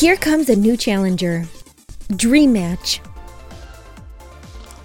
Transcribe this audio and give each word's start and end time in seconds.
Here 0.00 0.16
comes 0.16 0.48
a 0.48 0.56
new 0.56 0.78
challenger. 0.78 1.46
Dream 2.08 2.54
Match. 2.54 3.00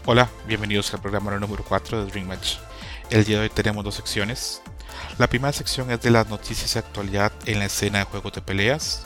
Hola, 0.06 0.30
bienvenidos 0.46 0.94
al 0.94 1.00
programa 1.00 1.32
número 1.40 1.64
4 1.64 2.04
de 2.04 2.12
Dream 2.12 2.28
Match. 2.28 2.58
El 3.10 3.24
día 3.24 3.38
de 3.38 3.44
hoy 3.44 3.50
tenemos 3.50 3.86
dos 3.86 3.96
secciones. 3.96 4.62
La 5.18 5.28
primera 5.28 5.54
sección 5.54 5.90
es 5.90 6.02
de 6.02 6.12
las 6.12 6.28
noticias 6.28 6.74
de 6.74 6.82
actualidad 6.82 7.32
en 7.46 7.60
la 7.60 7.66
escena 7.68 8.00
de 8.00 8.04
juegos 8.04 8.34
de 8.34 8.42
peleas. 8.42 9.06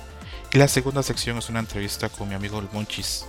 Y 0.52 0.58
la 0.58 0.68
segunda 0.68 1.04
sección 1.04 1.38
es 1.38 1.48
una 1.48 1.60
entrevista 1.60 2.10
con 2.10 2.28
mi 2.28 2.34
amigo 2.34 2.58
el 2.58 2.70
Monchis. 2.74 3.26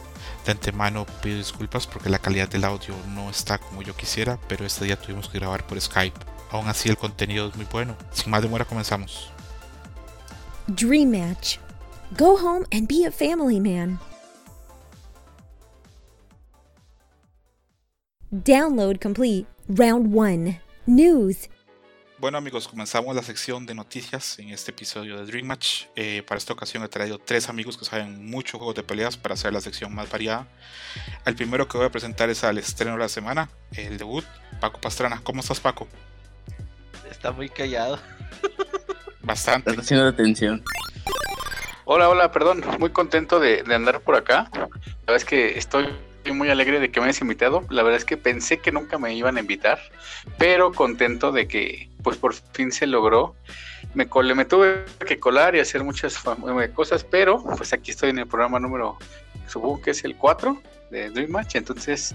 De 0.46 0.52
antemano 0.52 1.04
pido 1.22 1.36
disculpas 1.36 1.86
porque 1.86 2.08
la 2.08 2.18
calidad 2.18 2.48
del 2.48 2.64
audio 2.64 2.94
no 3.08 3.28
está 3.28 3.58
como 3.58 3.82
yo 3.82 3.94
quisiera, 3.94 4.38
pero 4.48 4.64
este 4.64 4.86
día 4.86 4.98
tuvimos 4.98 5.28
que 5.28 5.38
grabar 5.38 5.66
por 5.66 5.78
Skype. 5.78 6.18
Aún 6.50 6.66
así 6.66 6.88
el 6.88 6.96
contenido 6.96 7.46
es 7.46 7.56
muy 7.56 7.66
bueno. 7.70 7.94
Sin 8.10 8.30
más 8.30 8.40
demora 8.40 8.64
comenzamos. 8.64 9.30
Dream 10.66 11.10
Match. 11.10 11.58
Go 12.16 12.36
home 12.36 12.66
and 12.72 12.88
be 12.88 13.04
a 13.04 13.10
family 13.10 13.60
man. 13.60 13.98
Download 18.32 19.00
complete. 19.00 19.46
Round 19.68 20.12
1. 20.12 20.58
News. 20.86 21.48
Bueno 22.18 22.36
amigos, 22.36 22.68
comenzamos 22.68 23.14
la 23.16 23.22
sección 23.22 23.64
de 23.64 23.74
noticias 23.74 24.38
en 24.40 24.50
este 24.50 24.72
episodio 24.72 25.16
de 25.16 25.24
Dream 25.24 25.46
Match. 25.46 25.84
Eh, 25.96 26.22
para 26.26 26.36
esta 26.36 26.52
ocasión 26.52 26.82
he 26.82 26.88
traído 26.88 27.18
tres 27.18 27.48
amigos 27.48 27.78
que 27.78 27.84
saben 27.84 28.28
mucho 28.28 28.58
juegos 28.58 28.74
de 28.74 28.82
peleas 28.82 29.16
para 29.16 29.34
hacer 29.34 29.52
la 29.52 29.60
sección 29.60 29.94
más 29.94 30.10
variada. 30.10 30.46
El 31.24 31.34
primero 31.36 31.66
que 31.66 31.78
voy 31.78 31.86
a 31.86 31.90
presentar 31.90 32.28
es 32.28 32.44
al 32.44 32.58
estreno 32.58 32.92
de 32.92 32.98
la 32.98 33.08
semana, 33.08 33.48
el 33.72 33.96
debut, 33.96 34.24
Paco 34.60 34.80
Pastrana. 34.80 35.20
¿Cómo 35.22 35.40
estás 35.40 35.60
Paco? 35.60 35.88
Está 37.10 37.32
muy 37.32 37.48
callado. 37.48 37.98
Bastante. 39.22 39.70
Está 39.70 39.82
haciendo 39.82 40.08
atención. 40.08 40.62
Hola, 41.92 42.08
hola, 42.08 42.30
perdón, 42.30 42.62
muy 42.78 42.90
contento 42.90 43.40
de, 43.40 43.64
de 43.64 43.74
andar 43.74 44.00
por 44.00 44.14
acá. 44.14 44.48
La 44.54 44.68
verdad 45.08 45.16
es 45.16 45.24
que 45.24 45.58
estoy 45.58 45.88
muy 46.32 46.48
alegre 46.48 46.78
de 46.78 46.92
que 46.92 47.00
me 47.00 47.06
hayas 47.06 47.20
invitado. 47.20 47.64
La 47.68 47.82
verdad 47.82 47.98
es 47.98 48.04
que 48.04 48.16
pensé 48.16 48.60
que 48.60 48.70
nunca 48.70 48.96
me 48.96 49.12
iban 49.12 49.36
a 49.36 49.40
invitar, 49.40 49.80
pero 50.38 50.70
contento 50.70 51.32
de 51.32 51.48
que 51.48 51.90
pues 52.04 52.16
por 52.16 52.34
fin 52.34 52.70
se 52.70 52.86
logró. 52.86 53.34
Me, 53.94 54.06
cole, 54.06 54.36
me 54.36 54.44
tuve 54.44 54.84
que 55.04 55.18
colar 55.18 55.56
y 55.56 55.58
hacer 55.58 55.82
muchas 55.82 56.14
eh, 56.24 56.70
cosas, 56.72 57.02
pero 57.02 57.42
pues 57.56 57.72
aquí 57.72 57.90
estoy 57.90 58.10
en 58.10 58.20
el 58.20 58.28
programa 58.28 58.60
número, 58.60 58.96
supongo 59.48 59.82
que 59.82 59.90
es 59.90 60.04
el 60.04 60.14
4 60.14 60.62
de 60.92 61.10
Dream 61.10 61.32
Match, 61.32 61.56
entonces 61.56 62.14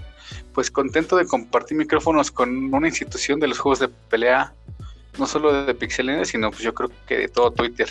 pues 0.54 0.70
contento 0.70 1.18
de 1.18 1.26
compartir 1.26 1.76
micrófonos 1.76 2.30
con 2.30 2.72
una 2.72 2.88
institución 2.88 3.40
de 3.40 3.48
los 3.48 3.58
juegos 3.58 3.80
de 3.80 3.88
pelea, 3.88 4.54
no 5.18 5.26
solo 5.26 5.66
de 5.66 5.74
Pixelene, 5.74 6.24
sino 6.24 6.50
pues 6.50 6.62
yo 6.62 6.72
creo 6.72 6.90
que 7.06 7.18
de 7.18 7.28
todo 7.28 7.50
Twitter. 7.50 7.90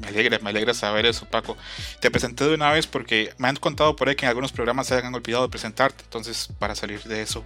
Me 0.00 0.08
alegra, 0.08 0.38
me 0.40 0.50
alegra 0.50 0.74
saber 0.74 1.06
eso, 1.06 1.26
Paco. 1.26 1.56
Te 2.00 2.10
presenté 2.10 2.44
de 2.44 2.54
una 2.54 2.72
vez 2.72 2.86
porque 2.86 3.32
me 3.38 3.48
han 3.48 3.56
contado 3.56 3.94
por 3.94 4.08
ahí 4.08 4.16
que 4.16 4.24
en 4.24 4.28
algunos 4.28 4.52
programas 4.52 4.88
se 4.88 4.94
han 4.94 5.14
olvidado 5.14 5.44
de 5.44 5.50
presentarte, 5.50 6.02
entonces 6.04 6.48
para 6.58 6.74
salir 6.74 7.02
de 7.04 7.22
eso, 7.22 7.44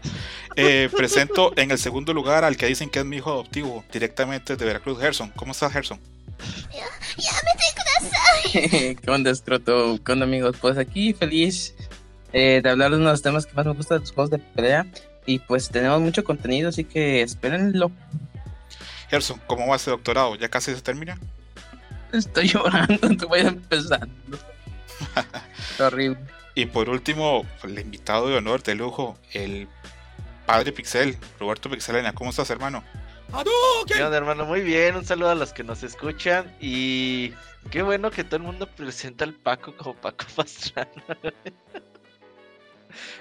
eh, 0.57 0.89
presento 0.97 1.53
en 1.57 1.71
el 1.71 1.79
segundo 1.79 2.15
lugar 2.15 2.45
al 2.45 2.57
que 2.57 2.67
dicen 2.67 2.89
que 2.89 3.01
es 3.01 3.05
mi 3.05 3.17
hijo 3.17 3.31
adoptivo, 3.31 3.85
directamente 3.93 4.57
de 4.57 4.65
Veracruz, 4.65 4.99
Gerson. 4.99 5.31
¿Cómo 5.37 5.53
estás, 5.53 5.73
Gerson? 5.73 6.01
¿Qué 8.53 9.11
onda, 9.11 9.31
Escroto? 9.31 9.99
¿Qué 10.05 10.13
onda, 10.13 10.25
amigos? 10.25 10.57
Pues 10.61 10.79
aquí 10.79 11.13
feliz 11.13 11.75
eh, 12.33 12.61
de 12.63 12.71
hablar 12.71 12.91
de 12.91 12.97
uno 12.97 13.07
de 13.07 13.13
los 13.13 13.23
temas 13.23 13.47
que 13.47 13.55
más 13.55 13.67
me 13.67 13.73
gusta 13.73 13.95
de 13.95 14.01
los 14.01 14.13
juegos 14.13 14.31
de 14.31 14.39
pelea. 14.39 14.87
Y 15.27 15.41
pues 15.41 15.69
tenemos 15.69 16.01
mucho 16.01 16.25
contenido, 16.25 16.71
así 16.71 16.85
que 16.85 17.23
espérenlo. 17.23 17.91
Gerson, 19.11 19.41
¿cómo 19.47 19.67
va 19.67 19.77
ese 19.77 19.91
doctorado? 19.91 20.37
¿Ya 20.37 20.49
casi 20.49 20.75
se 20.75 20.81
termina? 20.81 21.19
Estoy 22.13 22.49
llorando, 22.49 23.17
te 23.17 23.27
voy 23.27 23.41
empezando. 23.41 24.39
horrible. 25.79 26.19
Y 26.55 26.67
por 26.67 26.89
último, 26.89 27.47
el 27.63 27.79
invitado 27.79 28.29
de 28.29 28.37
honor, 28.37 28.63
de 28.63 28.75
lujo, 28.75 29.17
el 29.33 29.69
padre 30.47 30.73
Pixel, 30.73 31.17
Roberto 31.39 31.71
Pixelena. 31.71 32.13
¿Cómo 32.15 32.31
estás, 32.31 32.51
hermano? 32.51 32.83
¿Qué 33.87 34.03
onda, 34.03 34.17
hermano? 34.17 34.47
Muy 34.47 34.63
bien, 34.63 34.97
un 34.97 35.05
saludo 35.05 35.31
a 35.31 35.35
los 35.35 35.53
que 35.53 35.63
nos 35.63 35.83
escuchan 35.83 36.53
y 36.61 37.33
qué 37.71 37.83
bueno 37.83 38.11
que 38.11 38.25
todo 38.25 38.37
el 38.37 38.43
mundo 38.43 38.67
presenta 38.67 39.25
al 39.25 39.35
Paco 39.35 39.77
como 39.77 39.95
Paco 39.95 40.25
Pastrana. 40.37 40.91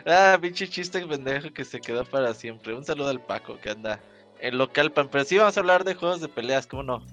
ah, 0.05 0.37
pinche 0.41 0.67
chiste 0.67 1.05
pendejo 1.05 1.51
que 1.53 1.65
se 1.65 1.81
quedó 1.81 2.05
para 2.05 2.33
siempre. 2.33 2.73
Un 2.73 2.85
saludo 2.85 3.09
al 3.09 3.21
Paco 3.21 3.59
que 3.59 3.69
anda 3.69 3.99
en 4.39 4.57
local 4.57 4.91
pan. 4.93 5.09
Pero 5.11 5.25
sí 5.25 5.37
vamos 5.37 5.57
a 5.57 5.59
hablar 5.59 5.83
de 5.83 5.95
juegos 5.95 6.21
de 6.21 6.29
peleas, 6.29 6.67
¿cómo 6.67 6.83
no? 6.83 7.05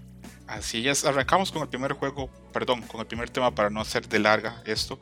Así 0.47 0.87
es, 0.89 1.05
arrancamos 1.05 1.51
con 1.51 1.63
el 1.63 1.69
primer 1.69 1.93
juego, 1.93 2.29
perdón, 2.53 2.83
con 2.83 3.01
el 3.01 3.07
primer 3.07 3.31
tema 3.31 3.55
para 3.55 3.71
no 3.71 3.81
hacer 3.81 4.09
de 4.09 4.19
larga 4.19 4.63
esto. 4.67 4.99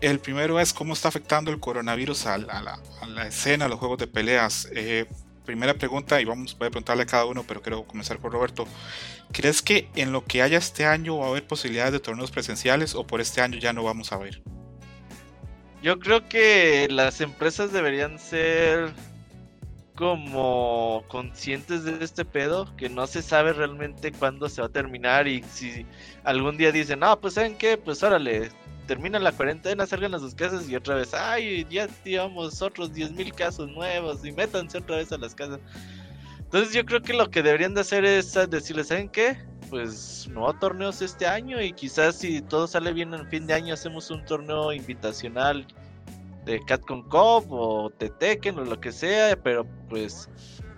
El 0.00 0.18
primero 0.18 0.60
es 0.60 0.72
cómo 0.72 0.92
está 0.92 1.08
afectando 1.08 1.50
el 1.50 1.60
coronavirus 1.60 2.26
a 2.26 2.38
la, 2.38 2.80
escena, 3.26 3.66
a 3.66 3.68
los 3.68 3.78
juegos 3.78 3.98
de 3.98 4.06
peleas. 4.06 4.68
Eh, 4.72 5.06
primera 5.44 5.72
pregunta, 5.74 6.20
y 6.20 6.24
vamos, 6.24 6.58
voy 6.58 6.66
a 6.66 6.70
preguntarle 6.70 7.04
a 7.04 7.06
cada 7.06 7.24
uno, 7.24 7.44
pero 7.46 7.62
quiero 7.62 7.84
comenzar 7.84 8.18
por 8.18 8.32
Roberto. 8.32 8.66
¿Crees 9.32 9.62
que 9.62 9.88
en 9.94 10.12
lo 10.12 10.24
que 10.24 10.42
haya 10.42 10.58
este 10.58 10.84
año 10.84 11.16
va 11.18 11.26
a 11.26 11.28
haber 11.30 11.46
posibilidades 11.46 11.92
de 11.92 12.00
torneos 12.00 12.30
presenciales 12.30 12.94
o 12.94 13.06
por 13.06 13.20
este 13.20 13.40
año 13.40 13.58
ya 13.58 13.72
no 13.72 13.84
vamos 13.84 14.12
a 14.12 14.18
ver? 14.18 14.42
Yo 15.82 15.98
creo 16.00 16.28
que 16.28 16.88
las 16.90 17.20
empresas 17.20 17.72
deberían 17.72 18.18
ser 18.18 18.92
como 19.96 21.04
conscientes 21.08 21.84
de 21.84 22.04
este 22.04 22.24
pedo, 22.24 22.74
que 22.76 22.88
no 22.88 23.06
se 23.06 23.22
sabe 23.22 23.52
realmente 23.52 24.12
cuándo 24.12 24.48
se 24.48 24.60
va 24.60 24.68
a 24.68 24.70
terminar 24.70 25.26
y 25.26 25.42
si 25.42 25.86
algún 26.22 26.56
día 26.56 26.70
dicen, 26.70 27.00
no, 27.00 27.18
pues 27.20 27.34
saben 27.34 27.56
qué, 27.56 27.78
pues 27.78 28.02
órale, 28.02 28.50
termina 28.86 29.18
la 29.18 29.32
cuarentena, 29.32 29.86
salgan 29.86 30.14
a 30.14 30.18
sus 30.18 30.34
casas 30.34 30.68
y 30.68 30.76
otra 30.76 30.96
vez, 30.96 31.14
ay, 31.14 31.66
ya 31.70 31.88
llevamos 32.04 32.62
otros 32.62 32.92
10.000 32.92 33.34
casos 33.34 33.68
nuevos 33.70 34.24
y 34.24 34.32
métanse 34.32 34.78
otra 34.78 34.96
vez 34.96 35.10
a 35.12 35.18
las 35.18 35.34
casas. 35.34 35.60
Entonces 36.38 36.72
yo 36.72 36.84
creo 36.84 37.02
que 37.02 37.12
lo 37.12 37.30
que 37.30 37.42
deberían 37.42 37.74
de 37.74 37.80
hacer 37.80 38.04
es 38.04 38.34
decirles, 38.48 38.88
¿saben 38.88 39.08
qué? 39.08 39.36
Pues 39.70 40.28
no 40.30 40.56
torneos 40.58 41.02
este 41.02 41.26
año 41.26 41.60
y 41.60 41.72
quizás 41.72 42.16
si 42.16 42.40
todo 42.42 42.68
sale 42.68 42.92
bien 42.92 43.12
en 43.14 43.26
fin 43.28 43.46
de 43.46 43.54
año 43.54 43.74
hacemos 43.74 44.10
un 44.10 44.24
torneo 44.24 44.72
invitacional 44.72 45.66
de 46.46 46.64
Catcon 46.64 47.02
Cop 47.08 47.44
o 47.50 47.92
de 47.98 48.40
o 48.50 48.64
lo 48.64 48.80
que 48.80 48.92
sea, 48.92 49.36
pero 49.42 49.66
pues 49.90 50.30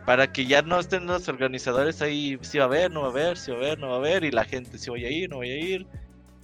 para 0.07 0.33
que 0.33 0.47
ya 0.47 0.63
no 0.63 0.81
estén 0.81 1.07
los 1.07 1.29
organizadores 1.29 2.01
ahí, 2.01 2.39
si 2.41 2.57
va 2.57 2.65
a 2.65 2.67
haber, 2.67 2.91
no 2.91 3.03
va 3.03 3.09
a 3.09 3.11
haber, 3.11 3.37
si 3.37 3.51
va 3.51 3.59
a 3.59 3.61
haber, 3.61 3.79
no 3.79 3.89
va 3.89 3.95
a 3.95 3.99
haber, 3.99 4.25
y 4.25 4.31
la 4.31 4.45
gente 4.45 4.79
si 4.79 4.89
voy 4.89 5.05
a 5.05 5.11
ir, 5.11 5.29
no 5.29 5.37
voy 5.37 5.51
a 5.51 5.59
ir. 5.59 5.87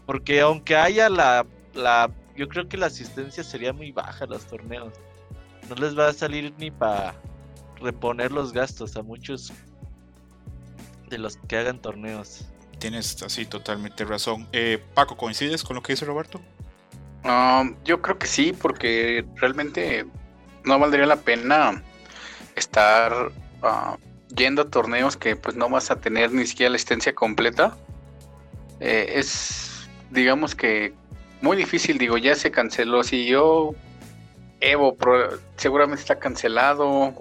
Porque 0.05 0.43
aunque 0.43 0.77
haya 0.77 1.09
la, 1.09 1.47
la 1.73 2.11
yo 2.37 2.47
creo 2.47 2.69
que 2.69 2.77
la 2.77 2.87
asistencia 2.87 3.43
sería 3.43 3.73
muy 3.73 3.91
baja 3.91 4.27
a 4.27 4.29
los 4.29 4.47
torneos. 4.47 4.93
No 5.71 5.75
les 5.77 5.99
va 5.99 6.09
a 6.09 6.13
salir 6.13 6.53
ni 6.59 6.71
para 6.71 7.15
reponer 7.81 8.31
los 8.31 8.53
gastos 8.53 8.97
a 8.97 9.03
muchos 9.03 9.51
de 11.09 11.17
los 11.17 11.39
que 11.49 11.57
hagan 11.57 11.81
torneos. 11.81 12.45
Tienes 12.79 13.23
así 13.23 13.47
totalmente 13.47 14.05
razón. 14.05 14.47
Eh, 14.53 14.79
Paco, 14.93 15.17
¿coincides 15.17 15.65
con 15.65 15.77
lo 15.77 15.83
que 15.83 15.95
dice 15.95 16.05
Roberto? 16.05 16.39
Um, 17.25 17.75
yo 17.85 18.03
creo 18.03 18.19
que 18.19 18.27
sí, 18.27 18.53
porque 18.53 19.25
realmente 19.37 20.07
no 20.65 20.79
valdría 20.79 21.07
la 21.07 21.17
pena 21.17 21.83
estar 22.55 23.31
uh, 23.63 23.97
yendo 24.35 24.63
a 24.63 24.71
torneos 24.71 25.17
que 25.17 25.35
pues 25.35 25.57
no 25.57 25.69
vas 25.69 25.91
a 25.91 25.97
tener 25.97 26.33
ni 26.33 26.47
siquiera 26.47 26.71
la 26.71 26.77
asistencia 26.77 27.15
completa. 27.15 27.77
Eh, 28.81 29.15
es, 29.17 29.89
digamos 30.11 30.55
que 30.55 30.93
muy 31.41 31.57
difícil, 31.57 31.99
digo, 31.99 32.19
ya 32.19 32.35
se 32.35 32.51
canceló. 32.51 33.03
Si 33.03 33.27
yo, 33.27 33.75
Evo 34.61 34.97
seguramente 35.57 36.03
está 36.03 36.19
cancelado, 36.19 37.15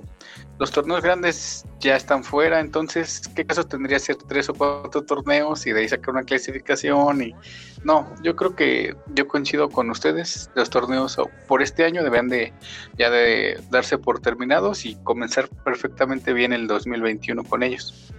los 0.59 0.71
torneos 0.71 1.01
grandes 1.01 1.65
ya 1.79 1.95
están 1.95 2.23
fuera, 2.23 2.59
entonces, 2.59 3.21
¿qué 3.35 3.45
caso 3.45 3.65
tendría 3.65 3.99
ser 3.99 4.17
tres 4.17 4.49
o 4.49 4.53
cuatro 4.53 5.03
torneos 5.03 5.65
y 5.65 5.71
de 5.71 5.81
ahí 5.81 5.89
sacar 5.89 6.11
una 6.11 6.23
clasificación? 6.23 7.21
Y 7.21 7.35
no, 7.83 8.13
yo 8.21 8.35
creo 8.35 8.55
que 8.55 8.95
yo 9.13 9.27
coincido 9.27 9.69
con 9.69 9.89
ustedes, 9.89 10.49
los 10.55 10.69
torneos 10.69 11.17
por 11.47 11.61
este 11.61 11.85
año 11.85 12.03
deben 12.03 12.29
de 12.29 12.53
ya 12.97 13.09
de 13.09 13.61
darse 13.71 13.97
por 13.97 14.19
terminados 14.19 14.85
y 14.85 14.95
comenzar 15.03 15.49
perfectamente 15.63 16.33
bien 16.33 16.53
el 16.53 16.67
2021 16.67 17.43
con 17.43 17.63
ellos. 17.63 18.11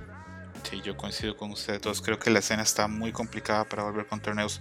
Sí, 0.68 0.80
yo 0.82 0.96
coincido 0.96 1.36
con 1.36 1.50
ustedes 1.52 1.80
todos, 1.80 2.02
creo 2.02 2.18
que 2.18 2.30
la 2.30 2.40
escena 2.40 2.62
está 2.62 2.88
muy 2.88 3.12
complicada 3.12 3.64
para 3.64 3.84
volver 3.84 4.06
con 4.06 4.20
torneos. 4.20 4.60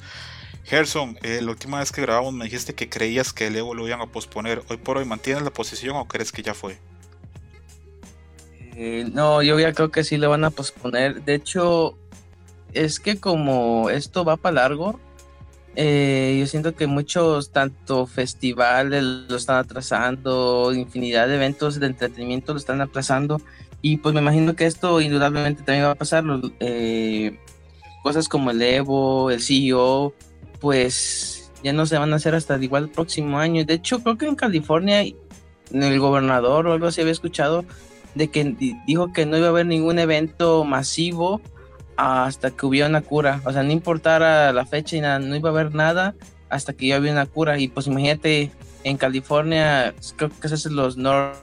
Gerson, 0.63 1.17
eh, 1.23 1.39
la 1.41 1.51
última 1.51 1.79
vez 1.79 1.91
que 1.91 2.01
grabamos 2.01 2.33
me 2.33 2.45
dijiste 2.45 2.73
que 2.73 2.87
creías 2.87 3.33
que 3.33 3.47
el 3.47 3.55
Evo 3.55 3.73
lo 3.73 3.87
iban 3.87 4.01
a 4.01 4.07
posponer. 4.07 4.63
¿Hoy 4.69 4.77
por 4.77 4.97
hoy 4.97 5.05
mantienes 5.05 5.43
la 5.43 5.51
posición 5.51 5.97
o 5.97 6.07
crees 6.07 6.31
que 6.31 6.41
ya 6.41 6.53
fue? 6.53 6.79
Eh, 8.75 9.09
no, 9.13 9.41
yo 9.41 9.59
ya 9.59 9.73
creo 9.73 9.91
que 9.91 10.03
sí 10.03 10.17
le 10.17 10.27
van 10.27 10.43
a 10.43 10.49
posponer. 10.49 11.23
De 11.23 11.35
hecho, 11.35 11.97
es 12.73 12.99
que 12.99 13.19
como 13.19 13.89
esto 13.89 14.25
va 14.25 14.37
para 14.37 14.55
largo, 14.55 14.99
eh, 15.75 16.37
yo 16.39 16.47
siento 16.47 16.75
que 16.75 16.87
muchos, 16.87 17.51
tanto 17.51 18.05
festivales 18.05 19.03
lo 19.03 19.35
están 19.35 19.57
atrasando, 19.57 20.71
infinidad 20.73 21.27
de 21.27 21.35
eventos 21.35 21.79
de 21.79 21.87
entretenimiento 21.87 22.53
lo 22.53 22.59
están 22.59 22.81
atrasando. 22.81 23.41
Y 23.81 23.97
pues 23.97 24.13
me 24.15 24.21
imagino 24.21 24.55
que 24.55 24.65
esto 24.65 25.01
indudablemente 25.01 25.63
también 25.63 25.85
va 25.85 25.91
a 25.91 25.95
pasar. 25.95 26.23
Eh, 26.59 27.37
cosas 28.01 28.29
como 28.29 28.51
el 28.51 28.61
Evo, 28.61 29.29
el 29.29 29.41
CEO, 29.41 30.13
pues 30.59 31.51
ya 31.63 31.73
no 31.73 31.85
se 31.85 31.97
van 31.97 32.13
a 32.13 32.17
hacer 32.17 32.35
hasta 32.35 32.57
igual 32.63 32.83
el 32.83 32.89
próximo 32.89 33.39
año. 33.39 33.65
De 33.65 33.73
hecho, 33.73 34.01
creo 34.01 34.17
que 34.17 34.27
en 34.27 34.35
California 34.35 35.01
el 35.01 35.99
gobernador 35.99 36.67
o 36.67 36.73
algo 36.73 36.87
así 36.87 37.01
había 37.01 37.13
escuchado 37.13 37.65
de 38.15 38.29
que 38.29 38.55
dijo 38.85 39.11
que 39.13 39.25
no 39.25 39.37
iba 39.37 39.47
a 39.47 39.49
haber 39.49 39.65
ningún 39.65 39.99
evento 39.99 40.63
masivo 40.63 41.41
hasta 41.97 42.51
que 42.51 42.65
hubiera 42.65 42.87
una 42.87 43.01
cura. 43.01 43.41
O 43.45 43.51
sea, 43.51 43.63
no 43.63 43.71
importara 43.71 44.51
la 44.51 44.65
fecha 44.65 44.95
y 44.95 45.01
nada, 45.01 45.19
no 45.19 45.35
iba 45.35 45.49
a 45.49 45.53
haber 45.53 45.73
nada 45.73 46.15
hasta 46.49 46.73
que 46.73 46.87
ya 46.87 46.99
hubiera 46.99 47.21
una 47.21 47.25
cura. 47.25 47.59
Y 47.59 47.67
pues 47.67 47.87
imagínate, 47.87 48.51
en 48.83 48.97
California, 48.97 49.93
creo 50.15 50.29
que 50.39 50.47
se 50.47 50.55
hacen 50.55 50.75
los 50.75 50.97
North 50.97 51.37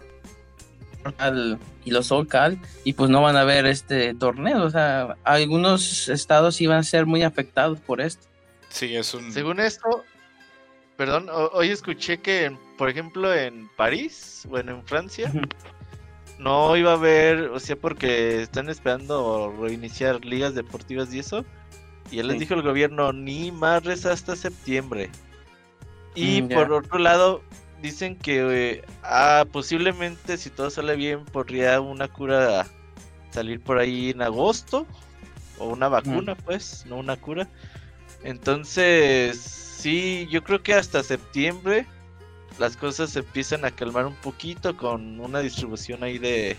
y 1.84 1.90
los 1.90 2.08
SoCal, 2.08 2.58
y 2.84 2.92
pues 2.92 3.08
no 3.08 3.22
van 3.22 3.36
a 3.36 3.40
haber 3.40 3.66
este 3.66 4.14
torneo. 4.14 4.64
O 4.64 4.70
sea, 4.70 5.16
algunos 5.24 6.08
estados 6.08 6.60
iban 6.60 6.78
a 6.78 6.82
ser 6.82 7.06
muy 7.06 7.22
afectados 7.22 7.80
por 7.80 8.00
esto. 8.00 8.26
Sí, 8.68 8.94
es 8.94 9.14
un. 9.14 9.32
Según 9.32 9.60
esto, 9.60 10.04
perdón, 10.96 11.28
hoy 11.30 11.70
escuché 11.70 12.18
que, 12.18 12.54
por 12.76 12.90
ejemplo, 12.90 13.34
en 13.34 13.68
París, 13.76 14.46
bueno, 14.48 14.72
en 14.72 14.84
Francia, 14.84 15.32
no 16.40 16.74
iba 16.76 16.92
a 16.92 16.94
haber, 16.94 17.50
o 17.50 17.60
sea, 17.60 17.76
porque 17.76 18.40
están 18.42 18.70
esperando 18.70 19.54
reiniciar 19.60 20.24
ligas 20.24 20.54
deportivas 20.54 21.12
y 21.12 21.18
eso. 21.18 21.44
Y 22.10 22.16
ya 22.16 22.22
les 22.24 22.40
dijo 22.40 22.54
el 22.54 22.62
gobierno, 22.62 23.12
ni 23.12 23.52
más 23.52 23.86
hasta 24.06 24.34
septiembre. 24.34 25.10
Y 26.14 26.42
mm, 26.42 26.48
por 26.48 26.72
otro 26.72 26.98
lado, 26.98 27.42
dicen 27.82 28.16
que 28.16 28.40
eh, 28.40 28.84
ah, 29.02 29.44
posiblemente, 29.52 30.38
si 30.38 30.50
todo 30.50 30.70
sale 30.70 30.96
bien, 30.96 31.24
podría 31.26 31.80
una 31.80 32.08
cura 32.08 32.66
salir 33.30 33.60
por 33.60 33.78
ahí 33.78 34.10
en 34.10 34.22
agosto. 34.22 34.86
O 35.58 35.68
una 35.68 35.88
vacuna, 35.88 36.34
pues, 36.36 36.86
no 36.86 36.96
una 36.96 37.16
cura. 37.16 37.46
Entonces, 38.24 39.38
sí, 39.38 40.26
yo 40.30 40.42
creo 40.42 40.62
que 40.62 40.72
hasta 40.72 41.02
septiembre 41.02 41.86
las 42.60 42.76
cosas 42.76 43.08
se 43.08 43.20
empiezan 43.20 43.64
a 43.64 43.70
calmar 43.70 44.04
un 44.04 44.14
poquito 44.14 44.76
con 44.76 45.18
una 45.18 45.40
distribución 45.40 46.04
ahí 46.04 46.18
de 46.18 46.58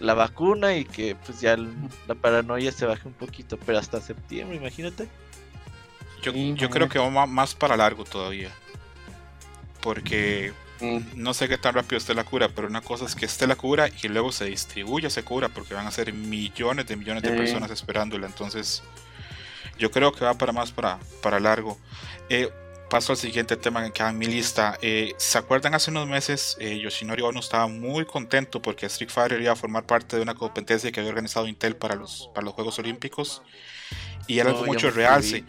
la 0.00 0.14
vacuna 0.14 0.74
y 0.74 0.86
que 0.86 1.14
pues 1.14 1.42
ya 1.42 1.58
la 2.06 2.14
paranoia 2.14 2.72
se 2.72 2.86
baje 2.86 3.06
un 3.06 3.12
poquito, 3.12 3.58
pero 3.58 3.78
hasta 3.78 4.00
septiembre, 4.00 4.56
imagínate. 4.56 5.08
Yo, 6.22 6.32
yo 6.32 6.70
creo 6.70 6.88
que 6.88 6.98
va 6.98 7.26
más 7.26 7.54
para 7.54 7.76
largo 7.76 8.04
todavía. 8.04 8.50
Porque 9.82 10.54
no 11.16 11.34
sé 11.34 11.48
qué 11.48 11.58
tan 11.58 11.74
rápido 11.74 11.98
esté 11.98 12.14
la 12.14 12.24
cura, 12.24 12.48
pero 12.48 12.66
una 12.66 12.80
cosa 12.80 13.04
es 13.04 13.14
que 13.14 13.26
esté 13.26 13.46
la 13.46 13.56
cura 13.56 13.90
y 14.02 14.08
luego 14.08 14.32
se 14.32 14.46
distribuya 14.46 15.08
esa 15.08 15.22
cura, 15.22 15.50
porque 15.50 15.74
van 15.74 15.86
a 15.86 15.90
ser 15.90 16.14
millones 16.14 16.86
de 16.86 16.96
millones 16.96 17.24
de 17.24 17.30
personas 17.30 17.70
esperándola. 17.70 18.26
Entonces, 18.26 18.82
yo 19.78 19.90
creo 19.90 20.12
que 20.12 20.24
va 20.24 20.32
para 20.32 20.52
más 20.52 20.72
para, 20.72 20.98
para 21.22 21.38
largo. 21.40 21.76
Eh, 22.30 22.50
paso 22.92 23.12
al 23.12 23.16
siguiente 23.16 23.56
tema 23.56 23.82
que 23.82 23.90
queda 23.90 24.10
en 24.10 24.18
mi 24.18 24.26
lista. 24.26 24.76
Eh, 24.82 25.14
¿Se 25.16 25.38
acuerdan 25.38 25.74
hace 25.74 25.90
unos 25.90 26.06
meses? 26.06 26.58
Eh, 26.60 26.78
Yoshinori 26.78 27.22
Ono 27.22 27.40
estaba 27.40 27.66
muy 27.66 28.04
contento 28.04 28.60
porque 28.60 28.84
Street 28.84 29.08
Fighter 29.10 29.40
iba 29.40 29.50
a 29.50 29.56
formar 29.56 29.86
parte 29.86 30.16
de 30.16 30.20
una 30.20 30.34
competencia 30.34 30.92
que 30.92 31.00
había 31.00 31.08
organizado 31.08 31.48
Intel 31.48 31.74
para 31.74 31.94
los, 31.94 32.28
para 32.34 32.44
los 32.44 32.52
Juegos 32.52 32.78
Olímpicos. 32.78 33.40
Y 34.26 34.40
era 34.40 34.50
algo 34.50 34.66
mucho 34.66 34.90
realce. 34.90 35.42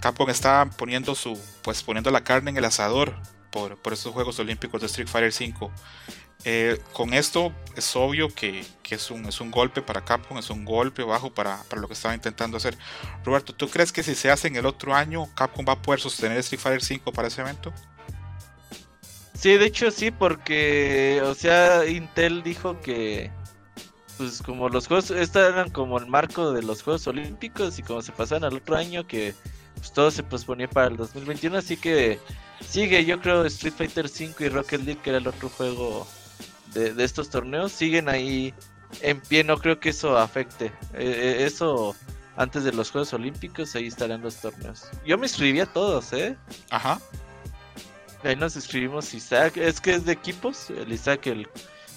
Capcom 0.00 0.30
estaba 0.30 0.64
poniendo 0.70 1.14
su, 1.14 1.38
pues 1.60 1.82
poniendo 1.82 2.10
la 2.10 2.24
carne 2.24 2.52
en 2.52 2.56
el 2.56 2.64
asador 2.64 3.14
por, 3.50 3.76
por 3.76 3.92
estos 3.92 4.14
Juegos 4.14 4.38
Olímpicos 4.38 4.80
de 4.80 4.86
Street 4.86 5.08
Fighter 5.08 5.34
5. 5.34 5.70
Eh, 6.44 6.80
con 6.92 7.14
esto 7.14 7.52
es 7.74 7.96
obvio 7.96 8.32
que, 8.32 8.64
es, 8.88 9.10
un, 9.10 9.26
es 9.26 9.40
un 9.40 9.50
golpe 9.50 9.82
para 9.82 10.04
Capcom, 10.04 10.38
es 10.38 10.50
un 10.50 10.64
golpe 10.64 11.02
bajo 11.02 11.30
para, 11.30 11.64
lo 11.76 11.88
que 11.88 11.94
estaba 11.94 12.14
intentando 12.14 12.56
hacer. 12.56 12.76
Roberto, 13.24 13.54
¿tú 13.54 13.68
crees 13.68 13.92
que 13.92 14.02
si 14.02 14.14
se 14.14 14.30
hace 14.30 14.48
en 14.48 14.56
el 14.56 14.66
otro 14.66 14.94
año, 14.94 15.28
Capcom 15.34 15.64
va 15.68 15.72
a 15.72 15.82
poder 15.82 16.00
sostener 16.00 16.38
Street 16.38 16.60
Fighter 16.60 16.82
5 16.82 17.12
para 17.12 17.28
ese 17.28 17.40
evento? 17.40 17.72
Sí, 19.34 19.56
de 19.56 19.66
hecho 19.66 19.90
sí, 19.90 20.10
porque, 20.10 21.20
o 21.24 21.34
sea, 21.34 21.86
Intel 21.86 22.42
dijo 22.42 22.80
que, 22.80 23.30
pues 24.16 24.42
como 24.42 24.68
los 24.68 24.86
juegos, 24.86 25.10
estos 25.10 25.52
eran 25.52 25.70
como 25.70 25.98
el 25.98 26.06
marco 26.06 26.52
de 26.52 26.62
los 26.62 26.82
Juegos 26.82 27.06
Olímpicos 27.06 27.78
y 27.78 27.82
como 27.82 28.02
se 28.02 28.12
pasan 28.12 28.42
al 28.44 28.54
otro 28.54 28.76
año, 28.76 29.06
que 29.06 29.34
pues 29.76 29.92
todo 29.92 30.10
se 30.10 30.24
posponía 30.24 30.68
para 30.68 30.88
el 30.88 30.96
2021, 30.96 31.58
así 31.58 31.76
que 31.76 32.18
sigue, 32.66 33.04
yo 33.04 33.20
creo, 33.20 33.44
Street 33.44 33.74
Fighter 33.76 34.08
5 34.08 34.44
y 34.44 34.48
Rocket 34.48 34.82
League, 34.82 35.00
que 35.02 35.10
era 35.10 35.18
el 35.18 35.28
otro 35.28 35.48
juego 35.48 36.06
de, 36.74 37.04
estos 37.04 37.30
torneos 37.30 37.72
siguen 37.72 38.08
ahí 38.08 38.54
en 39.00 39.20
pie. 39.20 39.44
No 39.44 39.58
creo 39.58 39.78
que 39.80 39.90
eso 39.90 40.16
afecte. 40.16 40.66
Eh, 40.66 40.70
eh, 40.94 41.44
eso 41.44 41.94
antes 42.36 42.64
de 42.64 42.72
los 42.72 42.90
Juegos 42.90 43.12
Olímpicos, 43.12 43.74
ahí 43.74 43.86
estarán 43.88 44.22
los 44.22 44.36
torneos. 44.36 44.88
Yo 45.04 45.18
me 45.18 45.26
inscribí 45.26 45.60
a 45.60 45.66
todos, 45.66 46.12
¿eh? 46.12 46.36
Ajá. 46.70 47.00
Ahí 48.22 48.36
nos 48.36 48.56
inscribimos 48.56 49.12
Isaac. 49.12 49.56
Es 49.56 49.80
que 49.80 49.94
es 49.94 50.04
de 50.04 50.12
equipos. 50.12 50.70
El 50.70 50.92
Isaac, 50.92 51.26
el, 51.26 51.48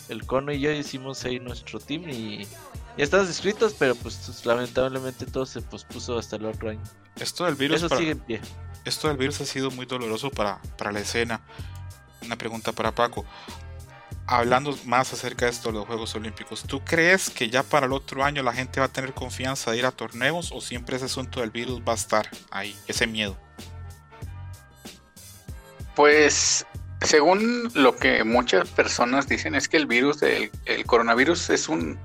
el 0.10 0.26
Cono 0.26 0.52
y 0.52 0.60
yo 0.60 0.72
hicimos 0.72 1.24
ahí 1.26 1.40
nuestro 1.40 1.80
team 1.80 2.10
y 2.10 2.48
ya 2.98 3.04
estamos 3.04 3.28
inscritos, 3.28 3.76
pero 3.78 3.96
pues 3.96 4.46
lamentablemente 4.46 5.26
todo 5.26 5.46
se 5.46 5.62
pospuso 5.62 6.18
hasta 6.18 6.36
el 6.38 6.46
otro 6.46 6.70
año. 6.70 6.84
Esto 7.18 7.46
del 7.46 7.56
virus. 7.56 7.84
Eso 7.84 7.96
sigue 7.96 8.12
en 8.12 8.20
pie. 8.20 8.42
Esto 8.84 9.08
del 9.08 9.18
virus 9.18 9.42
ha 9.42 9.46
sido 9.46 9.70
muy 9.70 9.86
doloroso 9.86 10.32
para, 10.32 10.60
para 10.78 10.92
la 10.92 11.02
escena. 11.02 11.42
Una 12.24 12.36
pregunta 12.36 12.72
para 12.72 12.94
Paco 12.94 13.26
hablando 14.28 14.78
más 14.86 15.12
acerca 15.14 15.46
de 15.46 15.52
esto 15.52 15.70
de 15.70 15.80
los 15.80 15.88
Juegos 15.88 16.16
Olímpicos, 16.16 16.64
¿tú 16.64 16.82
crees 16.84 17.30
que 17.30 17.50
ya 17.50 17.64
para 17.64 17.86
el 17.86 17.94
otro 17.94 18.24
año 18.24 18.44
la 18.44 18.54
gente 18.54 18.80
va 18.80 18.88
a 18.88 18.92
tener 18.92 19.14
confianza 19.14 19.72
de 19.72 19.78
ir 19.78 19.86
a 19.86 19.92
torneos 19.92 20.52
o 20.52 20.62
siempre 20.62 20.96
ese 20.96 21.06
asunto 21.06 21.42
del 21.42 21.52
virus 21.52 21.82
va 21.82 21.94
a 21.94 21.96
estar 21.96 22.30
ahí, 22.50 22.76
ese 22.88 23.08
miedo? 23.08 23.38
Pues 25.96 26.66
según 27.02 27.72
lo 27.74 27.96
que 27.96 28.24
muchas 28.24 28.70
personas 28.70 29.28
dicen 29.28 29.56
es 29.56 29.68
que 29.68 29.78
el 29.78 29.88
virus 29.88 30.20
del 30.20 30.52
el 30.66 30.86
coronavirus 30.86 31.50
es 31.50 31.68
un, 31.68 32.00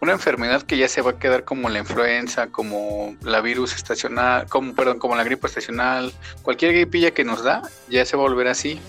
una 0.00 0.12
enfermedad 0.12 0.62
que 0.62 0.78
ya 0.78 0.88
se 0.88 1.02
va 1.02 1.12
a 1.12 1.18
quedar 1.18 1.44
como 1.44 1.68
la 1.68 1.78
influenza, 1.78 2.48
como 2.48 3.16
la 3.22 3.40
virus 3.40 3.74
estacional, 3.74 4.48
como 4.48 4.74
perdón, 4.74 4.98
como 4.98 5.14
la 5.14 5.24
gripe 5.24 5.46
estacional, 5.46 6.12
cualquier 6.42 6.72
gripilla 6.72 7.12
que 7.12 7.24
nos 7.24 7.44
da 7.44 7.62
ya 7.88 8.04
se 8.04 8.16
va 8.16 8.24
a 8.24 8.28
volver 8.28 8.48
así. 8.48 8.80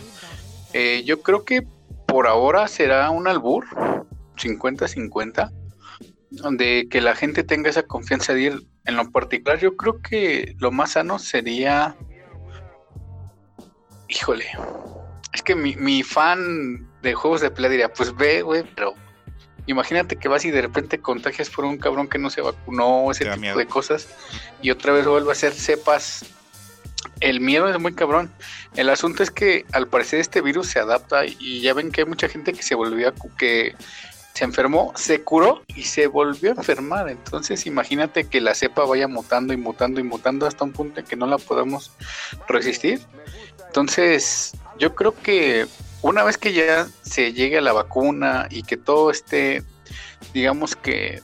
Eh, 0.73 1.03
yo 1.05 1.21
creo 1.21 1.45
que 1.45 1.67
por 2.13 2.27
ahora 2.27 2.67
será 2.67 3.09
un 3.09 3.27
albur 3.27 3.65
50-50, 4.37 5.51
donde 6.29 6.87
que 6.87 7.01
la 7.01 7.15
gente 7.15 7.43
tenga 7.43 7.71
esa 7.71 7.87
confianza 7.87 8.35
de 8.35 8.41
ir. 8.41 8.61
En 8.85 8.97
lo 8.97 9.09
particular, 9.09 9.57
yo 9.57 9.75
creo 9.75 9.99
que 9.99 10.53
lo 10.59 10.71
más 10.71 10.91
sano 10.91 11.17
sería. 11.17 11.95
Híjole, 14.07 14.45
es 15.33 15.41
que 15.41 15.55
mi, 15.55 16.03
fan 16.03 16.87
de 17.01 17.15
juegos 17.15 17.41
de 17.41 17.49
pelea 17.49 17.71
diría: 17.71 17.91
Pues 17.91 18.15
ve, 18.15 18.43
güey, 18.43 18.63
pero 18.75 18.93
imagínate 19.65 20.15
que 20.17 20.27
vas 20.27 20.45
y 20.45 20.51
de 20.51 20.61
repente 20.61 20.99
contagias 20.99 21.49
por 21.49 21.65
un 21.65 21.79
cabrón 21.79 22.07
que 22.07 22.19
no 22.19 22.29
se 22.29 22.41
vacunó, 22.41 23.09
ese 23.09 23.25
tipo 23.25 23.57
de 23.57 23.65
cosas, 23.65 24.07
y 24.61 24.69
otra 24.69 24.93
vez 24.93 25.07
vuelve 25.07 25.31
a 25.31 25.35
ser 25.35 25.53
cepas 25.53 26.27
el 27.19 27.39
miedo 27.39 27.69
es 27.69 27.79
muy 27.79 27.93
cabrón. 27.93 28.31
El 28.75 28.89
asunto 28.89 29.23
es 29.23 29.31
que 29.31 29.65
al 29.71 29.87
parecer 29.87 30.19
este 30.19 30.41
virus 30.41 30.67
se 30.67 30.79
adapta 30.79 31.25
y 31.25 31.61
ya 31.61 31.73
ven 31.73 31.91
que 31.91 32.01
hay 32.01 32.07
mucha 32.07 32.27
gente 32.27 32.53
que 32.53 32.63
se 32.63 32.75
volvió 32.75 33.13
que 33.37 33.75
se 34.33 34.45
enfermó, 34.45 34.93
se 34.95 35.21
curó 35.21 35.61
y 35.67 35.83
se 35.83 36.07
volvió 36.07 36.51
a 36.51 36.55
enfermar. 36.55 37.09
Entonces 37.09 37.65
imagínate 37.65 38.25
que 38.25 38.41
la 38.41 38.55
cepa 38.55 38.85
vaya 38.85 39.07
mutando 39.07 39.53
y 39.53 39.57
mutando 39.57 39.99
y 39.99 40.03
mutando 40.03 40.47
hasta 40.47 40.63
un 40.63 40.71
punto 40.71 40.99
en 40.99 41.05
que 41.05 41.15
no 41.15 41.27
la 41.27 41.37
podamos 41.37 41.91
resistir. 42.47 42.99
Entonces 43.67 44.53
yo 44.79 44.95
creo 44.95 45.15
que 45.21 45.67
una 46.01 46.23
vez 46.23 46.37
que 46.37 46.53
ya 46.53 46.87
se 47.03 47.33
llegue 47.33 47.59
a 47.59 47.61
la 47.61 47.73
vacuna 47.73 48.47
y 48.49 48.63
que 48.63 48.75
todo 48.75 49.11
esté, 49.11 49.63
digamos 50.33 50.75
que 50.75 51.21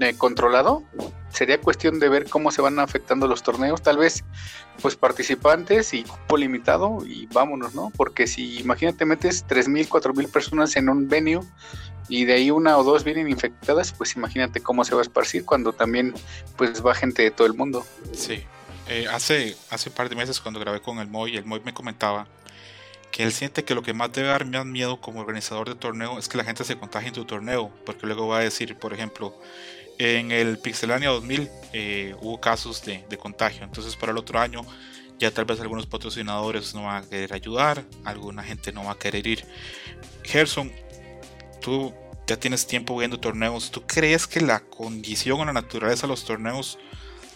eh, 0.00 0.14
controlado, 0.16 0.82
sería 1.30 1.60
cuestión 1.60 1.98
de 1.98 2.08
ver 2.08 2.28
cómo 2.28 2.50
se 2.50 2.62
van 2.62 2.78
afectando 2.78 3.26
los 3.26 3.42
torneos, 3.42 3.82
tal 3.82 3.98
vez 3.98 4.24
pues 4.80 4.96
participantes 4.96 5.92
y 5.92 6.04
cupo 6.04 6.36
limitado 6.36 6.98
y 7.04 7.26
vámonos, 7.26 7.74
¿no? 7.74 7.90
Porque 7.96 8.26
si 8.26 8.60
imagínate 8.60 9.04
metes 9.04 9.46
3.000, 9.46 9.88
4.000 9.88 10.30
personas 10.30 10.76
en 10.76 10.88
un 10.88 11.08
venue 11.08 11.40
y 12.08 12.24
de 12.24 12.34
ahí 12.34 12.50
una 12.50 12.78
o 12.78 12.84
dos 12.84 13.04
vienen 13.04 13.28
infectadas, 13.28 13.92
pues 13.92 14.16
imagínate 14.16 14.60
cómo 14.60 14.84
se 14.84 14.94
va 14.94 15.00
a 15.00 15.02
esparcir 15.02 15.44
cuando 15.44 15.72
también 15.72 16.14
pues 16.56 16.84
va 16.84 16.94
gente 16.94 17.22
de 17.22 17.30
todo 17.30 17.46
el 17.46 17.54
mundo. 17.54 17.84
Sí, 18.12 18.42
eh, 18.88 19.06
hace, 19.10 19.56
hace 19.70 19.90
un 19.90 19.94
par 19.94 20.08
de 20.08 20.16
meses 20.16 20.40
cuando 20.40 20.60
grabé 20.60 20.80
con 20.80 20.98
el 20.98 21.08
Moy, 21.08 21.36
el 21.36 21.44
Moy 21.44 21.60
me 21.64 21.74
comentaba 21.74 22.26
que 23.10 23.22
él 23.22 23.32
siente 23.32 23.64
que 23.64 23.74
lo 23.74 23.82
que 23.82 23.94
más 23.94 24.12
debe 24.12 24.28
dar 24.28 24.46
más 24.46 24.66
miedo 24.66 25.00
como 25.00 25.20
organizador 25.20 25.68
de 25.68 25.74
torneo 25.74 26.18
es 26.18 26.28
que 26.28 26.36
la 26.36 26.44
gente 26.44 26.64
se 26.64 26.76
contagie 26.76 27.08
en 27.08 27.14
tu 27.14 27.24
torneo, 27.24 27.70
porque 27.84 28.06
luego 28.06 28.28
va 28.28 28.38
a 28.38 28.42
decir, 28.42 28.76
por 28.76 28.92
ejemplo, 28.92 29.38
en 29.98 30.32
el 30.32 30.58
Pixelania 30.58 31.10
2000 31.10 31.50
eh, 31.72 32.14
hubo 32.20 32.40
casos 32.40 32.82
de, 32.84 33.04
contagio, 33.18 33.64
entonces 33.64 33.96
para 33.96 34.12
el 34.12 34.18
otro 34.18 34.38
año 34.38 34.64
ya 35.18 35.32
tal 35.32 35.44
vez 35.44 35.60
algunos 35.60 35.86
patrocinadores 35.86 36.74
no 36.74 36.84
van 36.84 37.02
a 37.02 37.08
querer 37.08 37.32
ayudar, 37.32 37.84
alguna 38.04 38.44
gente 38.44 38.72
no 38.72 38.84
va 38.84 38.92
a 38.92 38.98
querer 38.98 39.26
ir. 39.26 39.44
Gerson, 40.22 40.72
tú 41.60 41.92
ya 42.26 42.38
tienes 42.38 42.66
tiempo 42.66 42.96
viendo 42.96 43.18
torneos, 43.18 43.72
¿tú 43.72 43.82
crees 43.82 44.26
que 44.28 44.40
la 44.40 44.60
condición 44.60 45.40
o 45.40 45.44
la 45.44 45.52
naturaleza 45.52 46.02
de 46.02 46.08
los 46.08 46.24
torneos 46.24 46.78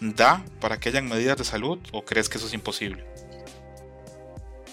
da 0.00 0.45
para 0.61 0.78
que 0.78 0.90
hayan 0.90 1.09
medidas 1.09 1.38
de 1.38 1.45
salud 1.45 1.78
o 1.90 2.04
crees 2.04 2.28
que 2.28 2.38
eso 2.38 2.47
es 2.47 2.54
imposible? 2.54 3.12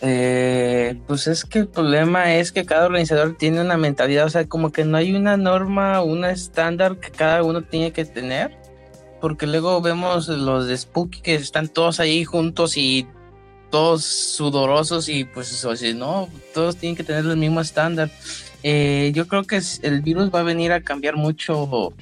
Eh, 0.02 0.98
pues 1.08 1.28
es 1.28 1.44
que 1.44 1.60
el 1.60 1.68
problema 1.68 2.36
es 2.36 2.52
que 2.52 2.66
cada 2.66 2.86
organizador 2.86 3.36
tiene 3.38 3.60
una 3.62 3.78
mentalidad, 3.78 4.26
o 4.26 4.30
sea, 4.30 4.48
como 4.48 4.72
que 4.72 4.86
no 4.86 4.98
hay 4.98 5.14
una 5.14 5.36
norma, 5.36 6.02
una 6.02 6.32
estándar 6.32 6.98
que 6.98 7.12
cada 7.12 7.44
uno 7.44 7.64
tiene 7.64 7.92
que 7.92 8.06
tener, 8.06 8.58
porque 9.20 9.46
luego 9.46 9.82
vemos 9.82 10.30
los 10.30 10.68
de 10.68 10.78
Spooky 10.78 11.22
que 11.22 11.36
están 11.36 11.68
todos 11.68 12.00
ahí 12.00 12.24
juntos 12.24 12.78
y 12.78 13.08
todos 13.70 14.06
sudorosos 14.06 15.10
y 15.10 15.26
pues 15.26 15.52
eso, 15.52 15.72
así, 15.72 15.94
no, 15.94 16.30
todos 16.54 16.78
tienen 16.78 16.96
que 16.96 17.04
tener 17.04 17.26
el 17.26 17.38
mismo 17.38 17.60
estándar. 17.60 18.10
Eh, 18.64 19.12
yo 19.14 19.28
creo 19.28 19.44
que 19.44 19.62
el 19.84 20.02
virus 20.02 20.34
va 20.34 20.40
a 20.40 20.44
venir 20.44 20.72
a 20.72 20.82
cambiar 20.82 21.16
mucho 21.16 21.94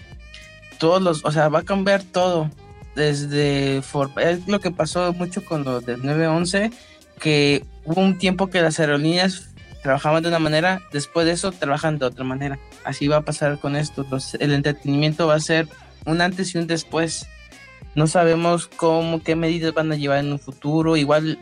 todos 0.79 1.01
los, 1.01 1.25
o 1.25 1.31
sea, 1.31 1.49
va 1.49 1.59
a 1.59 1.63
cambiar 1.63 2.03
todo. 2.03 2.49
Desde 2.95 3.77
es 3.77 4.47
lo 4.47 4.59
que 4.59 4.71
pasó 4.71 5.13
mucho 5.13 5.45
con 5.45 5.63
lo 5.63 5.81
del 5.81 6.03
911, 6.03 6.71
que 7.19 7.65
hubo 7.85 8.01
un 8.01 8.17
tiempo 8.17 8.47
que 8.47 8.61
las 8.61 8.79
aerolíneas 8.79 9.49
trabajaban 9.81 10.23
de 10.23 10.29
una 10.29 10.39
manera, 10.39 10.81
después 10.91 11.25
de 11.25 11.33
eso 11.33 11.51
trabajan 11.51 11.97
de 11.97 12.05
otra 12.05 12.23
manera. 12.23 12.59
Así 12.83 13.07
va 13.07 13.17
a 13.17 13.21
pasar 13.21 13.59
con 13.59 13.75
esto. 13.75 14.05
el 14.39 14.51
entretenimiento 14.51 15.27
va 15.27 15.35
a 15.35 15.39
ser 15.39 15.67
un 16.05 16.21
antes 16.21 16.53
y 16.53 16.57
un 16.57 16.67
después. 16.67 17.27
No 17.95 18.07
sabemos 18.07 18.67
cómo, 18.67 19.23
qué 19.23 19.35
medidas 19.35 19.73
van 19.73 19.91
a 19.91 19.95
llevar 19.95 20.19
en 20.19 20.31
un 20.31 20.39
futuro. 20.39 20.97
Igual 20.97 21.39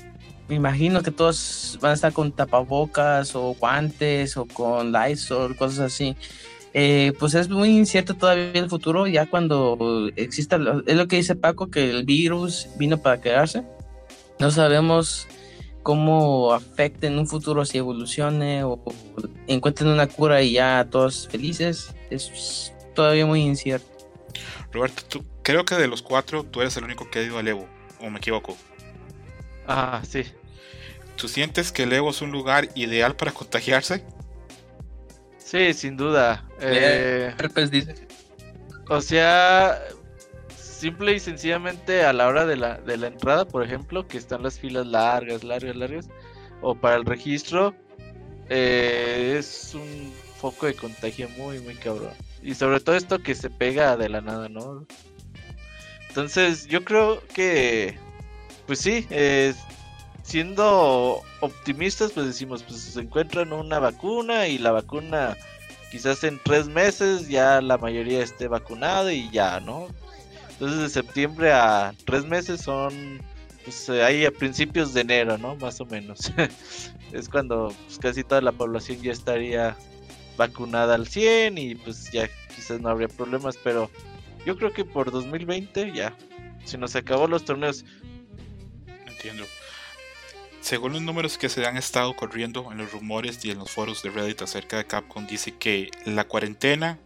me 0.48 0.56
imagino 0.56 1.02
que 1.02 1.12
todos 1.12 1.78
van 1.82 1.92
a 1.92 1.96
estar 1.96 2.14
con 2.14 2.32
tapabocas 2.32 3.36
o 3.36 3.56
guantes 3.56 4.38
o 4.38 4.46
con 4.46 4.92
Lysol, 4.92 5.56
cosas 5.56 5.80
así. 5.80 6.16
Eh, 6.74 7.14
pues 7.20 7.34
es 7.36 7.50
muy 7.50 7.70
incierto 7.70 8.16
todavía 8.16 8.52
el 8.54 8.70
futuro, 8.70 9.08
ya 9.08 9.26
cuando 9.28 10.10
exista, 10.18 10.60
es 10.86 10.96
lo 10.96 11.08
que 11.08 11.16
dice 11.16 11.36
Paco, 11.36 11.70
que 11.72 11.90
el 11.90 12.04
virus 12.04 12.68
vino 12.78 12.98
para 12.98 13.22
quedarse. 13.22 13.64
No 14.40 14.52
sabemos 14.52 15.26
cómo 15.86 16.52
afecte 16.52 17.06
en 17.06 17.20
un 17.20 17.28
futuro 17.28 17.64
si 17.64 17.78
evolucione 17.78 18.64
o 18.64 18.82
encuentren 19.46 19.92
una 19.92 20.08
cura 20.08 20.42
y 20.42 20.54
ya 20.54 20.88
todos 20.90 21.28
felices. 21.28 21.94
Es 22.10 22.74
todavía 22.96 23.28
muy 23.28 23.42
incierto. 23.42 23.86
Roberto, 24.72 25.04
tú, 25.08 25.24
creo 25.44 25.64
que 25.64 25.76
de 25.76 25.88
los 25.88 26.02
cuatro 26.02 26.44
tú 26.44 26.62
eres 26.62 26.76
el 26.78 26.86
único 26.86 27.08
que 27.12 27.20
ha 27.20 27.22
ido 27.22 27.38
al 27.38 27.48
Evo, 27.48 27.68
o 28.02 28.10
me 28.10 28.18
equivoco. 28.18 28.58
Ah, 29.68 30.02
sí. 30.10 30.24
¿Tú 31.18 31.28
sientes 31.28 31.72
que 31.72 31.84
el 31.84 31.94
Evo 31.94 32.10
es 32.10 32.20
un 32.24 32.32
lugar 32.32 32.68
ideal 32.74 33.16
para 33.16 33.32
contagiarse? 33.32 34.04
Sí, 35.38 35.72
sin 35.76 35.98
duda. 35.98 36.50
Eh, 36.62 37.32
dice. 37.70 37.94
O 38.90 39.02
sea, 39.02 39.80
simple 40.76 41.14
y 41.14 41.20
sencillamente 41.20 42.04
a 42.04 42.14
la 42.14 42.28
hora 42.28 42.46
de 42.46 42.58
la, 42.58 42.78
de 42.78 42.98
la 42.98 43.08
entrada, 43.08 43.46
por 43.46 43.64
ejemplo, 43.64 44.08
que 44.08 44.18
están 44.18 44.44
las 44.44 44.60
filas 44.60 44.86
largas, 44.86 45.44
largas, 45.44 45.76
largas, 45.76 46.10
o 46.62 46.76
para 46.76 46.96
el 46.96 47.06
registro, 47.06 47.74
eh, 48.50 49.36
es 49.40 49.74
un 49.74 50.14
foco 50.40 50.66
de 50.66 50.76
contagio 50.76 51.30
muy, 51.38 51.60
muy 51.60 51.76
cabrón. 51.76 52.14
Y 52.44 52.54
sobre 52.54 52.80
todo 52.80 52.96
esto 52.96 53.20
que 53.20 53.36
se 53.36 53.50
pega 53.50 53.98
de 53.98 54.10
la 54.10 54.22
nada, 54.22 54.50
¿no? 54.50 54.86
Entonces, 56.10 56.68
yo 56.68 56.84
creo 56.84 57.22
que, 57.34 57.98
pues 58.68 58.80
sí, 58.80 59.08
siendo 60.24 61.22
optimistas, 61.42 62.12
pues 62.12 62.28
decimos, 62.28 62.64
pues 62.64 62.80
se 62.80 63.02
encuentran 63.02 63.54
una 63.54 63.80
vacuna 63.80 64.48
y 64.48 64.58
la 64.58 64.72
vacuna 64.72 65.36
quizás 65.92 66.24
en 66.24 66.40
tres 66.44 66.68
meses 66.68 67.28
ya 67.28 67.62
la 67.62 67.78
mayoría 67.78 68.22
esté 68.22 68.48
vacunada 68.48 69.14
y 69.14 69.30
ya, 69.32 69.60
¿no? 69.60 69.88
Entonces 70.56 70.80
de 70.80 70.90
septiembre 70.90 71.52
a 71.52 71.94
tres 72.06 72.26
meses 72.26 72.62
son, 72.62 73.22
pues 73.66 73.90
eh, 73.90 74.04
ahí 74.04 74.26
a 74.26 74.32
principios 74.32 74.94
de 74.94 75.02
enero, 75.02 75.38
¿no? 75.38 75.58
Más 75.58 75.82
o 75.82 75.86
menos. 75.86 76.32
es 77.12 77.28
cuando 77.28 77.74
pues, 77.86 78.00
casi 78.00 78.24
toda 78.24 78.40
la 78.40 78.54
población 78.54 79.02
ya 79.02 79.12
estaría 79.12 79.76
vacunada 80.38 80.96
al 80.96 81.08
100 81.08 81.58
y 81.58 81.76
pues 81.76 82.10
ya 82.12 82.30
quizás 82.56 82.80
no 82.80 82.90
habría 82.90 83.10
problemas, 83.10 83.58
pero 83.62 83.92
yo 84.46 84.58
creo 84.58 84.72
que 84.72 84.86
por 84.86 85.12
2020 85.12 85.92
ya, 85.94 86.16
se 86.64 86.78
nos 86.78 86.96
acabó 86.96 87.28
los 87.28 87.44
torneos. 87.44 87.84
Entiendo. 89.06 89.46
Según 90.62 90.94
los 90.94 91.02
números 91.02 91.38
que 91.38 91.50
se 91.50 91.66
han 91.66 91.78
estado 91.78 92.16
corriendo 92.16 92.72
en 92.72 92.80
los 92.80 92.92
rumores 92.92 93.44
y 93.44 93.52
en 93.52 93.60
los 93.60 93.70
foros 93.70 94.02
de 94.04 94.10
Reddit 94.10 94.42
acerca 94.42 94.78
de 94.78 94.86
Capcom, 94.86 95.28
dice 95.28 95.52
que 95.52 95.92
la 96.06 96.24
cuarentena 96.24 96.98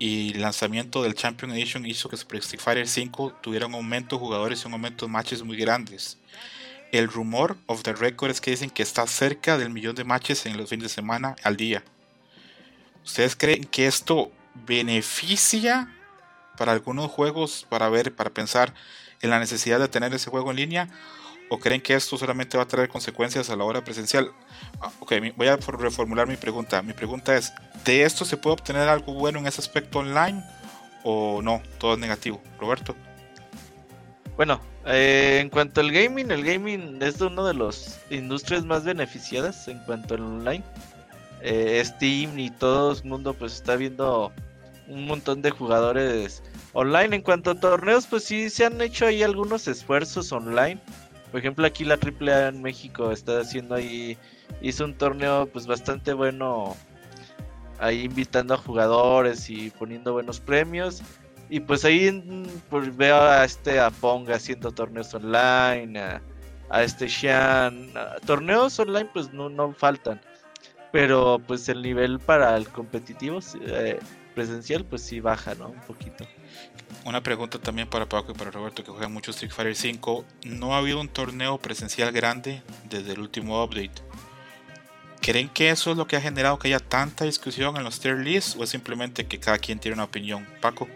y 0.00 0.32
el 0.32 0.40
lanzamiento 0.40 1.02
del 1.02 1.14
Champion 1.14 1.52
Edition 1.52 1.84
hizo 1.84 2.08
que 2.08 2.16
Super 2.16 2.40
Street 2.40 2.60
Fighter 2.60 2.88
5 2.88 3.34
tuviera 3.42 3.66
un 3.66 3.74
aumento 3.74 4.16
de 4.16 4.20
jugadores 4.20 4.64
y 4.64 4.66
un 4.66 4.72
aumento 4.72 5.04
de 5.04 5.12
matches 5.12 5.42
muy 5.42 5.58
grandes. 5.58 6.16
El 6.90 7.06
rumor 7.06 7.58
of 7.66 7.82
the 7.82 7.92
record 7.92 8.30
es 8.30 8.40
que 8.40 8.50
dicen 8.50 8.70
que 8.70 8.82
está 8.82 9.06
cerca 9.06 9.58
del 9.58 9.68
millón 9.68 9.94
de 9.94 10.04
matches 10.04 10.46
en 10.46 10.56
los 10.56 10.70
fines 10.70 10.84
de 10.84 10.88
semana 10.88 11.36
al 11.44 11.58
día. 11.58 11.84
¿Ustedes 13.04 13.36
creen 13.36 13.64
que 13.64 13.86
esto 13.86 14.32
beneficia 14.54 15.94
para 16.56 16.72
algunos 16.72 17.10
juegos 17.10 17.66
para 17.68 17.90
ver, 17.90 18.16
para 18.16 18.30
pensar 18.30 18.72
en 19.20 19.28
la 19.28 19.38
necesidad 19.38 19.78
de 19.78 19.88
tener 19.88 20.14
ese 20.14 20.30
juego 20.30 20.50
en 20.50 20.56
línea? 20.56 20.88
¿O 21.52 21.58
creen 21.58 21.80
que 21.80 21.94
esto 21.94 22.16
solamente 22.16 22.56
va 22.56 22.62
a 22.62 22.68
traer 22.68 22.88
consecuencias 22.88 23.50
a 23.50 23.56
la 23.56 23.64
hora 23.64 23.82
presencial? 23.82 24.30
Ah, 24.80 24.92
ok, 25.00 25.14
voy 25.34 25.48
a 25.48 25.56
reformular 25.56 26.28
mi 26.28 26.36
pregunta. 26.36 26.80
Mi 26.80 26.92
pregunta 26.92 27.36
es, 27.36 27.52
¿de 27.84 28.04
esto 28.04 28.24
se 28.24 28.36
puede 28.36 28.54
obtener 28.54 28.88
algo 28.88 29.14
bueno 29.14 29.40
en 29.40 29.48
ese 29.48 29.60
aspecto 29.60 29.98
online 29.98 30.44
o 31.02 31.42
no? 31.42 31.60
Todo 31.78 31.94
es 31.94 31.98
negativo. 31.98 32.40
Roberto. 32.60 32.94
Bueno, 34.36 34.60
eh, 34.86 35.38
en 35.40 35.50
cuanto 35.50 35.80
al 35.80 35.90
gaming, 35.90 36.30
el 36.30 36.44
gaming 36.44 37.02
es 37.02 37.20
una 37.20 37.48
de 37.48 37.54
las 37.54 38.00
industrias 38.10 38.64
más 38.64 38.84
beneficiadas 38.84 39.66
en 39.66 39.80
cuanto 39.80 40.14
al 40.14 40.20
online. 40.20 40.62
Eh, 41.42 41.82
Steam 41.84 42.38
y 42.38 42.50
todo 42.50 42.92
el 42.92 43.04
mundo 43.04 43.34
pues 43.34 43.54
está 43.54 43.74
viendo 43.74 44.32
un 44.86 45.04
montón 45.04 45.42
de 45.42 45.50
jugadores 45.50 46.44
online. 46.74 47.16
En 47.16 47.22
cuanto 47.22 47.50
a 47.50 47.54
torneos, 47.58 48.06
pues 48.06 48.22
sí 48.22 48.50
se 48.50 48.66
han 48.66 48.80
hecho 48.80 49.06
ahí 49.06 49.24
algunos 49.24 49.66
esfuerzos 49.66 50.30
online 50.30 50.80
por 51.30 51.40
ejemplo, 51.40 51.66
aquí 51.66 51.84
la 51.84 51.94
AAA 51.94 52.48
en 52.48 52.62
México 52.62 53.12
está 53.12 53.40
haciendo 53.40 53.74
ahí, 53.74 54.18
hizo 54.60 54.84
un 54.84 54.94
torneo 54.94 55.46
pues 55.46 55.66
bastante 55.66 56.12
bueno, 56.12 56.76
ahí 57.78 58.02
invitando 58.02 58.54
a 58.54 58.58
jugadores 58.58 59.48
y 59.48 59.70
poniendo 59.70 60.12
buenos 60.12 60.40
premios. 60.40 61.02
Y 61.48 61.60
pues 61.60 61.84
ahí 61.84 62.52
pues, 62.68 62.96
veo 62.96 63.20
a 63.20 63.44
este 63.44 63.80
a 63.80 63.92
haciendo 64.32 64.70
torneos 64.72 65.12
online, 65.14 66.00
a, 66.68 66.82
este 66.82 67.08
Shan. 67.08 67.92
torneos 68.24 68.78
online 68.78 69.08
pues 69.12 69.32
no, 69.32 69.48
no 69.48 69.72
faltan. 69.72 70.20
Pero 70.92 71.40
pues 71.46 71.68
el 71.68 71.82
nivel 71.82 72.18
para 72.18 72.56
el 72.56 72.68
competitivo 72.68 73.38
eh, 73.66 73.98
presencial 74.34 74.84
pues 74.84 75.02
sí 75.02 75.20
baja, 75.20 75.54
¿no? 75.54 75.68
Un 75.68 75.80
poquito 75.80 76.24
una 77.04 77.22
pregunta 77.22 77.58
también 77.58 77.88
para 77.88 78.08
Paco 78.08 78.32
y 78.32 78.34
para 78.34 78.50
Roberto 78.50 78.84
que 78.84 78.90
juegan 78.90 79.12
mucho 79.12 79.30
Street 79.30 79.52
Fighter 79.52 79.74
5. 79.74 80.24
No 80.44 80.74
ha 80.74 80.78
habido 80.78 81.00
un 81.00 81.08
torneo 81.08 81.58
presencial 81.58 82.12
grande 82.12 82.62
desde 82.88 83.12
el 83.12 83.20
último 83.20 83.62
update. 83.62 84.02
¿Creen 85.20 85.48
que 85.48 85.70
eso 85.70 85.90
es 85.90 85.96
lo 85.96 86.06
que 86.06 86.16
ha 86.16 86.20
generado 86.20 86.58
que 86.58 86.68
haya 86.68 86.80
tanta 86.80 87.24
discusión 87.24 87.76
en 87.76 87.84
los 87.84 88.00
tier 88.00 88.18
lists 88.18 88.56
o 88.58 88.64
es 88.64 88.70
simplemente 88.70 89.26
que 89.26 89.38
cada 89.38 89.58
quien 89.58 89.78
tiene 89.78 89.94
una 89.94 90.04
opinión? 90.04 90.46
Paco. 90.60 90.88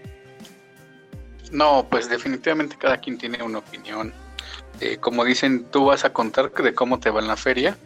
No, 1.50 1.86
pues 1.90 2.08
definitivamente 2.08 2.76
cada 2.78 2.98
quien 2.98 3.18
tiene 3.18 3.42
una 3.42 3.58
opinión. 3.58 4.12
Eh, 4.80 4.96
como 4.98 5.24
dicen, 5.24 5.66
tú 5.70 5.86
vas 5.86 6.04
a 6.04 6.12
contar 6.12 6.52
de 6.52 6.74
cómo 6.74 6.98
te 6.98 7.10
va 7.10 7.20
en 7.20 7.28
la 7.28 7.36
feria. 7.36 7.76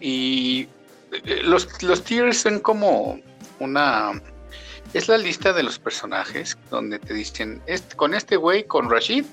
Y 0.00 0.68
eh, 1.12 1.42
los, 1.44 1.82
los 1.82 2.02
tiers 2.02 2.38
son 2.38 2.60
como 2.60 3.20
una 3.60 4.20
es 4.94 5.08
la 5.08 5.18
lista 5.18 5.52
de 5.52 5.62
los 5.62 5.78
personajes 5.78 6.56
donde 6.70 6.98
te 6.98 7.14
dicen, 7.14 7.60
este, 7.66 7.96
con 7.96 8.14
este 8.14 8.36
güey, 8.36 8.64
con 8.64 8.90
Rashid, 8.90 9.24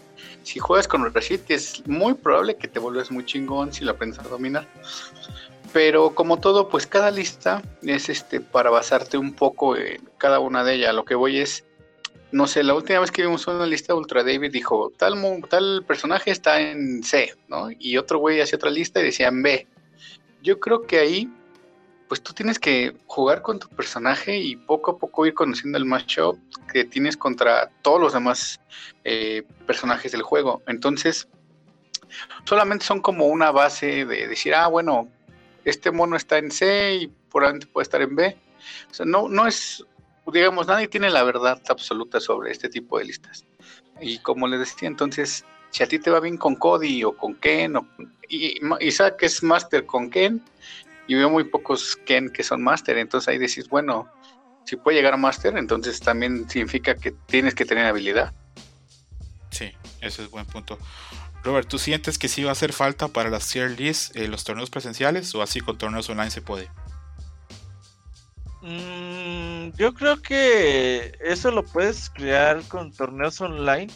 si 0.43 0.59
juegas 0.59 0.87
con 0.87 1.11
Rashid 1.13 1.39
es 1.49 1.85
muy 1.87 2.13
probable 2.13 2.55
que 2.55 2.67
te 2.67 2.79
vuelvas 2.79 3.11
muy 3.11 3.25
chingón 3.25 3.73
si 3.73 3.83
lo 3.83 3.91
aprendes 3.91 4.19
a 4.19 4.23
dominar. 4.23 4.67
Pero 5.73 6.13
como 6.13 6.39
todo, 6.39 6.69
pues 6.69 6.87
cada 6.87 7.11
lista 7.11 7.61
es 7.81 8.09
este 8.09 8.39
para 8.39 8.69
basarte 8.69 9.17
un 9.17 9.33
poco 9.33 9.75
en 9.75 10.07
cada 10.17 10.39
una 10.39 10.63
de 10.63 10.75
ellas. 10.75 10.93
Lo 10.93 11.03
que 11.03 11.15
voy 11.15 11.39
es, 11.39 11.65
no 12.31 12.47
sé, 12.47 12.63
la 12.63 12.75
última 12.75 12.99
vez 12.99 13.11
que 13.11 13.23
vimos 13.23 13.47
una 13.47 13.65
lista, 13.65 13.95
Ultra 13.95 14.23
David 14.23 14.51
dijo, 14.51 14.93
tal, 14.97 15.15
tal 15.49 15.83
personaje 15.85 16.31
está 16.31 16.61
en 16.61 17.03
C, 17.03 17.33
¿no? 17.47 17.69
Y 17.77 17.97
otro 17.97 18.19
güey 18.19 18.39
hacía 18.39 18.57
otra 18.57 18.69
lista 18.69 18.99
y 18.99 19.05
decía 19.05 19.27
en 19.27 19.41
B. 19.41 19.67
Yo 20.43 20.59
creo 20.59 20.83
que 20.83 20.99
ahí 20.99 21.29
pues 22.07 22.21
tú 22.21 22.33
tienes 22.33 22.59
que 22.59 22.95
jugar 23.07 23.41
con 23.41 23.59
tu 23.59 23.67
personaje 23.69 24.37
y 24.37 24.55
poco 24.55 24.91
a 24.91 24.97
poco 24.97 25.25
ir 25.25 25.33
conociendo 25.33 25.77
el 25.77 25.85
matchup 25.85 26.37
que 26.71 26.85
tienes 26.85 27.17
contra 27.17 27.69
todos 27.81 27.99
los 27.99 28.13
demás 28.13 28.59
eh, 29.03 29.43
personajes 29.65 30.11
del 30.11 30.21
juego. 30.21 30.61
Entonces, 30.67 31.27
solamente 32.43 32.85
son 32.85 33.01
como 33.01 33.25
una 33.25 33.51
base 33.51 34.05
de 34.05 34.27
decir, 34.27 34.53
ah, 34.53 34.67
bueno, 34.67 35.09
este 35.63 35.91
mono 35.91 36.15
está 36.15 36.37
en 36.37 36.51
C 36.51 36.95
y 36.95 37.07
probablemente 37.31 37.67
puede 37.67 37.83
estar 37.83 38.01
en 38.01 38.15
B. 38.15 38.37
O 38.91 38.93
sea, 38.93 39.05
no, 39.05 39.27
no 39.27 39.47
es, 39.47 39.83
digamos, 40.31 40.67
nadie 40.67 40.87
tiene 40.87 41.09
la 41.09 41.23
verdad 41.23 41.61
absoluta 41.69 42.19
sobre 42.19 42.51
este 42.51 42.69
tipo 42.69 42.99
de 42.99 43.05
listas. 43.05 43.45
Y 43.99 44.19
como 44.19 44.47
les 44.47 44.59
decía, 44.59 44.87
entonces, 44.87 45.43
si 45.71 45.83
a 45.83 45.87
ti 45.87 45.97
te 45.97 46.11
va 46.11 46.19
bien 46.19 46.37
con 46.37 46.55
Cody 46.55 47.03
o 47.03 47.17
con 47.17 47.33
Ken, 47.35 47.75
y 48.29 48.59
Isaac 48.79 49.17
es 49.21 49.41
Master 49.43 49.85
con 49.85 50.09
Ken 50.09 50.43
y 51.07 51.15
veo 51.15 51.29
muy 51.29 51.43
pocos 51.45 51.95
Ken 52.05 52.29
que 52.29 52.43
son 52.43 52.63
Master, 52.63 52.97
entonces 52.97 53.27
ahí 53.27 53.37
decís, 53.37 53.67
bueno, 53.69 54.09
si 54.65 54.75
puede 54.75 54.97
llegar 54.97 55.13
a 55.13 55.17
Master, 55.17 55.57
entonces 55.57 55.99
también 55.99 56.49
significa 56.49 56.95
que 56.95 57.11
tienes 57.11 57.53
que 57.53 57.65
tener 57.65 57.85
habilidad. 57.85 58.33
Sí, 59.51 59.71
ese 60.01 60.23
es 60.23 60.31
buen 60.31 60.45
punto. 60.45 60.77
Robert, 61.43 61.67
¿tú 61.67 61.77
sientes 61.77 62.17
que 62.17 62.27
sí 62.27 62.43
va 62.43 62.49
a 62.49 62.53
hacer 62.53 62.73
falta 62.73 63.07
para 63.07 63.29
las 63.29 63.47
tier 63.47 63.79
lists 63.79 64.11
eh, 64.15 64.27
los 64.27 64.43
torneos 64.43 64.71
presenciales 64.71 65.33
o 65.35 65.43
así 65.43 65.61
con 65.61 65.77
torneos 65.77 66.09
online 66.09 66.31
se 66.31 66.41
puede? 66.41 66.69
Mm, 68.61 69.69
yo 69.77 69.93
creo 69.93 70.19
que 70.19 71.15
eso 71.21 71.51
lo 71.51 71.63
puedes 71.63 72.09
crear 72.09 72.63
con 72.67 72.91
torneos 72.91 73.39
online, 73.39 73.93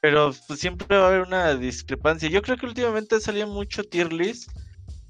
pero 0.00 0.32
pues, 0.46 0.60
siempre 0.60 0.96
va 0.96 1.06
a 1.06 1.08
haber 1.08 1.22
una 1.22 1.56
discrepancia. 1.56 2.28
Yo 2.28 2.40
creo 2.40 2.56
que 2.56 2.66
últimamente 2.66 3.20
salía 3.20 3.46
mucho 3.46 3.82
tier 3.82 4.12
list, 4.12 4.52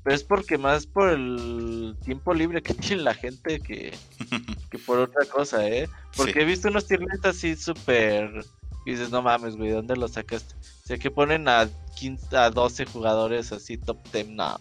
pero 0.02 0.17
es 0.17 0.23
porque 0.23 0.59
más 0.59 0.87
por 0.87 1.11
el 1.11 1.97
tiempo 2.05 2.35
libre 2.35 2.62
que 2.62 2.75
tiene 2.75 3.02
la 3.02 3.14
gente 3.14 3.61
que, 3.61 3.93
que 4.71 4.78
por 4.78 4.99
otra 4.99 5.25
cosa, 5.26 5.67
¿eh? 5.67 5.88
Porque 6.17 6.43
he 6.43 6.45
visto 6.45 6.69
unos 6.69 6.87
tier 6.87 7.00
así 7.25 7.57
súper... 7.57 8.45
Y 8.87 8.93
dices, 8.93 9.11
no 9.11 9.21
mames, 9.21 9.57
güey, 9.57 9.71
¿dónde 9.71 9.97
lo 9.97 10.09
sacaste? 10.09 10.55
O 10.55 10.87
sea, 10.87 10.97
que 10.97 11.11
ponen 11.11 11.47
a 11.47 11.69
15, 11.99 12.35
a 12.35 12.49
12 12.49 12.87
jugadores 12.87 13.52
así 13.52 13.76
top 13.76 13.99
10, 14.12 14.28
no. 14.28 14.59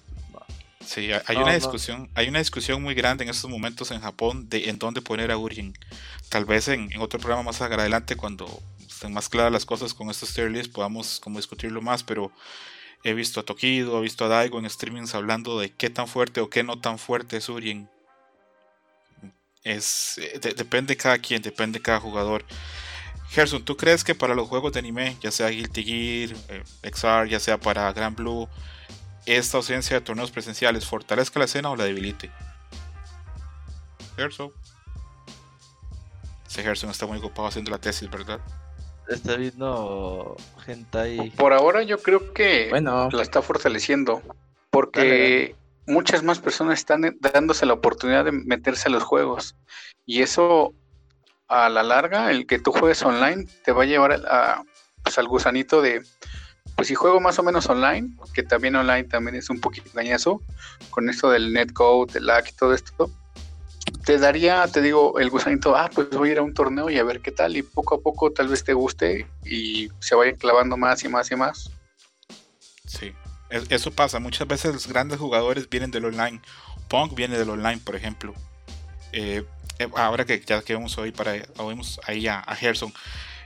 Sí, 0.87 1.09
hay 1.25 1.35
una 1.35 1.53
discusión, 1.53 2.09
hay 2.13 2.29
una 2.29 2.39
discusión 2.39 2.81
muy 2.81 2.93
grande 2.93 3.25
en 3.25 3.29
estos 3.29 3.49
momentos 3.49 3.91
en 3.91 3.99
Japón 3.99 4.47
de 4.47 4.69
en 4.69 4.79
dónde 4.79 5.01
poner 5.01 5.31
a 5.31 5.37
Urien. 5.37 5.73
Tal 6.29 6.45
vez 6.45 6.69
en, 6.69 6.89
otro 6.99 7.19
programa 7.19 7.43
más 7.43 7.61
adelante, 7.61 8.15
cuando 8.15 8.47
estén 8.87 9.11
más 9.11 9.27
claras 9.27 9.51
las 9.51 9.65
cosas 9.65 9.93
con 9.93 10.09
estos 10.09 10.33
tier 10.33 10.49
lists, 10.49 10.73
podamos 10.73 11.19
como 11.19 11.39
discutirlo 11.39 11.81
más, 11.81 12.03
pero 12.03 12.31
he 13.07 13.13
visto 13.13 13.39
a 13.39 13.43
Tokido, 13.43 13.99
he 13.99 14.01
visto 14.01 14.25
a 14.25 14.27
Daigo 14.27 14.59
en 14.59 14.69
streamings 14.69 15.15
hablando 15.15 15.57
de 15.59 15.71
qué 15.71 15.89
tan 15.89 16.09
fuerte 16.09 16.41
o 16.41 16.49
qué 16.49 16.63
no 16.63 16.79
tan 16.79 16.99
fuerte 16.99 17.37
es 17.37 17.47
Urien. 17.47 17.89
Es, 19.63 20.17
eh, 20.17 20.39
depende 20.57 20.97
cada 20.97 21.17
quien, 21.17 21.41
depende 21.41 21.81
cada 21.81 22.01
jugador. 22.01 22.43
Gerson, 23.29 23.63
¿tú 23.63 23.77
crees 23.77 24.03
que 24.03 24.13
para 24.13 24.35
los 24.35 24.49
juegos 24.49 24.73
de 24.73 24.79
anime, 24.79 25.15
ya 25.21 25.31
sea 25.31 25.47
Guilty 25.47 25.83
Gear, 25.83 26.37
eh, 26.49 26.63
XR, 26.83 27.29
ya 27.29 27.39
sea 27.39 27.57
para 27.57 27.91
Grand 27.93 28.15
Blue, 28.15 28.49
esta 29.25 29.55
ausencia 29.55 29.97
de 29.97 30.05
torneos 30.05 30.31
presenciales 30.31 30.85
fortalezca 30.85 31.39
la 31.39 31.45
escena 31.45 31.69
o 31.69 31.77
la 31.77 31.85
debilite? 31.85 32.29
Gerson. 34.17 34.51
Ese 36.45 36.61
Gerson 36.61 36.89
está 36.89 37.05
muy 37.05 37.19
ocupado 37.19 37.47
haciendo 37.47 37.71
la 37.71 37.79
tesis, 37.79 38.09
¿verdad? 38.09 38.41
Está 39.09 39.35
viendo 39.37 40.35
gente 40.65 40.97
ahí. 40.97 41.29
Por 41.31 41.53
ahora 41.53 41.83
yo 41.83 41.97
creo 41.99 42.33
que 42.33 42.69
la 42.71 43.21
está 43.21 43.41
fortaleciendo. 43.41 44.21
Porque 44.69 45.55
muchas 45.85 46.23
más 46.23 46.39
personas 46.39 46.79
están 46.79 47.17
dándose 47.19 47.65
la 47.65 47.73
oportunidad 47.73 48.25
de 48.25 48.31
meterse 48.31 48.89
a 48.89 48.91
los 48.91 49.03
juegos. 49.03 49.55
Y 50.05 50.21
eso 50.21 50.73
a 51.47 51.69
la 51.69 51.83
larga, 51.83 52.31
el 52.31 52.45
que 52.45 52.59
tú 52.59 52.71
juegues 52.71 53.01
online 53.03 53.47
te 53.63 53.71
va 53.71 53.83
a 53.83 53.85
llevar 53.85 54.11
a, 54.29 54.63
pues, 55.03 55.17
al 55.17 55.27
gusanito 55.27 55.81
de, 55.81 56.03
pues 56.75 56.89
si 56.89 56.95
juego 56.95 57.19
más 57.19 57.39
o 57.39 57.43
menos 57.43 57.67
online, 57.69 58.09
que 58.33 58.43
también 58.43 58.75
online 58.75 59.05
también 59.05 59.35
es 59.35 59.49
un 59.49 59.61
poquito 59.61 59.89
engañoso, 59.89 60.41
con 60.89 61.09
esto 61.09 61.29
del 61.29 61.53
netcode, 61.53 62.13
del 62.13 62.25
lag 62.25 62.45
y 62.47 62.51
todo 62.51 62.73
esto, 62.73 63.09
te 64.05 64.17
daría, 64.17 64.65
te 64.67 64.81
digo, 64.81 65.19
el 65.19 65.29
gusanito, 65.29 65.75
ah, 65.75 65.89
pues 65.93 66.09
voy 66.11 66.29
a 66.29 66.31
ir 66.31 66.37
a 66.39 66.41
un 66.41 66.53
torneo 66.53 66.89
y 66.89 66.97
a 66.97 67.03
ver 67.03 67.19
qué 67.19 67.31
tal, 67.31 67.57
y 67.57 67.61
poco 67.61 67.95
a 67.95 68.01
poco 68.01 68.31
tal 68.31 68.47
vez 68.47 68.63
te 68.63 68.73
guste 68.73 69.27
y 69.43 69.89
se 69.99 70.15
vayan 70.15 70.35
clavando 70.35 70.77
más 70.77 71.03
y 71.03 71.09
más 71.09 71.29
y 71.29 71.35
más. 71.35 71.69
Sí, 72.85 73.13
eso 73.49 73.91
pasa, 73.91 74.19
muchas 74.19 74.47
veces 74.47 74.73
los 74.73 74.87
grandes 74.87 75.19
jugadores 75.19 75.69
vienen 75.69 75.91
del 75.91 76.05
online, 76.05 76.41
Punk 76.87 77.15
viene 77.15 77.37
del 77.37 77.49
online, 77.49 77.81
por 77.83 77.95
ejemplo. 77.97 78.33
Eh, 79.11 79.43
eh, 79.79 79.89
ahora 79.95 80.25
que 80.25 80.39
ya 80.39 80.61
que 80.61 80.73
vamos 80.73 80.97
hoy 80.97 81.11
para 81.11 81.33
oímos 81.57 81.99
ahí 82.05 82.27
a, 82.27 82.39
a 82.39 82.55
Gerson. 82.55 82.93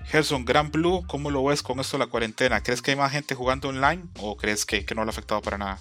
Gerson, 0.06 0.46
Gran 0.46 0.72
Blue, 0.72 1.04
¿cómo 1.08 1.32
lo 1.32 1.44
ves 1.44 1.64
con 1.64 1.80
esto 1.80 1.98
de 1.98 2.06
la 2.06 2.10
cuarentena? 2.10 2.62
¿Crees 2.62 2.82
que 2.82 2.92
hay 2.92 2.98
más 2.98 3.12
gente 3.12 3.36
jugando 3.36 3.70
online 3.70 4.04
o 4.20 4.36
crees 4.38 4.66
que, 4.66 4.86
no 4.96 5.04
le 5.04 5.10
ha 5.10 5.12
afectado 5.12 5.42
para 5.42 5.58
nada? 5.58 5.80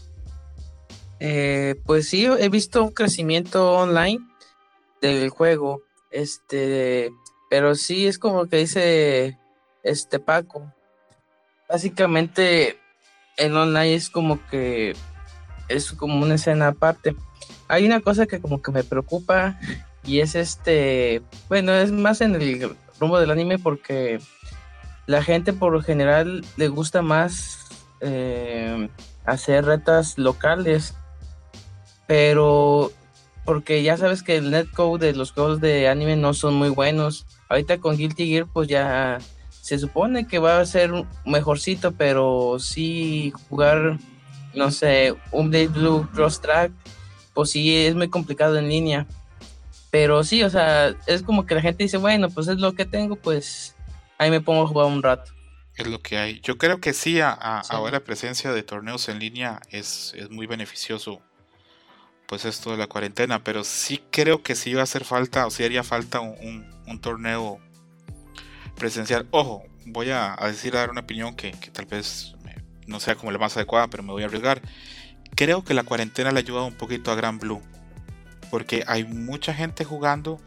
Eh, 1.18 1.74
pues 1.84 2.08
sí, 2.08 2.24
he 2.24 2.48
visto 2.48 2.82
un 2.82 2.92
crecimiento 2.92 3.72
online 3.72 4.29
del 5.00 5.30
juego. 5.30 5.82
Este, 6.10 7.10
pero 7.48 7.74
sí 7.74 8.06
es 8.06 8.18
como 8.18 8.46
que 8.46 8.58
dice 8.58 9.38
este 9.82 10.18
Paco. 10.18 10.72
Básicamente 11.68 12.78
el 13.36 13.56
online 13.56 13.94
es 13.94 14.10
como 14.10 14.44
que 14.48 14.94
es 15.68 15.92
como 15.92 16.22
una 16.22 16.34
escena 16.34 16.68
aparte. 16.68 17.14
Hay 17.68 17.86
una 17.86 18.00
cosa 18.00 18.26
que 18.26 18.40
como 18.40 18.60
que 18.60 18.72
me 18.72 18.84
preocupa 18.84 19.58
y 20.04 20.20
es 20.20 20.34
este, 20.34 21.22
bueno, 21.48 21.72
es 21.72 21.92
más 21.92 22.20
en 22.20 22.34
el 22.34 22.76
rumbo 22.98 23.18
del 23.18 23.30
anime 23.30 23.58
porque 23.58 24.20
la 25.06 25.22
gente 25.22 25.52
por 25.52 25.82
general 25.82 26.44
le 26.56 26.68
gusta 26.68 27.02
más 27.02 27.68
eh, 28.00 28.88
hacer 29.24 29.64
retas 29.64 30.18
locales, 30.18 30.94
pero 32.06 32.92
porque 33.50 33.82
ya 33.82 33.96
sabes 33.96 34.22
que 34.22 34.36
el 34.36 34.52
netcode 34.52 35.08
de 35.08 35.12
los 35.12 35.32
juegos 35.32 35.60
de 35.60 35.88
anime 35.88 36.14
no 36.14 36.34
son 36.34 36.54
muy 36.54 36.68
buenos. 36.68 37.26
Ahorita 37.48 37.78
con 37.78 37.96
Guilty 37.96 38.28
Gear 38.28 38.46
pues 38.46 38.68
ya 38.68 39.18
se 39.50 39.76
supone 39.76 40.28
que 40.28 40.38
va 40.38 40.60
a 40.60 40.66
ser 40.66 40.92
mejorcito, 41.26 41.90
pero 41.90 42.58
sí 42.60 43.32
jugar, 43.48 43.98
no 44.54 44.70
sé, 44.70 45.16
un 45.32 45.50
Blade 45.50 45.66
Blue 45.66 46.08
Cross 46.14 46.40
Track, 46.42 46.70
pues 47.34 47.50
sí 47.50 47.76
es 47.76 47.96
muy 47.96 48.08
complicado 48.08 48.56
en 48.56 48.68
línea. 48.68 49.08
Pero 49.90 50.22
sí, 50.22 50.44
o 50.44 50.50
sea, 50.50 50.94
es 51.08 51.24
como 51.24 51.44
que 51.44 51.56
la 51.56 51.60
gente 51.60 51.82
dice, 51.82 51.96
bueno, 51.96 52.30
pues 52.30 52.46
es 52.46 52.58
lo 52.58 52.74
que 52.74 52.84
tengo, 52.84 53.16
pues 53.16 53.74
ahí 54.18 54.30
me 54.30 54.40
pongo 54.40 54.62
a 54.62 54.68
jugar 54.68 54.86
un 54.86 55.02
rato. 55.02 55.32
Es 55.74 55.88
lo 55.88 56.00
que 56.00 56.18
hay. 56.18 56.40
Yo 56.42 56.56
creo 56.56 56.80
que 56.80 56.92
sí, 56.92 57.18
a, 57.18 57.32
ahora 57.32 57.94
la 57.94 58.04
presencia 58.04 58.52
de 58.52 58.62
torneos 58.62 59.08
en 59.08 59.18
línea 59.18 59.60
es, 59.70 60.14
es, 60.16 60.30
muy 60.30 60.46
beneficioso, 60.46 61.20
pues 62.30 62.44
esto 62.44 62.70
de 62.70 62.76
la 62.76 62.86
cuarentena, 62.86 63.42
pero 63.42 63.64
sí 63.64 64.00
creo 64.12 64.44
que 64.44 64.54
sí 64.54 64.72
va 64.72 64.82
a 64.82 64.84
hacer 64.84 65.04
falta, 65.04 65.48
o 65.48 65.50
sí 65.50 65.64
haría 65.64 65.82
falta 65.82 66.20
un, 66.20 66.64
un, 66.86 67.00
torneo 67.00 67.58
presencial. 68.76 69.26
Ojo, 69.32 69.64
voy 69.84 70.10
a, 70.10 70.36
decir, 70.44 70.76
a 70.76 70.78
dar 70.78 70.90
una 70.90 71.00
opinión 71.00 71.34
que, 71.34 71.50
que 71.50 71.72
tal 71.72 71.86
vez 71.86 72.36
no 72.86 73.00
sea 73.00 73.16
como 73.16 73.32
la 73.32 73.38
más 73.38 73.56
adecuada, 73.56 73.88
pero 73.88 74.04
me 74.04 74.12
voy 74.12 74.22
a 74.22 74.26
arriesgar. 74.26 74.62
Creo 75.34 75.64
que 75.64 75.74
la 75.74 75.82
cuarentena 75.82 76.30
le 76.30 76.38
ha 76.38 76.42
ayudado 76.42 76.66
un 76.66 76.76
poquito 76.76 77.10
a 77.10 77.16
Gran 77.16 77.40
Blue 77.40 77.60
porque 78.48 78.84
hay 78.86 79.02
mucha 79.02 79.52
gente 79.52 79.84
jugando 79.84 80.38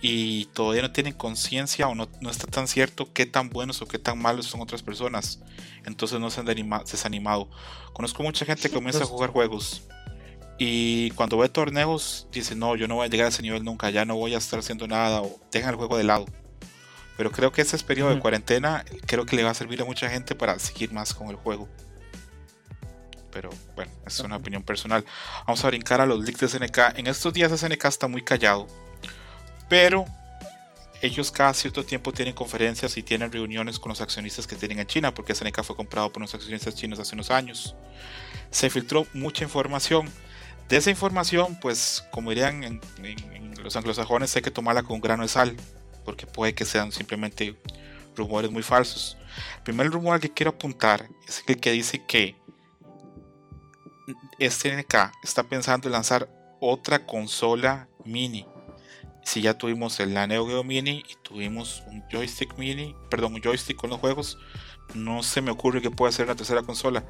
y 0.00 0.44
todavía 0.46 0.82
no 0.82 0.92
tienen 0.92 1.14
conciencia 1.14 1.88
o 1.88 1.96
no, 1.96 2.08
está 2.30 2.46
tan 2.46 2.68
cierto 2.68 3.12
qué 3.12 3.26
tan 3.26 3.50
buenos 3.50 3.82
o 3.82 3.86
qué 3.86 3.98
tan 3.98 4.22
malos 4.22 4.46
son 4.46 4.60
otras 4.60 4.84
personas. 4.84 5.40
Entonces 5.84 6.20
no 6.20 6.30
se 6.30 6.42
han 6.42 6.46
desanimado. 6.46 7.50
Conozco 7.92 8.22
mucha 8.22 8.44
gente 8.44 8.68
que 8.68 8.74
comienza 8.76 9.02
a 9.02 9.06
jugar 9.06 9.30
juegos 9.30 9.82
y 10.58 11.10
cuando 11.12 11.38
ve 11.38 11.48
torneos 11.48 12.26
dice 12.32 12.54
no, 12.54 12.76
yo 12.76 12.88
no 12.88 12.96
voy 12.96 13.06
a 13.06 13.08
llegar 13.08 13.26
a 13.26 13.28
ese 13.28 13.42
nivel 13.42 13.64
nunca, 13.64 13.90
ya 13.90 14.04
no 14.04 14.16
voy 14.16 14.34
a 14.34 14.38
estar 14.38 14.58
haciendo 14.58 14.86
nada 14.86 15.22
o 15.22 15.38
dejan 15.52 15.70
el 15.70 15.76
juego 15.76 15.96
de 15.96 16.04
lado. 16.04 16.26
Pero 17.16 17.32
creo 17.32 17.50
que 17.50 17.62
ese 17.62 17.78
periodo 17.78 18.14
de 18.14 18.20
cuarentena 18.20 18.84
creo 19.06 19.26
que 19.26 19.34
le 19.36 19.42
va 19.42 19.50
a 19.50 19.54
servir 19.54 19.82
a 19.82 19.84
mucha 19.84 20.08
gente 20.08 20.34
para 20.34 20.58
seguir 20.58 20.92
más 20.92 21.14
con 21.14 21.28
el 21.28 21.36
juego 21.36 21.68
pero 23.30 23.50
bueno, 23.76 23.92
es 24.04 24.18
una 24.20 24.36
opinión 24.36 24.62
personal. 24.64 25.04
Vamos 25.46 25.64
a 25.64 25.68
brincar 25.68 26.00
a 26.00 26.06
los 26.06 26.24
leaks 26.24 26.40
de 26.40 26.48
SNK. 26.48 26.98
En 26.98 27.06
estos 27.06 27.32
días 27.32 27.52
SNK 27.52 27.84
está 27.84 28.08
muy 28.08 28.22
callado, 28.22 28.66
pero 29.68 30.06
ellos 31.00 31.30
cada 31.30 31.54
cierto 31.54 31.84
tiempo 31.84 32.12
tienen 32.12 32.34
conferencias 32.34 32.96
y 32.96 33.02
tienen 33.04 33.30
reuniones 33.30 33.78
con 33.78 33.90
los 33.90 34.00
accionistas 34.00 34.46
que 34.46 34.56
tienen 34.56 34.80
en 34.80 34.86
China, 34.86 35.14
porque 35.14 35.34
SNK 35.34 35.62
fue 35.62 35.76
comprado 35.76 36.10
por 36.10 36.20
unos 36.20 36.34
accionistas 36.34 36.74
chinos 36.74 36.98
hace 36.98 37.14
unos 37.14 37.30
años. 37.30 37.76
Se 38.50 38.70
filtró 38.70 39.06
mucha 39.12 39.44
información. 39.44 40.10
De 40.68 40.76
esa 40.76 40.90
información, 40.90 41.58
pues 41.60 42.04
como 42.10 42.30
dirían 42.30 42.62
en, 42.62 42.80
los 43.62 43.74
anglosajones, 43.76 44.34
hay 44.36 44.42
que 44.42 44.50
tomarla 44.50 44.82
con 44.82 45.00
grano 45.00 45.22
de 45.22 45.28
sal, 45.28 45.56
porque 46.04 46.26
puede 46.26 46.54
que 46.54 46.64
sean 46.64 46.92
simplemente 46.92 47.56
rumores 48.16 48.50
muy 48.50 48.62
falsos. 48.62 49.16
El 49.56 49.62
primer 49.62 49.88
rumor 49.88 50.20
que 50.20 50.32
quiero 50.32 50.50
apuntar 50.50 51.08
es 51.26 51.42
el 51.46 51.58
que 51.58 51.72
dice 51.72 52.04
que 52.06 52.36
SNK 54.38 55.12
está 55.22 55.42
pensando 55.42 55.88
en 55.88 55.92
lanzar 55.92 56.28
otra 56.60 57.06
consola 57.06 57.88
mini. 58.04 58.46
Si 59.24 59.42
ya 59.42 59.58
tuvimos 59.58 60.00
el 60.00 60.14
Neo 60.14 60.46
Geo 60.46 60.64
Mini 60.64 61.04
y 61.06 61.14
tuvimos 61.22 61.82
un 61.86 62.02
joystick 62.10 62.56
mini, 62.56 62.94
perdón, 63.10 63.34
un 63.34 63.42
joystick 63.42 63.76
con 63.76 63.90
los 63.90 64.00
juegos, 64.00 64.38
no 64.94 65.22
se 65.22 65.40
me 65.40 65.50
ocurre 65.50 65.82
que 65.82 65.90
pueda 65.90 66.12
ser 66.12 66.26
una 66.26 66.34
tercera 66.34 66.62
consola. 66.62 67.04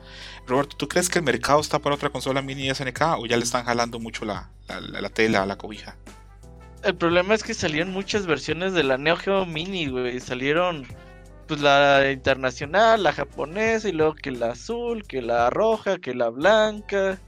Roberto, 0.47 0.77
¿tú 0.77 0.89
crees 0.89 1.09
que 1.09 1.19
el 1.19 1.25
mercado 1.25 1.61
está 1.61 1.79
para 1.79 1.95
otra 1.95 2.11
consola 2.11 2.43
mini 2.43 2.73
SNK 2.73 3.01
o 3.19 3.27
ya 3.27 3.37
le 3.37 3.45
están 3.45 3.65
jalando 3.65 3.99
mucho 3.99 4.25
la, 4.25 4.51
la, 4.69 5.09
tela 5.11 5.43
a 5.43 5.47
la 5.47 5.57
cobija? 5.57 5.97
El 6.83 6.97
problema 6.97 7.35
es 7.35 7.43
que 7.43 7.55
salieron 7.55 7.93
muchas 7.93 8.27
versiones 8.27 8.73
de 8.73 8.85
la 8.85 8.99
Neo 8.99 9.17
Geo 9.17 9.47
Mini, 9.47 9.89
güey. 9.89 10.21
Salieron 10.21 10.87
pues 11.47 11.61
la 11.61 12.11
internacional, 12.11 13.03
la 13.03 13.13
japonesa 13.13 13.89
y 13.89 13.93
luego 13.93 14.15
que 14.15 14.31
la 14.31 14.53
azul, 14.53 15.05
que 15.07 15.23
la 15.23 15.51
roja, 15.51 15.99
que 15.99 16.15
la 16.15 16.29
blanca. 16.29 17.19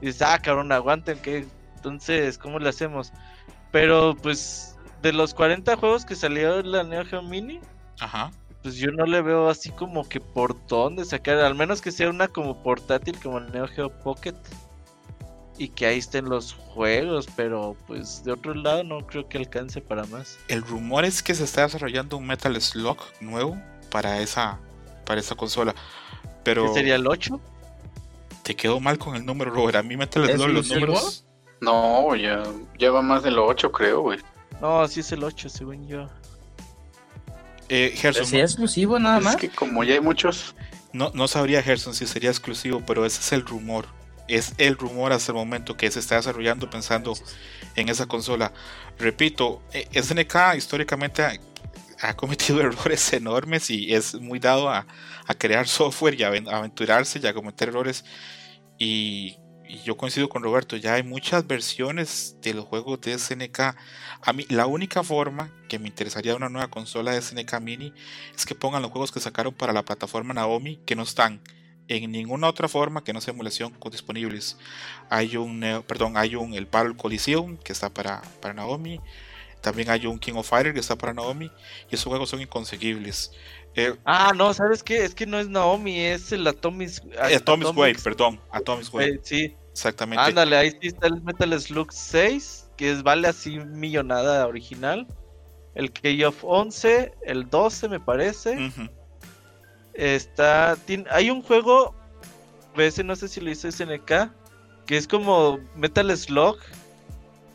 Y 0.00 0.06
dices, 0.06 0.22
ah, 0.22 0.38
cabrón, 0.38 0.72
aguanten 0.72 1.18
que 1.18 1.46
entonces, 1.76 2.38
¿cómo 2.38 2.60
le 2.60 2.68
hacemos? 2.68 3.12
Pero 3.72 4.14
pues 4.14 4.76
de 5.02 5.12
los 5.12 5.34
40 5.34 5.76
juegos 5.76 6.04
que 6.04 6.14
en 6.14 6.70
la 6.70 6.84
Neo 6.84 7.04
Geo 7.04 7.22
Mini, 7.22 7.60
Ajá. 8.00 8.30
Pues 8.62 8.76
yo 8.76 8.90
no 8.92 9.04
le 9.06 9.20
veo 9.22 9.48
así 9.48 9.70
como 9.70 10.08
que 10.08 10.20
por 10.20 10.56
dónde 10.66 11.04
sacar, 11.04 11.38
al 11.38 11.54
menos 11.54 11.80
que 11.80 11.90
sea 11.90 12.10
una 12.10 12.28
como 12.28 12.62
portátil 12.62 13.18
como 13.20 13.38
el 13.38 13.52
Neo 13.52 13.66
Geo 13.68 13.90
Pocket 13.90 14.34
y 15.58 15.68
que 15.68 15.86
ahí 15.86 15.98
estén 15.98 16.28
los 16.28 16.54
juegos, 16.54 17.26
pero 17.36 17.76
pues 17.86 18.24
de 18.24 18.32
otro 18.32 18.54
lado 18.54 18.84
no 18.84 19.06
creo 19.06 19.28
que 19.28 19.38
alcance 19.38 19.80
para 19.80 20.04
más. 20.06 20.38
El 20.48 20.62
rumor 20.62 21.04
es 21.04 21.22
que 21.22 21.34
se 21.34 21.44
está 21.44 21.62
desarrollando 21.62 22.16
un 22.16 22.26
Metal 22.26 22.58
Slug 22.60 22.98
nuevo 23.20 23.56
para 23.90 24.20
esa, 24.20 24.58
para 25.04 25.20
esa 25.20 25.34
consola. 25.34 25.74
Pero 26.44 26.66
¿Qué 26.66 26.74
sería 26.74 26.94
el 26.96 27.06
8? 27.06 27.40
te 28.42 28.56
quedó 28.56 28.80
mal 28.80 28.98
con 28.98 29.14
el 29.14 29.24
número, 29.24 29.50
Robert. 29.50 29.76
A 29.76 29.82
mí 29.82 29.96
Metal 29.96 30.28
¿Es 30.28 30.36
Slug, 30.36 30.48
los 30.48 30.70
números. 30.70 31.24
No, 31.60 32.16
ya, 32.16 32.42
ya 32.78 32.90
va 32.90 33.02
más 33.02 33.22
de 33.22 33.30
lo 33.30 33.46
8, 33.46 33.70
creo, 33.70 34.00
güey. 34.02 34.18
No, 34.60 34.86
sí 34.88 35.00
es 35.00 35.12
el 35.12 35.22
8, 35.22 35.48
según 35.48 35.86
yo. 35.86 36.08
Eh, 37.74 37.94
Gerson, 37.96 38.24
es 38.24 38.32
exclusivo 38.34 38.98
nada 38.98 39.16
Es 39.16 39.24
más. 39.24 39.36
que 39.36 39.48
como 39.48 39.82
ya 39.82 39.94
hay 39.94 40.00
muchos, 40.00 40.54
no, 40.92 41.10
no 41.14 41.26
sabría 41.26 41.62
Gerson 41.62 41.94
si 41.94 42.06
sería 42.06 42.28
exclusivo, 42.28 42.82
pero 42.86 43.06
ese 43.06 43.20
es 43.20 43.32
el 43.32 43.46
rumor. 43.46 43.86
Es 44.28 44.52
el 44.58 44.76
rumor 44.76 45.12
hasta 45.12 45.32
el 45.32 45.36
momento 45.36 45.74
que 45.76 45.90
se 45.90 45.98
está 45.98 46.16
desarrollando 46.16 46.68
pensando 46.68 47.14
en 47.74 47.88
esa 47.88 48.04
consola. 48.06 48.52
Repito, 48.98 49.62
eh, 49.72 49.88
SNK 50.02 50.54
históricamente 50.56 51.22
ha, 51.22 51.32
ha 52.02 52.14
cometido 52.14 52.60
errores 52.60 53.10
enormes 53.14 53.70
y 53.70 53.94
es 53.94 54.14
muy 54.16 54.38
dado 54.38 54.68
a, 54.68 54.86
a 55.26 55.34
crear 55.34 55.66
software 55.66 56.20
y 56.20 56.24
a 56.24 56.28
aventurarse 56.28 57.20
y 57.22 57.26
a 57.26 57.32
cometer 57.32 57.70
errores. 57.70 58.04
Y, 58.78 59.38
y 59.72 59.82
yo 59.82 59.96
coincido 59.96 60.28
con 60.28 60.42
Roberto, 60.42 60.76
ya 60.76 60.94
hay 60.94 61.02
muchas 61.02 61.46
versiones 61.46 62.36
de 62.42 62.54
los 62.54 62.64
juegos 62.66 63.00
de 63.00 63.18
SNK. 63.18 63.58
A 64.20 64.32
mí, 64.34 64.44
la 64.50 64.66
única 64.66 65.02
forma 65.02 65.50
que 65.68 65.78
me 65.78 65.88
interesaría 65.88 66.36
una 66.36 66.48
nueva 66.50 66.68
consola 66.68 67.12
de 67.12 67.22
SNK 67.22 67.60
Mini 67.60 67.92
es 68.36 68.44
que 68.44 68.54
pongan 68.54 68.82
los 68.82 68.90
juegos 68.90 69.12
que 69.12 69.20
sacaron 69.20 69.54
para 69.54 69.72
la 69.72 69.84
plataforma 69.84 70.34
Naomi 70.34 70.76
que 70.84 70.94
no 70.94 71.02
están 71.02 71.40
en 71.88 72.12
ninguna 72.12 72.48
otra 72.48 72.68
forma 72.68 73.02
que 73.04 73.12
no 73.12 73.20
sea 73.20 73.32
emulación 73.34 73.74
disponibles. 73.90 74.56
Hay 75.10 75.36
un, 75.36 75.60
Neo- 75.60 75.82
perdón, 75.82 76.16
hay 76.16 76.36
un 76.36 76.54
el 76.54 76.66
Battle 76.66 76.94
Coliseum 76.96 77.56
que 77.56 77.72
está 77.72 77.88
para, 77.90 78.22
para 78.40 78.54
Naomi. 78.54 79.00
También 79.60 79.90
hay 79.90 80.06
un 80.06 80.18
King 80.18 80.34
of 80.34 80.48
Fighters 80.48 80.74
que 80.74 80.80
está 80.80 80.96
para 80.96 81.14
Naomi. 81.14 81.50
Y 81.90 81.94
esos 81.94 82.06
juegos 82.06 82.28
son 82.30 82.40
inconseguibles. 82.40 83.32
Eh, 83.74 83.94
Ah, 84.04 84.32
no, 84.34 84.52
¿sabes 84.54 84.82
qué? 84.82 85.04
Es 85.04 85.14
que 85.14 85.26
no 85.26 85.38
es 85.38 85.48
Naomi, 85.48 85.98
es 86.00 86.32
el 86.32 86.46
Atomic... 86.46 86.90
Atomic 87.18 87.76
Wave, 87.76 87.96
perdón. 88.02 88.40
Atomic 88.50 88.92
Wave, 88.92 89.10
Wave, 89.12 89.20
Sí, 89.22 89.54
exactamente. 89.72 90.22
ándale, 90.22 90.56
ahí 90.56 90.70
sí 90.80 90.88
está 90.88 91.08
el 91.08 91.20
Metal 91.22 91.60
Slug 91.60 91.92
6, 91.92 92.70
que 92.76 92.92
es, 92.92 93.02
vale 93.02 93.28
así 93.28 93.58
millonada 93.58 94.46
original. 94.46 95.06
El 95.74 95.90
KOF 95.90 96.44
11, 96.44 97.14
el 97.24 97.48
12 97.48 97.88
me 97.88 98.00
parece. 98.00 98.70
Está. 99.94 100.76
hay 101.10 101.30
un 101.30 101.42
juego. 101.42 101.94
Ese 102.76 103.04
no 103.04 103.16
sé 103.16 103.28
si 103.28 103.40
lo 103.40 103.50
hizo 103.50 103.70
SNK. 103.70 104.30
Que 104.86 104.96
es 104.96 105.08
como 105.08 105.58
Metal 105.76 106.14
Slug. 106.16 106.58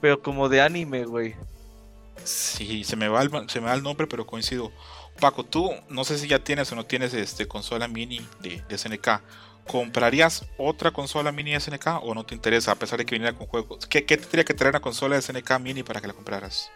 Pero 0.01 0.21
como 0.21 0.49
de 0.49 0.61
anime, 0.61 1.05
güey. 1.05 1.35
Sí, 2.23 2.83
se 2.83 2.95
me, 2.95 3.07
va 3.07 3.21
el, 3.21 3.31
se 3.49 3.61
me 3.61 3.67
va 3.67 3.73
el 3.73 3.83
nombre, 3.83 4.07
pero 4.07 4.25
coincido. 4.25 4.71
Paco, 5.19 5.43
tú 5.43 5.71
no 5.89 6.03
sé 6.03 6.17
si 6.17 6.27
ya 6.27 6.39
tienes 6.39 6.71
o 6.71 6.75
no 6.75 6.85
tienes 6.85 7.13
este 7.13 7.47
consola 7.47 7.87
mini 7.87 8.25
de, 8.41 8.63
de 8.67 8.77
SNK. 8.77 9.21
¿Comprarías 9.67 10.45
otra 10.57 10.91
consola 10.91 11.31
mini 11.31 11.51
de 11.51 11.59
SNK 11.59 12.03
o 12.03 12.13
no 12.15 12.25
te 12.25 12.33
interesa 12.33 12.71
a 12.71 12.75
pesar 12.75 12.99
de 12.99 13.05
que 13.05 13.15
viniera 13.15 13.37
con 13.37 13.47
juegos? 13.47 13.85
¿Qué, 13.87 14.05
qué 14.05 14.17
tendría 14.17 14.43
que 14.43 14.53
traer 14.53 14.71
una 14.71 14.81
consola 14.81 15.15
de 15.15 15.21
SNK 15.21 15.59
mini 15.59 15.83
para 15.83 16.01
que 16.01 16.07
la 16.07 16.13
compraras? 16.13 16.71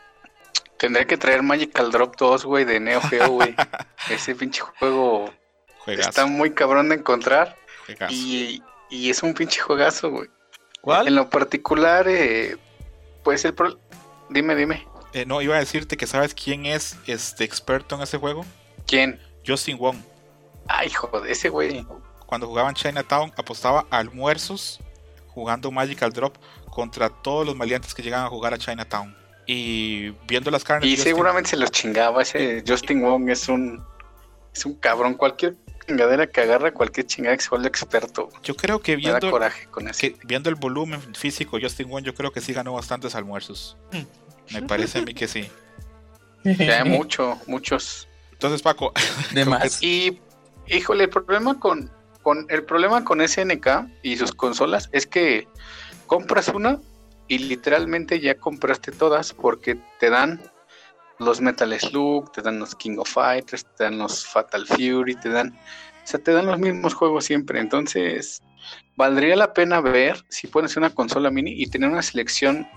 tendré 0.81 1.05
que 1.05 1.15
traer 1.15 1.43
Magical 1.43 1.91
Drop 1.91 2.15
2, 2.17 2.43
güey, 2.43 2.65
de 2.65 2.79
Neo 2.79 3.01
Geo, 3.01 3.29
güey. 3.29 3.55
Ese 4.09 4.33
pinche 4.33 4.61
juego 4.61 5.31
Juegazo, 5.77 6.09
está 6.09 6.25
muy 6.25 6.51
cabrón 6.55 6.89
de 6.89 6.95
encontrar 6.95 7.55
juegazo. 7.85 8.11
y, 8.11 8.63
y 8.89 9.11
es 9.11 9.21
un 9.21 9.35
pinche 9.35 9.61
juegazo, 9.61 10.09
güey. 10.09 10.25
En 10.25 10.81
¿Cuál? 10.81 11.15
lo 11.15 11.29
particular, 11.29 12.07
eh, 12.07 12.57
pues 13.23 13.45
el 13.45 13.53
pro... 13.53 13.79
Dime, 14.31 14.55
dime. 14.55 14.87
Eh, 15.13 15.23
no, 15.27 15.43
iba 15.43 15.55
a 15.55 15.59
decirte 15.59 15.97
que 15.97 16.07
sabes 16.07 16.33
quién 16.33 16.65
es 16.65 16.97
este 17.05 17.43
experto 17.43 17.95
en 17.95 18.01
ese 18.01 18.17
juego. 18.17 18.43
¿Quién? 18.87 19.19
Justin 19.45 19.77
Wong. 19.77 19.97
Ay, 20.67 20.89
joder, 20.89 21.29
ese 21.29 21.49
güey. 21.49 21.85
Cuando 22.31 22.47
jugaba 22.47 22.69
en 22.69 22.75
Chinatown 22.75 23.33
apostaba 23.35 23.85
a 23.89 23.97
almuerzos 23.97 24.79
jugando 25.27 25.69
Magical 25.69 26.13
Drop 26.13 26.37
contra 26.69 27.09
todos 27.09 27.45
los 27.45 27.57
maleantes 27.57 27.93
que 27.93 28.01
llegaban 28.01 28.25
a 28.25 28.29
jugar 28.29 28.53
a 28.53 28.57
Chinatown. 28.57 29.13
Y 29.45 30.11
viendo 30.29 30.49
las 30.49 30.63
carnes. 30.63 30.87
Y 30.89 30.95
Justin- 30.95 31.03
seguramente 31.11 31.49
se 31.49 31.57
los 31.57 31.69
chingaba. 31.71 32.21
Ese 32.21 32.63
Justin 32.65 33.01
Wong 33.01 33.29
es 33.29 33.49
un... 33.49 33.83
Es 34.55 34.65
un 34.65 34.75
cabrón. 34.75 35.15
Cualquier 35.15 35.57
chingadera 35.85 36.25
que 36.25 36.39
agarra, 36.39 36.71
cualquier 36.73 37.05
chingada 37.05 37.35
que 37.35 37.43
se 37.43 37.49
vuelve 37.49 37.67
experto. 37.67 38.29
Yo 38.43 38.55
creo 38.55 38.79
que 38.79 38.93
Me 38.95 39.01
viendo, 39.03 39.29
coraje 39.29 39.65
con 39.67 39.89
eso. 39.89 39.99
que 39.99 40.15
viendo 40.23 40.47
el 40.49 40.55
volumen 40.55 41.01
físico, 41.13 41.57
Justin 41.61 41.89
Wong, 41.89 42.03
yo 42.05 42.15
creo 42.15 42.31
que 42.31 42.39
sí 42.39 42.53
ganó 42.53 42.71
bastantes 42.71 43.13
almuerzos. 43.13 43.75
Me 44.51 44.61
parece 44.69 44.99
a 44.99 45.01
mí 45.01 45.13
que 45.13 45.27
sí. 45.27 45.49
Ya 46.45 46.85
mucho, 46.85 47.37
muchos. 47.45 48.07
Entonces, 48.31 48.61
Paco, 48.61 48.93
De 49.33 49.43
más. 49.45 49.83
Y, 49.83 50.17
híjole, 50.67 51.03
el 51.03 51.09
problema 51.09 51.59
con, 51.59 51.91
con 52.21 52.45
el 52.49 52.63
problema 52.63 53.03
con 53.03 53.25
SNK 53.25 53.87
y 54.03 54.17
sus 54.17 54.31
consolas 54.31 54.89
es 54.91 55.07
que 55.07 55.47
compras 56.07 56.49
una 56.49 56.79
y 57.27 57.37
literalmente 57.39 58.19
ya 58.19 58.35
compraste 58.35 58.91
todas 58.91 59.33
porque 59.33 59.77
te 59.99 60.09
dan 60.09 60.41
los 61.19 61.39
Metal 61.39 61.79
Slug, 61.79 62.31
te 62.31 62.41
dan 62.41 62.59
los 62.59 62.75
King 62.75 62.97
of 62.97 63.09
Fighters, 63.09 63.65
te 63.77 63.85
dan 63.85 63.97
los 63.99 64.25
Fatal 64.25 64.65
Fury, 64.65 65.15
te 65.15 65.29
dan, 65.29 65.49
o 65.49 66.07
sea, 66.07 66.19
te 66.19 66.31
dan 66.31 66.47
los 66.47 66.59
mismos 66.59 66.93
juegos 66.93 67.25
siempre. 67.25 67.59
Entonces, 67.59 68.41
valdría 68.97 69.35
la 69.35 69.53
pena 69.53 69.81
ver 69.81 70.23
si 70.29 70.47
hacer 70.47 70.79
una 70.79 70.89
consola 70.89 71.29
mini 71.29 71.53
y 71.53 71.67
tener 71.67 71.89
una 71.89 72.01
selección 72.01 72.67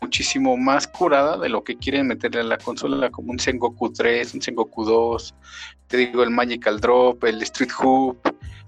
muchísimo 0.00 0.56
más 0.58 0.86
curada 0.86 1.38
de 1.38 1.48
lo 1.48 1.64
que 1.64 1.78
quieren 1.78 2.06
meterle 2.06 2.40
a 2.40 2.44
la 2.44 2.58
consola, 2.58 3.10
como 3.10 3.32
un 3.32 3.38
Sengoku 3.38 3.90
3, 3.90 4.34
un 4.34 4.42
Sengoku 4.42 4.84
2, 4.84 5.34
te 5.86 5.96
digo 5.96 6.22
el 6.22 6.30
Magical 6.30 6.78
Drop, 6.78 7.24
el 7.24 7.42
Street 7.42 7.70
Hoop, 7.82 8.18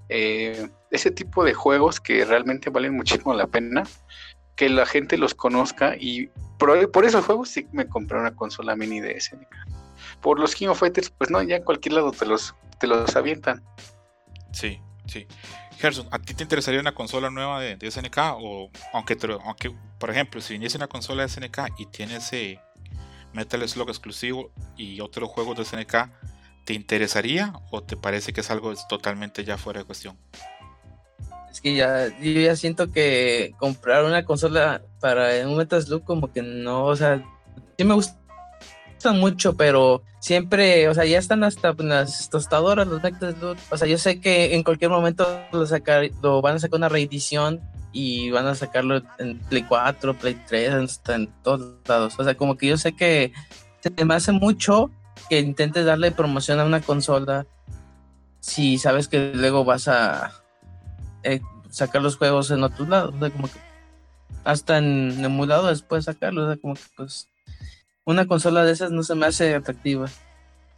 eh, 0.09 0.69
ese 0.90 1.11
tipo 1.11 1.45
de 1.45 1.55
juegos 1.55 2.01
que 2.01 2.25
realmente 2.25 2.71
valen 2.71 2.97
muchísimo 2.97 3.35
la 3.35 3.47
pena, 3.47 3.85
que 4.55 4.69
la 4.69 4.87
gente 4.87 5.19
los 5.19 5.35
conozca 5.35 5.97
y 5.99 6.31
por, 6.59 7.05
esos 7.05 7.25
juegos 7.25 7.51
sí 7.51 7.66
me 7.73 7.87
compré 7.87 8.19
una 8.19 8.35
consola 8.35 8.77
mini 8.77 9.01
de 9.01 9.21
SNK. 9.21 9.55
Por 10.21 10.40
los 10.40 10.55
King 10.55 10.69
of 10.69 10.79
Fighters, 10.79 11.11
pues 11.11 11.31
no, 11.31 11.42
ya 11.42 11.57
en 11.57 11.64
cualquier 11.64 11.95
lado 11.95 12.12
te 12.12 12.25
los, 12.25 12.55
te 12.79 12.87
los 12.87 13.14
avientan. 13.16 13.62
sí, 14.53 14.81
sí. 15.07 15.27
Gerson, 15.79 16.09
¿a 16.11 16.19
ti 16.19 16.33
te 16.33 16.42
interesaría 16.42 16.81
una 16.81 16.95
consola 16.95 17.29
nueva 17.29 17.61
de, 17.61 17.90
SNK? 17.90 18.16
O 18.38 18.71
aunque, 18.95 19.14
te 19.14 19.31
aunque, 19.31 19.71
por 19.99 20.11
ejemplo, 20.11 20.40
si 20.40 20.55
viniese 20.55 20.79
una 20.79 20.88
consola 20.88 21.23
de 21.23 21.29
SNK 21.29 21.59
y 21.79 21.87
tiene 21.87 22.16
ese 22.16 22.59
Metal 23.35 23.69
Slug 23.69 23.90
exclusivo 23.90 24.51
y 24.77 25.01
otros 25.01 25.29
juegos 25.29 25.59
de 25.59 25.64
SNK, 25.66 26.11
¿te 26.67 26.75
interesaría 26.75 27.55
o 27.71 27.83
te 27.83 27.97
parece 27.97 28.33
que 28.33 28.43
es 28.43 28.51
algo 28.51 28.75
totalmente 28.89 29.45
ya 29.45 29.57
fuera 29.57 29.81
de 29.81 29.87
cuestión? 29.87 30.19
Es 31.51 31.61
que 31.61 31.75
ya, 31.75 32.09
yo 32.21 32.41
ya 32.41 32.57
siento 32.57 32.91
que 32.91 33.55
comprar 33.59 34.05
una 34.05 34.25
consola 34.25 34.83
para 35.01 35.47
un 35.49 35.57
Metal 35.57 35.81
Slug 35.81 36.05
como 36.05 36.31
que 36.31 36.43
no, 36.43 36.85
o 36.85 36.97
sea, 36.97 37.25
sí 37.79 37.85
me 37.85 37.95
gustan 37.95 38.19
mucho, 39.15 39.57
pero 39.57 40.03
siempre, 40.19 40.89
o 40.89 40.95
sea, 40.95 41.05
ya 41.05 41.19
están 41.19 41.45
hasta 41.45 41.73
las 41.79 42.29
tostadoras 42.29 42.87
los 42.89 43.03
Metal 43.03 43.35
Slug. 43.35 43.57
O 43.71 43.77
sea, 43.77 43.87
yo 43.87 43.97
sé 43.97 44.21
que 44.21 44.57
en 44.57 44.65
cualquier 44.65 44.91
momento 44.91 45.25
lo, 45.53 45.65
sacar, 45.67 46.11
lo 46.21 46.43
van 46.43 46.57
a 46.57 46.59
sacar 46.59 46.79
una 46.79 46.89
reedición 46.89 47.61
y 47.93 48.31
van 48.33 48.47
a 48.47 48.57
sacarlo 48.57 49.01
en 49.19 49.39
Play 49.39 49.63
4, 49.63 50.15
Play 50.15 50.37
3, 50.49 50.73
hasta 50.73 51.15
en 51.15 51.29
todos 51.45 51.77
lados. 51.87 52.15
O 52.19 52.25
sea, 52.25 52.35
como 52.35 52.57
que 52.57 52.67
yo 52.67 52.77
sé 52.77 52.95
que 52.95 53.33
se 53.81 54.05
me 54.05 54.15
hace 54.15 54.33
mucho 54.33 54.91
que 55.29 55.41
intentes 55.41 55.85
darle 55.85 56.11
promoción 56.11 56.61
a 56.61 56.65
una 56.65 56.81
consola 56.81 57.47
si 58.41 58.79
sabes 58.79 59.09
que 59.09 59.33
luego 59.35 59.65
vas 59.65 59.89
a 59.89 60.33
eh, 61.25 61.41
sacar 61.71 62.03
los 62.03 62.17
juegos 62.17 62.51
en 62.51 62.63
otros 62.63 62.89
lados, 62.89 63.15
o 63.15 63.19
sea, 63.19 63.31
como 63.31 63.49
que 63.49 63.59
hasta 64.45 64.79
en 64.79 65.25
emulador 65.25 65.71
después 65.71 66.05
sacarlos, 66.05 66.57
o 66.57 66.61
como 66.61 66.75
que 66.75 66.83
pues 66.97 67.29
una 68.05 68.27
consola 68.27 68.65
de 68.65 68.73
esas 68.73 68.93
no 68.93 69.03
se 69.03 69.17
me 69.17 69.27
hace 69.27 69.55
atractiva. 69.55 70.09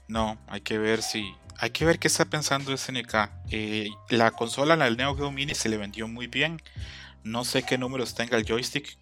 No, 0.08 0.38
hay 0.48 0.62
que 0.62 0.78
ver 0.78 1.02
si. 1.02 1.34
Hay 1.58 1.70
que 1.70 1.84
ver 1.84 1.98
qué 1.98 2.08
está 2.08 2.24
pensando 2.24 2.74
SNK. 2.74 3.30
Eh, 3.50 3.88
la 4.08 4.30
consola, 4.30 4.76
la 4.76 4.88
Neo 4.88 5.14
Geo 5.14 5.30
Mini, 5.30 5.54
se 5.54 5.68
le 5.68 5.76
vendió 5.76 6.08
muy 6.08 6.28
bien. 6.28 6.62
No 7.24 7.44
sé 7.44 7.62
qué 7.64 7.76
números 7.76 8.14
tenga 8.14 8.38
el 8.38 8.46
joystick. 8.46 8.96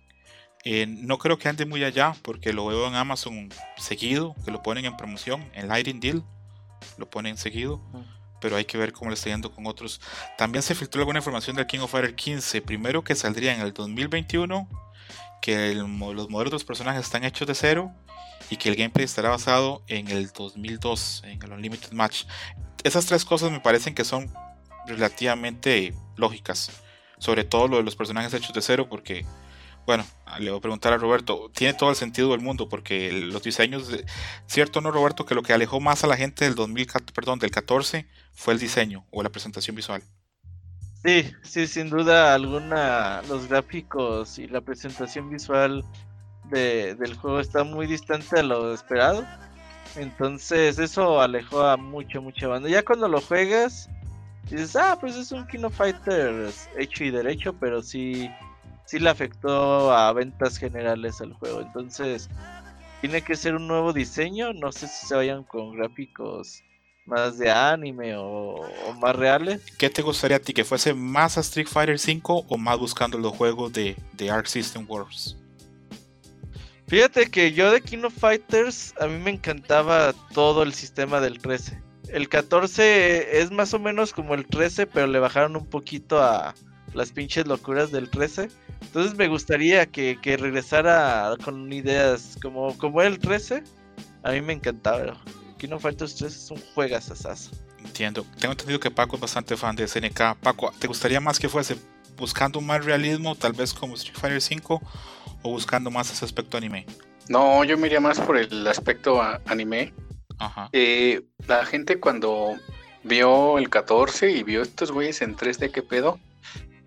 Eh, 0.69 0.85
no 0.89 1.17
creo 1.19 1.39
que 1.39 1.49
ande 1.49 1.65
muy 1.65 1.85
allá 1.85 2.17
porque 2.23 2.53
lo 2.53 2.67
veo 2.67 2.89
en 2.89 2.97
Amazon 2.97 3.51
seguido, 3.77 4.35
que 4.45 4.51
lo 4.51 4.65
ponen 4.65 4.85
en 4.85 4.97
promoción, 4.97 5.49
en 5.55 5.69
Lighting 5.69 6.01
Deal. 6.01 6.25
lo 6.99 7.09
ponen 7.09 7.37
seguido, 7.37 7.81
pero 8.41 8.57
hay 8.57 8.65
que 8.65 8.77
ver 8.77 8.93
cómo 8.93 9.11
le 9.11 9.15
está 9.15 9.31
yendo 9.31 9.55
con 9.55 9.69
otros. 9.69 10.01
También 10.37 10.65
se 10.65 10.75
filtró 10.75 11.03
alguna 11.03 11.21
información 11.21 11.55
del 11.55 11.69
King 11.69 11.79
of 11.79 11.93
Fighters 11.93 12.15
15, 12.15 12.63
primero 12.63 13.05
que 13.05 13.15
saldría 13.15 13.55
en 13.55 13.61
el 13.61 13.73
2021, 13.73 14.69
que 15.41 15.73
los 15.77 15.89
modelos 15.89 16.27
de 16.27 16.51
los 16.51 16.65
personajes 16.65 17.05
están 17.05 17.23
hechos 17.23 17.47
de 17.47 17.55
cero 17.55 17.93
y 18.51 18.57
que 18.57 18.69
el 18.69 18.75
gameplay 18.75 19.05
estará 19.05 19.29
basado 19.29 19.85
en 19.87 20.09
el 20.09 20.33
2002, 20.33 21.23
en 21.27 21.41
el 21.45 21.53
Unlimited 21.53 21.93
Match. 21.93 22.25
Esas 22.83 23.07
tres 23.07 23.25
cosas 23.25 23.53
me 23.53 23.61
parecen 23.61 23.95
que 23.95 24.05
son 24.05 24.35
relativamente 24.89 25.95
lógicas, 26.17 26.73
sobre 27.19 27.45
todo 27.45 27.69
lo 27.69 27.77
de 27.77 27.85
los 27.85 27.95
personajes 27.95 28.35
hechos 28.35 28.53
de 28.53 28.63
cero, 28.63 28.89
porque 28.91 29.25
bueno, 29.87 30.05
le 30.41 30.51
voy 30.51 30.59
a 30.59 30.61
preguntar 30.61 30.93
a 30.93 30.99
Roberto, 30.99 31.51
tiene 31.55 31.73
todo 31.73 31.91
el 31.91 31.97
sentido 31.97 32.33
del 32.33 32.41
mundo 32.41 32.69
porque 32.69 33.13
los 33.13 33.43
diseños, 33.43 33.89
cierto 34.47 34.81
no 34.81 34.91
Roberto, 34.91 35.25
que 35.25 35.37
lo 35.37 35.43
que 35.43 35.53
alejó 35.53 35.81
más 35.81 36.03
a 36.03 36.09
la 36.09 36.17
gente 36.17 36.45
del 36.45 36.57
2000, 36.57 36.89
perdón, 37.15 37.39
del 37.39 37.53
14 37.53 38.07
fue 38.35 38.55
el 38.55 38.61
diseño 38.61 39.07
o 39.13 39.23
la 39.23 39.31
presentación 39.31 39.77
visual. 39.77 40.03
Sí, 41.05 41.33
sí, 41.43 41.69
sin 41.69 41.89
duda 41.89 42.35
alguna 42.35 43.23
los 43.29 43.47
gráficos 43.49 44.41
y 44.41 44.49
la 44.49 44.61
presentación 44.61 45.31
visual 45.31 45.85
del 46.51 47.15
juego 47.15 47.39
está 47.39 47.63
muy 47.63 47.87
distante 47.87 48.41
a 48.41 48.43
lo 48.43 48.75
esperado. 48.75 49.25
Entonces 49.95 50.81
eso 50.81 51.21
alejó 51.21 51.63
a 51.63 51.77
mucho, 51.77 52.21
mucha 52.21 52.49
banda. 52.49 52.69
Ya 52.69 52.85
cuando 52.85 53.07
lo 53.07 53.21
juegas, 53.21 53.89
dices, 54.51 54.75
ah, 54.75 54.99
pues 55.01 55.15
es 55.15 55.31
un 55.31 55.47
Kino 55.47 55.71
Fighters 55.71 56.69
hecho 56.77 57.05
y 57.05 57.11
derecho, 57.11 57.53
pero 57.53 57.83
sí 57.83 58.29
sí 58.87 58.99
le 58.99 59.11
afectó 59.11 59.93
a 59.93 60.13
ventas 60.13 60.57
generales 60.57 61.21
al 61.21 61.35
juego. 61.35 61.61
Entonces, 61.61 62.31
tiene 63.01 63.23
que 63.23 63.37
ser 63.37 63.55
un 63.55 63.69
nuevo 63.69 63.93
diseño. 63.93 64.53
No 64.53 64.73
sé 64.73 64.89
si 64.89 65.07
se 65.07 65.15
vayan 65.15 65.45
con 65.45 65.77
gráficos 65.77 66.63
más 67.05 67.39
de 67.39 67.51
anime 67.51 68.15
o, 68.17 68.63
más 68.99 69.15
reales. 69.15 69.63
¿Qué 69.79 69.91
te 69.91 70.03
gustaría 70.03 70.39
a 70.39 70.41
ti? 70.41 70.53
¿Que 70.53 70.65
fuese 70.65 70.95
más 70.95 71.37
a 71.39 71.41
Street 71.41 71.69
Fighter 71.69 71.99
5 71.99 72.47
o 72.49 72.59
más 72.59 72.79
buscando 72.79 73.19
los 73.19 73.33
juegos 73.33 73.73
de, 73.73 73.97
de 74.13 74.31
Arc 74.31 74.47
System 74.47 74.85
Wars? 74.89 75.37
Fíjate 76.89 77.29
que 77.31 77.53
yo 77.53 77.73
de 77.73 77.81
King 77.81 78.05
of 78.05 78.15
Fighters 78.17 78.95
a 79.01 79.09
mí 79.09 79.19
me 79.19 79.33
encantaba 79.33 80.15
todo 80.33 80.63
el 80.63 80.73
sistema 80.73 81.21
del 81.21 81.39
13. 81.39 81.83
El 82.09 82.29
14 82.29 83.41
es 83.41 83.51
más 83.51 83.75
o 83.75 83.81
menos 83.81 84.13
como 84.13 84.35
el 84.35 84.47
13, 84.47 84.87
pero 84.87 85.09
le 85.09 85.19
bajaron 85.19 85.57
un 85.57 85.67
poquito 85.67 86.23
a 86.23 86.55
las 86.95 87.11
pinches 87.11 87.47
locuras 87.47 87.91
del 87.91 88.09
13. 88.09 88.49
Entonces 88.81 89.17
me 89.17 89.29
gustaría 89.29 89.87
que, 89.87 90.19
regresara 90.39 91.35
con 91.45 91.73
ideas 91.73 92.37
como, 92.41 92.77
como 92.79 93.03
el 93.03 93.19
13. 93.19 93.63
A 94.23 94.33
mí 94.33 94.41
me 94.41 94.55
encantaba. 94.55 95.17
Kingdom 95.59 95.81
Fighters 95.81 96.15
3 96.17 96.35
es 96.35 96.51
un 96.51 96.61
juegazazazo. 96.75 97.51
Entiendo. 97.79 98.27
Tengo 98.39 98.53
entendido 98.53 98.81
que 98.81 98.91
Paco 98.91 99.17
es 99.17 99.23
bastante 99.23 99.57
fan 99.57 99.77
de 99.77 99.87
SNK. 99.87 100.37
Paco, 100.41 100.73
¿te 100.79 100.87
gustaría 100.87 101.21
más 101.21 101.39
que 101.39 101.49
fuese 101.49 101.77
buscando 102.17 102.61
más 102.61 102.85
realismo, 102.85 103.35
tal 103.35 103.53
vez 103.53 103.73
como 103.75 103.95
Street 103.95 104.17
Fighter 104.19 104.41
5, 104.41 104.83
o 105.43 105.51
buscando 105.51 105.91
más 105.91 106.11
ese 106.11 106.25
aspecto 106.25 106.57
anime? 106.57 106.87
No, 107.29 107.65
yo 107.65 107.77
me 107.77 107.87
iría 107.87 108.01
más 108.01 108.21
por 108.21 108.37
el 108.37 108.67
aspecto 108.67 109.21
anime. 109.47 109.93
Ajá. 110.39 110.69
Eh, 110.73 111.23
la 111.47 111.65
gente 111.65 111.99
cuando 111.99 112.57
vio 113.05 113.59
el 113.59 113.69
14 113.69 114.31
y 114.31 114.43
vio 114.43 114.63
estos 114.63 114.93
güeyes 114.93 115.23
en 115.23 115.37
3D, 115.37 115.71
¿qué 115.71 115.83
pedo? 115.83 116.19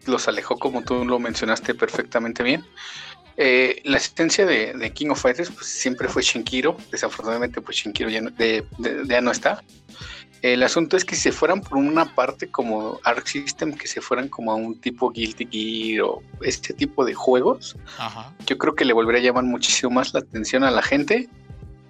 Los 0.06 0.28
alejó 0.28 0.58
como 0.58 0.84
tú 0.84 1.06
lo 1.06 1.20
mencionaste 1.20 1.76
perfectamente 1.76 2.44
bien. 2.44 2.66
Eh, 3.38 3.82
la 3.86 3.98
asistencia 3.98 4.46
de, 4.46 4.92
King 4.94 5.12
of 5.12 5.22
Fighters 5.22 5.50
pues, 5.50 5.68
siempre 5.68 6.10
fue 6.10 6.22
Shinkiro, 6.22 6.76
desafortunadamente 6.92 7.62
pues 7.62 7.78
Shinkiro 7.78 8.10
ya 8.10 8.22
no, 8.22 8.32
ya 9.06 9.22
no 9.22 9.32
está. 9.32 9.64
El 10.42 10.64
asunto 10.64 10.96
es 10.96 11.04
que 11.04 11.16
si 11.16 11.24
se 11.24 11.32
fueran 11.34 11.62
por 11.62 11.78
una 11.78 12.16
parte 12.16 12.50
como 12.50 13.00
Arc 13.04 13.28
System, 13.28 13.74
que 13.74 13.88
se 13.88 14.00
fueran 14.00 14.30
como 14.30 14.52
a 14.52 14.56
un 14.56 14.80
tipo 14.80 15.12
Guilty 15.12 15.48
Gear 15.52 16.04
o 16.04 16.22
este 16.42 16.74
tipo 16.74 17.04
de 17.04 17.14
juegos, 17.14 17.76
yo 18.46 18.58
creo 18.58 18.74
que 18.74 18.86
le 18.86 18.94
volvería 18.94 19.22
a 19.22 19.26
llamar 19.26 19.44
muchísimo 19.44 19.92
más 19.92 20.14
la 20.14 20.22
atención 20.22 20.64
a 20.64 20.72
la 20.72 20.82
gente 20.82 21.30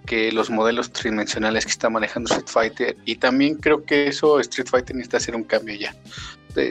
que 0.10 0.32
los 0.32 0.50
modelos 0.50 0.92
tridimensionales 0.92 1.66
que 1.66 1.72
está 1.72 1.90
manejando 1.90 2.34
Street 2.34 2.50
Fighter. 2.50 2.98
Y 3.06 3.16
también 3.16 3.56
creo 3.56 3.86
que 3.86 4.08
eso 4.08 4.40
Street 4.40 4.68
Fighter 4.68 4.96
necesita 4.96 5.18
hacer 5.18 5.36
un 5.36 5.44
cambio 5.44 5.76
ya 5.76 5.96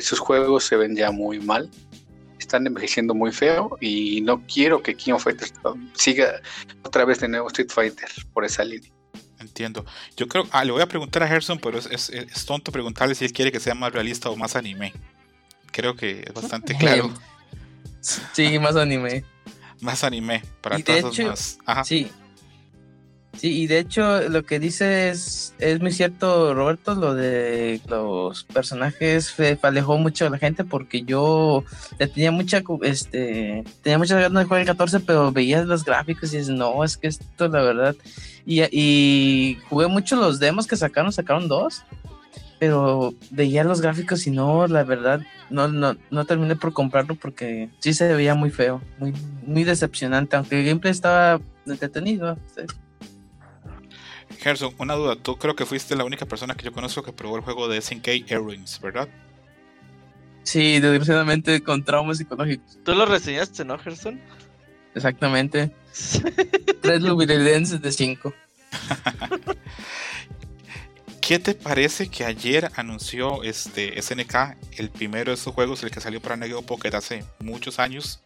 sus 0.01 0.19
juegos 0.19 0.65
se 0.65 0.77
ven 0.77 0.97
ya 0.97 1.11
muy 1.11 1.41
mal, 1.41 1.71
están 2.39 2.67
envejeciendo 2.67 3.15
muy 3.15 3.33
feo 3.33 3.77
y 3.81 4.21
no 4.23 4.43
quiero 4.47 4.83
que 4.83 4.95
King 4.95 5.13
of 5.13 5.25
Fighters 5.25 5.53
siga 5.95 6.41
otra 6.83 7.05
vez 7.05 7.21
de 7.21 7.29
nuevo 7.29 7.49
Street 7.49 7.71
Fighter 7.71 8.09
por 8.33 8.45
esa 8.45 8.65
línea. 8.65 8.91
Entiendo. 9.41 9.85
Yo 10.17 10.27
creo, 10.27 10.47
ah, 10.51 10.65
le 10.65 10.73
voy 10.73 10.83
a 10.83 10.87
preguntar 10.87 11.23
a 11.23 11.29
Gerson, 11.29 11.59
pero 11.59 11.79
es, 11.79 12.47
tonto 12.47 12.73
preguntarle 12.73 13.15
si 13.15 13.25
él 13.25 13.33
quiere 13.33 13.53
que 13.53 13.61
sea 13.61 13.75
más 13.75 13.93
realista 13.93 14.31
o 14.31 14.37
más 14.37 14.57
anime. 14.57 14.93
Creo 15.71 15.95
que 15.95 16.25
es 16.27 16.35
bastante 16.35 16.75
claro. 16.79 17.13
Sí, 18.33 18.59
más 18.59 18.77
anime. 18.77 19.25
Más 19.81 20.03
anime, 20.03 20.43
para 20.61 20.79
todos 20.81 21.19
más. 21.21 21.59
Ajá. 21.65 21.85
Sí, 21.85 22.11
Sí, 23.39 23.63
y 23.63 23.67
de 23.69 23.79
hecho 23.79 24.29
lo 24.29 24.45
que 24.45 24.59
dices 24.59 25.55
es 25.61 25.81
muy 25.81 25.93
cierto, 25.93 26.55
Roberto, 26.55 26.97
lo 26.97 27.15
de 27.15 27.81
los 27.87 28.43
personajes 28.43 29.33
alejó 29.63 29.97
mucho 29.97 30.27
a 30.27 30.31
la 30.31 30.39
gente 30.39 30.65
porque 30.65 31.03
yo 31.03 31.63
tenía 31.97 32.33
mucha 32.33 32.65
este 32.83 33.63
tenía 33.83 33.97
muchas 33.97 34.21
ganas 34.21 34.43
de 34.43 34.45
jugar 34.45 34.63
el 34.63 34.67
14, 34.67 34.99
pero 35.01 35.31
veía 35.31 35.63
los 35.63 35.85
gráficos 35.85 36.35
y 36.35 36.39
dices, 36.39 36.53
no, 36.53 36.83
es 36.83 36.97
que 36.97 37.07
esto 37.07 37.47
la 37.47 37.63
verdad. 37.63 37.95
Y, 38.45 38.63
y 38.73 39.59
jugué 39.69 39.87
mucho 39.87 40.17
los 40.17 40.41
demos 40.41 40.67
que 40.67 40.75
sacaron, 40.75 41.13
sacaron 41.13 41.47
dos, 41.47 41.85
pero 42.59 43.15
veía 43.31 43.63
los 43.63 43.81
gráficos 43.81 44.27
y 44.27 44.33
no, 44.33 44.67
la 44.67 44.83
verdad, 44.83 45.21
no, 45.49 45.69
no, 45.69 45.97
no 46.11 46.25
terminé 46.25 46.57
por 46.57 46.73
comprarlo 46.73 47.15
porque 47.15 47.71
sí 47.79 47.95
se 47.95 48.13
veía 48.15 48.35
muy 48.35 48.51
feo, 48.51 48.83
muy, 48.99 49.15
muy 49.47 49.63
decepcionante, 49.63 50.35
aunque 50.35 50.59
el 50.59 50.67
gameplay 50.67 50.91
estaba 50.91 51.41
entretenido. 51.67 52.37
Gerson, 54.39 54.75
una 54.79 54.95
duda. 54.95 55.17
Tú 55.17 55.37
creo 55.37 55.55
que 55.57 55.67
fuiste 55.67 55.97
la 55.97 56.05
única 56.05 56.27
persona 56.27 56.55
que 56.55 56.65
yo 56.65 56.73
conozco 56.73 57.03
que 57.03 57.13
probó 57.13 57.37
el 57.37 57.43
juego 57.43 57.69
de 57.69 57.81
SNK 57.81 58.31
Airwings, 58.31 58.81
¿verdad? 58.81 59.09
Sí, 60.45 60.81
desgraciadamente 60.81 61.63
con 61.63 61.85
traumas 61.85 62.19
psicológicos. 62.19 62.79
Tú 62.85 62.95
lo 62.95 63.05
reseñaste, 63.05 63.65
¿no, 63.65 63.79
Gerson? 63.79 64.21
Exactamente. 64.95 65.71
Tres 66.81 67.03
lubrilenses 67.03 67.83
de 67.83 67.93
cinco. 67.93 68.33
¿Qué 71.21 71.39
te 71.39 71.55
parece 71.55 72.09
que 72.09 72.25
ayer 72.25 72.71
anunció 72.77 73.43
este 73.43 74.01
SNK 74.01 74.57
el 74.79 74.89
primero 74.89 75.31
de 75.31 75.35
esos 75.35 75.53
juegos, 75.53 75.83
el 75.83 75.91
que 75.91 76.01
salió 76.01 76.23
para 76.23 76.37
Neo 76.37 76.63
Pocket 76.63 76.95
hace 76.95 77.25
muchos 77.41 77.79
años? 77.79 78.23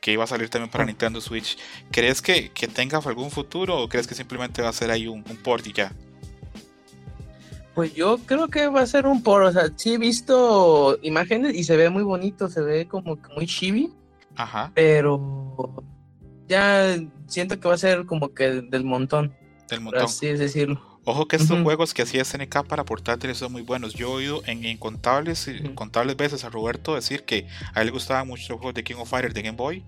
Que 0.00 0.12
iba 0.12 0.24
a 0.24 0.26
salir 0.26 0.48
también 0.48 0.70
para 0.70 0.84
Nintendo 0.84 1.20
Switch. 1.20 1.58
¿Crees 1.90 2.22
que, 2.22 2.50
tenga 2.74 2.98
algún 2.98 3.30
futuro 3.30 3.78
o 3.78 3.88
crees 3.88 4.06
que 4.06 4.14
simplemente 4.14 4.62
va 4.62 4.68
a 4.68 4.72
ser 4.72 4.90
ahí 4.90 5.06
un, 5.06 5.22
port 5.22 5.66
y 5.66 5.72
ya? 5.72 5.92
Pues 7.74 7.94
yo 7.94 8.18
creo 8.24 8.48
que 8.48 8.68
va 8.68 8.82
a 8.82 8.86
ser 8.86 9.06
un 9.06 9.22
port. 9.22 9.46
O 9.46 9.52
sea, 9.52 9.70
sí 9.76 9.94
he 9.94 9.98
visto 9.98 10.98
imágenes 11.02 11.54
y 11.54 11.64
se 11.64 11.76
ve 11.76 11.90
muy 11.90 12.02
bonito, 12.02 12.48
se 12.48 12.60
ve 12.60 12.86
como 12.86 13.18
muy 13.34 13.46
chibi. 13.46 13.92
Ajá. 14.36 14.70
Pero 14.74 15.84
ya 16.48 16.96
siento 17.26 17.58
que 17.58 17.68
va 17.68 17.74
a 17.74 17.78
ser 17.78 18.06
como 18.06 18.32
que 18.32 18.62
del 18.62 18.84
montón. 18.84 19.34
Del 19.68 19.80
montón. 19.80 20.02
Así 20.02 20.26
es 20.26 20.38
decirlo. 20.38 20.95
Ojo 21.08 21.28
que 21.28 21.36
estos 21.36 21.62
juegos 21.62 21.94
que 21.94 22.02
hacía 22.02 22.24
SNK 22.24 22.66
para 22.66 22.84
portátiles 22.84 23.38
son 23.38 23.52
muy 23.52 23.62
buenos. 23.62 23.94
Yo 23.94 24.08
he 24.08 24.24
oído 24.24 24.42
en 24.44 24.64
incontables, 24.64 25.46
incontables 25.46 26.16
veces 26.16 26.42
a 26.42 26.50
Roberto 26.50 26.96
decir 26.96 27.22
que 27.22 27.46
a 27.74 27.80
él 27.80 27.86
le 27.86 27.92
gustaban 27.92 28.26
mucho 28.26 28.42
los 28.48 28.58
juegos 28.58 28.74
de 28.74 28.82
King 28.82 28.96
of 28.96 29.08
Fighters 29.08 29.32
de 29.32 29.42
Game 29.42 29.56
Boy. 29.56 29.84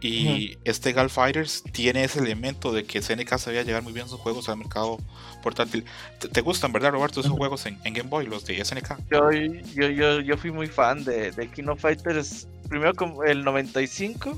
Y 0.00 0.58
este 0.64 0.92
Gal 0.92 1.10
Fighters 1.10 1.62
tiene 1.72 2.02
ese 2.02 2.18
elemento 2.18 2.72
de 2.72 2.82
que 2.82 3.00
SNK 3.00 3.38
sabía 3.38 3.62
llevar 3.62 3.84
muy 3.84 3.92
bien 3.92 4.08
sus 4.08 4.18
juegos 4.18 4.48
al 4.48 4.56
mercado 4.56 4.98
portátil. 5.44 5.84
¿Te, 6.32 6.40
gustan, 6.40 6.72
verdad, 6.72 6.90
Roberto, 6.90 7.20
esos 7.20 7.30
juegos 7.30 7.64
en, 7.66 7.78
Game 7.84 8.08
Boy, 8.08 8.26
los 8.26 8.44
de 8.44 8.64
SNK? 8.64 8.96
Yo, 9.12 9.30
yo, 9.30 9.90
yo, 9.90 10.20
yo 10.20 10.36
fui 10.36 10.50
muy 10.50 10.66
fan 10.66 11.04
de, 11.04 11.30
de 11.30 11.48
King 11.48 11.68
of 11.68 11.80
Fighters, 11.80 12.48
primero 12.68 12.94
como 12.94 13.22
el 13.22 13.44
95 13.44 14.36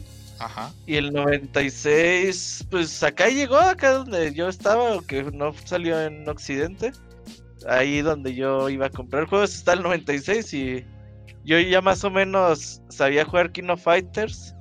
y 0.87 0.97
el 0.97 1.13
96, 1.13 2.67
pues 2.71 3.03
acá 3.03 3.29
llegó, 3.29 3.59
acá 3.59 3.93
donde 3.93 4.33
yo 4.33 4.49
estaba, 4.49 5.01
que 5.07 5.23
no 5.25 5.53
salió 5.65 6.01
en 6.01 6.29
Occidente. 6.29 6.93
Ahí 7.69 8.03
donde 8.03 8.35
yo 8.35 8.69
iba 8.69 8.87
a 8.87 8.91
comprar 8.91 9.27
juegos 9.27 9.55
está 9.55 9.75
el 9.75 9.83
96 9.83 10.55
y 10.55 10.85
yo 11.45 11.59
ya 11.61 11.81
más 11.81 12.03
o 12.05 12.11
menos 12.11 12.83
sabía 12.89 13.25
jugar 13.25 13.53
King 13.53 13.69
of 13.71 13.83
Fighters. 13.83 14.55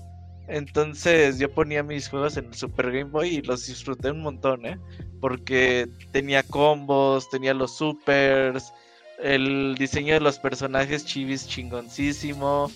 Entonces 0.47 1.39
yo 1.39 1.51
ponía 1.51 1.81
mis 1.81 2.09
juegos 2.09 2.37
en 2.37 2.45
el 2.45 2.53
Super 2.53 2.91
Game 2.91 3.09
Boy 3.09 3.35
y 3.35 3.41
los 3.41 3.65
disfruté 3.67 4.11
un 4.11 4.21
montón, 4.21 4.65
¿eh? 4.65 4.77
Porque 5.19 5.87
tenía 6.11 6.43
combos, 6.43 7.29
tenía 7.29 7.53
los 7.53 7.77
supers, 7.77 8.73
el 9.21 9.75
diseño 9.77 10.15
de 10.15 10.19
los 10.19 10.39
personajes 10.39 11.05
chivis 11.05 11.47
chingoncísimo. 11.47 12.69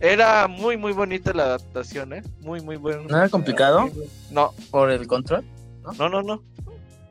Era 0.00 0.48
muy, 0.48 0.78
muy 0.78 0.92
bonita 0.92 1.32
la 1.34 1.44
adaptación, 1.44 2.14
¿eh? 2.14 2.22
Muy, 2.40 2.60
muy 2.60 2.76
buena. 2.76 3.02
¿No 3.02 3.16
era 3.18 3.28
complicado? 3.28 3.90
No. 4.30 4.54
¿Por 4.70 4.90
el 4.90 5.06
control? 5.06 5.44
No, 5.98 6.08
no, 6.08 6.22
no. 6.22 6.42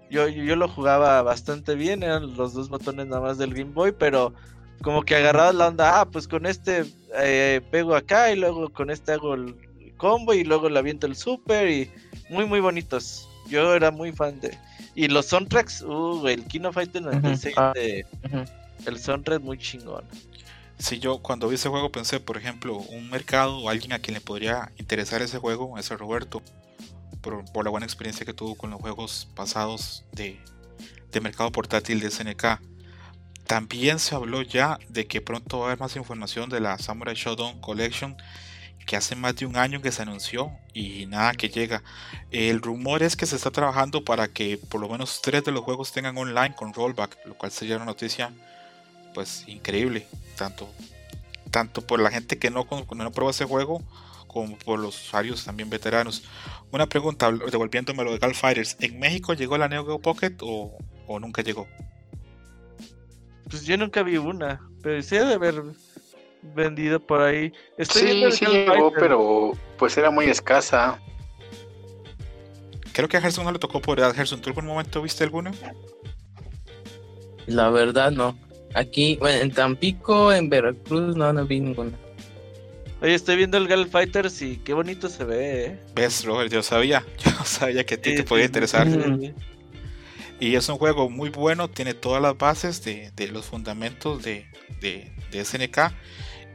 Yo, 0.09 0.27
yo 0.27 0.55
lo 0.55 0.67
jugaba 0.67 1.21
bastante 1.21 1.75
bien, 1.75 2.01
eran 2.01 2.35
los 2.35 2.53
dos 2.53 2.67
botones 2.69 3.05
nada 3.07 3.21
más 3.21 3.37
del 3.37 3.53
Game 3.53 3.73
Boy, 3.73 3.91
pero 3.91 4.33
como 4.81 5.03
que 5.03 5.15
agarraba 5.15 5.53
la 5.53 5.67
onda, 5.67 5.99
ah, 5.99 6.05
pues 6.05 6.27
con 6.27 6.47
este 6.47 6.83
eh, 7.15 7.61
pego 7.69 7.95
acá 7.95 8.31
y 8.31 8.35
luego 8.35 8.69
con 8.69 8.89
este 8.89 9.11
hago 9.11 9.35
el 9.35 9.55
combo 9.97 10.33
y 10.33 10.43
luego 10.43 10.67
le 10.67 10.79
aviento 10.79 11.05
el 11.05 11.15
super 11.15 11.69
y 11.69 11.91
muy 12.29 12.45
muy 12.45 12.59
bonitos. 12.59 13.29
Yo 13.47 13.75
era 13.75 13.91
muy 13.91 14.11
fan 14.11 14.39
de... 14.39 14.57
Y 14.95 15.07
los 15.07 15.27
soundtracks, 15.27 15.81
uh, 15.81 16.27
el 16.27 16.43
Kino 16.45 16.71
Fighter 16.71 17.01
96 17.01 17.55
ah, 17.57 17.71
de... 17.75 18.05
Ujú. 18.25 18.43
El 18.85 18.97
soundtrack 18.97 19.41
muy 19.41 19.57
chingón. 19.57 20.05
Si 20.79 20.99
yo 20.99 21.19
cuando 21.19 21.49
vi 21.49 21.55
ese 21.55 21.69
juego 21.69 21.91
pensé, 21.91 22.19
por 22.19 22.37
ejemplo, 22.37 22.77
un 22.77 23.09
mercado 23.09 23.57
o 23.57 23.69
alguien 23.69 23.91
a 23.93 23.99
quien 23.99 24.15
le 24.15 24.21
podría 24.21 24.71
interesar 24.77 25.21
ese 25.21 25.37
juego, 25.37 25.77
ese 25.77 25.97
Roberto, 25.97 26.41
por, 27.21 27.43
por 27.51 27.65
la 27.65 27.69
buena 27.69 27.85
experiencia 27.85 28.25
que 28.25 28.33
tuvo 28.33 28.55
con 28.55 28.71
los 28.71 28.79
juegos 28.79 29.27
pasados 29.35 30.05
de, 30.13 30.39
de 31.11 31.21
mercado 31.21 31.51
portátil 31.51 31.99
de 31.99 32.09
SNK. 32.09 32.61
También 33.45 33.99
se 33.99 34.15
habló 34.15 34.41
ya 34.41 34.79
de 34.87 35.05
que 35.05 35.21
pronto 35.21 35.59
va 35.59 35.65
a 35.65 35.67
haber 35.67 35.79
más 35.79 35.95
información 35.95 36.49
de 36.49 36.61
la 36.61 36.77
Samurai 36.77 37.15
Shodown 37.15 37.59
Collection 37.59 38.15
que 38.85 38.95
hace 38.95 39.15
más 39.15 39.35
de 39.35 39.45
un 39.45 39.55
año 39.55 39.81
que 39.81 39.91
se 39.91 40.01
anunció 40.01 40.51
y 40.73 41.05
nada 41.05 41.33
que 41.33 41.49
llega. 41.49 41.83
El 42.31 42.61
rumor 42.61 43.03
es 43.03 43.15
que 43.15 43.27
se 43.27 43.35
está 43.35 43.51
trabajando 43.51 44.03
para 44.03 44.29
que 44.29 44.57
por 44.57 44.81
lo 44.81 44.89
menos 44.89 45.21
tres 45.21 45.43
de 45.43 45.51
los 45.51 45.63
juegos 45.63 45.91
tengan 45.91 46.17
online 46.17 46.55
con 46.55 46.73
rollback, 46.73 47.17
lo 47.25 47.35
cual 47.37 47.51
sería 47.51 47.75
una 47.75 47.85
noticia 47.85 48.31
pues 49.13 49.43
increíble, 49.47 50.05
tanto, 50.37 50.69
tanto 51.51 51.81
por 51.81 51.99
la 51.99 52.11
gente 52.11 52.37
que 52.37 52.49
no, 52.49 52.67
no 52.95 53.11
probó 53.11 53.29
ese 53.29 53.45
juego 53.45 53.81
como 54.27 54.57
por 54.57 54.79
los 54.79 54.95
usuarios 55.01 55.43
también 55.45 55.69
veteranos. 55.69 56.23
Una 56.71 56.87
pregunta, 56.87 57.31
devolviéndome 57.31 58.03
lo 58.03 58.11
de 58.11 58.19
Gal 58.19 58.35
Fighters, 58.35 58.77
¿en 58.79 58.99
México 58.99 59.33
llegó 59.33 59.57
la 59.57 59.67
Neo 59.67 59.85
Geo 59.85 59.99
Pocket 59.99 60.35
o, 60.41 60.77
o 61.07 61.19
nunca 61.19 61.41
llegó? 61.41 61.67
Pues 63.49 63.65
yo 63.65 63.75
nunca 63.77 64.03
vi 64.03 64.17
una, 64.17 64.61
pero 64.83 65.01
sí 65.01 65.17
de 65.17 65.33
haber 65.33 65.63
vendido 66.41 66.99
por 66.99 67.21
ahí. 67.21 67.51
Estoy 67.77 68.03
Sí, 68.03 68.23
el 68.23 68.31
sí 68.31 68.45
llegó, 68.45 68.91
Fighter. 68.91 68.99
pero 68.99 69.51
pues 69.77 69.97
era 69.97 70.11
muy 70.11 70.25
escasa. 70.25 70.99
Creo 72.93 73.07
que 73.07 73.17
a 73.17 73.21
Gerson 73.21 73.45
no 73.45 73.51
le 73.51 73.59
tocó 73.59 73.81
por 73.81 73.99
edad. 73.99 74.13
Gerson, 74.13 74.41
¿tú 74.41 74.49
algún 74.49 74.65
momento 74.65 75.01
viste 75.01 75.23
alguno? 75.23 75.51
La 77.47 77.69
verdad, 77.69 78.11
no. 78.11 78.37
Aquí, 78.73 79.17
bueno, 79.19 79.41
en 79.41 79.51
Tampico, 79.51 80.31
en 80.31 80.49
Veracruz, 80.49 81.15
no, 81.15 81.33
no 81.33 81.45
vi 81.45 81.59
ninguna. 81.59 81.97
Oye, 83.01 83.13
estoy 83.15 83.37
viendo 83.37 83.57
el 83.57 83.67
Gal 83.67 83.87
Fighters 83.87 84.41
y 84.41 84.57
qué 84.57 84.73
bonito 84.73 85.09
se 85.09 85.23
ve, 85.23 85.65
eh. 85.65 85.79
Ves, 85.95 86.23
Robert, 86.25 86.51
yo 86.51 86.61
sabía, 86.61 87.05
yo 87.23 87.31
sabía 87.45 87.85
que 87.85 87.95
a 87.95 88.01
ti 88.01 88.11
Sí, 88.11 88.15
te 88.15 88.23
podía 88.23 88.45
sí, 88.45 88.47
interesar. 88.47 88.89
sí, 88.89 88.97
Ujú. 88.97 89.19
sí. 89.21 89.33
Y 90.41 90.55
es 90.55 90.69
un 90.69 90.77
juego 90.77 91.09
muy 91.09 91.29
bueno, 91.29 91.69
tiene 91.69 91.93
todas 91.93 92.21
las 92.21 92.37
bases 92.37 92.83
de, 92.83 93.11
de 93.15 93.27
los 93.27 93.45
fundamentos 93.45 94.23
de, 94.23 94.45
de, 94.81 95.11
de 95.31 95.45
SNK. 95.45 95.93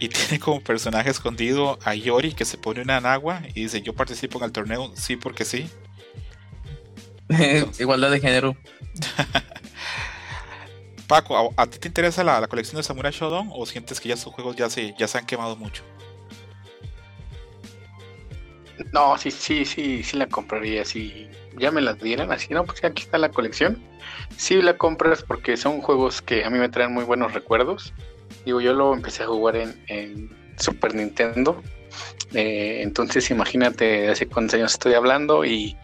Y 0.01 0.09
tiene 0.11 0.39
como 0.41 0.61
personaje 0.63 1.11
escondido 1.11 1.79
a 1.85 1.95
Yori 1.95 2.33
que 2.35 2.45
se 2.45 2.59
pone 2.59 2.83
una 2.83 2.99
en 2.99 3.07
agua 3.07 3.43
y 3.55 3.63
dice 3.63 3.81
yo 3.83 3.95
participo 3.95 4.39
en 4.39 4.45
el 4.45 4.53
torneo, 4.53 4.93
sí 4.97 5.17
porque 5.17 5.45
sí. 5.45 5.69
Igualdad 7.79 8.11
de 8.11 8.21
género. 8.21 8.57
Paco, 11.07 11.53
¿a, 11.57 11.67
ti 11.67 11.79
te 11.79 11.89
interesa 11.89 12.25
la, 12.25 12.41
la 12.41 12.49
colección 12.49 12.77
de 12.77 12.83
Samurai 12.83 13.13
Shodown 13.13 13.51
o 13.53 13.67
sientes 13.67 14.01
que 14.01 14.09
ya 14.09 14.17
sus 14.17 14.33
juegos 14.33 14.57
ya 14.57 14.71
se, 14.71 14.95
ya 14.99 15.07
se 15.07 15.19
han 15.19 15.27
quemado 15.27 15.57
mucho? 15.57 15.83
No, 18.93 19.17
sí, 19.19 19.31
sí, 19.31 19.65
sí, 19.65 20.03
sí 20.03 20.17
la 20.17 20.27
compraría. 20.27 20.85
Si 20.85 21.29
ya 21.59 21.71
me 21.71 21.81
las 21.81 21.99
dieran 22.01 22.33
así, 22.33 22.53
no, 22.53 22.65
pues 22.65 22.83
aquí 22.85 23.03
está 23.03 23.19
la 23.19 23.31
colección. 23.31 23.79
Sí 24.37 24.61
la 24.63 24.77
compras 24.77 25.23
porque 25.23 25.57
son 25.57 25.81
juegos 25.81 26.23
que 26.23 26.45
a 26.45 26.51
mí 26.51 26.59
me 26.59 26.69
traen 26.69 26.93
muy 26.93 27.05
buenos 27.05 27.33
recuerdos. 27.35 27.93
Digo, 28.45 28.61
yo 28.61 28.73
lo 28.75 28.93
empecé 28.95 29.23
a 29.25 29.27
jugar 29.27 29.57
en, 29.57 29.85
en 29.89 30.31
Super 30.59 30.95
Nintendo. 30.95 31.63
eh, 32.35 32.81
entonces 32.83 33.31
imagínate 33.31 34.09
hace 34.11 34.27
cuántos 34.27 34.55
años 34.55 34.73
estoy 34.73 34.95
hablando 34.95 35.45
y 35.45 35.77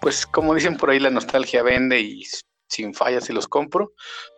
pues 0.00 0.26
como 0.26 0.54
dicen 0.54 0.76
por 0.76 0.90
ahí 0.90 1.00
la 1.00 1.10
nostalgia 1.10 1.62
vende 1.62 2.00
y 2.00 2.24
sin 2.68 2.94
fallas 2.94 3.24
se 3.24 3.32
los 3.32 3.48
compro. 3.48 3.92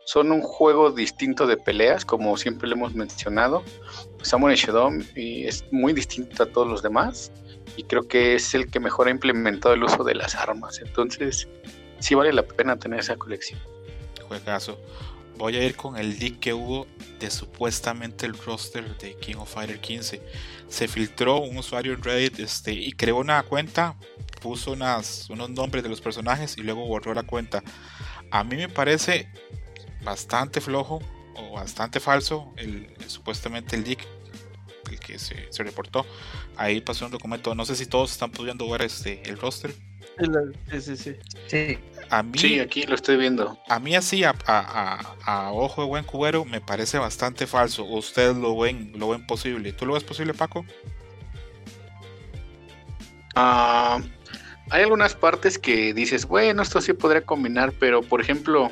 Son 0.07 0.33
un 0.33 0.43
juego 0.43 0.91
distinto 0.91 1.47
de 1.47 1.57
peleas, 1.57 2.05
como 2.05 2.37
siempre 2.37 2.69
le 2.69 2.75
hemos 2.75 2.95
mencionado. 2.95 3.63
Samurai 4.23 4.57
Shodown 4.57 5.07
y 5.15 5.45
es 5.47 5.65
muy 5.71 5.93
distinto 5.93 6.43
a 6.43 6.47
todos 6.47 6.67
los 6.67 6.83
demás 6.83 7.33
y 7.77 7.85
creo 7.85 8.07
que 8.07 8.35
es 8.35 8.55
el 8.55 8.71
que 8.71 8.81
mejor 8.81 9.09
ha 9.09 9.11
implementado 9.11 9.75
el 9.75 9.85
uso 9.85 10.05
de 10.05 10.15
las 10.15 10.35
armas. 10.35 10.81
Entonces, 10.81 11.49
sí 11.99 12.15
vale 12.15 12.33
la 12.33 12.43
pena 12.43 12.79
tener 12.79 13.01
esa 13.01 13.17
colección. 13.17 13.61
Juegazo. 14.27 14.79
Voy 15.37 15.57
a 15.57 15.65
ir 15.65 15.75
con 15.75 15.97
el 15.97 16.19
leak 16.19 16.39
que 16.39 16.53
hubo 16.53 16.87
de 17.19 17.31
supuestamente 17.31 18.27
el 18.27 18.37
roster 18.37 18.99
de 18.99 19.15
King 19.15 19.37
of 19.37 19.51
Fighter 19.51 19.81
15. 19.81 20.21
Se 20.69 20.87
filtró 20.87 21.39
un 21.39 21.57
usuario 21.57 21.95
en 21.95 22.03
Reddit 22.03 22.41
este, 22.41 22.73
y 22.73 22.93
creó 22.93 23.17
una 23.17 23.43
cuenta, 23.45 23.97
puso 24.43 24.73
unas, 24.73 25.31
unos 25.31 25.49
nombres 25.49 25.83
de 25.83 25.89
los 25.89 26.03
personajes 26.03 26.59
y 26.59 26.63
luego 26.63 26.87
borró 26.87 27.15
la 27.15 27.23
cuenta. 27.23 27.63
A 28.31 28.45
mí 28.45 28.57
me 28.57 28.69
parece 28.69 29.29
bastante 30.03 30.61
flojo 30.61 31.01
o 31.37 31.53
bastante 31.53 32.01
falso 32.01 32.53
el, 32.57 32.93
el- 33.01 33.11
supuestamente 33.11 33.77
el 33.77 33.85
leak 33.85 34.07
el 34.91 34.99
que 34.99 35.19
se, 35.19 35.47
se 35.53 35.63
reportó. 35.63 36.05
Ahí 36.57 36.81
pasó 36.81 37.07
un 37.07 37.13
documento. 37.13 37.55
No 37.55 37.65
sé 37.65 37.77
si 37.77 37.87
todos 37.87 38.11
están 38.13 38.31
pudiendo 38.33 38.69
ver 38.69 38.83
este, 38.83 39.23
el 39.29 39.39
roster. 39.39 39.73
Sí, 40.71 40.81
Sí, 40.81 40.97
sí, 40.97 41.17
sí. 41.47 41.79
A 42.11 42.23
mí, 42.25 42.37
Sí, 42.39 42.59
aquí 42.59 42.83
lo 42.83 42.95
estoy 42.97 43.17
viendo. 43.17 43.57
a 43.69 43.79
mí 43.79 43.95
así, 43.95 44.25
a, 44.25 44.35
a- 44.47 45.15
a- 45.25 45.47
a 45.47 45.53
ojo 45.53 45.83
de 45.83 45.89
buen 45.89 46.05
cubero, 46.05 46.45
me 46.45 46.61
parece 46.61 46.99
bastante 46.99 47.47
falso. 47.47 47.85
Ustedes 47.85 48.37
lo 48.37 48.59
ven, 48.59 48.93
lo 48.97 49.09
ven 49.11 49.25
posible. 49.27 49.73
¿Tú 49.73 49.87
lo 49.87 49.95
ves 49.95 50.03
posible, 50.05 50.35
Paco? 50.35 50.65
Ah, 53.37 54.01
hay 54.71 54.83
algunas 54.83 55.15
partes 55.15 55.59
que 55.59 55.93
dices, 55.95 56.27
bueno, 56.27 56.63
esto 56.63 56.81
sí 56.81 56.93
podría 56.93 57.23
combinar, 57.23 57.73
pero 57.79 58.03
por 58.03 58.21
ejemplo, 58.21 58.71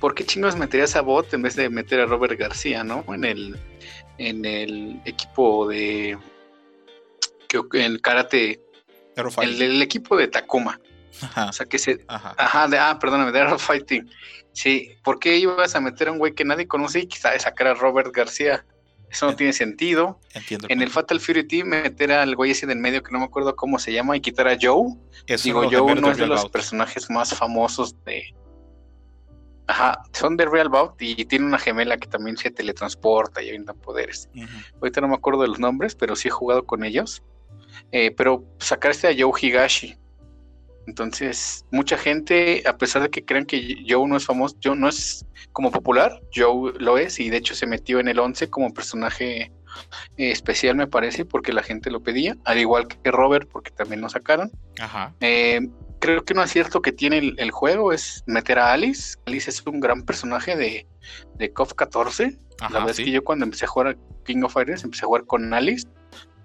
¿por 0.00 0.14
qué 0.14 0.24
chingos 0.24 0.56
meterías 0.56 0.96
a 0.96 1.00
Bot 1.02 1.32
en 1.34 1.42
vez 1.42 1.56
de 1.56 1.68
meter 1.70 2.00
a 2.00 2.06
Robert 2.06 2.38
García, 2.38 2.84
no? 2.84 3.04
En 3.08 3.24
el, 3.24 3.58
en 4.18 4.44
el 4.44 5.00
equipo 5.04 5.66
de. 5.68 6.18
que- 7.48 7.84
el 7.84 8.00
karate. 8.00 8.60
El, 9.40 9.62
el 9.62 9.82
equipo 9.82 10.16
de 10.16 10.28
Takuma. 10.28 10.80
Ajá, 11.22 11.48
O 11.48 11.52
sea, 11.52 11.66
que 11.66 11.78
se, 11.78 12.04
ajá. 12.08 12.34
Ajá, 12.36 12.66
de, 12.68 12.76
ah, 12.78 12.98
perdóname, 13.00 13.30
de 13.30 13.40
Arrow 13.40 13.58
Fighting. 13.58 14.10
Sí, 14.52 14.90
¿por 15.04 15.20
qué 15.20 15.36
ibas 15.36 15.74
a 15.76 15.80
meter 15.80 16.08
a 16.08 16.12
un 16.12 16.18
güey 16.18 16.32
que 16.34 16.44
nadie 16.44 16.66
conoce 16.66 17.00
y 17.00 17.06
quizá 17.06 17.38
sacar 17.38 17.68
a 17.68 17.74
Robert 17.74 18.12
García? 18.14 18.64
Eso 19.14 19.26
no 19.26 19.36
tiene 19.36 19.52
sentido. 19.52 20.18
Entiendo. 20.34 20.66
En 20.68 20.82
el. 20.82 20.90
Fatal 20.90 21.20
Fury 21.20 21.46
Team, 21.46 21.68
meter 21.68 22.10
al 22.10 22.34
güey 22.34 22.50
ese 22.50 22.66
del 22.66 22.78
medio 22.80 23.00
que 23.00 23.12
no 23.12 23.20
me 23.20 23.26
acuerdo 23.26 23.54
cómo 23.54 23.78
se 23.78 23.92
llama 23.92 24.16
y 24.16 24.20
quitar 24.20 24.48
a 24.48 24.58
Joe. 24.60 24.92
Es 25.28 25.44
Digo, 25.44 25.62
Joe 25.70 25.94
no 25.94 26.08
de 26.08 26.12
es 26.12 26.18
de 26.18 26.26
los 26.26 26.42
Bout. 26.42 26.52
personajes 26.52 27.08
más 27.10 27.32
famosos 27.32 27.94
de. 28.04 28.34
Ajá, 29.68 30.02
son 30.12 30.36
de 30.36 30.46
Real 30.46 30.68
Bout 30.68 31.00
y 31.00 31.24
tiene 31.26 31.46
una 31.46 31.60
gemela 31.60 31.96
que 31.96 32.08
también 32.08 32.36
se 32.36 32.50
teletransporta 32.50 33.40
y 33.40 33.50
avienta 33.50 33.72
poderes. 33.72 34.28
Ujú. 34.34 34.46
Ahorita 34.80 35.00
no 35.00 35.06
me 35.06 35.14
acuerdo 35.14 35.42
de 35.42 35.48
los 35.48 35.60
nombres, 35.60 35.94
pero 35.94 36.16
sí 36.16 36.26
he 36.26 36.32
jugado 36.32 36.64
con 36.64 36.82
ellos. 36.84 37.22
Eh, 37.92 38.10
pero 38.10 38.44
sacarse 38.58 39.06
a 39.06 39.14
Joe 39.16 39.32
Higashi. 39.40 39.96
Entonces, 40.86 41.64
mucha 41.70 41.96
gente, 41.96 42.62
a 42.66 42.76
pesar 42.76 43.02
de 43.02 43.10
que 43.10 43.24
crean 43.24 43.46
que 43.46 43.84
Joe 43.88 44.06
no 44.08 44.16
es 44.16 44.26
famoso, 44.26 44.56
Joe 44.62 44.76
no 44.76 44.88
es 44.88 45.24
como 45.52 45.70
popular, 45.70 46.20
Joe 46.34 46.72
lo 46.78 46.98
es 46.98 47.20
y 47.20 47.30
de 47.30 47.38
hecho 47.38 47.54
se 47.54 47.66
metió 47.66 48.00
en 48.00 48.08
el 48.08 48.18
11 48.18 48.50
como 48.50 48.72
personaje 48.72 49.52
eh, 50.16 50.30
especial, 50.30 50.76
me 50.76 50.86
parece, 50.86 51.24
porque 51.24 51.52
la 51.52 51.62
gente 51.62 51.90
lo 51.90 52.02
pedía, 52.02 52.36
al 52.44 52.58
igual 52.58 52.86
que 52.88 53.10
Robert, 53.10 53.48
porque 53.50 53.70
también 53.70 54.00
lo 54.00 54.08
sacaron. 54.08 54.50
Ajá. 54.78 55.14
Eh, 55.20 55.60
creo 56.00 56.24
que 56.24 56.34
un 56.34 56.40
acierto 56.40 56.82
que 56.82 56.92
tiene 56.92 57.18
el, 57.18 57.34
el 57.38 57.50
juego 57.50 57.92
es 57.92 58.22
meter 58.26 58.58
a 58.58 58.72
Alice. 58.72 59.16
Alice 59.26 59.48
es 59.50 59.66
un 59.66 59.80
gran 59.80 60.02
personaje 60.02 60.56
de, 60.56 60.86
de 61.36 61.52
KOF 61.52 61.74
14. 61.74 62.38
la 62.60 62.68
verdad 62.68 62.90
es 62.90 62.96
que 62.96 63.10
yo 63.10 63.24
cuando 63.24 63.44
empecé 63.44 63.64
a 63.64 63.68
jugar 63.68 63.88
a 63.88 63.96
King 64.24 64.42
of 64.42 64.52
Fighters 64.52 64.84
empecé 64.84 65.04
a 65.04 65.06
jugar 65.06 65.24
con 65.24 65.52
Alice 65.54 65.86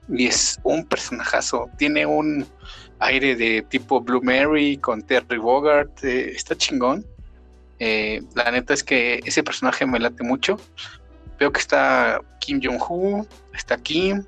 y 0.09 0.27
es 0.27 0.59
un 0.63 0.85
personajazo. 0.85 1.69
Tiene 1.77 2.05
un 2.05 2.45
aire 2.99 3.35
de 3.35 3.61
tipo 3.63 4.01
Blue 4.01 4.21
Mary 4.21 4.77
con 4.77 5.01
Terry 5.01 5.37
Bogart. 5.37 6.03
eh, 6.03 6.31
está 6.35 6.55
chingón. 6.55 7.05
Eh, 7.79 8.21
la 8.35 8.51
neta 8.51 8.73
es 8.73 8.83
que 8.83 9.21
ese 9.25 9.43
personaje 9.43 9.85
me 9.85 9.99
late 9.99 10.23
mucho. 10.23 10.59
Veo 11.39 11.51
que 11.51 11.59
está 11.61 12.21
Kim 12.41 12.59
Jong-un, 12.61 13.25
está 13.53 13.77
Kim, 13.77 14.25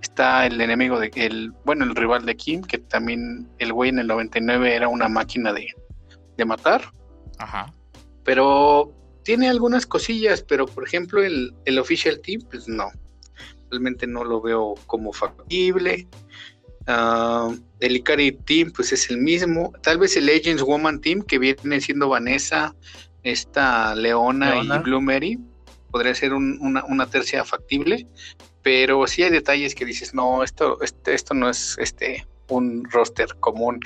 está 0.00 0.46
el 0.46 0.60
enemigo 0.60 0.98
de 0.98 1.10
el, 1.14 1.52
bueno, 1.64 1.84
el 1.84 1.94
rival 1.94 2.24
de 2.24 2.36
Kim, 2.36 2.62
que 2.62 2.78
también 2.78 3.48
el 3.58 3.72
güey 3.72 3.90
en 3.90 3.98
el 3.98 4.06
99 4.06 4.74
era 4.74 4.88
una 4.88 5.08
máquina 5.08 5.52
de, 5.52 5.68
de 6.38 6.44
matar 6.44 6.82
Ajá. 7.38 7.72
pero 8.24 8.94
tiene 9.24 9.48
algunas 9.50 9.84
cosillas, 9.86 10.42
pero 10.42 10.66
por 10.66 10.84
ejemplo 10.86 11.22
el, 11.22 11.54
el 11.66 11.78
official 11.78 12.20
team, 12.20 12.40
pues 12.50 12.66
no, 12.68 12.90
realmente 13.70 14.06
no 14.06 14.24
lo 14.24 14.40
veo 14.40 14.74
como 14.86 15.12
factible. 15.12 16.06
Ah, 16.86 17.50
el 17.80 17.96
Ikari 17.96 18.32
Team, 18.32 18.72
pues 18.74 18.92
es 18.92 19.10
el 19.10 19.18
mismo. 19.18 19.72
Tal 19.82 19.98
vez 19.98 20.16
el 20.16 20.26
Legends 20.26 20.62
Woman 20.62 21.00
Team, 21.00 21.22
que 21.22 21.38
viene 21.38 21.80
siendo 21.80 22.08
Vanessa, 22.08 22.74
esta 23.22 23.94
Leona, 23.94 24.50
Leona. 24.54 24.76
y 24.76 24.78
Blue 24.80 25.00
Mary, 25.00 25.38
podría 25.90 26.14
ser 26.14 26.32
un- 26.32 26.58
una, 26.60 26.84
una 26.84 27.06
tercia 27.06 27.44
factible. 27.44 28.06
Pero 28.62 29.06
sí 29.06 29.22
hay 29.22 29.30
detalles 29.30 29.74
que 29.74 29.84
dices, 29.84 30.14
no, 30.14 30.42
esto, 30.42 30.80
este, 30.82 31.14
esto 31.14 31.34
no 31.34 31.48
es 31.48 31.76
este 31.78 32.26
un 32.48 32.84
roster 32.90 33.28
común 33.38 33.80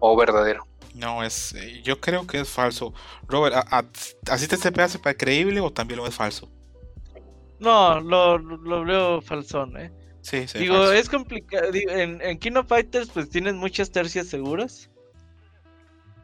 o 0.00 0.16
verdadero. 0.16 0.66
No, 0.94 1.22
es. 1.22 1.54
eh, 1.54 1.82
yo 1.84 2.00
creo 2.00 2.26
que 2.26 2.40
es 2.40 2.48
falso. 2.48 2.92
Robert, 3.28 3.54
¿a, 3.56 3.78
a, 3.78 3.84
¿así 4.30 4.48
te 4.48 4.56
se 4.56 4.68
hace 4.68 4.98
para 4.98 5.14
creíble 5.16 5.60
o 5.60 5.70
también 5.70 5.98
lo 6.00 6.06
es 6.06 6.14
falso? 6.14 6.50
No, 7.60 8.00
lo, 8.00 8.38
lo 8.38 8.84
veo 8.84 9.20
falsón, 9.20 9.76
¿eh? 9.76 9.92
Sí, 10.20 10.46
sí. 10.46 10.58
Digo, 10.58 10.74
falso. 10.74 10.92
es 10.92 11.08
complicado. 11.08 11.68
En, 11.72 12.20
en 12.20 12.38
King 12.38 12.52
of 12.56 12.68
Fighters, 12.68 13.08
pues 13.10 13.28
tienes 13.30 13.54
muchas 13.54 13.90
tercias 13.90 14.28
seguras. 14.28 14.90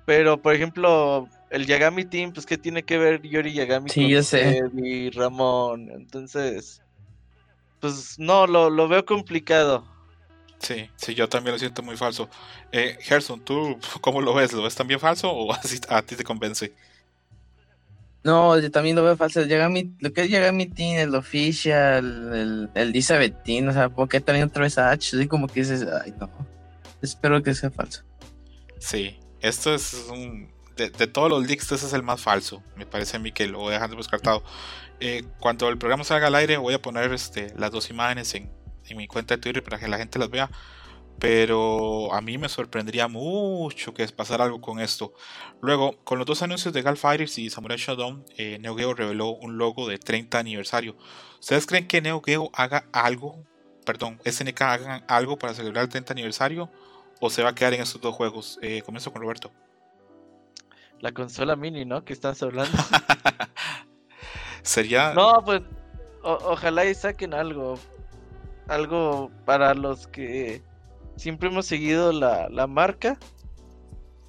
Pero, 0.06 0.40
por 0.40 0.54
ejemplo, 0.54 1.28
el 1.50 1.66
Yagami 1.66 2.04
Team, 2.04 2.32
pues, 2.32 2.46
¿qué 2.46 2.58
tiene 2.58 2.82
que 2.84 2.98
ver 2.98 3.22
Yori 3.22 3.52
Yagami 3.54 3.88
Sí, 3.90 4.02
con 4.02 4.10
yo 4.10 4.22
sé. 4.22 4.60
Ramón? 5.14 5.90
Entonces, 5.90 6.82
pues, 7.80 8.18
no, 8.18 8.46
lo, 8.46 8.70
lo 8.70 8.88
veo 8.88 9.04
complicado. 9.04 9.86
Sí, 10.58 10.88
sí, 10.96 11.14
yo 11.14 11.28
también 11.28 11.52
lo 11.52 11.58
siento 11.58 11.82
muy 11.82 11.96
falso. 11.96 12.28
Eh, 12.72 12.96
Gerson, 13.00 13.44
¿tú 13.44 13.78
cómo 14.00 14.20
lo 14.20 14.34
ves? 14.34 14.52
¿Lo 14.52 14.62
ves 14.62 14.74
también 14.74 15.00
falso 15.00 15.30
o 15.30 15.52
así 15.54 15.78
a 15.88 16.02
ti 16.02 16.16
te 16.16 16.24
convence? 16.24 16.72
No, 18.24 18.58
yo 18.58 18.70
también 18.70 18.96
lo 18.96 19.04
veo 19.04 19.16
falso. 19.16 19.42
Llega 19.42 19.68
mi, 19.68 19.94
lo 20.00 20.12
que 20.12 20.22
es 20.22 20.30
Yagami 20.30 20.66
Team, 20.66 20.96
el 20.96 21.14
Official, 21.14 22.32
el, 22.32 22.70
el 22.74 22.88
Elizabeth 22.88 23.42
Team, 23.44 23.68
o 23.68 23.72
sea, 23.72 23.90
¿por 23.90 24.08
qué 24.08 24.20
también 24.20 24.48
otra 24.48 24.62
vez 24.62 24.78
a 24.78 24.90
H? 24.90 25.16
Así 25.16 25.28
como 25.28 25.46
que 25.46 25.60
dices, 25.60 25.86
ay, 26.02 26.14
no. 26.18 26.30
Espero 27.02 27.42
que 27.42 27.54
sea 27.54 27.70
falso. 27.70 28.02
Sí, 28.78 29.18
esto 29.40 29.74
es 29.74 30.06
un... 30.10 30.52
De, 30.74 30.90
de 30.90 31.06
todos 31.06 31.30
los 31.30 31.46
leaks, 31.46 31.70
este 31.70 31.86
es 31.86 31.92
el 31.92 32.02
más 32.02 32.20
falso. 32.20 32.62
Me 32.76 32.86
parece 32.86 33.18
a 33.18 33.20
mí 33.20 33.30
que 33.30 33.46
lo 33.46 33.68
descartado. 33.68 34.42
Eh, 35.00 35.22
cuando 35.38 35.68
el 35.68 35.76
programa 35.76 36.02
salga 36.02 36.28
al 36.28 36.34
aire, 36.34 36.56
voy 36.56 36.74
a 36.74 36.80
poner 36.82 37.12
este, 37.12 37.52
las 37.56 37.70
dos 37.70 37.90
imágenes 37.90 38.34
en, 38.34 38.50
en 38.86 38.96
mi 38.96 39.06
cuenta 39.06 39.36
de 39.36 39.42
Twitter 39.42 39.62
para 39.62 39.78
que 39.78 39.86
la 39.86 39.98
gente 39.98 40.18
las 40.18 40.30
vea. 40.30 40.50
Pero 41.18 42.12
a 42.12 42.20
mí 42.20 42.38
me 42.38 42.48
sorprendería 42.48 43.08
mucho 43.08 43.94
que 43.94 44.06
pasara 44.08 44.44
algo 44.44 44.60
con 44.60 44.80
esto. 44.80 45.14
Luego, 45.60 45.96
con 46.04 46.18
los 46.18 46.26
dos 46.26 46.42
anuncios 46.42 46.74
de 46.74 46.82
Gal 46.82 46.96
Fighters 46.96 47.38
y 47.38 47.50
Samurai 47.50 47.78
Shodown, 47.78 48.24
eh, 48.36 48.58
Neo 48.60 48.76
Geo 48.76 48.94
reveló 48.94 49.30
un 49.30 49.56
logo 49.56 49.88
de 49.88 49.98
30 49.98 50.38
aniversario. 50.38 50.96
¿Ustedes 51.40 51.66
creen 51.66 51.86
que 51.86 52.02
Neo 52.02 52.20
Geo 52.20 52.50
haga 52.52 52.86
algo? 52.92 53.44
Perdón, 53.86 54.20
SNK 54.24 54.60
hagan 54.62 55.04
algo 55.08 55.38
para 55.38 55.54
celebrar 55.54 55.84
el 55.84 55.90
30 55.90 56.12
aniversario? 56.12 56.70
¿O 57.20 57.30
se 57.30 57.42
va 57.42 57.50
a 57.50 57.54
quedar 57.54 57.74
en 57.74 57.82
estos 57.82 58.00
dos 58.00 58.14
juegos? 58.14 58.58
Eh, 58.60 58.82
comienzo 58.82 59.12
con 59.12 59.22
Roberto. 59.22 59.50
La 61.00 61.12
consola 61.12 61.54
mini, 61.56 61.84
¿no? 61.84 62.04
Que 62.04 62.12
estás 62.12 62.42
hablando. 62.42 62.76
Sería. 64.62 65.12
No, 65.12 65.42
pues, 65.44 65.62
ojalá 66.22 66.86
y 66.86 66.94
saquen 66.94 67.34
algo. 67.34 67.78
Algo 68.68 69.30
para 69.44 69.74
los 69.74 70.06
que 70.06 70.62
siempre 71.16 71.48
hemos 71.48 71.66
seguido 71.66 72.12
la, 72.12 72.48
la 72.48 72.66
marca. 72.66 73.18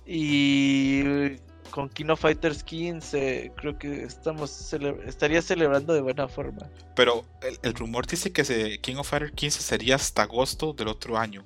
Y 0.05 1.37
con 1.71 1.89
Kino 1.89 2.15
Fighters 2.15 2.63
15, 2.63 3.51
creo 3.57 3.77
que 3.77 4.03
estamos 4.03 4.51
cele- 4.51 4.97
estaría 5.07 5.41
celebrando 5.41 5.93
de 5.93 6.01
buena 6.01 6.27
forma. 6.27 6.69
Pero 6.95 7.25
el, 7.41 7.57
el 7.63 7.73
rumor 7.73 8.05
dice 8.07 8.31
que 8.31 8.45
se, 8.45 8.79
King 8.79 8.95
of 8.97 9.09
Fighters 9.09 9.33
15 9.33 9.61
sería 9.61 9.95
hasta 9.95 10.23
agosto 10.23 10.73
del 10.73 10.87
otro 10.89 11.17
año. 11.17 11.43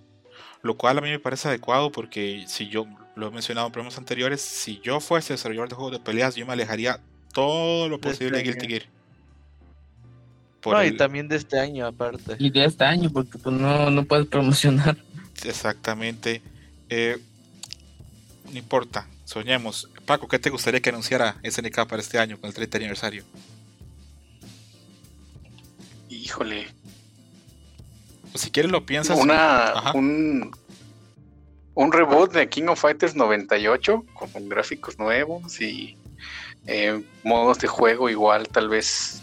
Lo 0.61 0.75
cual 0.77 0.97
a 0.97 1.01
mí 1.01 1.09
me 1.09 1.19
parece 1.19 1.47
adecuado 1.47 1.89
porque 1.91 2.43
si 2.47 2.67
yo 2.67 2.85
lo 3.15 3.27
he 3.27 3.31
mencionado 3.31 3.67
en 3.67 3.73
programas 3.73 3.97
anteriores, 3.97 4.41
si 4.41 4.79
yo 4.81 4.99
fuese 4.99 5.33
desarrollador 5.33 5.69
de 5.69 5.75
juegos 5.75 5.93
de 5.93 5.99
peleas, 5.99 6.35
yo 6.35 6.45
me 6.45 6.51
alejaría 6.53 6.99
todo 7.33 7.87
lo 7.87 7.95
De 7.97 8.01
posible 8.01 8.37
de 8.37 8.43
este 8.43 8.51
Guilty 8.51 8.65
año. 8.65 8.79
Gear. 8.81 8.99
Por 10.61 10.75
no, 10.75 10.83
y 10.83 10.97
también 10.97 11.29
de 11.29 11.37
este 11.37 11.57
año 11.57 11.87
aparte. 11.87 12.35
Y 12.37 12.49
de 12.49 12.65
este 12.65 12.83
año, 12.83 13.09
porque 13.09 13.37
pues 13.37 13.55
no, 13.55 13.89
no 13.89 14.03
puedes 14.03 14.27
promocionar. 14.27 14.97
Exactamente. 15.45 16.41
Eh, 16.89 17.17
no 18.51 18.57
importa, 18.57 19.07
soñemos. 19.25 19.89
Paco, 20.05 20.27
¿qué 20.27 20.39
te 20.39 20.49
gustaría 20.49 20.81
que 20.81 20.89
anunciara 20.89 21.37
SNK 21.43 21.85
para 21.87 22.01
este 22.01 22.17
año 22.19 22.39
con 22.39 22.47
el 22.47 22.53
30 22.53 22.77
aniversario? 22.77 23.23
Híjole. 26.09 26.67
Si 28.35 28.51
quieres 28.51 28.71
lo 28.71 28.85
piensas. 28.85 29.17
Una, 29.19 29.91
un, 29.93 30.51
un 31.75 31.91
reboot 31.91 32.33
de 32.33 32.49
King 32.49 32.67
of 32.67 32.81
Fighters 32.81 33.15
98 33.15 34.05
con 34.13 34.49
gráficos 34.49 34.97
nuevos 34.99 35.59
y 35.61 35.97
eh, 36.67 37.03
modos 37.23 37.59
de 37.59 37.67
juego 37.67 38.09
igual, 38.09 38.47
tal 38.47 38.69
vez. 38.69 39.21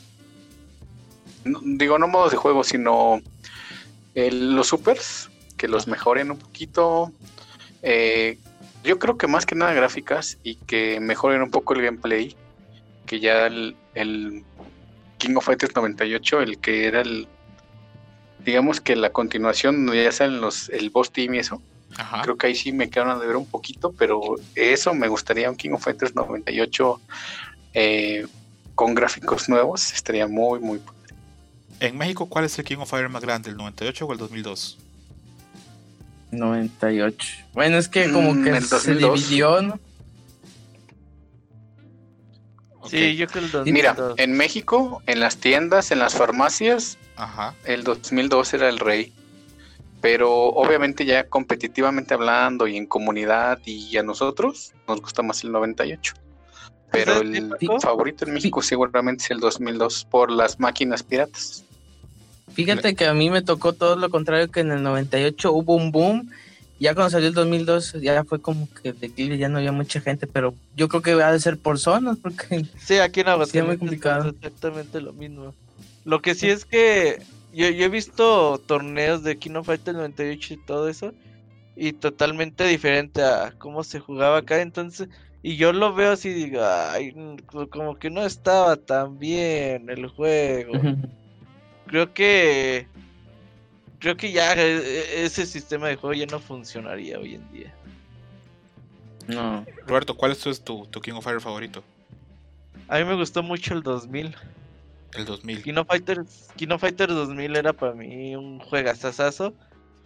no- 1.44 1.60
digo, 1.62 1.98
no 1.98 2.08
modos 2.08 2.32
de 2.32 2.36
juego, 2.36 2.64
sino 2.64 3.20
el- 4.14 4.54
los 4.56 4.68
supers, 4.68 5.30
que 5.56 5.68
los 5.68 5.86
mejoren 5.86 6.30
un 6.30 6.38
poquito. 6.38 7.12
Eh, 7.82 8.38
yo 8.84 8.98
creo 8.98 9.18
que 9.18 9.26
más 9.26 9.46
que 9.46 9.54
nada 9.54 9.72
gráficas 9.72 10.38
y 10.42 10.56
que 10.56 11.00
mejoren 11.00 11.42
un 11.42 11.50
poco 11.50 11.74
el 11.74 11.82
gameplay. 11.82 12.36
Que 13.06 13.20
ya 13.20 13.46
el, 13.46 13.76
el 13.94 14.42
King 15.18 15.36
of 15.36 15.46
Fighters 15.46 15.74
98, 15.74 16.40
el 16.40 16.58
que 16.58 16.86
era 16.86 17.00
el 17.00 17.28
digamos 18.46 18.80
que 18.80 18.94
la 18.94 19.10
continuación 19.10 19.92
ya 19.92 20.10
salen 20.12 20.40
los 20.40 20.68
el 20.70 20.90
boss 20.90 21.10
team 21.10 21.34
y 21.34 21.38
eso 21.38 21.60
Ajá. 21.96 22.22
creo 22.22 22.36
que 22.36 22.46
ahí 22.46 22.54
sí 22.54 22.72
me 22.72 22.88
quedaron 22.88 23.18
de 23.18 23.26
ver 23.26 23.36
un 23.36 23.44
poquito 23.44 23.92
pero 23.92 24.36
eso 24.54 24.94
me 24.94 25.08
gustaría 25.08 25.50
un 25.50 25.56
King 25.56 25.72
of 25.72 25.82
Fighters 25.82 26.14
98 26.14 27.00
eh, 27.74 28.26
con 28.76 28.94
gráficos 28.94 29.48
nuevos 29.48 29.92
estaría 29.92 30.28
muy 30.28 30.60
muy 30.60 30.80
En 31.80 31.98
México, 31.98 32.26
¿cuál 32.26 32.44
es 32.44 32.56
el 32.58 32.64
King 32.64 32.78
of 32.78 32.88
Fighters 32.88 33.12
más 33.12 33.22
grande? 33.22 33.50
¿El 33.50 33.56
98 33.56 34.06
o 34.06 34.12
el 34.12 34.18
2002? 34.18 34.78
98. 36.30 37.28
Bueno, 37.52 37.78
es 37.78 37.88
que 37.88 38.10
como 38.12 38.34
Mm, 38.34 38.44
que 38.44 38.50
el 38.50 38.62
se 38.64 38.74
2002. 38.74 39.20
dividió, 39.20 39.62
¿no? 39.62 39.80
Ok, 42.80 42.90
Sí, 42.90 43.16
yo 43.16 43.26
creo 43.26 43.44
el 43.44 43.50
2002. 43.50 43.72
mira 43.72 43.96
en 44.22 44.32
México 44.36 45.02
en 45.06 45.20
las 45.20 45.38
tiendas 45.38 45.90
en 45.90 45.98
las 45.98 46.14
farmacias 46.14 46.98
Ajá. 47.16 47.54
el 47.64 47.82
2002 47.82 48.54
era 48.54 48.68
el 48.68 48.78
rey 48.78 49.12
pero 50.00 50.30
obviamente 50.50 51.04
ya 51.04 51.24
competitivamente 51.28 52.14
hablando 52.14 52.68
y 52.68 52.76
en 52.76 52.86
comunidad 52.86 53.58
y 53.64 53.96
a 53.96 54.04
nosotros 54.04 54.72
nos 54.86 55.00
gusta 55.00 55.22
más 55.22 55.42
el 55.42 55.50
98 55.50 56.14
pero 56.92 57.14
¿Sabes 57.14 57.30
qué, 57.58 57.66
el 57.66 57.80
favorito 57.80 58.24
en 58.24 58.34
México 58.34 58.62
seguramente 58.62 59.24
es 59.24 59.30
el 59.32 59.40
2002 59.40 60.06
por 60.08 60.30
las 60.30 60.60
máquinas 60.60 61.02
piratas 61.02 61.64
Fíjate 62.56 62.94
que 62.94 63.04
a 63.04 63.12
mí 63.12 63.28
me 63.28 63.42
tocó 63.42 63.74
todo 63.74 63.96
lo 63.96 64.08
contrario 64.08 64.50
que 64.50 64.60
en 64.60 64.72
el 64.72 64.82
98 64.82 65.52
hubo 65.52 65.76
un 65.76 65.92
boom. 65.92 66.30
Ya 66.78 66.94
cuando 66.94 67.10
salió 67.10 67.28
el 67.28 67.34
2002 67.34 67.92
ya 68.00 68.24
fue 68.24 68.40
como 68.40 68.66
que 68.82 68.94
declive, 68.94 69.36
ya 69.36 69.50
no 69.50 69.58
había 69.58 69.72
mucha 69.72 70.00
gente, 70.00 70.26
pero 70.26 70.54
yo 70.74 70.88
creo 70.88 71.02
que 71.02 71.14
va 71.14 71.28
a 71.28 71.38
ser 71.38 71.58
por 71.58 71.78
zonas 71.78 72.16
porque 72.22 72.64
Sí, 72.78 72.96
aquí 72.96 73.20
en 73.20 73.28
Aguascalientes 73.28 73.78
Sí, 73.78 73.84
muy 73.84 73.90
complicado. 73.90 74.30
exactamente 74.30 75.02
lo 75.02 75.12
mismo. 75.12 75.54
Lo 76.04 76.22
que 76.22 76.34
sí 76.34 76.48
es 76.48 76.64
que 76.64 77.22
yo, 77.52 77.68
yo 77.68 77.84
he 77.84 77.88
visto 77.90 78.58
torneos 78.66 79.22
de 79.22 79.38
Kino 79.38 79.62
Fighter 79.62 79.94
98 79.94 80.54
y 80.54 80.64
todo 80.64 80.88
eso, 80.88 81.12
y 81.76 81.92
totalmente 81.92 82.64
diferente 82.64 83.22
a 83.22 83.52
cómo 83.58 83.84
se 83.84 84.00
jugaba 84.00 84.38
acá, 84.38 84.62
entonces, 84.62 85.08
y 85.42 85.56
yo 85.56 85.74
lo 85.74 85.94
veo 85.94 86.12
así, 86.12 86.30
digo, 86.30 86.60
ay, 86.64 87.12
como 87.70 87.98
que 87.98 88.08
no 88.08 88.24
estaba 88.24 88.76
tan 88.76 89.18
bien 89.18 89.90
el 89.90 90.08
juego. 90.08 90.72
Creo 91.86 92.12
que, 92.12 92.86
creo 93.98 94.16
que 94.16 94.32
ya 94.32 94.54
e- 94.54 94.78
e- 94.78 95.24
ese 95.24 95.46
sistema 95.46 95.88
de 95.88 95.96
juego 95.96 96.14
ya 96.14 96.26
no 96.26 96.40
funcionaría 96.40 97.18
hoy 97.18 97.34
en 97.34 97.52
día. 97.52 97.74
no. 99.28 99.64
Roberto, 99.86 100.16
¿cuál 100.16 100.32
es 100.32 100.40
tu, 100.62 100.84
tu, 100.86 101.00
King 101.00 101.14
of 101.14 101.24
Fighters 101.24 101.44
favorito? 101.44 101.82
A 102.88 102.98
mí 102.98 103.04
me 103.04 103.14
gustó 103.14 103.42
mucho 103.42 103.74
el 103.74 103.82
2000. 103.82 104.34
El 105.14 105.24
2000. 105.24 105.62
Kino 105.62 105.84
Fighters, 105.84 106.48
Kino 106.56 106.78
Fighters 106.78 107.14
2000 107.14 107.56
era 107.56 107.72
para 107.72 107.92
mí 107.92 108.36
un 108.36 108.58
juegazazazo 108.60 109.54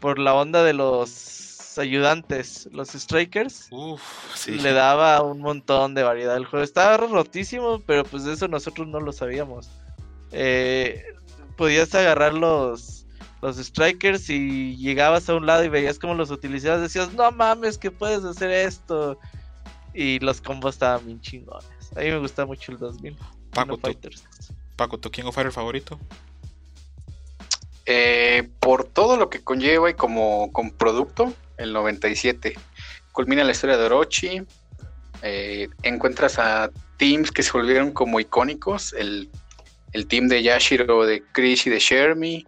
por 0.00 0.18
la 0.18 0.34
onda 0.34 0.62
de 0.62 0.72
los 0.72 1.78
ayudantes, 1.78 2.68
los 2.72 2.90
strikers. 2.90 3.68
Uf, 3.70 4.02
sí. 4.34 4.52
Le 4.52 4.72
daba 4.72 5.22
un 5.22 5.40
montón 5.40 5.94
de 5.94 6.02
variedad 6.02 6.36
al 6.36 6.46
juego. 6.46 6.64
Estaba 6.64 6.96
rotísimo, 6.96 7.82
pero 7.86 8.04
pues 8.04 8.24
de 8.24 8.34
eso 8.34 8.48
nosotros 8.48 8.88
no 8.88 9.00
lo 9.00 9.12
sabíamos. 9.12 9.70
Eh, 10.32 11.04
podías 11.60 11.94
agarrar 11.94 12.32
los, 12.32 13.04
los 13.42 13.58
strikers 13.58 14.30
y 14.30 14.78
llegabas 14.78 15.28
a 15.28 15.34
un 15.34 15.44
lado 15.44 15.62
y 15.62 15.68
veías 15.68 15.98
cómo 15.98 16.14
los 16.14 16.30
utilizabas. 16.30 16.80
Decías, 16.80 17.12
no 17.12 17.30
mames, 17.32 17.76
que 17.76 17.90
puedes 17.90 18.24
hacer 18.24 18.50
esto. 18.50 19.18
Y 19.92 20.20
los 20.20 20.40
combos 20.40 20.76
estaban 20.76 21.04
bien 21.04 21.20
chingones. 21.20 21.68
A 21.94 22.00
mí 22.00 22.06
me 22.06 22.16
gusta 22.16 22.46
mucho 22.46 22.72
el 22.72 22.78
2000. 22.78 23.14
Paco, 23.50 23.76
tu, 23.76 23.82
Fighters. 23.82 24.24
Paco, 24.74 24.96
¿tu 24.96 25.10
King 25.10 25.24
of 25.24 25.34
Fighters 25.34 25.54
favorito? 25.54 26.00
Eh, 27.84 28.48
por 28.58 28.84
todo 28.84 29.18
lo 29.18 29.28
que 29.28 29.44
conlleva 29.44 29.90
y 29.90 29.94
como, 29.94 30.50
como 30.52 30.72
producto, 30.72 31.30
el 31.58 31.74
97. 31.74 32.54
Culmina 33.12 33.44
la 33.44 33.52
historia 33.52 33.76
de 33.76 33.84
Orochi. 33.84 34.46
eh, 35.20 35.68
encuentras 35.82 36.38
a 36.38 36.70
teams 36.96 37.30
que 37.30 37.42
se 37.42 37.52
volvieron 37.52 37.92
como 37.92 38.18
icónicos. 38.18 38.94
El, 38.94 39.28
el 39.92 40.06
team 40.06 40.28
de 40.28 40.42
Yashiro, 40.42 41.04
de 41.04 41.22
Chris 41.32 41.66
y 41.66 41.70
de 41.70 41.78
Shermie. 41.78 42.46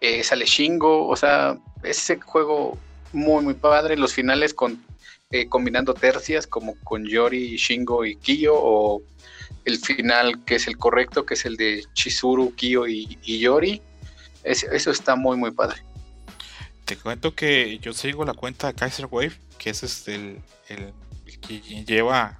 Eh, 0.00 0.22
sale 0.24 0.44
Shingo. 0.46 1.08
O 1.08 1.16
sea, 1.16 1.58
ese 1.82 2.20
juego 2.20 2.78
muy, 3.12 3.42
muy 3.44 3.54
padre. 3.54 3.96
Los 3.96 4.12
finales 4.14 4.52
con, 4.54 4.84
eh, 5.30 5.46
combinando 5.48 5.94
tercias 5.94 6.46
como 6.46 6.74
con 6.84 7.06
Yori, 7.06 7.56
Shingo 7.56 8.04
y 8.04 8.16
Kiyo. 8.16 8.54
O 8.54 9.02
el 9.64 9.78
final 9.78 10.44
que 10.44 10.56
es 10.56 10.66
el 10.66 10.76
correcto, 10.76 11.24
que 11.24 11.34
es 11.34 11.44
el 11.44 11.56
de 11.56 11.84
Chizuru, 11.94 12.54
Kiyo 12.54 12.86
y, 12.88 13.16
Yori. 13.38 13.80
Es- 14.44 14.64
eso 14.64 14.90
está 14.90 15.14
muy, 15.16 15.36
muy 15.36 15.52
padre. 15.52 15.82
Te 16.84 16.96
cuento 16.96 17.34
que 17.34 17.78
yo 17.78 17.92
sigo 17.92 18.24
la 18.24 18.34
cuenta 18.34 18.66
de 18.66 18.74
Kaiser 18.74 19.06
Wave, 19.06 19.32
que 19.56 19.70
es 19.70 19.84
este 19.84 20.16
el, 20.16 20.38
el- 20.68 20.92
el 21.26 21.40
que 21.40 21.60
lleva 21.84 22.38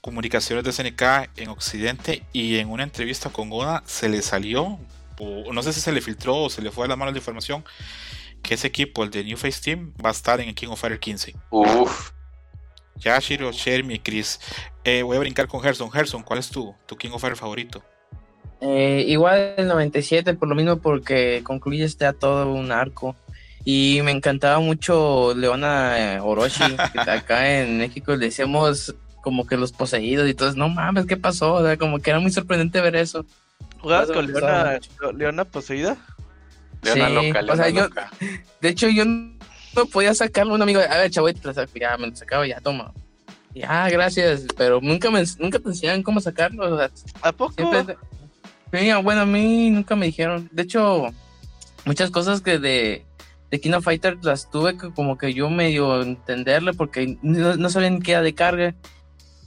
comunicaciones 0.00 0.64
de 0.64 0.72
SNK 0.72 1.30
en 1.36 1.48
Occidente 1.48 2.22
y 2.32 2.56
en 2.56 2.70
una 2.70 2.84
entrevista 2.84 3.30
con 3.30 3.52
Oda 3.52 3.82
se 3.86 4.08
le 4.08 4.22
salió, 4.22 4.78
o 5.18 5.52
no 5.52 5.62
sé 5.62 5.72
si 5.72 5.80
se 5.80 5.92
le 5.92 6.00
filtró 6.00 6.36
o 6.36 6.50
se 6.50 6.62
le 6.62 6.70
fue 6.70 6.86
a 6.86 6.88
las 6.88 6.96
manos 6.96 7.14
la 7.14 7.18
información, 7.18 7.64
que 8.42 8.54
ese 8.54 8.66
equipo, 8.66 9.04
el 9.04 9.10
de 9.10 9.24
New 9.24 9.36
Face 9.36 9.60
Team, 9.62 9.92
va 10.02 10.10
a 10.10 10.12
estar 10.12 10.40
en 10.40 10.48
el 10.48 10.54
King 10.54 10.68
of 10.68 10.80
Fighters 10.80 11.00
15. 11.00 11.34
Uf. 11.50 12.12
Yashiro, 12.96 13.50
Shermie 13.52 13.96
y 13.96 13.98
Chris. 13.98 14.40
Eh, 14.84 15.02
voy 15.02 15.16
a 15.16 15.20
brincar 15.20 15.46
con 15.46 15.60
Gerson. 15.60 15.90
Gerson, 15.90 16.22
¿cuál 16.22 16.38
es 16.38 16.48
tu, 16.48 16.74
tu 16.86 16.96
King 16.96 17.10
of 17.12 17.20
Fighters 17.20 17.40
favorito? 17.40 17.82
Eh, 18.60 19.04
igual 19.08 19.54
el 19.56 19.68
97, 19.68 20.34
por 20.34 20.48
lo 20.48 20.54
mismo 20.54 20.76
porque 20.76 21.40
concluye 21.44 21.84
este 21.84 22.04
a 22.04 22.12
todo 22.12 22.52
un 22.52 22.72
arco. 22.72 23.16
Y 23.64 24.00
me 24.04 24.10
encantaba 24.10 24.58
mucho 24.58 25.34
Leona 25.34 26.14
eh, 26.14 26.20
Orochi, 26.20 26.64
que 27.04 27.10
acá 27.10 27.60
en 27.60 27.78
México 27.78 28.12
le 28.12 28.26
decíamos 28.26 28.94
como 29.22 29.46
que 29.46 29.56
los 29.56 29.72
poseídos 29.72 30.28
y 30.28 30.34
todo. 30.34 30.52
No 30.54 30.68
mames, 30.68 31.06
¿qué 31.06 31.16
pasó? 31.16 31.54
O 31.54 31.64
sea, 31.64 31.76
como 31.76 31.98
que 31.98 32.10
era 32.10 32.20
muy 32.20 32.30
sorprendente 32.30 32.80
ver 32.80 32.96
eso. 32.96 33.24
¿Jugabas 33.80 34.10
con 34.10 34.26
Leona. 34.26 34.78
Leona 35.16 35.44
poseída? 35.44 35.96
Leona 36.82 37.08
Sí, 37.08 37.14
loca, 37.14 37.38
o 37.40 37.42
Leona 37.42 37.56
sea, 37.56 37.70
yo-. 37.70 37.88
De 38.60 38.68
hecho, 38.68 38.88
yo 38.88 39.04
no 39.04 39.86
podía 39.92 40.14
sacarlo 40.14 40.52
a 40.52 40.56
un 40.56 40.62
amigo. 40.62 40.80
A 40.80 40.98
ver, 40.98 41.10
chavo, 41.10 41.32
te 41.32 41.40
lo 41.46 41.54
saco. 41.54 41.72
ya 41.74 41.96
me 41.96 42.08
lo 42.08 42.16
sacaba, 42.16 42.46
ya 42.46 42.60
toma. 42.60 42.92
Ya, 43.54 43.88
gracias. 43.88 44.46
Pero 44.56 44.80
nunca 44.82 45.10
me, 45.10 45.22
nunca 45.38 45.58
te 45.58 45.68
enseñaban 45.68 46.02
cómo 46.02 46.20
sacarlo. 46.20 46.74
O 46.74 46.78
sea, 46.78 46.90
¿A 47.22 47.32
poco? 47.32 47.54
Siempre. 47.54 47.96
Mira, 48.72 48.98
bueno, 48.98 49.22
a 49.22 49.26
mí 49.26 49.70
nunca 49.70 49.96
me 49.96 50.06
dijeron. 50.06 50.48
De 50.52 50.62
hecho, 50.62 51.08
muchas 51.84 52.10
cosas 52.10 52.40
que 52.40 52.58
de, 52.58 53.04
de 53.50 53.60
King 53.60 53.72
of 53.72 53.84
Fighters 53.84 54.22
las 54.24 54.50
tuve 54.50 54.76
que 54.76 54.90
como 54.90 55.18
que 55.18 55.34
yo 55.34 55.50
medio 55.50 56.02
entenderle 56.02 56.72
porque 56.72 57.18
no, 57.22 57.56
no 57.56 57.70
sabía 57.70 57.90
ni 57.90 58.00
qué 58.00 58.12
era 58.12 58.22
de 58.22 58.34
carga. 58.34 58.74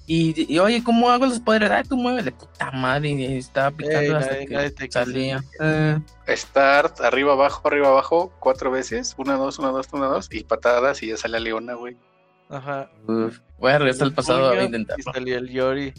Y, 0.06 0.54
y, 0.54 0.60
oye, 0.60 0.84
¿cómo 0.84 1.10
hago 1.10 1.26
los 1.26 1.40
poderes? 1.40 1.72
Ay, 1.72 1.84
tú 1.86 1.96
muévele, 1.96 2.32
puta 2.34 2.72
madre. 2.72 3.10
Y 3.12 3.38
estaba 3.38 3.72
picando 3.72 4.00
Ey, 4.02 4.12
hasta 4.12 4.32
nadie- 4.34 4.48
que 4.48 4.54
nadie 4.54 4.92
salía. 4.92 5.44
Eh, 5.62 6.00
Start, 6.30 7.00
arriba, 7.02 7.32
abajo, 7.34 7.66
arriba, 7.68 7.88
abajo, 7.88 8.34
cuatro 8.40 8.70
veces. 8.70 9.16
Una, 9.18 9.36
dos, 9.36 9.60
una, 9.60 9.70
dos, 9.70 9.88
una, 9.94 10.08
dos. 10.08 10.28
Y 10.32 10.44
patadas 10.44 11.02
y 11.04 11.08
ya 11.08 11.18
sale 11.18 11.38
a 11.38 11.40
Leona, 11.40 11.76
güey. 11.76 11.96
Ajá. 12.50 12.92
uf. 13.08 13.40
Voy 13.60 13.72
a 13.72 13.80
regresar 13.80 14.08
al 14.08 14.14
pasado 14.14 14.48
a 14.48 14.52
Puño, 14.52 14.64
intentarlo. 14.66 15.00
Y 15.10 15.14
salió 15.14 15.38
el 15.38 15.50
Yori. 15.50 15.94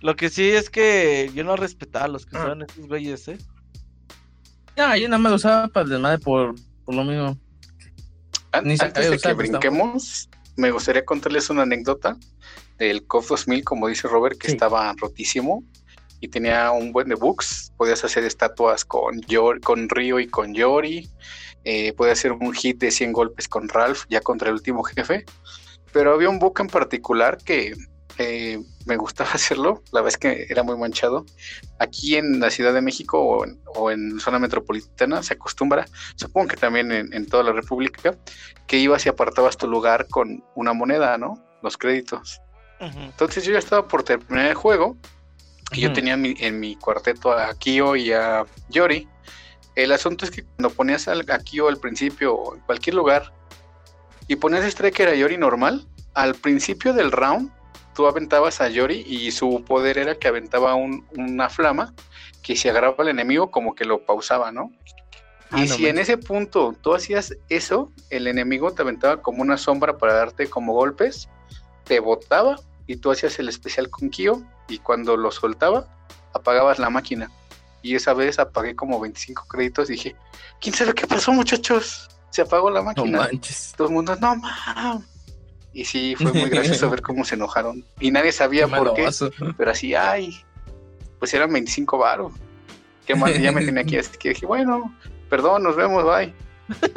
Lo 0.00 0.14
que 0.14 0.30
sí 0.30 0.48
es 0.50 0.70
que 0.70 1.28
yo 1.34 1.42
no 1.42 1.56
respetaba 1.56 2.04
a 2.04 2.08
los 2.08 2.24
que 2.26 2.36
Ah. 2.38 2.46
son 2.46 2.62
esos 2.62 2.86
güeyes, 2.86 3.26
¿eh? 3.26 3.38
No, 4.76 4.96
yo 4.96 5.08
nada 5.08 5.18
más 5.18 5.30
lo 5.30 5.36
usaba 5.36 5.66
para 5.66 5.84
el 5.84 5.90
desmadre 5.90 6.18
por, 6.20 6.54
por 6.84 6.94
lo 6.94 7.02
mismo. 7.02 7.36
An- 8.52 8.64
Ni 8.64 8.76
se 8.76 8.84
Antes 8.84 9.10
de 9.10 9.18
que 9.18 9.32
brinquemos, 9.32 10.30
me 10.56 10.70
gustaría 10.70 11.04
contarles 11.04 11.50
una 11.50 11.62
anécdota 11.62 12.16
del 12.78 13.06
COF 13.06 13.28
2000, 13.30 13.64
como 13.64 13.88
dice 13.88 14.08
Robert, 14.08 14.38
que 14.38 14.48
Sí. 14.48 14.52
estaba 14.54 14.94
rotísimo 14.96 15.64
y 16.20 16.28
tenía 16.28 16.70
un 16.70 16.92
buen 16.92 17.08
de 17.08 17.14
bugs. 17.14 17.72
Podías 17.76 18.04
hacer 18.04 18.24
estatuas 18.24 18.84
con, 18.84 19.20
Yor- 19.22 19.60
con 19.60 19.88
Ryo 19.88 20.18
y 20.20 20.28
con 20.28 20.54
Yori. 20.54 21.08
Eh, 21.64 21.92
podías 21.94 22.18
hacer 22.18 22.32
un 22.32 22.52
hit 22.54 22.78
de 22.78 22.90
100 22.90 23.12
golpes 23.12 23.48
con 23.48 23.68
Ralph, 23.68 24.04
ya 24.08 24.20
contra 24.20 24.48
el 24.48 24.54
último 24.54 24.82
jefe. 24.84 25.24
Pero 25.92 26.12
había 26.12 26.28
un 26.28 26.38
bug 26.38 26.60
en 26.60 26.68
particular 26.68 27.38
que 27.38 27.74
eh, 28.18 28.58
me 28.86 28.96
gustaba 28.96 29.30
hacerlo. 29.34 29.82
La 29.92 30.00
vez 30.02 30.16
que 30.16 30.46
era 30.48 30.62
muy 30.62 30.76
manchado. 30.76 31.24
Aquí 31.78 32.16
en 32.16 32.40
la 32.40 32.50
Ciudad 32.50 32.72
de 32.74 32.80
México 32.80 33.20
o 33.20 33.44
en, 33.44 33.60
o 33.66 33.90
en 33.90 34.18
zona 34.20 34.38
metropolitana 34.38 35.22
se 35.22 35.34
acostumbra, 35.34 35.84
supongo 36.16 36.48
que 36.48 36.56
también 36.56 36.90
en, 36.90 37.12
en 37.12 37.26
toda 37.26 37.42
la 37.44 37.52
República, 37.52 38.16
que 38.66 38.78
ibas 38.78 39.06
y 39.06 39.08
apartabas 39.08 39.56
tu 39.56 39.68
lugar 39.68 40.08
con 40.08 40.42
una 40.56 40.72
moneda, 40.72 41.16
¿no? 41.18 41.34
Los 41.62 41.76
créditos. 41.76 42.40
Entonces 42.80 43.44
yo 43.44 43.52
ya 43.52 43.58
estaba 43.58 43.86
por 43.88 44.02
terminar 44.02 44.46
el 44.46 44.54
juego 44.54 44.96
y 45.72 45.80
yo 45.80 45.88
Ujú. 45.88 45.94
tenía 45.96 46.16
mi- 46.16 46.34
en 46.38 46.60
mi 46.60 46.76
cuarteto 46.76 47.32
a 47.32 47.52
Kyo 47.54 47.96
y 47.96 48.12
a 48.12 48.44
Yori. 48.68 49.08
El 49.74 49.92
asunto 49.92 50.24
es 50.24 50.30
que 50.30 50.44
cuando 50.44 50.70
ponías 50.70 51.08
a 51.08 51.14
Kyo 51.40 51.68
al 51.68 51.78
principio 51.78 52.34
o 52.34 52.54
en 52.54 52.60
cualquier 52.62 52.94
lugar 52.94 53.32
y 54.26 54.36
ponías 54.36 54.64
Striker 54.64 55.08
a 55.08 55.14
Yori 55.14 55.36
normal, 55.36 55.86
al 56.14 56.34
principio 56.34 56.92
del 56.92 57.10
round 57.12 57.50
tú 57.94 58.06
aventabas 58.06 58.60
a 58.60 58.68
Yori 58.68 59.04
y 59.06 59.30
su 59.32 59.64
poder 59.64 59.98
era 59.98 60.14
que 60.14 60.28
aventaba 60.28 60.74
un- 60.74 61.06
una 61.16 61.48
flama 61.48 61.92
que 62.42 62.54
si 62.56 62.68
agarraba 62.68 62.94
al 62.98 63.08
enemigo 63.08 63.50
como 63.50 63.74
que 63.74 63.84
lo 63.84 64.04
pausaba, 64.04 64.52
¿no? 64.52 64.70
Ah, 65.50 65.64
Y 65.64 65.68
no 65.68 65.74
si 65.74 65.86
en 65.86 65.98
ese 65.98 66.16
punto 66.18 66.76
tú 66.80 66.94
hacías 66.94 67.34
eso, 67.48 67.90
el 68.10 68.26
enemigo 68.26 68.72
te 68.72 68.82
aventaba 68.82 69.20
como 69.22 69.42
una 69.42 69.56
sombra 69.56 69.96
para 69.98 70.12
darte 70.14 70.48
como 70.48 70.74
golpes, 70.74 71.28
te 71.84 72.00
botaba 72.00 72.56
y 72.88 72.96
tú 72.96 73.12
hacías 73.12 73.38
el 73.38 73.48
especial 73.48 73.88
con 73.90 74.10
Kyo 74.10 74.40
y 74.66 74.78
cuando 74.78 75.16
lo 75.16 75.30
soltaba, 75.30 75.86
apagabas 76.34 76.80
la 76.80 76.90
máquina. 76.90 77.30
Y 77.82 77.94
esa 77.94 78.12
vez 78.14 78.40
apagué 78.40 78.74
como 78.74 78.98
25 78.98 79.46
créditos 79.46 79.88
y 79.88 79.92
dije, 79.92 80.16
¿quién 80.60 80.74
sabe 80.74 80.94
qué 80.94 81.06
pasó 81.06 81.32
muchachos? 81.32 82.08
Se 82.30 82.42
apagó 82.42 82.70
la 82.70 82.80
No 82.80 82.86
máquina. 82.86 83.18
manches. 83.18 83.74
Todo 83.76 83.88
el 83.88 83.94
mundo, 83.94 84.16
no 84.16 84.34
mam. 84.34 85.04
Y 85.72 85.84
sí, 85.84 86.16
fue 86.16 86.32
muy 86.32 86.50
gracioso 86.50 86.90
ver 86.90 87.02
cómo 87.02 87.24
se 87.24 87.36
enojaron. 87.36 87.84
Y 88.00 88.10
nadie 88.10 88.32
sabía 88.32 88.66
Qué 88.66 88.76
por 88.76 88.94
qué, 88.94 89.08
pero 89.56 89.70
así, 89.70 89.94
ay, 89.94 90.42
pues 91.18 91.32
eran 91.34 91.52
25 91.52 91.98
varos. 91.98 92.32
¿Qué? 93.06 93.14
Y 93.36 93.42
ya 93.42 93.52
me 93.52 93.64
tenía 93.64 93.82
aquí, 93.82 93.96
así 93.96 94.16
que 94.18 94.30
dije, 94.30 94.44
bueno, 94.46 94.94
perdón, 95.30 95.62
nos 95.62 95.76
vemos, 95.76 96.04
bye. 96.04 96.34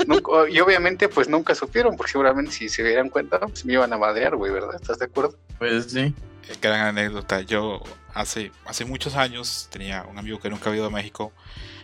Nunca- 0.08 0.50
y 0.50 0.60
obviamente, 0.60 1.08
pues 1.10 1.28
nunca 1.30 1.56
supieron, 1.56 1.96
porque 1.98 2.12
seguramente 2.12 2.52
si 2.52 2.70
se 2.70 2.84
dieran 2.84 3.10
cuenta, 3.10 3.40
pues 3.40 3.66
me 3.66 3.74
iban 3.74 3.92
a 3.94 3.98
madrear, 3.98 4.36
güey, 4.36 4.52
¿verdad? 4.52 4.76
¿Estás 4.76 5.00
de 5.00 5.06
acuerdo? 5.06 5.38
Pues 5.58 5.92
sí. 5.92 6.14
Gran 6.62 6.82
anécdota. 6.82 7.42
Yo 7.42 7.82
hace, 8.14 8.52
hace 8.66 8.84
muchos 8.86 9.16
años 9.16 9.68
tenía 9.72 10.04
un 10.04 10.18
amigo 10.18 10.40
que 10.40 10.50
nunca 10.50 10.70
había 10.70 10.80
ido 10.80 10.88
a 10.88 10.92
México. 10.92 11.32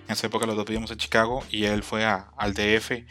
En 0.08 0.14
esa 0.14 0.28
época 0.28 0.46
los 0.46 0.56
dos 0.56 0.66
vivíamos 0.66 0.92
en 0.92 0.98
Chicago 0.98 1.44
y 1.50 1.66
él 1.66 1.84
fue 1.84 2.04
a- 2.06 2.32
al 2.38 2.54
DF. 2.54 3.06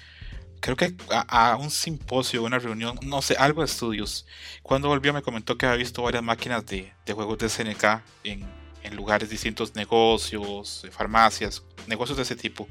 Creo 0.60 0.76
que 0.76 0.94
a, 1.10 1.52
a 1.52 1.56
un 1.56 1.70
simposio, 1.70 2.42
una 2.42 2.58
reunión, 2.58 2.98
no 3.02 3.22
sé, 3.22 3.36
algo 3.38 3.60
de 3.62 3.66
estudios. 3.66 4.26
Cuando 4.62 4.88
volvió 4.88 5.12
me 5.12 5.22
comentó 5.22 5.56
que 5.56 5.66
había 5.66 5.78
visto 5.78 6.02
varias 6.02 6.22
máquinas 6.22 6.66
de, 6.66 6.92
de 7.04 7.12
juegos 7.12 7.38
de 7.38 7.48
SNK 7.48 8.02
en, 8.24 8.44
en 8.82 8.96
lugares 8.96 9.28
distintos, 9.30 9.74
negocios, 9.74 10.82
eh, 10.84 10.90
farmacias, 10.90 11.62
negocios 11.86 12.16
de 12.16 12.22
ese 12.24 12.36
tipo. 12.36 12.68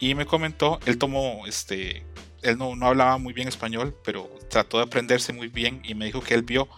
Y 0.00 0.14
me 0.14 0.24
comentó, 0.24 0.80
él 0.86 0.96
tomó, 0.96 1.46
este, 1.46 2.02
él 2.42 2.56
no, 2.56 2.74
no 2.74 2.86
hablaba 2.86 3.18
muy 3.18 3.34
bien 3.34 3.48
español, 3.48 3.94
pero 4.02 4.28
trató 4.48 4.78
de 4.78 4.84
aprenderse 4.84 5.32
muy 5.34 5.48
bien 5.48 5.82
y 5.84 5.94
me 5.94 6.06
dijo 6.06 6.22
que 6.22 6.34
él 6.34 6.42
vio 6.42 6.68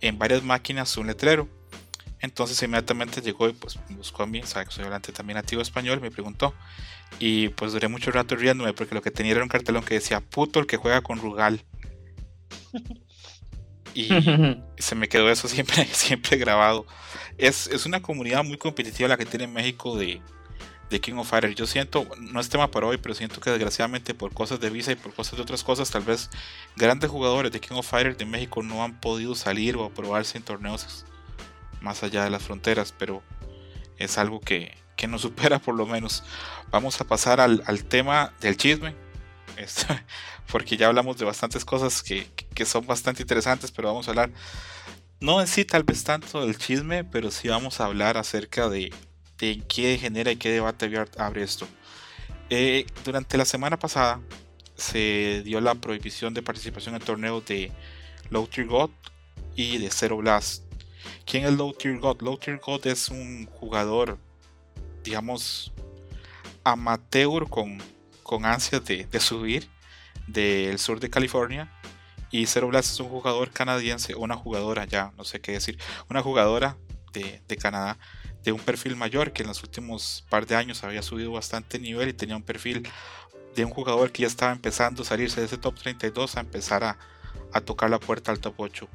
en 0.00 0.18
varias 0.18 0.42
máquinas 0.42 0.96
un 0.96 1.06
letrero. 1.06 1.48
Entonces 2.20 2.60
inmediatamente 2.62 3.20
llegó 3.20 3.48
y 3.48 3.52
pues 3.52 3.78
me 3.88 3.96
buscó 3.96 4.24
a 4.24 4.26
mí, 4.26 4.42
sabe 4.44 4.66
que 4.66 4.72
soy 4.72 4.84
hablante 4.84 5.12
también 5.12 5.36
nativo 5.36 5.62
español, 5.62 6.00
me 6.00 6.10
preguntó. 6.10 6.54
Y 7.18 7.50
pues 7.50 7.72
duré 7.72 7.88
mucho 7.88 8.10
rato 8.10 8.36
riéndome 8.36 8.72
porque 8.72 8.94
lo 8.94 9.02
que 9.02 9.10
tenía 9.10 9.32
era 9.32 9.42
un 9.42 9.48
cartelón 9.48 9.84
que 9.84 9.94
decía 9.94 10.20
puto 10.20 10.60
el 10.60 10.66
que 10.66 10.76
juega 10.76 11.00
con 11.00 11.18
Rugal. 11.18 11.64
Y 13.94 14.08
se 14.78 14.94
me 14.94 15.06
quedó 15.06 15.28
eso 15.28 15.48
siempre, 15.48 15.84
siempre 15.92 16.38
grabado. 16.38 16.86
Es, 17.36 17.66
es 17.66 17.84
una 17.84 18.00
comunidad 18.00 18.42
muy 18.42 18.56
competitiva 18.56 19.06
la 19.06 19.18
que 19.18 19.26
tiene 19.26 19.46
México 19.46 19.98
de, 19.98 20.22
de 20.92 21.00
King 21.00 21.14
of 21.14 21.28
Fighters. 21.28 21.56
Yo 21.56 21.66
siento, 21.66 22.06
no 22.20 22.38
es 22.38 22.48
tema 22.48 22.70
para 22.70 22.86
hoy, 22.86 22.98
pero 22.98 23.14
siento 23.14 23.40
que 23.40 23.50
desgraciadamente 23.50 24.14
por 24.14 24.32
cosas 24.32 24.60
de 24.60 24.70
visa 24.70 24.92
y 24.92 24.94
por 24.94 25.12
cosas 25.12 25.36
de 25.36 25.42
otras 25.42 25.64
cosas, 25.64 25.90
tal 25.90 26.02
vez 26.02 26.30
grandes 26.76 27.10
jugadores 27.10 27.50
de 27.50 27.60
King 27.60 27.74
of 27.76 27.88
Fighters 27.88 28.18
de 28.18 28.26
México 28.26 28.62
no 28.62 28.84
han 28.84 29.00
podido 29.00 29.34
salir 29.34 29.76
o 29.76 29.90
probarse 29.90 30.38
en 30.38 30.44
torneos 30.44 31.04
más 31.80 32.02
allá 32.04 32.22
de 32.22 32.30
las 32.30 32.42
fronteras, 32.42 32.94
pero 32.96 33.22
es 33.98 34.18
algo 34.18 34.40
que, 34.40 34.76
que 34.96 35.08
nos 35.08 35.22
supera 35.22 35.58
por 35.58 35.74
lo 35.74 35.86
menos. 35.86 36.22
Vamos 36.70 37.00
a 37.00 37.04
pasar 37.04 37.40
al, 37.40 37.84
tema 37.84 38.32
del 38.40 38.56
chisme, 38.56 38.94
porque 40.52 40.76
ya 40.76 40.86
hablamos 40.86 41.16
de 41.18 41.24
bastantes 41.24 41.64
cosas 41.64 42.02
que, 42.02 42.28
que 42.54 42.64
son 42.66 42.86
bastante 42.86 43.22
interesantes, 43.22 43.72
pero 43.72 43.88
vamos 43.88 44.06
a 44.06 44.10
hablar, 44.12 44.30
no 45.20 45.40
en 45.40 45.46
sí 45.46 45.64
tal 45.64 45.84
vez 45.84 46.04
tanto 46.04 46.44
del 46.44 46.58
chisme, 46.58 47.04
pero 47.04 47.30
sí 47.30 47.48
vamos 47.48 47.80
a 47.80 47.86
hablar 47.86 48.16
acerca 48.18 48.68
de, 48.68 48.92
de 49.42 49.60
qué 49.66 49.98
genera 49.98 50.30
y 50.30 50.36
qué 50.36 50.50
debate 50.52 50.88
abre 51.18 51.42
esto. 51.42 51.66
Eh, 52.48 52.86
durante 53.04 53.36
la 53.36 53.44
semana 53.44 53.76
pasada 53.76 54.20
se 54.76 55.42
dio 55.44 55.60
la 55.60 55.74
prohibición 55.74 56.32
de 56.32 56.42
participación 56.42 56.94
en 56.94 57.00
torneos 57.00 57.44
de 57.46 57.72
Low 58.30 58.46
Tier 58.46 58.68
God 58.68 58.90
y 59.56 59.78
de 59.78 59.90
Zero 59.90 60.18
Blast. 60.18 60.62
¿Quién 61.26 61.44
es 61.44 61.54
Low 61.54 61.72
Tier 61.72 61.98
God? 61.98 62.22
Low 62.22 62.38
Tier 62.38 62.60
God 62.64 62.86
es 62.86 63.08
un 63.08 63.46
jugador, 63.46 64.16
digamos, 65.02 65.72
amateur 66.62 67.48
con, 67.48 67.82
con 68.22 68.46
ansias 68.46 68.84
de, 68.84 69.08
subir 69.18 69.68
del 70.28 70.78
sur 70.78 71.00
de 71.00 71.10
California. 71.10 71.68
Y 72.30 72.46
Zero 72.46 72.68
Blast 72.68 72.92
es 72.92 73.00
un 73.00 73.08
jugador 73.08 73.50
canadiense, 73.50 74.14
una 74.14 74.36
jugadora 74.36 74.84
ya, 74.84 75.12
no 75.16 75.24
sé 75.24 75.40
qué 75.40 75.50
decir, 75.50 75.78
una 76.08 76.22
jugadora 76.22 76.76
de, 77.12 77.42
de 77.48 77.56
Canadá 77.56 77.98
de 78.44 78.52
un 78.52 78.60
perfil 78.60 78.96
mayor 78.96 79.32
que 79.32 79.42
en 79.42 79.48
los 79.48 79.62
últimos 79.62 80.24
par 80.28 80.46
de 80.46 80.56
años 80.56 80.82
había 80.84 81.02
subido 81.02 81.32
bastante 81.32 81.78
nivel 81.78 82.08
y 82.08 82.12
tenía 82.12 82.36
un 82.36 82.42
perfil 82.42 82.88
de 83.54 83.64
un 83.64 83.70
jugador 83.70 84.10
que 84.10 84.22
ya 84.22 84.28
estaba 84.28 84.52
empezando 84.52 85.02
a 85.02 85.04
salirse 85.04 85.40
de 85.40 85.46
ese 85.46 85.58
top 85.58 85.74
32 85.78 86.36
a 86.36 86.40
empezar 86.40 86.84
a, 86.84 86.98
tocar 87.64 87.90
la 87.90 88.00
puerta 88.00 88.32
al 88.32 88.40
top 88.40 88.54
8. 88.56 88.88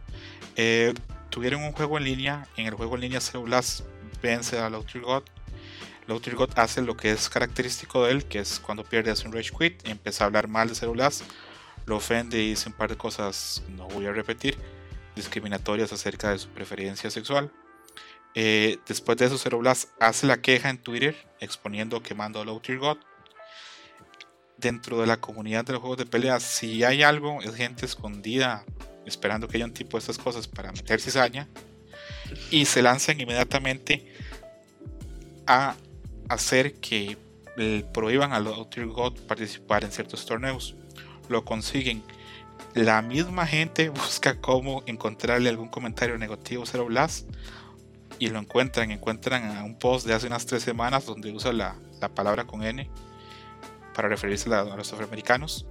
Eh, 0.56 0.94
tuvieron 1.30 1.64
un 1.64 1.72
juego 1.72 1.98
en 1.98 2.06
línea, 2.06 2.48
en 2.58 2.66
el 2.66 2.74
juego 2.74 2.96
en 2.96 3.02
línea 3.02 3.20
Blast 3.44 3.82
vence 4.22 4.58
a 4.58 4.70
Lautir 4.70 5.02
God. 5.02 5.24
Lautir 6.08 6.36
God 6.36 6.50
hace 6.56 6.82
lo 6.82 6.98
que 6.98 7.12
es 7.12 7.30
característico 7.30 8.06
de 8.06 8.12
él, 8.14 8.26
que 8.26 8.40
es 8.40 8.60
cuando 8.60 8.84
pierde 8.84 9.12
hace 9.12 9.28
un 9.28 9.34
rage 9.34 9.52
quit 9.52 9.88
empieza 9.88 10.24
a 10.24 10.28
hablar 10.28 10.48
mal 10.48 10.74
de 10.74 10.88
Blast, 10.88 11.24
lo 11.86 11.98
ofende 11.98 12.42
y 12.42 12.50
dice 12.50 12.70
un 12.70 12.76
par 12.76 12.90
de 12.90 12.98
cosas, 12.98 13.64
no 13.70 13.88
voy 13.90 14.08
a 14.08 14.12
repetir, 14.12 14.58
discriminatorias 15.16 15.94
acerca 15.94 16.32
de 16.32 16.40
su 16.40 16.50
preferencia 16.50 17.12
sexual. 17.12 17.52
Eh, 18.40 18.78
después 18.88 19.18
de 19.18 19.26
eso, 19.26 19.36
Zero 19.40 19.58
Blast 19.58 19.90
hace 20.00 20.28
la 20.28 20.38
queja 20.38 20.70
en 20.70 20.78
Twitter 20.78 21.16
exponiendo 21.40 22.04
quemando 22.04 22.40
a 22.40 22.46
Low 22.46 22.60
Tier 22.60 22.78
God. 22.78 22.98
Dentro 24.58 25.02
de 25.02 25.08
la 25.08 25.18
comunidad 25.18 25.66
de 25.66 25.74
los 25.74 25.82
juegos 25.82 25.98
de 25.98 26.06
pelea, 26.06 26.40
si 26.40 26.84
hay 26.84 27.02
algo, 27.02 27.42
es 27.42 27.56
gente 27.56 27.88
escondida 27.88 28.64
esperando 29.08 29.48
que 29.48 29.58
haya 29.58 29.66
un 29.66 29.74
tipo 29.74 29.98
de 29.98 30.02
estas 30.02 30.20
cosas 30.20 30.48
para 30.48 30.72
meter 30.72 31.02
cizaña 31.02 31.48
y 32.52 32.66
se 32.66 32.84
lanzan 32.84 33.20
inmediatamente 33.20 34.14
a 35.48 35.76
hacer 36.30 36.76
que 36.76 37.18
prohíban 37.92 38.34
a 38.34 38.40
Low 38.40 38.66
Tier 38.66 38.86
God 38.86 39.20
participar 39.22 39.84
en 39.84 39.92
ciertos 39.92 40.28
torneos. 40.28 40.76
Lo 41.28 41.44
consiguen. 41.44 42.04
La 42.76 43.02
misma 43.02 43.48
gente 43.48 43.90
busca 44.04 44.40
cómo 44.40 44.84
encontrarle 44.86 45.50
algún 45.50 45.70
comentario 45.70 46.20
negativo 46.20 46.62
a 46.62 46.66
Zero 46.68 46.88
y 48.20 48.30
lo 48.30 48.40
encuentran, 48.40 48.92
encuentran 48.92 49.56
a 49.56 49.64
un 49.64 49.78
post 49.78 50.08
de 50.08 50.14
hace 50.14 50.28
unas 50.28 50.46
tres 50.46 50.64
semanas 50.64 51.06
donde 51.06 51.32
usa 51.32 51.54
la, 51.54 51.76
palabra 52.14 52.46
con 52.46 52.64
N 52.64 52.90
para 53.94 54.08
referirse 54.08 54.54
a, 54.54 54.64
los 54.64 54.94
afroamericanos. 54.94 55.66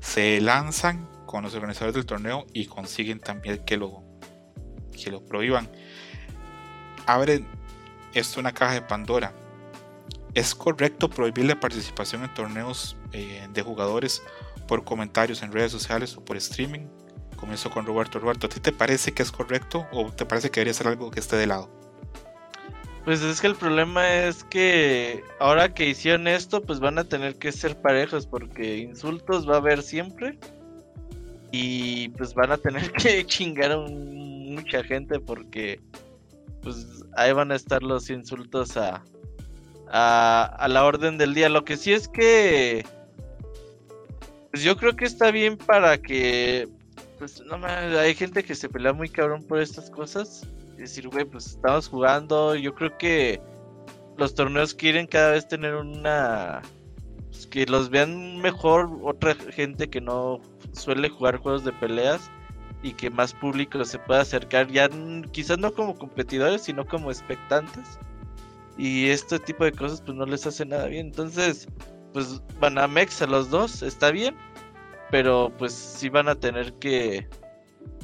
Se 0.00 0.40
lanzan 0.40 1.08
con 1.26 1.42
los 1.42 1.54
organizadores 1.54 1.94
del 1.94 2.06
torneo 2.06 2.46
y 2.52 2.66
consiguen 2.66 3.20
también 3.20 3.64
que 3.64 3.76
lo, 3.76 4.02
que 4.92 5.10
lo 5.10 5.24
prohíban. 5.24 5.70
Abren 7.06 7.46
esto 8.14 8.40
una 8.40 8.52
caja 8.52 8.74
de 8.74 8.82
Pandora. 8.82 9.32
¿Es 10.34 10.54
correcto 10.54 11.08
prohibir 11.08 11.46
la 11.46 11.58
participación 11.58 12.24
en 12.24 12.34
torneos 12.34 12.96
eh, 13.12 13.48
de 13.52 13.62
jugadores 13.62 14.22
por 14.68 14.84
comentarios 14.84 15.42
en 15.42 15.52
redes 15.52 15.72
sociales 15.72 16.16
o 16.16 16.24
por 16.24 16.36
streaming? 16.36 16.86
Comienzo 17.36 17.70
con 17.70 17.86
Roberto. 17.86 18.18
Roberto, 18.18 18.46
¿a 18.46 18.50
ti 18.50 18.60
te 18.60 18.72
parece 18.72 19.12
que 19.12 19.22
es 19.22 19.30
correcto 19.30 19.86
o 19.92 20.10
te 20.10 20.26
parece 20.26 20.50
que 20.50 20.60
debería 20.60 20.74
ser 20.74 20.88
algo 20.88 21.10
que 21.10 21.20
esté 21.20 21.36
de 21.36 21.46
lado? 21.46 21.75
Pues 23.06 23.22
es 23.22 23.40
que 23.40 23.46
el 23.46 23.54
problema 23.54 24.14
es 24.24 24.42
que 24.42 25.22
ahora 25.38 25.72
que 25.72 25.88
hicieron 25.88 26.26
esto, 26.26 26.60
pues 26.60 26.80
van 26.80 26.98
a 26.98 27.04
tener 27.04 27.36
que 27.36 27.52
ser 27.52 27.80
parejos 27.80 28.26
porque 28.26 28.78
insultos 28.78 29.48
va 29.48 29.54
a 29.54 29.58
haber 29.58 29.84
siempre 29.84 30.36
y 31.52 32.08
pues 32.08 32.34
van 32.34 32.50
a 32.50 32.56
tener 32.56 32.90
que 33.00 33.24
chingar 33.24 33.70
a 33.70 33.78
mucha 33.78 34.82
gente 34.82 35.20
porque 35.20 35.80
pues 36.62 36.84
ahí 37.16 37.32
van 37.32 37.52
a 37.52 37.54
estar 37.54 37.80
los 37.80 38.10
insultos 38.10 38.76
a, 38.76 39.04
a, 39.88 40.56
a 40.58 40.66
la 40.66 40.84
orden 40.84 41.16
del 41.16 41.32
día. 41.32 41.48
Lo 41.48 41.64
que 41.64 41.76
sí 41.76 41.92
es 41.92 42.08
que 42.08 42.84
pues 44.50 44.64
yo 44.64 44.76
creo 44.76 44.96
que 44.96 45.04
está 45.04 45.30
bien 45.30 45.56
para 45.56 45.96
que 45.98 46.68
pues 47.20 47.40
no 47.42 47.64
hay 47.64 48.16
gente 48.16 48.42
que 48.42 48.56
se 48.56 48.68
pelea 48.68 48.92
muy 48.92 49.08
cabrón 49.08 49.44
por 49.44 49.60
estas 49.60 49.90
cosas. 49.90 50.44
Decir, 50.76 51.08
güey, 51.08 51.24
pues 51.24 51.46
estamos 51.46 51.88
jugando. 51.88 52.54
Yo 52.54 52.74
creo 52.74 52.96
que 52.98 53.40
los 54.16 54.34
torneos 54.34 54.74
quieren 54.74 55.06
cada 55.06 55.32
vez 55.32 55.48
tener 55.48 55.74
una. 55.74 56.62
Pues, 57.30 57.46
que 57.46 57.66
los 57.66 57.90
vean 57.90 58.38
mejor 58.38 58.90
otra 59.02 59.34
gente 59.34 59.88
que 59.88 60.00
no 60.00 60.40
suele 60.72 61.08
jugar 61.08 61.38
juegos 61.38 61.64
de 61.64 61.72
peleas 61.72 62.30
y 62.82 62.92
que 62.92 63.10
más 63.10 63.32
público 63.32 63.84
se 63.84 63.98
pueda 63.98 64.20
acercar, 64.20 64.68
ya 64.68 64.88
quizás 65.32 65.58
no 65.58 65.72
como 65.72 65.96
competidores, 65.96 66.62
sino 66.62 66.86
como 66.86 67.10
expectantes. 67.10 67.98
Y 68.78 69.08
este 69.08 69.38
tipo 69.38 69.64
de 69.64 69.72
cosas 69.72 70.02
pues 70.02 70.16
no 70.16 70.26
les 70.26 70.46
hace 70.46 70.66
nada 70.66 70.86
bien. 70.86 71.06
Entonces, 71.06 71.66
pues 72.12 72.40
van 72.60 72.78
a 72.78 72.86
Mex 72.86 73.22
a 73.22 73.26
los 73.26 73.50
dos, 73.50 73.82
está 73.82 74.10
bien 74.10 74.36
pero 75.10 75.52
pues 75.56 75.72
sí 75.72 76.08
van 76.08 76.28
a 76.28 76.34
tener 76.34 76.72
que, 76.74 77.28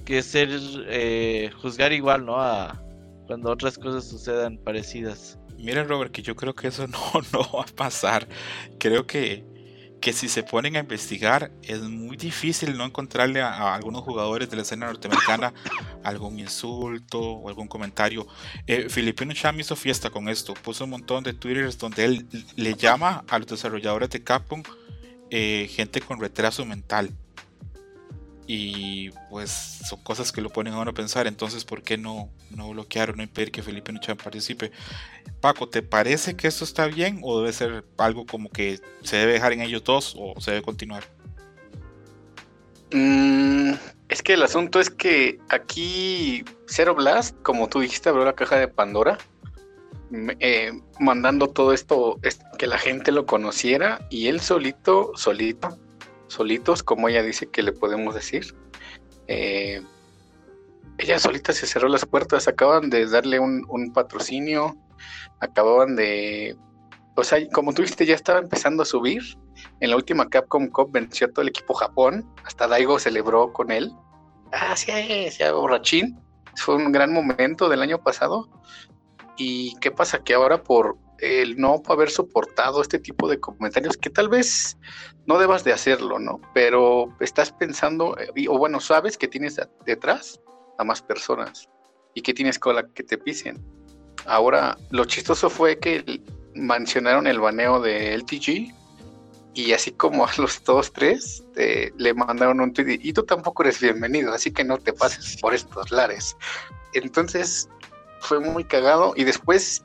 que 0.04 0.22
ser, 0.22 0.48
eh, 0.88 1.50
juzgar 1.60 1.92
igual, 1.92 2.24
¿no? 2.24 2.40
A 2.40 2.82
cuando 3.26 3.50
otras 3.50 3.78
cosas 3.78 4.04
sucedan 4.08 4.58
parecidas. 4.58 5.38
Miren 5.58 5.88
Robert, 5.88 6.12
que 6.12 6.22
yo 6.22 6.34
creo 6.34 6.54
que 6.54 6.68
eso 6.68 6.86
no, 6.88 6.98
no 7.32 7.40
va 7.52 7.62
a 7.62 7.66
pasar. 7.66 8.28
Creo 8.78 9.06
que, 9.06 9.44
que 10.00 10.12
si 10.12 10.28
se 10.28 10.42
ponen 10.42 10.76
a 10.76 10.80
investigar 10.80 11.52
es 11.62 11.80
muy 11.80 12.16
difícil 12.16 12.76
no 12.76 12.84
encontrarle 12.84 13.40
a, 13.40 13.74
algunos 13.74 14.02
jugadores 14.02 14.50
de 14.50 14.56
la 14.56 14.62
escena 14.62 14.86
norteamericana 14.86 15.54
algún 16.02 16.38
insulto 16.40 17.20
o 17.20 17.48
algún 17.48 17.68
comentario. 17.68 18.26
Eh, 18.66 18.88
Filipino 18.88 19.32
Cham 19.32 19.60
hizo 19.60 19.76
fiesta 19.76 20.10
con 20.10 20.28
esto, 20.28 20.54
puso 20.54 20.84
un 20.84 20.90
montón 20.90 21.22
de 21.22 21.32
twitters 21.32 21.78
donde 21.78 22.04
él 22.04 22.28
le 22.56 22.74
llama 22.74 23.24
a 23.28 23.38
los 23.38 23.46
desarrolladores 23.46 24.10
de 24.10 24.22
Capcom 24.22 24.62
eh, 25.30 25.70
gente 25.72 26.02
con 26.02 26.20
retraso 26.20 26.66
mental. 26.66 27.10
Y 28.46 29.10
pues 29.30 29.50
son 29.50 30.02
cosas 30.02 30.32
que 30.32 30.40
lo 30.40 30.50
ponen 30.50 30.74
a 30.74 30.80
uno 30.80 30.90
a 30.90 30.94
pensar. 30.94 31.26
Entonces, 31.26 31.64
¿por 31.64 31.82
qué 31.82 31.96
no, 31.96 32.28
no 32.50 32.70
bloquear 32.70 33.10
o 33.10 33.16
no 33.16 33.22
impedir 33.22 33.52
que 33.52 33.62
Felipe 33.62 33.92
Nuchan 33.92 34.16
participe? 34.16 34.72
Paco, 35.40 35.68
¿te 35.68 35.82
parece 35.82 36.36
que 36.36 36.48
esto 36.48 36.64
está 36.64 36.86
bien 36.86 37.20
o 37.22 37.40
debe 37.40 37.52
ser 37.52 37.84
algo 37.98 38.26
como 38.26 38.50
que 38.50 38.80
se 39.02 39.16
debe 39.16 39.34
dejar 39.34 39.52
en 39.52 39.62
ellos 39.62 39.84
dos 39.84 40.14
o 40.18 40.40
se 40.40 40.50
debe 40.52 40.62
continuar? 40.62 41.04
Mm, 42.92 43.72
es 44.08 44.22
que 44.22 44.34
el 44.34 44.42
asunto 44.42 44.80
es 44.80 44.90
que 44.90 45.38
aquí 45.48 46.44
Zero 46.68 46.94
Blast, 46.94 47.36
como 47.42 47.68
tú 47.68 47.80
dijiste, 47.80 48.08
abrió 48.08 48.24
la 48.24 48.34
caja 48.34 48.56
de 48.56 48.68
Pandora 48.68 49.18
eh, 50.40 50.72
mandando 51.00 51.48
todo 51.48 51.72
esto, 51.72 52.20
que 52.58 52.66
la 52.66 52.76
gente 52.76 53.12
lo 53.12 53.24
conociera 53.24 54.06
y 54.10 54.26
él 54.26 54.40
solito, 54.40 55.12
solito, 55.16 55.78
solitos, 56.32 56.82
como 56.82 57.08
ella 57.08 57.22
dice 57.22 57.46
que 57.48 57.62
le 57.62 57.72
podemos 57.72 58.14
decir. 58.14 58.56
Eh, 59.28 59.82
ella 60.98 61.18
solita 61.18 61.52
se 61.52 61.66
cerró 61.66 61.88
las 61.88 62.04
puertas, 62.04 62.48
acaban 62.48 62.90
de 62.90 63.06
darle 63.06 63.38
un, 63.38 63.92
patrocinio, 63.92 64.76
acababan 65.40 65.96
de... 65.96 66.56
O 67.14 67.24
sea, 67.24 67.38
como 67.50 67.74
tú 67.74 67.82
viste, 67.82 68.06
ya 68.06 68.14
estaba 68.14 68.38
empezando 68.38 68.82
a 68.82 68.86
subir. 68.86 69.22
En 69.80 69.90
la 69.90 69.96
última 69.96 70.28
Capcom 70.28 70.68
Cup 70.68 70.92
venció 70.92 71.30
todo 71.30 71.42
el 71.42 71.48
equipo 71.48 71.74
Japón. 71.74 72.26
Hasta 72.44 72.66
Daigo 72.66 72.98
celebró 72.98 73.52
con 73.52 73.70
él. 73.70 73.92
Ah, 74.52 74.74
sí, 74.76 75.30
sí, 75.30 75.44
borrachín. 75.52 76.18
Fue 76.56 76.76
un 76.76 76.90
gran 76.90 77.12
momento 77.12 77.68
del 77.68 77.82
año 77.82 78.02
pasado. 78.02 78.48
¿Y 79.36 79.76
qué 79.80 79.90
pasa? 79.90 80.24
Que 80.24 80.34
ahora 80.34 80.62
por 80.62 80.96
el 81.22 81.56
no 81.56 81.82
haber 81.88 82.10
soportado 82.10 82.82
este 82.82 82.98
tipo 82.98 83.28
de 83.28 83.38
comentarios, 83.38 83.96
que 83.96 84.10
tal 84.10 84.28
vez 84.28 84.76
no 85.26 85.38
debas 85.38 85.64
de 85.64 85.72
hacerlo, 85.72 86.18
¿no? 86.18 86.40
Pero 86.52 87.16
estás 87.20 87.52
pensando, 87.52 88.16
eh, 88.18 88.46
o 88.48 88.58
bueno, 88.58 88.80
sabes 88.80 89.16
que 89.16 89.28
tienes 89.28 89.60
detrás 89.86 90.40
a 90.78 90.84
más 90.84 91.00
personas 91.00 91.68
y 92.14 92.22
que 92.22 92.34
tienes 92.34 92.58
cola 92.58 92.88
que 92.94 93.04
te 93.04 93.18
pisen. 93.18 93.64
Ahora, 94.26 94.76
lo 94.90 95.04
chistoso 95.04 95.48
fue 95.48 95.78
que 95.78 96.20
mencionaron 96.54 97.26
el 97.26 97.40
baneo 97.40 97.80
de 97.80 98.14
LTG 98.14 98.72
y 99.54 99.72
así 99.72 99.92
como 99.92 100.26
a 100.26 100.30
los 100.38 100.62
dos, 100.64 100.92
tres, 100.92 101.44
le 101.54 102.14
mandaron 102.14 102.60
un 102.60 102.72
tweet 102.72 102.98
y 103.02 103.12
tú 103.12 103.22
tampoco 103.22 103.62
eres 103.62 103.80
bienvenido, 103.80 104.32
así 104.32 104.50
que 104.50 104.64
no 104.64 104.78
te 104.78 104.92
pases 104.92 105.36
por 105.40 105.54
estos 105.54 105.90
lares. 105.90 106.36
Entonces, 106.94 107.68
fue 108.22 108.40
muy 108.40 108.64
cagado. 108.64 109.12
Y 109.16 109.24
después, 109.24 109.84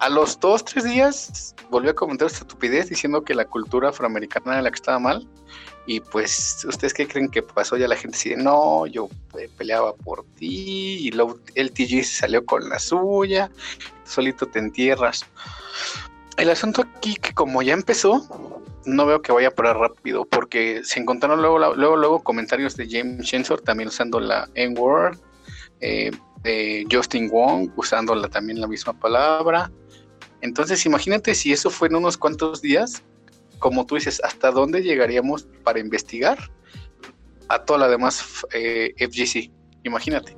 a 0.00 0.08
los 0.08 0.38
dos, 0.40 0.64
tres 0.64 0.84
días, 0.84 1.54
volvió 1.70 1.90
a 1.90 1.94
comentar 1.94 2.26
esta 2.26 2.40
estupidez 2.40 2.88
diciendo 2.88 3.22
que 3.22 3.34
la 3.34 3.44
cultura 3.44 3.90
afroamericana 3.90 4.54
era 4.54 4.62
la 4.62 4.70
que 4.70 4.76
estaba 4.76 4.98
mal. 4.98 5.28
Y 5.86 6.00
pues, 6.00 6.64
¿ustedes 6.68 6.92
qué 6.92 7.08
creen 7.08 7.30
que 7.30 7.42
pasó? 7.42 7.76
Ya 7.76 7.88
la 7.88 7.96
gente 7.96 8.16
dice, 8.16 8.36
no, 8.36 8.86
yo 8.86 9.08
eh, 9.38 9.48
peleaba 9.56 9.94
por 9.94 10.24
ti. 10.36 10.98
Y 11.00 11.10
luego 11.12 11.38
el 11.54 11.72
TG 11.72 12.04
salió 12.04 12.44
con 12.44 12.68
la 12.68 12.78
suya. 12.78 13.50
Solito 14.04 14.46
te 14.46 14.58
entierras. 14.58 15.24
El 16.36 16.50
asunto 16.50 16.82
aquí 16.82 17.16
que 17.16 17.32
como 17.32 17.62
ya 17.62 17.72
empezó, 17.72 18.22
no 18.84 19.06
veo 19.06 19.22
que 19.22 19.32
vaya 19.32 19.48
a 19.48 19.50
parar 19.50 19.78
rápido, 19.78 20.24
porque 20.24 20.82
se 20.84 21.00
encontraron 21.00 21.40
luego, 21.40 21.58
luego, 21.74 21.96
luego 21.96 22.22
comentarios 22.22 22.76
de 22.76 22.88
James 22.88 23.26
Shensor 23.26 23.60
también 23.60 23.88
usando 23.88 24.20
la 24.20 24.48
N-word, 24.54 25.18
eh, 25.80 26.10
de 26.42 26.86
Justin 26.90 27.28
Wong 27.30 27.70
usando 27.76 28.20
también 28.28 28.60
la 28.60 28.66
misma 28.66 28.92
palabra. 28.92 29.70
Entonces, 30.40 30.84
imagínate 30.86 31.34
si 31.34 31.52
eso 31.52 31.70
fue 31.70 31.88
en 31.88 31.96
unos 31.96 32.16
cuantos 32.16 32.62
días, 32.62 33.02
como 33.58 33.86
tú 33.86 33.96
dices, 33.96 34.20
¿hasta 34.24 34.50
dónde 34.50 34.82
llegaríamos 34.82 35.48
para 35.64 35.80
investigar 35.80 36.38
a 37.48 37.64
toda 37.64 37.80
la 37.80 37.88
demás 37.88 38.24
eh, 38.52 38.94
FGC? 38.98 39.50
Imagínate. 39.84 40.36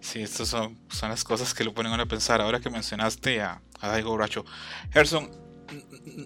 Sí, 0.00 0.22
estas 0.22 0.48
son, 0.48 0.78
son 0.88 1.08
las 1.08 1.24
cosas 1.24 1.54
que 1.54 1.64
lo 1.64 1.72
ponen 1.74 1.98
a 1.98 2.06
pensar. 2.06 2.40
Ahora 2.40 2.60
que 2.60 2.70
mencionaste 2.70 3.40
a, 3.40 3.62
a 3.80 3.88
Daigo 3.88 4.10
Borracho. 4.10 4.44
Gerson, 4.92 5.30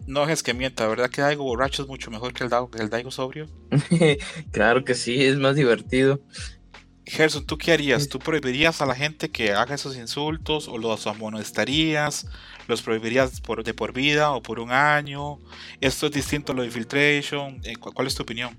no 0.07 0.29
es 0.29 0.43
que 0.43 0.55
mienta, 0.55 0.87
¿verdad 0.89 1.11
que 1.11 1.23
Daigo 1.23 1.45
Borracho 1.45 1.83
es 1.83 1.89
mucho 1.89 2.11
mejor 2.11 2.33
que 2.33 2.45
el, 2.45 2.51
Daigo, 2.51 2.71
el 2.79 2.91
Daigo 2.91 3.11
Sobrio? 3.11 3.49
claro 4.53 4.85
que 4.85 4.95
sí, 4.95 5.25
es 5.25 5.37
más 5.39 5.57
divertido. 5.57 6.21
Gerson, 7.09 7.47
¿tú 7.47 7.57
qué 7.57 7.73
harías? 7.73 8.09
¿Tú 8.09 8.19
prohibirías 8.19 8.81
a 8.83 8.87
la 8.87 8.95
gente 8.95 9.31
que 9.31 9.53
haga 9.53 9.75
esos 9.75 9.97
insultos 9.97 10.69
o 10.69 10.79
los 10.79 11.07
amonestarías? 11.07 12.27
¿Los 12.67 12.83
prohibirías 12.83 13.41
por, 13.41 13.65
de 13.65 13.73
por 13.73 13.93
vida 13.93 14.33
o 14.33 14.43
por 14.43 14.61
un 14.61 14.71
año? 14.71 15.39
¿Esto 15.81 16.07
es 16.07 16.13
distinto 16.13 16.53
a 16.53 16.55
lo 16.55 16.63
de 16.63 16.69
Infiltration? 16.69 17.61
Eh, 17.65 17.77
¿Cuál 17.77 18.07
es 18.07 18.15
tu 18.15 18.23
opinión? 18.23 18.57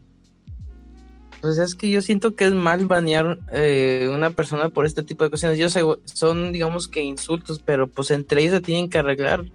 Pues 1.41 1.57
es 1.57 1.75
que 1.75 1.89
yo 1.89 2.01
siento 2.01 2.35
que 2.35 2.45
es 2.45 2.51
mal 2.51 2.85
banear 2.85 3.39
eh, 3.53 4.09
una 4.13 4.31
persona 4.31 4.69
por 4.69 4.85
este 4.85 5.03
tipo 5.03 5.23
de 5.23 5.29
cuestiones. 5.29 5.57
Yo 5.57 5.69
sé, 5.69 5.81
son, 6.05 6.51
digamos 6.51 6.87
que 6.87 7.01
insultos, 7.01 7.61
pero 7.63 7.87
pues 7.87 8.11
entre 8.11 8.41
ellos 8.41 8.55
se 8.55 8.61
tienen 8.61 8.89
que 8.89 8.97
arreglar. 8.97 9.45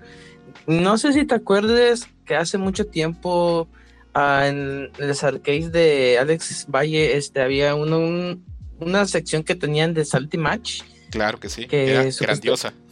No 0.67 0.97
sé 0.97 1.13
si 1.13 1.27
te 1.27 1.35
acuerdes 1.35 2.09
que 2.25 2.37
hace 2.37 2.57
mucho 2.57 2.87
tiempo 2.87 3.69
ah, 4.15 4.47
en 4.47 4.91
los 4.99 5.23
arcades 5.25 5.73
de 5.73 6.17
Alex 6.19 6.67
Valle 6.71 7.17
este, 7.17 7.43
había 7.43 7.75
uno, 7.75 8.39
una 8.85 9.07
sección 9.07 9.43
que 9.43 9.55
tenían 9.55 9.95
de 9.95 10.05
Salty 10.05 10.39
Match. 10.39 10.83
Claro 11.11 11.39
que 11.39 11.49
sí, 11.49 11.67
que 11.67 11.91
era 11.91 12.05
grandiosa. 12.21 12.73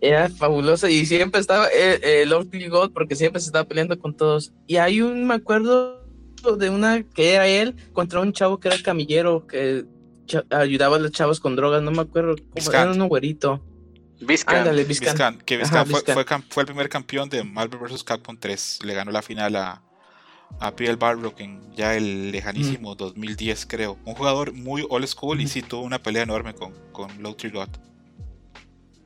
Era 0.00 0.28
fabulosa 0.28 0.88
y 0.88 1.04
siempre 1.06 1.40
estaba 1.40 1.66
el, 1.68 2.04
el 2.04 2.28
Lord 2.28 2.48
God 2.68 2.92
porque 2.92 3.16
siempre 3.16 3.40
se 3.40 3.46
estaba 3.46 3.66
peleando 3.66 3.98
con 3.98 4.16
todos. 4.16 4.52
Y 4.68 4.76
hay 4.76 5.00
un, 5.00 5.26
me 5.26 5.34
acuerdo, 5.34 6.06
de 6.58 6.70
una 6.70 7.02
que 7.02 7.34
era 7.34 7.46
él 7.46 7.74
contra 7.92 8.20
un 8.20 8.32
chavo 8.32 8.60
que 8.60 8.68
era 8.68 8.80
camillero 8.82 9.46
que 9.46 9.84
ayudaba 10.50 10.96
a 10.96 10.98
los 11.00 11.10
chavos 11.10 11.40
con 11.40 11.56
drogas, 11.56 11.82
no 11.82 11.90
me 11.90 12.02
acuerdo 12.02 12.36
cómo 12.36 12.72
era 12.72 12.90
un 12.92 13.08
güerito. 13.08 13.62
Vizcan. 14.20 15.38
Que 15.38 15.56
Vizcan 15.56 15.86
fue, 15.86 16.02
fue, 16.48 16.62
el 16.62 16.66
primer 16.66 16.88
campeón 16.88 17.28
de 17.28 17.42
Marvel 17.42 17.80
vs. 17.80 18.04
Capcom 18.04 18.36
3. 18.36 18.80
Le 18.84 18.94
ganó 18.94 19.10
la 19.10 19.22
final 19.22 19.56
a, 19.56 19.82
a 20.58 20.74
Pierre 20.74 20.96
Barrock 20.96 21.40
en 21.40 21.60
ya 21.74 21.96
el 21.96 22.32
lejanísimo 22.32 22.94
2010, 22.94 23.66
creo. 23.66 23.98
Un 24.04 24.14
jugador 24.14 24.52
muy 24.52 24.86
old 24.88 25.06
school 25.06 25.40
y 25.40 25.46
sí 25.46 25.62
tuvo 25.62 25.82
una 25.82 25.98
pelea 25.98 26.24
enorme 26.24 26.54
con, 26.54 26.72
con 26.92 27.22
Low 27.22 27.36
God. 27.52 27.68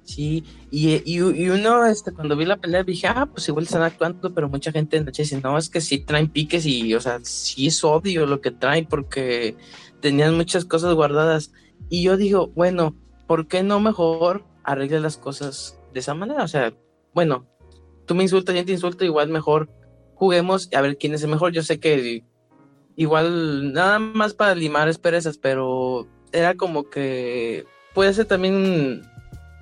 Sí, 0.05 0.45
y, 0.71 1.03
y, 1.11 1.21
uno, 1.21 1.87
este, 1.87 2.13
cuando 2.13 2.37
vi 2.37 2.45
la 2.45 2.59
pelea 2.59 2.83
dije, 2.83 3.07
ah, 3.07 3.27
pues 3.27 3.49
igual 3.49 3.65
están 3.65 3.83
actuando, 3.83 4.35
pero 4.35 4.51
mucha 4.51 4.71
gente 4.71 4.99
en 4.99 5.07
noche 5.07 5.23
dice, 5.23 5.41
no, 5.43 5.57
es 5.57 5.71
que 5.71 5.81
sí 5.81 5.99
traen 5.99 6.29
piques 6.29 6.67
y, 6.67 6.95
o 6.95 7.01
sea, 7.01 7.21
sí 7.23 7.69
es 7.69 7.83
odio 7.83 8.27
lo 8.27 8.43
que 8.43 8.51
traen 8.51 8.85
porque 8.85 9.57
tenían 10.01 10.37
muchas 10.37 10.67
cosas 10.67 10.95
guardadas. 10.95 11.53
Y 11.89 12.03
yo 12.03 12.19
digo, 12.19 12.49
bueno, 12.49 12.95
¿por 13.27 13.49
qué 13.49 13.63
no 13.63 13.81
mejor 13.81 14.45
arregle 14.63 15.01
las 15.01 15.17
cosas 15.17 15.79
de 15.95 16.01
esa 16.01 16.13
manera? 16.13 16.45
O 16.45 16.49
sea, 16.49 16.75
bueno, 17.15 17.47
tú 18.05 18.15
me 18.15 18.25
insultas, 18.25 18.55
yo 18.55 18.65
te 18.65 18.73
insulto, 18.73 19.07
igual 19.07 19.31
mejor 19.31 19.71
juguemos 20.15 20.69
a 20.75 20.81
ver 20.81 20.97
quién 20.99 21.15
es 21.15 21.23
el 21.23 21.31
mejor. 21.31 21.53
Yo 21.53 21.63
sé 21.63 21.79
que 21.79 22.25
igual 22.97 23.73
nada 23.73 23.99
más 23.99 24.35
para 24.35 24.55
limar 24.55 24.89
esperezas, 24.89 25.39
pero 25.39 26.09
era 26.33 26.55
como 26.55 26.91
que 26.91 27.65
puede 27.95 28.13
ser 28.13 28.27
también 28.27 28.55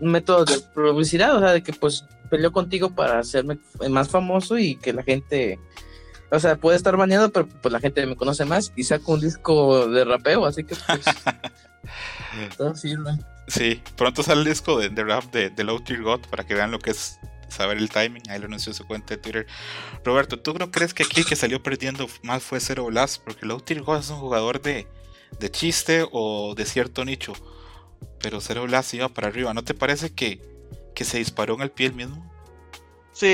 un 0.01 0.11
método 0.11 0.45
de 0.45 0.59
publicidad, 0.75 1.37
o 1.37 1.41
sea, 1.41 1.53
de 1.53 1.63
que 1.63 1.73
pues 1.73 2.05
peleó 2.31 2.51
contigo 2.51 2.91
para 2.95 3.19
hacerme 3.19 3.59
más 3.91 4.09
famoso 4.09 4.59
y 4.59 4.77
que 4.77 4.93
la 4.93 5.03
gente, 5.03 5.59
o 6.31 6.39
sea, 6.41 6.57
puede 6.57 6.77
estar 6.77 6.97
baneado, 6.97 7.31
pero 7.31 7.47
pues 7.47 7.73
la 7.73 7.81
gente 7.81 8.05
me 8.07 8.17
conoce 8.17 8.45
más 8.45 8.73
y 8.75 8.85
saco 8.85 9.13
un 9.13 9.21
disco 9.21 9.87
de 9.89 10.05
rapeo, 10.05 10.47
así 10.47 10.65
que 10.65 10.75
pues 10.75 11.01
todo 12.57 12.75
sirve. 12.75 13.13
Sí, 13.49 13.83
pronto 13.97 14.23
sale 14.23 14.41
el 14.41 14.47
disco 14.47 14.79
de, 14.79 14.89
rap 15.05 15.25
de, 15.33 15.51
de 15.51 15.65
Low 15.65 15.81
Tier 15.81 16.03
God 16.03 16.21
para 16.31 16.45
que 16.45 16.55
vean 16.55 16.71
lo 16.71 16.79
que 16.79 16.93
es 16.93 17.19
saber 17.53 17.79
el 17.79 17.91
timing. 17.91 18.23
Ahí 18.29 18.39
lo 18.39 18.47
anunció 18.47 18.73
su 18.73 18.87
cuenta 18.87 19.15
de 19.15 19.21
Twitter. 19.21 19.47
Roberto, 20.05 20.39
¿tú 20.39 20.55
no 20.55 20.71
crees 20.71 20.95
que 20.95 21.05
aquí 21.05 21.21
el 21.21 21.27
que 21.27 21.37
salió 21.37 21.63
perdiendo 21.63 22.09
más 22.23 22.43
fue 22.43 22.61
Zero 22.61 22.87
Blast? 22.87 23.23
Porque 23.23 23.47
God 23.47 23.99
es 23.99 24.11
un 24.11 24.19
jugador 24.19 24.61
de, 24.61 24.87
de 25.39 25.51
chiste 25.51 26.07
o 26.11 26.55
de 26.55 26.67
cierto 26.67 27.05
nicho 27.05 27.35
pero 28.23 28.41
Zero 28.41 28.63
Blast 28.63 28.95
iba 28.95 29.09
para 29.09 29.29
arriba. 29.29 29.53
¿No 29.53 29.65
te 29.65 29.75
parece 29.75 30.15
que, 30.15 30.41
que 30.95 31.05
se 31.05 31.19
disparó 31.19 31.55
en 31.55 31.63
el 31.63 31.71
pie 31.71 31.89
el 31.89 31.95
mismo? 31.95 32.31
Sí, 33.13 33.27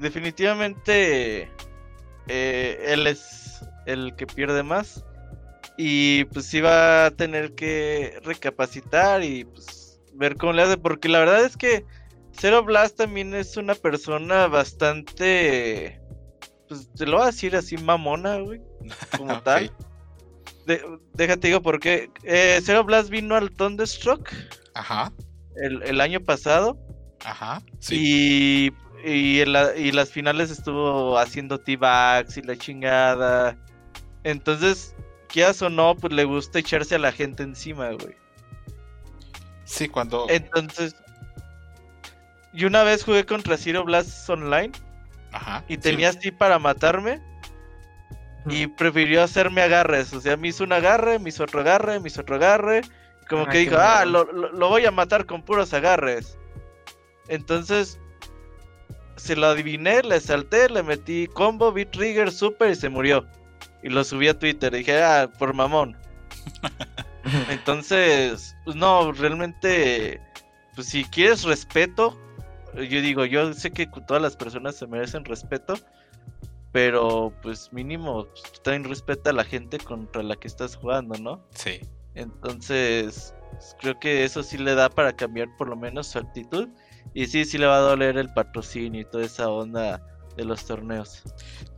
definitivamente 0.00 1.50
eh, 2.28 2.84
él 2.86 3.06
es 3.06 3.60
el 3.86 4.14
que 4.16 4.26
pierde 4.26 4.62
más. 4.62 5.04
Y 5.76 6.24
pues 6.26 6.52
iba 6.54 7.06
a 7.06 7.10
tener 7.10 7.54
que 7.54 8.18
recapacitar 8.24 9.22
y 9.22 9.44
pues 9.44 10.00
ver 10.14 10.36
cómo 10.36 10.52
le 10.52 10.62
hace. 10.62 10.76
Porque 10.76 11.08
la 11.08 11.18
verdad 11.18 11.44
es 11.44 11.56
que 11.56 11.84
Zero 12.38 12.62
Blast 12.62 12.96
también 12.96 13.34
es 13.34 13.56
una 13.56 13.74
persona 13.74 14.46
bastante. 14.46 16.00
Pues 16.68 16.90
te 16.92 17.06
lo 17.06 17.16
voy 17.16 17.22
a 17.24 17.26
decir 17.26 17.56
así, 17.56 17.76
mamona, 17.76 18.38
güey. 18.38 18.60
Como 19.16 19.40
tal 19.42 19.72
déjate 21.14 21.48
digo 21.48 21.62
porque 21.62 22.10
eh, 22.24 22.60
Zero 22.62 22.84
Blast 22.84 23.10
vino 23.10 23.34
al 23.34 23.50
Thunderstruck. 23.50 24.30
Ajá. 24.74 25.12
El, 25.56 26.00
año 26.00 26.20
pasado. 26.20 26.78
Ajá. 27.24 27.62
Sí. 27.80 28.72
Y, 29.04 29.40
y, 29.40 29.44
las 29.44 30.10
finales 30.10 30.50
estuvo 30.50 31.18
haciendo 31.18 31.58
T-Bags 31.58 32.36
y 32.36 32.42
la 32.42 32.56
chingada. 32.56 33.58
Entonces, 34.22 34.94
quieras 35.26 35.60
o 35.62 35.68
no, 35.68 35.96
pues 35.96 36.12
le 36.12 36.24
gusta 36.24 36.60
echarse 36.60 36.94
a 36.94 36.98
la 37.00 37.10
gente 37.10 37.42
encima, 37.42 37.90
güey. 37.90 38.14
Sí, 39.64 39.88
cuando. 39.88 40.26
Entonces. 40.28 40.94
Y 42.58 42.64
una 42.64 42.82
vez 42.82 43.04
jugué 43.04 43.24
contra 43.24 43.56
Zero 43.56 43.84
Blast 43.84 44.28
Online. 44.28 44.72
Ajá. 45.30 45.62
Y 45.68 45.76
tenía 45.76 46.08
así 46.08 46.32
para 46.32 46.58
matarme. 46.58 47.22
Y 48.46 48.66
prefirió 48.66 49.22
hacerme 49.22 49.62
agarres. 49.62 50.12
O 50.12 50.20
sea, 50.20 50.36
me 50.36 50.48
hizo 50.48 50.64
un 50.64 50.72
agarre, 50.72 51.20
me 51.20 51.28
hizo 51.28 51.44
otro 51.44 51.60
agarre, 51.60 52.00
me 52.00 52.08
hizo 52.08 52.22
otro 52.22 52.34
agarre. 52.34 52.80
Como 53.28 53.46
que 53.46 53.58
dijo, 53.58 53.76
ah, 53.78 54.04
lo, 54.04 54.24
voy 54.68 54.84
a 54.86 54.90
matar 54.90 55.24
con 55.24 55.40
puros 55.40 55.72
agarres. 55.72 56.36
Entonces, 57.28 58.00
se 59.14 59.36
lo 59.36 59.46
adiviné, 59.46 60.02
le 60.02 60.18
salté, 60.18 60.68
le 60.68 60.82
metí 60.82 61.28
combo, 61.28 61.70
beat 61.70 61.92
trigger, 61.92 62.32
super 62.32 62.70
y 62.70 62.74
se 62.74 62.88
murió. 62.88 63.24
Y 63.84 63.88
lo 63.88 64.02
subí 64.02 64.26
a 64.26 64.36
Twitter. 64.36 64.72
dije, 64.72 65.00
ah, 65.00 65.30
por 65.38 65.54
mamón. 65.54 65.96
Entonces, 67.50 68.56
pues 68.64 68.74
no, 68.74 69.12
realmente, 69.12 70.20
pues 70.74 70.88
si 70.88 71.04
quieres 71.04 71.44
respeto, 71.44 72.18
yo 72.74 73.00
digo, 73.00 73.24
yo 73.24 73.52
sé 73.54 73.70
que 73.70 73.86
todas 74.06 74.22
las 74.22 74.36
personas 74.36 74.76
se 74.76 74.86
merecen 74.86 75.24
respeto, 75.24 75.74
pero 76.72 77.32
pues 77.42 77.72
mínimo 77.72 78.26
también 78.62 78.84
respeta 78.84 79.30
a 79.30 79.32
la 79.32 79.44
gente 79.44 79.78
contra 79.78 80.22
la 80.22 80.36
que 80.36 80.48
estás 80.48 80.76
jugando, 80.76 81.18
¿no? 81.18 81.44
Sí. 81.54 81.80
Entonces, 82.14 83.34
creo 83.80 83.98
que 83.98 84.24
eso 84.24 84.42
sí 84.42 84.58
le 84.58 84.74
da 84.74 84.88
para 84.88 85.14
cambiar 85.14 85.48
por 85.56 85.68
lo 85.68 85.76
menos 85.76 86.08
su 86.08 86.18
actitud. 86.18 86.68
Y 87.14 87.26
sí, 87.26 87.44
sí 87.44 87.58
le 87.58 87.66
va 87.66 87.76
a 87.76 87.80
doler 87.80 88.18
el 88.18 88.32
patrocinio 88.32 89.00
y 89.00 89.04
toda 89.04 89.24
esa 89.24 89.48
onda 89.48 90.02
de 90.36 90.44
los 90.44 90.64
torneos. 90.64 91.22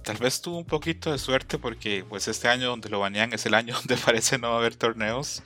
Tal 0.03 0.17
vez 0.17 0.41
tuvo 0.41 0.59
un 0.59 0.67
poquito 0.67 1.13
de 1.13 1.19
suerte 1.19 1.59
porque 1.59 2.05
pues 2.09 2.29
este 2.29 2.49
año 2.49 2.69
donde 2.69 2.89
lo 2.89 3.01
banean 3.01 3.33
es 3.33 3.47
el 3.47 3.55
año 3.55 3.75
donde 3.79 3.97
parece 3.97 4.39
no 4.39 4.57
haber 4.57 4.77
torneos. 4.77 5.43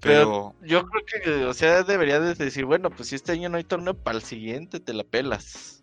Pero... 0.00 0.54
yo 0.62 0.86
creo 0.86 1.04
que, 1.04 1.44
o 1.44 1.54
sea, 1.54 1.82
debería 1.82 2.20
de 2.20 2.34
decir, 2.34 2.64
bueno, 2.64 2.90
pues 2.90 3.08
si 3.08 3.16
este 3.16 3.32
año 3.32 3.48
no 3.48 3.56
hay 3.56 3.64
torneo, 3.64 3.94
para 3.94 4.16
el 4.18 4.22
siguiente 4.22 4.80
te 4.80 4.92
la 4.92 5.04
pelas. 5.04 5.82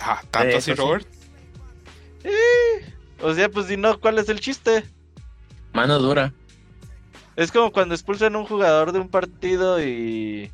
Ah, 0.00 0.22
¿tanto 0.30 0.58
así, 0.58 0.74
Robert? 0.74 1.06
o 3.22 3.34
sea, 3.34 3.48
pues 3.48 3.66
si 3.66 3.76
no, 3.76 4.00
¿cuál 4.00 4.18
es 4.18 4.28
el 4.28 4.40
chiste? 4.40 4.84
Mano 5.72 5.98
dura. 5.98 6.32
Es 7.36 7.52
como 7.52 7.70
cuando 7.70 7.94
expulsan 7.94 8.34
a 8.34 8.38
un 8.38 8.46
jugador 8.46 8.92
de 8.92 9.00
un 9.00 9.08
partido 9.08 9.82
y. 9.82 10.50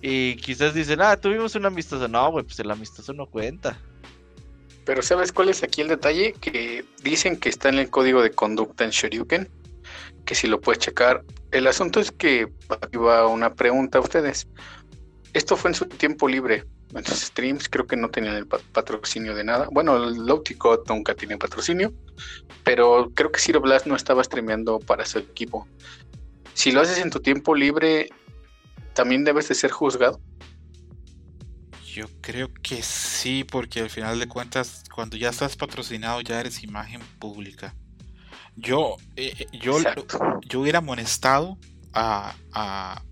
Y 0.00 0.36
quizás 0.36 0.74
dicen, 0.74 1.00
ah, 1.00 1.16
tuvimos 1.16 1.54
un 1.54 1.66
amistoso. 1.66 2.08
No, 2.08 2.30
güey, 2.30 2.44
pues 2.44 2.58
el 2.60 2.70
amistoso 2.70 3.12
no 3.12 3.26
cuenta. 3.26 3.78
Pero 4.84 5.02
¿sabes 5.02 5.32
cuál 5.32 5.48
es 5.48 5.62
aquí 5.62 5.80
el 5.80 5.88
detalle? 5.88 6.32
Que 6.34 6.84
dicen 7.02 7.36
que 7.36 7.48
está 7.48 7.68
en 7.68 7.78
el 7.78 7.90
código 7.90 8.22
de 8.22 8.30
conducta 8.30 8.84
en 8.84 8.90
Shoryuken. 8.90 9.48
Que 10.24 10.34
si 10.34 10.46
lo 10.46 10.60
puedes 10.60 10.78
checar. 10.78 11.24
El 11.50 11.66
asunto 11.66 12.00
es 12.00 12.10
que 12.12 12.46
va 12.96 13.26
una 13.26 13.54
pregunta 13.54 13.98
a 13.98 14.00
ustedes. 14.00 14.46
Esto 15.32 15.56
fue 15.56 15.70
en 15.70 15.74
su 15.74 15.86
tiempo 15.86 16.28
libre 16.28 16.64
en 16.94 17.04
sus 17.04 17.20
streams, 17.20 17.68
creo 17.68 17.86
que 17.86 17.96
no 17.96 18.10
tenían 18.10 18.36
el 18.36 18.46
patrocinio 18.46 19.34
de 19.34 19.44
nada. 19.44 19.68
Bueno, 19.70 19.96
el 19.96 20.26
Lowticot 20.26 20.88
nunca 20.88 21.14
tiene 21.14 21.38
patrocinio, 21.38 21.92
pero 22.64 23.10
creo 23.14 23.32
que 23.32 23.40
Zero 23.40 23.60
Blast 23.60 23.86
no 23.86 23.96
estaba 23.96 24.22
streameando 24.22 24.78
para 24.78 25.06
su 25.06 25.18
equipo. 25.18 25.66
Si 26.54 26.70
lo 26.70 26.80
haces 26.80 26.98
en 26.98 27.10
tu 27.10 27.20
tiempo 27.20 27.54
libre, 27.54 28.10
también 28.92 29.24
debes 29.24 29.48
de 29.48 29.54
ser 29.54 29.70
juzgado. 29.70 30.20
Yo 31.84 32.06
creo 32.20 32.50
que 32.62 32.82
sí, 32.82 33.44
porque 33.44 33.80
al 33.80 33.90
final 33.90 34.18
de 34.18 34.28
cuentas, 34.28 34.84
cuando 34.94 35.16
ya 35.16 35.30
estás 35.30 35.56
patrocinado, 35.56 36.20
ya 36.20 36.40
eres 36.40 36.62
imagen 36.62 37.00
pública. 37.18 37.74
Yo, 38.56 38.96
eh, 39.16 39.34
eh, 39.38 39.46
yo, 39.52 39.78
yo 40.42 40.60
hubiera 40.60 40.78
amonestado 40.78 41.58
a, 41.92 42.34
a, 42.52 43.02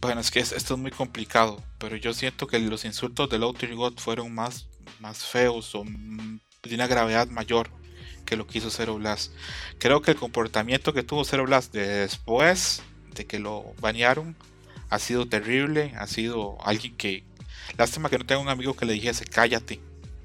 Bueno, 0.00 0.20
es 0.20 0.30
que 0.30 0.40
esto 0.40 0.74
es 0.74 0.80
muy 0.80 0.90
complicado, 0.90 1.62
pero 1.78 1.96
yo 1.96 2.12
siento 2.12 2.46
que 2.46 2.58
los 2.58 2.84
insultos 2.84 3.30
de 3.30 3.36
Outer 3.36 3.74
God 3.74 3.98
fueron 3.98 4.34
más, 4.34 4.68
más 5.00 5.24
feos 5.24 5.74
o 5.74 5.84
de 5.84 6.74
una 6.74 6.86
gravedad 6.86 7.28
mayor 7.28 7.70
que 8.24 8.36
lo 8.36 8.46
que 8.46 8.58
hizo 8.58 8.70
Zero 8.70 8.96
Blast. 8.96 9.32
Creo 9.78 10.02
que 10.02 10.12
el 10.12 10.16
comportamiento 10.16 10.92
que 10.92 11.02
tuvo 11.02 11.24
Zero 11.24 11.44
Blast 11.44 11.72
después 11.74 12.82
de 13.14 13.26
que 13.26 13.38
lo 13.38 13.74
banearon 13.80 14.36
ha 14.90 14.98
sido 14.98 15.26
terrible, 15.26 15.94
ha 15.98 16.06
sido 16.06 16.58
alguien 16.64 16.96
que... 16.96 17.24
Lástima 17.78 18.10
que 18.10 18.18
no 18.18 18.26
tenga 18.26 18.40
un 18.40 18.48
amigo 18.48 18.74
que 18.74 18.84
le 18.84 18.92
dijese 18.92 19.24
cállate, 19.24 19.80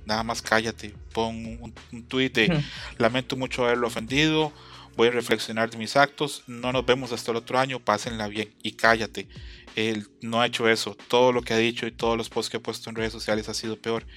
nada 0.07 0.23
más 0.23 0.41
cállate, 0.41 0.95
pon 1.13 1.35
un, 1.35 1.73
un 1.91 2.03
tweet 2.07 2.29
de 2.29 2.63
lamento 2.97 3.35
mucho 3.35 3.65
haberlo 3.65 3.87
ofendido, 3.87 4.51
voy 4.97 5.09
a 5.09 5.11
reflexionar 5.11 5.69
de 5.69 5.77
mis 5.77 5.95
actos, 5.95 6.43
no 6.47 6.71
nos 6.71 6.85
vemos 6.85 7.11
hasta 7.11 7.29
el 7.31 7.37
otro 7.37 7.59
año, 7.59 7.79
pásenla 7.79 8.27
bien 8.27 8.53
y 8.63 8.71
cállate. 8.71 9.27
Él 9.75 10.09
no 10.21 10.41
ha 10.41 10.47
hecho 10.47 10.67
eso, 10.67 10.97
todo 11.07 11.31
lo 11.31 11.43
que 11.43 11.53
ha 11.53 11.57
dicho 11.57 11.85
y 11.85 11.91
todos 11.91 12.17
los 12.17 12.29
posts 12.29 12.49
que 12.49 12.57
ha 12.57 12.59
puesto 12.59 12.89
en 12.89 12.95
redes 12.95 13.13
sociales 13.13 13.47
ha 13.47 13.53
sido 13.53 13.79
peor. 13.79 14.07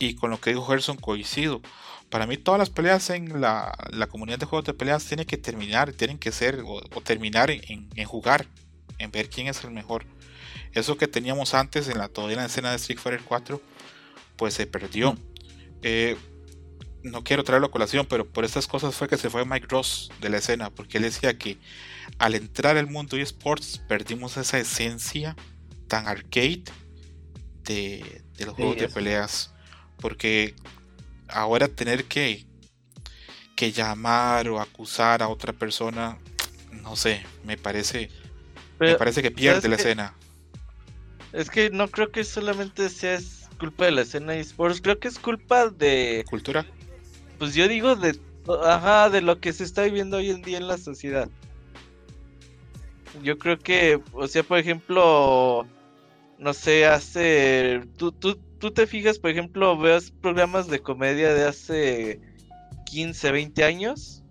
Y 0.00 0.16
con 0.16 0.30
lo 0.30 0.40
que 0.40 0.50
dijo 0.50 0.66
Gerson 0.66 0.96
coincido. 0.96 1.62
Para 2.10 2.26
mí 2.26 2.36
todas 2.36 2.58
las 2.58 2.68
peleas 2.68 3.10
en 3.10 3.40
la, 3.40 3.72
comunidad 4.10 4.40
de 4.40 4.46
juegos 4.46 4.66
de 4.66 4.74
peleas 4.74 5.04
tienen 5.04 5.24
que 5.24 5.36
terminar, 5.36 5.92
tienen 5.92 6.18
que 6.18 6.32
ser 6.32 6.64
o, 6.66 6.80
terminar 7.00 7.52
en, 7.52 8.04
jugar, 8.04 8.46
en 8.98 9.12
ver 9.12 9.30
quién 9.30 9.46
es 9.46 9.62
el 9.62 9.70
mejor. 9.70 10.04
Eso 10.72 10.96
que 10.96 11.06
teníamos 11.06 11.54
antes 11.54 11.88
en 11.88 11.98
la 11.98 12.08
todavía 12.08 12.34
en 12.34 12.40
la 12.40 12.46
escena 12.46 12.70
de 12.70 12.76
Street 12.76 12.98
Fighter 12.98 13.22
4, 13.24 13.60
pues 14.36 14.54
se 14.54 14.66
perdió. 14.66 15.16
Eh, 15.82 16.16
no 17.04 17.22
quiero 17.22 17.44
traerlo 17.44 17.68
a 17.68 17.70
colación, 17.70 18.06
pero 18.08 18.26
por 18.26 18.44
estas 18.44 18.66
cosas 18.66 18.94
fue 18.94 19.08
que 19.08 19.18
se 19.18 19.28
fue 19.30 19.44
Mike 19.44 19.66
Ross 19.68 20.10
de 20.20 20.30
la 20.30 20.38
escena, 20.38 20.70
porque 20.70 20.96
él 20.96 21.04
decía 21.04 21.36
que 21.36 21.58
al 22.18 22.34
entrar 22.34 22.76
al 22.78 22.86
mundo 22.86 23.16
eSports 23.16 23.78
perdimos 23.86 24.36
esa 24.38 24.58
esencia 24.58 25.36
tan 25.86 26.08
arcade 26.08 26.64
de, 27.64 28.22
los 28.38 28.54
juegos 28.54 28.76
de 28.78 28.88
peleas, 28.88 29.52
porque 29.98 30.54
ahora 31.28 31.68
tener 31.68 32.04
que, 32.04 32.46
que 33.54 33.70
llamar 33.70 34.48
o 34.48 34.60
acusar 34.60 35.22
a 35.22 35.28
otra 35.28 35.52
persona, 35.52 36.18
no 36.72 36.96
sé, 36.96 37.22
me 37.44 37.58
parece, 37.58 38.10
me 38.80 38.94
parece 38.96 39.22
que 39.22 39.30
pierde 39.30 39.68
la 39.68 39.76
escena. 39.76 40.14
Es 41.32 41.50
que 41.50 41.68
no 41.70 41.88
creo 41.88 42.10
que 42.10 42.24
solamente 42.24 42.88
sea 42.88 43.18
culpa 43.64 43.86
de 43.86 43.92
la 43.92 44.02
escena 44.02 44.36
eSports, 44.36 44.82
creo 44.82 44.98
que 44.98 45.08
es 45.08 45.18
culpa 45.18 45.70
de... 45.70 46.22
¿Cultura? 46.28 46.66
Pues 47.38 47.54
yo 47.54 47.66
digo 47.66 47.96
de... 47.96 48.18
Ajá, 48.62 49.08
de 49.08 49.22
lo 49.22 49.40
que 49.40 49.54
se 49.54 49.64
está 49.64 49.84
viviendo 49.84 50.18
hoy 50.18 50.28
en 50.28 50.42
día 50.42 50.58
en 50.58 50.68
la 50.68 50.76
sociedad. 50.76 51.30
Yo 53.22 53.38
creo 53.38 53.58
que, 53.58 54.02
o 54.12 54.28
sea, 54.28 54.42
por 54.42 54.58
ejemplo, 54.58 55.66
no 56.38 56.52
sé, 56.52 56.84
hace... 56.84 57.80
Tú, 57.96 58.12
tú, 58.12 58.38
tú 58.58 58.70
te 58.70 58.86
fijas, 58.86 59.18
por 59.18 59.30
ejemplo, 59.30 59.78
veas 59.78 60.10
programas 60.10 60.68
de 60.68 60.80
comedia 60.80 61.32
de 61.32 61.44
hace 61.44 62.20
15, 62.84 63.32
20 63.32 63.64
años 63.64 64.22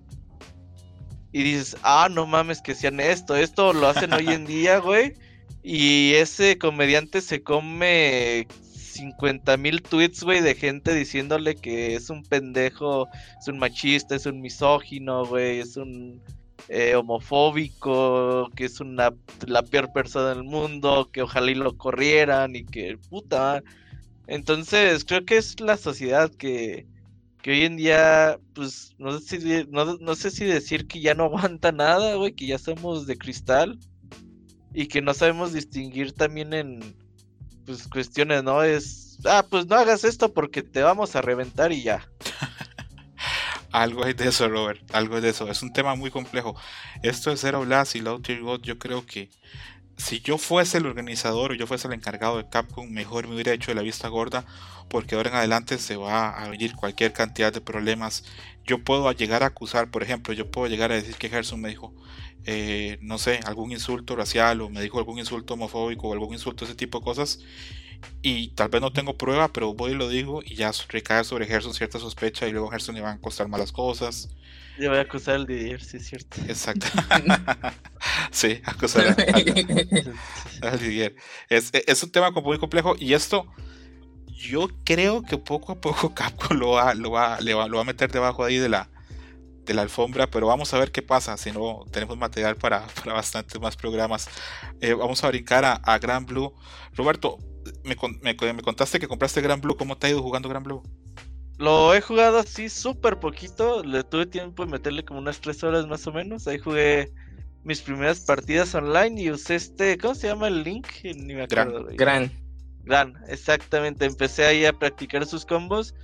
y 1.32 1.42
dices, 1.42 1.76
ah, 1.82 2.08
no 2.12 2.28
mames 2.28 2.62
que 2.62 2.74
hacían 2.74 3.00
esto, 3.00 3.36
esto 3.36 3.74
lo 3.74 3.88
hacen 3.88 4.14
hoy 4.14 4.28
en 4.28 4.46
día, 4.46 4.78
güey. 4.78 5.16
Y 5.64 6.14
ese 6.16 6.60
comediante 6.60 7.22
se 7.22 7.42
come 7.42 8.48
50 8.94 9.58
mil 9.58 9.82
tweets, 9.82 10.24
güey, 10.24 10.42
de 10.42 10.56
gente 10.56 10.94
diciéndole 10.94 11.56
que 11.56 11.96
es 11.96 12.10
un 12.10 12.24
pendejo, 12.24 13.08
es 13.40 13.48
un 13.48 13.58
machista, 13.60 14.16
es 14.16 14.26
un 14.26 14.42
misógino, 14.42 15.26
güey, 15.26 15.60
es 15.60 15.78
un 15.78 16.22
eh, 16.70 16.96
homofóbico, 16.96 18.50
que 18.56 18.66
es 18.66 18.80
una 18.80 19.14
la 19.46 19.64
peor 19.64 19.92
persona 19.92 20.30
del 20.30 20.44
mundo, 20.44 21.10
que 21.12 21.22
ojalá 21.22 21.52
y 21.52 21.56
lo 21.56 21.78
corrieran 21.78 22.56
y 22.56 22.64
que 22.66 22.98
puta. 23.10 23.64
Entonces, 24.28 25.04
creo 25.06 25.26
que 25.26 25.38
es 25.38 25.60
la 25.60 25.78
sociedad 25.78 26.32
que, 26.32 26.88
que 27.42 27.52
hoy 27.52 27.64
en 27.64 27.78
día, 27.78 28.40
pues, 28.54 28.96
no 28.98 29.20
sé, 29.20 29.42
si, 29.42 29.68
no, 29.70 29.98
no 29.98 30.16
sé 30.16 30.32
si 30.32 30.46
decir 30.46 30.88
que 30.88 31.02
ya 31.02 31.14
no 31.16 31.26
aguanta 31.26 31.72
nada, 31.72 32.16
güey, 32.16 32.34
que 32.34 32.48
ya 32.48 32.58
somos 32.58 33.08
de 33.08 33.18
cristal 33.18 33.80
y 34.74 34.88
que 34.88 35.02
no 35.02 35.14
sabemos 35.14 35.54
distinguir 35.54 36.14
también 36.14 36.54
en, 36.54 36.96
pues 37.66 37.88
cuestiones, 37.88 38.44
¿no? 38.44 38.64
Es, 38.64 39.18
ah, 39.26 39.46
pues 39.50 39.66
no 39.68 39.76
hagas 39.76 40.04
esto 40.04 40.34
porque 40.34 40.62
te 40.62 40.82
vamos 40.82 41.16
a 41.16 41.22
reventar 41.22 41.72
y 41.72 41.84
ya. 41.84 42.08
algo 43.72 44.06
es 44.06 44.16
de 44.16 44.28
eso, 44.30 44.48
Robert, 44.50 44.82
algo 44.94 45.18
es 45.18 45.24
de 45.24 45.30
eso. 45.30 45.50
Es 45.50 45.62
un 45.62 45.74
tema 45.74 45.96
muy 45.96 46.12
complejo. 46.12 46.56
Esto 47.02 47.32
de 47.32 47.38
Zero 47.38 47.62
Blast 47.62 47.96
y 47.96 48.02
Low 48.02 48.22
Tier 48.22 48.42
God, 48.42 48.62
yo 48.62 48.78
creo 48.78 49.06
que 49.06 49.30
si 49.98 50.22
yo 50.22 50.38
fuese 50.38 50.80
el 50.80 50.86
organizador 50.86 51.52
o 51.52 51.56
yo 51.56 51.68
fuese 51.68 51.88
el 51.88 51.94
encargado 51.94 52.38
de 52.38 52.50
Capcom, 52.50 52.90
mejor 52.90 53.28
me 53.28 53.36
hubiera 53.36 53.54
hecho 53.54 53.72
de 53.72 53.76
la 53.76 53.82
vista 53.82 54.08
gorda, 54.08 54.46
porque 54.90 55.16
ahora 55.16 55.30
en 55.30 55.36
adelante 55.36 55.78
se 55.78 55.96
va 55.96 56.30
a 56.30 56.50
venir 56.50 56.76
cualquier 56.76 57.14
cantidad 57.14 57.54
de 57.54 57.62
problemas. 57.62 58.24
Yo 58.66 58.84
puedo 58.84 59.12
llegar 59.12 59.44
a 59.44 59.48
acusar, 59.48 59.90
por 59.90 60.04
ejemplo, 60.04 60.34
yo 60.34 60.50
puedo 60.50 60.68
llegar 60.68 60.92
a 60.92 60.96
decir 60.96 61.16
que 61.16 61.30
Gerson 61.30 61.62
me 61.62 61.70
dijo, 61.70 61.94
eh, 62.46 62.98
no 63.02 63.18
sé, 63.18 63.40
algún 63.46 63.72
insulto 63.72 64.16
racial 64.16 64.62
o 64.62 64.70
me 64.70 64.82
dijo 64.82 65.00
algún 65.00 65.20
insulto 65.20 65.54
homofóbico 65.54 66.10
o 66.10 66.14
algún 66.14 66.34
insulto, 66.34 66.66
ese 66.66 66.76
tipo 66.76 67.00
de 67.00 67.06
cosas. 67.06 67.40
Y 68.22 68.50
tal 68.50 68.70
vez 68.70 68.82
no 68.82 68.92
tengo 68.92 69.18
prueba, 69.18 69.52
pero 69.54 69.74
voy 69.74 69.92
y 69.92 69.96
lo 69.96 70.10
digo 70.10 70.42
y 70.44 70.56
ya 70.56 70.72
recae 70.90 71.24
sobre 71.24 71.46
Gerson 71.46 71.74
cierta 71.74 72.00
sospecha 72.00 72.48
y 72.48 72.52
luego 72.52 72.68
a 72.68 72.72
Gerson 72.72 72.96
le 72.96 73.02
van 73.02 73.18
a 73.18 73.22
costar 73.22 73.48
malas 73.48 73.72
cosas. 73.72 74.30
Yo 74.78 74.90
voy 74.90 74.98
a 74.98 75.02
acusar 75.02 75.36
al 75.36 75.46
Didier, 75.46 75.84
sí 75.84 75.98
es 75.98 76.08
cierto. 76.08 76.42
Exacto. 76.48 76.88
sí, 78.32 78.60
acusar 78.66 79.16
al, 80.62 80.80
Didier. 80.80 81.16
Es, 81.48 81.70
es, 81.74 82.04
un 82.04 82.12
tema 82.12 82.32
muy 82.32 82.58
complejo 82.58 82.96
y 82.98 83.14
esto 83.14 83.46
yo 84.28 84.68
creo 84.84 85.22
que 85.22 85.38
poco 85.38 85.72
a 85.72 85.80
poco 85.80 86.14
Capcom 86.16 86.58
lo 86.58 86.72
va, 86.72 86.94
lo 86.96 87.12
va, 87.12 87.40
le 87.40 87.54
va, 87.54 87.68
lo 87.68 87.78
va 87.78 87.84
a 87.84 87.86
meter 87.86 88.12
debajo 88.12 88.44
ahí 88.44 88.58
de 88.58 88.70
la, 88.70 88.90
de 89.66 89.74
la 89.74 89.82
alfombra, 89.82 90.28
pero 90.28 90.48
vamos 90.48 90.74
a 90.74 90.80
ver 90.80 90.92
qué 90.92 91.02
pasa, 91.02 91.38
si 91.38 91.52
no 91.52 91.86
tenemos 91.92 92.18
material 92.18 92.56
para, 92.56 92.88
para 93.04 93.14
bastantes 93.14 93.60
más 93.60 93.76
programas. 93.76 94.28
Eh, 94.82 94.94
vamos 94.94 95.24
a 95.24 95.28
brincar 95.30 95.66
a, 95.66 95.74
a 95.74 95.98
Gran 96.00 96.26
Blue. 96.26 96.54
Roberto, 96.94 97.38
me, 97.84 97.96
me, 98.22 98.62
contaste 98.62 99.00
que 99.00 99.08
compraste 99.08 99.42
Gran 99.42 99.62
Blue, 99.62 99.78
¿cómo 99.78 99.98
te 99.98 100.08
ha 100.08 100.10
ido 100.10 100.22
jugando 100.22 100.50
Gran 100.50 100.64
Blue? 100.64 100.84
Lo 101.58 101.94
he 101.94 102.02
jugado 102.02 102.40
así 102.40 102.68
súper 102.68 103.20
poquito, 103.20 103.84
le 103.84 104.04
tuve 104.04 104.26
tiempo 104.26 104.66
de 104.66 104.72
meterle 104.72 105.06
como 105.06 105.20
unas 105.20 105.40
3 105.40 105.64
horas 105.64 105.88
más 105.88 106.06
o 106.08 106.12
menos, 106.12 106.48
ahí 106.48 106.58
jugué 106.58 107.12
mis 107.64 107.82
primeras 107.82 108.22
partidas 108.22 108.74
online 108.76 109.22
y 109.22 109.32
usé 109.32 109.56
este, 109.56 109.98
¿cómo 109.98 110.16
se 110.16 110.28
llama 110.28 110.48
el 110.48 110.64
link? 110.64 110.88
Ni 111.04 111.36
me 111.36 111.44
acuerdo. 111.44 111.88
Gran. 111.92 112.32
Gran, 112.84 113.14
exactamente, 113.30 114.04
empecé 114.04 114.46
ahí 114.46 114.66
a 114.66 114.74
practicar 114.74 115.26
sus 115.26 115.46
combos, 115.46 115.96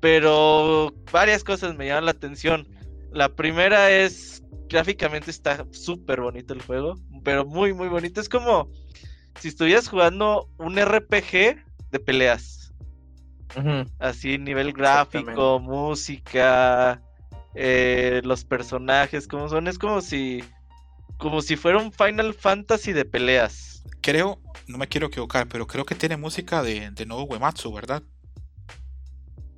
pero 0.00 0.94
varias 1.12 1.44
cosas 1.44 1.76
me 1.76 1.86
llaman 1.86 2.06
la 2.06 2.12
atención. 2.12 2.66
La 3.16 3.30
primera 3.30 3.90
es, 3.90 4.42
gráficamente 4.68 5.30
está 5.30 5.66
súper 5.70 6.20
bonito 6.20 6.52
el 6.52 6.60
juego, 6.60 6.96
pero 7.24 7.46
muy, 7.46 7.72
muy 7.72 7.88
bonito. 7.88 8.20
Es 8.20 8.28
como 8.28 8.70
si 9.40 9.48
estuvieras 9.48 9.88
jugando 9.88 10.50
un 10.58 10.76
RPG 10.76 11.64
de 11.90 11.98
peleas. 12.04 12.74
Así, 13.98 14.36
nivel 14.36 14.74
gráfico, 14.74 15.58
música, 15.60 17.00
eh, 17.54 18.20
los 18.22 18.44
personajes, 18.44 19.26
como 19.26 19.48
son. 19.48 19.66
Es 19.66 19.78
como 19.78 20.02
si, 20.02 20.44
como 21.16 21.40
si 21.40 21.56
fuera 21.56 21.78
un 21.78 21.92
Final 21.92 22.34
Fantasy 22.34 22.92
de 22.92 23.06
peleas. 23.06 23.82
Creo, 24.02 24.42
no 24.66 24.76
me 24.76 24.88
quiero 24.88 25.06
equivocar, 25.06 25.48
pero 25.48 25.66
creo 25.66 25.86
que 25.86 25.94
tiene 25.94 26.18
música 26.18 26.62
de, 26.62 26.90
de 26.90 27.06
Nobuo 27.06 27.32
Uematsu, 27.32 27.72
¿verdad? 27.72 28.02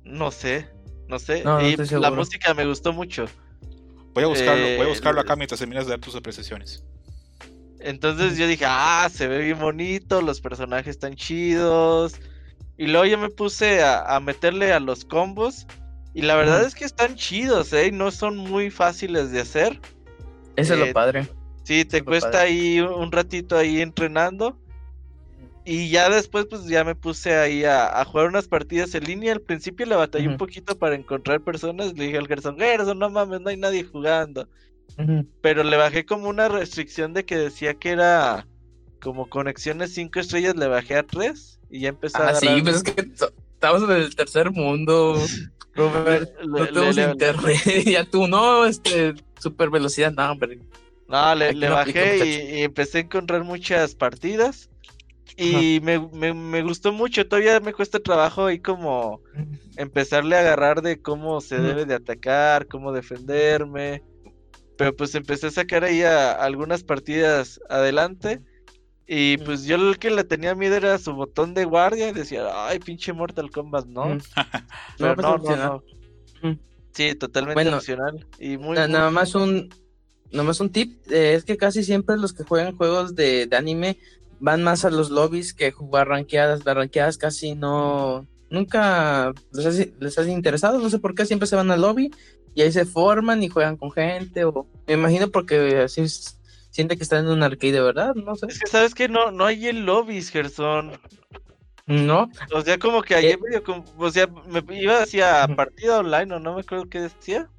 No 0.05 0.31
sé, 0.31 0.69
no 1.09 1.19
sé. 1.19 1.43
y 1.61 1.75
la 1.97 2.09
música 2.09 2.53
me 2.53 2.65
gustó 2.65 2.93
mucho. 2.93 3.25
Voy 4.13 4.23
a 4.23 4.27
buscarlo, 4.27 4.63
voy 4.63 4.79
a 4.79 4.83
eh, 4.83 4.87
buscarlo 4.87 5.21
acá 5.21 5.35
mientras 5.35 5.59
terminas 5.59 5.85
de 5.85 5.91
dar 5.91 5.99
tus 5.99 6.15
apreciaciones. 6.15 6.83
Entonces 7.79 8.37
yo 8.37 8.47
dije, 8.47 8.65
ah, 8.67 9.09
se 9.11 9.27
ve 9.27 9.39
bien 9.39 9.59
bonito, 9.59 10.21
los 10.21 10.41
personajes 10.41 10.95
están 10.95 11.15
chidos. 11.15 12.15
Y 12.77 12.87
luego 12.87 13.05
yo 13.05 13.17
me 13.17 13.29
puse 13.29 13.83
a, 13.83 14.19
meterle 14.21 14.73
a 14.73 14.79
los 14.79 15.05
combos. 15.05 15.67
Y 16.13 16.23
la 16.23 16.35
verdad 16.35 16.63
es 16.63 16.75
que 16.75 16.85
están 16.85 17.15
chidos, 17.15 17.71
¿eh? 17.73 17.91
No 17.91 18.11
son 18.11 18.37
muy 18.37 18.69
fáciles 18.71 19.31
de 19.31 19.41
hacer. 19.41 19.79
Eso 20.55 20.73
es 20.73 20.79
lo 20.79 20.85
eh, 20.85 20.93
padre. 20.93 21.27
Sí, 21.63 21.85
te 21.85 22.03
cuesta 22.03 22.41
ahí 22.41 22.79
un 22.79 23.11
ratito 23.11 23.57
ahí 23.57 23.81
entrenando. 23.81 24.59
Y 25.71 25.89
ya 25.89 26.09
después, 26.09 26.47
pues 26.49 26.65
ya 26.65 26.83
me 26.83 26.95
puse 26.95 27.35
ahí 27.35 27.63
a, 27.63 28.01
a 28.01 28.03
jugar 28.05 28.27
unas 28.27 28.47
partidas 28.47 28.95
en 28.95 29.03
línea. 29.03 29.33
Al 29.33 29.41
principio 29.41 29.85
le 29.85 29.95
batallé 29.95 30.27
un 30.27 30.37
poquito 30.37 30.77
para 30.79 30.95
encontrar 30.95 31.41
personas. 31.41 31.93
Le 31.93 32.05
dije 32.05 32.17
al 32.17 32.27
Gerson, 32.27 32.57
Gerson, 32.57 32.97
no 32.97 33.09
mames, 33.11 33.39
no 33.41 33.49
hay 33.49 33.57
nadie 33.57 33.83
jugando. 33.83 34.47
Pero 35.41 35.63
le 35.63 35.77
bajé 35.77 36.05
como 36.05 36.27
una 36.27 36.47
restricción 36.49 37.13
de 37.13 37.23
que 37.23 37.37
decía 37.37 37.75
que 37.75 37.91
era 37.91 38.47
como 38.99 39.29
conexiones 39.29 39.93
5 39.93 40.19
estrellas, 40.19 40.55
le 40.55 40.67
bajé 40.67 40.95
a 40.95 41.03
3 41.03 41.59
y 41.69 41.81
ya 41.81 41.89
empecé 41.89 42.17
a 42.17 42.29
Ah, 42.29 42.35
sí, 42.35 42.47
pues 42.63 42.77
es 42.77 42.83
que 42.83 43.01
estamos 43.01 43.83
en 43.83 43.91
el 43.91 44.15
tercer 44.15 44.49
mundo, 44.51 45.21
Robert. 45.75 46.31
Le- 46.41 46.47
No 46.47 46.65
tenemos 46.65 46.95
le- 46.95 47.11
internet. 47.11 47.57
ya 47.85 48.03
tú, 48.05 48.27
no, 48.27 48.65
este, 48.65 49.13
super 49.39 49.69
velocidad, 49.69 50.11
no, 50.11 50.31
hombre. 50.31 50.59
No, 51.07 51.35
le, 51.35 51.53
bajé 51.69 52.57
y 52.57 52.61
empecé 52.63 52.97
a 52.97 53.01
encontrar 53.01 53.43
muchas 53.43 53.93
partidas. 53.95 54.69
Y 55.39 55.79
me, 55.81 55.99
me, 55.99 56.33
me 56.33 56.61
gustó 56.63 56.91
mucho, 56.91 57.27
todavía 57.27 57.59
me 57.59 57.73
cuesta 57.73 57.99
trabajo 57.99 58.45
ahí 58.47 58.59
como 58.59 59.21
empezarle 59.77 60.35
a 60.35 60.39
agarrar 60.41 60.81
de 60.81 61.01
cómo 61.01 61.39
se 61.41 61.61
debe 61.61 61.85
de 61.85 61.95
atacar, 61.95 62.67
cómo 62.67 62.91
defenderme. 62.91 64.03
Pero 64.77 64.95
pues 64.95 65.15
empecé 65.15 65.47
a 65.47 65.51
sacar 65.51 65.83
ahí 65.83 66.01
a- 66.03 66.31
algunas 66.33 66.83
partidas 66.83 67.59
adelante. 67.69 68.41
Y 69.07 69.37
pues 69.37 69.63
yo 69.65 69.75
el 69.77 69.97
que 69.97 70.11
le 70.11 70.23
tenía 70.23 70.53
miedo 70.55 70.75
era 70.75 70.97
su 70.97 71.13
botón 71.13 71.53
de 71.53 71.65
guardia. 71.65 72.09
Y 72.09 72.13
decía, 72.13 72.45
ay, 72.67 72.79
pinche 72.79 73.11
Mortal 73.13 73.49
Kombat, 73.49 73.85
¿no? 73.87 74.17
Pero 74.97 75.15
pues, 75.15 75.25
no, 75.27 75.37
no, 75.37 75.55
no. 75.55 75.83
Sí, 76.91 77.15
totalmente 77.15 77.55
Bueno, 77.63 77.77
opcional. 77.77 78.25
Y 78.39 78.57
muy, 78.57 78.75
Na- 78.75 78.87
muy- 78.87 78.93
nada 78.93 79.11
más 79.11 79.35
un 79.35 79.69
nada 80.31 80.43
más 80.43 80.59
un 80.59 80.69
tip 80.69 80.99
eh, 81.09 81.33
es 81.33 81.43
que 81.43 81.57
casi 81.57 81.83
siempre 81.83 82.15
los 82.17 82.33
que 82.33 82.43
juegan 82.43 82.75
juegos 82.75 83.15
de, 83.15 83.47
de 83.47 83.57
anime 83.57 83.97
van 84.39 84.63
más 84.63 84.85
a 84.85 84.89
los 84.89 85.09
lobbies 85.09 85.53
que 85.53 85.71
jugar 85.71 86.07
rankeadas. 86.07 86.65
Las 86.65 86.75
rankeadas 86.75 87.17
casi 87.17 87.55
no 87.55 88.25
nunca 88.49 89.31
les 89.53 89.65
hace, 89.65 89.93
les 89.99 90.17
hace 90.17 90.31
interesado. 90.31 90.79
No 90.79 90.89
sé 90.89 90.99
por 90.99 91.13
qué 91.15 91.25
siempre 91.25 91.47
se 91.47 91.55
van 91.55 91.69
al 91.71 91.81
lobby 91.81 92.11
y 92.55 92.61
ahí 92.61 92.71
se 92.71 92.85
forman 92.85 93.43
y 93.43 93.49
juegan 93.49 93.77
con 93.77 93.91
gente 93.91 94.43
o 94.45 94.65
me 94.87 94.93
imagino 94.95 95.29
porque 95.29 95.77
así 95.81 96.05
siente 96.71 96.97
que 96.97 97.03
están 97.03 97.25
en 97.25 97.31
un 97.31 97.43
arcade 97.43 97.79
verdad 97.81 98.15
no 98.15 98.35
sé. 98.35 98.47
Es 98.49 98.59
que 98.59 98.67
sabes 98.69 98.93
que 98.95 99.07
no, 99.07 99.31
no 99.31 99.45
hay 99.45 99.67
el 99.67 99.85
lobbies, 99.85 100.29
Gerson. 100.31 100.91
no. 101.87 102.29
O 102.53 102.61
sea, 102.61 102.77
como 102.79 103.01
que 103.01 103.15
ayer 103.15 103.33
Eh. 103.33 103.39
medio 103.41 103.63
como- 103.63 103.83
o 103.97 104.11
sea, 104.11 104.27
me 104.47 104.63
iba 104.75 105.01
hacia 105.01 105.47
partida 105.55 105.99
online 105.99 106.35
o 106.35 106.39
no 106.39 106.55
me 106.55 106.61
acuerdo 106.61 106.85
qué 106.89 107.01
decía. 107.01 107.49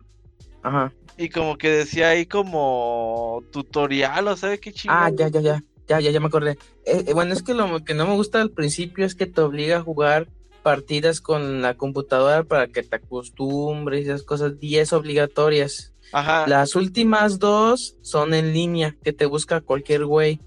ajá. 0.62 0.92
Y 1.16 1.28
como 1.28 1.56
que 1.58 1.68
decía 1.70 2.10
ahí 2.10 2.24
como 2.26 3.42
tutorial 3.52 4.26
o 4.28 4.36
sabe 4.36 4.58
qué 4.58 4.72
chingado. 4.72 5.04
Ah, 5.04 5.10
ya, 5.10 5.28
ya, 5.28 5.40
ya, 5.40 5.64
ya, 5.90 5.98
ya, 5.98 6.12
ya 6.12 6.20
me 6.20 6.26
acordé. 6.26 6.52
Eh, 6.86 7.04
eh, 7.08 7.14
bueno, 7.14 7.32
es 7.32 7.42
que 7.42 7.52
lo 7.52 7.84
que 7.84 7.94
no 7.94 8.06
me 8.06 8.14
gusta 8.14 8.40
al 8.40 8.50
principio 8.50 9.04
es 9.04 9.16
que 9.16 9.26
te 9.26 9.40
obliga 9.40 9.78
a 9.78 9.82
jugar 9.82 10.28
partidas 10.62 11.20
con 11.20 11.62
la 11.62 11.74
computadora 11.74 12.44
para 12.44 12.68
que 12.68 12.84
te 12.84 12.96
acostumbres 12.96 14.06
y 14.06 14.08
esas 14.08 14.22
cosas, 14.22 14.52
y 14.60 14.76
es 14.76 14.92
obligatorias. 14.92 15.92
Ajá. 16.12 16.46
Las 16.46 16.76
últimas 16.76 17.40
dos 17.40 17.96
son 18.02 18.34
en 18.34 18.52
línea, 18.52 18.96
que 19.02 19.12
te 19.12 19.26
busca 19.26 19.60
cualquier 19.60 20.04
güey. 20.04 20.40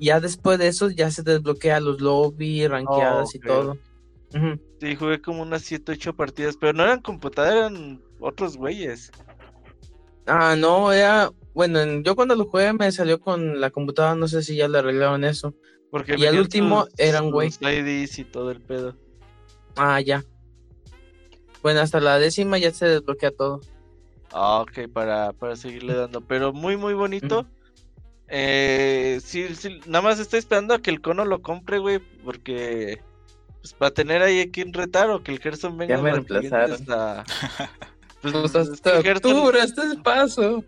Ya 0.00 0.18
después 0.18 0.58
de 0.58 0.68
eso 0.68 0.90
ya 0.90 1.10
se 1.12 1.22
desbloquea 1.22 1.78
los 1.78 2.00
lobby, 2.00 2.66
rankeadas 2.66 3.34
y 3.34 3.38
todo. 3.38 3.78
Ujú. 4.34 4.60
Sí, 4.80 4.96
jugué 4.96 5.20
como 5.20 5.42
unas 5.42 5.62
7, 5.62 5.92
8 5.92 6.12
partidas, 6.14 6.56
pero 6.56 6.72
no 6.72 6.82
eran 6.82 7.02
computadora, 7.02 7.66
eran 7.66 8.02
otros 8.20 8.56
güeyes. 8.56 9.10
Ah, 10.26 10.56
no, 10.56 10.92
era, 10.92 11.30
bueno, 11.58 11.80
en- 11.80 12.04
yo 12.04 12.14
cuando 12.14 12.36
lo 12.36 12.44
jugué 12.44 12.72
me 12.72 12.92
salió 12.92 13.18
con 13.20 13.60
la 13.60 13.70
computadora, 13.70 14.14
no 14.14 14.28
sé 14.28 14.44
si 14.44 14.54
ya 14.54 14.68
le 14.68 14.78
arreglaron 14.78 15.24
eso. 15.24 15.54
Porque 15.90 16.12
Y 16.12 16.14
el 16.14 16.20
venían 16.20 16.40
último 16.42 16.84
sus- 16.84 16.94
era 16.98 17.20
un 17.20 17.32
güey. 17.32 17.50
IDs 17.60 18.16
y 18.20 18.24
todo 18.24 18.52
el 18.52 18.60
pedo. 18.60 18.94
Ah, 19.76 20.00
ya. 20.00 20.24
Bueno, 21.60 21.80
hasta 21.80 21.98
la 21.98 22.20
décima 22.20 22.58
ya 22.58 22.70
se 22.72 22.86
desbloquea 22.86 23.32
todo. 23.32 23.60
Ah, 24.32 24.60
ok, 24.60 24.88
para, 24.92 25.32
para 25.32 25.56
seguirle 25.56 25.94
dando. 25.94 26.20
Pero 26.20 26.52
muy, 26.52 26.76
muy 26.76 26.94
bonito. 26.94 27.44
Eh, 28.28 29.18
sí, 29.24 29.52
sí, 29.56 29.80
nada 29.86 30.02
más 30.02 30.20
estoy 30.20 30.38
esperando 30.38 30.74
a 30.74 30.78
que 30.80 30.90
el 30.90 31.00
cono 31.00 31.24
lo 31.24 31.42
compre, 31.42 31.78
güey, 31.78 31.98
porque 32.24 33.00
pues 33.62 33.72
para 33.72 33.90
tener 33.90 34.22
ahí 34.22 34.42
a 34.42 34.50
quien 34.50 34.72
retar 34.72 35.10
o 35.10 35.24
que 35.24 35.32
el 35.32 35.40
Gerson 35.40 35.76
venga 35.76 35.96
Ya 35.96 36.02
me 36.02 36.12
las 36.12 36.24
siguientes 36.24 36.88
a- 36.88 37.24
Pues, 38.22 38.32
Pues 38.34 38.54
es 38.54 38.68
que 38.68 38.72
hasta 38.74 38.96
el 38.98 39.02
Gerson, 39.02 39.32
octubre, 39.32 39.58
este 39.60 39.82
es 39.82 39.96
paso. 39.96 40.62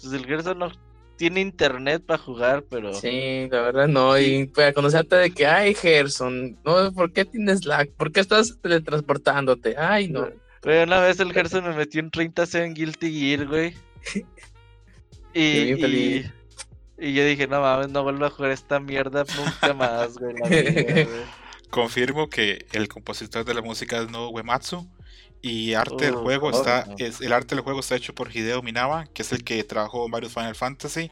Pues, 0.00 0.12
el 0.12 0.26
Gerson 0.26 0.58
no 0.58 0.70
tiene 1.16 1.40
internet 1.40 2.02
para 2.06 2.22
jugar, 2.22 2.64
pero 2.70 2.94
Sí, 2.94 3.48
la 3.50 3.60
verdad 3.62 3.88
no. 3.88 4.18
Y 4.18 4.46
para 4.46 4.72
conocerte 4.72 5.16
de 5.16 5.30
que, 5.32 5.46
ay, 5.46 5.74
Gerson, 5.74 6.56
no, 6.64 6.92
¿por 6.92 7.12
qué 7.12 7.24
tienes 7.24 7.64
lag? 7.64 7.88
¿Por 7.90 8.12
qué 8.12 8.20
estás 8.20 8.56
teletransportándote? 8.62 9.76
Ay, 9.76 10.08
no. 10.08 10.28
Pero 10.62 10.84
una 10.84 11.00
vez 11.00 11.20
el 11.20 11.32
Gerson 11.32 11.64
me 11.64 11.74
metió 11.74 12.00
en 12.00 12.10
30 12.10 12.44
en 12.54 12.74
Guilty 12.74 13.20
Gear, 13.20 13.46
güey. 13.46 13.74
Y, 15.34 15.74
y, 16.98 17.12
yo 17.12 17.24
dije, 17.24 17.46
no 17.46 17.60
mames, 17.60 17.90
no 17.90 18.02
vuelvo 18.02 18.24
a 18.24 18.30
jugar 18.30 18.50
esta 18.50 18.80
mierda 18.80 19.24
nunca 19.36 19.74
más, 19.74 20.18
güey. 20.18 20.34
la 20.36 20.48
vida, 20.48 20.82
güey". 21.04 21.06
Confirmo 21.70 22.28
que 22.28 22.66
el 22.72 22.88
compositor 22.88 23.44
de 23.44 23.54
la 23.54 23.60
música 23.60 24.00
es 24.00 24.10
No 24.10 24.30
Uematsu 24.30 24.88
y 25.40 25.74
arte 25.74 26.06
del 26.06 26.14
Oh, 26.16 26.22
juego 26.22 26.48
oh, 26.48 26.50
está 26.50 26.84
no. 26.86 26.94
es, 26.98 27.20
el 27.20 27.32
arte 27.32 27.54
del 27.54 27.62
juego 27.64 27.80
está 27.80 27.94
hecho 27.96 28.14
por 28.14 28.34
Hideo 28.34 28.60
Minawa, 28.62 29.06
que 29.14 29.22
es 29.22 29.32
el 29.32 29.44
que 29.44 29.62
trabajó 29.64 30.04
en 30.04 30.10
varios 30.10 30.32
Final 30.34 30.54
Fantasy 30.54 31.10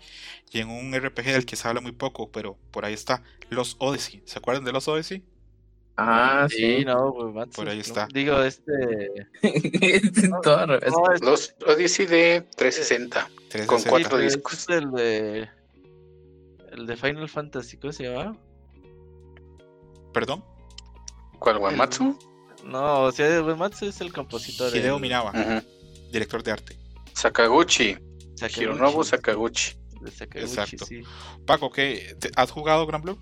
y 0.53 0.61
en 0.61 0.68
un 0.68 0.93
RPG 0.99 1.24
del 1.27 1.47
que 1.47 1.57
se 1.57 1.66
habla 1.68 1.81
muy 1.81 1.93
poco, 1.93 2.31
pero 2.31 2.57
por 2.70 2.85
ahí 2.85 2.95
está 2.95 3.22
Los 3.51 3.77
Odyssey. 3.79 4.22
¿Se 4.24 4.39
acuerdan 4.39 4.64
de 4.64 4.72
Los 4.72 4.89
Odyssey? 4.89 5.22
Ah, 5.99 6.47
Sí, 6.51 6.57
sí. 6.79 6.85
no, 6.85 7.14
Matsu, 7.33 7.53
Por 7.57 7.68
ahí 7.70 7.77
no. 7.77 7.83
está. 7.83 8.07
Digo, 8.12 8.43
este. 8.43 9.29
No, 10.29 10.74
es- 11.12 11.22
Los 11.22 11.55
Odyssey 11.66 12.05
de 12.07 12.43
360. 12.57 13.31
360. 13.49 13.66
Con 13.66 13.81
sí, 13.81 13.89
cuatro 13.89 14.11
pero 14.11 14.22
discos. 14.22 14.53
es 14.55 14.68
el 14.68 14.91
de. 14.93 15.49
El 16.72 16.87
de 16.87 16.97
Final 16.97 17.29
Fantasy, 17.29 17.79
¿cómo 17.79 17.93
se 17.93 18.05
llama? 18.11 18.37
Perdón, 20.12 20.45
¿Cuál, 21.39 21.59
Guamatsu? 21.59 22.18
No, 22.67 23.03
o 23.05 23.12
sea, 23.12 23.41
güey, 23.41 23.57
Matsu 23.57 23.87
es 23.87 24.01
el 24.01 24.12
compositor. 24.12 24.75
Hideo 24.77 24.99
Ujú. 25.31 25.62
director 26.12 26.43
de 26.43 26.53
arte. 26.53 26.79
Sakaguchi. 27.12 27.97
Sakaguchi, 28.35 28.61
Hironobu 28.62 29.05
Sakaguchi. 29.05 29.73
de 30.01 30.11
Sakaguchi, 30.11 30.51
Exacto. 30.53 30.85
sí. 30.87 31.03
Paco, 31.47 31.71
¿qué? 31.71 32.17
¿Te- 32.19 32.31
¿Has 32.37 32.51
jugado 32.51 32.87
Gran 32.87 33.03
Blue? 33.03 33.19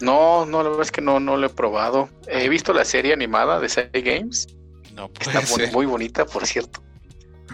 No, 0.00 0.44
no, 0.44 0.62
la 0.62 0.68
verdad 0.70 0.82
es 0.84 0.90
que 0.92 1.00
no, 1.00 1.20
no 1.20 1.36
lo 1.36 1.46
he 1.46 1.50
probado. 1.50 2.08
He 2.26 2.48
visto 2.48 2.72
la 2.72 2.84
serie 2.84 3.12
animada 3.12 3.60
de 3.60 3.68
Side 3.68 3.90
Games. 4.02 4.46
No 4.92 5.08
puede 5.08 5.30
Está 5.38 5.46
ser. 5.46 5.72
muy 5.72 5.86
bonita, 5.86 6.26
por 6.26 6.46
cierto. 6.46 6.82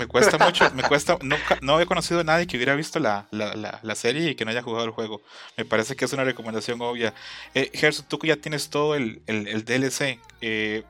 Me 0.01 0.07
cuesta 0.07 0.38
mucho, 0.38 0.70
me 0.74 0.82
cuesta, 0.82 1.18
nunca, 1.20 1.59
no 1.61 1.74
había 1.74 1.84
conocido 1.84 2.20
a 2.20 2.24
nadie 2.24 2.46
que 2.46 2.57
hubiera 2.57 2.74
visto 2.74 2.98
la, 2.98 3.28
la, 3.30 3.80
la, 3.82 3.94
serie 3.94 4.30
y 4.30 4.34
que 4.34 4.46
no 4.46 4.51
haya 4.51 4.62
jugado 4.62 4.86
el 4.86 4.92
juego. 4.92 5.20
Me 5.59 5.66
parece 5.66 5.94
que 5.94 6.07
es 6.07 6.12
una 6.14 6.24
recomendación 6.24 6.80
obvia. 6.80 7.12
Eh, 7.55 7.70
Gerson, 7.74 8.07
tú 8.09 8.18
que 8.18 8.28
ya 8.28 8.36
tienes 8.36 8.70
todo 8.70 8.94
el, 8.94 9.20
el, 9.26 9.46
el 9.46 9.62
DLC, 9.62 10.18
eh, 10.40 10.84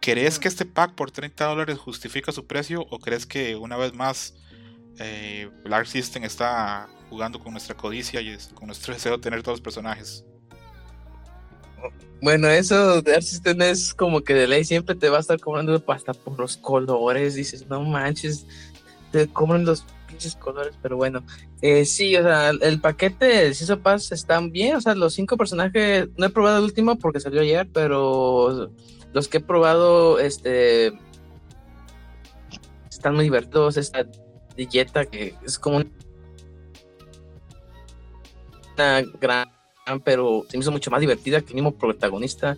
¿crees 0.00 0.38
que 0.38 0.48
este 0.48 0.66
pack 0.66 0.92
por 0.92 1.10
30 1.10 1.42
dólares 1.46 1.78
justifica 1.78 2.32
su 2.32 2.46
precio 2.46 2.86
o 2.90 2.98
crees 2.98 3.24
que 3.24 3.56
una 3.56 3.78
vez 3.78 3.94
más 3.94 4.34
eh, 4.98 5.50
Lark 5.64 5.86
System 5.86 6.24
está 6.24 6.88
jugando 7.08 7.38
con 7.38 7.52
nuestra 7.52 7.74
codicia 7.74 8.20
y 8.20 8.36
con 8.54 8.66
nuestro 8.66 8.92
deseo 8.94 9.16
de 9.16 9.22
tener 9.22 9.42
todos 9.42 9.58
los 9.58 9.64
personajes? 9.64 10.22
Bueno, 12.22 12.48
eso 12.48 13.02
de 13.02 13.14
Art 13.14 13.24
es 13.60 13.94
como 13.94 14.22
que 14.22 14.34
de 14.34 14.46
ley 14.46 14.64
siempre 14.64 14.94
te 14.94 15.10
va 15.10 15.18
a 15.18 15.20
estar 15.20 15.38
cobrando 15.38 15.82
hasta 15.88 16.14
por 16.14 16.38
los 16.38 16.56
colores. 16.56 17.34
Dices, 17.34 17.66
no 17.68 17.82
manches, 17.82 18.46
te 19.12 19.28
cobran 19.28 19.64
los 19.64 19.84
pinches 20.08 20.34
colores, 20.36 20.74
pero 20.80 20.96
bueno. 20.96 21.22
Eh, 21.60 21.84
sí, 21.84 22.16
o 22.16 22.22
sea, 22.22 22.50
el, 22.50 22.80
paquete 22.80 23.26
de 23.26 23.54
Season 23.54 23.80
Pass 23.80 24.12
están 24.12 24.50
bien. 24.52 24.76
O 24.76 24.80
sea, 24.80 24.94
los 24.94 25.14
cinco 25.14 25.36
personajes, 25.36 26.08
no 26.16 26.26
he 26.26 26.30
probado 26.30 26.58
el 26.58 26.64
último 26.64 26.96
porque 26.96 27.20
salió 27.20 27.42
ayer, 27.42 27.68
pero 27.72 28.70
los 29.12 29.28
que 29.28 29.38
he 29.38 29.40
probado, 29.40 30.18
este, 30.18 30.92
están 32.88 33.14
muy 33.14 33.24
divertidos. 33.24 33.76
Esta 33.76 34.06
Digeta 34.56 35.04
que 35.04 35.34
es 35.44 35.58
como 35.58 35.78
una 38.76 39.02
gran 39.20 39.53
pero 40.04 40.44
se 40.48 40.56
me 40.56 40.62
hizo 40.62 40.72
mucho 40.72 40.90
más 40.90 41.00
divertida 41.00 41.40
que 41.40 41.48
el 41.48 41.54
mismo 41.54 41.74
protagonista. 41.74 42.56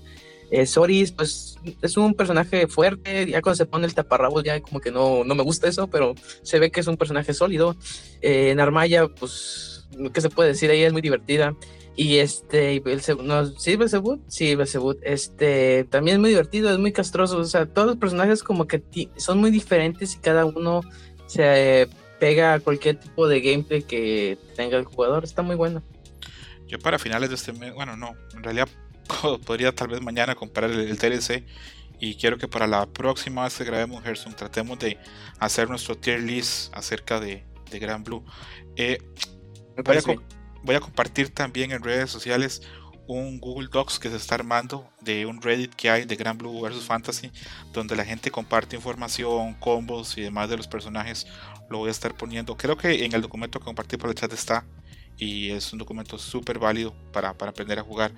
Eh, 0.50 0.64
Soris, 0.66 1.10
pues 1.10 1.58
es 1.82 1.96
un 1.96 2.14
personaje 2.14 2.68
fuerte, 2.68 3.26
ya 3.28 3.42
cuando 3.42 3.56
se 3.56 3.66
pone 3.66 3.86
el 3.86 3.94
taparrabos 3.94 4.44
ya 4.44 4.60
como 4.60 4.80
que 4.80 4.92
no, 4.92 5.24
no 5.24 5.34
me 5.34 5.42
gusta 5.42 5.66
eso, 5.66 5.88
pero 5.88 6.14
se 6.42 6.60
ve 6.60 6.70
que 6.70 6.80
es 6.80 6.86
un 6.86 6.96
personaje 6.96 7.34
sólido. 7.34 7.76
Eh, 8.22 8.54
Narmaya, 8.54 9.08
pues, 9.08 9.86
¿qué 10.12 10.20
se 10.20 10.30
puede 10.30 10.50
decir? 10.50 10.70
Ella 10.70 10.86
es 10.86 10.92
muy 10.92 11.02
divertida. 11.02 11.56
Y 11.96 12.18
este, 12.18 12.78
Belzebut, 12.80 13.24
no, 13.24 13.46
¿sí 13.46 13.74
Belzebut? 13.74 14.20
Sí, 14.28 14.54
Belzebut, 14.54 14.98
este, 15.02 15.84
también 15.84 16.16
es 16.16 16.20
muy 16.20 16.28
divertido, 16.28 16.70
es 16.70 16.78
muy 16.78 16.92
castroso, 16.92 17.38
o 17.38 17.44
sea, 17.44 17.64
todos 17.64 17.88
los 17.88 17.96
personajes 17.96 18.42
como 18.42 18.66
que 18.66 18.82
son 19.16 19.38
muy 19.38 19.50
diferentes 19.50 20.14
y 20.14 20.18
cada 20.18 20.44
uno 20.44 20.82
se 21.26 21.82
eh, 21.82 21.88
pega 22.20 22.52
a 22.52 22.60
cualquier 22.60 22.96
tipo 22.96 23.26
de 23.26 23.40
gameplay 23.40 23.82
que 23.82 24.36
tenga 24.54 24.76
el 24.76 24.84
jugador, 24.84 25.24
está 25.24 25.40
muy 25.40 25.56
bueno. 25.56 25.82
Yo 26.66 26.78
para 26.78 26.98
finales 26.98 27.28
de 27.28 27.36
este 27.36 27.52
mes, 27.52 27.72
bueno, 27.74 27.96
no, 27.96 28.14
en 28.34 28.42
realidad 28.42 28.68
podría 29.46 29.74
tal 29.74 29.88
vez 29.88 30.00
mañana 30.00 30.34
comprar 30.34 30.70
el, 30.70 30.80
el 30.80 30.98
TLC 30.98 31.44
y 31.98 32.16
quiero 32.16 32.38
que 32.38 32.48
para 32.48 32.66
la 32.66 32.86
próxima 32.86 33.44
vez 33.44 33.56
que 33.56 33.64
grabemos 33.64 34.02
Gerson 34.02 34.34
tratemos 34.34 34.78
de 34.78 34.98
hacer 35.38 35.68
nuestro 35.68 35.96
tier 35.96 36.20
list 36.20 36.74
acerca 36.74 37.20
de, 37.20 37.44
de 37.70 37.78
Gran 37.78 38.04
Blue. 38.04 38.24
Eh, 38.76 38.98
voy, 39.84 39.96
a, 39.96 40.00
voy, 40.62 40.74
a, 40.74 40.80
compartir 40.80 41.30
también 41.30 41.70
en 41.70 41.82
redes 41.82 42.10
sociales 42.10 42.62
un 43.06 43.38
Google 43.38 43.68
Docs 43.70 43.98
que 43.98 44.10
se 44.10 44.16
está 44.16 44.34
armando 44.34 44.90
de 45.00 45.26
un 45.26 45.40
Reddit 45.40 45.74
que 45.74 45.88
hay 45.88 46.04
de 46.04 46.16
Gran 46.16 46.36
Blue 46.36 46.60
vs 46.60 46.84
Fantasy, 46.84 47.30
donde 47.72 47.96
la 47.96 48.04
gente 48.04 48.30
comparte 48.30 48.76
información, 48.76 49.54
combos 49.54 50.18
y 50.18 50.22
demás 50.22 50.50
de 50.50 50.56
los 50.56 50.66
personajes. 50.66 51.26
Lo 51.70 51.78
voy 51.78 51.88
a 51.88 51.92
estar 51.92 52.14
poniendo. 52.14 52.56
Creo 52.56 52.76
que 52.76 53.04
en 53.04 53.14
el 53.14 53.22
documento 53.22 53.58
que 53.58 53.64
compartí 53.64 53.96
por 53.96 54.10
el 54.10 54.16
chat 54.16 54.32
está 54.32 54.66
y 55.18 55.50
es 55.50 55.72
un 55.72 55.78
documento 55.78 56.18
súper 56.18 56.58
válido 56.58 56.94
para, 57.12 57.34
para, 57.34 57.50
aprender 57.50 57.78
a 57.78 57.82
jugar. 57.82 58.12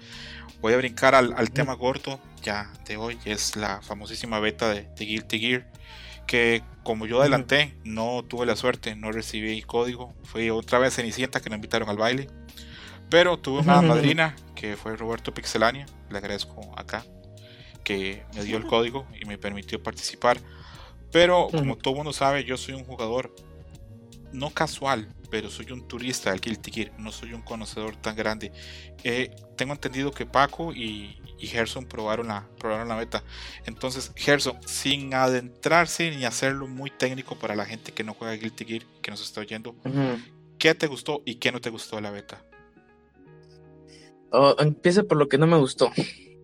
Voy 0.61 0.73
a 0.73 0.77
brincar 0.77 1.15
al, 1.15 1.33
al, 1.37 1.51
tema 1.51 1.75
gordo 1.75 2.21
ya 2.43 2.73
de 2.87 2.97
hoy, 2.97 3.19
es 3.25 3.57
la 3.57 3.81
famosísima 3.83 4.41
beta 4.41 4.69
de, 4.71 4.89
de 4.97 5.05
Guilty 5.05 5.39
Gear, 5.39 5.73
que 6.27 6.63
como 6.83 7.07
yo 7.07 7.21
adelanté, 7.21 7.75
no 7.85 8.25
tuve 8.27 8.47
la 8.47 8.57
suerte, 8.57 8.97
no 8.97 9.13
recibí 9.13 9.63
código, 9.63 10.15
fui 10.25 10.51
otra 10.51 10.79
vez 10.79 10.95
Cenicienta 10.95 11.41
que 11.41 11.51
me 11.51 11.57
invitaron 11.57 11.89
al 11.89 11.97
baile, 11.97 12.29
pero 13.09 13.39
tuve 13.39 13.61
una 13.61 13.81
madrina 13.81 14.37
que 14.55 14.77
fue 14.77 14.97
Roberto 14.97 15.33
Pixelania, 15.33 15.87
le 16.11 16.19
agradezco 16.19 16.73
acá, 16.77 17.05
que 17.85 18.25
me 18.35 18.45
dio 18.45 18.57
el 18.57 18.67
código 18.67 19.07
y 19.21 19.25
me 19.25 19.39
permitió 19.39 19.83
participar. 19.83 20.39
Pero 21.11 21.49
como 21.51 21.77
todo 21.77 21.95
mundo 21.95 22.13
sabe, 22.13 22.45
yo 22.45 22.59
soy 22.59 22.75
un 22.75 22.85
jugador 22.85 23.35
no 24.33 24.51
casual, 24.51 25.09
pero 25.31 25.51
soy 25.51 25.73
un 25.73 25.87
turista 25.87 26.31
del 26.31 26.41
Guilty 26.41 26.71
Gear, 26.71 26.93
no 26.99 27.13
soy 27.13 27.33
un 27.33 27.43
conocedor 27.43 27.97
tan 27.97 28.17
grande. 28.17 28.53
Eh, 29.05 29.31
tengo 29.57 29.73
entendido 29.73 30.11
que 30.11 30.27
Paco 30.27 30.73
y, 30.73 31.21
y 31.39 31.47
Gerson 31.47 31.87
probaron 31.87 32.29
la, 32.29 32.49
probaron 32.59 32.89
la 32.89 32.97
beta. 32.97 33.23
Entonces, 33.67 34.13
Gerson, 34.17 34.57
sin 34.67 35.15
adentrarse 35.15 36.11
ni 36.11 36.25
hacerlo 36.25 36.67
muy 36.67 36.91
técnico 36.91 37.39
para 37.39 37.55
la 37.55 37.65
gente 37.65 37.93
que 37.93 38.05
no 38.05 38.15
juega 38.15 38.35
Guilty 38.35 38.65
Gear, 38.65 38.83
que 39.03 39.11
nos 39.11 39.23
está 39.23 39.41
oyendo, 39.41 39.71
uh 39.85 39.89
-huh. 39.89 40.25
¿qué 40.59 40.75
te 40.75 40.87
gustó 40.87 41.23
y 41.25 41.37
qué 41.37 41.53
no 41.53 41.61
te 41.61 41.71
gustó 41.71 41.97
de 41.97 42.03
la 42.03 42.11
beta? 42.11 42.45
Oh, 44.31 44.55
empieza 44.59 45.05
por 45.05 45.17
lo 45.17 45.29
que 45.29 45.39
no 45.39 45.47
me 45.47 45.57
gustó. 45.57 45.91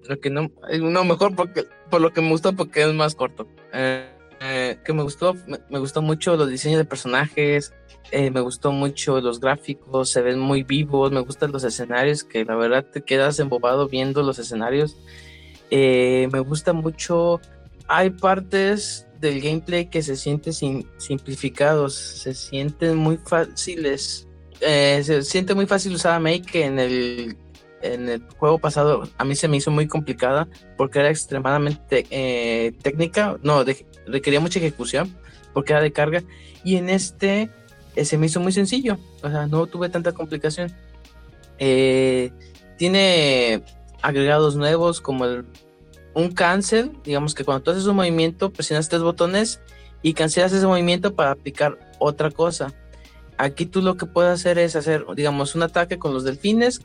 Lo 0.07 0.21
que 0.21 0.29
no, 0.29 0.51
no 0.81 1.05
mejor 1.05 1.35
porque, 1.35 1.65
por 1.91 2.01
lo 2.01 2.13
que 2.13 2.21
me 2.21 2.29
gustó 2.29 2.55
porque 2.55 2.83
es 2.83 2.93
más 2.93 3.15
corto. 3.15 3.49
Eh, 3.73 4.14
eh, 4.45 4.79
que 4.85 4.93
me 4.93 5.03
gustó, 5.03 5.35
me, 5.47 5.59
me, 5.71 5.79
gustó 5.79 6.03
mucho 6.03 6.37
los 6.37 6.49
diseños 6.49 6.79
de 6.79 6.85
personajes, 6.85 7.73
eh, 8.11 8.31
me 8.31 8.41
gustó 8.41 8.71
mucho 8.71 9.21
los 9.21 9.41
gráficos, 9.41 10.11
se 10.11 10.21
ven 10.21 10.39
muy 10.39 10.63
vivos, 10.63 11.11
me 11.11 11.21
gustan 11.21 11.51
los 11.53 11.65
escenarios, 11.65 12.23
que 12.23 12.45
la 12.45 12.55
verdad 12.55 12.85
te 12.85 13.03
quedas 13.03 13.39
embobado 13.41 13.89
viendo 13.89 14.23
los 14.23 14.39
escenarios. 14.39 14.97
Eh, 15.71 16.29
me 16.33 16.41
gusta 16.41 16.73
mucho, 16.73 17.41
hay 17.89 18.11
partes 18.11 19.07
del 19.21 19.41
gameplay 19.41 19.87
que 19.89 20.03
se 20.03 20.17
sienten 20.17 20.53
sin, 20.53 20.87
simplificados, 20.99 21.95
se 21.95 22.35
sienten 22.35 22.97
muy 22.97 23.17
fáciles, 23.17 24.29
eh, 24.61 25.01
se 25.03 25.23
siente 25.23 25.55
muy 25.55 25.67
fácil 25.67 25.95
usar 25.95 26.13
a 26.13 26.21
Make 26.21 26.65
en 26.65 26.79
el 26.79 27.37
en 27.85 28.09
el 28.09 28.23
juego 28.39 28.59
pasado 28.59 29.09
a 29.19 29.25
mí 29.25 29.37
se 29.37 29.49
me 29.49 29.57
hizo 29.57 29.71
muy 29.71 29.87
complicada 29.87 30.49
porque 30.77 31.01
era 31.01 31.11
extremadamente 31.11 32.07
eh, 32.11 32.73
técnica, 32.83 33.37
no, 33.43 33.65
requería 34.07 34.41
mucha 34.41 34.59
ejecución 34.59 35.15
porque 35.53 35.73
era 35.73 35.83
de 35.83 35.93
carga 35.93 36.23
y 36.65 36.77
en 36.77 36.89
este 36.89 37.51
eh, 37.97 38.05
se 38.05 38.19
me 38.19 38.27
hizo 38.27 38.41
muy 38.41 38.53
sencillo, 38.53 38.99
o 39.23 39.31
sea, 39.31 39.47
no 39.47 39.67
tuve 39.67 39.89
tanta 39.89 40.13
complicación. 40.13 40.73
Eh, 41.59 42.33
tiene 42.77 43.63
agregados 44.03 44.57
nuevos 44.57 45.01
como 45.01 45.25
el, 45.27 45.45
un 46.15 46.33
cancel, 46.33 46.93
digamos 47.05 47.35
que 47.35 47.45
cuando 47.45 47.63
tú 47.63 47.71
haces 47.71 47.87
un 47.87 47.97
movimiento 47.97 48.53
presionas 48.53 48.89
tres 48.89 49.03
botones 49.03 49.61
y 50.03 50.15
cancelas 50.15 50.53
ese 50.53 50.67
movimiento 50.67 51.15
para 51.15 51.31
aplicar 51.31 51.79
otra 51.99 52.31
cosa. 52.31 52.73
Aquí 53.37 53.67
tú 53.67 53.83
lo 53.83 53.97
que 53.97 54.07
puedes 54.07 54.33
hacer 54.33 54.59
es 54.59 54.77
hacer, 54.77 55.05
digamos, 55.17 55.55
un 55.55 55.63
ataque 55.63 55.99
con 55.99 56.15
los 56.15 56.25
delfines, 56.25 56.83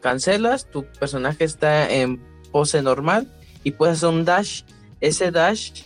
cancelas, 0.00 0.68
tu 0.70 0.84
personaje 0.84 1.44
está 1.44 1.90
en 1.90 2.20
pose 2.50 2.82
normal 2.82 3.28
y 3.64 3.72
puedes 3.72 3.98
hacer 3.98 4.08
un 4.08 4.24
dash. 4.24 4.62
Ese 5.00 5.30
dash 5.30 5.84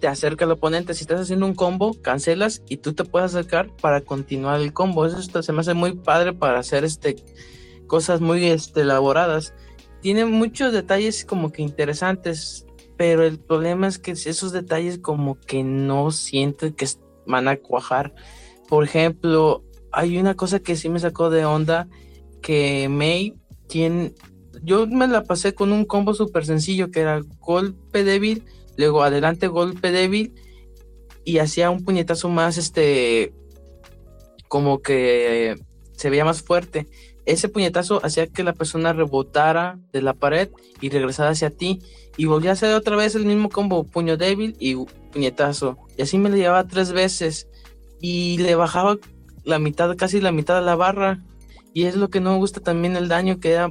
te 0.00 0.08
acerca 0.08 0.44
al 0.44 0.52
oponente. 0.52 0.94
Si 0.94 1.02
estás 1.02 1.20
haciendo 1.20 1.46
un 1.46 1.54
combo, 1.54 1.94
cancelas 2.00 2.62
y 2.68 2.78
tú 2.78 2.92
te 2.94 3.04
puedes 3.04 3.34
acercar 3.34 3.70
para 3.80 4.00
continuar 4.00 4.60
el 4.60 4.72
combo. 4.72 5.06
Eso 5.06 5.42
se 5.42 5.52
me 5.52 5.60
hace 5.60 5.74
muy 5.74 5.94
padre 5.94 6.32
para 6.32 6.58
hacer 6.58 6.84
este 6.84 7.16
cosas 7.86 8.20
muy 8.20 8.46
este, 8.46 8.82
elaboradas. 8.82 9.54
Tiene 10.00 10.24
muchos 10.26 10.72
detalles 10.72 11.24
como 11.24 11.50
que 11.50 11.62
interesantes, 11.62 12.66
pero 12.96 13.24
el 13.24 13.40
problema 13.40 13.88
es 13.88 13.98
que 13.98 14.12
esos 14.12 14.52
detalles 14.52 14.98
como 14.98 15.40
que 15.40 15.64
no 15.64 16.12
siento 16.12 16.72
que 16.76 16.86
van 17.26 17.48
a 17.48 17.56
cuajar. 17.56 18.14
Por 18.68 18.84
ejemplo, 18.84 19.64
hay 19.90 20.18
una 20.18 20.36
cosa 20.36 20.60
que 20.60 20.76
sí 20.76 20.88
me 20.88 21.00
sacó 21.00 21.30
de 21.30 21.44
onda 21.44 21.88
que 22.40 22.88
May 22.88 23.34
tiene. 23.68 24.14
Yo 24.62 24.86
me 24.86 25.06
la 25.06 25.24
pasé 25.24 25.54
con 25.54 25.72
un 25.72 25.84
combo 25.84 26.14
súper 26.14 26.44
sencillo 26.44 26.90
que 26.90 27.00
era 27.00 27.22
golpe 27.40 28.04
débil, 28.04 28.44
luego 28.76 29.02
adelante 29.02 29.46
golpe 29.46 29.92
débil 29.92 30.34
y 31.24 31.38
hacía 31.38 31.70
un 31.70 31.84
puñetazo 31.84 32.28
más 32.28 32.58
este 32.58 33.32
como 34.48 34.80
que 34.80 35.56
se 35.92 36.10
veía 36.10 36.24
más 36.24 36.42
fuerte. 36.42 36.88
Ese 37.26 37.50
puñetazo 37.50 38.00
hacía 38.02 38.26
que 38.26 38.42
la 38.42 38.54
persona 38.54 38.94
rebotara 38.94 39.78
de 39.92 40.00
la 40.00 40.14
pared 40.14 40.48
y 40.80 40.88
regresara 40.88 41.30
hacia 41.30 41.50
ti 41.50 41.80
y 42.16 42.24
volvía 42.24 42.50
a 42.50 42.52
hacer 42.54 42.74
otra 42.74 42.96
vez 42.96 43.14
el 43.14 43.26
mismo 43.26 43.50
combo, 43.50 43.84
puño 43.84 44.16
débil 44.16 44.56
y 44.58 44.76
puñetazo. 45.12 45.76
Y 45.98 46.02
así 46.02 46.16
me 46.16 46.30
lo 46.30 46.36
llevaba 46.36 46.66
tres 46.66 46.92
veces 46.92 47.46
y 48.00 48.38
le 48.38 48.54
bajaba 48.54 48.96
la 49.44 49.58
mitad, 49.58 49.94
casi 49.96 50.20
la 50.20 50.32
mitad 50.32 50.56
de 50.56 50.64
la 50.64 50.76
barra 50.76 51.22
y 51.72 51.84
es 51.84 51.96
lo 51.96 52.08
que 52.08 52.20
no 52.20 52.32
me 52.32 52.38
gusta 52.38 52.60
también 52.60 52.96
el 52.96 53.08
daño 53.08 53.40
que 53.40 53.52
da 53.52 53.70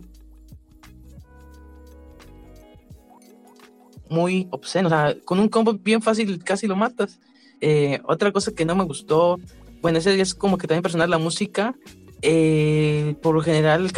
muy 4.09 4.47
obsceno. 4.51 4.87
O 4.87 4.89
sea, 4.89 5.15
con 5.25 5.39
un 5.39 5.49
combo 5.49 5.73
bien 5.73 6.01
fácil 6.01 6.43
casi 6.43 6.67
lo 6.67 6.75
matas. 6.75 7.19
Eh, 7.61 7.99
otra 8.05 8.31
cosa 8.31 8.51
que 8.51 8.65
no 8.65 8.75
me 8.75 8.83
gustó, 8.83 9.39
bueno, 9.81 9.99
ese 9.99 10.19
es 10.19 10.33
como 10.33 10.57
que 10.57 10.67
también 10.67 10.83
personal 10.83 11.09
la 11.09 11.17
música. 11.17 11.75
Eh, 12.21 13.15
por 13.21 13.35
lo 13.35 13.41
general, 13.41 13.91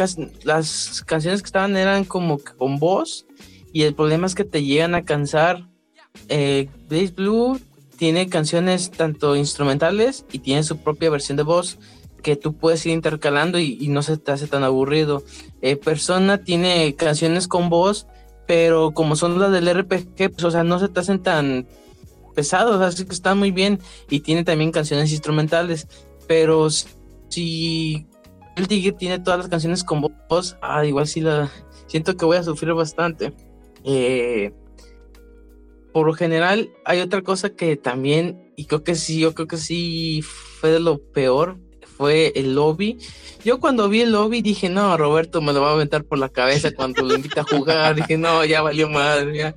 las 0.44 1.02
canciones 1.06 1.42
que 1.42 1.46
estaban 1.46 1.76
eran 1.76 2.04
como 2.04 2.38
con 2.38 2.78
voz. 2.78 3.26
Y 3.72 3.82
el 3.82 3.94
problema 3.94 4.26
es 4.26 4.34
que 4.34 4.44
te 4.44 4.64
llegan 4.64 4.94
a 4.94 5.04
cansar. 5.04 5.68
Eh, 6.28 6.68
Blaze 6.88 7.12
Blue 7.12 7.60
tiene 7.96 8.28
canciones 8.28 8.90
tanto 8.90 9.36
instrumentales 9.36 10.24
y 10.32 10.40
tiene 10.40 10.62
su 10.64 10.78
propia 10.78 11.10
versión 11.10 11.36
de 11.36 11.44
voz 11.44 11.78
que 12.20 12.36
tú 12.36 12.54
puedes 12.54 12.84
ir 12.86 12.92
intercalando 12.92 13.58
y, 13.58 13.88
no 13.88 14.02
se 14.02 14.16
te 14.16 14.32
hace 14.32 14.46
tan 14.46 14.64
aburrido. 14.64 15.22
Eh, 15.62 15.76
Persona 15.76 16.42
tiene 16.44 16.94
canciones 16.96 17.48
con 17.48 17.68
voz, 17.68 18.06
pero 18.46 18.92
como 18.92 19.16
son 19.16 19.38
las 19.38 19.52
del 19.52 19.72
RPG, 19.72 20.32
pues, 20.32 20.44
o 20.44 20.50
sea, 20.50 20.64
no 20.64 20.78
se 20.78 20.88
te 20.88 21.00
hacen 21.00 21.22
tan 21.22 21.66
pesados, 22.34 22.80
así 22.80 23.04
que 23.04 23.12
están 23.12 23.38
muy 23.38 23.50
bien. 23.50 23.80
Y 24.08 24.20
tiene 24.20 24.44
también 24.44 24.72
canciones 24.72 25.12
instrumentales, 25.12 25.86
pero 26.26 26.68
si 27.28 28.06
el 28.56 28.68
Tigre 28.68 28.92
tiene 28.92 29.18
todas 29.18 29.40
las 29.40 29.48
canciones 29.48 29.84
con 29.84 30.00
voz, 30.28 30.56
ah, 30.62 30.84
igual 30.84 31.06
sí 31.06 31.20
la 31.20 31.50
siento 31.90 32.16
que 32.16 32.24
voy 32.24 32.36
a 32.36 32.44
sufrir 32.44 32.72
bastante. 32.72 33.32
Eh, 33.84 34.52
por 35.92 36.06
lo 36.06 36.12
general, 36.12 36.70
hay 36.84 37.00
otra 37.00 37.22
cosa 37.22 37.50
que 37.50 37.76
también, 37.76 38.52
y 38.56 38.66
creo 38.66 38.84
que 38.84 38.94
sí, 38.94 39.18
yo 39.18 39.34
creo 39.34 39.48
que 39.48 39.56
sí 39.56 40.22
fue 40.22 40.70
de 40.70 40.78
lo 40.78 40.98
peor, 40.98 41.58
fue 42.00 42.32
el 42.34 42.54
lobby. 42.54 42.96
Yo 43.44 43.60
cuando 43.60 43.90
vi 43.90 44.00
el 44.00 44.12
lobby 44.12 44.40
dije, 44.40 44.70
no, 44.70 44.96
Roberto 44.96 45.42
me 45.42 45.52
lo 45.52 45.60
va 45.60 45.68
a 45.68 45.74
aventar 45.74 46.02
por 46.02 46.16
la 46.16 46.30
cabeza 46.30 46.70
cuando 46.74 47.02
lo 47.02 47.14
invita 47.14 47.42
a 47.42 47.44
jugar. 47.44 47.94
dije, 47.94 48.16
no, 48.16 48.42
ya 48.46 48.62
valió 48.62 48.88
madre, 48.88 49.36
ya, 49.36 49.54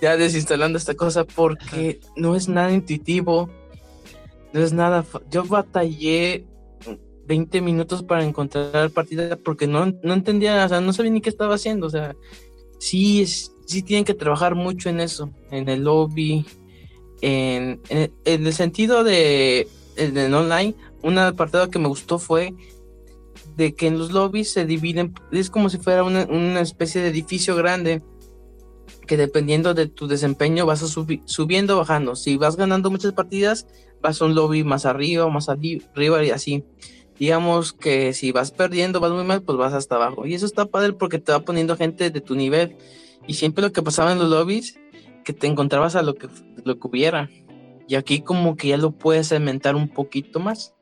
ya 0.00 0.16
desinstalando 0.16 0.76
esta 0.76 0.94
cosa 0.94 1.22
porque 1.22 2.00
no 2.16 2.34
es 2.34 2.48
nada 2.48 2.72
intuitivo. 2.72 3.48
No 4.52 4.60
es 4.60 4.72
nada. 4.72 5.04
Yo 5.30 5.44
batallé 5.44 6.46
20 7.26 7.60
minutos 7.60 8.02
para 8.02 8.24
encontrar 8.24 8.90
partida 8.90 9.36
porque 9.36 9.68
no, 9.68 9.86
no 10.02 10.14
entendía, 10.14 10.64
o 10.64 10.68
sea, 10.68 10.80
no 10.80 10.92
sabía 10.92 11.12
ni 11.12 11.20
qué 11.20 11.30
estaba 11.30 11.54
haciendo. 11.54 11.86
O 11.86 11.90
sea, 11.90 12.16
sí, 12.80 13.22
es, 13.22 13.52
sí 13.66 13.84
tienen 13.84 14.04
que 14.04 14.14
trabajar 14.14 14.56
mucho 14.56 14.88
en 14.88 14.98
eso, 14.98 15.30
en 15.52 15.68
el 15.68 15.84
lobby, 15.84 16.44
en, 17.20 17.80
en, 17.88 18.12
en 18.24 18.46
el 18.48 18.52
sentido 18.52 19.04
de, 19.04 19.68
en 19.96 20.34
online 20.34 20.74
un 21.02 21.18
apartado 21.18 21.70
que 21.70 21.78
me 21.78 21.88
gustó 21.88 22.18
fue 22.18 22.54
de 23.56 23.74
que 23.74 23.86
en 23.86 23.98
los 23.98 24.12
lobbies 24.12 24.52
se 24.52 24.64
dividen, 24.64 25.14
es 25.30 25.50
como 25.50 25.68
si 25.68 25.78
fuera 25.78 26.04
una, 26.04 26.24
una 26.24 26.60
especie 26.60 27.02
de 27.02 27.08
edificio 27.08 27.56
grande 27.56 28.02
que 29.06 29.16
dependiendo 29.16 29.74
de 29.74 29.88
tu 29.88 30.06
desempeño 30.06 30.66
vas 30.66 30.80
subiendo 30.80 31.74
o 31.74 31.78
bajando. 31.78 32.16
Si 32.16 32.36
vas 32.36 32.56
ganando 32.56 32.90
muchas 32.90 33.12
partidas, 33.12 33.66
vas 34.00 34.20
a 34.20 34.24
un 34.24 34.34
lobby 34.34 34.64
más 34.64 34.86
arriba 34.86 35.28
más 35.28 35.48
arriba 35.48 36.24
y 36.24 36.30
así. 36.30 36.64
digamos 37.18 37.72
que 37.72 38.12
si 38.14 38.32
vas 38.32 38.50
perdiendo, 38.50 39.00
vas 39.00 39.12
muy 39.12 39.24
mal, 39.24 39.42
pues 39.42 39.58
vas 39.58 39.74
hasta 39.74 39.96
abajo. 39.96 40.26
Y 40.26 40.34
eso 40.34 40.46
está 40.46 40.66
padre 40.66 40.92
porque 40.92 41.18
te 41.18 41.32
va 41.32 41.40
poniendo 41.40 41.76
gente 41.76 42.10
de 42.10 42.20
tu 42.20 42.34
nivel. 42.34 42.76
Y 43.26 43.34
siempre 43.34 43.62
lo 43.62 43.72
que 43.72 43.82
pasaba 43.82 44.12
en 44.12 44.18
los 44.18 44.28
lobbies, 44.28 44.78
que 45.24 45.32
te 45.32 45.46
encontrabas 45.46 45.94
a 45.94 46.02
lo 46.02 46.14
que, 46.14 46.28
lo 46.64 46.78
que 46.78 46.88
hubiera. 46.88 47.30
Y 47.86 47.94
aquí 47.94 48.22
como 48.22 48.56
que 48.56 48.68
ya 48.68 48.76
lo 48.76 48.92
puedes 48.92 49.28
cementar 49.28 49.76
un 49.76 49.88
poquito 49.88 50.40
más. 50.40 50.74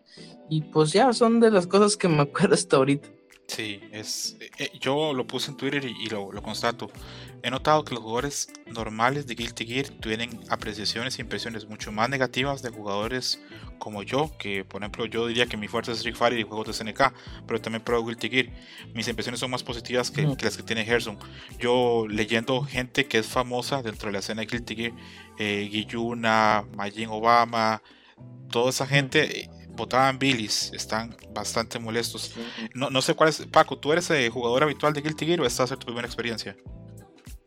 Y 0.50 0.62
pues 0.62 0.92
ya 0.92 1.12
son 1.12 1.40
de 1.40 1.50
las 1.50 1.66
cosas 1.66 1.96
que 1.96 2.08
me 2.08 2.22
acuerdo 2.22 2.54
hasta 2.54 2.76
ahorita. 2.76 3.08
Sí, 3.46 3.80
es, 3.90 4.36
eh, 4.58 4.70
yo 4.80 5.12
lo 5.12 5.26
puse 5.26 5.50
en 5.50 5.56
Twitter 5.56 5.84
y, 5.84 6.06
lo, 6.06 6.30
lo, 6.30 6.40
constato. 6.40 6.88
He 7.42 7.50
notado 7.50 7.84
que 7.84 7.94
los 7.94 8.02
jugadores 8.02 8.48
normales 8.66 9.26
de 9.26 9.34
Guilty 9.34 9.66
Gear 9.66 9.88
tienen 9.88 10.38
apreciaciones 10.48 11.18
e 11.18 11.22
impresiones 11.22 11.68
mucho 11.68 11.90
más 11.90 12.08
negativas 12.08 12.62
de 12.62 12.70
jugadores 12.70 13.42
como 13.80 14.04
yo, 14.04 14.30
que 14.38 14.64
por 14.64 14.82
ejemplo 14.82 15.04
yo 15.06 15.26
diría 15.26 15.46
que 15.46 15.56
mi 15.56 15.66
fuerza 15.66 15.90
es 15.90 15.98
Street 15.98 16.14
Fighter 16.14 16.38
y 16.38 16.44
juegos 16.44 16.68
de 16.68 16.72
SNK, 16.74 17.12
pero 17.44 17.60
también 17.60 17.82
pruebo 17.82 18.06
Guilty 18.06 18.28
Gear. 18.28 18.46
Mis 18.94 19.08
impresiones 19.08 19.40
son 19.40 19.50
más 19.50 19.64
positivas 19.64 20.12
que, 20.12 20.22
las 20.22 20.56
que 20.56 20.62
tiene 20.62 20.84
Gerson. 20.84 21.18
Yo 21.58 22.06
leyendo 22.08 22.62
gente 22.62 23.06
que 23.06 23.18
es 23.18 23.26
famosa 23.26 23.82
dentro 23.82 24.06
de 24.06 24.12
la 24.12 24.18
escena 24.20 24.42
de 24.42 24.46
Guilty 24.46 24.76
Gear, 24.76 24.92
eh, 25.40 25.68
Guiyuna, 25.72 26.64
Majin 26.76 27.08
Obama, 27.08 27.82
toda 28.48 28.70
esa 28.70 28.86
gente... 28.86 29.50
Votaban 29.72 30.18
Billys, 30.18 30.72
están 30.74 31.16
bastante 31.32 31.78
molestos. 31.78 32.34
No, 32.74 32.90
no 32.90 33.02
sé 33.02 33.14
cuál 33.14 33.30
es. 33.30 33.46
Paco, 33.46 33.78
¿tú 33.78 33.92
eres 33.92 34.10
eh, 34.10 34.28
jugador 34.30 34.62
habitual 34.62 34.92
de 34.92 35.00
Guilty 35.00 35.26
Gear 35.26 35.40
o 35.40 35.46
esta 35.46 35.64
es 35.64 35.70
tu 35.70 35.86
primera 35.86 36.06
experiencia? 36.06 36.56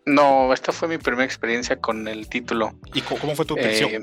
No, 0.05 0.51
esta 0.53 0.71
fue 0.71 0.87
mi 0.87 0.97
primera 0.97 1.23
experiencia 1.23 1.79
con 1.79 2.07
el 2.07 2.27
título. 2.27 2.73
¿Y 2.93 3.01
cómo 3.01 3.35
fue 3.35 3.45
tu 3.45 3.55
impresión? 3.55 3.91
Eh, 3.91 4.01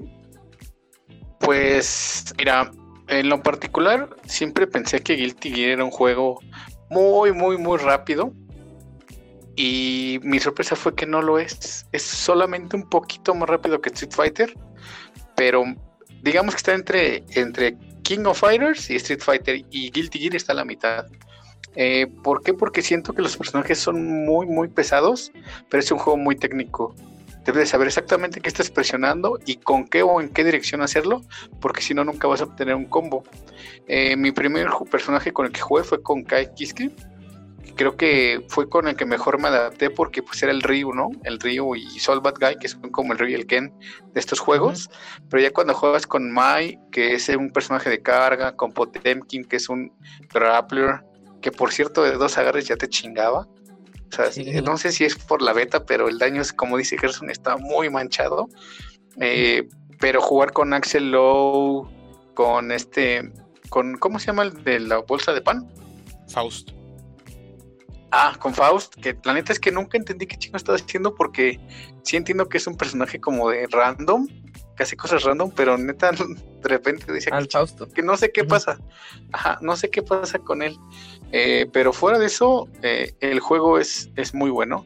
pues, 1.41 2.35
mira, 2.39 2.71
en 3.09 3.29
lo 3.29 3.43
particular, 3.43 4.09
siempre 4.25 4.67
pensé 4.67 5.01
que 5.01 5.15
Guilty 5.15 5.51
Gear 5.51 5.71
era 5.71 5.85
un 5.85 5.91
juego 5.91 6.41
muy, 6.89 7.33
muy, 7.33 7.59
muy 7.59 7.79
rápido. 7.79 8.33
Y 9.57 10.21
mi 10.23 10.39
sorpresa 10.39 10.77
fue 10.77 10.95
que 10.95 11.07
no 11.07 11.21
lo 11.21 11.39
es. 11.39 11.87
Es 11.93 12.03
solamente 12.03 12.77
un 12.77 12.89
poquito 12.89 13.35
más 13.35 13.49
rápido 13.49 13.81
que 13.81 13.91
Street 13.91 14.13
Fighter. 14.13 14.55
Pero 15.37 15.65
digamos 16.23 16.55
que 16.55 16.59
está 16.59 16.75
entre, 16.75 17.25
entre 17.31 17.77
King 18.11 18.24
of 18.27 18.41
Fighters 18.41 18.91
y 18.91 18.97
Street 18.97 19.20
Fighter 19.20 19.65
y 19.70 19.89
Guilty 19.93 20.19
Gear 20.19 20.35
está 20.35 20.51
a 20.51 20.57
la 20.57 20.65
mitad. 20.65 21.07
Eh, 21.77 22.09
¿Por 22.24 22.43
qué? 22.43 22.53
Porque 22.53 22.82
siento 22.82 23.12
que 23.12 23.23
los 23.23 23.37
personajes 23.37 23.78
son 23.78 24.05
muy, 24.27 24.47
muy 24.47 24.66
pesados, 24.66 25.31
pero 25.69 25.81
es 25.81 25.93
un 25.93 25.99
juego 25.99 26.16
muy 26.16 26.35
técnico. 26.35 26.93
Debes 27.45 27.61
de 27.61 27.66
saber 27.66 27.87
exactamente 27.87 28.41
qué 28.41 28.49
estás 28.49 28.69
presionando 28.69 29.39
y 29.47 29.59
con 29.59 29.87
qué 29.87 30.03
o 30.03 30.20
en 30.20 30.28
qué 30.28 30.43
dirección 30.43 30.82
hacerlo, 30.82 31.23
porque 31.61 31.82
si 31.82 31.95
no, 31.95 32.05
nunca 32.05 32.27
vas 32.27 32.41
a 32.41 32.47
obtener 32.47 32.74
un 32.74 32.87
combo. 32.87 33.23
Eh, 33.87 34.16
mi 34.16 34.32
primer 34.32 34.66
personaje 34.91 35.32
con 35.32 35.47
el 35.47 35.53
que 35.53 35.61
jugué 35.61 35.85
fue 35.85 36.03
con 36.03 36.24
Kai 36.24 36.53
Kiske, 36.53 36.91
creo 37.77 37.97
que 37.97 38.45
fue 38.49 38.69
con 38.69 38.89
el 38.89 38.97
que 38.97 39.05
mejor 39.05 39.41
me 39.41 39.49
adapté 39.49 39.91
porque 39.91 40.23
pues 40.23 40.43
era 40.43 40.53
el 40.53 40.63
Ryu, 40.63 40.93
¿no? 40.93 41.11
El 41.25 41.39
Ryu 41.39 41.75
y 41.75 42.01
Soul 42.01 42.21
Bad 42.21 42.35
Guy, 42.41 42.57
que 42.59 42.69
son 42.69 42.91
como 42.91 43.13
el 43.13 43.19
Ryu 43.19 43.31
y 43.31 43.35
el 43.35 43.47
Ken 43.47 43.73
de 44.13 44.21
estos 44.21 44.41
juegos. 44.41 44.91
Pero 45.29 45.43
ya 45.43 45.53
cuando 45.53 45.75
juegas 45.75 46.07
con 46.07 46.31
Mai, 46.31 46.79
que 46.91 47.15
es 47.15 47.29
un 47.29 47.51
personaje 47.51 47.91
de 47.91 48.03
carga, 48.03 48.57
con 48.57 48.73
Potemkin, 48.73 49.45
que 49.45 49.57
es 49.57 49.69
un 49.69 49.93
grappler, 50.33 51.03
que 51.41 51.53
por 51.53 51.73
cierto 51.73 52.03
de 52.03 52.13
dos 52.13 52.39
agarres 52.39 52.67
ya 52.67 52.77
te 52.77 52.89
chingaba. 52.89 53.49
O 54.13 54.13
sea, 54.13 54.63
no 54.63 54.77
sé 54.77 54.91
si 54.93 55.05
es 55.05 55.15
por 55.17 55.41
la 55.41 55.53
beta, 55.53 55.85
pero 55.85 56.09
el 56.09 56.19
daño 56.19 56.43
es, 56.43 56.53
como 56.53 56.77
dice 56.77 56.99
Gerson, 56.99 57.31
está 57.31 57.57
muy 57.57 57.91
manchado. 57.91 58.49
Eh, 59.21 59.69
pero 60.01 60.21
jugar 60.21 60.53
con 60.53 60.73
Axel 60.73 61.13
Lowe, 61.13 61.89
con 62.35 62.73
este, 62.73 63.31
con, 63.69 63.97
¿cómo 63.99 64.19
se 64.19 64.27
llama 64.27 64.43
el 64.43 64.65
de 64.65 64.81
la 64.81 64.99
bolsa 64.99 65.33
de 65.33 65.43
pan? 65.43 65.71
Faust. 66.29 66.80
Ah, 68.12 68.35
con 68.39 68.55
Faust, 68.55 68.97
que 68.97 69.16
la 69.24 69.35
neta 69.35 69.53
es 69.53 69.61
que 69.61 69.70
nunca 69.70 69.97
entendí 69.97 70.27
qué 70.27 70.37
chingo 70.37 70.57
estaba 70.57 70.77
haciendo 70.77 71.15
porque 71.15 71.61
sí 72.03 72.16
entiendo 72.16 72.49
que 72.49 72.59
es 72.59 72.66
un 72.66 72.77
personaje 72.77 73.20
como 73.20 73.51
de 73.51 73.69
random, 73.69 74.27
que 74.77 74.82
hace 74.82 74.97
cosas 74.97 75.23
random, 75.23 75.53
pero 75.55 75.78
neta 75.78 76.11
de 76.62 76.69
repente 76.69 77.12
dice 77.12 77.31
Al 77.31 77.49
Fausto. 77.49 77.89
que 77.89 78.03
no 78.03 78.16
sé 78.16 78.32
qué 78.32 78.45
pasa. 78.45 78.78
Ajá, 79.32 79.59
no 79.61 79.77
sé 79.77 79.91
qué 79.91 80.03
pasa 80.03 80.41
con 80.41 80.62
él. 80.62 80.77
Eh, 81.31 81.69
pero 81.73 81.93
fuera 81.93 82.19
de 82.19 82.27
eso, 82.27 82.69
eh, 82.82 83.15
el 83.20 83.39
juego 83.39 83.78
es, 83.78 84.11
es 84.16 84.35
muy 84.35 84.51
bueno. 84.51 84.85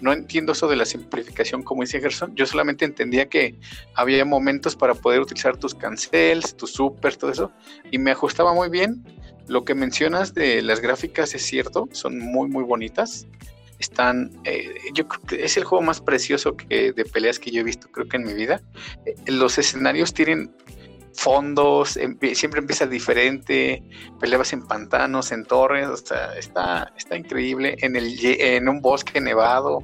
No 0.00 0.12
entiendo 0.12 0.52
eso 0.52 0.66
de 0.66 0.74
la 0.74 0.86
simplificación, 0.86 1.62
como 1.62 1.82
dice 1.82 2.00
Gerson. 2.00 2.34
Yo 2.34 2.46
solamente 2.46 2.84
entendía 2.84 3.28
que 3.28 3.60
había 3.94 4.24
momentos 4.24 4.74
para 4.74 4.94
poder 4.94 5.20
utilizar 5.20 5.58
tus 5.58 5.74
cancels, 5.74 6.56
tus 6.56 6.72
super, 6.72 7.14
todo 7.16 7.30
eso, 7.30 7.52
y 7.90 7.98
me 7.98 8.10
ajustaba 8.10 8.52
muy 8.54 8.68
bien 8.68 9.04
lo 9.48 9.64
que 9.64 9.74
mencionas 9.74 10.34
de 10.34 10.62
las 10.62 10.80
gráficas 10.80 11.34
es 11.34 11.42
cierto, 11.42 11.88
son 11.92 12.18
muy, 12.18 12.48
muy 12.48 12.64
bonitas. 12.64 13.26
Están, 13.78 14.30
eh, 14.44 14.74
yo 14.94 15.08
creo 15.08 15.22
que 15.22 15.44
es 15.44 15.56
el 15.56 15.64
juego 15.64 15.82
más 15.82 16.00
precioso 16.00 16.56
que, 16.56 16.92
de 16.92 17.04
peleas 17.04 17.38
que 17.38 17.50
yo 17.50 17.60
he 17.60 17.64
visto, 17.64 17.88
creo 17.90 18.08
que 18.08 18.16
en 18.16 18.24
mi 18.24 18.34
vida. 18.34 18.62
Eh, 19.06 19.14
los 19.26 19.58
escenarios 19.58 20.14
tienen 20.14 20.54
fondos, 21.14 21.98
siempre 22.34 22.60
empieza 22.60 22.86
diferente, 22.86 23.82
peleas 24.20 24.52
en 24.52 24.66
pantanos, 24.66 25.32
en 25.32 25.44
torres, 25.44 25.88
o 25.88 25.96
sea, 25.96 26.34
está, 26.38 26.92
está 26.96 27.16
increíble, 27.16 27.76
en, 27.80 27.96
el, 27.96 28.16
en 28.22 28.68
un 28.68 28.80
bosque 28.80 29.20
nevado, 29.20 29.80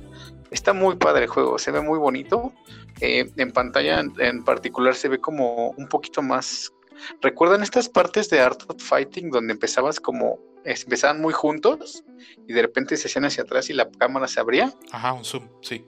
está 0.51 0.73
muy 0.73 0.97
padre 0.97 1.25
el 1.25 1.31
juego, 1.31 1.59
se 1.59 1.71
ve 1.71 1.81
muy 1.81 1.99
bonito, 1.99 2.53
eh, 3.01 3.31
en 3.37 3.53
pantalla 3.53 4.01
en, 4.01 4.45
particular 4.45 4.95
se 4.95 5.09
ve 5.09 5.19
como 5.19 5.71
un 5.71 5.87
poquito 5.89 6.23
más 6.23 6.73
¿Recuerdan 7.21 7.63
estas 7.63 7.89
partes 7.89 8.31
de 8.31 8.41
Art 8.41 8.63
of 8.69 8.83
Fighting 8.83 9.31
donde 9.31 9.53
empezabas 9.53 10.01
como, 10.01 10.39
empezaban 10.65 11.21
muy 11.21 11.33
juntos 11.33 12.05
y 12.47 12.53
de 12.53 12.63
repente 12.63 12.97
se 12.97 13.09
hacían 13.09 13.25
hacia 13.25 13.45
atrás 13.45 13.71
y 13.71 13.75
la 13.75 13.89
cámara 13.91 14.29
se 14.29 14.41
abría? 14.41 14.73
Ajá, 14.93 15.13
un 15.13 15.25
zoom, 15.25 15.49
sí. 15.63 15.85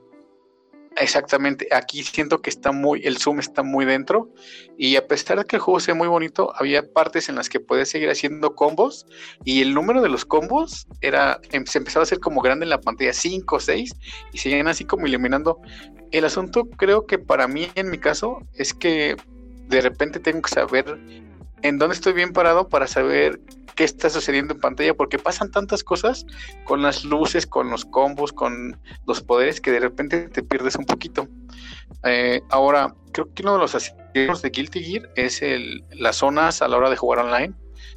Exactamente, 0.96 1.68
aquí 1.70 2.02
siento 2.02 2.42
que 2.42 2.50
está 2.50 2.72
muy, 2.72 3.00
el 3.06 3.18
zoom 3.18 3.38
está 3.38 3.62
muy 3.62 3.84
dentro 3.84 4.28
y 4.76 4.96
a 4.96 5.06
pesar 5.06 5.38
de 5.38 5.44
que 5.44 5.56
el 5.56 5.62
juego 5.62 5.78
sea 5.78 5.94
muy 5.94 6.08
bonito, 6.08 6.52
había 6.56 6.82
partes 6.82 7.28
en 7.28 7.36
las 7.36 7.48
que 7.48 7.60
podías 7.60 7.88
seguir 7.88 8.10
haciendo 8.10 8.56
combos 8.56 9.06
y 9.44 9.62
el 9.62 9.72
número 9.72 10.02
de 10.02 10.08
los 10.08 10.24
combos 10.24 10.88
era, 11.00 11.40
em, 11.52 11.64
se 11.64 11.78
empezaba 11.78 12.02
a 12.02 12.04
hacer 12.04 12.18
como 12.18 12.42
grande 12.42 12.64
en 12.64 12.70
la 12.70 12.80
pantalla, 12.80 13.12
5 13.12 13.56
o 13.56 13.60
6 13.60 13.94
y 14.32 14.38
seguían 14.38 14.66
así 14.66 14.84
como 14.84 15.06
iluminando. 15.06 15.58
El 16.10 16.24
asunto 16.24 16.68
creo 16.68 17.06
que 17.06 17.18
para 17.18 17.46
mí 17.46 17.68
en 17.76 17.88
mi 17.88 17.98
caso 17.98 18.38
es 18.54 18.74
que 18.74 19.16
de 19.70 19.80
repente 19.80 20.18
tengo 20.18 20.42
que 20.42 20.50
saber 20.50 20.98
en 21.62 21.78
dónde 21.78 21.94
estoy 21.94 22.12
bien 22.12 22.32
parado 22.32 22.68
para 22.68 22.86
saber 22.86 23.40
qué 23.76 23.84
está 23.84 24.10
sucediendo 24.10 24.54
en 24.54 24.60
pantalla, 24.60 24.94
porque 24.94 25.18
pasan 25.18 25.50
tantas 25.50 25.84
cosas 25.84 26.26
con 26.64 26.82
las 26.82 27.04
luces, 27.04 27.46
con 27.46 27.70
los 27.70 27.84
combos, 27.84 28.32
con 28.32 28.78
los 29.06 29.22
poderes, 29.22 29.60
que 29.60 29.70
de 29.70 29.80
repente 29.80 30.28
te 30.28 30.42
pierdes 30.42 30.76
un 30.76 30.84
poquito. 30.84 31.28
Eh, 32.04 32.42
ahora, 32.50 32.94
creo 33.12 33.32
que 33.32 33.42
uno 33.42 33.54
de 33.54 33.58
los 33.60 33.74
aciertos 33.74 34.42
de 34.42 34.50
Guilty 34.50 34.82
Gear 34.82 35.10
es 35.14 35.40
el, 35.42 35.84
las 35.92 36.16
zonas 36.16 36.62
a 36.62 36.68
la 36.68 36.76
hora 36.76 36.90
de 36.90 36.96
jugar 36.96 37.20
online. 37.20 37.54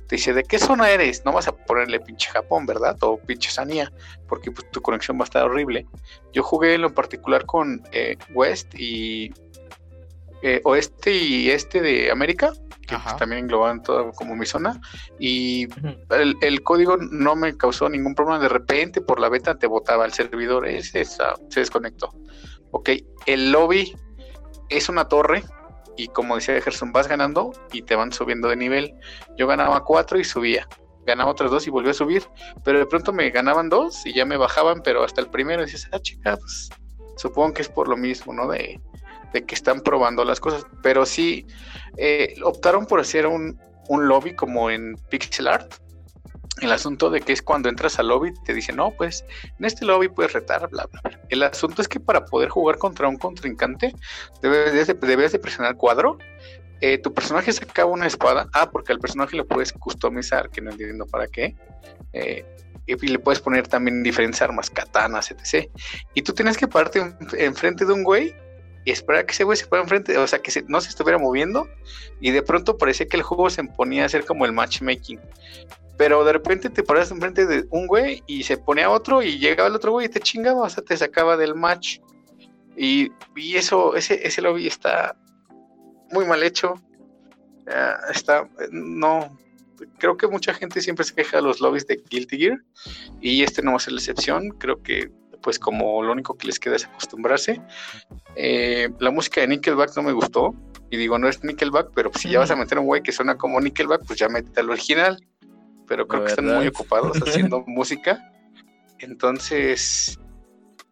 Te 0.07 0.17
dice, 0.17 0.33
¿de 0.33 0.43
qué 0.43 0.59
zona 0.59 0.91
eres? 0.91 1.23
No 1.25 1.31
vas 1.31 1.47
a 1.47 1.55
ponerle 1.55 1.99
pinche 1.99 2.29
Japón, 2.29 2.65
¿verdad? 2.65 2.97
O 3.01 3.17
pinche 3.17 3.49
Sanía, 3.49 3.91
porque 4.27 4.51
pues, 4.51 4.69
tu 4.71 4.81
conexión 4.81 5.17
va 5.17 5.23
a 5.23 5.25
estar 5.25 5.43
horrible. 5.43 5.87
Yo 6.33 6.43
jugué 6.43 6.75
en 6.75 6.81
lo 6.81 6.93
particular 6.93 7.45
con 7.45 7.81
eh, 7.91 8.17
West 8.33 8.73
y 8.75 9.33
eh, 10.45 10.59
oeste 10.65 11.13
y 11.15 11.49
este 11.49 11.81
de 11.81 12.11
América, 12.11 12.51
que 12.85 12.97
pues, 12.97 13.15
también 13.15 13.45
engloban 13.45 13.81
todo 13.81 14.11
como 14.11 14.35
mi 14.35 14.45
zona, 14.45 14.79
y 15.17 15.69
el, 16.09 16.63
código 16.63 16.97
no 16.97 17.35
me 17.35 17.55
causó 17.55 17.87
ningún 17.87 18.13
problema. 18.13 18.39
De 18.39 18.49
repente, 18.49 18.99
por 18.99 19.21
la 19.21 19.29
beta 19.29 19.57
te 19.57 19.67
botaba 19.67 20.05
el 20.05 20.11
servidor, 20.11 20.67
ese 20.67 21.05
se 21.05 21.23
desconectó. 21.55 22.13
Ok, 22.71 22.89
el 23.25 23.53
lobby 23.53 23.95
es 24.69 24.89
una 24.89 25.07
torre, 25.07 25.43
y 25.95 26.07
como 26.09 26.35
decía 26.35 26.59
Gerson, 26.59 26.91
vas 26.91 27.07
ganando 27.07 27.53
y 27.71 27.83
te 27.83 27.95
van 27.95 28.11
subiendo 28.11 28.49
de 28.49 28.57
nivel. 28.57 28.95
Yo 29.37 29.47
ganaba 29.47 29.85
cuatro 29.85 30.19
y 30.19 30.25
subía. 30.25 30.67
Ganaba 31.05 31.31
otros 31.31 31.51
dos 31.51 31.67
y 31.67 31.69
volvió 31.69 31.91
a 31.91 31.93
subir. 31.93 32.23
Pero 32.65 32.79
de 32.79 32.85
pronto 32.85 33.13
me 33.13 33.29
ganaban 33.29 33.69
dos 33.69 34.05
y 34.05 34.13
ya 34.13 34.25
me 34.25 34.35
bajaban, 34.35 34.81
pero 34.83 35.03
hasta 35.03 35.21
el 35.21 35.27
primero 35.27 35.63
dices, 35.63 35.87
ah, 35.93 35.99
chica, 35.99 36.35
pues 36.35 36.69
supongo 37.15 37.53
que 37.53 37.61
es 37.61 37.69
por 37.69 37.87
lo 37.87 37.95
mismo, 37.95 38.33
¿no? 38.33 38.47
De, 38.47 38.81
de 39.34 39.45
que 39.45 39.55
están 39.55 39.81
probando 39.81 40.23
las 40.23 40.39
cosas, 40.39 40.65
pero 40.81 41.05
sí 41.05 41.45
eh, 41.97 42.35
optaron 42.43 42.85
por 42.85 42.99
hacer 42.99 43.27
un, 43.27 43.60
lobby 43.89 44.35
como 44.35 44.69
en 44.69 44.95
pixel 45.10 45.47
art. 45.47 45.73
El 46.61 46.72
asunto 46.72 47.10
de 47.10 47.19
que 47.19 47.34
es 47.34 47.41
cuando 47.41 47.68
entras 47.68 47.99
al 47.99 48.07
lobby 48.07 48.31
te 48.45 48.53
dicen, 48.53 48.76
no, 48.76 48.91
pues 48.91 49.26
en 49.60 49.65
este 49.65 49.85
lobby 49.85 50.07
puedes 50.07 50.34
retar, 50.34 50.69
bla, 50.69 50.85
bla. 50.85 51.19
El 51.30 51.43
asunto 51.43 51.81
es 51.81 51.88
que 51.88 51.99
para 51.99 52.26
poder 52.26 52.49
jugar 52.49 52.77
contra 52.77 53.07
un 53.07 53.18
contrincante 53.18 53.93
debes 54.41 54.88
de, 54.88 54.93
de 54.93 55.39
presionar 55.39 55.76
cuadro. 55.76 56.18
Eh, 56.80 56.97
tu 56.97 57.14
personaje 57.14 57.51
saca 57.51 57.85
una 57.85 58.05
espada. 58.05 58.47
Ah, 58.53 58.69
porque 58.69 58.91
al 58.91 58.99
personaje 58.99 59.35
lo 59.35 59.47
puedes 59.47 59.73
customizar, 59.73 60.49
que 60.49 60.61
no 60.61 60.72
entiendo 60.72 61.05
para 61.07 61.27
qué. 61.27 61.55
Eh, 62.14 62.45
y 62.85 63.07
le 63.07 63.19
puedes 63.19 63.39
poner 63.39 63.68
también 63.68 64.03
diferentes 64.03 64.41
armas, 64.41 64.69
katanas, 64.69 65.31
etc. 65.31 65.69
Y 66.14 66.22
tú 66.22 66.34
tienes 66.34 66.57
que 66.57 66.68
pararte 66.68 67.15
enfrente 67.38 67.85
de 67.85 67.93
un 67.93 68.03
güey 68.03 68.35
y 68.85 68.91
esperar 68.91 69.22
a 69.22 69.26
que 69.26 69.31
ese 69.31 69.43
güey 69.43 69.57
se 69.57 69.65
fuera 69.65 69.84
enfrente, 69.84 70.18
o 70.18 70.27
sea, 70.27 70.39
que 70.39 70.64
no 70.68 70.81
se 70.81 70.89
estuviera 70.89 71.18
moviendo 71.18 71.68
y 72.19 72.31
de 72.31 72.41
pronto 72.41 72.77
parecía 72.77 73.07
que 73.07 73.18
el 73.18 73.23
juego 73.23 73.49
se 73.49 73.64
ponía 73.64 74.03
a 74.03 74.05
hacer 74.07 74.26
como 74.26 74.45
el 74.45 74.51
matchmaking. 74.51 75.19
Pero 75.97 76.26
de 76.26 76.34
repente 76.34 76.69
te 76.69 76.84
paras 76.84 77.11
enfrente 77.11 77.45
de 77.45 77.65
un 77.69 77.88
güey 77.88 78.23
y 78.26 78.43
se 78.43 78.57
ponía 78.57 78.89
otro 78.89 79.22
y 79.22 79.38
llegaba 79.38 79.69
el 79.69 79.76
otro 79.76 79.91
güey 79.91 80.07
y 80.07 80.10
te 80.10 80.19
chingaba, 80.19 80.64
o 80.64 80.69
sea, 80.69 80.84
te 80.84 80.97
sacaba 80.97 81.38
del 81.38 81.55
match. 81.55 81.99
Y, 82.76 83.11
y 83.35 83.55
eso, 83.55 83.95
ese, 83.95 84.26
ese 84.26 84.41
lobby 84.41 84.68
está 84.68 85.15
muy 86.11 86.26
mal 86.26 86.41
hecho. 86.41 86.76
Está, 88.10 88.49
no, 88.72 89.38
creo 89.97 90.18
que 90.18 90.27
mucha 90.27 90.53
gente 90.53 90.81
siempre 90.81 91.05
se 91.05 91.14
queja 91.14 91.38
de 91.38 91.43
los 91.43 91.61
lobbies 91.61 91.88
de 91.88 92.01
Guilty 92.10 92.38
Gear 92.38 92.64
y 93.22 93.43
este 93.43 93.61
no 93.61 93.72
va 93.72 93.77
a 93.77 93.80
ser 93.80 93.93
la 93.93 93.99
excepción. 93.99 94.49
Creo 94.49 94.81
que 94.81 95.11
pues 95.43 95.59
como 95.59 96.01
lo 96.01 96.13
único 96.13 96.35
que 96.35 96.47
les 96.47 96.59
queda 96.59 96.77
es 96.77 96.85
acostumbrarse. 96.85 97.61
Eh, 98.35 98.89
la 98.99 99.11
música 99.11 99.41
de 99.41 99.47
Nickelback 99.49 99.95
no 99.95 100.03
me 100.03 100.13
gustó. 100.13 100.55
Y 100.89 100.97
digo, 100.97 101.19
no 101.19 101.27
es 101.27 101.43
Nickelback, 101.43 101.91
pero 101.93 102.11
si 102.13 102.29
ya 102.29 102.39
vas 102.39 102.51
a 102.51 102.55
meter 102.55 102.79
un 102.79 102.85
güey 102.85 103.01
que 103.01 103.11
suena 103.11 103.35
como 103.37 103.59
Nickelback, 103.59 104.05
pues 104.05 104.19
ya 104.19 104.29
mete 104.29 104.59
al 104.59 104.69
original. 104.69 105.23
Pero 105.87 106.07
creo 106.07 106.23
que 106.23 106.29
están 106.29 106.45
muy 106.45 106.67
ocupados 106.67 107.17
haciendo 107.27 107.63
música. 107.67 108.31
Entonces, 108.99 110.17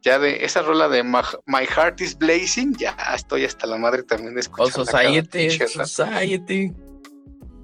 ya 0.02 0.20
de 0.20 0.44
esa 0.44 0.62
rola 0.64 0.90
de 0.90 1.04
My, 1.04 1.66
Heart 1.66 2.02
is 2.02 2.18
Blazing, 2.18 2.76
ya 2.76 2.96
estoy 3.16 3.46
hasta 3.46 3.68
la 3.68 3.78
madre 3.78 4.04
también 4.04 4.34
de 4.34 4.42
escuchar. 4.42 4.82
Oh, 4.82 4.86
Society, 4.86 5.50
Society. 5.50 6.74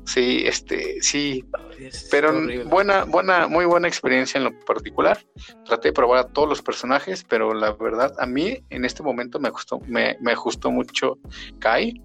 Sí, 0.05 0.43
este, 0.45 1.01
sí. 1.01 1.43
Pero 2.11 2.33
buena, 2.65 3.05
buena, 3.05 3.47
muy 3.47 3.65
buena 3.65 3.87
experiencia 3.87 4.37
en 4.37 4.45
lo 4.45 4.59
particular. 4.61 5.23
Traté 5.65 5.89
de 5.89 5.93
probar 5.93 6.19
a 6.19 6.27
todos 6.27 6.47
los 6.47 6.61
personajes, 6.61 7.23
pero 7.27 7.53
la 7.53 7.71
verdad, 7.73 8.13
a 8.19 8.25
mí 8.25 8.63
en 8.69 8.85
este 8.85 9.03
momento 9.03 9.39
me 9.39 9.49
gustó, 9.49 9.79
me, 9.81 10.17
me 10.21 10.35
gustó 10.35 10.71
mucho 10.71 11.17
Kai, 11.59 12.01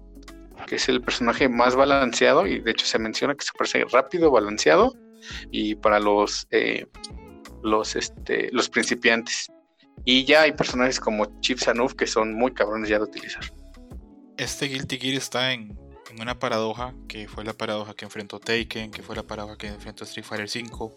que 0.67 0.75
es 0.75 0.89
el 0.89 1.01
personaje 1.01 1.49
más 1.49 1.75
balanceado, 1.75 2.45
y 2.47 2.59
de 2.59 2.71
hecho 2.71 2.85
se 2.85 2.99
menciona 2.99 3.35
que 3.35 3.45
se 3.45 3.51
parece 3.57 3.85
rápido, 3.85 4.31
balanceado, 4.31 4.93
y 5.51 5.75
para 5.75 5.99
los 5.99 6.47
eh, 6.51 6.85
los 7.63 7.95
este 7.95 8.49
los 8.51 8.69
principiantes. 8.69 9.51
Y 10.05 10.25
ya 10.25 10.41
hay 10.41 10.51
personajes 10.51 10.99
como 10.99 11.39
Chip 11.39 11.59
Sanuf 11.59 11.93
que 11.93 12.07
son 12.07 12.33
muy 12.33 12.53
cabrones 12.53 12.89
ya 12.89 12.97
de 12.97 13.05
utilizar. 13.05 13.43
Este 14.37 14.65
Guilty 14.65 14.97
Gear 14.97 15.15
está 15.15 15.53
en 15.53 15.77
una 16.21 16.39
paradoja 16.39 16.93
que 17.07 17.27
fue 17.27 17.43
la 17.43 17.53
paradoja 17.53 17.93
que 17.93 18.05
enfrentó 18.05 18.39
Taken, 18.39 18.91
que 18.91 19.03
fue 19.03 19.15
la 19.15 19.23
paradoja 19.23 19.57
que 19.57 19.67
enfrentó 19.67 20.03
Street 20.03 20.25
Fighter 20.25 20.47
V, 20.47 20.93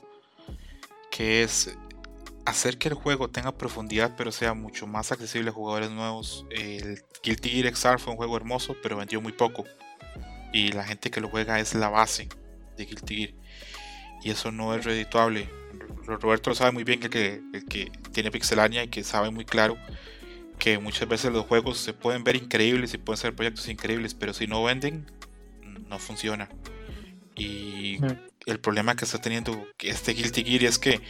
que 1.10 1.42
es 1.42 1.76
hacer 2.44 2.78
que 2.78 2.88
el 2.88 2.94
juego 2.94 3.28
tenga 3.28 3.56
profundidad 3.56 4.14
pero 4.16 4.30
sea 4.30 4.54
mucho 4.54 4.86
más 4.86 5.12
accesible 5.12 5.50
a 5.50 5.52
jugadores 5.52 5.90
nuevos. 5.90 6.46
El 6.50 7.02
Guilty 7.22 7.50
Gear 7.50 7.74
XR 7.74 7.98
fue 7.98 8.12
un 8.12 8.16
juego 8.16 8.36
hermoso 8.36 8.76
pero 8.82 8.96
vendió 8.96 9.20
muy 9.20 9.32
poco 9.32 9.64
y 10.52 10.72
la 10.72 10.84
gente 10.84 11.10
que 11.10 11.20
lo 11.20 11.28
juega 11.28 11.58
es 11.60 11.74
la 11.74 11.88
base 11.88 12.28
de 12.76 12.84
Guilty 12.84 13.16
Gear 13.16 13.34
y 14.22 14.30
eso 14.30 14.50
no 14.50 14.74
es 14.74 14.84
redituable. 14.84 15.48
Roberto 16.04 16.50
lo 16.50 16.56
sabe 16.56 16.72
muy 16.72 16.84
bien 16.84 17.00
que, 17.00 17.10
que, 17.10 17.42
que 17.68 17.90
tiene 18.12 18.30
pixelania 18.30 18.84
y 18.84 18.88
que 18.88 19.02
sabe 19.02 19.30
muy 19.30 19.44
claro 19.44 19.76
que 20.58 20.78
muchas 20.78 21.08
veces 21.08 21.32
los 21.32 21.46
juegos 21.46 21.78
se 21.78 21.92
pueden 21.92 22.24
ver 22.24 22.36
increíbles 22.36 22.94
y 22.94 22.98
pueden 22.98 23.18
ser 23.18 23.34
proyectos 23.34 23.68
increíbles, 23.68 24.14
pero 24.14 24.32
si 24.32 24.46
no 24.46 24.62
venden, 24.62 25.10
no 25.88 25.98
funciona. 25.98 26.48
Y 27.34 27.98
el 28.46 28.60
problema 28.60 28.96
que 28.96 29.04
está 29.04 29.20
teniendo 29.20 29.66
este 29.80 30.12
Guilty 30.12 30.44
Gear 30.44 30.64
es 30.64 30.78
que 30.78 31.00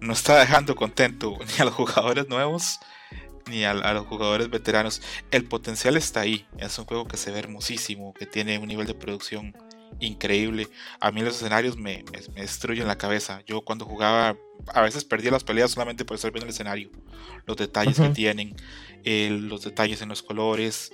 no 0.00 0.12
está 0.12 0.38
dejando 0.38 0.76
contento 0.76 1.38
ni 1.46 1.62
a 1.62 1.64
los 1.64 1.74
jugadores 1.74 2.28
nuevos 2.28 2.78
ni 3.48 3.64
a, 3.64 3.74
los 3.74 4.06
jugadores 4.06 4.50
veteranos. 4.50 5.02
El 5.30 5.44
potencial 5.44 5.96
está 5.96 6.20
ahí. 6.20 6.46
Es 6.58 6.78
un 6.78 6.84
juego 6.84 7.06
que 7.06 7.16
se 7.16 7.30
ve 7.30 7.38
hermosísimo, 7.38 8.12
que 8.12 8.26
tiene 8.26 8.58
un 8.58 8.66
nivel 8.66 8.86
de 8.86 8.94
producción 8.94 9.56
increíble. 10.00 10.68
A 11.00 11.10
mí 11.10 11.22
los 11.22 11.36
escenarios 11.36 11.76
me, 11.76 12.04
me 12.34 12.42
destruyen 12.42 12.86
la 12.86 12.98
cabeza. 12.98 13.42
Yo 13.46 13.62
cuando 13.62 13.84
jugaba 13.84 14.36
a 14.72 14.82
veces 14.82 15.04
perdía 15.04 15.30
las 15.30 15.44
peleas 15.44 15.70
solamente 15.70 16.04
por 16.04 16.16
estar 16.16 16.32
viendo 16.32 16.46
el 16.46 16.52
escenario, 16.52 16.90
los 17.46 17.56
detalles 17.56 17.98
que 17.98 18.08
tienen, 18.10 18.56
los 19.04 19.62
detalles 19.62 20.02
en 20.02 20.08
los 20.08 20.22
colores. 20.22 20.92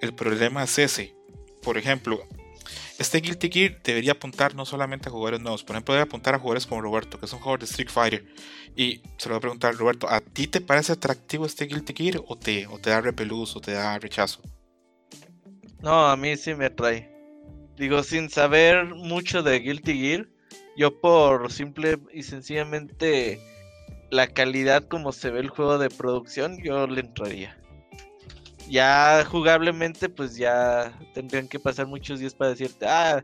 El 0.00 0.14
problema 0.14 0.64
es 0.64 0.78
ese. 0.78 1.14
Por 1.62 1.78
ejemplo, 1.78 2.20
este 2.98 3.18
Guilty 3.18 3.50
Gear 3.50 3.82
debería 3.82 4.12
apuntar 4.12 4.54
no 4.54 4.64
solamente 4.64 5.08
a 5.08 5.12
jugadores 5.12 5.40
nuevos, 5.40 5.64
por 5.64 5.76
ejemplo, 5.76 5.94
debe 5.94 6.04
apuntar 6.04 6.34
a 6.34 6.38
jugadores 6.38 6.66
como 6.66 6.80
Roberto, 6.80 7.18
que 7.18 7.26
es 7.26 7.32
un 7.32 7.38
jugador 7.38 7.60
de 7.60 7.66
Street 7.66 7.90
Fighter. 7.90 8.26
Y 8.74 9.02
se 9.16 9.28
lo 9.28 9.34
voy 9.34 9.38
a 9.38 9.40
preguntar, 9.40 9.74
Roberto, 9.76 10.08
¿a 10.08 10.20
ti 10.20 10.46
te 10.46 10.60
parece 10.60 10.92
atractivo 10.92 11.46
este 11.46 11.66
Guilty 11.66 11.94
Gear 11.94 12.22
o 12.26 12.36
te, 12.36 12.66
o 12.66 12.78
te 12.78 12.90
da 12.90 13.00
repelús 13.00 13.56
o 13.56 13.60
te 13.60 13.72
da 13.72 13.98
rechazo? 13.98 14.40
No, 15.80 16.06
a 16.06 16.16
mí 16.16 16.36
sí 16.36 16.54
me 16.54 16.66
atrae. 16.66 17.15
Digo, 17.76 18.02
sin 18.02 18.30
saber 18.30 18.86
mucho 18.94 19.42
de 19.42 19.58
Guilty 19.60 20.00
Gear, 20.00 20.28
yo 20.76 20.98
por 21.00 21.52
simple 21.52 21.98
y 22.12 22.22
sencillamente 22.22 23.40
la 24.10 24.26
calidad 24.28 24.84
como 24.84 25.12
se 25.12 25.30
ve 25.30 25.40
el 25.40 25.48
juego 25.48 25.78
de 25.78 25.90
producción, 25.90 26.58
yo 26.62 26.86
le 26.86 27.00
entraría. 27.00 27.58
Ya 28.68 29.24
jugablemente, 29.28 30.08
pues 30.08 30.36
ya 30.36 30.98
tendrían 31.14 31.48
que 31.48 31.60
pasar 31.60 31.86
muchos 31.86 32.18
días 32.18 32.34
para 32.34 32.50
decirte, 32.50 32.86
ah, 32.86 33.22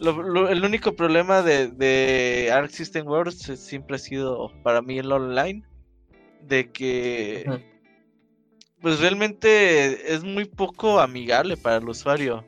el 0.00 0.64
único 0.64 0.94
problema 0.94 1.42
de, 1.42 1.68
de 1.68 2.50
Arc 2.52 2.70
System 2.70 3.06
Wars 3.06 3.38
siempre 3.56 3.96
ha 3.96 3.98
sido 3.98 4.52
para 4.62 4.80
mí 4.80 4.98
el 4.98 5.12
online, 5.12 5.62
de 6.46 6.70
que 6.70 7.44
pues 8.80 9.00
realmente 9.00 10.14
es 10.14 10.22
muy 10.22 10.46
poco 10.46 11.00
amigable 11.00 11.56
para 11.56 11.76
el 11.76 11.88
usuario. 11.88 12.44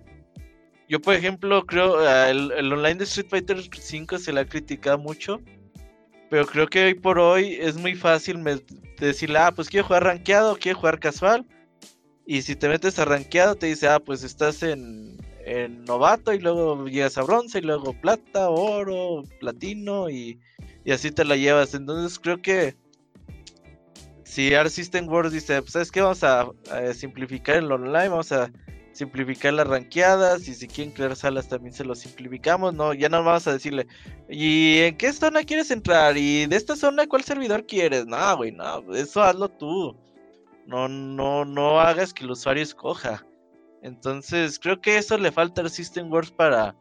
Yo, 0.93 1.01
por 1.01 1.14
ejemplo, 1.14 1.64
creo 1.64 2.02
uh, 2.02 2.28
el, 2.28 2.70
online 2.70 2.97
de 2.97 3.05
Street 3.05 3.28
Fighter 3.31 3.56
V 3.56 4.19
se 4.19 4.31
le 4.31 4.40
ha 4.40 4.44
criticado 4.44 4.98
mucho. 4.98 5.40
Pero 6.28 6.44
creo 6.44 6.66
que 6.66 6.85
hoy 6.85 6.93
por 6.93 7.19
hoy 7.19 7.55
es 7.59 7.78
muy 7.78 7.94
fácil 7.94 8.39
decirle, 8.98 9.39
ah, 9.39 9.52
pues 9.52 9.70
quiero 9.70 9.86
jugar 9.86 10.05
rankeado, 10.05 10.59
quiero 10.59 10.78
jugar 10.78 11.01
casual. 11.01 11.47
Y 12.27 12.43
si 12.43 12.56
te 12.56 12.69
metes 12.69 12.98
a 12.98 13.06
rankeado, 13.06 13.55
te 13.55 13.69
dice, 13.69 13.89
ah, 13.89 14.01
pues 14.01 14.23
estás 14.23 14.62
en, 14.62 15.16
en 15.47 15.82
novato 15.86 16.35
y 16.35 16.40
luego 16.40 16.86
llegas 16.86 17.16
a 17.16 17.23
bronce 17.23 17.60
y 17.60 17.62
luego 17.62 17.94
plata, 17.98 18.51
oro, 18.51 19.23
platino 19.40 20.10
y, 20.10 20.39
y 20.85 20.93
así 20.93 21.10
te 21.10 21.24
la 21.24 21.36
llevas. 21.36 21.73
Entonces 21.73 22.19
creo 22.19 22.43
que 22.43 22.77
si 24.24 24.52
Art 24.52 24.69
System 24.69 25.09
Wars 25.09 25.32
dice, 25.32 25.62
pues 25.62 25.73
sabes 25.73 25.90
que 25.90 26.02
vamos 26.02 26.23
a, 26.23 26.51
simplificar 26.93 27.56
el 27.56 27.73
online, 27.73 28.10
vamos 28.10 28.31
a 28.31 28.52
simplificar 28.93 29.55
las 29.55 29.66
ranqueadas 29.66 30.47
y 30.48 30.55
si 30.55 30.69
quieren 30.69 30.93
crear 30.93 31.16
salas 31.16 31.48
también 31.48 31.73
se 31.73 31.85
lo 31.85 31.94
simplificamos, 31.94 32.74
no, 32.74 32.94
ya 32.94 33.09
no 33.09 33.24
vamos 33.24 33.47
a 33.47 33.52
decirle, 33.55 33.86
¿y 34.28 34.78
en 34.78 34.97
qué 34.97 35.12
zona 35.12 35.44
quieres 35.44 35.70
entrar? 35.70 36.16
¿Y 36.16 36.47
de 36.47 36.56
esta 36.56 36.77
zona 36.77 37.06
cuál 37.06 37.24
servidor 37.24 37.66
quieres? 37.66 38.06
No, 38.06 38.36
güey, 38.36 38.52
no, 38.52 38.94
eso 38.94 39.23
hazlo 39.23 39.48
tú. 39.48 39.97
No, 40.66 40.89
no, 40.89 41.44
no 41.44 41.81
hagas 41.81 42.14
que 42.14 42.24
el 42.24 42.31
usuario 42.31 42.62
escoja. 42.62 43.27
Entonces, 43.82 44.60
creo 44.60 44.81
que 44.81 44.97
eso 44.97 45.19
le 45.19 45.32
falta 45.32 45.60
al 45.60 45.70
System 45.70 46.10
Wars 46.12 46.31
para, 46.31 46.77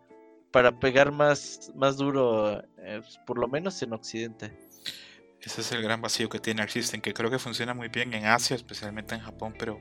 para 0.52 0.80
pegar 0.80 1.12
más, 1.12 1.72
más 1.76 1.98
duro, 1.98 2.62
eh, 2.78 3.02
por 3.26 3.40
lo 3.40 3.48
menos 3.48 3.82
en 3.82 3.94
Occidente. 3.94 4.56
Ese 5.42 5.62
es 5.62 5.72
el 5.72 5.82
gran 5.82 6.02
vacío 6.02 6.30
que 6.30 6.40
tiene 6.40 6.62
el 6.62 6.70
System, 6.70 7.02
que 7.02 7.14
creo 7.14 7.32
que 7.32 7.40
funciona 7.40 7.74
muy 7.74 7.88
bien 7.88 8.14
en 8.14 8.26
Asia, 8.26 8.56
especialmente 8.56 9.16
en 9.16 9.22
Japón, 9.22 9.56
pero 9.58 9.80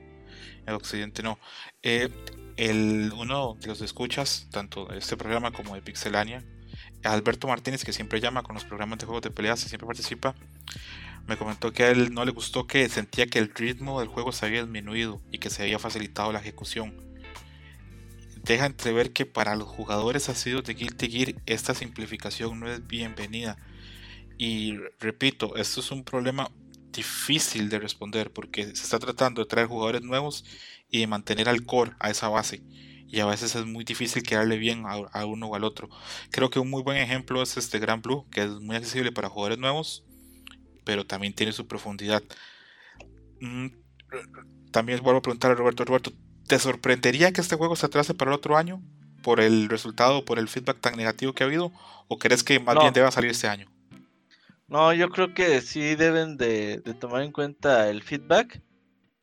en 0.65 0.73
Occidente 0.73 1.23
no. 1.23 1.39
Eh, 1.83 2.09
el, 2.57 3.11
uno 3.15 3.57
de 3.59 3.67
los 3.67 3.81
escuchas, 3.81 4.47
tanto 4.51 4.85
de 4.85 4.97
este 4.97 5.17
programa 5.17 5.51
como 5.51 5.75
de 5.75 5.81
Pixelania, 5.81 6.43
Alberto 7.03 7.47
Martínez, 7.47 7.83
que 7.83 7.93
siempre 7.93 8.19
llama 8.19 8.43
con 8.43 8.53
los 8.55 8.65
programas 8.65 8.99
de 8.99 9.05
juegos 9.05 9.23
de 9.23 9.31
peleas 9.31 9.63
y 9.65 9.69
siempre 9.69 9.87
participa, 9.87 10.35
me 11.27 11.37
comentó 11.37 11.71
que 11.71 11.83
a 11.83 11.91
él 11.91 12.13
no 12.13 12.25
le 12.25 12.31
gustó 12.31 12.67
que 12.67 12.87
sentía 12.89 13.27
que 13.27 13.39
el 13.39 13.53
ritmo 13.53 13.99
del 13.99 14.09
juego 14.09 14.31
se 14.31 14.45
había 14.45 14.63
disminuido 14.63 15.21
y 15.31 15.39
que 15.39 15.49
se 15.49 15.63
había 15.63 15.79
facilitado 15.79 16.31
la 16.31 16.39
ejecución. 16.39 16.93
Deja 18.43 18.65
entrever 18.65 19.13
que 19.13 19.25
para 19.25 19.55
los 19.55 19.67
jugadores 19.67 20.27
asiduos 20.29 20.63
de 20.63 20.73
Guilty 20.73 21.09
Gear 21.09 21.35
esta 21.45 21.75
simplificación 21.75 22.59
no 22.59 22.71
es 22.71 22.85
bienvenida. 22.87 23.57
Y 24.37 24.77
repito, 24.99 25.55
esto 25.57 25.81
es 25.81 25.91
un 25.91 26.03
problema 26.03 26.49
difícil 26.91 27.69
de 27.69 27.79
responder 27.79 28.31
porque 28.31 28.63
se 28.65 28.83
está 28.83 28.99
tratando 28.99 29.41
de 29.41 29.47
traer 29.47 29.67
jugadores 29.67 30.01
nuevos 30.01 30.45
y 30.89 30.99
de 30.99 31.07
mantener 31.07 31.49
al 31.49 31.65
core 31.65 31.93
a 31.99 32.09
esa 32.09 32.29
base. 32.29 32.61
Y 33.07 33.19
a 33.19 33.25
veces 33.25 33.55
es 33.55 33.65
muy 33.65 33.83
difícil 33.83 34.23
quedarle 34.23 34.57
bien 34.57 34.83
a, 34.85 35.25
uno 35.25 35.47
o 35.47 35.55
al 35.55 35.65
otro. 35.65 35.89
Creo 36.29 36.49
que 36.49 36.59
un 36.59 36.69
muy 36.69 36.81
buen 36.81 36.97
ejemplo 36.97 37.41
es 37.41 37.57
este 37.57 37.79
Gran 37.79 38.01
Blue, 38.01 38.25
que 38.31 38.43
es 38.43 38.49
muy 38.49 38.75
accesible 38.75 39.11
para 39.11 39.29
jugadores 39.29 39.57
nuevos, 39.57 40.05
pero 40.85 41.05
también 41.05 41.33
tiene 41.33 41.51
su 41.51 41.67
profundidad. 41.67 42.23
Mm, 43.41 43.67
también 44.71 45.01
vuelvo 45.03 45.19
a 45.19 45.21
preguntar 45.21 45.51
a 45.51 45.55
Roberto, 45.55 45.83
Roberto, 45.83 46.13
¿te 46.47 46.57
sorprendería 46.59 47.33
que 47.33 47.41
este 47.41 47.55
juego 47.55 47.75
se 47.75 47.85
atrase 47.85 48.13
para 48.13 48.31
el 48.31 48.35
otro 48.35 48.57
año? 48.57 48.81
¿Por 49.23 49.39
el 49.39 49.69
resultado, 49.69 50.25
por 50.25 50.39
el 50.39 50.47
feedback 50.47 50.79
tan 50.79 50.95
negativo 50.95 51.33
que 51.33 51.43
ha 51.43 51.47
habido? 51.47 51.71
¿O 52.07 52.17
crees 52.17 52.43
que 52.43 52.59
más 52.59 52.77
bien 52.77 52.93
deba 52.93 53.11
salir 53.11 53.31
este 53.31 53.47
año? 53.47 53.70
No, 54.71 54.93
yo 54.93 55.09
creo 55.09 55.33
que 55.33 55.59
sí 55.59 55.95
deben 55.95 56.37
de, 56.37 56.77
tomar 56.97 57.23
en 57.23 57.33
cuenta 57.33 57.89
el 57.89 58.01
feedback 58.01 58.61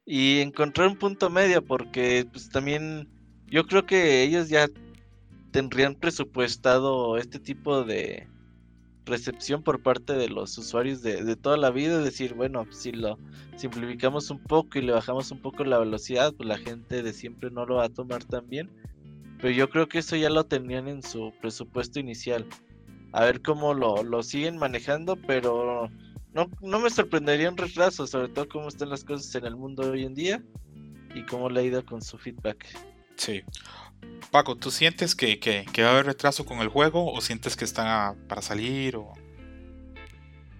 y 0.04 0.40
encontrar 0.40 0.88
un 0.88 0.96
punto 0.96 1.30
medio 1.30 1.64
porque 1.64 2.26
pues 2.30 2.50
también 2.50 3.08
yo 3.46 3.64
creo 3.64 3.86
que 3.86 4.22
ellos 4.22 4.50
ya 4.50 4.68
tendrían 5.50 5.94
presupuestado 5.94 7.16
este 7.16 7.38
tipo 7.38 7.82
de 7.82 8.28
recepción 9.06 9.62
por 9.62 9.82
parte 9.82 10.12
de 10.12 10.28
los 10.28 10.58
usuarios 10.58 11.00
de, 11.00 11.34
toda 11.36 11.56
la 11.56 11.70
vida, 11.70 11.96
es 11.96 12.04
decir, 12.04 12.34
bueno, 12.34 12.66
si 12.70 12.92
lo 12.92 13.18
simplificamos 13.56 14.28
un 14.28 14.40
poco 14.40 14.78
y 14.78 14.82
le 14.82 14.92
bajamos 14.92 15.30
un 15.30 15.40
poco 15.40 15.64
la 15.64 15.78
velocidad, 15.78 16.34
pues 16.34 16.46
la 16.46 16.58
gente 16.58 17.02
de 17.02 17.14
siempre 17.14 17.50
no 17.50 17.64
lo 17.64 17.76
va 17.76 17.84
a 17.84 17.88
tomar 17.88 18.22
tan 18.22 18.46
bien. 18.50 18.68
Pero 19.40 19.54
yo 19.54 19.70
creo 19.70 19.88
que 19.88 20.00
eso 20.00 20.14
ya 20.14 20.28
lo 20.28 20.44
tenían 20.44 20.88
en 20.88 21.02
su 21.02 21.32
presupuesto 21.40 22.00
inicial. 22.00 22.44
A 23.12 23.24
ver 23.24 23.43
cómo 23.43 23.74
lo, 23.74 24.02
lo 24.02 24.22
siguen 24.22 24.59
manejando, 24.59 25.16
pero 25.16 25.89
no, 26.32 26.51
no 26.60 26.78
me 26.78 26.90
sorprendería 26.90 27.51
un 27.51 27.56
retraso, 27.56 28.06
sobre 28.06 28.28
todo 28.28 28.48
cómo 28.48 28.68
están 28.68 28.90
las 28.90 29.05
cosas 29.05 29.35
en 29.35 29.47
el 29.47 29.56
mundo 29.56 29.90
hoy 29.90 30.05
en 30.05 30.14
día 30.14 30.43
y 31.14 31.24
cómo 31.26 31.48
le 31.48 31.60
ha 31.60 31.62
ido 31.64 31.85
con 31.85 32.02
su 32.02 32.18
feedback. 32.18 32.66
Sí. 33.16 33.43
Paco, 34.30 34.56
¿tú 34.56 34.70
sientes 34.70 35.14
que, 35.14 35.40
que, 35.40 35.82
va 35.82 35.89
a 35.89 35.93
haber 35.93 36.06
retraso 36.06 36.44
con 36.44 36.60
el 36.60 36.68
juego 36.68 37.12
o 37.12 37.20
sientes 37.20 37.56
que 37.56 37.64
está 37.64 38.14
para 38.28 38.43
salir? 38.43 38.97
O... 38.97 39.14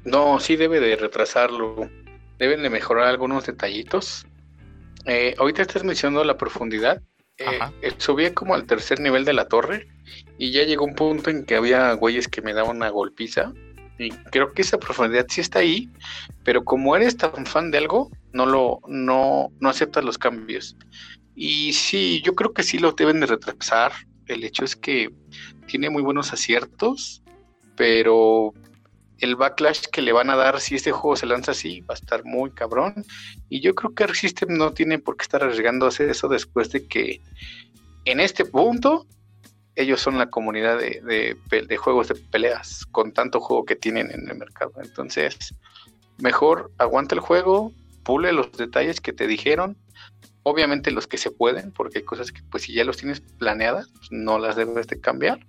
No, 0.05 0.41
sí 0.41 0.57
debe 0.57 0.81
de 0.81 0.97
retrasarlo. 0.97 1.89
Deben 2.39 2.62
de 2.62 2.70
mejorar 2.70 3.07
algunos 3.07 3.47
detallitos. 3.47 4.27
Eh, 5.05 5.35
ahorita 5.39 5.62
estás 5.62 5.85
mencionando 5.85 6.25
la 6.25 6.37
profundidad. 6.37 7.03
Eh, 7.39 7.60
eh, 7.82 7.94
subía 7.98 8.35
como 8.35 8.55
al 8.55 8.66
tercer 8.66 8.98
nivel 8.98 9.24
de 9.24 9.32
la 9.32 9.47
torre 9.47 9.86
y 10.39 10.51
ya 10.51 10.65
llegó 10.65 10.85
un 10.85 10.97
punto 10.97 11.31
en 11.31 11.44
que 11.44 11.55
había 11.55 11.93
güeyes 11.93 12.27
que 12.27 12.43
me 12.43 12.52
daban 12.52 12.77
una 12.77 12.90
golpiza. 12.90 13.52
Y 13.98 14.10
creo 14.10 14.52
que 14.52 14.62
esa 14.62 14.78
profundidad 14.78 15.27
sí 15.28 15.40
está 15.40 15.60
ahí, 15.60 15.89
pero 16.44 16.65
como 16.65 16.94
eres 16.97 17.16
tan 17.16 17.47
fan 17.47 17.70
de 17.70 17.78
algo, 17.78 18.10
no 18.32 18.47
lo 18.47 18.81
no, 18.86 19.51
no 19.60 19.69
aceptas 19.69 20.05
los 20.05 20.19
cambios. 20.19 20.77
Y 21.35 21.73
sí, 21.73 22.20
yo 22.24 22.35
creo 22.35 22.52
que 22.52 22.62
sí 22.62 22.78
lo 22.78 22.93
deben 22.93 23.20
de 23.20 23.27
retrasar. 23.27 23.93
El 24.27 24.44
hecho 24.44 24.65
es 24.65 24.77
que 24.77 25.10
tiene 25.66 25.90
muy 25.90 26.02
buenos 26.02 26.32
aciertos, 26.32 27.23
pero 27.77 28.52
el 29.19 29.36
backlash 29.36 29.86
que 29.93 30.03
le 30.03 30.12
van 30.12 30.31
a 30.31 30.36
dar 30.36 30.61
si 30.61 30.74
este 30.74 30.93
juego 30.93 31.16
se 31.16 31.27
lanza 31.27 31.53
así 31.53 31.81
va 31.82 31.95
a 31.95 31.99
estar 31.99 32.24
muy 32.24 32.51
cabrón. 32.51 33.05
Y 33.49 33.61
yo 33.61 33.74
creo 33.74 33.95
que 33.95 34.05
Arc 34.05 34.15
System 34.15 34.57
no 34.57 34.73
tiene 34.73 34.99
por 34.99 35.16
qué 35.16 35.23
estar 35.23 35.43
arriesgando 35.43 35.86
hacer 35.86 36.09
eso 36.11 36.28
después 36.28 36.70
de 36.70 36.86
que 36.86 37.20
en 38.05 38.20
este 38.20 38.45
punto 38.45 39.07
ellos 39.74 40.01
son 40.01 40.19
la 40.19 40.31
comunidad 40.31 40.78
de, 40.78 41.36
de, 41.51 41.77
juegos 41.77 42.09
de 42.09 42.16
peleas 42.16 42.85
con 42.86 43.12
tanto 43.12 43.40
juego 43.40 43.65
que 43.65 43.77
tienen 43.77 44.11
en 44.11 44.28
el 44.28 44.36
mercado. 44.36 44.73
Entonces, 44.82 45.55
mejor 46.19 46.73
aguanta 46.78 47.15
el 47.15 47.20
juego, 47.20 47.73
pule 48.03 48.32
los 48.32 48.51
detalles 48.53 49.01
que 49.01 49.12
te 49.12 49.27
dijeron 49.27 49.77
Obviamente 50.51 50.90
los 50.90 51.07
que 51.07 51.19
se 51.19 51.31
pueden, 51.31 51.73
porque 51.73 51.99
hay 51.99 52.05
cosas 52.05 52.32
que 52.32 52.40
pues 52.51 52.62
si 52.62 52.73
ya 52.73 52.82
los 52.82 52.97
tienes 52.97 53.20
planeadas, 53.20 53.90
pues, 53.93 54.09
no 54.11 54.39
las 54.39 54.57
debes 54.57 54.86
de 54.86 54.99
cambiar. 54.99 55.47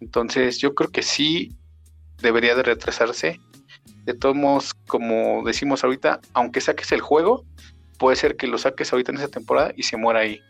Entonces 0.00 0.58
yo 0.58 0.74
creo 0.74 0.90
que 0.90 1.02
sí 1.02 1.56
debería 2.24 2.56
de 2.56 2.64
retrasarse. 2.64 3.40
De 4.04 4.14
todos 4.14 4.34
modos, 4.34 4.74
como 4.86 5.42
decimos 5.44 5.84
ahorita, 5.84 6.20
aunque 6.32 6.60
saques 6.60 6.90
el 6.90 7.00
juego, 7.00 7.44
puede 7.98 8.16
ser 8.16 8.36
que 8.36 8.48
lo 8.48 8.58
saques 8.58 8.92
ahorita 8.92 9.12
en 9.12 9.18
esa 9.18 9.28
temporada 9.28 9.72
y 9.76 9.84
se 9.84 9.96
muera 9.96 10.20
ahí. 10.20 10.40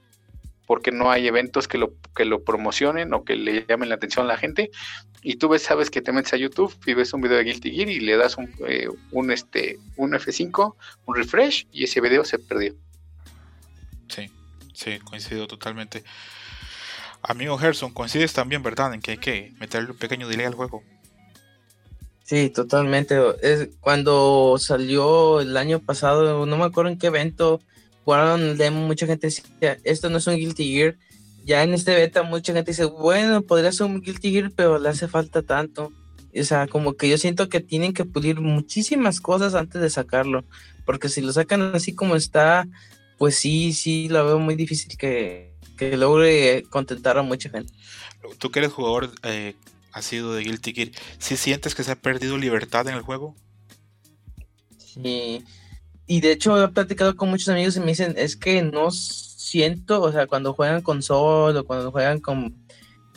Porque 0.66 0.90
no 0.90 1.10
hay 1.10 1.26
eventos 1.26 1.68
que 1.68 1.76
lo, 1.76 1.92
que 2.16 2.24
lo 2.24 2.42
promocionen 2.42 3.12
o 3.12 3.24
que 3.24 3.36
le 3.36 3.66
llamen 3.68 3.90
la 3.90 3.96
atención 3.96 4.24
a 4.24 4.28
la 4.28 4.38
gente. 4.38 4.70
Y 5.22 5.36
tú 5.36 5.48
ves, 5.48 5.62
sabes 5.62 5.90
que 5.90 6.00
te 6.00 6.10
metes 6.10 6.32
a 6.32 6.36
YouTube 6.38 6.74
y 6.86 6.94
ves 6.94 7.12
un 7.12 7.20
video 7.20 7.36
de 7.36 7.44
Guilty 7.44 7.70
Gear 7.70 7.88
y 7.90 8.00
le 8.00 8.16
das 8.16 8.38
un, 8.38 8.50
eh, 8.66 8.88
un, 9.10 9.30
este, 9.30 9.78
un 9.96 10.12
F5, 10.12 10.74
un 11.04 11.14
refresh 11.14 11.66
y 11.70 11.84
ese 11.84 12.00
video 12.00 12.24
se 12.24 12.38
perdió. 12.38 12.74
Sí, 14.08 14.30
sí, 14.72 14.98
coincido 15.00 15.46
totalmente. 15.46 16.02
Amigo 17.22 17.56
Gerson, 17.58 17.92
coincides 17.92 18.32
también, 18.32 18.62
¿verdad? 18.62 18.94
En 18.94 19.00
que 19.00 19.12
hay 19.12 19.18
que 19.18 19.52
meterle 19.58 19.90
un 19.90 19.96
pequeño 19.96 20.28
delay 20.28 20.46
al 20.46 20.54
juego. 20.54 20.82
Sí, 22.24 22.48
totalmente. 22.48 23.16
Es, 23.42 23.68
cuando 23.80 24.56
salió 24.58 25.40
el 25.40 25.56
año 25.58 25.78
pasado, 25.78 26.46
no 26.46 26.56
me 26.56 26.64
acuerdo 26.64 26.90
en 26.90 26.98
qué 26.98 27.08
evento, 27.08 27.60
jugaron 28.04 28.42
el 28.42 28.56
demo, 28.56 28.86
mucha 28.86 29.06
gente 29.06 29.26
decía, 29.26 29.78
esto 29.84 30.08
no 30.08 30.18
es 30.18 30.26
un 30.26 30.36
Guilty 30.36 30.72
Gear. 30.72 30.96
Ya 31.44 31.62
en 31.62 31.74
este 31.74 31.94
beta 31.94 32.22
mucha 32.22 32.54
gente 32.54 32.70
dice, 32.70 32.86
bueno, 32.86 33.42
podría 33.42 33.70
ser 33.72 33.86
un 33.86 34.00
Guilty 34.00 34.32
Gear, 34.32 34.52
pero 34.56 34.78
le 34.78 34.88
hace 34.88 35.06
falta 35.06 35.42
tanto. 35.42 35.92
O 36.34 36.44
sea, 36.44 36.66
como 36.66 36.94
que 36.94 37.10
yo 37.10 37.18
siento 37.18 37.50
que 37.50 37.60
tienen 37.60 37.92
que 37.92 38.06
pulir 38.06 38.40
muchísimas 38.40 39.20
cosas 39.20 39.54
antes 39.54 39.80
de 39.82 39.90
sacarlo. 39.90 40.44
Porque 40.86 41.10
si 41.10 41.20
lo 41.20 41.32
sacan 41.32 41.74
así 41.74 41.94
como 41.94 42.16
está, 42.16 42.66
pues 43.18 43.36
sí, 43.36 43.74
sí, 43.74 44.08
la 44.08 44.22
veo 44.22 44.38
muy 44.38 44.54
difícil 44.54 44.96
que, 44.96 45.52
logre 45.78 46.62
contentar 46.70 47.18
a 47.18 47.22
mucha 47.22 47.50
gente. 47.50 47.72
Tú 48.38 48.50
que 48.50 48.60
eres 48.60 48.72
jugador 48.72 49.10
eh, 49.22 49.54
ha 49.94 50.02
sido 50.02 50.34
de 50.34 50.42
Guilty 50.42 50.72
Gear, 50.74 50.88
¿sí 51.18 51.36
sientes 51.36 51.74
que 51.76 51.84
se 51.84 51.92
ha 51.92 51.96
perdido 51.96 52.36
libertad 52.36 52.88
en 52.88 52.96
el 52.96 53.02
juego? 53.02 53.36
Sí, 54.76 55.44
y 56.06 56.20
de 56.20 56.32
hecho 56.32 56.62
he 56.62 56.68
platicado 56.68 57.16
con 57.16 57.30
muchos 57.30 57.48
amigos 57.48 57.76
y 57.76 57.80
me 57.80 57.86
dicen, 57.86 58.14
es 58.18 58.36
que 58.36 58.60
no 58.60 58.90
siento, 58.90 60.02
o 60.02 60.10
sea, 60.10 60.26
cuando 60.26 60.52
juegan 60.52 60.82
con 60.82 61.00
Sol 61.00 61.56
o 61.56 61.64
cuando 61.64 61.92
juegan 61.92 62.18
con, 62.18 62.56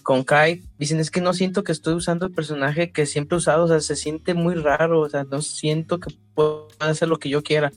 con 0.03 0.23
Kai, 0.23 0.61
dicen, 0.77 0.99
es 0.99 1.09
que 1.09 1.19
no 1.19 1.33
siento 1.33 1.63
que 1.63 1.71
estoy 1.71 1.95
usando 1.95 2.27
el 2.27 2.31
personaje 2.31 2.91
que 2.91 3.07
siempre 3.07 3.35
he 3.35 3.39
usado, 3.39 3.65
o 3.65 3.67
sea, 3.67 3.81
se 3.81 3.95
siente 3.95 4.35
muy 4.35 4.53
raro, 4.53 5.01
o 5.01 5.09
sea, 5.09 5.23
no 5.23 5.41
siento 5.41 5.99
que 5.99 6.13
pueda 6.35 6.67
hacer 6.79 7.09
lo 7.09 7.17
que 7.17 7.29
yo 7.29 7.41
quiera. 7.41 7.73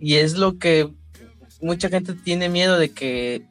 Y 0.00 0.16
es 0.16 0.36
lo 0.36 0.58
que 0.58 0.90
mucha 1.60 1.88
gente 1.88 2.14
tiene 2.14 2.48
miedo 2.48 2.78
de 2.78 2.90
que 2.90 3.46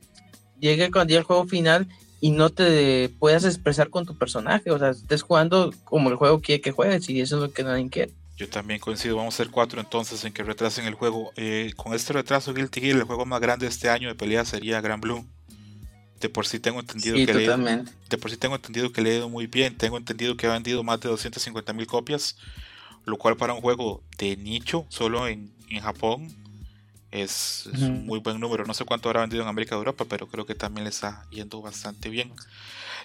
llegue 0.59 0.91
cuando 0.91 1.17
el 1.17 1.23
juego 1.23 1.45
final 1.45 1.87
y 2.21 2.31
no 2.31 2.49
te 2.49 3.09
puedas 3.19 3.45
expresar 3.45 3.89
con 3.89 4.05
tu 4.05 4.17
personaje, 4.17 4.71
o 4.71 4.79
sea, 4.79 4.89
estés 4.89 5.21
jugando 5.21 5.73
como 5.85 6.09
el 6.09 6.15
juego 6.15 6.41
quiere 6.41 6.61
que 6.61 6.71
juegues 6.71 7.09
y 7.09 7.21
eso 7.21 7.37
es 7.37 7.41
lo 7.41 7.51
que 7.51 7.63
nadie 7.63 7.89
quiere. 7.89 8.11
Yo 8.37 8.47
también 8.47 8.79
coincido, 8.79 9.17
vamos 9.17 9.35
a 9.35 9.37
ser 9.37 9.49
cuatro 9.49 9.81
entonces 9.81 10.23
en 10.23 10.31
que 10.31 10.43
retrasen 10.43 10.85
el 10.85 10.93
juego. 10.93 11.31
Eh, 11.35 11.73
con 11.75 11.93
este 11.93 12.13
retraso 12.13 12.53
Guilty 12.53 12.79
Gear, 12.79 12.95
el 12.95 13.03
juego 13.03 13.25
más 13.25 13.41
grande 13.41 13.65
de 13.65 13.69
este 13.69 13.89
año 13.89 14.07
de 14.07 14.15
pelea 14.15 14.45
sería 14.45 14.79
Gran 14.79 15.01
Blue. 15.01 15.25
De 16.21 16.29
por 16.29 16.47
sí 16.47 16.59
tengo 16.59 16.79
entendido 16.79 17.15
que 17.15 17.33
le, 17.33 17.47
de 17.47 18.17
por 18.17 18.31
sí 18.31 18.37
tengo 18.37 18.55
entendido 18.55 18.91
que 18.91 19.01
le 19.01 19.11
ha 19.11 19.15
ido 19.17 19.29
muy 19.29 19.47
bien, 19.47 19.77
tengo 19.77 19.97
entendido 19.97 20.35
que 20.35 20.47
ha 20.47 20.53
vendido 20.53 20.83
más 20.83 20.99
de 20.99 21.09
250 21.09 21.71
mil 21.73 21.87
copias, 21.87 22.37
lo 23.05 23.17
cual 23.17 23.37
para 23.37 23.53
un 23.53 23.61
juego 23.61 24.03
de 24.17 24.35
nicho, 24.35 24.85
solo 24.89 25.27
en, 25.29 25.53
en 25.69 25.79
Japón, 25.81 26.27
es, 27.11 27.69
un 27.73 28.05
muy 28.05 28.19
buen 28.19 28.39
número. 28.39 28.65
No 28.65 28.73
sé 28.73 28.85
cuánto 28.85 29.09
habrá 29.09 29.21
vendido 29.21 29.43
en 29.43 29.49
América 29.49 29.75
de 29.75 29.79
Europa, 29.79 30.05
pero 30.07 30.27
creo 30.27 30.45
que 30.45 30.55
también 30.55 30.83
le 30.83 30.89
está 30.89 31.25
yendo 31.29 31.61
bastante 31.61 32.09
bien. 32.09 32.33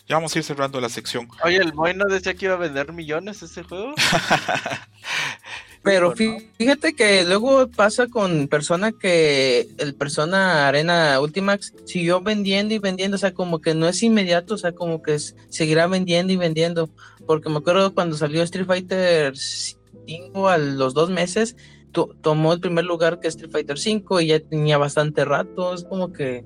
Ya 0.06 0.16
vamos 0.16 0.34
a 0.34 0.38
ir 0.38 0.44
cerrando 0.44 0.80
la 0.80 0.90
sección. 0.90 1.28
Oye, 1.42 1.56
el 1.56 1.72
Moy 1.72 1.94
no 1.94 2.04
decía 2.04 2.34
que 2.34 2.44
iba 2.44 2.54
a 2.54 2.58
vender 2.58 2.92
millones 2.92 3.42
ese 3.42 3.62
juego. 3.62 3.94
pero 5.82 6.12
fíjate 6.12 6.94
que 6.94 7.24
luego 7.24 7.68
pasa 7.68 8.06
con 8.08 8.48
Persona 8.48 8.92
que 8.92 9.66
el 9.78 9.94
Persona 9.94 10.68
Arena 10.68 11.18
Ultimax 11.20 11.72
siguió 11.86 12.20
vendiendo 12.20 12.74
y 12.74 12.78
vendiendo, 12.78 13.14
o 13.14 13.18
sea, 13.18 13.32
como 13.32 13.62
que 13.62 13.74
no 13.74 13.88
es 13.88 14.02
inmediato, 14.02 14.54
o 14.54 14.58
sea, 14.58 14.72
como 14.72 15.02
que 15.02 15.18
seguirá 15.48 15.86
vendiendo 15.86 16.34
y 16.34 16.36
vendiendo. 16.36 16.90
Porque 17.26 17.48
me 17.48 17.58
acuerdo 17.58 17.94
cuando 17.94 18.18
salió 18.18 18.42
Street 18.42 18.66
Fighter 18.66 19.34
5 19.38 20.48
a 20.48 20.58
los 20.58 20.92
dos 20.92 21.08
meses, 21.08 21.56
tomó 21.94 22.52
el 22.52 22.60
primer 22.60 22.84
lugar 22.84 23.20
que 23.20 23.28
Street 23.28 23.50
Fighter 23.50 23.78
5 23.78 24.20
y 24.20 24.26
ya 24.28 24.40
tenía 24.40 24.76
bastante 24.78 25.24
rato, 25.24 25.74
es 25.74 25.84
como 25.84 26.12
que... 26.12 26.44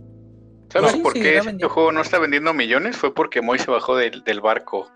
¿Sabes 0.70 0.96
por 0.96 1.14
qué 1.14 1.38
este 1.38 1.66
juego 1.66 1.92
no 1.92 2.02
está 2.02 2.18
vendiendo 2.18 2.52
millones? 2.52 2.96
Fue 2.96 3.14
porque 3.14 3.40
Moy 3.40 3.58
se 3.58 3.70
bajó 3.70 3.96
del, 3.96 4.22
barco, 4.42 4.90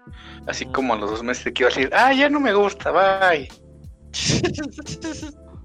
así 0.47 0.67
ah. 0.69 0.73
como 0.73 0.93
a 0.93 0.99
los 0.99 1.11
dos 1.11 1.23
meses 1.23 1.51
que 1.53 1.63
iba 1.63 1.71
a 1.71 1.75
decir, 1.75 1.91
ah, 1.95 2.13
ya 2.13 2.29
no 2.29 2.41
me 2.41 2.53
gusta, 2.53 2.91
bye. 2.91 3.49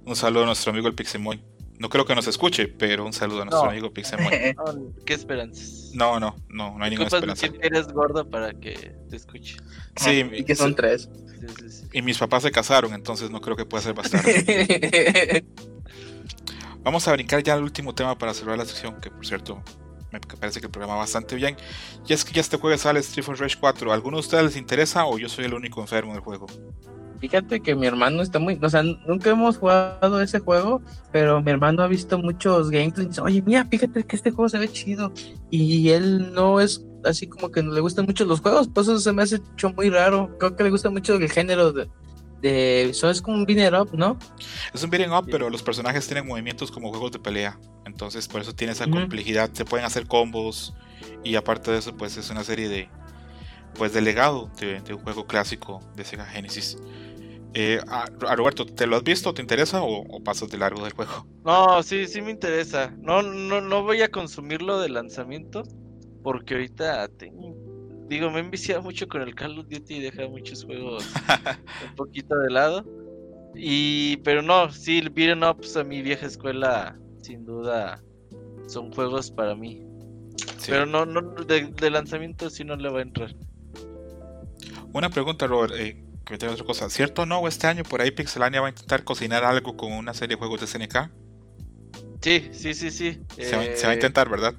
un 0.05 0.15
saludo 0.15 0.43
a 0.43 0.45
nuestro 0.45 0.72
amigo 0.72 0.88
el 0.88 0.95
Pixemoy. 0.95 1.43
No 1.77 1.89
creo 1.89 2.05
que 2.05 2.15
nos 2.15 2.26
escuche, 2.26 2.69
pero 2.69 3.05
un 3.05 3.14
saludo 3.14 3.41
a 3.41 3.45
nuestro 3.45 3.69
amigo 3.69 3.91
Pixemoy. 3.91 4.55
¿Qué 5.05 5.14
esperanzas? 5.14 5.91
No, 5.93 6.19
no, 6.19 6.35
no, 6.49 6.77
no 6.77 6.84
hay 6.84 6.89
ninguna 6.89 7.09
esperanza. 7.09 7.47
eres 7.61 7.88
gordo 7.89 8.27
para 8.27 8.53
que 8.53 8.95
te 9.09 9.15
escuche. 9.15 9.57
Sí, 9.97 10.26
y 10.31 10.43
que 10.45 10.55
son 10.55 10.73
tres. 10.73 11.09
Y 11.93 12.01
mis 12.01 12.18
papás 12.18 12.43
se 12.43 12.51
casaron, 12.51 12.93
entonces 12.93 13.30
no 13.30 13.41
creo 13.41 13.55
que 13.55 13.65
pueda 13.65 13.84
ser 13.84 13.93
bastante. 13.93 15.45
Vamos 16.84 17.07
a 17.07 17.11
brincar 17.11 17.43
ya 17.43 17.53
al 17.53 17.64
último 17.64 17.93
tema 17.93 18.18
para 18.18 18.34
cerrar 18.34 18.57
la 18.57 18.65
sección, 18.65 19.01
que 19.01 19.11
por 19.11 19.26
cierto 19.26 19.61
me 20.11 20.19
parece 20.19 20.59
que 20.59 20.68
el 20.68 20.72
programa 20.72 20.95
va 20.95 20.99
bastante 21.01 21.35
bien. 21.35 21.57
Y 22.07 22.14
es 22.14 22.23
que 22.23 22.34
ya 22.34 22.41
este 22.41 22.57
jueves 22.57 22.81
sale 22.81 22.99
Street 23.01 23.26
Fighter 23.26 23.43
Rage 23.43 23.57
4. 23.59 23.91
¿Alguno 23.91 24.18
de 24.18 24.22
ustedes 24.22 24.43
les 24.43 24.55
interesa 24.55 25.05
o 25.05 25.18
yo 25.18 25.27
soy 25.30 25.45
el 25.45 25.53
único 25.53 25.81
enfermo 25.81 26.14
del 26.14 26.22
juego? 26.22 26.47
Fíjate 27.19 27.61
que 27.61 27.76
mi 27.76 27.88
hermano 27.88 28.22
está 28.22 28.38
muy, 28.38 28.59
o 28.61 28.69
sea, 28.69 28.84
nunca 28.84 29.31
hemos 29.31 29.57
jugado 29.57 30.22
ese 30.22 30.39
juego, 30.39 30.81
pero 31.11 31.41
mi 31.41 31.49
hermano 31.49 31.81
ha 31.81 31.88
visto 31.88 32.19
muchos 32.19 32.69
gameplays. 32.69 33.18
Oye, 33.19 33.41
mira, 33.41 33.65
fíjate 33.65 34.03
que 34.03 34.15
este 34.15 34.31
juego 34.31 34.49
se 34.49 34.59
ve 34.59 34.69
chido. 34.69 35.11
Y 35.49 35.89
él 35.89 36.34
no 36.34 36.59
es 36.61 36.85
así 37.08 37.28
como 37.28 37.52
que 37.52 37.64
no 37.64 37.74
le 37.74 37.82
gustan 37.82 38.06
mucho 38.06 38.26
los 38.26 38.42
juegos, 38.42 38.70
pues 38.74 38.88
eso 38.88 39.00
se 39.00 39.14
me 39.14 39.24
hace 39.24 39.38
hecho 39.38 39.72
muy 39.74 39.90
raro. 39.90 40.38
Creo 40.38 40.56
que 40.56 40.64
le 40.64 40.70
gusta 40.70 40.90
mucho 40.90 41.16
el 41.16 41.32
género 41.32 41.72
de, 41.72 41.90
de 42.42 42.90
eso 42.90 43.10
es 43.10 43.22
como 43.22 43.38
un 43.38 43.46
beat'em 43.46 43.74
up, 43.74 43.90
¿no? 43.94 44.18
Es 44.74 44.84
un 44.84 44.90
beat'em 44.90 45.14
up, 45.14 45.28
pero 45.32 45.50
los 45.50 45.64
personajes 45.64 46.06
tienen 46.06 46.28
movimientos 46.28 46.72
como 46.72 46.90
juegos 46.90 47.12
de 47.12 47.20
pelea. 47.20 47.60
Entonces, 47.86 48.28
por 48.28 48.42
eso 48.42 48.54
tiene 48.54 48.74
esa 48.74 48.88
complejidad. 48.88 49.50
Se 49.54 49.66
pueden 49.66 49.86
hacer 49.86 50.08
combos. 50.08 50.74
Y 51.24 51.36
aparte 51.36 51.72
de 51.72 51.80
eso, 51.80 51.96
pues 51.96 52.18
es 52.18 52.30
una 52.30 52.44
serie 52.44 52.70
de. 52.70 52.90
Pues 53.76 53.94
de 53.94 54.02
legado 54.02 54.50
de, 54.60 54.82
de 54.82 54.94
un 54.94 55.02
juego 55.02 55.28
clásico 55.28 55.82
de 55.96 56.04
Sega 56.04 56.26
Genesis. 56.26 56.78
Eh, 57.54 57.80
a, 57.88 58.08
a 58.28 58.36
Roberto, 58.36 58.66
¿te 58.66 58.88
lo 58.88 58.98
has 58.98 59.04
visto? 59.04 59.34
¿Te 59.34 59.42
interesa 59.42 59.82
o, 59.82 60.02
o 60.02 60.24
pasas 60.24 60.50
de 60.50 60.58
largo 60.58 60.84
del 60.84 60.94
juego? 60.94 61.28
No, 61.46 61.82
sí, 61.84 62.08
sí 62.08 62.22
me 62.22 62.32
interesa. 62.32 62.94
No, 63.00 63.22
no, 63.22 63.62
no 63.62 63.84
voy 63.84 64.02
a 64.02 64.10
consumirlo 64.10 64.80
de 64.80 64.90
lanzamiento. 64.90 65.64
Porque 66.28 66.56
ahorita 66.56 67.08
tengo. 67.08 67.56
Digo, 68.10 68.30
me 68.30 68.40
he 68.40 68.41
enviciado 68.41 68.82
mucho 68.82 69.08
con 69.08 69.22
el 69.22 69.34
Call 69.34 69.58
of 69.60 69.70
Duty 69.70 69.95
y 69.95 70.02
deja 70.02 70.28
muchos 70.28 70.66
juegos 70.66 71.06
un 71.90 71.95
poquito 71.95 72.38
de 72.40 72.49
lado. 72.49 72.86
Y, 73.56 74.18
pero 74.18 74.41
no, 74.41 74.70
sí, 74.70 74.98
el 74.99 75.10
beat'em 75.10 75.41
ups 75.41 75.78
a 75.78 75.86
mi 75.86 76.02
vieja 76.02 76.26
escuela, 76.26 76.99
sin 77.22 77.45
duda, 77.45 78.04
son 78.68 78.91
juegos 78.91 79.32
para 79.32 79.56
mí. 79.56 79.82
Sí. 80.58 80.72
Pero 80.72 80.86
no, 80.86 81.06
no, 81.06 81.22
de, 81.45 81.68
de 81.68 81.90
lanzamiento 81.90 82.49
sí 82.49 82.66
no 82.66 82.76
le 82.76 82.90
va 82.90 82.99
a 82.99 83.04
entrar. 83.04 83.34
Una 84.91 85.10
pregunta, 85.10 85.48
Robert, 85.48 85.76
eh, 85.78 86.04
que 86.26 86.34
me 86.34 86.38
trae 86.38 86.52
otra 86.52 86.66
cosa. 86.66 86.90
¿Cierto 86.90 87.22
o 87.22 87.26
no? 87.26 87.48
Este 87.48 87.68
año 87.68 87.84
por 87.84 88.02
ahí 88.02 88.12
Pixelania 88.12 88.60
va 88.60 88.68
a 88.68 88.72
intentar 88.72 89.06
cocinar 89.06 89.45
algo 89.45 89.78
con 89.78 89.94
una 89.94 90.14
serie 90.14 90.36
de 90.36 90.40
juegos 90.40 90.60
de 90.60 90.68
SNK. 90.68 91.10
Sí, 92.22 92.49
sí, 92.52 92.74
sí, 92.74 92.91
sí. 92.91 93.22
Se, 93.38 93.56
va, 93.56 93.64
se 93.64 93.84
va 93.86 93.91
a 93.91 93.94
Eh, 93.94 93.95
intentar, 93.95 94.28
¿verdad? 94.30 94.54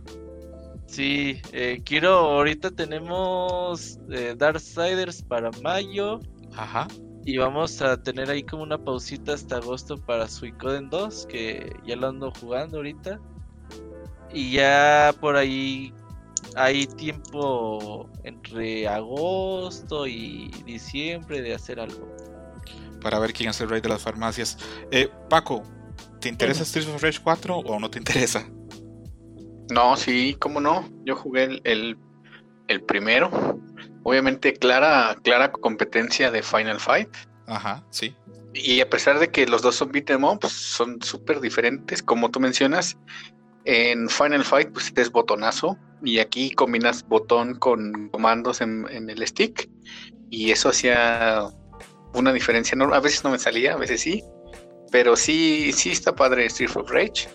Sí, 0.88 1.40
eh, 1.52 1.82
quiero, 1.84 2.14
ahorita 2.14 2.70
tenemos 2.70 3.98
eh, 4.10 4.34
Darksiders 4.36 5.22
para 5.22 5.50
mayo 5.62 6.18
Ajá. 6.56 6.88
y 7.26 7.36
vamos 7.36 7.82
a 7.82 8.02
tener 8.02 8.30
ahí 8.30 8.42
como 8.42 8.62
una 8.62 8.82
pausita 8.82 9.34
hasta 9.34 9.56
agosto 9.56 9.98
para 9.98 10.26
Suicoden 10.26 10.88
2, 10.88 11.26
que 11.26 11.76
ya 11.86 11.94
lo 11.94 12.08
ando 12.08 12.32
jugando 12.40 12.78
ahorita. 12.78 13.20
Y 14.32 14.52
ya 14.52 15.14
por 15.20 15.36
ahí 15.36 15.92
hay 16.56 16.86
tiempo 16.86 18.08
entre 18.24 18.88
agosto 18.88 20.06
y 20.06 20.50
diciembre 20.64 21.42
de 21.42 21.54
hacer 21.54 21.80
algo. 21.80 22.08
Para 23.02 23.18
ver 23.18 23.34
quién 23.34 23.50
es 23.50 23.60
el 23.60 23.68
rey 23.68 23.82
de 23.82 23.90
las 23.90 24.00
farmacias. 24.00 24.56
Eh, 24.90 25.10
Paco, 25.28 25.62
¿te 26.18 26.30
interesa 26.30 26.64
Streets 26.64 26.88
of 26.88 27.02
Rage 27.02 27.20
4 27.22 27.58
o 27.58 27.78
no 27.78 27.90
te 27.90 27.98
interesa? 27.98 28.48
No, 29.70 29.96
sí, 29.96 30.36
cómo 30.38 30.60
no. 30.60 30.88
Yo 31.04 31.16
jugué 31.16 31.44
el, 31.44 31.60
el, 31.64 31.98
el 32.68 32.82
primero. 32.82 33.30
Obviamente 34.02 34.54
clara, 34.54 35.16
clara 35.22 35.52
competencia 35.52 36.30
de 36.30 36.42
Final 36.42 36.80
Fight. 36.80 37.10
Ajá, 37.46 37.84
sí. 37.90 38.14
Y 38.54 38.80
a 38.80 38.88
pesar 38.88 39.18
de 39.18 39.30
que 39.30 39.46
los 39.46 39.62
dos 39.62 39.76
son 39.76 39.92
beat'em 39.92 40.24
ups, 40.24 40.50
son 40.50 41.00
súper 41.02 41.40
diferentes, 41.40 42.02
como 42.02 42.30
tú 42.30 42.40
mencionas. 42.40 42.96
En 43.64 44.08
Final 44.08 44.44
Fight, 44.44 44.70
pues 44.72 44.92
es 44.96 45.10
botonazo. 45.10 45.76
Y 46.02 46.20
aquí 46.20 46.50
combinas 46.50 47.06
botón 47.06 47.56
con 47.56 48.08
comandos 48.10 48.60
en, 48.60 48.86
en 48.90 49.10
el 49.10 49.26
stick. 49.26 49.68
Y 50.30 50.50
eso 50.50 50.70
hacía 50.70 51.46
una 52.14 52.32
diferencia 52.32 52.74
enorme. 52.74 52.96
A 52.96 53.00
veces 53.00 53.24
no 53.24 53.30
me 53.30 53.38
salía, 53.38 53.74
a 53.74 53.76
veces 53.76 54.00
sí. 54.00 54.22
Pero 54.90 55.16
sí, 55.16 55.72
sí 55.72 55.90
está 55.90 56.14
padre 56.14 56.46
Street 56.46 56.70
of 56.76 56.90
Rage. 56.90 57.28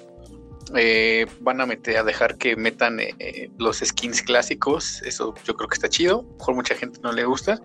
Eh, 0.75 1.25
van 1.41 1.61
a 1.61 1.65
meter, 1.65 1.97
a 1.97 2.03
dejar 2.03 2.37
que 2.37 2.55
metan 2.55 2.99
eh, 2.99 3.49
los 3.57 3.79
skins 3.79 4.21
clásicos. 4.21 5.01
Eso 5.03 5.33
yo 5.45 5.55
creo 5.55 5.69
que 5.69 5.75
está 5.75 5.89
chido. 5.89 6.23
Mejor 6.37 6.55
mucha 6.55 6.75
gente 6.75 6.99
no 7.03 7.11
le 7.11 7.25
gusta. 7.25 7.61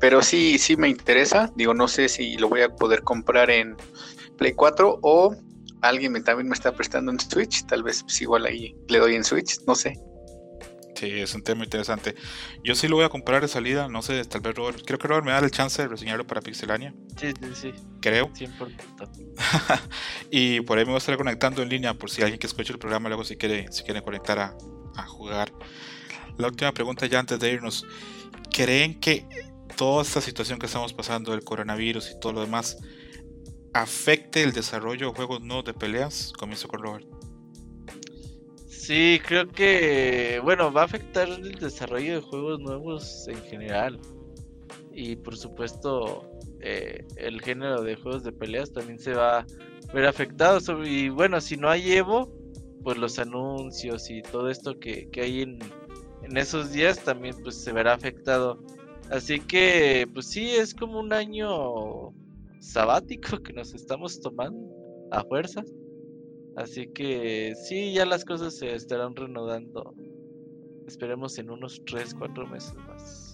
Pero 0.00 0.22
sí, 0.22 0.58
sí 0.58 0.76
me 0.76 0.88
interesa. 0.88 1.52
Digo, 1.56 1.74
no 1.74 1.88
sé 1.88 2.08
si 2.08 2.36
lo 2.36 2.48
voy 2.48 2.62
a 2.62 2.68
poder 2.68 3.02
comprar 3.02 3.50
en 3.50 3.76
Play 4.36 4.52
4 4.52 4.98
o 5.02 5.36
alguien 5.82 6.12
me, 6.12 6.20
también 6.20 6.48
me 6.48 6.54
está 6.54 6.72
prestando 6.72 7.12
en 7.12 7.20
Switch. 7.20 7.64
Tal 7.66 7.82
vez 7.82 8.02
pues, 8.02 8.20
igual 8.20 8.46
ahí 8.46 8.74
le 8.88 8.98
doy 8.98 9.14
en 9.14 9.24
Switch. 9.24 9.60
No 9.66 9.74
sé. 9.74 9.98
Sí, 10.94 11.06
es 11.10 11.34
un 11.34 11.42
tema 11.42 11.64
interesante. 11.64 12.14
Yo 12.62 12.74
sí 12.74 12.88
lo 12.88 12.96
voy 12.96 13.04
a 13.04 13.08
comprar 13.08 13.42
de 13.42 13.48
salida, 13.48 13.88
no 13.88 14.02
sé, 14.02 14.24
tal 14.24 14.40
vez 14.40 14.54
Robert. 14.54 14.80
Creo 14.84 14.98
que 14.98 15.08
Robert 15.08 15.26
me 15.26 15.32
da 15.32 15.40
el 15.40 15.50
chance 15.50 15.82
de 15.82 15.88
reseñarlo 15.88 16.26
para 16.26 16.40
Pixelania, 16.40 16.94
Sí, 17.18 17.32
sí, 17.40 17.48
sí, 17.54 17.72
creo. 18.00 18.32
100%. 18.32 19.08
y 20.30 20.60
por 20.60 20.78
ahí 20.78 20.84
me 20.84 20.90
voy 20.90 20.96
a 20.96 20.98
estar 20.98 21.16
conectando 21.16 21.62
en 21.62 21.68
línea 21.68 21.94
por 21.94 22.10
si 22.10 22.22
alguien 22.22 22.38
que 22.38 22.46
escuche 22.46 22.72
el 22.72 22.78
programa 22.78 23.08
luego 23.08 23.24
si 23.24 23.36
quiere, 23.36 23.70
si 23.72 23.82
quiere 23.82 24.02
conectar 24.02 24.38
a, 24.38 24.56
a 24.96 25.06
jugar. 25.06 25.52
La 26.38 26.48
última 26.48 26.72
pregunta 26.72 27.06
ya 27.06 27.18
antes 27.18 27.38
de 27.38 27.52
irnos. 27.52 27.86
¿Creen 28.50 29.00
que 29.00 29.26
toda 29.76 30.02
esta 30.02 30.20
situación 30.20 30.58
que 30.58 30.66
estamos 30.66 30.92
pasando 30.92 31.32
del 31.32 31.42
coronavirus 31.42 32.12
y 32.12 32.20
todo 32.20 32.32
lo 32.32 32.40
demás 32.40 32.76
afecte 33.72 34.42
el 34.42 34.52
desarrollo 34.52 35.08
de 35.08 35.14
juegos 35.14 35.40
nuevos 35.42 35.64
de 35.64 35.74
peleas? 35.74 36.32
Comienzo 36.38 36.68
con 36.68 36.80
Robert. 36.80 37.13
Sí, 38.86 39.18
creo 39.26 39.48
que, 39.48 40.42
bueno, 40.44 40.70
va 40.70 40.82
a 40.82 40.84
afectar 40.84 41.26
el 41.26 41.52
desarrollo 41.52 42.16
de 42.16 42.20
juegos 42.20 42.60
nuevos 42.60 43.26
en 43.28 43.40
general. 43.44 43.98
Y 44.92 45.16
por 45.16 45.38
supuesto, 45.38 46.30
eh, 46.60 47.02
el 47.16 47.40
género 47.40 47.80
de 47.80 47.96
juegos 47.96 48.24
de 48.24 48.32
peleas 48.32 48.74
también 48.74 48.98
se 48.98 49.14
va 49.14 49.38
a 49.38 49.46
ver 49.94 50.04
afectado. 50.04 50.60
Y 50.84 51.08
bueno, 51.08 51.40
si 51.40 51.56
no 51.56 51.70
hay 51.70 51.92
Evo, 51.92 52.30
pues 52.82 52.98
los 52.98 53.18
anuncios 53.18 54.10
y 54.10 54.20
todo 54.20 54.50
esto 54.50 54.78
que, 54.78 55.08
que 55.08 55.22
hay 55.22 55.40
en, 55.40 55.58
en 56.22 56.36
esos 56.36 56.70
días 56.70 57.02
también 57.02 57.36
pues 57.42 57.56
se 57.56 57.72
verá 57.72 57.94
afectado. 57.94 58.62
Así 59.10 59.40
que, 59.40 60.06
pues 60.12 60.26
sí, 60.26 60.50
es 60.50 60.74
como 60.74 61.00
un 61.00 61.14
año 61.14 62.12
sabático 62.60 63.38
que 63.42 63.54
nos 63.54 63.72
estamos 63.72 64.20
tomando 64.20 64.68
a 65.10 65.24
fuerzas. 65.24 65.64
Así 66.56 66.86
que 66.88 67.54
sí, 67.56 67.92
ya 67.92 68.06
las 68.06 68.24
cosas 68.24 68.56
se 68.56 68.74
estarán 68.74 69.16
reanudando. 69.16 69.94
Esperemos 70.86 71.38
en 71.38 71.50
unos 71.50 71.82
3, 71.86 72.14
4 72.14 72.46
meses 72.46 72.74
más. 72.86 73.32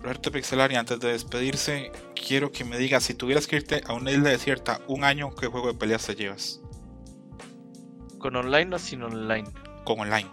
Roberto 0.00 0.32
Pixelania, 0.32 0.80
antes 0.80 0.98
de 0.98 1.12
despedirse, 1.12 1.92
quiero 2.14 2.50
que 2.50 2.64
me 2.64 2.76
digas 2.78 3.04
si 3.04 3.14
tuvieras 3.14 3.46
que 3.46 3.56
irte 3.56 3.82
a 3.86 3.92
una 3.92 4.10
isla 4.10 4.30
desierta 4.30 4.80
un 4.88 5.04
año, 5.04 5.30
¿qué 5.34 5.46
juego 5.46 5.68
de 5.68 5.74
peleas 5.74 6.06
te 6.06 6.16
llevas? 6.16 6.60
¿Con 8.18 8.34
online 8.34 8.74
o 8.74 8.78
sin 8.78 9.02
online? 9.02 9.48
Con 9.84 10.00
online. 10.00 10.28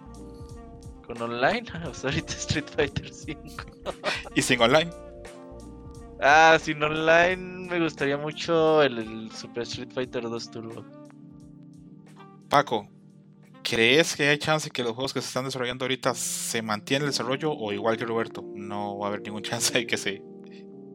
Con 1.05 1.21
online, 1.21 1.63
pues 1.83 2.03
ahorita 2.03 2.33
Street 2.33 2.65
Fighter 2.75 3.13
5. 3.13 3.41
Y 4.35 4.41
sin 4.41 4.61
online. 4.61 4.91
Ah, 6.21 6.57
sin 6.61 6.81
online 6.81 7.67
me 7.69 7.79
gustaría 7.79 8.17
mucho 8.17 8.81
el, 8.83 8.97
el 8.97 9.31
Super 9.31 9.63
Street 9.63 9.89
Fighter 9.93 10.23
2 10.23 10.51
Turbo. 10.51 10.98
Paco, 12.49 12.87
¿crees 13.63 14.15
que 14.15 14.27
hay 14.27 14.39
chance 14.39 14.71
que 14.71 14.81
los 14.81 14.93
juegos 14.93 15.13
que 15.13 15.21
se 15.21 15.27
están 15.27 15.45
desarrollando 15.45 15.85
ahorita 15.85 16.15
se 16.15 16.63
mantiene 16.63 17.05
el 17.05 17.11
desarrollo 17.11 17.51
o 17.51 17.71
igual 17.71 17.95
que 17.95 18.05
Roberto? 18.05 18.43
No 18.55 18.97
va 18.97 19.05
a 19.05 19.09
haber 19.09 19.21
ningún 19.21 19.43
chance 19.43 19.71
de 19.71 19.85
que 19.85 19.97
se, 19.97 20.23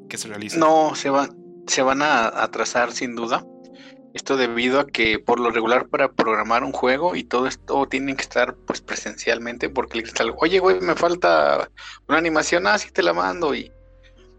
que 0.08 0.18
se 0.18 0.28
realice. 0.28 0.58
No, 0.58 0.94
se 0.96 1.10
van, 1.10 1.30
se 1.68 1.82
van 1.82 2.02
a 2.02 2.26
atrasar 2.26 2.92
sin 2.92 3.14
duda. 3.14 3.46
Esto 4.14 4.36
debido 4.36 4.78
a 4.78 4.86
que 4.86 5.18
por 5.18 5.40
lo 5.40 5.50
regular 5.50 5.88
para 5.88 6.12
programar 6.12 6.62
un 6.62 6.72
juego 6.72 7.16
y 7.16 7.24
todo 7.24 7.46
esto 7.46 7.86
tienen 7.86 8.16
que 8.16 8.22
estar 8.22 8.54
pues 8.66 8.80
presencialmente 8.80 9.68
porque 9.68 10.02
le 10.02 10.12
tal, 10.12 10.34
oye 10.38 10.60
güey, 10.60 10.80
me 10.80 10.94
falta 10.94 11.68
una 12.08 12.18
animación, 12.18 12.66
así 12.68 12.92
te 12.92 13.02
la 13.02 13.12
mando 13.12 13.56
y, 13.56 13.72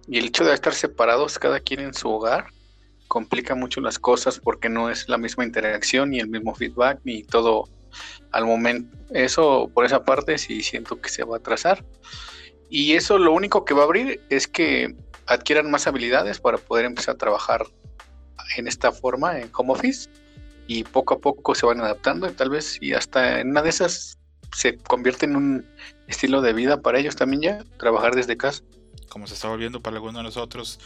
y 0.07 0.17
el 0.17 0.27
hecho 0.27 0.45
de 0.45 0.53
estar 0.53 0.73
separados 0.73 1.39
cada 1.39 1.59
quien 1.59 1.81
en 1.81 1.93
su 1.93 2.09
hogar 2.09 2.54
complica 3.07 3.55
mucho 3.55 3.81
las 3.81 3.99
cosas 3.99 4.39
porque 4.39 4.69
no 4.69 4.89
es 4.89 5.07
la 5.09 5.17
misma 5.17 5.43
interacción 5.43 6.11
ni 6.11 6.19
el 6.19 6.27
mismo 6.27 6.55
feedback 6.55 6.99
ni 7.03 7.23
todo 7.23 7.69
al 8.31 8.45
momento. 8.45 8.95
Eso 9.11 9.69
por 9.73 9.85
esa 9.85 10.03
parte 10.03 10.37
sí 10.37 10.61
siento 10.61 10.99
que 10.99 11.09
se 11.09 11.23
va 11.23 11.35
a 11.35 11.39
atrasar. 11.39 11.85
Y 12.69 12.93
eso 12.93 13.17
lo 13.17 13.31
único 13.31 13.63
que 13.63 13.73
va 13.73 13.81
a 13.81 13.85
abrir 13.85 14.21
es 14.29 14.47
que 14.47 14.95
adquieran 15.27 15.69
más 15.71 15.87
habilidades 15.87 16.39
para 16.39 16.57
poder 16.57 16.85
empezar 16.85 17.15
a 17.15 17.17
trabajar 17.17 17.65
en 18.57 18.67
esta 18.67 18.91
forma 18.91 19.39
en 19.39 19.49
home 19.55 19.73
office 19.73 20.09
y 20.67 20.83
poco 20.83 21.15
a 21.15 21.19
poco 21.19 21.55
se 21.55 21.65
van 21.65 21.79
adaptando 21.79 22.27
y 22.27 22.33
tal 22.33 22.49
vez 22.49 22.77
y 22.81 22.93
hasta 22.93 23.39
en 23.39 23.51
una 23.51 23.61
de 23.61 23.69
esas 23.69 24.17
se 24.51 24.77
convierte 24.77 25.25
en 25.25 25.35
un 25.35 25.65
estilo 26.07 26.41
de 26.41 26.53
vida 26.53 26.81
para 26.81 26.99
ellos 26.99 27.15
también 27.15 27.41
ya 27.41 27.63
trabajar 27.77 28.15
desde 28.15 28.37
casa. 28.37 28.63
Como 29.09 29.27
se 29.27 29.33
está 29.33 29.49
volviendo 29.49 29.81
para 29.81 29.97
algunos 29.97 30.15
de 30.15 30.23
nosotros. 30.23 30.79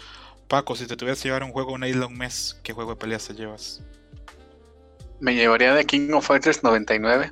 Paco, 0.49 0.76
si 0.76 0.88
te 0.88 0.97
tuvieras 0.97 1.21
que 1.21 1.30
llevar 1.30 1.43
un 1.43 1.51
juego 1.51 1.71
a 1.71 1.76
una 1.76 1.88
isla 1.88 2.07
un 2.07 2.17
mes, 2.17 2.59
¿qué 2.63 2.73
juego 2.73 2.91
de 2.91 2.97
peleas 2.97 3.27
te 3.27 3.34
llevas? 3.34 3.81
Me 5.19 5.35
llevaría 5.35 5.73
de 5.73 5.85
King 5.85 6.11
of 6.13 6.26
Fighters 6.26 6.63
99. 6.63 7.31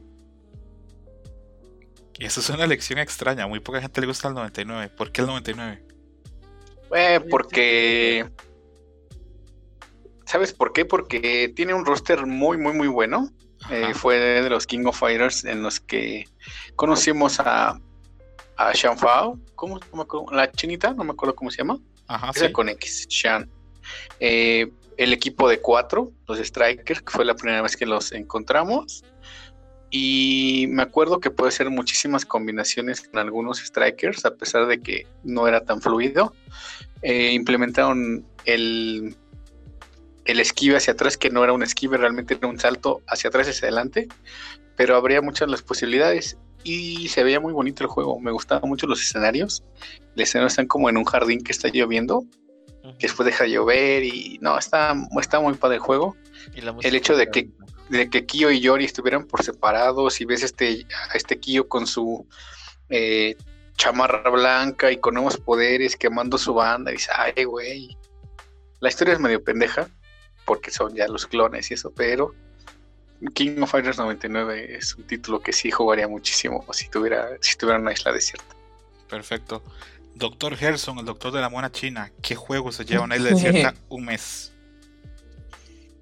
Y 2.19 2.25
eso 2.25 2.39
es 2.39 2.49
una 2.49 2.63
elección 2.63 2.99
extraña, 2.99 3.47
muy 3.47 3.59
poca 3.59 3.81
gente 3.81 4.01
le 4.01 4.07
gusta 4.07 4.27
el 4.27 4.35
99. 4.35 4.93
¿Por 4.95 5.11
qué 5.11 5.21
el 5.21 5.27
99? 5.27 5.83
Eh, 6.95 7.19
porque 7.29 8.25
¿Sabes 10.27 10.53
por 10.53 10.73
qué? 10.73 10.83
Porque 10.83 11.53
tiene 11.55 11.73
un 11.73 11.85
roster 11.85 12.25
muy, 12.25 12.57
muy, 12.57 12.73
muy 12.73 12.89
bueno. 12.89 13.29
Eh, 13.71 13.93
fue 13.93 14.17
de 14.17 14.49
los 14.49 14.67
King 14.67 14.85
of 14.85 14.99
Fighters 14.99 15.45
en 15.45 15.63
los 15.63 15.79
que 15.79 16.25
conocimos 16.75 17.39
a, 17.39 17.79
a 18.57 18.73
Shan 18.73 18.97
Fao. 18.97 19.39
¿Cómo? 19.55 19.79
No 19.79 19.97
me 19.97 20.01
acuerdo. 20.01 20.27
La 20.31 20.51
chinita, 20.51 20.93
no 20.93 21.05
me 21.05 21.13
acuerdo 21.13 21.33
cómo 21.33 21.49
se 21.49 21.59
llama. 21.59 21.79
Ajá, 22.07 22.31
sí. 22.33 22.51
con 22.51 22.69
X, 22.69 23.07
eh, 24.19 24.71
el 24.97 25.13
equipo 25.13 25.47
de 25.47 25.59
cuatro, 25.59 26.11
los 26.27 26.39
Strikers, 26.39 27.01
que 27.01 27.11
fue 27.11 27.25
la 27.25 27.35
primera 27.35 27.61
vez 27.61 27.77
que 27.77 27.85
los 27.85 28.11
encontramos. 28.11 29.03
Y 29.89 30.65
me 30.69 30.81
acuerdo 30.81 31.19
que 31.19 31.31
puede 31.31 31.51
ser 31.51 31.69
muchísimas 31.69 32.25
combinaciones 32.25 33.01
con 33.01 33.19
algunos 33.19 33.59
Strikers, 33.59 34.25
a 34.25 34.35
pesar 34.35 34.67
de 34.67 34.81
que 34.81 35.07
no 35.23 35.47
era 35.47 35.63
tan 35.63 35.81
fluido. 35.81 36.33
Eh, 37.03 37.31
implementaron 37.31 38.25
el, 38.45 39.15
el 40.25 40.39
esquive 40.39 40.77
hacia 40.77 40.93
atrás, 40.93 41.15
que 41.15 41.29
no 41.29 41.43
era 41.43 41.53
un 41.53 41.63
esquive, 41.63 41.97
realmente 41.97 42.33
era 42.33 42.47
un 42.47 42.59
salto 42.59 43.01
hacia 43.07 43.29
atrás 43.29 43.47
y 43.47 43.51
hacia 43.51 43.67
adelante. 43.67 44.07
Pero 44.75 44.95
habría 44.95 45.21
muchas 45.21 45.49
las 45.49 45.61
posibilidades 45.61 46.37
y 46.63 47.07
se 47.07 47.23
veía 47.23 47.39
muy 47.39 47.53
bonito 47.53 47.83
el 47.83 47.89
juego. 47.89 48.19
Me 48.19 48.31
gustaban 48.31 48.67
mucho 48.67 48.87
los 48.87 49.01
escenarios. 49.01 49.63
Escenarios 50.23 50.53
están 50.53 50.67
como 50.67 50.89
en 50.89 50.97
un 50.97 51.05
jardín 51.05 51.43
que 51.43 51.51
está 51.51 51.69
lloviendo, 51.69 52.25
que 52.99 53.07
después 53.07 53.25
deja 53.25 53.43
de 53.43 53.51
llover 53.51 54.03
y 54.03 54.39
no, 54.41 54.57
está, 54.57 54.95
está 55.19 55.39
muy 55.39 55.53
padre 55.55 55.75
el 55.75 55.81
juego. 55.81 56.15
el 56.53 56.95
hecho 56.95 57.15
de 57.15 57.29
que, 57.29 57.49
de 57.89 58.09
que 58.09 58.25
Kyo 58.25 58.49
y 58.49 58.59
Yori 58.59 58.85
estuvieran 58.85 59.25
por 59.25 59.43
separados 59.43 60.21
y 60.21 60.25
ves 60.25 60.43
este, 60.43 60.85
a 61.11 61.17
este 61.17 61.39
Kyo 61.39 61.67
con 61.67 61.85
su 61.85 62.27
eh, 62.89 63.35
chamarra 63.75 64.29
blanca 64.29 64.91
y 64.91 64.97
con 64.97 65.13
nuevos 65.13 65.37
poderes 65.37 65.95
quemando 65.95 66.37
su 66.37 66.53
banda 66.53 66.91
y 66.91 66.95
dices, 66.95 67.13
ay, 67.15 67.43
güey. 67.43 67.97
La 68.79 68.89
historia 68.89 69.13
es 69.13 69.19
medio 69.19 69.43
pendeja 69.43 69.87
porque 70.45 70.71
son 70.71 70.95
ya 70.95 71.07
los 71.07 71.25
clones 71.25 71.71
y 71.71 71.73
eso, 71.73 71.91
pero 71.91 72.33
King 73.33 73.61
of 73.61 73.71
Fighters 73.71 73.97
99 73.97 74.75
es 74.77 74.95
un 74.95 75.03
título 75.05 75.39
que 75.39 75.51
sí 75.51 75.71
jugaría 75.71 76.07
muchísimo 76.07 76.65
si 76.71 76.89
tuviera, 76.89 77.29
si 77.41 77.57
tuviera 77.57 77.79
una 77.79 77.91
isla 77.91 78.11
desierta. 78.11 78.55
Perfecto. 79.09 79.63
Doctor 80.17 80.55
Gerson, 80.55 80.99
el 80.99 81.05
doctor 81.05 81.31
de 81.31 81.41
la 81.41 81.49
mona 81.49 81.71
china, 81.71 82.11
¿qué 82.21 82.35
juego 82.35 82.71
se 82.71 82.85
lleva 82.85 83.03
una 83.03 83.15
isla 83.15 83.29
desierta 83.29 83.73
un 83.89 84.05
mes? 84.05 84.51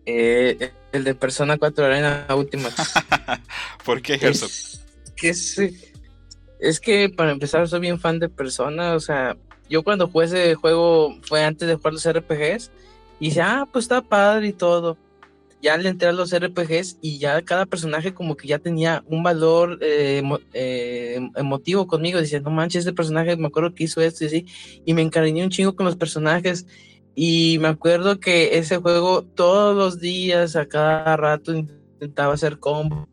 Eh, 0.06 0.72
el 0.92 1.04
de 1.04 1.16
Persona 1.16 1.58
4 1.58 1.86
Arena 1.86 2.28
Última. 2.36 2.70
¿Por 3.86 4.02
qué 4.02 4.18
Gerson? 4.18 4.50
Es, 5.22 5.60
es, 6.60 6.80
que 6.80 7.10
para 7.10 7.32
empezar 7.32 7.68
soy 7.68 7.80
bien 7.80 8.00
fan 8.00 8.20
de 8.20 8.30
Persona, 8.30 8.94
o 8.94 9.00
sea, 9.00 9.36
yo 9.70 9.84
cuando 9.84 10.08
jugué 10.08 10.26
ese 10.26 10.56
juego 10.56 11.16
fue 11.24 11.44
antes 11.44 11.68
de 11.68 11.76
jugar 11.76 11.94
los 11.94 12.08
RPGs 12.08 12.72
y 13.20 13.30
dije, 13.30 13.42
ah, 13.42 13.68
pues 13.72 13.86
está 13.86 14.02
padre 14.02 14.48
y 14.48 14.54
todo 14.54 14.98
ya 15.66 15.78
le 15.78 15.90
entré 15.90 16.10
a 16.10 16.12
los 16.12 16.32
RPGs 16.32 17.00
y 17.02 17.18
ya 17.18 17.42
cada 17.42 17.66
personaje 17.66 18.14
como 18.14 18.38
que 18.38 18.48
ya 18.48 18.60
tenía 18.60 19.04
un 19.08 19.24
valor 19.24 19.80
eh, 19.82 20.22
eh, 20.54 21.20
emotivo 21.36 21.88
conmigo, 21.88 22.22
diciendo, 22.22 22.52
no 22.52 22.56
manches, 22.56 22.82
este 22.82 22.94
personaje 22.94 23.36
me 23.36 23.48
acuerdo 23.48 23.74
que 23.74 23.86
hizo 23.86 24.00
esto 24.00 24.24
y 24.24 24.28
así, 24.28 24.46
y 24.86 24.94
me 24.94 25.02
encariñé 25.02 25.44
un 25.44 25.50
chingo 25.50 25.76
con 25.76 25.88
los 25.88 25.96
personajes. 25.96 26.68
Y 27.16 27.58
me 27.62 27.70
acuerdo 27.70 28.20
que 28.20 28.60
ese 28.60 28.78
juego 28.78 29.24
todos 29.24 29.76
los 29.76 30.00
días, 30.00 30.56
a 30.56 30.68
cada 30.68 31.18
rato, 31.18 31.52
intentaba 31.52 32.36
hacer 32.36 32.60
combos, 32.60 33.08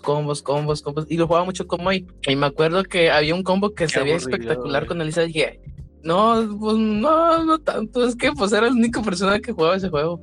combos, 0.00 0.42
combos, 0.42 0.82
combos, 0.82 1.06
y 1.08 1.16
lo 1.16 1.26
jugaba 1.26 1.44
mucho 1.44 1.66
como. 1.66 1.90
Y 1.92 2.06
me 2.36 2.46
acuerdo 2.46 2.84
que 2.84 3.10
había 3.10 3.34
un 3.34 3.42
combo 3.42 3.74
que 3.74 3.88
se 3.88 4.00
veía 4.04 4.16
espectacular 4.16 4.86
con 4.86 5.00
Elisa. 5.00 5.22
Dije, 5.22 5.60
no, 6.04 6.56
pues 6.60 6.76
no, 6.76 7.44
no 7.44 7.58
tanto, 7.58 8.06
es 8.06 8.14
que 8.14 8.30
pues 8.30 8.52
era 8.52 8.66
la 8.66 8.72
única 8.72 9.02
persona 9.02 9.40
que 9.40 9.50
jugaba 9.50 9.76
ese 9.76 9.88
juego. 9.88 10.20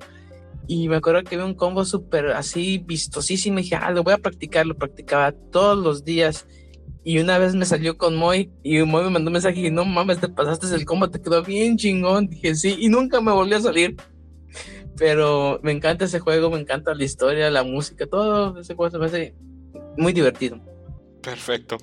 Y 0.68 0.90
me 0.90 0.98
acuerdo 0.98 1.24
que 1.24 1.36
había 1.36 1.46
un 1.46 1.54
combo 1.54 1.86
súper 1.86 2.28
así 2.28 2.84
vistosísimo. 2.86 3.60
Y 3.60 3.64
dije, 3.64 3.76
ah, 3.76 3.92
lo 3.92 4.04
voy 4.04 4.14
a 4.14 4.18
practicar. 4.18 4.66
Lo 4.66 4.76
practicaba 4.76 5.32
todos 5.32 5.78
los 5.78 6.04
días. 6.04 6.46
Y 7.04 7.20
una 7.20 7.38
vez 7.38 7.56
me 7.56 7.66
salió 7.66 7.98
con 7.98 8.18
Moy. 8.18 8.52
Y 8.64 8.82
Moy 8.84 9.06
me 9.06 9.12
mandó 9.12 9.30
un 9.30 9.34
mensaje. 9.34 9.62
Y 9.62 9.72
no 9.72 9.86
mames, 9.86 10.20
te 10.20 10.28
pasaste 10.28 10.68
el 10.76 10.86
combo. 10.86 11.10
Te 11.10 11.22
quedó 11.22 11.42
bien 11.42 11.78
chingón. 11.78 12.28
Dije, 12.28 12.54
sí. 12.56 12.76
Y 12.80 12.90
nunca 12.90 13.22
me 13.22 13.32
volvió 13.32 13.58
a 13.58 13.62
salir. 13.62 13.96
Pero 14.98 15.60
me 15.64 15.72
encanta 15.72 16.06
ese 16.06 16.20
juego. 16.20 16.50
Me 16.50 16.60
encanta 16.60 16.94
la 16.94 17.04
historia, 17.04 17.50
la 17.50 17.64
música. 17.64 18.06
Todo 18.06 18.60
ese 18.60 18.76
juego 18.76 18.92
se 18.92 18.98
me 18.98 19.06
hace 19.06 19.36
muy 19.98 20.12
divertido. 20.12 20.60
Perfecto. 21.22 21.78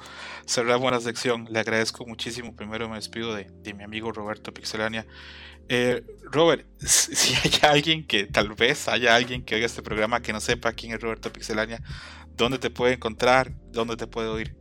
Cerramos 0.46 0.92
la 0.92 1.00
sección. 1.00 1.48
Le 1.50 1.58
agradezco 1.58 2.04
muchísimo. 2.04 2.54
Primero 2.54 2.88
me 2.88 2.96
despido 2.96 3.34
de, 3.34 3.46
de 3.62 3.72
mi 3.72 3.82
amigo 3.82 4.12
Roberto 4.12 4.52
Pixelania. 4.52 5.06
Eh, 5.68 6.02
Robert, 6.24 6.66
si 6.78 7.34
hay 7.34 7.52
alguien 7.62 8.06
que 8.06 8.26
tal 8.26 8.54
vez 8.54 8.88
haya 8.88 9.14
alguien 9.14 9.44
que 9.44 9.54
oiga 9.54 9.66
este 9.66 9.82
programa 9.82 10.20
que 10.20 10.32
no 10.32 10.40
sepa 10.40 10.72
quién 10.72 10.92
es 10.92 11.00
Roberto 11.00 11.32
Pixelania, 11.32 11.82
¿dónde 12.36 12.58
te 12.58 12.70
puede 12.70 12.94
encontrar? 12.94 13.52
¿Dónde 13.72 13.96
te 13.96 14.06
puede 14.06 14.28
oír? 14.28 14.56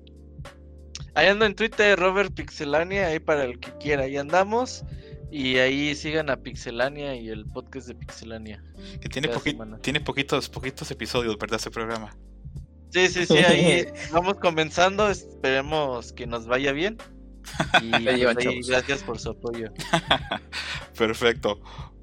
Ahí 1.15 1.27
ando 1.27 1.45
en 1.45 1.55
Twitter, 1.55 1.99
Robert 1.99 2.33
Pixelania, 2.33 3.07
ahí 3.07 3.19
para 3.19 3.43
el 3.43 3.59
que 3.59 3.71
quiera, 3.77 4.03
ahí 4.03 4.17
andamos. 4.17 4.83
Y 5.31 5.57
ahí 5.57 5.95
sigan 5.95 6.29
a 6.29 6.37
Pixelania 6.37 7.15
y 7.15 7.29
el 7.29 7.45
podcast 7.45 7.87
de 7.87 7.95
Pixelania. 7.95 8.63
Que 9.01 9.09
tiene, 9.09 9.29
tiene 9.81 9.99
poquitos, 9.99 10.47
poquitos 10.47 10.91
episodios, 10.91 11.39
¿verdad? 11.39 11.59
Ese 11.59 11.71
programa. 11.71 12.15
Sí, 12.91 13.07
sí, 13.07 13.25
sí, 13.25 13.37
ahí 13.37 13.87
vamos 14.11 14.35
comenzando, 14.35 15.09
esperemos 15.09 16.13
que 16.13 16.27
nos 16.27 16.45
vaya 16.45 16.71
bien. 16.71 16.97
Y 17.81 17.91
gracias 18.67 19.03
por 19.03 19.19
su 19.19 19.31
apoyo. 19.31 19.71
Perfecto. 20.97 21.61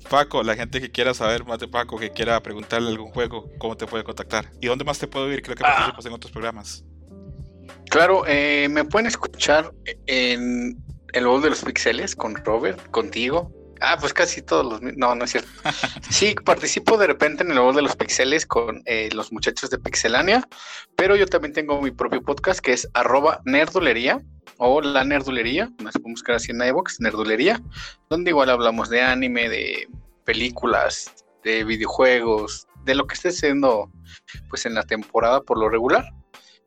Paco, 0.09 0.43
la 0.43 0.57
gente 0.57 0.81
que 0.81 0.91
quiera 0.91 1.15
saber 1.15 1.45
más 1.45 1.59
de 1.59 1.69
Paco, 1.69 1.99
que 1.99 2.11
quiera 2.11 2.43
preguntarle 2.43 2.89
algún 2.89 3.11
juego, 3.11 3.51
¿cómo 3.59 3.77
te 3.77 3.87
puede 3.87 4.03
contactar? 4.03 4.51
¿Y 4.61 4.67
dónde 4.67 4.85
más 4.85 4.99
te 4.99 5.07
puedo 5.07 5.31
ir? 5.33 5.43
Creo 5.43 5.57
que 5.57 5.63
participas 5.63 6.07
en 6.07 6.13
otros 6.13 6.33
programas. 6.33 6.85
Claro, 7.91 8.25
eh, 8.27 8.69
me 8.71 8.85
pueden 8.85 9.07
escuchar 9.07 9.73
en 10.07 10.83
el 11.13 11.27
voz 11.27 11.43
de 11.43 11.51
los 11.51 11.63
pixeles 11.63 12.17
con 12.17 12.35
Robert, 12.37 12.91
contigo, 12.91 13.53
Ah, 13.81 13.97
pues 13.99 14.13
casi 14.13 14.43
todos 14.43 14.65
los. 14.65 14.97
No, 14.97 15.15
no 15.15 15.25
es 15.25 15.31
cierto. 15.31 15.49
Sí, 16.11 16.35
participo 16.45 16.99
de 16.99 17.07
repente 17.07 17.43
en 17.43 17.51
el 17.53 17.61
voz 17.61 17.77
de 17.77 17.83
los 17.83 17.97
pixeles 17.97 18.45
con 18.45 18.83
eh, 18.85 19.09
los 19.15 19.33
muchachos 19.33 19.71
de 19.71 19.79
Pixelania, 19.79 20.47
pero 20.97 21.17
yo 21.17 21.27
también 21.27 21.53
tengo 21.53 21.81
mi 21.81 21.91
propio 21.91 22.21
podcast 22.21 22.61
que 22.61 22.73
es 22.73 22.89
arroba 22.95 23.41
nerdulería 23.45 24.21
o 24.59 24.81
la 24.81 25.05
nerdulería, 25.05 25.71
nos 25.79 25.93
podemos 25.95 26.21
buscar 26.21 26.37
así 26.37 26.51
en 26.51 26.63
iVox, 26.63 27.01
nerdulería, 27.01 27.61
donde 28.11 28.31
igual 28.31 28.51
hablamos 28.51 28.91
de 28.91 29.01
anime, 29.01 29.49
de 29.49 29.89
películas, 30.25 31.15
de 31.45 31.65
videojuegos, 31.65 32.67
de 32.85 32.95
lo 32.95 33.07
que 33.07 33.15
esté 33.15 33.31
siendo 33.31 33.91
pues 34.49 34.67
en 34.67 34.75
la 34.75 34.83
temporada 34.83 35.41
por 35.41 35.59
lo 35.59 35.69
regular. 35.69 36.05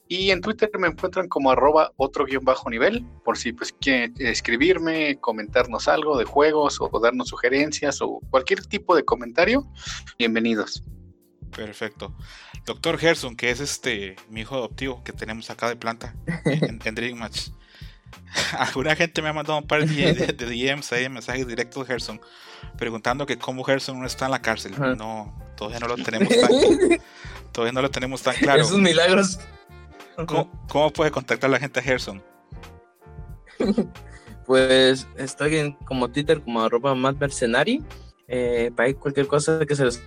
Y 0.07 0.31
en 0.31 0.41
Twitter 0.41 0.69
me 0.77 0.87
encuentran 0.87 1.27
como 1.29 1.51
arroba 1.51 1.91
otro 1.95 2.25
guion 2.25 2.43
bajo 2.43 2.69
nivel, 2.69 3.05
por 3.23 3.37
si 3.37 3.53
pues 3.53 3.73
quieren 3.79 4.13
escribirme, 4.19 5.17
comentarnos 5.19 5.87
algo 5.87 6.17
de 6.17 6.25
juegos 6.25 6.77
o 6.79 6.99
darnos 6.99 7.29
sugerencias 7.29 8.01
o 8.01 8.19
cualquier 8.29 8.65
tipo 8.65 8.95
de 8.95 9.05
comentario, 9.05 9.65
bienvenidos. 10.19 10.83
Perfecto. 11.55 12.13
Doctor 12.65 12.97
Gerson, 12.97 13.35
que 13.35 13.49
es 13.49 13.59
este 13.59 14.15
mi 14.29 14.41
hijo 14.41 14.55
adoptivo 14.55 15.03
que 15.03 15.13
tenemos 15.13 15.49
acá 15.49 15.69
de 15.69 15.75
planta 15.75 16.15
en, 16.45 16.95
Dream 16.95 17.17
Match. 17.17 17.49
Alguna 18.57 18.95
gente 18.95 19.21
me 19.21 19.29
ha 19.29 19.33
mandado 19.33 19.59
un 19.59 19.67
par 19.67 19.85
de, 19.85 20.13
DMs 20.33 20.91
ahí, 20.91 21.07
mensajes 21.09 21.47
directos 21.47 21.87
de 21.87 21.93
Gerson, 21.93 22.21
preguntando 22.77 23.25
que 23.25 23.37
cómo 23.37 23.63
Gerson 23.63 23.99
no 23.99 24.05
está 24.05 24.25
en 24.25 24.31
la 24.31 24.41
cárcel. 24.41 24.73
No, 24.97 25.33
todavía 25.55 25.79
no 25.79 25.87
lo 25.87 25.97
tenemos 25.97 26.29
tan, 26.29 26.49
todavía 27.51 27.73
no 27.73 27.81
lo 27.81 27.91
tenemos 27.91 28.21
tan 28.21 28.35
claro. 28.35 28.61
Esos 28.61 28.79
milagros 28.79 29.39
¿Cómo, 30.15 30.91
puede 30.91 31.11
contactar 31.11 31.49
la 31.49 31.59
gente 31.59 31.79
a 31.79 31.83
Gerson? 31.83 32.23
pues 34.45 35.07
estoy 35.17 35.57
en 35.57 35.73
como 35.73 36.09
Twitter 36.09 36.41
como 36.41 36.61
arroba 36.61 36.95
más 36.95 37.15
mercenari. 37.17 37.83
Eh, 38.27 38.71
para 38.75 38.93
cualquier 38.93 39.27
cosa 39.27 39.65
que 39.65 39.75
se 39.75 39.85
les 39.85 40.01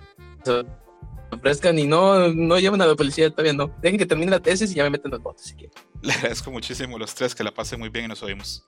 ofrezcan 1.31 1.77
y 1.77 1.85
no, 1.85 2.29
no 2.33 2.59
lleven 2.59 2.81
a 2.81 2.85
la 2.85 2.95
policía 2.95 3.29
todavía 3.29 3.53
no. 3.53 3.71
Dejen 3.81 3.99
que 3.99 4.05
termine 4.05 4.31
la 4.31 4.39
tesis 4.39 4.71
y 4.71 4.75
ya 4.75 4.83
me 4.83 4.91
meten 4.91 5.11
los 5.11 5.21
botes 5.21 5.45
si 5.45 5.55
quieren. 5.55 5.75
Le 6.01 6.13
agradezco 6.13 6.51
muchísimo 6.51 6.97
los 6.97 7.13
tres, 7.13 7.35
que 7.35 7.43
la 7.43 7.53
pasen 7.53 7.79
muy 7.79 7.89
bien 7.89 8.05
y 8.05 8.07
nos 8.09 8.23
oímos. 8.23 8.67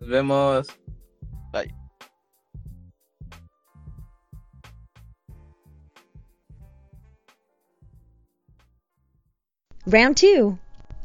Nos 0.00 0.08
vemos. 0.08 0.66
Bye. 1.52 1.81
Round 9.84 10.16
2. 10.16 10.58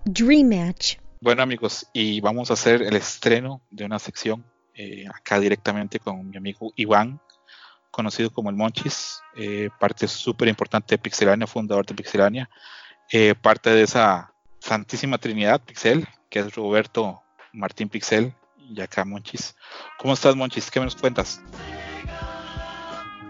Dream 0.06 0.50
Match. 0.50 0.98
Bueno 1.20 1.42
amigos, 1.42 1.88
y 1.94 2.22
vamos 2.22 2.52
a 2.52 2.54
hacer 2.54 2.84
el 2.84 2.96
estreno 2.96 3.62
de 3.72 3.86
una 3.86 3.98
sección 3.98 4.46
eh, 4.76 5.06
acá 5.12 5.40
directamente 5.40 6.00
con 6.00 6.30
mi 6.30 6.38
amigo 6.38 6.72
Iván, 6.76 7.20
conocido 7.90 8.30
como 8.30 8.52
el 8.52 8.56
Monchis, 8.56 9.20
eh, 9.36 9.70
parte 9.80 10.08
súper 10.08 10.48
importante 10.48 10.94
de 10.94 11.00
Pixelania, 11.00 11.48
fundador 11.48 11.88
de 11.88 11.96
Pixelania, 11.96 12.50
eh, 13.12 13.34
parte 13.34 13.72
de 13.72 13.82
esa 13.82 14.32
santísima 14.60 15.18
trinidad 15.18 15.60
Pixel, 15.60 16.08
que 16.30 16.40
es 16.40 16.54
Roberto 16.54 17.24
Martín 17.54 17.90
Pixel 17.90 18.36
y 18.60 18.80
acá 18.80 19.04
Monchis. 19.04 19.56
¿Cómo 19.98 20.14
estás 20.14 20.36
Monchis? 20.36 20.70
¿Qué 20.70 20.80
me 20.80 20.86
nos 20.86 20.96
cuentas? 20.96 21.42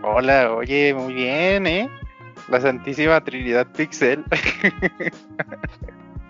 Hola, 0.03 0.51
oye, 0.51 0.93
muy 0.93 1.13
bien, 1.13 1.67
¿eh? 1.67 1.89
La 2.47 2.61
Santísima 2.61 3.21
Trinidad 3.21 3.67
Pixel. 3.67 4.23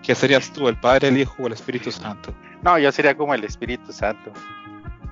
¿Qué 0.02 0.14
serías 0.14 0.52
tú, 0.52 0.68
el 0.68 0.76
Padre, 0.76 1.08
el 1.08 1.18
Hijo 1.18 1.42
o 1.42 1.46
el 1.46 1.52
Espíritu 1.52 1.90
Santo? 1.92 2.34
No, 2.62 2.78
yo 2.78 2.90
sería 2.90 3.16
como 3.16 3.34
el 3.34 3.44
Espíritu 3.44 3.92
Santo. 3.92 4.32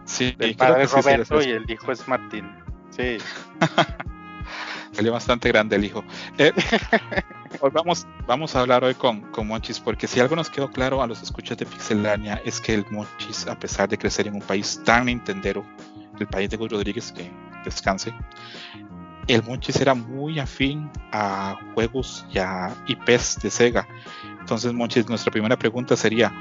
Sí, 0.07 0.35
El 0.39 0.55
padre 0.55 0.87
sí, 0.87 0.97
Roberto 0.97 1.41
sí, 1.41 1.49
y 1.49 1.53
el 1.53 1.71
hijo 1.71 1.93
es 1.93 2.07
Martín. 2.09 2.49
Sí. 2.91 3.19
Salió 4.93 5.13
bastante 5.13 5.49
grande 5.49 5.77
el 5.77 5.85
hijo. 5.85 6.03
Eh, 6.39 6.53
hoy 7.61 7.71
vamos, 7.73 8.07
vamos 8.27 8.55
a 8.55 8.61
hablar 8.61 8.85
hoy 8.85 8.95
con, 8.95 9.21
con 9.33 9.49
Monchis, 9.49 9.81
porque 9.81 10.07
si 10.07 10.21
algo 10.21 10.37
nos 10.37 10.49
quedó 10.49 10.71
claro 10.71 11.03
a 11.03 11.07
los 11.07 11.23
escuchas 11.23 11.59
de 11.59 11.67
Pixelania 11.67 12.41
es 12.45 12.61
que 12.61 12.73
el 12.73 12.87
Monchis, 12.91 13.47
a 13.49 13.59
pesar 13.59 13.89
de 13.89 13.99
crecer 13.99 14.29
en 14.29 14.35
un 14.35 14.43
país 14.43 14.81
tan 14.85 15.07
nintendero, 15.07 15.65
el 16.19 16.27
país 16.29 16.49
de 16.49 16.57
Rodríguez, 16.57 17.13
que 17.13 17.31
descanse, 17.65 18.15
el 19.29 19.43
Monchis 19.43 19.81
era 19.81 19.95
muy 19.95 20.39
afín 20.39 20.91
a 21.13 21.57
juegos 21.75 22.27
y 22.33 22.39
a 22.39 22.75
IPs 22.87 23.41
de 23.43 23.51
Sega. 23.51 23.87
Entonces, 24.41 24.73
Monchis, 24.73 25.09
nuestra 25.09 25.33
primera 25.33 25.57
pregunta 25.57 25.97
sería, 25.97 26.33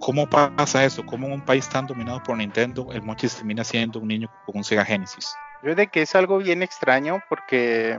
¿cómo 0.00 0.28
pasa 0.28 0.84
eso? 0.84 1.04
¿Cómo 1.06 1.26
en 1.26 1.34
un 1.34 1.40
país 1.40 1.68
tan 1.68 1.86
dominado 1.86 2.22
por 2.22 2.36
Nintendo, 2.36 2.88
el 2.92 3.02
Monchis 3.02 3.36
termina 3.36 3.62
siendo 3.62 4.00
un 4.00 4.08
niño 4.08 4.28
con 4.44 4.56
un 4.56 4.64
Sega 4.64 4.84
Genesis? 4.84 5.32
Yo 5.62 5.74
de 5.74 5.86
que 5.88 6.02
es 6.02 6.14
algo 6.14 6.38
bien 6.38 6.62
extraño 6.62 7.20
porque 7.28 7.98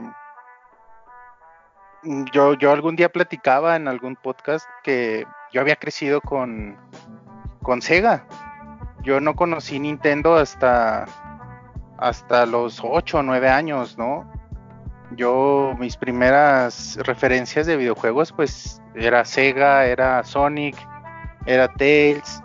mm, 2.02 2.24
yo, 2.32 2.54
yo 2.54 2.72
algún 2.72 2.96
día 2.96 3.08
platicaba 3.08 3.76
en 3.76 3.88
algún 3.88 4.16
podcast 4.16 4.66
que 4.82 5.26
yo 5.52 5.60
había 5.60 5.76
crecido 5.76 6.20
con, 6.20 6.76
con 7.62 7.80
Sega. 7.80 8.26
Yo 9.02 9.18
no 9.20 9.34
conocí 9.34 9.78
Nintendo 9.78 10.36
hasta, 10.36 11.06
hasta 12.00 12.46
los 12.46 12.80
8 12.82 13.18
o 13.18 13.22
9 13.22 13.48
años, 13.48 13.96
¿no? 13.98 14.30
Yo, 15.16 15.74
mis 15.78 15.96
primeras 15.96 16.98
referencias 17.02 17.66
de 17.66 17.76
videojuegos, 17.76 18.32
pues 18.32 18.80
era 18.94 19.24
Sega, 19.24 19.84
era 19.86 20.22
Sonic, 20.24 20.76
era 21.46 21.68
Tails 21.68 22.42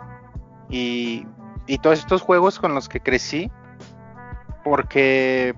y, 0.68 1.26
y 1.66 1.78
todos 1.78 2.00
estos 2.00 2.22
juegos 2.22 2.58
con 2.58 2.74
los 2.74 2.88
que 2.88 3.00
crecí 3.00 3.50
porque 4.64 5.54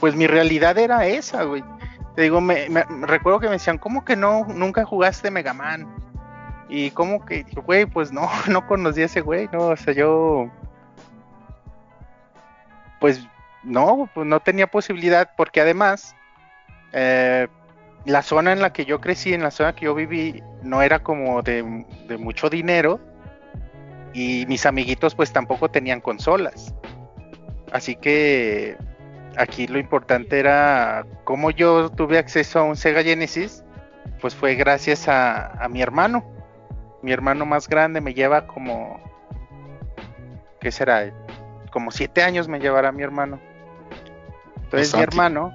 pues 0.00 0.14
mi 0.14 0.26
realidad 0.26 0.78
era 0.78 1.06
esa, 1.06 1.44
güey. 1.44 1.64
Te 2.16 2.22
digo, 2.22 2.40
me, 2.40 2.68
me- 2.68 2.84
recuerdo 3.06 3.40
que 3.40 3.46
me 3.46 3.52
decían, 3.54 3.78
¿cómo 3.78 4.04
que 4.04 4.14
no, 4.16 4.44
nunca 4.46 4.84
jugaste 4.84 5.30
Mega 5.30 5.52
Man? 5.52 5.86
Y 6.68 6.90
como 6.92 7.24
que, 7.24 7.44
güey, 7.64 7.86
pues 7.86 8.12
no, 8.12 8.28
no 8.48 8.66
conocí 8.66 9.02
a 9.02 9.06
ese 9.06 9.20
güey, 9.20 9.48
no, 9.52 9.68
o 9.68 9.76
sea, 9.76 9.94
yo, 9.94 10.48
pues 13.00 13.26
no, 13.62 14.08
pues 14.14 14.26
no 14.26 14.40
tenía 14.40 14.66
posibilidad, 14.66 15.30
porque 15.36 15.60
además, 15.60 16.14
eh, 16.92 17.48
la 18.04 18.22
zona 18.22 18.52
en 18.52 18.60
la 18.60 18.72
que 18.72 18.84
yo 18.84 19.00
crecí, 19.00 19.32
en 19.32 19.42
la 19.42 19.50
zona 19.50 19.74
que 19.74 19.86
yo 19.86 19.94
viví, 19.94 20.42
no 20.62 20.82
era 20.82 21.02
como 21.02 21.42
de, 21.42 21.62
mucho 22.18 22.50
dinero, 22.50 23.00
y 24.12 24.44
mis 24.46 24.64
amiguitos 24.66 25.14
pues 25.14 25.32
tampoco 25.32 25.70
tenían 25.70 26.00
consolas. 26.00 26.74
Así 27.72 27.96
que 27.96 28.76
aquí 29.36 29.66
lo 29.66 29.78
importante 29.78 30.38
era 30.38 31.04
cómo 31.24 31.50
yo 31.50 31.90
tuve 31.90 32.18
acceso 32.18 32.60
a 32.60 32.64
un 32.64 32.76
Sega 32.76 33.02
Genesis, 33.02 33.64
pues 34.20 34.34
fue 34.34 34.54
gracias 34.54 35.08
a 35.08 35.66
mi 35.70 35.82
hermano. 35.82 36.24
Mi 37.02 37.12
hermano 37.12 37.44
más 37.44 37.68
grande 37.68 38.00
me 38.00 38.14
lleva 38.14 38.46
como, 38.46 39.00
¿qué 40.60 40.70
será? 40.70 41.12
Como 41.74 41.90
siete 41.90 42.22
años 42.22 42.46
me 42.46 42.60
llevará 42.60 42.92
mi 42.92 43.02
hermano. 43.02 43.40
Entonces 44.62 44.94
mi 44.94 45.02
hermano, 45.02 45.52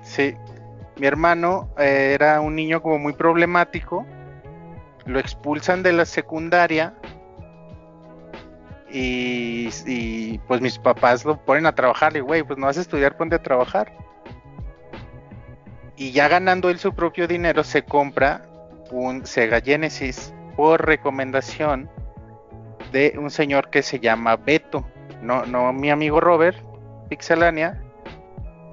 sí, 0.00 0.36
mi 0.96 1.08
hermano 1.08 1.68
eh, 1.76 2.12
era 2.14 2.40
un 2.40 2.54
niño 2.54 2.80
como 2.80 2.98
muy 2.98 3.14
problemático. 3.14 4.06
Lo 5.06 5.18
expulsan 5.18 5.82
de 5.82 5.92
la 5.92 6.04
secundaria 6.04 6.94
y, 8.92 9.70
y, 9.86 10.38
pues 10.46 10.60
mis 10.60 10.78
papás 10.78 11.24
lo 11.24 11.44
ponen 11.44 11.66
a 11.66 11.74
trabajar 11.74 12.16
y 12.16 12.20
güey, 12.20 12.44
pues 12.44 12.60
no 12.60 12.66
vas 12.66 12.78
a 12.78 12.82
estudiar, 12.82 13.16
ponte 13.16 13.34
a 13.34 13.42
trabajar. 13.42 13.92
Y 15.96 16.12
ya 16.12 16.28
ganando 16.28 16.70
él 16.70 16.78
su 16.78 16.94
propio 16.94 17.26
dinero 17.26 17.64
se 17.64 17.82
compra 17.82 18.46
un 18.92 19.26
Sega 19.26 19.60
Genesis 19.60 20.32
por 20.54 20.86
recomendación 20.86 21.90
de 22.92 23.16
un 23.18 23.30
señor 23.30 23.68
que 23.68 23.82
se 23.82 23.98
llama 23.98 24.36
Beto, 24.36 24.86
no, 25.26 25.44
no 25.46 25.72
mi 25.72 25.90
amigo 25.90 26.20
Robert, 26.20 26.56
Pixelania, 27.08 27.82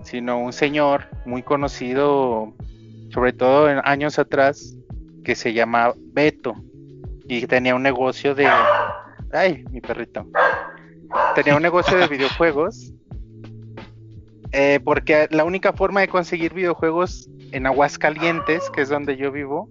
sino 0.03 0.39
un 0.39 0.53
señor 0.53 1.07
muy 1.25 1.43
conocido, 1.43 2.53
sobre 3.09 3.33
todo 3.33 3.69
en 3.69 3.81
años 3.83 4.19
atrás, 4.19 4.75
que 5.23 5.35
se 5.35 5.53
llama 5.53 5.93
Beto 6.13 6.55
y 7.27 7.45
tenía 7.47 7.75
un 7.75 7.83
negocio 7.83 8.35
de 8.35 8.47
Ay, 9.31 9.65
mi 9.71 9.81
perrito. 9.81 10.27
Tenía 11.35 11.55
un 11.55 11.63
negocio 11.63 11.97
de 11.97 12.07
videojuegos. 12.15 12.93
eh, 14.51 14.79
porque 14.83 15.27
la 15.31 15.43
única 15.43 15.73
forma 15.73 16.01
de 16.01 16.07
conseguir 16.07 16.53
videojuegos 16.53 17.27
en 17.51 17.65
Aguascalientes, 17.65 18.69
que 18.71 18.81
es 18.81 18.89
donde 18.89 19.17
yo 19.17 19.31
vivo, 19.31 19.69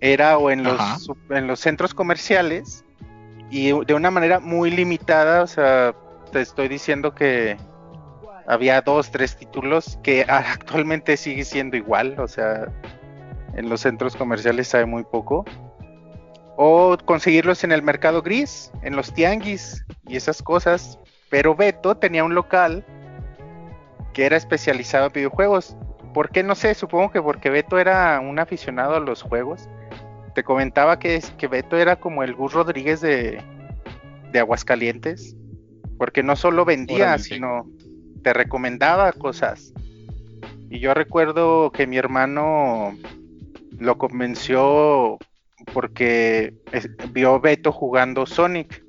era 0.00 0.36
o 0.38 0.50
en 0.50 0.62
los, 0.64 0.78
Ajá. 0.78 0.98
en 1.30 1.46
los 1.46 1.60
centros 1.60 1.94
comerciales 1.94 2.84
y 3.50 3.72
de 3.84 3.94
una 3.94 4.10
manera 4.10 4.40
muy 4.40 4.70
limitada. 4.70 5.42
O 5.42 5.46
sea, 5.46 5.94
te 6.32 6.40
estoy 6.40 6.68
diciendo 6.68 7.14
que 7.14 7.56
había 8.46 8.80
dos, 8.80 9.10
tres 9.10 9.36
títulos 9.36 9.98
que 10.02 10.22
actualmente 10.28 11.16
sigue 11.16 11.44
siendo 11.44 11.76
igual. 11.76 12.18
O 12.18 12.28
sea, 12.28 12.68
en 13.54 13.68
los 13.68 13.80
centros 13.80 14.16
comerciales 14.16 14.68
sabe 14.68 14.86
muy 14.86 15.04
poco 15.04 15.44
o 16.60 16.98
conseguirlos 17.04 17.62
en 17.62 17.70
el 17.70 17.82
mercado 17.82 18.20
gris, 18.20 18.72
en 18.82 18.96
los 18.96 19.12
tianguis 19.14 19.86
y 20.08 20.16
esas 20.16 20.42
cosas. 20.42 20.98
Pero 21.30 21.54
Beto 21.54 21.96
tenía 21.96 22.24
un 22.24 22.34
local 22.34 22.84
que 24.12 24.26
era 24.26 24.36
especializado 24.36 25.06
en 25.06 25.12
videojuegos. 25.12 25.76
¿Por 26.12 26.30
qué? 26.30 26.42
No 26.42 26.56
sé, 26.56 26.74
supongo 26.74 27.12
que 27.12 27.22
porque 27.22 27.48
Beto 27.48 27.78
era 27.78 28.18
un 28.18 28.40
aficionado 28.40 28.96
a 28.96 29.00
los 29.00 29.22
juegos. 29.22 29.68
Te 30.34 30.42
comentaba 30.44 30.98
que, 30.98 31.16
es- 31.16 31.30
que 31.32 31.48
Beto 31.48 31.76
era 31.76 31.96
como 31.96 32.22
el 32.22 32.34
Gus 32.34 32.52
Rodríguez 32.52 33.00
de, 33.00 33.40
de 34.32 34.38
Aguascalientes. 34.38 35.34
Porque 35.98 36.22
no 36.22 36.36
solo 36.36 36.64
vendía, 36.64 37.06
Órale. 37.06 37.22
sino 37.24 37.66
te 38.22 38.32
recomendaba 38.32 39.12
cosas. 39.12 39.72
Y 40.70 40.78
yo 40.80 40.94
recuerdo 40.94 41.72
que 41.72 41.86
mi 41.86 41.96
hermano 41.96 42.96
lo 43.78 43.98
convenció 43.98 45.18
porque 45.72 46.54
es- 46.72 46.88
vio 47.12 47.40
Beto 47.40 47.72
jugando 47.72 48.26
Sonic 48.26 48.84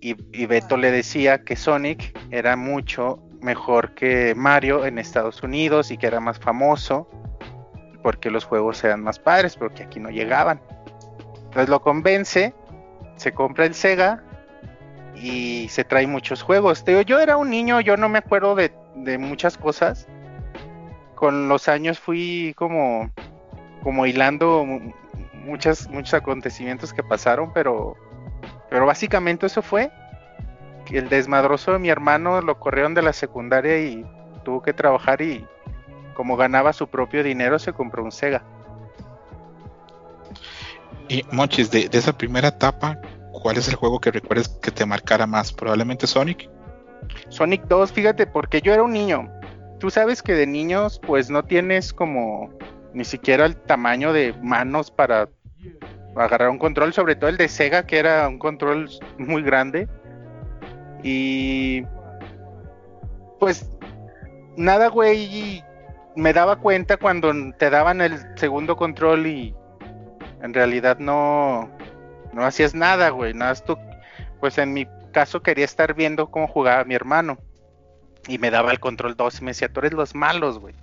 y, 0.00 0.14
y 0.32 0.46
Beto 0.46 0.76
le 0.76 0.90
decía 0.90 1.42
que 1.42 1.56
Sonic 1.56 2.16
era 2.30 2.56
mucho 2.56 3.22
mejor 3.40 3.94
que 3.94 4.34
Mario 4.36 4.84
en 4.84 4.98
Estados 4.98 5.42
Unidos 5.42 5.90
y 5.90 5.96
que 5.96 6.06
era 6.06 6.20
más 6.20 6.38
famoso 6.38 7.08
porque 8.08 8.30
los 8.30 8.46
juegos 8.46 8.82
eran 8.84 9.02
más 9.02 9.18
padres, 9.18 9.54
pero 9.54 9.70
que 9.74 9.82
aquí 9.82 10.00
no 10.00 10.08
llegaban. 10.08 10.62
Entonces 11.44 11.68
lo 11.68 11.82
convence, 11.82 12.54
se 13.16 13.32
compra 13.32 13.66
el 13.66 13.74
Sega 13.74 14.22
y 15.14 15.68
se 15.68 15.84
trae 15.84 16.06
muchos 16.06 16.40
juegos. 16.42 16.82
Yo 17.04 17.20
era 17.20 17.36
un 17.36 17.50
niño, 17.50 17.82
yo 17.82 17.98
no 17.98 18.08
me 18.08 18.16
acuerdo 18.16 18.54
de, 18.54 18.72
muchas 19.18 19.58
cosas. 19.58 20.08
Con 21.16 21.50
los 21.50 21.68
años 21.68 21.98
fui 21.98 22.54
como, 22.56 23.10
como 23.82 24.06
hilando 24.06 24.64
mu- 24.64 24.94
muchas, 25.34 25.86
muchos 25.90 26.14
acontecimientos 26.14 26.94
que 26.94 27.02
pasaron, 27.02 27.52
pero, 27.52 27.94
pero 28.70 28.86
básicamente 28.86 29.44
eso 29.44 29.60
fue. 29.60 29.90
El 30.90 31.10
desmadroso 31.10 31.74
de 31.74 31.78
mi 31.78 31.90
hermano 31.90 32.40
lo 32.40 32.58
corrieron 32.58 32.94
de 32.94 33.02
la 33.02 33.12
secundaria 33.12 33.78
y 33.78 34.06
tuvo 34.44 34.62
que 34.62 34.72
trabajar 34.72 35.20
y 35.20 35.46
como 36.18 36.36
ganaba 36.36 36.72
su 36.72 36.88
propio 36.88 37.22
dinero 37.22 37.60
se 37.60 37.72
compró 37.72 38.02
un 38.02 38.10
Sega. 38.10 38.42
Y 41.08 41.24
Monchis, 41.30 41.70
de, 41.70 41.88
de 41.88 41.96
esa 41.96 42.18
primera 42.18 42.48
etapa, 42.48 43.00
¿cuál 43.30 43.56
es 43.56 43.68
el 43.68 43.76
juego 43.76 44.00
que 44.00 44.10
recuerdes 44.10 44.48
que 44.48 44.72
te 44.72 44.84
marcara 44.84 45.28
más? 45.28 45.52
Probablemente 45.52 46.08
Sonic. 46.08 46.50
Sonic 47.28 47.62
2, 47.68 47.92
fíjate, 47.92 48.26
porque 48.26 48.60
yo 48.60 48.74
era 48.74 48.82
un 48.82 48.92
niño. 48.92 49.30
Tú 49.78 49.90
sabes 49.90 50.20
que 50.20 50.32
de 50.32 50.48
niños 50.48 51.00
pues 51.06 51.30
no 51.30 51.44
tienes 51.44 51.92
como 51.92 52.50
ni 52.92 53.04
siquiera 53.04 53.46
el 53.46 53.54
tamaño 53.54 54.12
de 54.12 54.34
manos 54.42 54.90
para 54.90 55.28
agarrar 56.16 56.50
un 56.50 56.58
control, 56.58 56.92
sobre 56.92 57.14
todo 57.14 57.30
el 57.30 57.36
de 57.36 57.46
Sega 57.46 57.86
que 57.86 58.00
era 58.00 58.26
un 58.26 58.40
control 58.40 58.90
muy 59.18 59.42
grande. 59.44 59.86
Y 61.04 61.84
pues 63.38 63.70
nada, 64.56 64.88
güey, 64.88 65.62
me 66.18 66.32
daba 66.32 66.56
cuenta 66.56 66.96
cuando 66.96 67.32
te 67.58 67.70
daban 67.70 68.00
el 68.00 68.18
segundo 68.36 68.76
control 68.76 69.26
y 69.26 69.54
en 70.42 70.52
realidad 70.52 70.98
no 70.98 71.70
no 72.32 72.44
hacías 72.44 72.74
nada, 72.74 73.10
güey, 73.10 73.34
nada 73.34 73.54
pues 74.40 74.58
en 74.58 74.72
mi 74.72 74.86
caso 75.12 75.42
quería 75.42 75.64
estar 75.64 75.94
viendo 75.94 76.30
cómo 76.30 76.46
jugaba 76.46 76.84
mi 76.84 76.94
hermano. 76.94 77.38
Y 78.26 78.38
me 78.38 78.50
daba 78.50 78.72
el 78.72 78.80
control 78.80 79.16
2 79.16 79.40
y 79.40 79.44
me 79.44 79.50
decía, 79.52 79.72
tú 79.72 79.80
eres 79.80 79.92
los 79.92 80.14
malos, 80.14 80.58
güey. 80.58 80.74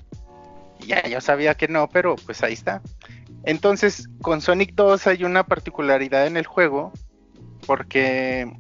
Y 0.80 0.88
ya 0.88 1.08
yo 1.08 1.22
sabía 1.22 1.56
que 1.56 1.68
no, 1.68 1.88
pero 1.90 2.16
pues 2.16 2.42
ahí 2.44 2.54
está. 2.54 2.82
Entonces, 3.44 4.10
con 4.22 4.42
Sonic 4.42 4.74
2 4.74 5.08
hay 5.08 5.24
una 5.24 5.46
particularidad 5.46 6.26
en 6.26 6.38
el 6.38 6.48
juego, 6.48 6.92
porque 7.68 8.52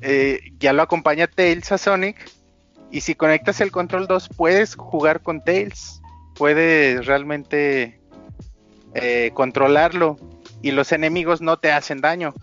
eh, 0.00 0.40
ya 0.58 0.72
lo 0.72 0.82
acompaña 0.82 1.26
Tails 1.26 1.70
a 1.72 1.78
Sonic. 1.78 2.16
Y 2.90 3.02
si 3.02 3.14
conectas 3.14 3.60
el 3.60 3.70
control 3.70 4.06
2, 4.06 4.30
puedes 4.36 4.74
jugar 4.74 5.22
con 5.22 5.42
Tails. 5.44 6.00
Puedes 6.34 7.06
realmente 7.06 8.00
eh, 8.94 9.30
controlarlo. 9.34 10.16
Y 10.62 10.72
los 10.72 10.92
enemigos 10.92 11.40
no 11.40 11.58
te 11.58 11.72
hacen 11.72 12.00
daño. 12.00 12.34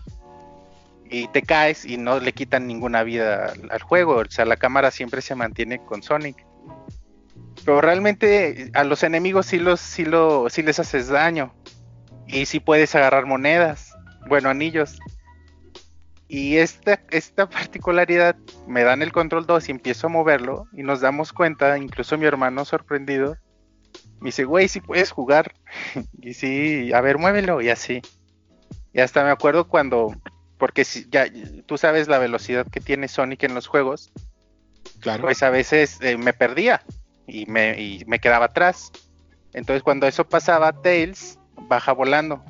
Y 1.10 1.28
te 1.28 1.42
caes 1.42 1.84
y 1.84 1.96
no 1.96 2.20
le 2.20 2.32
quitan 2.32 2.66
ninguna 2.66 3.02
vida 3.02 3.52
al, 3.52 3.70
al 3.70 3.82
juego. 3.82 4.16
O 4.16 4.24
sea, 4.30 4.44
la 4.44 4.56
cámara 4.56 4.90
siempre 4.90 5.20
se 5.20 5.34
mantiene 5.34 5.84
con 5.84 6.02
Sonic. 6.02 6.48
Pero 7.64 7.80
realmente 7.80 8.70
a 8.74 8.84
los 8.84 9.02
enemigos 9.02 9.46
sí, 9.46 9.58
los, 9.58 9.80
sí, 9.80 10.04
lo, 10.04 10.48
sí 10.48 10.62
les 10.62 10.78
haces 10.78 11.08
daño. 11.08 11.54
Y 12.26 12.46
sí 12.46 12.60
puedes 12.60 12.94
agarrar 12.94 13.26
monedas. 13.26 13.94
Bueno, 14.28 14.48
anillos. 14.48 14.98
Y 16.28 16.58
esta, 16.58 17.00
esta 17.10 17.48
particularidad 17.48 18.36
me 18.66 18.84
dan 18.84 19.00
el 19.02 19.12
control 19.12 19.46
2 19.46 19.68
y 19.68 19.72
empiezo 19.72 20.06
a 20.08 20.10
moverlo 20.10 20.66
y 20.72 20.82
nos 20.82 21.00
damos 21.00 21.32
cuenta, 21.32 21.78
incluso 21.78 22.18
mi 22.18 22.26
hermano 22.26 22.64
sorprendido, 22.66 23.36
me 24.20 24.28
dice, 24.28 24.44
güey, 24.44 24.68
si 24.68 24.80
puedes 24.80 25.10
jugar. 25.10 25.54
y 26.20 26.34
sí, 26.34 26.92
a 26.92 27.00
ver, 27.00 27.18
muévelo 27.18 27.60
y 27.62 27.70
así. 27.70 28.02
Y 28.92 29.00
hasta 29.00 29.24
me 29.24 29.30
acuerdo 29.30 29.68
cuando, 29.68 30.14
porque 30.58 30.84
si, 30.84 31.06
ya 31.10 31.26
tú 31.66 31.78
sabes 31.78 32.08
la 32.08 32.18
velocidad 32.18 32.66
que 32.70 32.80
tiene 32.80 33.08
Sonic 33.08 33.44
en 33.44 33.54
los 33.54 33.66
juegos, 33.66 34.12
Claro. 35.00 35.22
pues 35.22 35.42
a 35.42 35.50
veces 35.50 35.98
eh, 36.00 36.16
me 36.16 36.32
perdía 36.32 36.82
y 37.26 37.46
me, 37.46 37.80
y 37.80 38.04
me 38.06 38.18
quedaba 38.18 38.46
atrás. 38.46 38.90
Entonces 39.52 39.82
cuando 39.82 40.06
eso 40.06 40.28
pasaba, 40.28 40.72
Tails 40.82 41.38
baja 41.68 41.92
volando. 41.92 42.44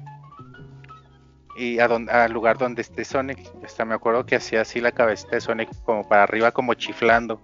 Y 1.59 1.81
a 1.81 1.89
don- 1.89 2.09
al 2.09 2.33
lugar 2.33 2.57
donde 2.57 2.83
esté 2.83 3.05
Sonic, 3.05 3.39
hasta 3.65 3.85
me 3.85 3.95
acuerdo 3.95 4.25
que 4.25 4.37
hacía 4.37 4.61
así 4.61 4.81
la 4.81 4.93
cabecita 4.93 5.33
de 5.33 5.41
Sonic 5.41 5.69
como 5.83 6.09
para 6.09 6.23
arriba, 6.23 6.53
como 6.53 6.73
chiflando. 6.75 7.43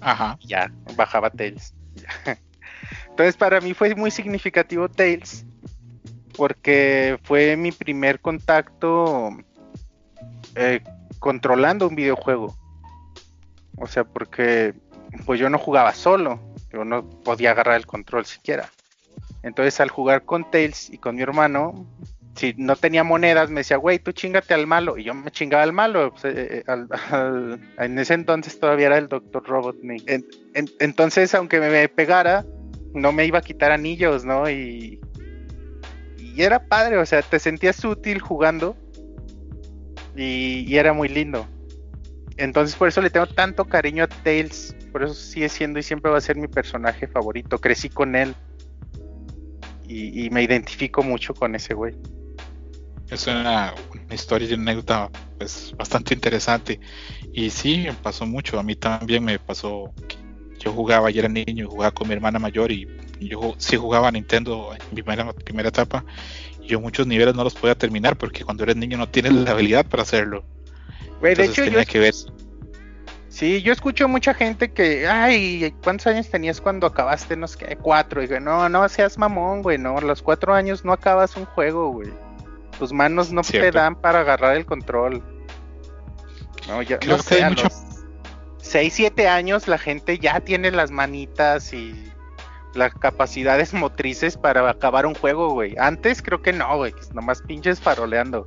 Ajá. 0.00 0.38
Ya, 0.46 0.70
bajaba 0.96 1.30
Tails. 1.30 1.74
Entonces 3.10 3.36
para 3.36 3.60
mí 3.60 3.74
fue 3.74 3.92
muy 3.96 4.12
significativo 4.12 4.88
Tails, 4.88 5.44
porque 6.36 7.18
fue 7.24 7.56
mi 7.56 7.72
primer 7.72 8.20
contacto 8.20 9.30
eh, 10.54 10.80
controlando 11.18 11.88
un 11.88 11.96
videojuego. 11.96 12.56
O 13.78 13.88
sea, 13.88 14.04
porque 14.04 14.74
pues 15.26 15.40
yo 15.40 15.50
no 15.50 15.58
jugaba 15.58 15.92
solo, 15.92 16.38
yo 16.72 16.84
no 16.84 17.08
podía 17.08 17.50
agarrar 17.50 17.76
el 17.76 17.86
control 17.86 18.26
siquiera. 18.26 18.70
Entonces 19.42 19.80
al 19.80 19.90
jugar 19.90 20.24
con 20.24 20.48
Tails 20.50 20.90
y 20.90 20.98
con 20.98 21.16
mi 21.16 21.22
hermano, 21.22 21.86
si 22.36 22.54
no 22.56 22.74
tenía 22.76 23.04
monedas, 23.04 23.50
me 23.50 23.60
decía, 23.60 23.76
güey, 23.76 23.98
tú 23.98 24.12
chingate 24.12 24.54
al 24.54 24.66
malo. 24.66 24.98
Y 24.98 25.04
yo 25.04 25.14
me 25.14 25.30
chingaba 25.30 25.62
al 25.62 25.72
malo. 25.72 26.12
pues, 26.12 26.24
eh, 26.24 26.64
eh, 26.66 27.56
en 27.78 27.98
ese 27.98 28.14
entonces 28.14 28.58
todavía 28.58 28.86
era 28.86 28.98
el 28.98 29.08
Dr. 29.08 29.44
Robotnik. 29.44 30.08
En- 30.08 30.26
en- 30.54 30.70
entonces, 30.80 31.34
aunque 31.34 31.60
me 31.60 31.88
pegara, 31.88 32.44
no 32.92 33.12
me 33.12 33.26
iba 33.26 33.38
a 33.38 33.42
quitar 33.42 33.72
anillos, 33.72 34.24
¿no? 34.24 34.48
Y, 34.50 35.00
era 36.36 36.66
padre, 36.66 36.98
o 36.98 37.06
sea, 37.06 37.22
te 37.22 37.38
sentías 37.38 37.84
útil 37.84 38.20
jugando. 38.20 38.76
Y, 40.16 40.64
y 40.66 40.76
era 40.76 40.92
muy 40.92 41.08
lindo. 41.08 41.46
Entonces 42.36 42.74
por 42.74 42.88
eso 42.88 43.00
le 43.00 43.10
tengo 43.10 43.26
tanto 43.26 43.64
cariño 43.64 44.02
a 44.04 44.08
Tails. 44.08 44.74
Por 44.90 45.04
eso 45.04 45.14
sigue 45.14 45.48
siendo 45.48 45.78
y 45.78 45.84
siempre 45.84 46.10
va 46.10 46.18
a 46.18 46.20
ser 46.20 46.36
mi 46.36 46.48
personaje 46.48 47.06
favorito. 47.06 47.58
Crecí 47.60 47.88
con 47.88 48.16
él. 48.16 48.34
Y, 49.86 50.24
y 50.26 50.30
me 50.30 50.42
identifico 50.42 51.02
mucho 51.04 51.34
con 51.34 51.54
ese 51.54 51.74
güey. 51.74 51.94
Es 53.14 53.26
una, 53.26 53.72
una 53.92 54.14
historia 54.14 54.48
y 54.48 54.54
una 54.54 54.72
anécdota 54.72 55.10
pues 55.38 55.74
bastante 55.76 56.14
interesante. 56.14 56.80
Y 57.32 57.50
sí, 57.50 57.78
me 57.78 57.92
pasó 57.94 58.26
mucho. 58.26 58.58
A 58.58 58.62
mí 58.62 58.76
también 58.76 59.24
me 59.24 59.38
pasó 59.38 59.92
yo 60.64 60.72
jugaba, 60.72 61.10
y 61.10 61.18
era 61.18 61.28
niño, 61.28 61.68
jugaba 61.68 61.90
con 61.90 62.08
mi 62.08 62.14
hermana 62.14 62.38
mayor 62.38 62.72
y 62.72 62.88
yo 63.20 63.54
sí 63.58 63.76
jugaba 63.76 64.08
a 64.08 64.12
Nintendo 64.12 64.72
en 64.72 64.80
mi 64.96 65.02
primera, 65.02 65.32
primera 65.32 65.68
etapa. 65.68 66.04
Y 66.60 66.68
yo 66.68 66.80
muchos 66.80 67.06
niveles 67.06 67.34
no 67.34 67.44
los 67.44 67.54
podía 67.54 67.74
terminar 67.74 68.16
porque 68.16 68.44
cuando 68.44 68.64
eres 68.64 68.76
niño 68.76 68.96
no 68.96 69.08
tienes 69.08 69.32
la 69.32 69.50
habilidad 69.50 69.84
para 69.86 70.02
hacerlo. 70.02 70.44
Güey, 71.20 71.34
de 71.34 71.44
Entonces 71.44 71.52
hecho, 71.52 71.64
yo, 71.64 71.70
tenía 71.70 71.84
que 71.84 71.98
ver. 71.98 72.14
sí, 73.28 73.62
yo 73.62 73.72
escucho 73.72 74.08
mucha 74.08 74.32
gente 74.32 74.72
que, 74.72 75.06
ay, 75.06 75.74
¿cuántos 75.82 76.06
años 76.06 76.30
tenías 76.30 76.60
cuando 76.60 76.86
acabaste? 76.86 77.36
No 77.36 77.46
sé 77.46 77.76
cuatro. 77.76 78.22
Y 78.22 78.26
digo, 78.26 78.40
no, 78.40 78.68
no 78.68 78.88
seas 78.88 79.18
mamón, 79.18 79.62
güey, 79.62 79.76
no, 79.76 79.98
a 79.98 80.00
los 80.00 80.22
cuatro 80.22 80.54
años 80.54 80.84
no 80.84 80.92
acabas 80.92 81.36
un 81.36 81.44
juego, 81.44 81.90
güey. 81.90 82.10
Tus 82.78 82.92
manos 82.92 83.32
no 83.32 83.42
te 83.42 83.48
Cierto. 83.48 83.78
dan 83.78 83.94
para 83.96 84.20
agarrar 84.20 84.56
el 84.56 84.66
control. 84.66 85.22
No, 86.68 86.82
ya, 86.82 86.98
Creo 86.98 87.16
no 87.18 87.22
que 87.22 87.28
sé, 87.28 87.34
hay 87.36 87.42
a 87.42 87.48
mucha- 87.50 87.64
los 87.64 87.74
6, 88.58 88.92
7 88.94 89.28
años 89.28 89.68
la 89.68 89.78
gente 89.78 90.18
ya 90.18 90.40
tiene 90.40 90.70
las 90.70 90.90
manitas 90.90 91.72
y 91.72 92.10
las 92.74 92.94
capacidades 92.94 93.72
motrices 93.74 94.36
para 94.36 94.68
acabar 94.68 95.06
un 95.06 95.14
juego, 95.14 95.50
güey. 95.50 95.74
Antes 95.78 96.22
creo 96.22 96.42
que 96.42 96.52
no, 96.52 96.76
güey, 96.76 96.94
nomás 97.12 97.42
pinches 97.42 97.80
faroleando. 97.80 98.46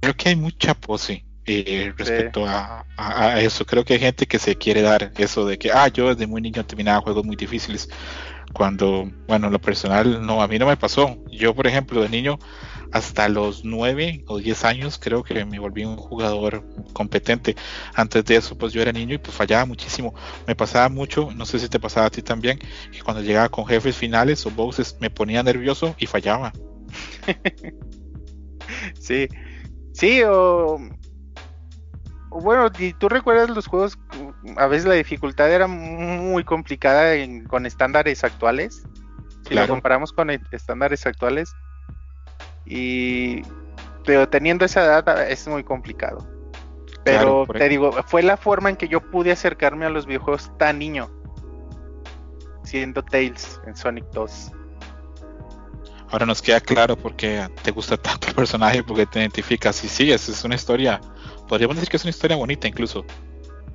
Creo 0.00 0.14
que 0.14 0.28
hay 0.30 0.36
mucha 0.36 0.74
pose 0.74 1.24
eh, 1.46 1.92
respecto 1.96 2.46
a, 2.46 2.84
a- 2.96 3.24
a 3.32 3.40
eso. 3.40 3.64
Creo 3.64 3.84
que 3.84 3.94
hay 3.94 3.98
gente 4.00 4.26
que 4.26 4.38
se 4.38 4.56
quiere 4.56 4.82
dar 4.82 5.10
eso 5.16 5.46
de 5.46 5.58
que, 5.58 5.70
ah, 5.72 5.88
yo 5.88 6.08
desde 6.08 6.26
muy 6.26 6.40
niño 6.42 6.64
terminaba 6.66 7.00
juegos 7.00 7.24
muy 7.24 7.36
difíciles. 7.36 7.88
Cuando, 8.52 9.08
bueno, 9.28 9.46
en 9.46 9.52
lo 9.52 9.60
personal, 9.60 10.24
no, 10.26 10.42
a 10.42 10.48
mí 10.48 10.58
no 10.58 10.66
me 10.66 10.76
pasó. 10.76 11.16
Yo, 11.30 11.54
por 11.54 11.66
ejemplo, 11.68 12.02
de 12.02 12.08
niño, 12.08 12.38
hasta 12.92 13.28
los 13.28 13.64
9 13.64 14.24
o 14.26 14.38
10 14.38 14.64
años, 14.64 14.98
creo 15.00 15.22
que 15.22 15.44
me 15.44 15.58
volví 15.58 15.84
un 15.84 15.96
jugador 15.96 16.64
competente. 16.92 17.54
Antes 17.94 18.24
de 18.24 18.36
eso, 18.36 18.56
pues 18.58 18.72
yo 18.72 18.82
era 18.82 18.92
niño 18.92 19.14
y 19.14 19.18
pues 19.18 19.36
fallaba 19.36 19.64
muchísimo. 19.64 20.14
Me 20.46 20.56
pasaba 20.56 20.88
mucho, 20.88 21.30
no 21.36 21.46
sé 21.46 21.58
si 21.58 21.68
te 21.68 21.78
pasaba 21.78 22.06
a 22.06 22.10
ti 22.10 22.22
también, 22.22 22.58
que 22.92 23.00
cuando 23.02 23.22
llegaba 23.22 23.48
con 23.48 23.64
jefes 23.66 23.96
finales 23.96 24.44
o 24.46 24.50
bosses 24.50 24.96
me 25.00 25.10
ponía 25.10 25.42
nervioso 25.42 25.94
y 25.98 26.06
fallaba. 26.06 26.52
Sí. 28.98 29.26
Sí, 29.92 30.22
o. 30.22 30.78
o 32.30 32.40
bueno, 32.40 32.70
y 32.78 32.92
tú 32.92 33.08
recuerdas 33.08 33.50
los 33.50 33.66
juegos, 33.66 33.98
a 34.56 34.66
veces 34.68 34.86
la 34.86 34.94
dificultad 34.94 35.50
era 35.52 35.66
muy 35.66 36.44
complicada 36.44 37.14
en- 37.14 37.44
con 37.46 37.66
estándares 37.66 38.22
actuales. 38.22 38.82
Si 39.42 39.50
Claro. 39.50 39.66
lo 39.66 39.72
comparamos 39.74 40.12
con 40.12 40.30
e- 40.30 40.40
estándares 40.52 41.04
actuales. 41.06 41.52
Y. 42.66 43.42
Pero 44.04 44.28
teniendo 44.28 44.64
esa 44.64 44.84
edad 44.84 45.30
es 45.30 45.46
muy 45.46 45.62
complicado. 45.62 46.26
Pero 47.04 47.44
Claro, 47.44 47.58
te 47.58 47.68
digo, 47.68 47.92
fue 48.06 48.22
la 48.22 48.36
forma 48.36 48.70
en 48.70 48.76
que 48.76 48.88
yo 48.88 49.00
pude 49.00 49.32
acercarme 49.32 49.86
a 49.86 49.90
los 49.90 50.06
videojuegos 50.06 50.50
tan 50.58 50.78
niño. 50.78 51.10
Siendo 52.62 53.02
Tails 53.02 53.60
en 53.66 53.76
Sonic 53.76 54.04
2. 54.12 54.52
Ahora 56.10 56.26
nos 56.26 56.42
queda 56.42 56.60
claro 56.60 56.96
por 56.96 57.14
qué 57.14 57.46
te 57.62 57.70
gusta 57.70 57.96
tanto 57.96 58.28
el 58.28 58.34
personaje, 58.34 58.82
porque 58.82 59.06
te 59.06 59.20
identificas. 59.20 59.82
Y 59.84 59.88
sí, 59.88 60.12
es, 60.12 60.28
es 60.28 60.44
una 60.44 60.56
historia, 60.56 61.00
podríamos 61.48 61.76
decir 61.76 61.88
que 61.88 61.96
es 61.96 62.04
una 62.04 62.10
historia 62.10 62.36
bonita 62.36 62.66
incluso. 62.66 63.04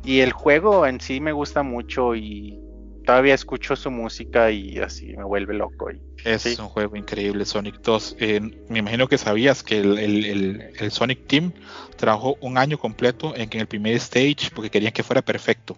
Y 0.04 0.20
el 0.20 0.34
juego 0.34 0.86
en 0.86 1.00
sí 1.00 1.20
me 1.20 1.32
gusta 1.32 1.64
mucho 1.64 2.14
y 2.16 2.60
todavía 3.06 3.34
escucho 3.34 3.76
su 3.76 3.92
música 3.92 4.52
y 4.52 4.78
así 4.80 5.16
me 5.16 5.24
vuelve 5.24 5.54
loco. 5.54 5.92
Y, 5.92 6.02
Es 6.24 6.42
Sí. 6.42 6.56
un 6.60 6.68
juego 6.70 6.96
increíble, 6.96 7.46
Sonic 7.46 7.80
2. 7.82 8.16
Eh, 8.20 8.42
me 8.70 8.80
imagino 8.80 9.08
que 9.08 9.18
sabías 9.20 9.62
que 9.62 9.78
el, 9.80 10.00
el- 10.00 10.26
el- 10.26 10.70
el 10.80 10.92
Sonic 10.92 11.28
Team 11.28 11.54
trabajó 11.98 12.36
un 12.42 12.58
año 12.58 12.78
completo 12.80 13.36
en 13.36 13.50
en 13.52 13.60
el 13.60 13.68
primer 13.68 13.94
stage, 13.96 14.50
porque 14.54 14.70
querían 14.72 14.92
que 14.92 15.04
fuera 15.04 15.22
perfecto. 15.22 15.78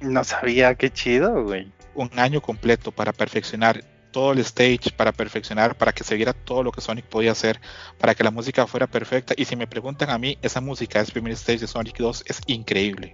no 0.00 0.24
sabía 0.24 0.74
qué 0.74 0.90
chido, 0.90 1.44
güey. 1.44 1.70
Un 1.94 2.10
año 2.18 2.40
completo 2.40 2.90
para 2.92 3.12
perfeccionar 3.12 3.84
todo 4.12 4.32
el 4.32 4.38
stage, 4.40 4.90
para 4.96 5.10
perfeccionar, 5.12 5.76
para 5.76 5.92
que 5.92 6.04
se 6.04 6.16
viera 6.16 6.32
todo 6.32 6.62
lo 6.62 6.70
que 6.72 6.80
Sonic 6.80 7.06
podía 7.06 7.32
hacer, 7.32 7.60
para 7.98 8.14
que 8.14 8.22
la 8.24 8.30
música 8.30 8.66
fuera 8.66 8.86
perfecta. 8.86 9.32
Y 9.36 9.44
si 9.46 9.54
me 9.56 9.66
preguntan 9.66 10.10
a 10.10 10.18
mí, 10.18 10.38
esa 10.42 10.60
música 10.60 11.02
del 11.02 11.12
primer 11.12 11.32
stage 11.34 11.60
de 11.60 11.66
Sonic 11.66 11.96
2 11.98 12.24
es 12.26 12.40
increíble. 12.46 13.12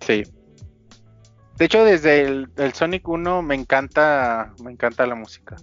Sí. 0.00 0.22
De 1.62 1.66
hecho, 1.66 1.84
desde 1.84 2.22
el, 2.22 2.48
el 2.56 2.72
Sonic 2.72 3.08
1 3.08 3.40
me 3.40 3.54
encanta, 3.54 4.52
me 4.64 4.72
encanta 4.72 5.06
la 5.06 5.14
música. 5.14 5.54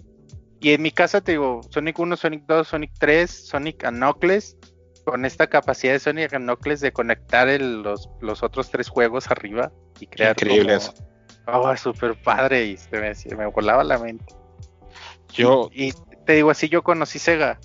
Y 0.58 0.70
en 0.72 0.80
mi 0.80 0.92
casa 0.92 1.20
te 1.20 1.32
digo, 1.32 1.60
Sonic 1.68 1.98
1, 1.98 2.16
Sonic 2.16 2.44
2, 2.46 2.68
Sonic 2.68 2.92
3, 2.98 3.30
Sonic 3.30 3.84
and 3.84 3.98
Knuckles, 3.98 4.56
con 5.04 5.26
esta 5.26 5.46
capacidad 5.48 5.92
de 5.92 5.98
Sonic 5.98 6.32
and 6.32 6.44
Knuckles 6.46 6.80
de 6.80 6.90
conectar 6.90 7.50
el- 7.50 7.82
los, 7.82 8.08
los 8.22 8.42
otros 8.42 8.70
tres 8.70 8.88
juegos 8.88 9.30
arriba 9.30 9.72
y 10.00 10.06
crear 10.06 10.30
Increíble 10.30 10.78
como- 10.78 10.78
eso. 10.78 10.94
Oh, 11.46 11.76
súper 11.76 12.14
padre 12.22 12.64
y 12.64 12.76
se 12.78 12.98
me, 12.98 13.14
se 13.14 13.36
me 13.36 13.44
volaba 13.44 13.84
la 13.84 13.98
mente. 13.98 14.24
Yo, 15.34 15.68
y, 15.70 15.88
y 15.88 15.92
te 16.24 16.32
digo, 16.32 16.48
así 16.50 16.70
yo 16.70 16.82
conocí 16.82 17.18
Sega. 17.18 17.60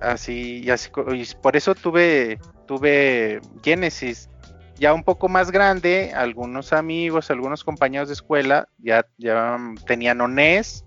Así, 0.00 0.64
y 0.64 0.70
así, 0.70 0.90
y 1.14 1.24
por 1.40 1.54
eso 1.56 1.76
tuve, 1.76 2.40
tuve 2.66 3.40
Genesis. 3.62 4.28
Ya 4.76 4.92
un 4.92 5.04
poco 5.04 5.28
más 5.28 5.50
grande, 5.50 6.12
algunos 6.14 6.72
amigos, 6.72 7.30
algunos 7.30 7.62
compañeros 7.62 8.08
de 8.08 8.14
escuela 8.14 8.68
ya, 8.78 9.06
ya 9.18 9.56
tenían 9.86 10.20
o 10.20 10.28
NES 10.28 10.84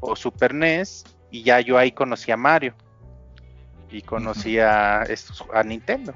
o 0.00 0.16
Super 0.16 0.54
NES 0.54 1.04
y 1.30 1.42
ya 1.42 1.60
yo 1.60 1.76
ahí 1.76 1.92
conocí 1.92 2.32
a 2.32 2.36
Mario 2.36 2.74
y 3.90 4.02
conocí 4.02 4.58
a, 4.58 5.02
estos, 5.02 5.44
a 5.52 5.62
Nintendo. 5.62 6.14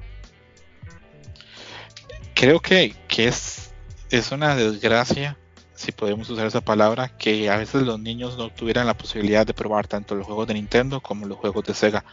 creo 2.33 2.59
que, 2.59 2.95
que 3.07 3.27
es, 3.27 3.71
es 4.09 4.31
una 4.31 4.55
desgracia, 4.55 5.37
si 5.75 5.91
podemos 5.91 6.29
usar 6.29 6.47
esa 6.47 6.61
palabra, 6.61 7.09
que 7.17 7.49
a 7.49 7.57
veces 7.57 7.83
los 7.83 7.99
niños 7.99 8.37
no 8.37 8.49
tuvieran 8.49 8.87
la 8.87 8.97
posibilidad 8.97 9.45
de 9.45 9.53
probar 9.53 9.87
tanto 9.87 10.15
los 10.15 10.25
juegos 10.25 10.47
de 10.47 10.55
Nintendo 10.55 11.01
como 11.01 11.27
los 11.27 11.37
juegos 11.37 11.63
de 11.65 11.73
Sega. 11.73 12.03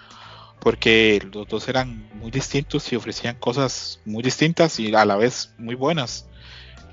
Porque 0.60 1.20
los 1.32 1.46
dos 1.48 1.68
eran 1.68 2.08
muy 2.14 2.30
distintos 2.30 2.92
y 2.92 2.96
ofrecían 2.96 3.36
cosas 3.36 4.00
muy 4.04 4.22
distintas 4.22 4.78
y 4.80 4.94
a 4.94 5.04
la 5.04 5.16
vez 5.16 5.54
muy 5.58 5.74
buenas. 5.74 6.28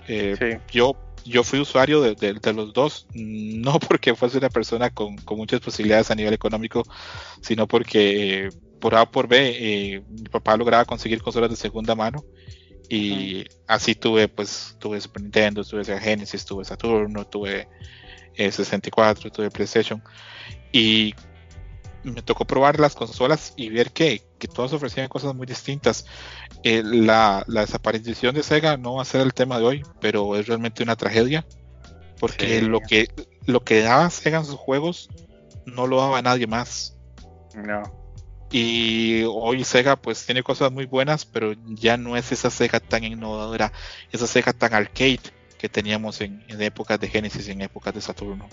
Eh, 0.08 0.36
Sí. 0.40 0.58
Yo 0.78 0.96
yo 1.28 1.44
fui 1.44 1.60
usuario 1.60 2.02
de, 2.02 2.14
de- 2.14 2.36
de 2.36 2.54
los 2.54 2.72
dos, 2.72 3.08
no 3.16 3.80
porque 3.80 4.14
fuese 4.14 4.38
una 4.38 4.50
persona 4.50 4.92
con, 4.92 5.18
con 5.18 5.38
muchas 5.38 5.60
posibilidades 5.60 6.12
a 6.12 6.16
nivel 6.16 6.34
económico, 6.36 6.84
sino 7.42 7.68
porque 7.68 8.46
eh, 8.46 8.50
por 8.80 8.94
A 8.94 9.10
por 9.10 9.28
B 9.28 9.38
eh, 9.96 10.04
mi 10.08 10.30
papá 10.30 10.56
lograba 10.56 10.86
conseguir 10.86 11.24
consolas 11.24 11.50
de 11.50 11.56
segunda 11.56 11.96
mano 11.96 12.24
y 12.88 13.44
así 13.66 13.96
tuve 13.96 14.28
pues 14.28 14.76
tuve 14.80 15.02
Super 15.02 15.24
Nintendo, 15.24 15.64
tuve 15.64 15.84
Sega 15.84 16.00
Genesis, 16.00 16.46
tuve 16.46 16.64
Saturno, 16.64 17.26
tuve 17.26 17.68
eh, 18.36 18.52
64, 18.52 19.32
tuve 19.32 19.50
PlayStation 19.50 20.04
y 20.72 21.16
me 22.06 22.22
tocó 22.22 22.46
probar 22.46 22.80
las 22.80 22.96
consolas 22.96 23.54
y 23.58 23.70
ver 23.70 23.92
que, 23.92 24.24
que 24.40 24.48
todas 24.48 24.74
ofrecían 24.74 25.08
cosas 25.10 25.36
muy 25.36 25.46
distintas. 25.46 26.06
Eh, 26.64 26.82
la, 26.84 27.44
la 27.48 27.62
desaparición 27.62 28.36
de 28.36 28.44
Sega 28.44 28.78
no 28.78 28.96
va 28.96 29.02
a 29.02 29.06
ser 29.06 29.22
el 29.22 29.34
tema 29.34 29.60
de 29.60 29.66
hoy, 29.66 29.84
pero 30.00 30.36
es 30.38 30.48
realmente 30.48 30.84
una 30.84 30.96
tragedia. 30.96 31.46
Porque 32.20 32.60
Sí. 32.60 32.66
lo 32.66 32.80
que 32.80 33.10
lo 33.46 33.64
que 33.64 33.82
daba 33.82 34.10
Sega 34.10 34.40
en 34.40 34.46
sus 34.46 34.56
juegos 34.56 35.10
no 35.66 35.86
lo 35.88 35.98
daba 35.98 36.22
nadie 36.22 36.48
más. 36.48 36.96
No. 37.56 37.84
Y 38.52 39.24
hoy 39.28 39.64
Sega 39.64 39.96
pues 39.98 40.26
tiene 40.26 40.42
cosas 40.44 40.72
muy 40.72 40.86
buenas, 40.86 41.26
pero 41.26 41.54
ya 41.66 41.98
no 41.98 42.16
es 42.16 42.32
esa 42.32 42.50
Sega 42.50 42.80
tan 42.80 43.04
innovadora, 43.04 43.74
esa 44.12 44.28
Sega 44.28 44.54
tan 44.54 44.74
arcade 44.74 45.20
que 45.58 45.68
teníamos 45.68 46.22
en, 46.22 46.44
en 46.48 46.62
épocas 46.62 47.00
de 47.00 47.08
Genesis 47.10 47.48
y 47.48 47.52
en 47.52 47.62
épocas 47.62 47.94
de 47.94 48.02
Saturno. 48.02 48.48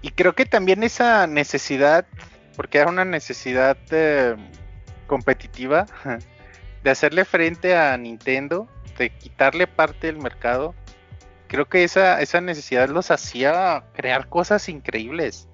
Y 0.00 0.10
creo 0.10 0.34
que 0.34 0.46
también 0.46 0.84
esa 0.84 1.26
necesidad, 1.26 2.06
porque 2.58 2.78
era 2.78 2.88
una 2.90 3.04
necesidad 3.04 3.76
eh, 3.92 4.34
competitiva, 5.06 5.86
de 6.82 6.90
hacerle 6.90 7.24
frente 7.24 7.76
a 7.76 7.96
Nintendo, 7.96 8.66
de 8.98 9.10
quitarle 9.10 9.68
parte 9.68 10.08
del 10.08 10.18
mercado, 10.18 10.74
creo 11.46 11.66
que 11.68 11.84
esa, 11.84 12.20
esa 12.20 12.40
necesidad 12.40 12.88
los 12.88 13.12
hacía 13.12 13.84
crear 13.94 14.28
cosas 14.28 14.68
increíbles. 14.68 15.46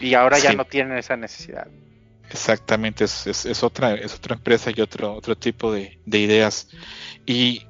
Y 0.00 0.12
ahora 0.12 0.38
ya 0.38 0.52
no 0.52 0.66
tienen 0.66 0.98
esa 0.98 1.16
necesidad. 1.16 1.66
Exactamente, 2.30 3.04
es, 3.04 3.26
es- 3.26 3.46
es 3.46 3.62
otra, 3.62 3.94
es 3.94 4.14
otra 4.14 4.34
empresa 4.34 4.70
y 4.76 4.82
otro, 4.82 5.14
otro 5.14 5.34
tipo 5.34 5.72
de, 5.72 5.98
de 6.04 6.18
ideas. 6.18 6.68
Y 7.24 7.66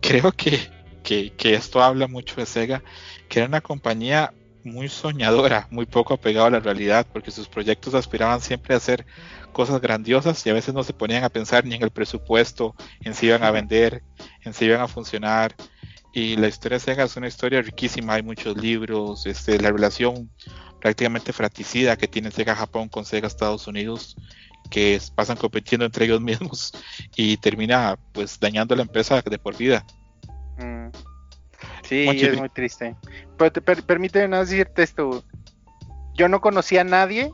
creo 0.00 0.30
que, 0.30 0.60
que, 1.02 1.32
que 1.32 1.54
esto 1.54 1.82
habla 1.82 2.06
mucho 2.06 2.36
de 2.36 2.46
Sega, 2.46 2.84
que 3.28 3.40
era 3.40 3.48
una 3.48 3.60
compañía 3.62 4.32
muy 4.64 4.88
soñadora, 4.88 5.66
muy 5.70 5.86
poco 5.86 6.14
apegada 6.14 6.48
a 6.48 6.50
la 6.50 6.60
realidad, 6.60 7.06
porque 7.12 7.30
sus 7.30 7.48
proyectos 7.48 7.94
aspiraban 7.94 8.40
siempre 8.40 8.74
a 8.74 8.78
hacer 8.78 9.06
cosas 9.52 9.80
grandiosas 9.80 10.44
y 10.46 10.50
a 10.50 10.54
veces 10.54 10.74
no 10.74 10.84
se 10.84 10.92
ponían 10.92 11.24
a 11.24 11.28
pensar 11.28 11.64
ni 11.64 11.74
en 11.74 11.82
el 11.82 11.90
presupuesto, 11.90 12.74
en 13.00 13.14
si 13.14 13.26
iban 13.26 13.44
a 13.44 13.50
vender, 13.50 14.02
en 14.44 14.52
si 14.52 14.66
iban 14.66 14.80
a 14.80 14.88
funcionar. 14.88 15.54
Y 16.12 16.36
la 16.36 16.48
historia 16.48 16.78
de 16.78 16.84
Sega 16.84 17.04
es 17.04 17.16
una 17.16 17.28
historia 17.28 17.62
riquísima, 17.62 18.14
hay 18.14 18.22
muchos 18.22 18.56
libros, 18.56 19.26
este, 19.26 19.60
la 19.60 19.70
relación 19.70 20.30
prácticamente 20.80 21.32
fratricida 21.32 21.96
que 21.96 22.08
tiene 22.08 22.30
Sega 22.30 22.54
Japón 22.54 22.88
con 22.88 23.04
Sega 23.04 23.26
Estados 23.26 23.66
Unidos, 23.66 24.16
que 24.70 25.00
pasan 25.14 25.36
compitiendo 25.36 25.84
entre 25.84 26.04
ellos 26.04 26.20
mismos 26.20 26.72
y 27.16 27.36
termina 27.36 27.98
pues 28.12 28.38
dañando 28.38 28.74
la 28.76 28.82
empresa 28.82 29.22
de 29.22 29.38
por 29.38 29.56
vida. 29.56 29.84
Mm. 30.58 30.88
Sí, 31.88 32.06
es 32.08 32.38
muy 32.38 32.48
triste. 32.48 32.94
Pero 33.36 33.52
te 33.52 33.60
per- 33.60 33.82
permíteme 33.82 34.28
nada 34.28 34.44
decirte 34.44 34.82
esto. 34.82 35.24
Yo 36.14 36.28
no 36.28 36.40
conocía 36.40 36.82
a 36.82 36.84
nadie, 36.84 37.32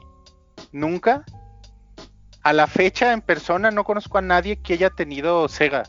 nunca. 0.73 1.25
A 2.43 2.53
la 2.53 2.67
fecha, 2.67 3.13
en 3.13 3.23
persona, 3.23 3.71
no 3.71 3.85
conozco 3.85 4.19
a 4.19 4.23
nadie 4.23 4.61
que 4.61 4.75
haya 4.75 4.91
tenido 4.91 5.49
Sega. 5.49 5.85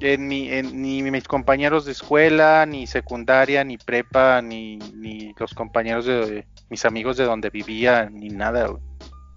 En 0.00 0.26
mi- 0.26 0.48
en- 0.50 0.82
ni 0.82 1.02
mis 1.02 1.28
compañeros 1.28 1.84
de 1.84 1.92
escuela, 1.92 2.66
ni 2.66 2.86
secundaria, 2.86 3.62
ni 3.62 3.76
prepa, 3.78 4.42
ni, 4.42 4.78
ni 4.78 5.32
los 5.38 5.54
compañeros 5.54 6.06
de 6.06 6.46
mis 6.70 6.84
amigos 6.84 7.16
de 7.18 7.24
donde 7.24 7.50
vivía, 7.50 8.08
ni 8.10 8.28
nada. 8.30 8.66
güey. 8.66 8.82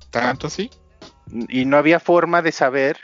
Tanto 0.10 0.48
así. 0.48 0.70
Y 1.50 1.66
no 1.66 1.78
había 1.78 2.00
forma 2.00 2.42
de 2.42 2.52
saber 2.52 2.98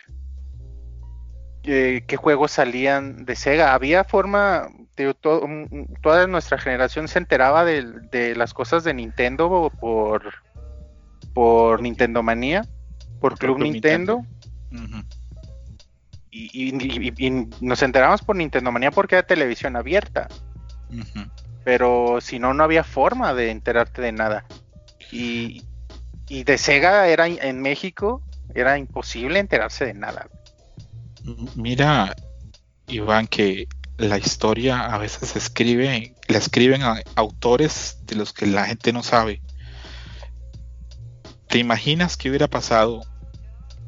eh, 1.64 2.04
qué 2.08 2.18
juegos 2.18 2.52
salían 2.52 3.26
de 3.26 3.36
Sega. 3.36 3.74
Había 3.74 4.04
forma, 4.04 4.68
to- 5.22 5.48
toda 6.02 6.28
nuestra 6.28 6.58
generación 6.58 7.08
se 7.08 7.20
enteraba 7.20 7.64
de, 7.66 7.84
de 8.12 8.36
las 8.36 8.54
cosas 8.54 8.84
de 8.84 8.94
Nintendo 8.94 9.72
por, 9.80 10.34
por 11.34 11.82
Nintendo 11.82 12.24
Manía, 12.24 12.66
por 13.20 13.38
Club 13.38 13.58
Club 13.58 13.68
Nintendo. 13.74 14.26
Y, 16.32 16.70
y- 16.70 17.14
y- 17.18 17.28
y 17.28 17.48
nos 17.62 17.84
enteramos 17.84 18.22
por 18.22 18.36
Nintendo 18.36 18.72
Manía 18.72 18.92
porque 18.92 19.16
era 19.16 19.28
televisión 19.28 19.76
abierta. 19.76 20.28
Pero 21.64 22.20
si 22.22 22.40
no, 22.40 22.54
no 22.54 22.64
había 22.64 22.84
forma 22.84 23.34
de 23.34 23.52
enterarte 23.52 24.02
de 24.02 24.12
nada. 24.12 24.46
Y, 25.12 25.64
y 26.28 26.44
de 26.44 26.58
Sega 26.58 27.08
era 27.08 27.28
en 27.28 27.62
México, 27.62 28.22
era 28.56 28.78
imposible 28.78 29.38
enterarse 29.40 29.86
de 29.86 29.94
nada. 29.94 30.28
Mira, 31.56 32.16
Iván, 32.88 33.28
que 33.28 33.68
la 33.98 34.18
historia 34.18 34.82
a 34.82 34.98
veces 34.98 35.30
se 35.30 35.40
escribe, 35.40 36.16
la 36.28 36.38
escriben 36.38 36.82
a 36.84 37.02
autores 37.16 37.98
de 38.06 38.16
los 38.16 38.34
que 38.34 38.48
la 38.48 38.66
gente 38.66 38.92
no 38.94 39.04
sabe. 39.04 39.42
¿Te 41.48 41.60
imaginas 41.60 42.18
qué 42.18 42.30
hubiera 42.30 42.48
pasado 42.48 43.02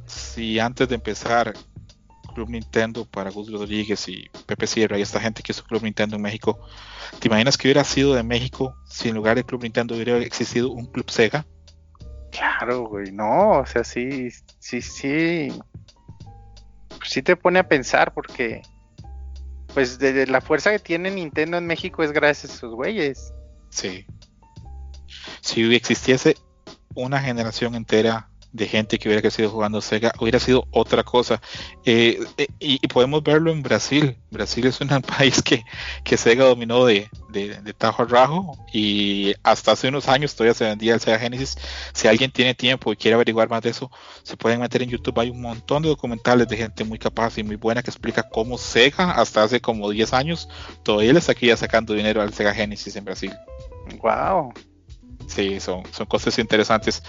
si 0.05 0.59
antes 0.59 0.87
de 0.89 0.95
empezar 0.95 1.53
Club 2.33 2.49
Nintendo 2.49 3.05
para 3.05 3.31
Gus 3.31 3.51
Rodríguez 3.51 4.07
y 4.09 4.29
Pepe 4.45 4.67
Sierra 4.67 4.97
y 4.97 5.01
esta 5.01 5.19
gente 5.19 5.43
que 5.43 5.51
hizo 5.51 5.63
Club 5.63 5.83
Nintendo 5.83 6.15
en 6.15 6.21
México, 6.21 6.59
¿te 7.19 7.27
imaginas 7.27 7.57
que 7.57 7.67
hubiera 7.67 7.83
sido 7.83 8.13
de 8.13 8.23
México 8.23 8.75
si 8.85 9.09
en 9.09 9.15
lugar 9.15 9.35
de 9.35 9.43
Club 9.43 9.63
Nintendo 9.63 9.95
hubiera 9.95 10.17
existido 10.17 10.71
un 10.71 10.87
Club 10.87 11.09
Sega? 11.09 11.45
Claro, 12.31 12.87
güey, 12.87 13.11
no, 13.11 13.59
o 13.59 13.65
sea, 13.65 13.83
sí, 13.83 14.29
sí, 14.59 14.81
sí. 14.81 15.49
Sí 17.03 17.21
te 17.21 17.35
pone 17.35 17.59
a 17.59 17.67
pensar 17.67 18.13
porque, 18.13 18.61
pues, 19.73 19.99
de, 19.99 20.13
de 20.13 20.27
la 20.27 20.41
fuerza 20.41 20.71
que 20.71 20.79
tiene 20.79 21.11
Nintendo 21.11 21.57
en 21.57 21.67
México 21.67 22.03
es 22.03 22.11
gracias 22.11 22.51
a 22.51 22.55
esos 22.55 22.75
güeyes. 22.75 23.33
Sí. 23.69 24.05
Si 25.41 25.73
existiese 25.73 26.35
una 26.95 27.19
generación 27.19 27.75
entera 27.75 28.29
de 28.53 28.67
gente 28.67 28.99
que 28.99 29.09
hubiera 29.09 29.21
crecido 29.21 29.49
jugando 29.49 29.81
Sega, 29.81 30.13
hubiera 30.19 30.39
sido 30.39 30.67
otra 30.71 31.03
cosa. 31.03 31.41
Eh, 31.85 32.23
eh, 32.37 32.47
y, 32.59 32.87
podemos 32.87 33.23
verlo 33.23 33.51
en 33.51 33.63
Brasil. 33.63 34.15
Brasil 34.29 34.67
es 34.67 34.79
un 34.79 34.87
país 35.17 35.41
que, 35.41 35.63
que 36.03 36.17
Sega 36.17 36.45
dominó 36.45 36.85
de, 36.85 37.09
de, 37.29 37.59
de 37.61 37.73
tajo 37.73 38.03
a 38.03 38.05
rajo 38.05 38.57
y 38.71 39.33
hasta 39.41 39.71
hace 39.71 39.87
unos 39.87 40.07
años 40.07 40.35
todavía 40.35 40.53
se 40.53 40.65
vendía 40.65 40.93
el 40.93 40.99
Sega 40.99 41.17
Genesis. 41.17 41.57
Si 41.93 42.07
alguien 42.07 42.31
tiene 42.31 42.53
tiempo 42.53 42.93
y 42.93 42.95
quiere 42.95 43.15
averiguar 43.15 43.49
más 43.49 43.63
de 43.63 43.71
eso, 43.71 43.91
se 44.21 44.37
pueden 44.37 44.61
meter 44.61 44.83
en 44.83 44.89
YouTube. 44.89 45.19
Hay 45.19 45.31
un 45.31 45.41
montón 45.41 45.81
de 45.81 45.89
documentales 45.89 46.47
de 46.47 46.55
gente 46.55 46.83
muy 46.83 46.99
capaz 46.99 47.37
y 47.39 47.43
muy 47.43 47.55
buena 47.55 47.81
que 47.81 47.89
explica 47.89 48.29
cómo 48.29 48.59
Sega, 48.59 49.13
hasta 49.13 49.43
hace 49.43 49.61
como 49.61 49.89
10 49.89 50.13
años, 50.13 50.47
todavía 50.83 51.13
le 51.13 51.21
seguía 51.21 51.57
sacando 51.57 51.95
dinero 51.95 52.21
al 52.21 52.33
Sega 52.33 52.53
Genesis 52.53 52.95
en 52.95 53.05
Brasil. 53.05 53.33
Wow. 53.99 54.53
Sí, 55.27 55.59
son, 55.59 55.83
son 55.91 56.05
cosas 56.05 56.37
interesantes. 56.37 57.01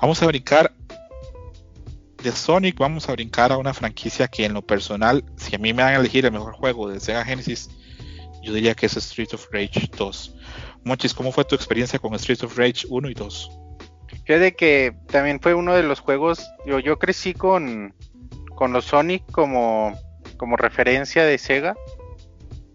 Vamos 0.00 0.22
a 0.22 0.26
brincar 0.26 0.74
de 2.22 2.32
Sonic, 2.32 2.78
vamos 2.78 3.08
a 3.08 3.12
brincar 3.12 3.52
a 3.52 3.58
una 3.58 3.72
franquicia 3.72 4.28
que 4.28 4.44
en 4.44 4.54
lo 4.54 4.62
personal, 4.62 5.24
si 5.36 5.54
a 5.54 5.58
mí 5.58 5.72
me 5.72 5.82
dan 5.82 5.94
a 5.94 5.96
elegir 5.96 6.26
el 6.26 6.32
mejor 6.32 6.52
juego 6.54 6.88
de 6.88 7.00
Sega 7.00 7.24
Genesis, 7.24 7.70
yo 8.42 8.52
diría 8.52 8.74
que 8.74 8.86
es 8.86 8.96
Street 8.96 9.28
of 9.32 9.48
Rage 9.50 9.88
2. 9.96 10.36
Monchis, 10.84 11.14
¿cómo 11.14 11.32
fue 11.32 11.44
tu 11.44 11.54
experiencia 11.54 11.98
con 11.98 12.14
Street 12.14 12.42
of 12.42 12.56
Rage 12.56 12.86
1 12.88 13.10
y 13.10 13.14
2? 13.14 13.50
Fíjate 14.24 14.54
que 14.54 14.94
también 15.08 15.40
fue 15.40 15.54
uno 15.54 15.74
de 15.74 15.82
los 15.82 16.00
juegos, 16.00 16.46
yo, 16.66 16.78
yo 16.78 16.98
crecí 16.98 17.34
con, 17.34 17.94
con 18.54 18.72
los 18.72 18.84
Sonic 18.84 19.30
como, 19.30 19.98
como 20.36 20.56
referencia 20.56 21.24
de 21.24 21.38
Sega, 21.38 21.74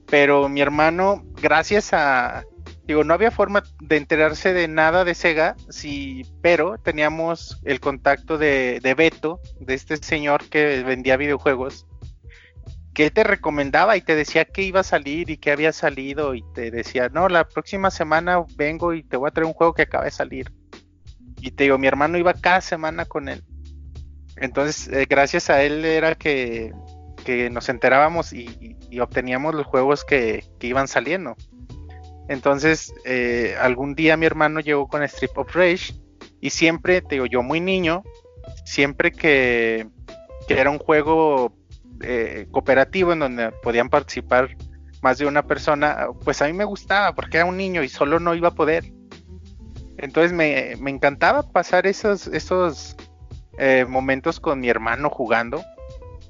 pero 0.07 0.49
mi 0.49 0.61
hermano, 0.61 1.23
gracias 1.41 1.93
a, 1.93 2.43
digo, 2.85 3.03
no 3.03 3.13
había 3.13 3.31
forma 3.31 3.63
de 3.81 3.97
enterarse 3.97 4.53
de 4.53 4.67
nada 4.67 5.03
de 5.03 5.15
Sega, 5.15 5.55
sí, 5.69 6.23
pero 6.41 6.77
teníamos 6.77 7.59
el 7.63 7.79
contacto 7.79 8.37
de, 8.37 8.79
de 8.81 8.93
Beto, 8.93 9.39
de 9.59 9.73
este 9.73 9.97
señor 9.97 10.47
que 10.49 10.83
vendía 10.83 11.17
videojuegos, 11.17 11.87
que 12.93 13.05
él 13.05 13.11
te 13.11 13.23
recomendaba 13.23 13.97
y 13.97 14.01
te 14.01 14.15
decía 14.15 14.45
que 14.45 14.61
iba 14.61 14.79
a 14.81 14.83
salir 14.83 15.29
y 15.29 15.37
que 15.37 15.51
había 15.51 15.73
salido 15.73 16.35
y 16.35 16.43
te 16.53 16.71
decía, 16.71 17.09
no, 17.09 17.27
la 17.27 17.47
próxima 17.47 17.91
semana 17.91 18.43
vengo 18.55 18.93
y 18.93 19.03
te 19.03 19.17
voy 19.17 19.27
a 19.27 19.31
traer 19.31 19.47
un 19.47 19.53
juego 19.53 19.73
que 19.73 19.83
acaba 19.83 20.05
de 20.05 20.11
salir. 20.11 20.51
Y 21.41 21.51
te 21.51 21.65
digo, 21.65 21.77
mi 21.77 21.87
hermano 21.87 22.17
iba 22.17 22.33
cada 22.33 22.61
semana 22.61 23.05
con 23.05 23.27
él. 23.27 23.43
Entonces, 24.37 24.87
eh, 24.87 25.05
gracias 25.09 25.49
a 25.49 25.61
él 25.63 25.83
era 25.83 26.15
que, 26.15 26.71
que 27.25 27.49
nos 27.49 27.67
enterábamos 27.67 28.31
y, 28.31 28.77
y 28.89 28.99
obteníamos 28.99 29.55
los 29.55 29.65
juegos 29.65 30.05
que, 30.05 30.45
que 30.59 30.67
iban 30.67 30.87
saliendo. 30.87 31.35
Entonces, 32.27 32.93
eh, 33.05 33.55
algún 33.59 33.95
día 33.95 34.17
mi 34.17 34.25
hermano 34.25 34.59
llegó 34.59 34.87
con 34.87 35.03
Strip 35.03 35.37
of 35.37 35.55
Rage 35.55 35.93
y 36.41 36.49
siempre, 36.49 37.01
te 37.01 37.15
digo, 37.15 37.25
yo 37.25 37.43
muy 37.43 37.59
niño, 37.59 38.03
siempre 38.65 39.11
que, 39.11 39.87
que 40.47 40.59
era 40.59 40.69
un 40.69 40.79
juego 40.79 41.55
eh, 42.01 42.47
cooperativo 42.51 43.13
en 43.13 43.19
donde 43.19 43.51
podían 43.63 43.89
participar 43.89 44.55
más 45.01 45.19
de 45.19 45.27
una 45.27 45.45
persona, 45.45 46.07
pues 46.23 46.41
a 46.41 46.47
mí 46.47 46.53
me 46.53 46.65
gustaba 46.65 47.13
porque 47.13 47.37
era 47.37 47.45
un 47.45 47.57
niño 47.57 47.83
y 47.83 47.89
solo 47.89 48.19
no 48.19 48.33
iba 48.33 48.49
a 48.49 48.55
poder. 48.55 48.91
Entonces 49.97 50.33
me, 50.33 50.75
me 50.79 50.91
encantaba 50.91 51.43
pasar 51.43 51.87
esos, 51.87 52.27
esos 52.27 52.95
eh, 53.57 53.85
momentos 53.87 54.39
con 54.39 54.59
mi 54.59 54.67
hermano 54.67 55.09
jugando. 55.09 55.63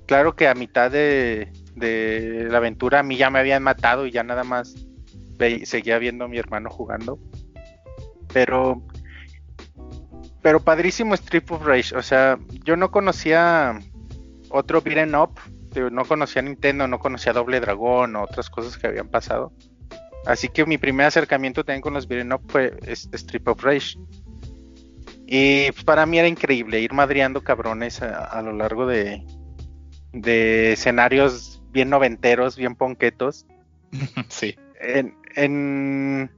Claro 0.05 0.35
que 0.35 0.47
a 0.47 0.53
mitad 0.53 0.91
de, 0.91 1.51
de 1.73 2.47
la 2.49 2.57
aventura 2.57 2.99
a 2.99 3.03
mí 3.03 3.15
ya 3.15 3.30
me 3.30 3.39
habían 3.39 3.63
matado 3.63 4.05
y 4.05 4.11
ya 4.11 4.23
nada 4.23 4.43
más 4.43 4.84
seguía 5.63 5.97
viendo 5.99 6.25
a 6.25 6.27
mi 6.27 6.37
hermano 6.37 6.69
jugando. 6.69 7.19
Pero, 8.33 8.81
pero 10.41 10.59
padrísimo 10.59 11.13
Strip 11.15 11.51
of 11.51 11.65
Rage. 11.65 11.95
O 11.95 12.01
sea, 12.01 12.39
yo 12.63 12.75
no 12.75 12.91
conocía 12.91 13.79
otro 14.49 14.81
beat'em 14.81 15.15
up. 15.15 15.39
No 15.91 16.05
conocía 16.05 16.41
Nintendo, 16.41 16.87
no 16.87 16.99
conocía 16.99 17.33
Doble 17.33 17.59
Dragón 17.59 18.15
o 18.15 18.23
otras 18.23 18.49
cosas 18.49 18.77
que 18.77 18.87
habían 18.87 19.09
pasado. 19.09 19.51
Así 20.25 20.47
que 20.49 20.65
mi 20.65 20.77
primer 20.77 21.05
acercamiento 21.07 21.63
también 21.63 21.81
con 21.81 21.93
los 21.93 22.07
beat'em 22.07 22.31
up 22.31 22.41
fue 22.47 22.77
Strip 22.87 23.47
of 23.47 23.63
Rage. 23.63 23.97
Y 25.27 25.71
pues, 25.71 25.83
para 25.83 26.05
mí 26.05 26.19
era 26.19 26.27
increíble 26.27 26.79
ir 26.79 26.93
madreando 26.93 27.43
cabrones 27.43 28.01
a, 28.01 28.25
a 28.25 28.41
lo 28.41 28.53
largo 28.53 28.85
de, 28.85 29.25
de 30.13 30.73
escenarios 30.73 31.61
bien 31.71 31.89
noventeros, 31.89 32.55
bien 32.55 32.75
ponquetos 32.75 33.45
sí. 34.29 34.55
en, 34.79 35.15
en- 35.35 36.31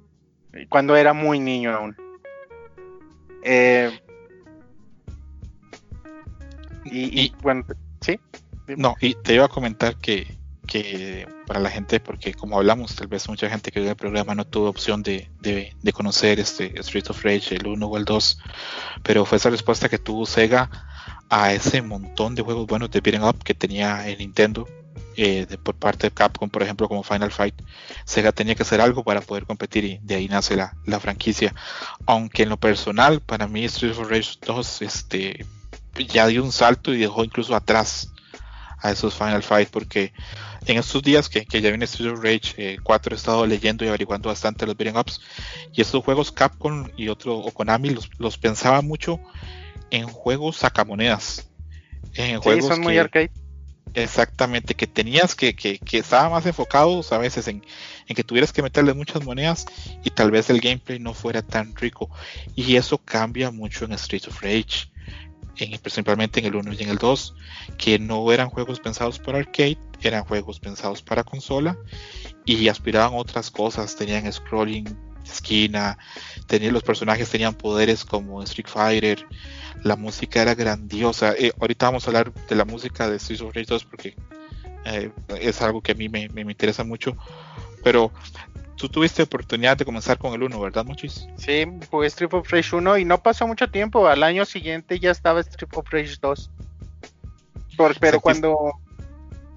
cuando 0.70 0.96
era 0.96 1.14
muy 1.14 1.40
niño 1.40 1.74
aún. 1.76 1.96
Eh, 3.44 3.92
y, 6.86 7.00
y, 7.00 7.22
Y- 7.26 7.34
bueno, 7.42 7.64
sí, 8.02 8.20
No, 8.76 8.96
y 9.00 9.16
te 9.16 9.34
iba 9.36 9.46
a 9.46 9.50
comentar 9.50 9.96
que, 9.98 10.38
que 10.66 11.26
para 11.46 11.60
la 11.62 11.70
gente, 11.70 12.00
porque 12.02 12.34
como 12.34 12.58
hablamos, 12.58 12.96
tal 12.96 13.08
vez 13.08 13.28
mucha 13.30 13.50
gente 13.50 13.72
que 13.72 13.80
ve 13.80 13.90
el 13.90 13.96
programa 13.96 14.36
no 14.36 14.46
tuvo 14.46 14.68
opción 14.70 15.04
de, 15.04 15.30
de, 15.42 15.74
de 15.82 15.94
conocer 15.94 16.40
este 16.40 16.78
Street 16.82 17.06
of 17.10 17.24
Rage, 17.24 17.56
el 17.56 17.66
1 17.68 17.86
o 17.88 17.98
el 17.98 18.04
2, 18.06 18.40
pero 19.04 19.24
fue 19.26 19.38
esa 19.38 19.50
respuesta 19.50 19.88
que 19.88 19.98
tuvo 20.00 20.26
Sega 20.26 20.70
a 21.30 21.54
ese 21.54 21.82
montón 21.82 22.36
de 22.36 22.42
juegos 22.42 22.68
buenos 22.68 22.90
de 22.92 23.00
beat'em 23.02 23.24
up 23.24 23.42
que 23.44 23.54
tenía 23.54 24.08
en 24.10 24.18
Nintendo. 24.18 24.68
Eh, 25.16 25.46
de- 25.48 25.58
por 25.58 25.76
parte 25.76 26.08
de 26.08 26.12
Capcom, 26.12 26.50
por 26.50 26.64
ejemplo, 26.64 26.88
como 26.88 27.04
Final 27.04 27.32
Fight, 27.32 27.56
Sega 28.06 28.32
tenía 28.32 28.56
que 28.56 28.64
hacer 28.64 28.82
algo 28.82 29.04
para 29.04 29.22
poder 29.22 29.46
competir 29.46 29.84
y 29.86 30.00
de 30.04 30.16
ahí 30.16 30.28
nace 30.28 30.56
la, 30.56 30.76
la 30.86 31.00
franquicia. 31.00 31.54
Aunque 32.06 32.44
en 32.44 32.50
lo 32.50 32.58
personal, 32.58 33.22
para 33.22 33.48
mí 33.48 33.66
Street 33.66 33.92
of 33.98 34.10
Rage 34.10 34.38
2 34.46 34.82
este, 34.82 35.46
ya 36.10 36.28
dio 36.28 36.44
un 36.44 36.52
salto 36.52 36.94
y 36.94 36.98
dejó 37.00 37.24
incluso 37.24 37.56
atrás 37.56 38.12
a 38.80 38.92
esos 38.92 39.16
Final 39.16 39.42
Fight 39.42 39.70
porque 39.70 40.14
en 40.68 40.78
estos 40.78 41.02
días 41.02 41.30
que, 41.30 41.46
que 41.46 41.62
ya 41.62 41.70
viene 41.70 41.86
Street 41.86 42.12
of 42.12 42.20
Rage 42.24 42.54
eh, 42.58 42.78
4 42.84 43.16
he 43.16 43.18
estado 43.18 43.46
leyendo 43.48 43.84
y 43.84 43.88
averiguando 43.88 44.30
bastante 44.30 44.68
los 44.68 44.78
beat'em 44.78 44.96
ups 44.98 45.20
y 45.74 45.82
estos 45.82 46.04
juegos 46.04 46.32
Capcom 46.32 46.88
y 46.96 47.08
otro 47.08 47.36
o 47.38 47.52
Konami 47.52 47.90
los, 47.90 48.10
los 48.20 48.38
pensaba 48.38 48.82
mucho 48.84 49.20
en 49.90 50.08
juegos 50.08 50.58
sacamonedas 50.58 51.50
en 52.14 52.36
sí, 52.38 52.44
juegos 52.44 52.68
son 52.68 52.82
muy 52.82 52.94
que- 52.94 53.00
arcade. 53.00 53.32
Exactamente 54.04 54.76
que 54.76 54.88
tenías 54.88 55.36
que, 55.36 55.56
que, 55.56 55.80
que 55.80 55.98
estaban 55.98 56.32
más 56.32 56.46
enfocados 56.46 57.12
a 57.12 57.18
veces 57.18 57.48
en, 57.48 57.64
en 58.08 58.16
que 58.16 58.24
tuvieras 58.24 58.54
que 58.54 58.62
meterle 58.62 58.94
muchas 58.94 59.24
monedas 59.24 59.66
y 60.04 60.12
tal 60.12 60.32
vez 60.32 60.50
el 60.50 60.62
gameplay 60.62 61.00
no 61.00 61.14
fuera 61.14 61.42
tan 61.42 61.76
rico. 61.76 62.10
Y 62.56 62.76
eso 62.76 62.98
cambia 63.00 63.52
mucho 63.52 63.86
en 63.86 63.94
Street 63.94 64.24
of 64.28 64.42
Rage 64.42 64.90
en, 65.58 65.80
principalmente 65.80 66.40
en 66.40 66.46
el 66.46 66.56
1 66.56 66.74
y 66.74 66.84
en 66.84 66.90
el 66.90 66.98
2 66.98 67.36
que 67.78 68.00
no 68.00 68.32
eran 68.32 68.50
juegos 68.50 68.80
pensados 68.80 69.20
para 69.20 69.40
arcade 69.40 69.78
eran 70.02 70.24
juegos 70.24 70.60
pensados 70.60 71.02
para 71.02 71.24
consola 71.24 71.78
y 72.46 72.68
aspiraban 72.68 73.14
a 73.14 73.18
otras 73.18 73.52
cosas. 73.52 73.96
Tenían 73.96 74.32
scrolling 74.32 74.86
esquina 75.32 75.98
tenían, 76.48 76.74
los 76.74 76.84
personajes 76.84 77.30
tenían 77.30 77.54
poderes 77.54 78.04
como 78.06 78.42
Street 78.44 78.68
Fighter 78.68 79.26
la 79.84 79.96
música 79.96 80.42
era 80.42 80.56
grandiosa 80.56 81.34
Eh, 81.38 81.52
ahorita 81.60 81.86
vamos 81.88 82.06
a 82.06 82.10
hablar 82.10 82.34
de 82.34 82.56
la 82.56 82.66
música 82.66 83.10
de 83.10 83.18
Street 83.18 83.42
of 83.42 83.56
Rage 83.56 83.68
2 83.68 83.86
porque 83.86 84.16
eh, 84.86 85.12
es 85.40 85.62
algo 85.62 85.82
que 85.82 85.92
a 85.92 85.96
mí 85.96 86.10
me, 86.10 86.30
me- 86.30 86.46
me 86.46 86.52
interesa 86.52 86.84
mucho 86.84 87.16
pero 87.84 88.12
tú 88.76 88.90
tuviste 88.90 89.24
oportunidad 89.24 89.78
de 89.78 89.86
comenzar 89.86 90.18
con 90.18 90.34
el 90.34 90.44
1 90.44 90.60
¿verdad 90.60 90.86
Mochis? 90.86 91.28
Sí, 91.38 91.66
jugué 91.90 92.08
Strip 92.08 92.34
of 92.34 92.50
Rage 92.52 92.76
1 92.76 92.98
y 93.00 93.06
no 93.06 93.22
pasó 93.24 93.48
mucho 93.48 93.70
tiempo. 93.70 94.08
Al 94.08 94.22
año 94.24 94.46
siguiente 94.46 95.00
ya 95.00 95.10
estaba 95.12 95.40
Strip 95.42 95.76
of 95.78 95.88
Rage 95.90 96.16
2. 96.22 96.52
Por- 97.76 98.00
pero 98.00 98.20
cuando 98.20 98.56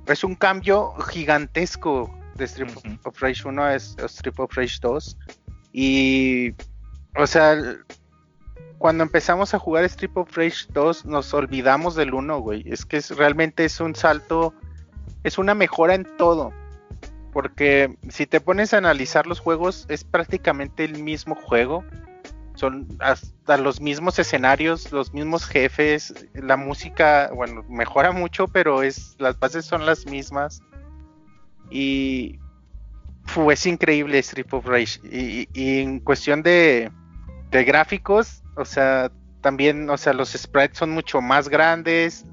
es 0.06 0.24
un 0.24 0.34
cambio 0.34 0.94
gigantesco 1.10 2.10
de 2.36 2.44
Strip 2.47 2.68
of- 2.76 2.84
Ujú. 2.84 2.98
of 3.05 3.20
Rage 3.20 3.47
1 3.47 3.62
a 3.62 3.74
es- 3.74 3.97
a 3.98 4.06
Strip 4.09 4.38
of 4.40 4.55
Rage 4.56 4.78
2. 4.80 5.16
Y, 5.72 6.55
o 7.16 7.26
sea, 7.26 7.56
cuando 8.78 9.05
empezamos 9.05 9.52
a 9.52 9.59
jugar 9.59 9.84
Strip 9.84 10.16
of 10.16 10.34
Rage 10.36 10.66
2 10.72 11.05
nos 11.05 11.34
olvidamos 11.34 11.94
del 11.94 12.14
1, 12.14 12.40
güey. 12.40 12.64
Es 12.66 12.86
que 12.86 12.97
es, 12.97 13.14
realmente 13.16 13.64
es 13.64 13.78
un 13.78 13.94
salto, 13.94 14.55
es 15.22 15.36
una 15.36 15.55
mejora 15.55 15.94
en 15.94 16.06
todo. 16.16 16.52
Porque 17.32 17.97
si 18.09 18.26
te 18.26 18.40
pones 18.40 18.72
a 18.72 18.78
analizar 18.78 19.26
los 19.26 19.38
juegos, 19.38 19.84
es 19.88 20.02
prácticamente 20.02 20.84
el 20.84 21.02
mismo 21.02 21.34
juego. 21.34 21.84
Son 22.55 22.88
hasta 23.01 23.59
los 23.59 23.80
mismos 23.80 24.18
escenarios, 24.18 24.90
los 24.92 25.12
mismos 25.12 25.44
jefes. 25.44 26.14
La 26.34 26.56
música, 26.56 27.30
bueno, 27.34 27.62
mejora 27.68 28.12
mucho, 28.12 28.48
pero 28.48 28.82
es 28.82 29.14
las 29.18 29.38
bases 29.38 29.66
son 29.66 29.86
las 29.86 30.06
mismas. 30.06 30.62
Y 31.70 32.40
fu, 33.24 33.51
es 33.51 33.64
increíble 33.66 34.18
Strip 34.18 34.52
of 34.55 34.66
Rage. 34.66 35.01
Y, 35.05 35.48
y 35.52 35.80
en 35.80 36.01
cuestión 36.01 36.42
de, 36.42 36.90
de 37.51 37.64
gráficos, 37.64 38.42
o 38.56 38.64
sea, 38.64 39.10
también, 39.40 39.88
o 39.90 39.97
sea, 39.97 40.12
los 40.12 40.30
sprites 40.32 40.78
son 40.78 40.90
mucho 40.90 41.20
más 41.20 41.48
grandes. 41.48 42.24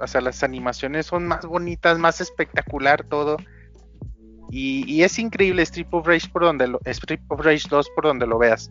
O 0.00 0.06
sea, 0.08 0.20
las 0.20 0.42
animaciones 0.42 1.06
son 1.06 1.26
más 1.26 1.46
bonitas, 1.46 1.98
más 1.98 2.20
espectacular 2.20 3.04
todo. 3.04 3.36
Y, 4.50 4.84
y 4.92 5.02
es 5.02 5.18
increíble 5.18 5.62
Strip 5.62 5.92
of 5.94 6.06
Rage 6.06 6.28
por 6.28 6.42
donde 6.42 6.66
lo, 6.68 6.80
Strip 6.84 7.20
of 7.30 7.40
Rage 7.44 7.68
2 7.68 7.90
por 7.94 8.04
donde 8.04 8.26
lo 8.26 8.38
veas. 8.38 8.68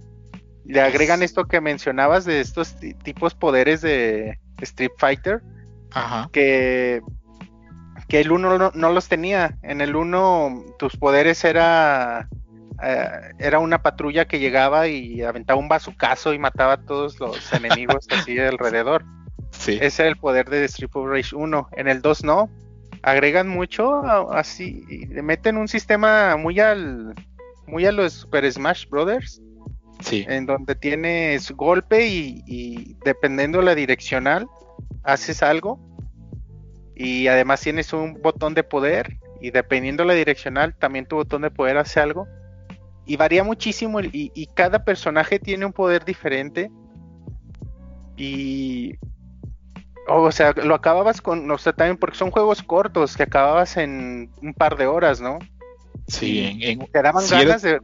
Le 0.65 0.81
agregan 0.81 1.23
esto 1.23 1.45
que 1.45 1.59
mencionabas 1.61 2.25
de 2.25 2.39
estos 2.41 2.75
ti- 2.79 2.93
tipos 2.93 3.33
poderes 3.35 3.81
de 3.81 4.39
Street 4.61 4.91
Fighter 4.97 5.41
Ajá. 5.91 6.29
que, 6.31 7.01
que 8.13 8.21
el 8.21 8.31
1 8.31 8.59
no, 8.59 8.71
no 8.75 8.91
los 8.91 9.07
tenía. 9.09 9.57
En 9.63 9.81
el 9.81 9.95
1 9.95 10.65
tus 10.77 10.95
poderes 10.97 11.43
era 11.43 12.29
eh, 12.83 13.07
era 13.39 13.57
una 13.57 13.81
patrulla 13.81 14.25
que 14.25 14.37
llegaba 14.37 14.87
y 14.87 15.23
aventaba 15.23 15.59
un 15.59 15.67
bazucazo 15.67 16.31
y 16.31 16.37
mataba 16.37 16.73
a 16.73 16.85
todos 16.85 17.19
los 17.19 17.51
enemigos 17.53 18.05
así 18.11 18.37
alrededor. 18.53 19.03
Sí. 19.49 19.79
Ese 19.81 20.03
era 20.03 20.09
el 20.11 20.17
poder 20.17 20.47
de 20.51 20.63
Street 20.65 20.91
of 20.93 21.09
Rage 21.09 21.35
1. 21.35 21.69
En 21.75 21.87
el 21.87 22.03
2 22.03 22.23
no. 22.23 22.51
Agregan 23.01 23.47
mucho 23.47 23.95
a- 24.05 24.39
así. 24.39 24.83
y 24.87 25.07
le 25.07 25.23
meten 25.23 25.57
un 25.57 25.67
sistema 25.67 26.37
muy 26.37 26.59
al. 26.59 27.15
Muy 27.65 27.87
a 27.87 27.91
los 27.91 28.13
Super 28.13 28.51
Smash 28.51 28.87
Brothers. 28.89 29.41
Sí. 30.01 30.23
En 30.29 30.45
donde 30.45 30.75
tienes 30.75 31.49
golpe 31.51 32.05
y, 32.05 32.43
y 32.45 32.95
dependiendo 33.05 33.63
la 33.63 33.73
direccional, 33.73 34.45
haces 35.03 35.41
algo. 35.41 35.79
Y 36.95 37.27
además 37.27 37.61
tienes 37.61 37.91
un 37.93 38.21
botón 38.21 38.53
de 38.53 38.63
poder. 38.63 39.17
Y 39.41 39.51
dependiendo 39.51 40.05
la 40.05 40.13
direccional, 40.13 40.73
también 40.75 41.05
tu 41.05 41.15
botón 41.17 41.41
de 41.41 41.51
poder 41.51 41.77
hace 41.77 41.99
algo. 41.99 42.27
Y 43.05 43.17
varía 43.17 43.43
muchísimo. 43.43 43.99
Y, 43.99 44.31
y 44.33 44.47
cada 44.47 44.83
personaje 44.85 45.39
tiene 45.39 45.65
un 45.65 45.73
poder 45.73 46.05
diferente. 46.05 46.71
Y 48.15 48.95
o 50.07 50.31
sea, 50.31 50.51
lo 50.51 50.75
acababas 50.75 51.21
con, 51.21 51.49
o 51.49 51.57
sea, 51.57 51.73
también 51.73 51.97
porque 51.97 52.17
son 52.17 52.29
juegos 52.29 52.61
cortos 52.61 53.15
que 53.15 53.23
acababas 53.23 53.77
en 53.77 54.29
un 54.41 54.53
par 54.53 54.75
de 54.77 54.85
horas, 54.85 55.21
¿no? 55.21 55.39
Sí, 56.07 56.39
en, 56.45 56.81
en- 56.81 56.87
Te 56.91 57.01
daban 57.01 57.23
si 57.23 57.31
ganas 57.33 57.63
eres- 57.63 57.81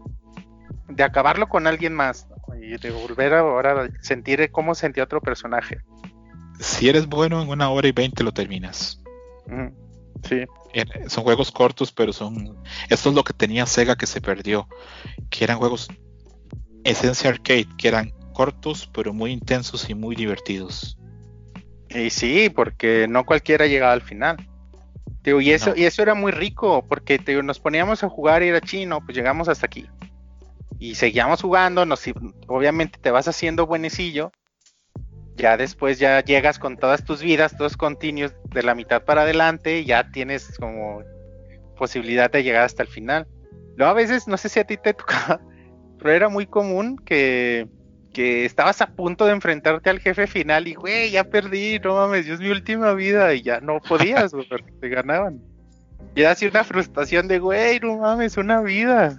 de, 0.87 0.93
de 0.95 1.03
acabarlo 1.03 1.47
con 1.47 1.65
alguien 1.65 1.93
más 1.93 2.27
¿no? 2.29 2.55
y 2.57 2.77
de 2.77 2.91
volver 2.91 3.33
a 3.33 3.39
ahora 3.39 3.83
a 3.83 3.89
sentir 4.03 4.51
cómo 4.51 4.75
sentía 4.75 5.05
otro 5.05 5.21
personaje. 5.21 5.77
si 6.59 6.89
eres 6.89 7.07
bueno 7.07 7.41
en 7.41 7.47
una 7.47 7.69
hora 7.69 7.87
y 7.87 7.93
veinte 7.93 8.21
lo 8.23 8.33
terminas. 8.33 8.98
Sí, 10.27 10.43
Eh, 10.73 10.85
Son 11.07 11.23
juegos 11.23 11.51
cortos, 11.51 11.91
pero 11.91 12.11
son. 12.13 12.57
Esto 12.89 13.09
es 13.09 13.15
lo 13.15 13.23
que 13.23 13.33
tenía 13.33 13.65
Sega 13.65 13.95
que 13.95 14.05
se 14.05 14.21
perdió. 14.21 14.67
Que 15.29 15.43
eran 15.45 15.57
juegos 15.57 15.87
esencia 16.83 17.29
arcade, 17.29 17.67
que 17.77 17.87
eran 17.87 18.11
cortos, 18.33 18.89
pero 18.93 19.13
muy 19.13 19.31
intensos 19.31 19.89
y 19.89 19.95
muy 19.95 20.15
divertidos. 20.15 20.97
y 21.89 22.09
sí, 22.11 22.49
porque 22.49 23.07
no 23.09 23.25
cualquiera 23.25 23.65
llegaba 23.65 23.93
al 23.93 24.01
final. 24.01 24.37
Digo, 25.23 25.41
y 25.41 25.51
eso, 25.51 25.71
No. 25.71 25.75
y 25.75 25.85
eso 25.85 26.01
era 26.03 26.13
muy 26.13 26.31
rico, 26.31 26.85
porque 26.87 27.17
digo, 27.17 27.41
nos 27.41 27.59
poníamos 27.59 28.03
a 28.03 28.09
jugar 28.09 28.43
y 28.43 28.47
era 28.49 28.61
chino, 28.61 28.99
pues 29.03 29.17
llegamos 29.17 29.49
hasta 29.49 29.65
aquí. 29.65 29.85
Y 30.77 30.95
seguíamos 30.95 31.41
jugando, 31.41 31.85
nos, 31.85 32.01
obviamente 32.47 32.99
te 33.01 33.11
vas 33.11 33.27
haciendo 33.27 33.65
buenecillo. 33.65 34.31
Ya 35.39 35.55
después 35.55 35.99
ya 35.99 36.21
llegas 36.21 36.59
con 36.59 36.75
todas 36.75 37.05
tus 37.05 37.21
vidas, 37.21 37.55
todos 37.55 37.77
continuos 37.77 38.33
de 38.53 38.61
la 38.61 38.75
mitad 38.75 39.05
para 39.05 39.21
adelante, 39.21 39.79
y 39.79 39.85
ya 39.85 40.11
tienes 40.11 40.57
como 40.59 41.01
posibilidad 41.77 42.29
de 42.29 42.43
llegar 42.43 42.65
hasta 42.65 42.83
el 42.83 42.89
final. 42.89 43.25
Luego 43.77 43.91
a 43.91 43.95
veces, 43.95 44.27
no 44.27 44.35
sé 44.35 44.49
si 44.49 44.59
a 44.59 44.65
ti 44.65 44.75
te 44.75 44.93
tocaba, 44.95 45.39
pero 45.97 46.11
era 46.11 46.27
muy 46.27 46.45
común 46.45 46.97
que, 46.97 47.69
que 48.13 48.43
estabas 48.43 48.81
a 48.81 48.87
punto 48.87 49.25
de 49.25 49.31
enfrentarte 49.31 49.89
al 49.89 50.01
jefe 50.01 50.27
final 50.27 50.67
y, 50.67 50.73
güey, 50.73 51.11
ya 51.11 51.23
perdí, 51.23 51.79
no 51.79 51.95
mames, 51.95 52.25
yo 52.25 52.33
es 52.33 52.41
mi 52.41 52.49
última 52.49 52.93
vida 52.93 53.33
y 53.33 53.41
ya 53.41 53.61
no 53.61 53.79
podías, 53.79 54.33
porque 54.49 54.73
te 54.81 54.89
ganaban. 54.89 55.41
Y 56.15 56.21
era 56.21 56.31
así 56.31 56.47
una 56.47 56.65
frustración 56.65 57.29
de, 57.29 57.39
güey, 57.39 57.79
no 57.79 57.99
mames, 57.99 58.35
una 58.35 58.59
vida. 58.59 59.15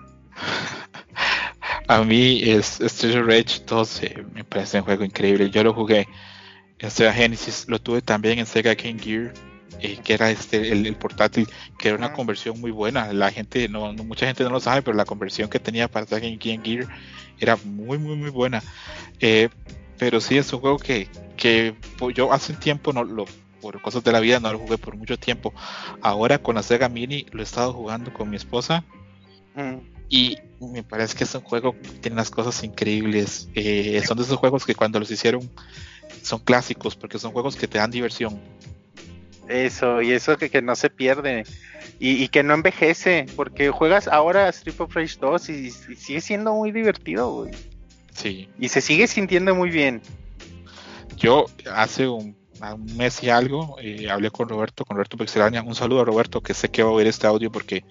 A 1.91 2.05
mí 2.05 2.41
es 2.45 2.81
Street 2.81 3.25
Rage 3.25 3.65
2 3.67 4.03
eh, 4.05 4.25
me 4.33 4.45
parece 4.45 4.79
un 4.79 4.85
juego 4.85 5.05
increíble. 5.05 5.51
Yo 5.51 5.65
lo 5.65 5.75
jugué 5.75 6.07
en 6.79 6.91
Sega 6.91 7.13
Genesis, 7.13 7.65
lo 7.69 7.81
tuve 7.81 8.01
también 8.01 8.39
en 8.39 8.47
Sega 8.47 8.75
Game 8.75 8.99
Gear, 9.01 9.33
eh, 9.81 9.99
que 10.05 10.15
era 10.15 10.31
este 10.31 10.71
el, 10.71 10.87
el 10.87 10.95
portátil, 10.95 11.49
que 11.79 11.89
era 11.89 11.97
una 11.99 12.13
conversión 12.13 12.61
muy 12.61 12.71
buena. 12.71 13.13
La 13.13 13.33
gente, 13.33 13.69
no, 13.69 13.93
no- 13.93 14.05
mucha 14.05 14.27
gente 14.27 14.45
no 14.45 14.51
lo 14.51 14.61
sabe, 14.61 14.83
pero 14.83 14.97
la 14.97 15.05
conversión 15.05 15.51
que 15.51 15.59
tenía 15.59 15.89
para 15.89 16.07
Sega 16.07 16.21
Game 16.21 16.61
Gear 16.63 16.87
era 17.41 17.57
muy, 17.65 17.99
muy, 17.99 18.15
muy 18.15 18.31
buena. 18.31 18.63
Eh, 19.19 19.49
pero 19.99 20.21
sí 20.21 20.39
es 20.39 20.53
un 20.53 20.61
juego 20.61 20.79
que, 20.79 21.09
que 21.37 21.75
yo 22.15 22.33
hace 22.33 22.53
un 22.53 22.61
tiempo 22.61 22.93
no 22.93 23.03
lo 23.03 23.25
por 23.61 23.83
cosas 23.83 24.03
de 24.05 24.13
la 24.13 24.21
vida 24.21 24.41
no 24.41 24.51
lo 24.53 24.59
jugué 24.61 24.79
por 24.79 24.97
mucho 24.97 25.19
tiempo. 25.19 25.53
Ahora 26.03 26.39
con 26.39 26.55
la 26.55 26.63
Sega 26.63 26.89
Mini 26.89 27.27
lo 27.33 27.41
he 27.41 27.43
estado 27.45 27.73
jugando 27.73 28.13
con 28.13 28.31
mi 28.31 28.37
esposa 28.37 28.85
Mm. 29.57 30.00
Y 30.11 30.39
me 30.61 30.83
parece 30.83 31.17
que 31.17 31.23
es 31.23 31.35
un 31.37 31.43
juego 31.43 31.73
que 31.81 31.89
tiene 31.89 32.15
unas 32.15 32.31
cosas 32.31 32.63
increíbles. 32.65 33.49
Eh, 33.55 34.03
son 34.05 34.19
de 34.19 34.25
esos 34.25 34.39
juegos 34.39 34.67
que 34.67 34.75
cuando 34.75 34.99
los 34.99 35.11
hicieron 35.11 35.49
son 36.23 36.41
clásicos 36.41 36.97
porque 36.97 37.19
son 37.19 37.31
juegos 37.31 37.55
que 37.55 37.69
te 37.69 37.79
dan 37.79 37.93
diversión. 37.93 38.41
Eso, 39.49 40.03
y 40.03 40.11
eso 40.11 40.37
que, 40.37 40.51
que 40.51 40.63
no 40.63 40.75
se 40.75 40.91
pierde. 40.91 41.45
Y, 42.01 42.23
y 42.23 42.29
que 42.29 42.43
no 42.43 42.55
envejece, 42.55 43.27
porque 43.37 43.71
juegas 43.71 44.09
ahora 44.09 44.49
Street 44.49 44.81
of 44.81 44.95
Rage 44.95 45.17
2 45.21 45.49
y, 45.51 45.53
y 45.53 45.71
sigue 45.71 46.21
siendo 46.21 46.55
muy 46.55 46.73
divertido, 46.73 47.33
güey. 47.33 47.53
Sí. 48.13 48.49
Y 48.59 48.69
se 48.69 48.81
sigue 48.81 49.07
sintiendo 49.07 49.55
muy 49.55 49.71
bien. 49.71 50.03
Yo 51.17 51.45
hace 51.73 52.09
un, 52.09 52.35
a 52.61 52.75
un 52.75 52.85
mes 52.97 53.23
y 53.23 53.31
algo 53.31 53.77
eh, 53.81 54.09
hablé 54.11 54.31
con 54.31 54.49
Roberto, 54.49 54.85
con 54.85 54.97
Roberto 54.97 55.17
Pixelania. 55.17 55.63
Un 55.63 55.75
saludo 55.75 56.01
a 56.01 56.05
Roberto 56.05 56.41
que 56.43 56.55
sé 56.55 56.71
que 56.71 56.83
va 56.83 56.91
a 56.91 56.93
oír 56.93 57.07
este 57.07 57.27
audio 57.27 57.51
porque 57.51 57.85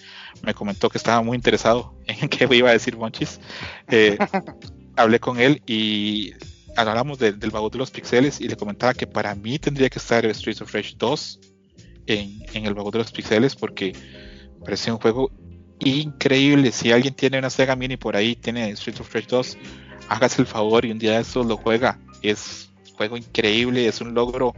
me 0.43 0.53
comentó 0.53 0.89
que 0.89 0.97
estaba 0.97 1.21
muy 1.21 1.35
interesado 1.35 1.95
en 2.07 2.29
qué 2.29 2.47
iba 2.55 2.69
a 2.69 2.73
decir 2.73 2.95
Monchis. 2.97 3.39
Eh, 3.87 4.17
hablé 4.95 5.19
con 5.19 5.39
él 5.39 5.61
y 5.65 6.33
hablamos 6.75 7.19
de- 7.19 7.33
del 7.33 7.51
baúl 7.51 7.71
de 7.71 7.77
los 7.79 7.91
pixeles 7.91 8.39
y 8.41 8.47
le 8.47 8.55
comentaba 8.55 8.93
que 8.93 9.07
para 9.07 9.33
mí 9.35 9.57
tendría 9.59 9.89
que 9.89 9.99
estar 9.99 10.25
el 10.25 10.33
Streets 10.35 10.61
of 10.61 10.73
Rage 10.73 10.93
2 10.97 11.39
en, 12.07 12.43
en 12.53 12.65
el 12.65 12.73
baúl 12.73 12.91
de 12.91 12.99
los 12.99 13.11
pixeles 13.11 13.55
porque 13.55 13.93
parece 14.63 14.91
un 14.91 14.99
juego 14.99 15.31
increíble. 15.79 16.71
Si 16.71 16.91
alguien 16.91 17.13
tiene 17.13 17.39
una 17.39 17.49
Sega 17.49 17.75
Mini 17.75 17.97
por 17.97 18.15
ahí, 18.15 18.35
tiene 18.35 18.75
Streets 18.75 18.99
of 19.01 19.13
Rage 19.13 19.27
2, 19.29 19.57
hágase 20.09 20.41
el 20.41 20.47
favor 20.47 20.85
y 20.85 20.91
un 20.91 20.99
día 20.99 21.13
de 21.15 21.21
estos 21.21 21.45
lo 21.45 21.57
juega. 21.57 21.99
Es 22.21 22.68
juego 22.99 23.15
increíble, 23.15 23.87
es 23.87 24.01
un 24.01 24.13
logro 24.13 24.53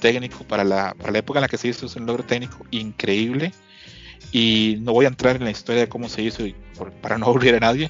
técnico 0.00 0.42
para 0.42 0.64
la, 0.64 0.94
para 0.98 1.12
la 1.12 1.18
época 1.20 1.38
en 1.38 1.42
la 1.42 1.48
que 1.48 1.56
se 1.56 1.68
hizo, 1.68 1.86
es 1.86 1.94
un 1.94 2.06
logro 2.06 2.24
técnico 2.24 2.66
increíble. 2.72 3.52
Y 4.32 4.78
no 4.80 4.92
voy 4.92 5.04
a 5.04 5.08
entrar 5.08 5.36
en 5.36 5.44
la 5.44 5.52
historia 5.52 5.82
de 5.82 5.88
cómo 5.88 6.08
se 6.08 6.22
hizo 6.22 6.44
y 6.44 6.56
por- 6.76 6.90
para 6.90 7.18
no 7.18 7.26
aburrir 7.28 7.54
a 7.54 7.60
nadie, 7.60 7.88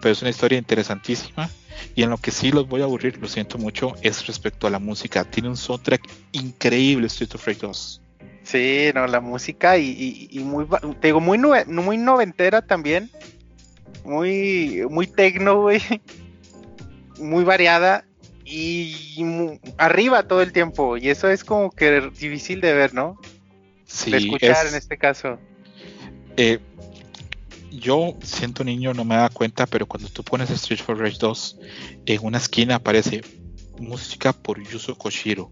pero 0.00 0.12
es 0.12 0.22
una 0.22 0.30
historia 0.30 0.56
interesantísima. 0.58 1.50
Y 1.94 2.04
en 2.04 2.08
lo 2.10 2.16
que 2.16 2.30
sí 2.30 2.52
los 2.52 2.66
voy 2.66 2.80
a 2.80 2.84
aburrir, 2.84 3.18
lo 3.18 3.28
siento 3.28 3.58
mucho, 3.58 3.92
es 4.00 4.26
respecto 4.26 4.66
a 4.66 4.70
la 4.70 4.78
música. 4.78 5.24
Tiene 5.24 5.50
un 5.50 5.56
soundtrack 5.58 6.00
increíble 6.32 7.06
Street 7.08 7.34
of 7.34 7.46
Rage 7.46 7.60
2. 7.60 8.00
Sí, 8.44 8.90
no, 8.94 9.06
la 9.06 9.20
música 9.20 9.76
y, 9.76 9.84
y- 9.90 10.28
y 10.30 10.38
muy, 10.42 10.66
te 11.00 11.08
digo, 11.08 11.20
muy, 11.20 11.36
nove- 11.36 11.66
muy 11.66 11.98
noventera 11.98 12.62
también. 12.62 13.10
Muy, 14.06 14.84
muy 14.88 15.06
tecno, 15.06 15.60
güey. 15.60 15.80
Muy 17.18 17.44
variada 17.44 18.04
y 18.44 19.16
arriba 19.78 20.26
todo 20.28 20.42
el 20.42 20.52
tiempo. 20.52 20.96
Y 20.96 21.08
eso 21.08 21.28
es 21.30 21.44
como 21.44 21.70
que 21.70 22.10
difícil 22.18 22.60
de 22.60 22.74
ver, 22.74 22.94
¿no? 22.94 23.18
Sí, 23.86 24.10
de 24.10 24.18
escuchar 24.18 24.66
es- 24.66 24.72
en 24.72 24.78
este 24.78 24.98
caso. 24.98 25.38
Eh, 26.36 26.58
yo 27.70 28.16
siento 28.22 28.64
niño 28.64 28.94
no 28.94 29.04
me 29.04 29.16
da 29.16 29.28
cuenta, 29.28 29.66
pero 29.66 29.86
cuando 29.86 30.08
tú 30.08 30.22
pones 30.22 30.50
Street 30.50 30.80
for 30.80 30.98
Rage 30.98 31.18
2, 31.18 31.58
en 32.06 32.20
una 32.22 32.38
esquina 32.38 32.76
aparece 32.76 33.22
música 33.78 34.32
por 34.32 34.62
Yuzo 34.62 34.96
Koshiro. 34.96 35.50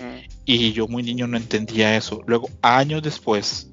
Mm. 0.00 0.30
Y 0.46 0.72
yo 0.72 0.88
muy 0.88 1.02
niño 1.02 1.26
no 1.26 1.36
entendía 1.36 1.96
eso. 1.96 2.22
Luego, 2.26 2.48
años 2.62 3.02
después, 3.02 3.68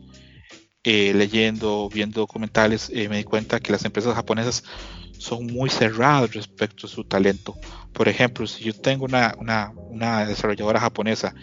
eh, 0.83 1.13
leyendo, 1.15 1.89
viendo 1.93 2.21
documentales, 2.21 2.89
eh, 2.93 3.07
me 3.09 3.17
di 3.17 3.23
cuenta 3.23 3.59
que 3.59 3.71
las 3.71 3.85
empresas 3.85 4.15
japonesas 4.15 4.63
son 5.17 5.47
muy 5.47 5.69
cerradas 5.69 6.33
respecto 6.33 6.87
a 6.87 6.89
su 6.89 7.03
talento. 7.03 7.55
Por 7.93 8.07
ejemplo, 8.07 8.45
si 8.47 8.63
yo 8.63 8.73
tengo 8.73 9.05
una, 9.05 9.35
una, 9.37 9.71
una 9.89 10.25
desarrolladora 10.25 10.79
japonesa 10.79 11.33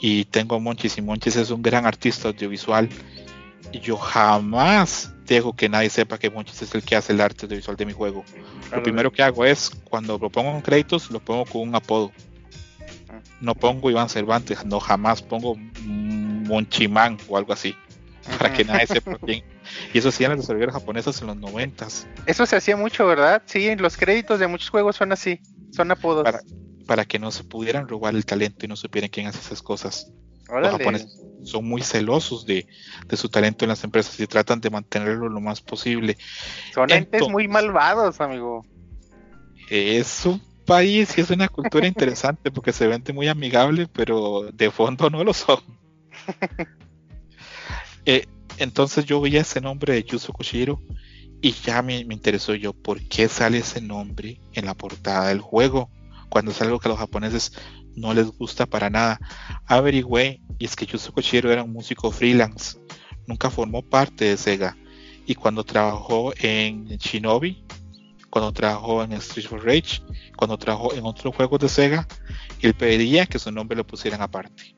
y 0.00 0.24
tengo 0.26 0.56
a 0.56 0.58
Monchis 0.58 0.98
y 0.98 1.02
Monchis 1.02 1.36
es 1.36 1.50
un 1.50 1.62
gran 1.62 1.86
artista 1.86 2.28
audiovisual, 2.28 2.88
yo 3.82 3.96
jamás 3.96 5.12
dejo 5.26 5.54
que 5.54 5.68
nadie 5.68 5.90
sepa 5.90 6.18
que 6.18 6.30
Monchis 6.30 6.62
es 6.62 6.74
el 6.74 6.82
que 6.82 6.96
hace 6.96 7.12
el 7.12 7.20
arte 7.20 7.46
audiovisual 7.46 7.76
de 7.76 7.86
mi 7.86 7.92
juego. 7.92 8.24
Lo 8.72 8.82
primero 8.82 9.12
que 9.12 9.22
hago 9.22 9.44
es, 9.44 9.70
cuando 9.84 10.18
lo 10.18 10.30
pongo 10.30 10.50
en 10.50 10.62
créditos, 10.62 11.10
lo 11.10 11.20
pongo 11.20 11.44
con 11.44 11.62
un 11.68 11.74
apodo. 11.74 12.12
No 13.40 13.54
pongo 13.54 13.90
Iván 13.90 14.08
Cervantes, 14.08 14.64
no 14.64 14.80
jamás 14.80 15.22
pongo 15.22 15.56
Monchimán 15.84 17.18
o 17.28 17.36
algo 17.36 17.52
así, 17.52 17.74
para 18.38 18.52
que 18.52 18.64
nadie 18.64 18.86
sepa 18.86 19.18
quién. 19.18 19.44
Y 19.92 19.98
eso 19.98 20.08
hacían 20.10 20.30
las 20.30 20.40
desarrolladoras 20.40 20.74
japonesas 20.80 21.20
en 21.20 21.26
los 21.28 21.36
noventas, 21.36 22.06
Eso 22.26 22.46
se 22.46 22.56
hacía 22.56 22.76
mucho, 22.76 23.06
¿verdad? 23.06 23.42
Sí, 23.46 23.74
los 23.76 23.96
créditos 23.96 24.38
de 24.40 24.46
muchos 24.46 24.70
juegos 24.70 24.96
son 24.96 25.12
así, 25.12 25.40
son 25.72 25.90
apodos. 25.90 26.24
Para- 26.24 26.40
para 26.86 27.04
que 27.04 27.18
no 27.18 27.30
se 27.30 27.44
pudieran 27.44 27.86
robar 27.86 28.14
el 28.14 28.24
talento 28.24 28.64
y 28.64 28.68
no 28.68 28.74
supieran 28.76 29.10
quién 29.10 29.26
hace 29.26 29.38
esas 29.40 29.60
cosas. 29.60 30.10
Los 30.50 30.70
japoneses 30.70 31.20
son 31.44 31.66
muy 31.68 31.82
celosos 31.82 32.46
de, 32.46 32.66
de 33.06 33.16
su 33.18 33.28
talento 33.28 33.66
en 33.66 33.68
las 33.68 33.84
empresas 33.84 34.18
y 34.18 34.26
tratan 34.26 34.60
de 34.62 34.70
mantenerlo 34.70 35.28
lo 35.28 35.40
más 35.40 35.60
posible. 35.60 36.16
Son 36.72 36.90
entes 36.90 37.04
Entonces- 37.12 37.28
muy 37.30 37.46
malvados, 37.48 38.20
amigo. 38.22 38.64
Es 39.68 40.24
un 40.24 40.40
país 40.64 41.18
y 41.18 41.20
es 41.20 41.28
una 41.30 41.48
cultura 41.48 41.86
interesante 41.86 42.50
porque 42.50 42.72
se 42.72 42.86
vende 42.86 43.12
muy 43.12 43.28
amigable, 43.28 43.86
pero 43.92 44.48
de 44.50 44.70
fondo 44.70 45.10
no 45.10 45.22
lo 45.24 45.34
son. 45.34 45.60
Eh, 48.06 48.24
entonces 48.58 49.04
yo 49.04 49.20
veía 49.20 49.40
ese 49.40 49.60
nombre 49.60 49.94
de 49.94 50.04
Yuzo 50.04 50.32
Koshiro 50.32 50.80
y 51.40 51.52
ya 51.52 51.82
me, 51.82 52.04
me 52.04 52.14
interesó 52.14 52.54
yo 52.54 52.72
por 52.72 53.00
qué 53.08 53.28
sale 53.28 53.58
ese 53.58 53.80
nombre 53.80 54.40
en 54.52 54.66
la 54.66 54.74
portada 54.74 55.28
del 55.28 55.40
juego 55.40 55.90
cuando 56.28 56.50
es 56.50 56.60
algo 56.60 56.78
que 56.78 56.88
a 56.88 56.90
los 56.90 56.98
japoneses 56.98 57.52
no 57.96 58.14
les 58.14 58.26
gusta 58.26 58.66
para 58.66 58.90
nada. 58.90 59.18
Averigüé 59.66 60.40
y 60.58 60.64
es 60.64 60.76
que 60.76 60.86
Yuzo 60.86 61.12
Koshiro 61.12 61.52
era 61.52 61.62
un 61.62 61.72
músico 61.72 62.10
freelance, 62.10 62.78
nunca 63.26 63.50
formó 63.50 63.82
parte 63.82 64.26
de 64.26 64.36
Sega 64.36 64.76
y 65.26 65.34
cuando 65.34 65.62
trabajó 65.62 66.32
en 66.40 66.86
Shinobi, 66.86 67.64
cuando 68.30 68.52
trabajó 68.52 69.02
en 69.02 69.12
Street 69.12 69.46
for 69.46 69.64
Rage, 69.64 70.02
cuando 70.36 70.56
trabajó 70.56 70.94
en 70.94 71.04
otros 71.04 71.34
juegos 71.34 71.60
de 71.60 71.68
Sega, 71.68 72.06
él 72.60 72.74
pedía 72.74 73.26
que 73.26 73.38
su 73.38 73.52
nombre 73.52 73.76
lo 73.76 73.86
pusieran 73.86 74.22
aparte. 74.22 74.74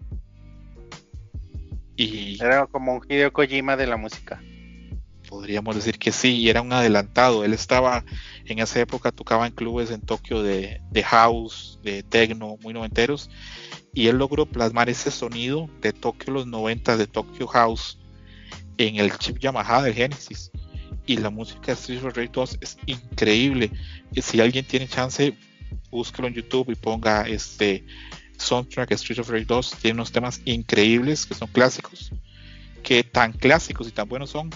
Y 2.03 2.43
Era 2.43 2.67
como 2.67 2.95
un 2.95 3.03
Hideo 3.07 3.31
Kojima 3.31 3.77
de 3.77 3.87
la 3.87 3.99
música. 3.99 4.43
podríamos 5.29 5.77
decir 5.77 5.99
que 5.99 6.13
sí, 6.13 6.39
y 6.39 6.49
era 6.49 6.63
un 6.63 6.73
adelantado. 6.73 7.45
Él 7.45 7.53
estaba 7.53 8.07
en 8.47 8.59
esa 8.59 8.81
época, 8.81 9.13
tocaba 9.13 9.47
en 9.47 9.53
clubes 9.53 9.91
en 9.91 10.01
Tokio 10.01 10.43
de, 10.43 10.81
de 10.91 11.03
house, 11.03 11.79
de 11.83 12.03
techno, 12.03 12.57
muy 12.63 12.73
noventeros, 12.73 13.29
y 13.93 14.07
él 14.07 14.17
logró 14.17 14.47
plasmar 14.47 14.89
ese 14.89 15.11
sonido 15.11 15.69
de 15.83 15.93
Tokio 15.93 16.33
los 16.33 16.47
90 16.47 16.97
de 16.97 17.07
Tokyo 17.07 17.47
House 17.47 17.99
en 18.79 18.97
el 18.97 19.13
chip 19.19 19.39
Yamaha 19.39 19.83
del 19.83 19.93
Genesis. 19.93 20.51
Y 21.05 21.19
la 21.19 21.29
música 21.29 21.67
de 21.67 21.73
Street 21.73 22.01
Rage 22.03 22.31
2 22.33 22.59
es 22.63 22.79
increíble. 22.87 23.71
Y 24.13 24.23
si 24.23 24.41
alguien 24.41 24.65
tiene 24.65 24.89
chance, 24.89 25.37
búsquelo 25.91 26.29
en 26.29 26.35
YouTube 26.35 26.71
y 26.71 26.77
ponga 26.77 27.29
este 27.29 27.85
soundtrack 28.41 28.91
Street 28.93 29.21
of 29.21 29.29
Rage 29.31 29.45
2. 29.47 29.71
Tiene 29.83 29.95
unos 29.95 30.13
temas 30.13 30.41
increíbles 30.45 31.27
que 31.27 31.35
son 31.35 31.49
clásicos, 31.49 32.13
que 32.83 33.05
tan 33.05 33.33
clásicos 33.33 33.87
y 33.89 33.91
tan 33.93 34.09
buenos 34.09 34.31
son 34.31 34.51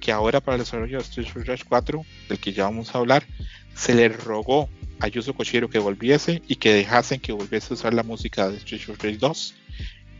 que 0.00 0.12
ahora 0.12 0.40
para 0.40 0.56
el 0.56 0.62
desarrollo 0.62 0.98
de 0.98 1.04
Street 1.04 1.28
of 1.28 1.46
Rage 1.46 1.64
4, 1.68 2.04
del 2.28 2.38
que 2.38 2.52
ya 2.52 2.64
vamos 2.64 2.94
a 2.94 2.98
hablar, 2.98 3.26
se 3.74 3.94
le 3.94 4.08
rogó 4.08 4.68
a 5.00 5.08
Yuzo 5.08 5.34
Koshiro 5.34 5.68
que 5.68 5.78
volviese 5.78 6.42
y 6.48 6.56
que 6.56 6.72
dejasen 6.72 7.20
que 7.20 7.32
volviese 7.32 7.68
a 7.70 7.74
usar 7.74 7.94
la 7.94 8.02
música 8.02 8.48
de 8.48 8.56
Street 8.58 8.82
of 8.88 9.02
Rage 9.02 9.18
2 9.18 9.54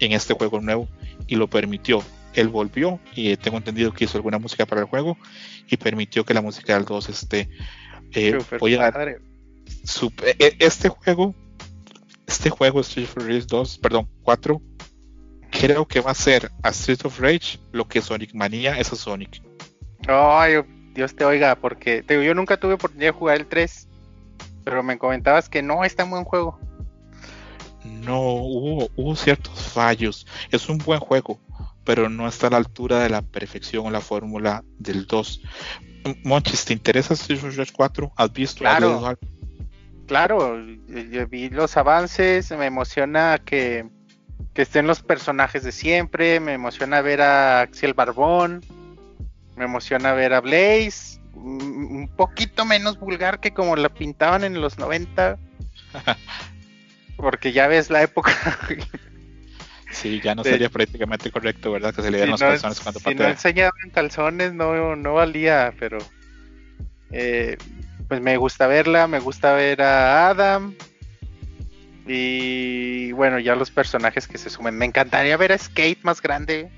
en 0.00 0.12
este 0.12 0.34
juego 0.34 0.60
nuevo 0.60 0.88
y 1.26 1.36
lo 1.36 1.48
permitió. 1.48 2.02
él 2.34 2.48
volvió 2.48 3.00
y 3.16 3.36
tengo 3.36 3.56
entendido 3.56 3.92
que 3.92 4.04
hizo 4.04 4.16
alguna 4.18 4.38
música 4.38 4.64
para 4.66 4.82
el 4.82 4.86
juego 4.86 5.16
y 5.68 5.76
permitió 5.76 6.24
que 6.24 6.34
la 6.34 6.42
música 6.42 6.74
del 6.74 6.84
2 6.84 7.08
esté. 7.08 7.48
Eh, 8.12 8.38
voy 8.60 8.74
a- 8.76 8.92
su- 9.82 10.12
eh, 10.38 10.54
este 10.60 10.88
juego, 10.88 11.34
este 12.28 12.50
juego 12.50 12.80
Street 12.80 13.08
of 13.16 13.26
Rage 13.26 13.46
2, 13.46 13.78
perdón, 13.78 14.08
4, 14.22 14.60
creo 15.50 15.86
que 15.88 16.00
va 16.00 16.12
a 16.12 16.14
ser 16.14 16.50
a 16.62 16.68
Street 16.68 17.00
of 17.04 17.18
Rage 17.18 17.58
lo 17.72 17.88
que 17.88 18.00
Sonic 18.00 18.34
Manía 18.34 18.78
es 18.78 18.92
a 18.92 18.96
Sonic. 18.96 19.42
Ay, 20.06 20.54
Dios 20.94 21.14
te 21.16 21.24
oiga, 21.24 21.56
porque 21.56 22.02
te 22.02 22.14
digo, 22.14 22.24
yo 22.24 22.34
nunca 22.34 22.56
tuve 22.58 22.74
oportunidad 22.74 23.08
de 23.12 23.18
jugar 23.18 23.36
el 23.38 23.46
3, 23.46 23.88
pero 24.64 24.82
me 24.82 24.98
comentabas 24.98 25.48
que 25.48 25.62
no, 25.62 25.84
está 25.84 26.04
en 26.04 26.10
buen 26.10 26.24
juego. 26.24 26.58
No, 27.84 28.20
hubo, 28.20 28.90
hubo 28.96 29.16
ciertos 29.16 29.60
fallos. 29.60 30.26
Es 30.50 30.68
un 30.68 30.78
buen 30.78 31.00
juego, 31.00 31.38
pero 31.84 32.08
no 32.08 32.28
está 32.28 32.48
a 32.48 32.50
la 32.50 32.56
altura 32.58 33.00
de 33.00 33.08
la 33.08 33.22
perfección 33.22 33.86
o 33.86 33.90
la 33.90 34.00
fórmula 34.00 34.62
del 34.78 35.06
2. 35.06 35.40
M- 36.04 36.20
Monchis, 36.24 36.64
¿te 36.64 36.72
interesa 36.72 37.14
Street 37.14 37.42
of 37.44 37.56
Rage 37.56 37.72
4? 37.74 38.12
¿Has 38.16 38.32
visto? 38.32 38.66
¿Has 38.66 38.76
Claro. 38.78 39.06
algo? 39.06 39.20
Claro, 40.08 40.58
yo, 40.88 40.98
yo 40.98 41.26
vi 41.28 41.50
los 41.50 41.76
avances, 41.76 42.50
me 42.52 42.66
emociona 42.66 43.38
que, 43.44 43.86
que 44.54 44.62
estén 44.62 44.86
los 44.88 45.02
personajes 45.02 45.62
de 45.62 45.70
siempre, 45.70 46.40
me 46.40 46.54
emociona 46.54 47.00
ver 47.02 47.20
a 47.20 47.60
Axel 47.60 47.94
Barbón, 47.94 48.64
me 49.54 49.64
emociona 49.66 50.14
ver 50.14 50.32
a 50.34 50.40
Blaze, 50.40 51.20
un 51.34 52.10
poquito 52.16 52.64
menos 52.64 52.98
vulgar 52.98 53.38
que 53.38 53.52
como 53.52 53.76
la 53.76 53.90
pintaban 53.90 54.42
en 54.44 54.60
los 54.60 54.78
90. 54.78 55.38
Porque 57.16 57.52
ya 57.52 57.66
ves 57.68 57.90
la 57.90 58.02
época. 58.02 58.32
Sí, 59.90 60.20
ya 60.22 60.34
no 60.34 60.42
De- 60.42 60.50
sería 60.50 60.68
prácticamente 60.68 61.30
correcto, 61.30 61.72
¿verdad? 61.72 61.94
Que 61.94 62.02
se 62.02 62.10
le 62.10 62.18
si 62.18 62.24
dieran 62.24 62.30
los 62.32 62.40
no, 62.40 62.46
calzones 62.48 62.80
cuando 62.80 63.00
si 63.00 63.08
no 63.10 63.12
patea. 63.16 63.30
enseñaban 63.30 63.90
calzones 63.92 64.52
no, 64.52 64.94
no 64.96 65.14
valía, 65.14 65.72
pero 65.78 65.98
eh, 67.10 67.56
pues 68.08 68.20
me 68.20 68.36
gusta 68.36 68.66
verla, 68.66 69.06
me 69.06 69.20
gusta 69.20 69.52
ver 69.52 69.82
a 69.82 70.28
Adam 70.28 70.74
y 72.06 73.12
bueno, 73.12 73.38
ya 73.38 73.54
los 73.54 73.70
personajes 73.70 74.26
que 74.26 74.38
se 74.38 74.48
sumen. 74.48 74.76
Me 74.76 74.86
encantaría 74.86 75.36
ver 75.36 75.52
a 75.52 75.58
Skate 75.58 76.02
más 76.02 76.22
grande, 76.22 76.70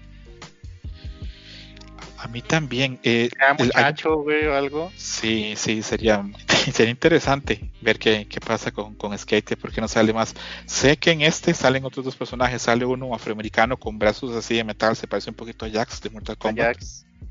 A 2.19 2.29
mí 2.29 2.43
también. 2.43 2.99
eh, 3.03 3.31
muchacho, 3.59 4.17
güey, 4.17 4.45
o 4.47 4.55
algo. 4.55 4.93
Sí, 4.95 5.55
sí, 5.57 5.83
sería, 5.83 6.23
sería 6.73 6.91
interesante 6.91 7.71
ver 7.81 7.99
qué, 7.99 8.27
qué 8.29 8.41
pasa 8.41 8.73
con, 8.73 8.95
con 8.95 9.17
Skate, 9.17 9.57
porque 9.57 9.81
no 9.81 9.89
sale 9.89 10.13
más. 10.13 10.35
Sé 10.67 10.99
que 10.99 11.13
en 11.13 11.23
este 11.23 11.55
salen 11.55 11.85
otros 11.87 12.05
dos 12.05 12.17
personajes, 12.17 12.61
sale 12.61 12.85
uno 12.85 13.15
afroamericano 13.15 13.79
con 13.79 13.99
brazos 13.99 14.37
así 14.37 14.57
de 14.57 14.65
metal, 14.65 14.97
se 14.97 15.07
parece 15.07 15.31
un 15.31 15.37
poquito 15.37 15.65
a 15.65 15.71
Jax 15.71 16.03
de 16.03 16.11
Mortal 16.11 16.37
Kombat. 16.37 16.77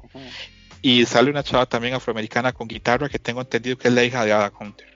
Ujú. 0.02 0.20
Y 0.82 1.06
sale 1.06 1.30
una 1.30 1.44
chava 1.44 1.66
también 1.66 1.94
afroamericana 1.94 2.54
con 2.54 2.68
guitarra 2.68 3.10
que 3.10 3.20
tengo 3.20 3.42
entendido 3.42 3.78
que 3.78 3.88
es 3.88 3.94
la 3.94 4.04
hija 4.04 4.26
de 4.26 4.34
Ada 4.34 4.52
Hunter. 4.58 4.88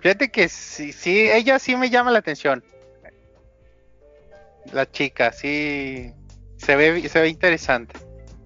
Fíjate 0.00 0.30
que 0.30 0.48
sí, 0.48 0.92
sí, 0.92 1.28
ella 1.30 1.58
sí 1.58 1.76
me 1.76 1.90
llama 1.90 2.10
la 2.10 2.20
atención. 2.20 2.64
La 4.72 4.90
chica, 4.90 5.32
sí, 5.32 6.12
se 6.56 6.76
ve, 6.76 7.08
se 7.08 7.20
ve 7.20 7.28
interesante. 7.28 7.96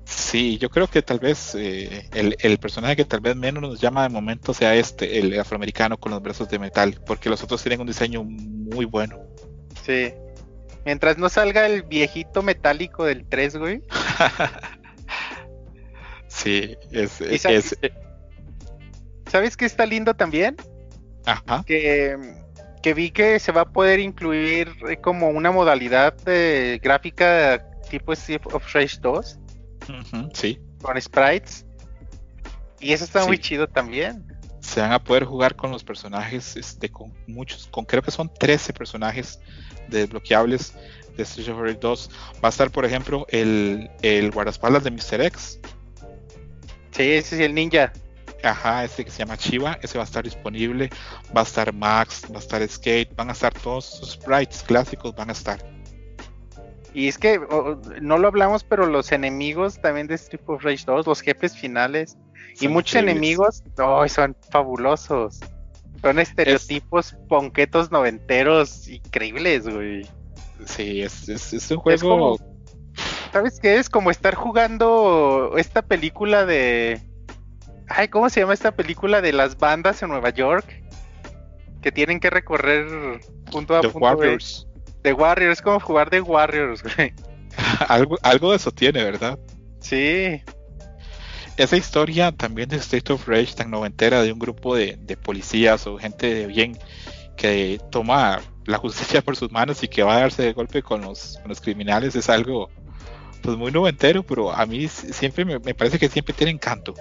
Sí, 0.04 0.58
yo 0.58 0.68
creo 0.68 0.86
que 0.86 1.00
tal 1.02 1.18
vez 1.18 1.54
eh, 1.54 2.08
el, 2.12 2.36
el 2.40 2.58
personaje 2.58 2.96
que 2.96 3.04
tal 3.04 3.20
vez 3.20 3.36
menos 3.36 3.62
nos 3.62 3.80
llama 3.80 4.02
de 4.02 4.10
momento 4.10 4.52
sea 4.52 4.74
este, 4.74 5.18
el 5.18 5.38
afroamericano 5.38 5.96
con 5.98 6.12
los 6.12 6.22
brazos 6.22 6.48
de 6.48 6.58
metal, 6.58 7.00
porque 7.06 7.30
los 7.30 7.42
otros 7.42 7.62
tienen 7.62 7.80
un 7.80 7.86
diseño 7.86 8.22
muy 8.22 8.84
bueno. 8.84 9.18
Sí. 9.84 10.12
Mientras 10.84 11.16
no 11.16 11.28
salga 11.28 11.66
el 11.66 11.82
viejito 11.82 12.42
metálico 12.42 13.04
del 13.04 13.24
3, 13.26 13.56
güey. 13.56 13.82
sí, 16.34 16.76
es, 16.90 17.20
¿Y 17.20 17.38
sabes- 17.38 17.72
es- 17.72 17.78
eh, 17.82 17.92
¿Sabes 19.30 19.56
qué 19.56 19.64
está 19.64 19.86
lindo 19.86 20.14
también? 20.14 20.56
ajá. 21.26 21.64
Que, 21.66 22.16
que 22.82 22.92
vi 22.94 23.10
que 23.10 23.38
se 23.38 23.50
va 23.52 23.62
a 23.62 23.72
poder 23.72 23.98
incluir 24.00 24.70
eh, 24.88 24.98
como 24.98 25.28
una 25.30 25.50
modalidad 25.50 26.14
de 26.18 26.78
gráfica 26.82 27.64
tipo 27.90 28.12
Street 28.12 28.42
of 28.52 28.62
Rage 28.74 28.98
2 29.00 29.38
ujú, 29.88 30.28
sí. 30.34 30.60
con 30.82 31.00
sprites. 31.00 31.64
Y 32.80 32.92
eso 32.92 33.04
está 33.04 33.22
Sí. 33.22 33.26
muy 33.28 33.38
chido 33.38 33.66
también. 33.68 34.26
se 34.60 34.80
van 34.80 34.92
a 34.92 35.02
poder 35.02 35.24
jugar 35.24 35.56
con 35.56 35.70
los 35.70 35.84
personajes, 35.84 36.56
este, 36.56 36.88
con 36.90 37.12
muchos, 37.26 37.66
con 37.68 37.84
creo 37.84 38.02
que 38.02 38.10
son 38.10 38.32
13 38.32 38.72
personajes 38.72 39.38
desbloqueables 39.88 40.74
de 41.16 41.22
Street 41.22 41.48
of 41.50 41.60
Rage 41.60 41.78
2. 41.80 42.10
Va 42.42 42.48
a 42.48 42.50
estar, 42.50 42.70
por 42.70 42.84
ejemplo, 42.86 43.26
el, 43.28 43.90
el 44.02 44.30
guardaespaldas 44.30 44.82
de 44.84 44.90
Mr. 44.90 45.20
X, 45.22 45.60
Sí, 46.94 47.02
ese 47.12 47.34
es 47.36 47.40
el 47.42 47.54
ninja. 47.54 47.92
ajá, 48.42 48.84
este 48.84 49.04
que 49.04 49.10
se 49.10 49.18
llama 49.18 49.36
Chiva, 49.36 49.78
ese 49.82 49.96
va 49.98 50.04
a 50.04 50.06
estar 50.06 50.22
disponible. 50.24 50.90
Va 51.36 51.40
a 51.40 51.44
estar 51.44 51.72
Max, 51.72 52.22
va 52.32 52.36
a 52.36 52.40
estar 52.40 52.66
Skate, 52.68 53.14
van 53.16 53.30
a 53.30 53.32
estar 53.32 53.52
todos 53.54 53.84
sus 53.84 54.12
sprites 54.12 54.62
clásicos, 54.62 55.14
van 55.14 55.30
a 55.30 55.32
estar. 55.32 55.58
Y 56.92 57.08
es 57.08 57.18
que 57.18 57.40
no 58.00 58.18
lo 58.18 58.28
hablamos, 58.28 58.62
pero 58.62 58.86
los 58.86 59.10
enemigos 59.12 59.80
también 59.80 60.06
de 60.06 60.14
Street 60.14 60.42
of 60.46 60.62
Rage 60.62 60.84
2, 60.86 61.06
los 61.06 61.20
jefes 61.22 61.56
finales 61.56 62.16
y 62.60 62.68
muchos 62.68 62.94
increíbles. 62.94 63.12
enemigos, 63.16 63.62
¡ay! 63.78 64.08
son 64.08 64.36
fabulosos. 64.50 65.40
Son 66.02 66.18
estereotipos 66.20 67.16
ponquetos 67.28 67.90
noventeros 67.90 68.86
increíbles, 68.88 69.66
güey. 69.66 70.06
Sí, 70.66 71.02
es, 71.02 71.28
es, 71.28 71.52
es 71.52 71.70
un 71.70 71.78
Es 71.90 72.00
juego. 72.02 72.36
como- 72.38 72.53
¿Sabes 73.34 73.58
qué? 73.58 73.78
Es 73.78 73.90
como 73.90 74.12
estar 74.12 74.36
jugando 74.36 75.54
esta 75.56 75.82
película 75.82 76.46
de. 76.46 77.00
Ay, 77.88 78.06
¿cómo 78.06 78.30
se 78.30 78.38
llama 78.38 78.54
esta 78.54 78.76
película 78.76 79.20
de 79.20 79.32
las 79.32 79.58
bandas 79.58 80.00
en 80.04 80.10
Nueva 80.10 80.30
York? 80.30 80.64
Que 81.82 81.90
tienen 81.90 82.20
que 82.20 82.30
recorrer 82.30 82.86
punto 83.50 83.74
A 83.74 83.80
The 83.80 83.88
punto. 83.88 84.06
Warriors. 84.06 84.68
The 85.02 85.14
Warriors, 85.14 85.58
es 85.58 85.62
como 85.62 85.80
jugar 85.80 86.10
The 86.10 86.20
Warriors, 86.20 86.84
güey. 86.84 87.12
algo, 87.88 88.16
algo 88.22 88.50
de 88.52 88.56
eso 88.56 88.70
tiene, 88.70 89.02
¿verdad? 89.02 89.36
Sí, 89.80 90.40
esa 91.56 91.76
historia 91.76 92.30
también 92.30 92.68
de 92.68 92.76
State 92.76 93.12
of 93.12 93.26
Rage 93.26 93.56
tan 93.56 93.68
noventera 93.68 94.22
de 94.22 94.32
un 94.32 94.38
grupo 94.38 94.76
de, 94.76 94.96
de 95.00 95.16
policías 95.16 95.88
o 95.88 95.98
gente 95.98 96.32
de 96.32 96.46
bien 96.46 96.78
que 97.36 97.80
toma 97.90 98.40
la 98.64 98.78
justicia 98.78 99.22
por 99.22 99.34
sus 99.34 99.50
manos 99.50 99.82
y 99.82 99.88
que 99.88 100.04
va 100.04 100.18
a 100.18 100.20
darse 100.20 100.44
de 100.44 100.52
golpe 100.52 100.84
con 100.84 101.00
los, 101.00 101.38
con 101.40 101.48
los 101.48 101.60
criminales 101.60 102.14
es 102.14 102.28
algo 102.30 102.70
pues 103.44 103.58
muy 103.58 103.70
noventero, 103.70 104.22
pero 104.22 104.52
a 104.52 104.64
mí 104.64 104.88
siempre 104.88 105.44
me, 105.44 105.60
parece 105.60 105.98
que 105.98 106.08
siempre 106.08 106.34
tiene 106.34 106.52
encanto. 106.52 106.94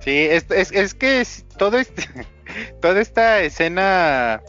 sí, 0.00 0.26
es, 0.30 0.46
es, 0.50 0.72
es 0.72 0.94
que 0.94 1.24
todo 1.58 1.78
este, 1.78 2.04
toda 2.80 3.00
esta 3.00 3.40
escena 3.42 4.42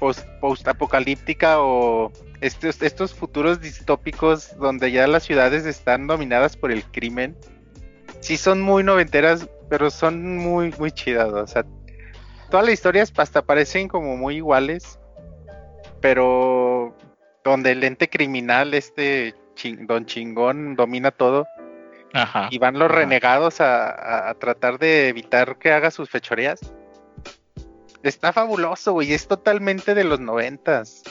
post, 0.00 0.66
apocalíptica 0.66 1.60
o 1.60 2.10
estos, 2.40 2.80
estos 2.82 3.14
futuros 3.14 3.60
distópicos 3.60 4.56
donde 4.58 4.90
ya 4.90 5.06
las 5.06 5.22
ciudades 5.24 5.66
están 5.66 6.06
dominadas 6.06 6.56
por 6.56 6.72
el 6.72 6.84
crimen, 6.84 7.36
sí 8.20 8.38
son 8.38 8.62
muy 8.62 8.82
noventeras, 8.82 9.48
pero 9.68 9.90
son 9.90 10.38
muy, 10.38 10.72
muy 10.78 10.90
chidas. 10.90 11.28
O 11.28 11.46
sea, 11.46 11.66
todas 12.50 12.64
las 12.64 12.72
historias 12.72 13.12
hasta 13.16 13.42
parecen 13.42 13.88
como 13.88 14.16
muy 14.16 14.36
iguales, 14.36 14.98
pero 16.00 16.96
donde 17.44 17.72
el 17.72 17.84
ente 17.84 18.08
criminal, 18.08 18.74
este 18.74 19.34
chin- 19.62 19.86
don 19.86 20.06
chingón, 20.06 20.74
domina 20.76 21.10
todo. 21.10 21.46
Ajá. 22.12 22.48
Y 22.50 22.58
van 22.58 22.78
los 22.78 22.90
Ajá. 22.90 22.98
renegados 23.00 23.60
a, 23.60 23.88
a- 23.90 24.30
a 24.30 24.34
tratar 24.34 24.78
de 24.78 25.08
evitar 25.08 25.58
que 25.58 25.72
haga 25.72 25.90
sus 25.90 26.10
fechorías. 26.10 26.60
Está 28.02 28.32
fabuloso, 28.32 28.92
güey. 28.94 29.12
Es 29.12 29.28
totalmente 29.28 29.94
de 29.94 30.04
los 30.04 30.18
noventas. 30.20 31.02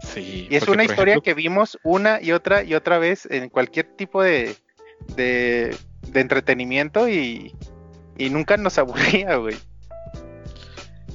Sí, 0.00 0.46
Y 0.48 0.54
es 0.54 0.60
porque, 0.60 0.72
una 0.72 0.84
historia 0.84 1.12
ejemplo, 1.14 1.22
que 1.24 1.34
vimos 1.34 1.78
una 1.82 2.22
y 2.22 2.30
otra 2.30 2.62
y 2.62 2.74
otra 2.74 2.98
vez 2.98 3.26
en 3.30 3.48
cualquier 3.48 3.86
tipo 3.96 4.22
de, 4.22 4.54
de, 5.16 5.76
de 6.06 6.20
entretenimiento 6.20 7.08
y, 7.08 7.52
y 8.16 8.30
nunca 8.30 8.56
nos 8.56 8.78
aburría, 8.78 9.34
güey. 9.36 9.56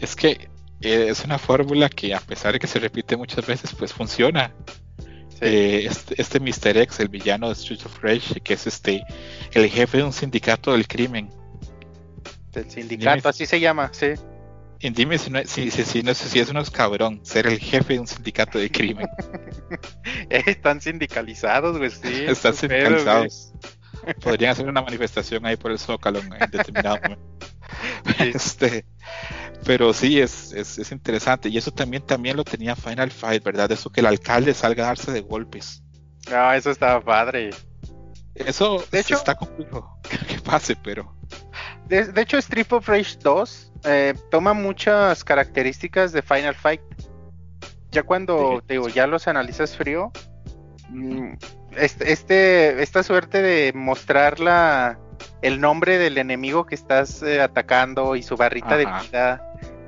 es 0.01 0.15
que 0.17 0.49
eh, 0.81 1.07
es 1.07 1.23
una 1.23 1.37
fórmula 1.39 1.87
que 1.87 2.13
a 2.13 2.19
pesar 2.19 2.51
de 2.51 2.59
que 2.59 2.67
se 2.67 2.79
repite 2.79 3.15
muchas 3.15 3.47
veces, 3.47 3.73
pues 3.73 3.93
funciona. 3.93 4.53
Eh, 5.45 5.85
este, 5.85 6.21
este 6.21 6.39
Mr. 6.39 6.77
X, 6.77 6.99
el 6.99 7.09
villano 7.09 7.47
de 7.47 7.53
Street 7.53 7.81
of 7.85 8.01
Rage, 8.01 8.41
que 8.41 8.53
es 8.53 8.67
este 8.67 9.03
el 9.53 9.69
jefe 9.69 9.97
de 9.97 10.03
un 10.03 10.13
sindicato 10.13 10.71
del 10.73 10.87
crimen. 10.87 11.29
Del 12.51 12.69
sindicato, 12.69 13.17
dime- 13.17 13.29
así 13.29 13.45
se 13.45 13.59
llama, 13.59 13.89
sí. 13.93 14.07
Y 14.79 14.89
dime 14.89 15.17
si 15.17 15.29
no, 15.31 15.39
si, 15.45 15.71
si, 15.71 15.83
si 15.85 16.03
no, 16.03 16.13
si 16.13 16.39
es 16.39 16.49
unos 16.49 16.69
cabrón 16.69 17.21
ser 17.23 17.47
el 17.47 17.57
jefe 17.59 17.93
de 17.93 17.99
un 17.99 18.07
sindicato 18.07 18.59
de 18.59 18.69
crimen. 18.69 19.07
Están 20.29 20.81
sindicalizados, 20.81 21.77
güey, 21.77 21.89
sí. 21.89 22.25
Están 22.27 22.53
sindicalizados. 22.53 23.53
Podrían 24.21 24.51
hacer 24.51 24.67
una 24.67 24.81
manifestación 24.81 25.45
ahí 25.45 25.55
por 25.55 25.71
el 25.71 25.79
Zócalo 25.79 26.19
en 26.19 26.29
determinado 26.51 26.97
momento. 27.01 27.47
Este, 28.19 28.85
pero 29.65 29.93
sí, 29.93 30.19
es, 30.19 30.51
es, 30.53 30.77
es 30.77 30.91
interesante. 30.91 31.49
Y 31.49 31.57
eso 31.57 31.71
también, 31.71 32.05
también 32.05 32.37
lo 32.37 32.43
tenía 32.43 32.75
Final 32.75 33.11
Fight, 33.11 33.43
¿verdad? 33.43 33.71
Eso 33.71 33.89
que 33.91 34.01
el 34.01 34.05
alcalde 34.07 34.53
salga 34.53 34.83
a 34.83 34.87
darse 34.87 35.11
de 35.11 35.21
golpes. 35.21 35.83
No, 36.29 36.53
eso 36.53 36.71
estaba 36.71 37.01
padre. 37.01 37.49
Eso 38.35 38.83
De 38.91 38.99
hecho- 38.99 39.15
está 39.15 39.35
complejo 39.35 39.99
que 40.27 40.39
pase, 40.41 40.75
pero 40.75 41.15
De, 41.87 42.05
de 42.11 42.21
hecho, 42.21 42.37
Street 42.37 42.71
of 42.71 42.87
Rage 42.87 43.17
2 43.21 43.71
eh, 43.85 44.13
toma 44.31 44.53
muchas 44.53 45.23
características 45.23 46.11
de 46.13 46.21
Final 46.21 46.55
Fight. 46.55 46.81
Ya 47.91 48.03
cuando 48.03 48.57
Sí. 48.59 48.65
te 48.67 48.73
digo, 48.75 48.89
ya 48.89 49.05
los 49.05 49.27
analizas 49.27 49.75
frío, 49.77 50.11
mm, 50.89 51.33
este, 51.77 52.11
este- 52.11 52.81
esta 52.81 53.03
suerte 53.03 53.41
de 53.41 53.71
mostrar 53.73 54.39
la, 54.39 54.97
el 55.43 55.59
nombre 55.59 55.99
del 55.99 56.17
enemigo 56.17 56.65
que 56.65 56.73
estás 56.73 57.21
eh, 57.21 57.41
atacando 57.41 58.15
y 58.15 58.23
su 58.23 58.35
barrita 58.37 58.77
de 58.77 58.85
vida, 58.85 59.41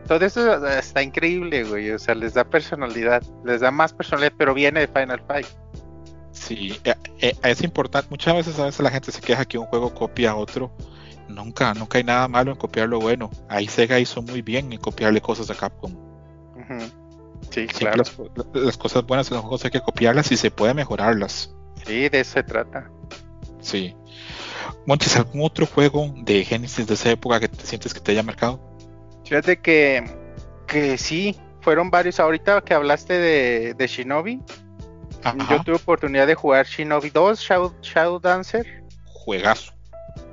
todo 0.06 0.24
eso 0.26 0.68
eh, 0.68 0.80
está 0.80 1.02
increíble, 1.02 1.64
güey. 1.64 1.92
O 1.92 2.00
sea, 2.00 2.14
les 2.14 2.34
da 2.34 2.44
personalidad, 2.44 3.24
les 3.44 3.62
da 3.62 3.72
más 3.72 3.94
personalidad, 3.94 4.34
pero 4.38 4.54
viene 4.54 4.82
de 4.82 4.88
Final 4.88 5.22
Fight. 5.26 5.48
sí, 6.32 6.78
eh, 6.84 7.34
es 7.42 7.62
importante. 7.64 8.08
Muchas 8.10 8.36
veces, 8.36 8.60
a 8.60 8.66
veces 8.66 8.82
la 8.82 8.92
gente 8.92 9.12
se 9.12 9.22
queja 9.22 9.46
que 9.46 9.58
un 9.58 9.66
juego 9.66 9.94
copia 9.94 10.32
a 10.32 10.36
otro. 10.36 10.72
Nunca, 11.30 11.74
nunca 11.74 11.98
hay 11.98 12.04
nada 12.04 12.28
malo 12.28 12.52
en 12.52 12.58
copiar 12.58 12.90
lo 12.90 13.00
bueno. 13.00 13.32
Ahí 13.48 13.68
Sega 13.68 13.98
hizo 13.98 14.22
muy 14.22 14.42
bien 14.42 14.72
en 14.74 14.80
copiarle 14.80 15.22
cosas 15.22 15.50
a 15.50 15.56
Capcom. 15.56 15.96
Sí, 17.50 17.68
claro. 17.68 17.98
las, 17.98 18.18
las 18.54 18.78
cosas 18.78 19.06
buenas 19.06 19.30
en 19.30 19.36
los 19.36 19.42
juegos 19.42 19.64
hay 19.64 19.72
que 19.72 19.82
copiarlas 19.82 20.32
y 20.32 20.38
se 20.38 20.52
puede 20.52 20.74
mejorarlas. 20.74 21.56
Sí, 21.86 22.10
de 22.10 22.20
eso 22.20 22.34
se 22.34 22.44
trata. 22.44 22.90
Sí. 23.62 23.96
Monchis, 24.86 25.16
¿algún 25.18 25.42
otro 25.44 25.66
juego 25.66 26.14
de 26.18 26.44
Genesis 26.44 26.88
de 26.88 26.94
esa 26.94 27.12
época 27.12 27.40
que 27.40 27.48
te 27.48 27.66
sientes 27.66 27.94
que 27.94 28.00
te 28.00 28.12
haya 28.12 28.24
marcado? 28.24 28.60
Fíjate 29.26 29.60
que, 29.60 30.04
que 30.68 30.98
sí, 30.98 31.36
fueron 31.62 31.90
varios. 31.90 32.20
Ahorita 32.20 32.62
que 32.62 32.74
hablaste 32.74 33.14
de, 33.14 33.74
de 33.74 33.88
Shinobi, 33.88 34.42
Ajá, 35.24 35.38
yo 35.50 35.64
tuve 35.64 35.76
oportunidad 35.76 36.28
de 36.28 36.36
jugar 36.36 36.66
Shinobi 36.66 37.10
2, 37.10 37.40
Shadow, 37.40 37.76
Shadow 37.82 38.20
Dancer, 38.20 38.84
juegazo. 39.06 39.74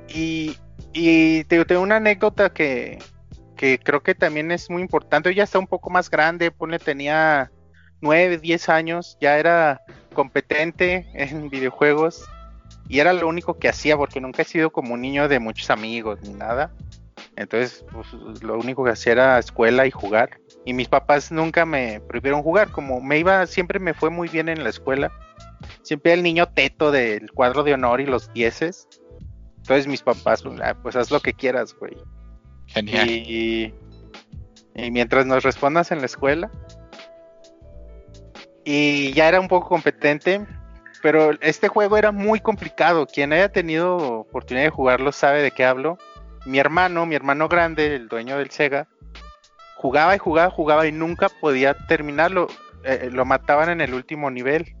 y, 0.07 0.57
y 0.93 1.43
te 1.45 1.63
tengo 1.65 1.81
una 1.81 1.95
anécdota 1.95 2.51
que, 2.51 2.99
que 3.55 3.79
creo 3.79 4.03
que 4.03 4.13
también 4.13 4.51
es 4.51 4.69
muy 4.69 4.81
importante. 4.81 5.29
Yo 5.29 5.37
ya 5.37 5.43
está 5.43 5.57
un 5.57 5.67
poco 5.67 5.89
más 5.89 6.09
grande, 6.09 6.51
ponle, 6.51 6.77
tenía 6.77 7.51
9, 8.01 8.37
10 8.37 8.69
años, 8.69 9.17
ya 9.19 9.37
era 9.39 9.81
competente 10.13 11.07
en 11.15 11.49
videojuegos 11.49 12.23
y 12.87 12.99
era 12.99 13.13
lo 13.13 13.27
único 13.27 13.57
que 13.57 13.69
hacía 13.69 13.97
porque 13.97 14.21
nunca 14.21 14.41
he 14.41 14.45
sido 14.45 14.71
como 14.71 14.93
un 14.93 15.01
niño 15.01 15.27
de 15.27 15.39
muchos 15.39 15.69
amigos 15.69 16.19
ni 16.21 16.33
nada. 16.33 16.71
Entonces, 17.35 17.85
pues, 17.91 18.43
lo 18.43 18.57
único 18.57 18.83
que 18.83 18.91
hacía 18.91 19.13
era 19.13 19.39
escuela 19.39 19.87
y 19.87 19.91
jugar. 19.91 20.39
Y 20.65 20.73
mis 20.73 20.87
papás 20.87 21.31
nunca 21.31 21.65
me 21.65 21.99
prohibieron 22.01 22.43
jugar, 22.43 22.69
como 22.69 23.01
me 23.01 23.17
iba, 23.19 23.45
siempre 23.47 23.79
me 23.79 23.93
fue 23.93 24.09
muy 24.09 24.27
bien 24.27 24.49
en 24.49 24.63
la 24.63 24.69
escuela. 24.69 25.11
Siempre 25.81 26.11
era 26.11 26.17
el 26.17 26.23
niño 26.23 26.47
teto 26.49 26.91
del 26.91 27.31
cuadro 27.31 27.63
de 27.63 27.73
honor 27.73 28.01
y 28.01 28.05
los 28.05 28.31
dieces. 28.33 28.87
Entonces 29.57 29.87
mis 29.87 30.01
papás, 30.01 30.43
pues, 30.43 30.59
ah, 30.61 30.75
pues 30.81 30.95
haz 30.95 31.09
lo 31.09 31.19
que 31.19 31.33
quieras, 31.33 31.73
güey. 31.73 31.95
Genial. 32.67 33.09
Y, 33.09 33.73
y 34.75 34.91
mientras 34.91 35.25
nos 35.25 35.43
respondas 35.43 35.91
en 35.91 35.99
la 35.99 36.05
escuela. 36.05 36.51
Y 38.65 39.11
ya 39.13 39.27
era 39.27 39.39
un 39.39 39.47
poco 39.47 39.67
competente, 39.69 40.45
pero 41.03 41.31
este 41.41 41.67
juego 41.67 41.97
era 41.97 42.13
muy 42.13 42.39
complicado. 42.39 43.05
Quien 43.05 43.33
haya 43.33 43.49
tenido 43.49 43.97
oportunidad 43.97 44.67
de 44.67 44.71
jugarlo 44.71 45.11
sabe 45.11 45.41
de 45.41 45.51
qué 45.51 45.65
hablo. 45.65 45.97
Mi 46.45 46.59
hermano, 46.59 47.05
mi 47.05 47.13
hermano 47.13 47.49
grande, 47.49 47.93
el 47.93 48.07
dueño 48.07 48.37
del 48.37 48.51
Sega, 48.51 48.87
jugaba 49.75 50.15
y 50.15 50.17
jugaba, 50.17 50.49
jugaba 50.49 50.87
y 50.87 50.93
nunca 50.93 51.27
podía 51.27 51.73
terminarlo. 51.73 52.47
Eh, 52.85 53.09
lo 53.11 53.25
mataban 53.25 53.69
en 53.69 53.81
el 53.81 53.93
último 53.93 54.31
nivel. 54.31 54.77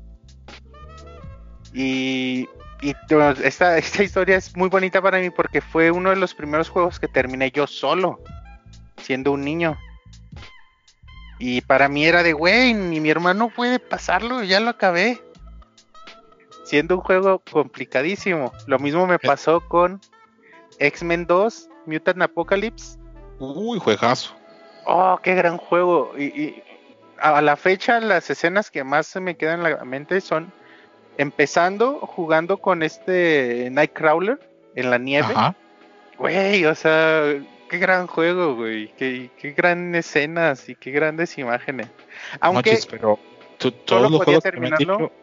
Y, 1.73 2.47
y 2.81 2.95
esta, 3.43 3.77
esta 3.77 4.03
historia 4.03 4.37
es 4.37 4.55
muy 4.55 4.69
bonita 4.69 5.01
para 5.01 5.19
mí 5.19 5.29
porque 5.29 5.59
fue 5.59 5.91
uno 5.91 6.09
de 6.09 6.15
los 6.15 6.33
primeros 6.33 6.69
juegos 6.69 7.01
que 7.01 7.09
terminé 7.09 7.51
yo 7.51 7.67
solo, 7.67 8.23
siendo 8.95 9.33
un 9.33 9.41
niño. 9.41 9.77
Y 11.37 11.59
para 11.59 11.89
mí 11.89 12.05
era 12.05 12.23
de, 12.23 12.31
güey, 12.31 12.73
ni 12.73 13.01
mi 13.01 13.09
hermano 13.09 13.49
puede 13.49 13.79
pasarlo, 13.79 14.41
ya 14.41 14.61
lo 14.61 14.69
acabé. 14.69 15.21
Siendo 16.73 16.95
un 16.95 17.01
juego 17.01 17.37
complicadísimo. 17.51 18.51
Lo 18.65 18.79
mismo 18.79 19.05
me 19.05 19.19
pasó 19.19 19.61
con 19.61 20.01
X-Men 20.79 21.27
2, 21.27 21.69
Mutant 21.85 22.19
Apocalypse. 22.23 22.97
Uy, 23.37 23.77
juegazo. 23.77 24.33
Oh, 24.87 25.19
qué 25.21 25.35
gran 25.35 25.57
juego. 25.57 26.13
Y, 26.17 26.23
y 26.23 26.63
a 27.19 27.43
la 27.43 27.57
fecha 27.57 27.99
las 27.99 28.27
escenas 28.31 28.71
que 28.71 28.83
más 28.83 29.05
se 29.05 29.19
me 29.19 29.37
quedan 29.37 29.63
en 29.63 29.71
la 29.77 29.85
mente 29.85 30.19
son 30.19 30.51
empezando 31.19 31.99
jugando 31.99 32.57
con 32.57 32.81
este 32.81 33.69
Nightcrawler 33.71 34.39
en 34.73 34.89
la 34.89 34.97
nieve. 34.97 35.27
Ajá. 35.31 35.55
Güey, 36.17 36.65
o 36.65 36.73
sea, 36.73 37.35
qué 37.69 37.77
gran 37.77 38.07
juego, 38.07 38.55
güey. 38.55 38.87
Qué, 38.97 39.29
qué 39.37 39.51
gran 39.51 39.93
escenas 39.93 40.67
y 40.69 40.73
qué 40.73 40.89
grandes 40.89 41.37
imágenes. 41.37 41.85
Aunque 42.39 42.79
pero 42.89 43.19
tú- 43.59 43.69
solo 43.69 43.83
todos 43.85 44.01
los 44.01 44.11
podía 44.11 44.23
juegos 44.23 44.43
que 44.43 44.59
me 44.59 44.67
has 44.69 44.77
terminarlo. 44.79 45.22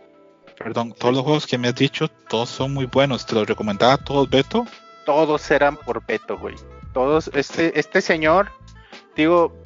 Perdón, 0.60 0.92
todos 0.92 1.14
los 1.14 1.22
juegos 1.24 1.46
que 1.46 1.56
me 1.58 1.68
has 1.68 1.74
dicho, 1.74 2.08
todos 2.28 2.48
son 2.50 2.74
muy 2.74 2.84
buenos. 2.86 3.24
Te 3.26 3.34
los 3.34 3.46
recomendaba 3.48 3.96
todos, 3.96 4.28
Beto. 4.28 4.66
todos 5.06 5.50
eran 5.50 5.76
por 5.76 6.04
Beto, 6.06 6.38
güey. 6.38 6.54
Todos, 6.92 7.30
este, 7.34 7.78
este 7.78 8.00
señor, 8.00 8.50
digo, 9.16 9.56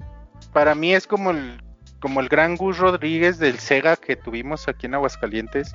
para 0.53 0.75
mí 0.75 0.95
es 0.95 1.07
como 1.07 1.33
el, 1.33 1.61
como 2.01 2.21
el 2.21 2.29
gran 2.29 2.57
Gus 2.57 2.79
Rodríguez 2.79 3.39
del 3.39 3.59
Sega 3.59 3.97
que 3.97 4.15
tuvimos 4.17 4.69
aquí 4.69 4.87
en 4.87 4.95
Aguascalientes. 4.95 5.73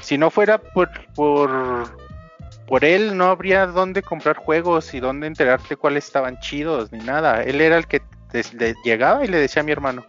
Si 0.00 0.18
no 0.18 0.30
fuera 0.30 0.58
por, 0.58 0.90
por, 1.14 1.50
por 2.66 2.84
él, 2.84 3.16
no 3.16 3.26
habría 3.26 3.66
dónde 3.66 4.02
comprar 4.02 4.36
juegos 4.36 4.92
y 4.92 5.00
dónde 5.00 5.26
enterarte 5.28 5.76
cuáles 5.76 6.06
estaban 6.06 6.38
chidos 6.40 6.90
ni 6.90 6.98
nada. 6.98 7.42
Él 7.44 7.60
era 7.60 7.76
el 7.76 7.86
que 7.86 8.02
le 8.58 8.74
llegaba 8.84 9.24
y 9.24 9.28
le 9.28 9.38
decía 9.38 9.60
a 9.62 9.64
mi 9.64 9.72
hermano, 9.72 10.04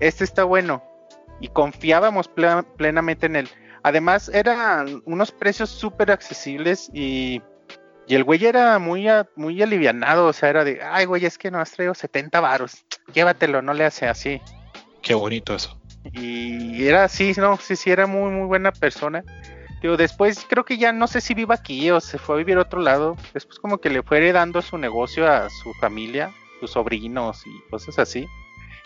este 0.00 0.24
está 0.24 0.44
bueno. 0.44 0.82
Y 1.40 1.48
confiábamos 1.48 2.28
plena- 2.28 2.62
plenamente 2.76 3.26
en 3.26 3.36
él. 3.36 3.48
Además, 3.84 4.28
eran 4.34 5.00
unos 5.04 5.30
precios 5.30 5.70
súper 5.70 6.10
accesibles 6.10 6.90
y 6.92 7.40
y 8.06 8.14
el 8.16 8.22
güey 8.24 8.44
era 8.44 8.78
muy, 8.78 9.08
a- 9.08 9.26
muy 9.34 9.62
alivianado, 9.62 10.26
o 10.26 10.32
sea, 10.34 10.50
era 10.50 10.62
de, 10.62 10.82
ay, 10.82 11.06
güey, 11.06 11.24
es 11.24 11.38
que 11.38 11.50
no 11.50 11.58
has 11.58 11.70
traído 11.70 11.94
70 11.94 12.38
varos, 12.38 12.84
llévatelo, 13.14 13.62
no 13.62 13.72
le 13.72 13.86
hace 13.86 14.06
así. 14.06 14.42
Qué 15.00 15.14
bonito 15.14 15.54
eso. 15.54 15.80
Y 16.12 16.86
era 16.86 17.04
así, 17.04 17.32
no, 17.38 17.56
sí, 17.56 17.76
sí, 17.76 17.90
era 17.90 18.06
muy, 18.06 18.30
muy 18.30 18.46
buena 18.46 18.72
persona. 18.72 19.24
Digo, 19.80 19.96
después 19.96 20.44
creo 20.46 20.66
que 20.66 20.76
ya 20.76 20.92
no 20.92 21.06
sé 21.06 21.22
si 21.22 21.32
vive 21.32 21.54
aquí 21.54 21.90
o 21.90 21.98
se 21.98 22.18
fue 22.18 22.34
a 22.34 22.38
vivir 22.38 22.58
a 22.58 22.62
otro 22.62 22.80
lado. 22.82 23.16
Después 23.32 23.58
como 23.58 23.78
que 23.78 23.88
le 23.88 24.02
fue 24.02 24.18
heredando 24.18 24.60
su 24.60 24.76
negocio 24.76 25.26
a 25.26 25.48
su 25.48 25.72
familia, 25.80 26.30
sus 26.60 26.72
sobrinos 26.72 27.42
y 27.46 27.70
cosas 27.70 27.98
así. 27.98 28.26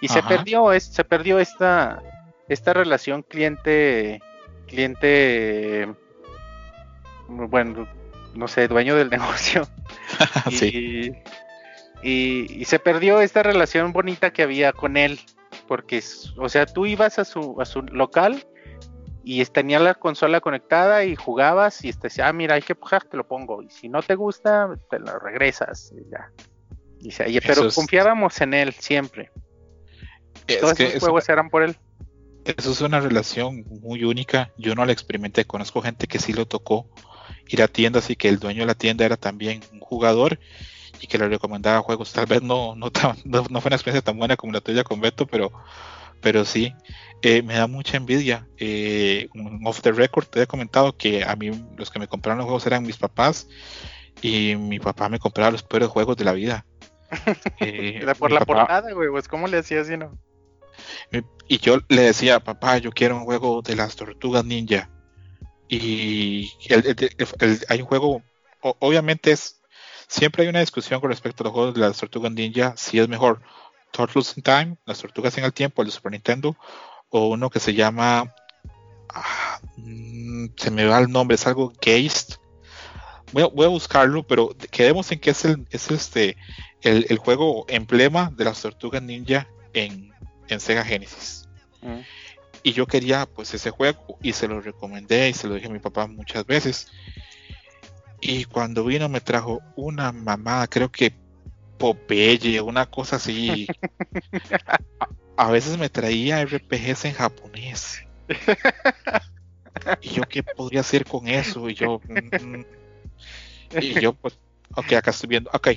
Y 0.01 0.07
se 0.09 0.21
perdió, 0.29 0.73
es, 0.73 0.85
se 0.85 1.03
perdió 1.03 1.41
esta, 1.41 2.01
esta 2.49 2.73
relación 2.73 3.23
cliente, 3.23 4.21
cliente, 4.69 5.89
bueno, 7.29 7.89
no 8.35 8.49
sé, 8.49 8.69
dueño 8.69 8.95
del 8.97 9.11
negocio. 9.11 9.67
sí. 10.51 11.13
Y, 12.03 12.09
y- 12.09 12.61
y 12.61 12.65
se 12.65 12.79
perdió 12.79 13.21
esta 13.21 13.43
relación 13.43 13.93
bonita 13.93 14.33
que 14.33 14.43
había 14.43 14.73
con 14.73 14.97
él. 14.97 15.19
Porque, 15.67 16.03
o 16.39 16.49
sea, 16.49 16.65
tú 16.67 16.87
ibas 16.87 17.19
a 17.19 17.25
su, 17.25 17.61
a 17.61 17.65
su 17.67 17.83
local 17.83 18.47
y 19.23 19.45
tenía 19.47 19.79
la 19.81 19.95
consola 19.95 20.41
conectada 20.41 21.05
y 21.05 21.15
jugabas 21.15 21.85
y 21.85 21.93
te 21.93 21.99
decía, 22.09 22.29
ah, 22.29 22.33
mira, 22.33 22.55
hay 22.55 22.63
que 22.63 22.73
jugar, 22.75 23.05
te 23.05 23.19
lo 23.19 23.27
pongo. 23.27 23.63
Y 23.63 23.69
si 23.69 23.89
no 23.91 24.03
te 24.03 24.15
gusta, 24.15 24.71
te 24.89 24.99
lo 24.99 25.19
regresas. 25.19 25.93
Y 25.95 26.11
ya. 26.11 26.31
Y 27.01 27.11
se- 27.11 27.29
y- 27.29 27.41
pero 27.41 27.67
es- 27.67 27.75
confiábamos 27.75 28.41
en 28.41 28.55
él 28.55 28.73
siempre. 28.73 29.31
Es 30.47 30.61
Todos 30.61 30.81
esos 30.81 30.95
eso, 30.95 31.01
juegos 31.01 31.29
eran 31.29 31.51
por 31.51 31.63
él. 31.63 31.77
Eso 32.45 32.73
es 32.73 32.81
una 32.81 33.01
relación 33.01 33.65
muy 33.83 34.05
única. 34.05 34.53
Yo 34.57 34.75
no 34.75 34.85
la 34.87 34.93
experimenté. 34.93 35.45
Conozco 35.45 35.83
gente 35.83 36.07
que 36.07 36.19
sí 36.19 36.33
lo 36.33 36.47
tocó 36.47 36.87
ir 37.49 37.63
a 37.63 37.69
tiendas 37.69 38.11
y 38.11 38.17
que 38.17 38.29
el 38.29 38.39
dueño 38.39 38.61
de 38.61 38.67
la 38.67 38.75
tienda 38.75 39.05
era 39.05 39.17
también 39.17 39.61
un 39.73 39.81
jugador 39.81 40.39
y 41.01 41.07
que 41.07 41.19
le 41.19 41.29
recomendaba 41.29 41.81
juegos. 41.83 42.13
Tal 42.13 42.27
vez 42.27 42.43
no, 42.43 42.75
no, 42.75 42.91
tan- 42.91 43.17
no, 43.25 43.45
no 43.51 43.61
fue 43.61 43.69
una 43.69 43.77
experiencia 43.77 44.03
tan 44.03 44.19
buena 44.19 44.37
como 44.37 44.53
la 44.53 44.61
tuya 44.61 44.85
con 44.85 45.01
Beto, 45.01 45.27
pero, 45.27 45.53
pero 46.21 46.45
sí. 46.45 46.73
Eh, 47.23 47.43
me 47.43 47.55
da 47.55 47.67
mucha 47.67 47.97
envidia. 47.97 48.47
Eh, 48.59 49.29
off 49.65 49.81
the 49.83 49.93
record 49.93 50.27
te 50.27 50.43
he 50.43 50.47
comentado 50.47 50.97
que 50.97 51.25
a 51.25 51.35
mí 51.37 51.51
los 51.77 51.91
que 51.91 51.99
me 51.99 52.07
compraron 52.09 52.39
los 52.39 52.45
juegos 52.47 52.67
eran 52.67 52.85
mis 52.85 52.97
papás 52.97 53.49
y 54.23 54.55
mi 54.57 54.79
papá 54.79 55.09
me 55.09 55.19
compraba 55.19 55.51
los 55.51 55.63
peores 55.63 55.89
juegos 55.89 56.17
de 56.17 56.25
la 56.25 56.33
vida. 56.33 56.65
Eh, 57.61 57.99
Era 58.03 58.15
por 58.15 58.31
la 58.31 58.41
papá- 58.41 58.55
portada, 58.67 58.93
güey, 58.93 59.09
pues 59.11 59.27
¿cómo 59.29 59.49
le 59.49 59.59
hacías 59.59 59.87
si 59.89 59.97
no? 59.97 60.17
Mi- 61.11 61.23
Y 61.49 61.59
yo 61.59 61.79
le 61.89 62.03
decía, 62.03 62.41
papá, 62.41 62.79
yo 62.79 62.91
quiero 62.91 63.17
un 63.17 63.25
juego 63.25 63.63
de 63.63 63.75
las 63.75 63.97
tortugas 63.97 64.45
ninja. 64.45 64.91
Y 65.69 66.51
el- 66.69 67.61
hay 67.69 67.81
un 67.81 67.87
juego, 67.87 68.23
obviamente 68.61 69.33
es, 69.33 69.61
siempre 70.07 70.43
hay 70.43 70.49
una 70.49 70.61
discusión 70.61 71.01
con 71.01 71.11
respecto 71.11 71.43
a 71.43 71.47
los 71.47 71.53
juegos 71.53 71.75
de 71.75 71.81
las 71.81 71.97
tortugas 71.99 72.33
ninja, 72.33 72.75
si 72.77 72.99
es 72.99 73.09
mejor 73.09 73.41
Turtles 73.93 74.37
in 74.37 74.43
Time, 74.43 74.77
las 74.87 74.99
tortugas 74.99 75.37
en 75.39 75.45
el 75.45 75.53
tiempo, 75.53 75.83
el 75.83 75.89
de 75.89 75.93
Super 75.93 76.13
Nintendo, 76.13 76.57
o 77.11 77.29
uno 77.29 77.49
que 77.51 77.61
se 77.61 77.75
llama, 77.75 78.35
ah, 79.11 79.61
mm, 79.77 80.47
se 80.57 80.71
me 80.71 80.85
va 80.87 80.99
el 80.99 81.11
nombre, 81.11 81.35
es 81.37 81.47
algo 81.47 81.73
Geist, 81.81 82.35
Voy 83.33 83.43
a, 83.43 83.67
a 83.67 83.69
buscarlo, 83.69 84.27
pero 84.27 84.57
quedemos 84.71 85.13
en 85.13 85.21
que 85.21 85.31
es 85.31 85.45
el, 85.45 85.67
es 85.71 85.91
este 85.91 86.37
el, 86.81 87.05
el 87.11 87.19
juego 87.19 87.67
emblema 87.69 88.31
de 88.35 88.45
las 88.45 88.63
tortugas 88.63 89.03
ninja 89.03 89.49
en, 89.75 90.13
en 90.49 90.61
Sega 90.61 90.85
Genesis. 90.85 91.49
Mm. 91.83 92.01
Y 92.63 92.73
yo 92.73 92.87
quería 92.87 93.27
pues 93.27 93.55
ese 93.55 93.71
juego 93.71 94.19
y 94.23 94.33
se 94.33 94.49
lo 94.49 94.61
recomendé 94.61 95.29
y 95.29 95.35
se 95.35 95.47
lo 95.47 95.55
dije 95.55 95.69
a 95.69 95.71
mi 95.71 95.79
papá 95.79 96.07
muchas 96.07 96.45
veces. 96.47 96.89
Y 98.21 98.45
cuando 98.45 98.85
vino 98.85 99.09
me 99.09 99.21
trajo 99.21 99.61
una 99.77 100.11
mamada, 100.13 100.67
creo 100.67 100.91
que 100.91 101.15
Popeye, 101.79 102.61
una 102.61 102.87
cosa 102.87 103.17
así. 103.17 103.67
a, 105.37 105.51
veces 105.51 105.79
me 105.79 105.89
traía 105.89 106.45
RPGs 106.45 107.05
en 107.05 107.15
japonés. 107.15 108.05
Y 110.01 110.11
yo, 110.11 110.23
¿qué 110.25 110.43
podría 110.43 110.81
hacer 110.81 111.05
con 111.05 111.29
eso? 111.29 111.71
Y 111.71 111.75
yo, 111.75 112.01
mm, 112.09 112.63
y 113.81 114.01
yo, 114.01 114.13
pues, 114.13 114.39
ok, 114.75 114.93
acá 114.95 115.11
estoy 115.13 115.29
viendo, 115.29 115.51
ok, 115.53 115.69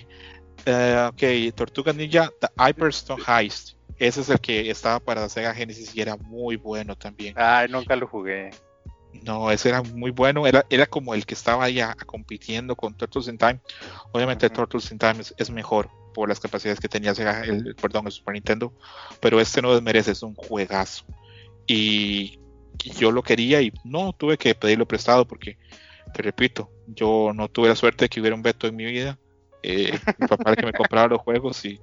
eh, 0.65 1.09
ok, 1.09 1.55
Tortuga 1.55 1.93
Ninja, 1.93 2.31
The 2.39 2.47
Hyperstone 2.57 3.23
Heist. 3.27 3.75
Ese 4.01 4.21
es 4.21 4.29
el 4.29 4.39
que 4.39 4.71
estaba 4.71 4.99
para 4.99 5.29
Sega 5.29 5.53
Genesis 5.53 5.95
y 5.95 6.01
era 6.01 6.17
muy 6.17 6.55
bueno 6.55 6.95
también. 6.95 7.35
Ay, 7.37 7.67
nunca 7.69 7.95
lo 7.95 8.07
jugué. 8.07 8.49
No, 9.21 9.51
ese 9.51 9.69
era 9.69 9.83
muy 9.83 10.09
bueno. 10.09 10.47
Era, 10.47 10.65
era 10.71 10.87
como 10.87 11.13
el 11.13 11.23
que 11.23 11.35
estaba 11.35 11.65
ahí 11.65 11.79
a- 11.79 11.91
a 11.91 12.05
compitiendo 12.05 12.75
con 12.75 12.95
Turtles 12.97 13.27
in 13.27 13.37
Time. 13.37 13.59
Obviamente, 14.11 14.47
Ujú. 14.47 14.55
Turtles 14.55 14.91
in 14.91 14.97
Time 14.97 15.19
es, 15.21 15.35
es 15.37 15.51
mejor 15.51 15.87
por 16.15 16.27
las 16.27 16.39
capacidades 16.39 16.79
que 16.79 16.87
tenía 16.89 17.13
Sega, 17.13 17.43
el, 17.43 17.75
perdón, 17.75 18.07
el 18.07 18.11
Super 18.11 18.33
Nintendo. 18.33 18.73
Pero 19.21 19.39
este 19.39 19.61
no 19.61 19.71
desmerece, 19.71 20.13
es 20.13 20.23
un 20.23 20.33
juegazo. 20.33 21.03
Y, 21.67 22.39
y 22.83 22.91
yo 22.97 23.11
lo 23.11 23.21
quería 23.21 23.61
y 23.61 23.71
no 23.83 24.13
tuve 24.13 24.35
que 24.35 24.55
pedirlo 24.55 24.87
prestado 24.87 25.27
porque, 25.27 25.59
te 26.11 26.23
repito, 26.23 26.71
yo 26.87 27.33
no 27.35 27.49
tuve 27.49 27.67
la 27.69 27.75
suerte 27.75 28.05
de 28.05 28.09
que 28.09 28.19
hubiera 28.19 28.35
un 28.35 28.41
veto 28.41 28.65
en 28.65 28.75
mi 28.75 28.85
vida. 28.85 29.19
Eh, 29.61 29.91
mi 30.17 30.25
papá 30.27 30.53
era 30.53 30.55
que 30.55 30.65
me 30.65 30.73
compraba 30.89 31.07
los 31.07 31.21
juegos 31.21 31.63
y 31.65 31.79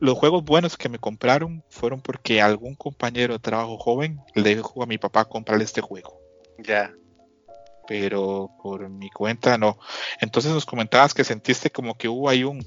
los 0.00 0.18
juegos 0.18 0.44
buenos 0.44 0.76
que 0.76 0.88
me 0.88 0.98
compraron 0.98 1.64
fueron 1.68 2.00
porque 2.00 2.40
algún 2.42 2.74
compañero 2.74 3.34
de 3.34 3.40
trabajo 3.40 3.76
joven 3.78 4.20
le 4.34 4.54
dijo 4.56 4.82
a 4.82 4.86
mi 4.86 4.98
papá 4.98 5.24
comprarle 5.26 5.64
este 5.64 5.80
juego 5.80 6.20
Ya. 6.58 6.92
pero 7.86 8.50
por 8.62 8.88
mi 8.88 9.10
cuenta 9.10 9.58
no. 9.58 9.78
Entonces 10.20 10.52
nos 10.52 10.64
comentabas 10.66 11.12
que 11.14 11.24
sentiste 11.24 11.70
como 11.70 11.96
que 11.96 12.08
hubo 12.08 12.28
ahí 12.28 12.44
un, 12.44 12.64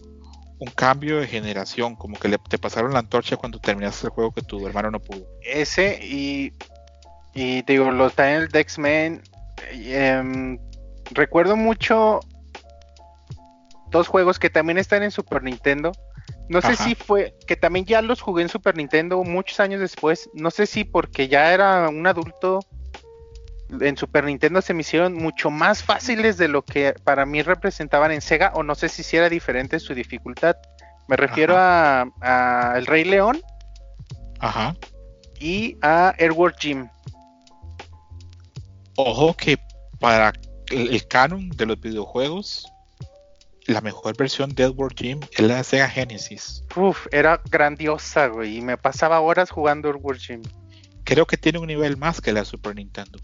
un 0.60 0.68
cambio 0.72 1.20
de 1.20 1.28
generación, 1.28 1.96
como 1.96 2.18
que 2.20 2.28
le, 2.28 2.38
te 2.50 2.58
pasaron 2.58 2.94
la 2.94 3.00
antorcha 3.00 3.38
cuando 3.38 3.60
terminaste 3.60 4.08
el 4.08 4.12
juego 4.12 4.32
que 4.32 4.42
tu 4.42 4.66
hermano 4.68 4.92
no 4.92 5.00
pudo. 5.00 5.28
Ese 5.42 6.00
y. 6.04 6.54
Y 7.34 7.62
te 7.64 7.74
digo, 7.74 7.92
los 7.92 8.16
también 8.16 8.42
el 8.44 8.48
de 8.48 8.60
X-Men. 8.62 9.22
em, 9.72 10.58
recuerdo 11.12 11.56
mucho. 11.56 12.20
Dos 13.92 14.08
juegos 14.08 14.38
que 14.40 14.50
también 14.50 14.78
están 14.78 15.04
en 15.04 15.12
Super 15.12 15.44
Nintendo. 15.44 15.92
No 16.50 16.62
sé 16.62 16.76
si 16.76 16.96
fue. 16.96 17.36
Que 17.46 17.56
también 17.56 17.86
ya 17.86 18.02
los 18.02 18.22
jugué 18.22 18.44
en 18.44 18.50
Super 18.50 18.76
Nintendo 18.78 19.22
muchos 19.24 19.60
años 19.60 19.80
después. 19.80 20.30
No 20.34 20.50
sé 20.52 20.66
si 20.66 20.84
porque 20.84 21.28
ya 21.28 21.54
era 21.54 21.90
un 21.90 22.08
adulto. 22.08 22.60
En 23.82 23.98
Super 23.98 24.24
Nintendo 24.24 24.62
se 24.62 24.74
me 24.74 24.82
hicieron 24.82 25.14
mucho 25.14 25.50
más 25.50 25.84
fáciles 25.84 26.38
de 26.38 26.48
lo 26.48 26.64
que 26.64 26.94
para 27.04 27.26
mí 27.26 27.42
representaban 27.42 28.12
en 28.12 28.22
Sega. 28.22 28.54
O 28.56 28.64
no 28.64 28.76
sé 28.76 28.88
si 28.88 29.18
era 29.18 29.30
diferente 29.30 29.80
su 29.80 29.94
dificultad. 29.94 30.56
Me 31.08 31.16
refiero 31.16 31.56
a, 31.58 32.06
a 32.22 32.74
El 32.78 32.86
Rey 32.86 33.04
León 33.06 33.42
Ajá. 34.40 34.76
y 35.40 35.78
a 35.82 36.14
Airworld 36.18 36.58
Gym. 36.60 36.90
Ojo 38.96 39.34
que 39.36 39.58
para 40.00 40.34
el, 40.70 40.94
el 40.94 41.08
canon 41.08 41.50
de 41.50 41.66
los 41.66 41.80
videojuegos, 41.80 42.66
la 43.68 43.82
mejor 43.82 44.16
versión 44.18 44.50
de 44.56 44.64
Edward 44.64 44.94
Jim 44.98 45.20
es 45.32 45.40
la 45.40 45.58
de 45.58 45.64
Sega 45.64 45.90
Genesis. 45.90 46.64
Uf, 46.76 47.06
era 47.12 47.42
grandiosa, 47.50 48.28
güey. 48.28 48.58
Y 48.58 48.62
me 48.62 48.78
pasaba 48.78 49.20
horas 49.20 49.50
jugando 49.52 49.90
Airworld 49.90 50.22
Gym. 50.22 50.42
Creo 51.04 51.26
que 51.26 51.38
tiene 51.38 51.60
un 51.60 51.68
nivel 51.68 51.98
más 51.98 52.20
que 52.22 52.32
la 52.34 52.44
Super 52.46 52.76
Nintendo. 52.76 53.20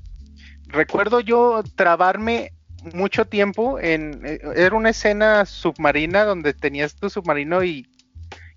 Recuerdo 0.68 1.20
yo 1.20 1.64
trabarme 1.76 2.52
mucho 2.94 3.26
tiempo 3.26 3.80
en. 3.80 4.22
eh, 4.26 4.40
Era 4.56 4.76
una 4.76 4.90
escena 4.90 5.46
submarina 5.46 6.24
donde 6.26 6.54
tenías 6.54 6.96
tu 6.96 7.10
submarino 7.10 7.64
y, 7.64 7.88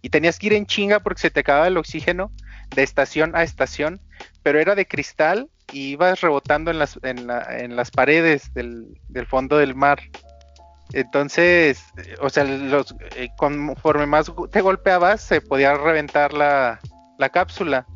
y 0.02 0.10
tenías 0.10 0.38
que 0.38 0.46
ir 0.46 0.52
en 0.54 0.66
chinga 0.66 1.00
porque 1.00 1.20
se 1.22 1.30
te 1.30 1.40
acababa 1.40 1.68
el 1.68 1.76
oxígeno 1.76 2.32
de 2.74 2.82
estación 2.82 3.34
a 3.36 3.42
estación. 3.42 4.00
Pero 4.42 4.58
era 4.60 4.74
de 4.74 4.86
cristal 4.86 5.48
y 5.72 5.90
ibas 5.90 6.20
rebotando 6.20 6.70
en 6.70 6.78
las, 6.78 6.98
en 7.02 7.26
la- 7.26 7.46
en 7.58 7.74
las 7.76 7.90
paredes 7.90 8.52
del, 8.54 8.98
del 9.08 9.26
fondo 9.26 9.58
del 9.58 9.74
mar. 9.74 10.00
Entonces, 10.92 11.84
o 12.20 12.30
sea, 12.30 12.44
los, 12.44 12.94
eh, 13.16 13.28
conforme 13.36 14.06
más 14.06 14.32
te 14.50 14.60
golpeabas, 14.60 15.20
se 15.20 15.40
podía 15.40 15.74
reventar 15.74 16.32
la, 16.32 16.80
la 17.18 17.28
cápsula. 17.28 17.86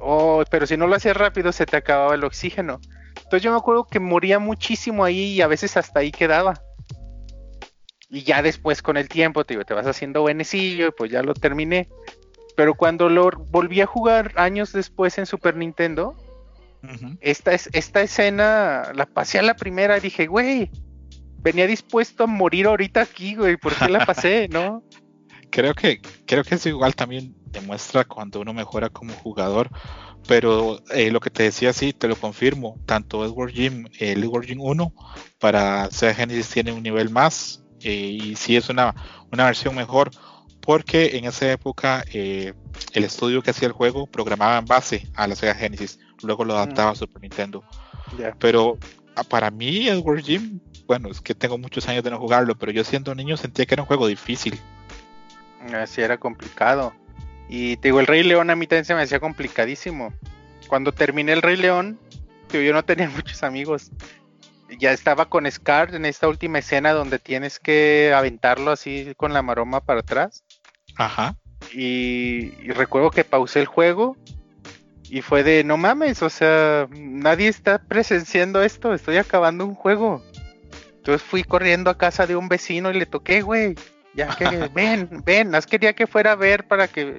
Oh, 0.00 0.42
pero 0.50 0.66
si 0.66 0.76
no 0.76 0.86
lo 0.86 0.96
hacías 0.96 1.16
rápido, 1.16 1.52
se 1.52 1.66
te 1.66 1.76
acababa 1.76 2.14
el 2.14 2.24
oxígeno. 2.24 2.80
Entonces 3.16 3.42
yo 3.42 3.52
me 3.52 3.58
acuerdo 3.58 3.84
que 3.84 4.00
moría 4.00 4.38
muchísimo 4.38 5.04
ahí 5.04 5.34
y 5.34 5.42
a 5.42 5.46
veces 5.46 5.76
hasta 5.76 6.00
ahí 6.00 6.10
quedaba. 6.10 6.54
Y 8.08 8.22
ya 8.22 8.42
después 8.42 8.82
con 8.82 8.96
el 8.96 9.08
tiempo 9.08 9.44
te, 9.44 9.54
digo, 9.54 9.64
te 9.64 9.74
vas 9.74 9.86
haciendo 9.86 10.22
buenecillo 10.22 10.88
y 10.88 10.90
pues 10.90 11.12
ya 11.12 11.22
lo 11.22 11.34
terminé. 11.34 11.88
Pero 12.56 12.74
cuando 12.74 13.08
lo 13.08 13.30
volví 13.30 13.80
a 13.80 13.86
jugar 13.86 14.32
años 14.36 14.72
después 14.72 15.16
en 15.18 15.26
Super 15.26 15.54
Nintendo, 15.54 16.16
esta, 17.20 17.52
es, 17.52 17.68
esta 17.72 18.00
escena 18.00 18.90
la 18.94 19.06
pasé 19.06 19.38
a 19.38 19.42
la 19.42 19.54
primera 19.54 19.98
y 19.98 20.00
dije, 20.00 20.26
güey, 20.26 20.70
venía 21.42 21.66
dispuesto 21.66 22.24
a 22.24 22.26
morir 22.26 22.66
ahorita 22.66 23.00
aquí, 23.00 23.34
güey, 23.34 23.56
¿por 23.56 23.74
qué 23.74 23.88
la 23.88 24.04
pasé, 24.04 24.48
no? 24.52 24.82
Creo 25.50 25.74
que, 25.74 26.00
creo 26.26 26.44
que 26.44 26.54
eso 26.54 26.68
igual 26.68 26.94
también 26.94 27.34
demuestra 27.46 28.04
cuando 28.04 28.40
uno 28.40 28.54
mejora 28.54 28.88
como 28.88 29.12
jugador. 29.14 29.70
Pero 30.28 30.80
eh, 30.90 31.10
lo 31.10 31.20
que 31.20 31.30
te 31.30 31.44
decía, 31.44 31.72
sí, 31.72 31.92
te 31.92 32.06
lo 32.06 32.14
confirmo. 32.14 32.78
Tanto 32.86 33.24
Edward 33.24 33.50
Jim, 33.50 33.86
el 33.98 34.22
Edward 34.22 34.44
Jim 34.44 34.60
1 34.60 34.94
para 35.38 35.90
Sega 35.90 36.14
Genesis 36.14 36.50
tiene 36.50 36.72
un 36.72 36.82
nivel 36.82 37.10
más. 37.10 37.64
eh, 37.80 38.18
y 38.22 38.36
sí 38.36 38.56
es 38.56 38.68
una, 38.68 38.94
una 39.32 39.46
versión 39.46 39.74
mejor. 39.74 40.10
Porque 40.60 41.16
en 41.16 41.24
esa 41.24 41.50
época 41.50 42.04
eh, 42.12 42.52
el 42.92 43.04
estudio 43.04 43.42
que 43.42 43.50
hacía 43.50 43.66
el 43.66 43.72
juego 43.72 44.06
programaba 44.06 44.58
en 44.58 44.66
base 44.66 45.08
a 45.14 45.26
la 45.26 45.34
Sega 45.34 45.54
Genesis. 45.54 45.98
Luego 46.22 46.44
lo 46.44 46.54
adaptaba 46.54 46.90
a 46.90 46.94
Super 46.94 47.22
Nintendo. 47.22 47.64
Pero 48.38 48.78
ah, 49.16 49.24
para 49.24 49.50
mí, 49.50 49.88
Edward 49.88 50.22
Jim, 50.22 50.60
bueno, 50.90 51.08
es 51.08 51.20
que 51.20 51.36
tengo 51.36 51.56
muchos 51.56 51.88
años 51.88 52.02
de 52.02 52.10
no 52.10 52.18
jugarlo. 52.18 52.56
Pero 52.58 52.72
yo 52.72 52.82
siendo 52.82 53.14
niño 53.14 53.36
sentía 53.36 53.64
que 53.64 53.74
era 53.74 53.84
un 53.84 53.86
juego 53.86 54.08
difícil. 54.08 54.58
Así 55.72 56.00
era 56.00 56.18
complicado. 56.18 56.92
Y 57.48 57.76
te 57.76 57.88
digo, 57.88 58.00
el 58.00 58.08
Rey 58.08 58.24
León 58.24 58.50
a 58.50 58.56
mí 58.56 58.66
también 58.66 58.84
se 58.84 58.96
me 58.96 59.02
hacía 59.02 59.20
complicadísimo. 59.20 60.12
Cuando 60.66 60.90
terminé 60.90 61.32
el 61.32 61.42
Rey 61.42 61.56
León, 61.56 62.00
digo, 62.50 62.64
yo 62.64 62.72
no 62.72 62.84
tenía 62.84 63.08
muchos 63.14 63.44
amigos. 63.44 63.92
Ya 64.80 64.90
estaba 64.90 65.26
con 65.26 65.48
Scar 65.48 65.94
en 65.94 66.06
esta 66.06 66.26
última 66.26 66.58
escena 66.58 66.90
donde 66.90 67.20
tienes 67.20 67.60
que 67.60 68.12
aventarlo 68.12 68.72
así 68.72 69.12
con 69.16 69.32
la 69.32 69.42
maroma 69.42 69.80
para 69.82 70.00
atrás. 70.00 70.42
Ajá. 70.96 71.36
Y, 71.72 72.52
y 72.64 72.72
recuerdo 72.72 73.12
que 73.12 73.22
pausé 73.22 73.60
el 73.60 73.66
juego 73.66 74.16
y 75.08 75.22
fue 75.22 75.44
de 75.44 75.62
no 75.62 75.76
mames, 75.76 76.20
o 76.24 76.30
sea, 76.30 76.88
nadie 76.90 77.46
está 77.46 77.78
presenciando 77.78 78.60
esto, 78.60 78.92
estoy 78.92 79.18
acabando 79.18 79.64
un 79.66 79.76
juego. 79.76 80.20
Entonces 81.00 81.26
fui 81.26 81.42
corriendo 81.44 81.88
a 81.88 81.96
casa 81.96 82.26
de 82.26 82.36
un 82.36 82.48
vecino 82.48 82.90
y 82.90 82.94
le 82.98 83.06
toqué, 83.06 83.40
güey. 83.40 83.74
Ya 84.14 84.36
que 84.36 84.44
ven, 84.74 85.22
ven, 85.24 85.50
más 85.50 85.66
quería 85.66 85.94
que 85.94 86.06
fuera 86.06 86.32
a 86.32 86.36
ver 86.36 86.68
para 86.68 86.88
que 86.88 87.16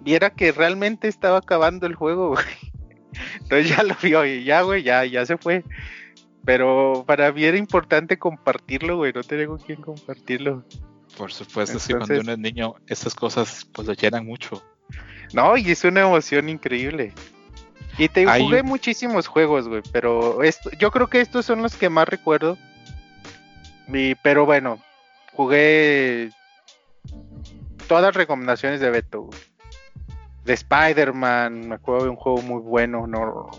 viera 0.00 0.30
que 0.30 0.50
realmente 0.50 1.06
estaba 1.06 1.38
acabando 1.38 1.86
el 1.86 1.94
juego, 1.94 2.30
güey. 2.34 2.44
Entonces 3.40 3.68
ya 3.68 3.84
lo 3.84 3.94
vio 4.02 4.26
y 4.26 4.42
ya, 4.42 4.62
güey, 4.62 4.82
ya, 4.82 5.04
ya 5.04 5.24
se 5.24 5.36
fue. 5.36 5.62
Pero 6.44 7.04
para 7.06 7.30
mí 7.30 7.44
era 7.44 7.56
importante 7.56 8.18
compartirlo, 8.18 8.96
güey, 8.96 9.12
no 9.12 9.22
tengo 9.22 9.56
con 9.56 9.64
quién 9.64 9.80
compartirlo. 9.80 10.64
Por 11.16 11.32
supuesto, 11.32 11.78
sí, 11.78 11.92
cuando 11.92 12.14
Entonces- 12.14 12.24
uno 12.24 12.32
es 12.32 12.38
niño, 12.38 12.74
estas 12.88 13.14
cosas 13.14 13.64
pues 13.72 13.86
lo 13.86 13.94
llenan 13.94 14.26
mucho. 14.26 14.60
No, 15.32 15.56
y 15.56 15.70
es 15.70 15.84
una 15.84 16.00
emoción 16.00 16.48
increíble. 16.48 17.12
Y 17.96 18.08
te 18.08 18.28
Hay 18.28 18.42
jugué 18.42 18.64
muchísimos 18.64 19.28
juegos, 19.28 19.68
güey, 19.68 19.82
pero 19.92 20.42
esto, 20.42 20.68
yo 20.80 20.90
creo 20.90 21.06
que 21.06 21.20
estos 21.20 21.46
son 21.46 21.62
los 21.62 21.76
que 21.76 21.88
más 21.88 22.08
recuerdo. 22.08 22.58
Y, 23.88 24.14
pero 24.16 24.46
bueno, 24.46 24.78
jugué 25.32 26.30
todas 27.86 28.02
las 28.04 28.14
recomendaciones 28.14 28.80
de 28.80 28.90
Beto. 28.90 29.30
De 30.44 30.52
Spider-Man, 30.54 31.68
me 31.68 31.74
acuerdo 31.76 32.04
de 32.04 32.10
un 32.10 32.16
juego 32.16 32.42
muy 32.42 32.60
bueno, 32.60 33.06
no 33.06 33.50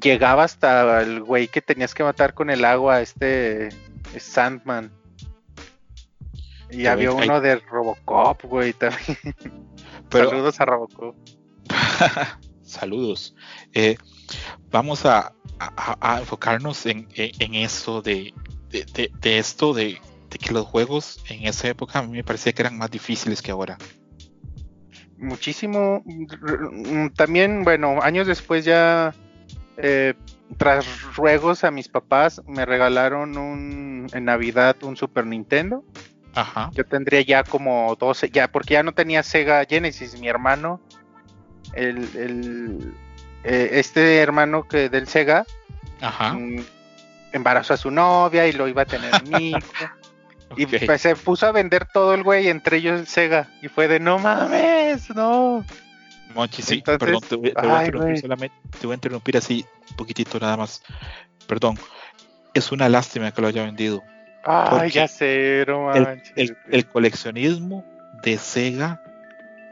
llegaba 0.00 0.44
hasta 0.44 1.02
el 1.02 1.22
güey 1.22 1.48
que 1.48 1.60
tenías 1.60 1.94
que 1.94 2.04
matar 2.04 2.34
con 2.34 2.50
el 2.50 2.64
agua, 2.64 3.00
este 3.00 3.68
Sandman. 4.18 4.90
Y 6.70 6.86
había 6.86 7.10
hay- 7.10 7.28
uno 7.28 7.40
de 7.40 7.56
Robocop, 7.56 8.42
güey, 8.44 8.72
también. 8.72 9.18
Pero 10.08 10.30
Saludos 10.30 10.60
a 10.60 10.64
Robocop. 10.64 11.16
saludos. 12.74 13.34
Eh, 13.72 13.96
vamos 14.70 15.06
a 15.06 15.34
a, 15.58 16.14
a 16.14 16.20
enfocarnos 16.20 16.86
en, 16.86 17.08
en, 17.14 17.30
en 17.38 17.54
esto 17.54 18.02
de, 18.02 18.34
de, 18.70 18.84
de, 18.84 19.10
de 19.20 19.38
esto 19.38 19.72
de, 19.72 20.00
que 20.28 20.52
los 20.52 20.66
juegos 20.66 21.22
en 21.28 21.46
esa 21.46 21.68
época 21.68 22.00
a 22.00 22.02
mí 22.02 22.12
me 22.12 22.24
parecía 22.24 22.52
que 22.52 22.62
eran 22.62 22.76
más 22.76 22.90
difíciles 22.90 23.40
que 23.40 23.52
ahora. 23.52 23.78
Muchísimo. 25.16 26.02
También, 27.16 27.62
bueno, 27.62 28.02
años 28.02 28.26
después 28.26 28.64
ya, 28.64 29.14
eh, 29.76 30.14
tras 30.58 31.14
ruegos 31.14 31.62
a 31.62 31.70
mis 31.70 31.88
papás, 31.88 32.42
me 32.48 32.66
regalaron 32.66 33.38
un, 33.38 34.08
en 34.12 34.24
Navidad 34.24 34.76
un 34.82 34.96
Super 34.96 35.24
Nintendo. 35.24 35.84
Ajá, 36.34 36.70
Yo 36.74 36.84
tendría 36.84 37.20
ya 37.20 37.44
como 37.44 37.94
12, 37.94 38.30
ya, 38.30 38.50
porque 38.50 38.74
ya 38.74 38.82
no 38.82 38.92
tenía 38.92 39.22
Sega 39.22 39.64
Genesis, 39.64 40.18
mi 40.18 40.26
hermano, 40.26 40.80
el, 41.76 42.08
el, 42.16 42.94
eh, 43.44 43.70
este 43.72 44.18
hermano 44.18 44.66
que 44.66 44.88
del 44.88 45.06
Sega, 45.08 45.44
ajá. 46.00 46.34
mm, 46.34 46.64
embarazó 47.32 47.74
a 47.74 47.76
su 47.76 47.90
novia 47.90 48.46
y 48.46 48.52
lo 48.52 48.68
iba 48.68 48.82
a 48.82 48.86
tener 48.86 49.12
hijo. 49.40 49.90
Y 50.56 50.66
pues 50.66 51.00
se 51.00 51.16
puso 51.16 51.46
a 51.46 51.52
vender 51.52 51.86
todo 51.92 52.14
el 52.14 52.22
güey, 52.22 52.48
entre 52.48 52.76
ellos 52.76 53.00
el 53.00 53.06
Sega. 53.08 53.48
Y 53.60 53.68
fue 53.68 53.88
de 53.88 53.98
no 53.98 54.18
mames, 54.18 55.10
no. 55.10 55.64
Monchi, 56.32 56.62
sí, 56.62 56.74
Entonces, 56.76 56.98
perdón, 56.98 57.22
te 57.28 57.34
voy, 57.36 57.52
te 57.52 57.60
voy 57.60 57.70
a 57.70 57.78
ay, 57.78 57.86
interrumpir 57.86 58.20
solamente, 58.20 58.56
te 58.80 58.86
voy 58.86 58.92
a 58.92 58.94
interrumpir 58.94 59.36
así 59.36 59.64
un 59.90 59.96
poquitito 59.96 60.38
nada 60.38 60.56
más. 60.56 60.82
Perdón, 61.46 61.76
es 62.54 62.70
una 62.72 62.88
lástima 62.88 63.30
que 63.32 63.40
lo 63.42 63.48
haya 63.48 63.64
vendido. 63.64 64.02
Ay, 64.44 64.90
ya 64.90 65.08
sé, 65.08 65.64
no 65.66 65.92
el- 65.94 66.56
el 66.70 66.86
coleccionismo 66.86 67.84
de 68.22 68.36
Sega 68.38 69.00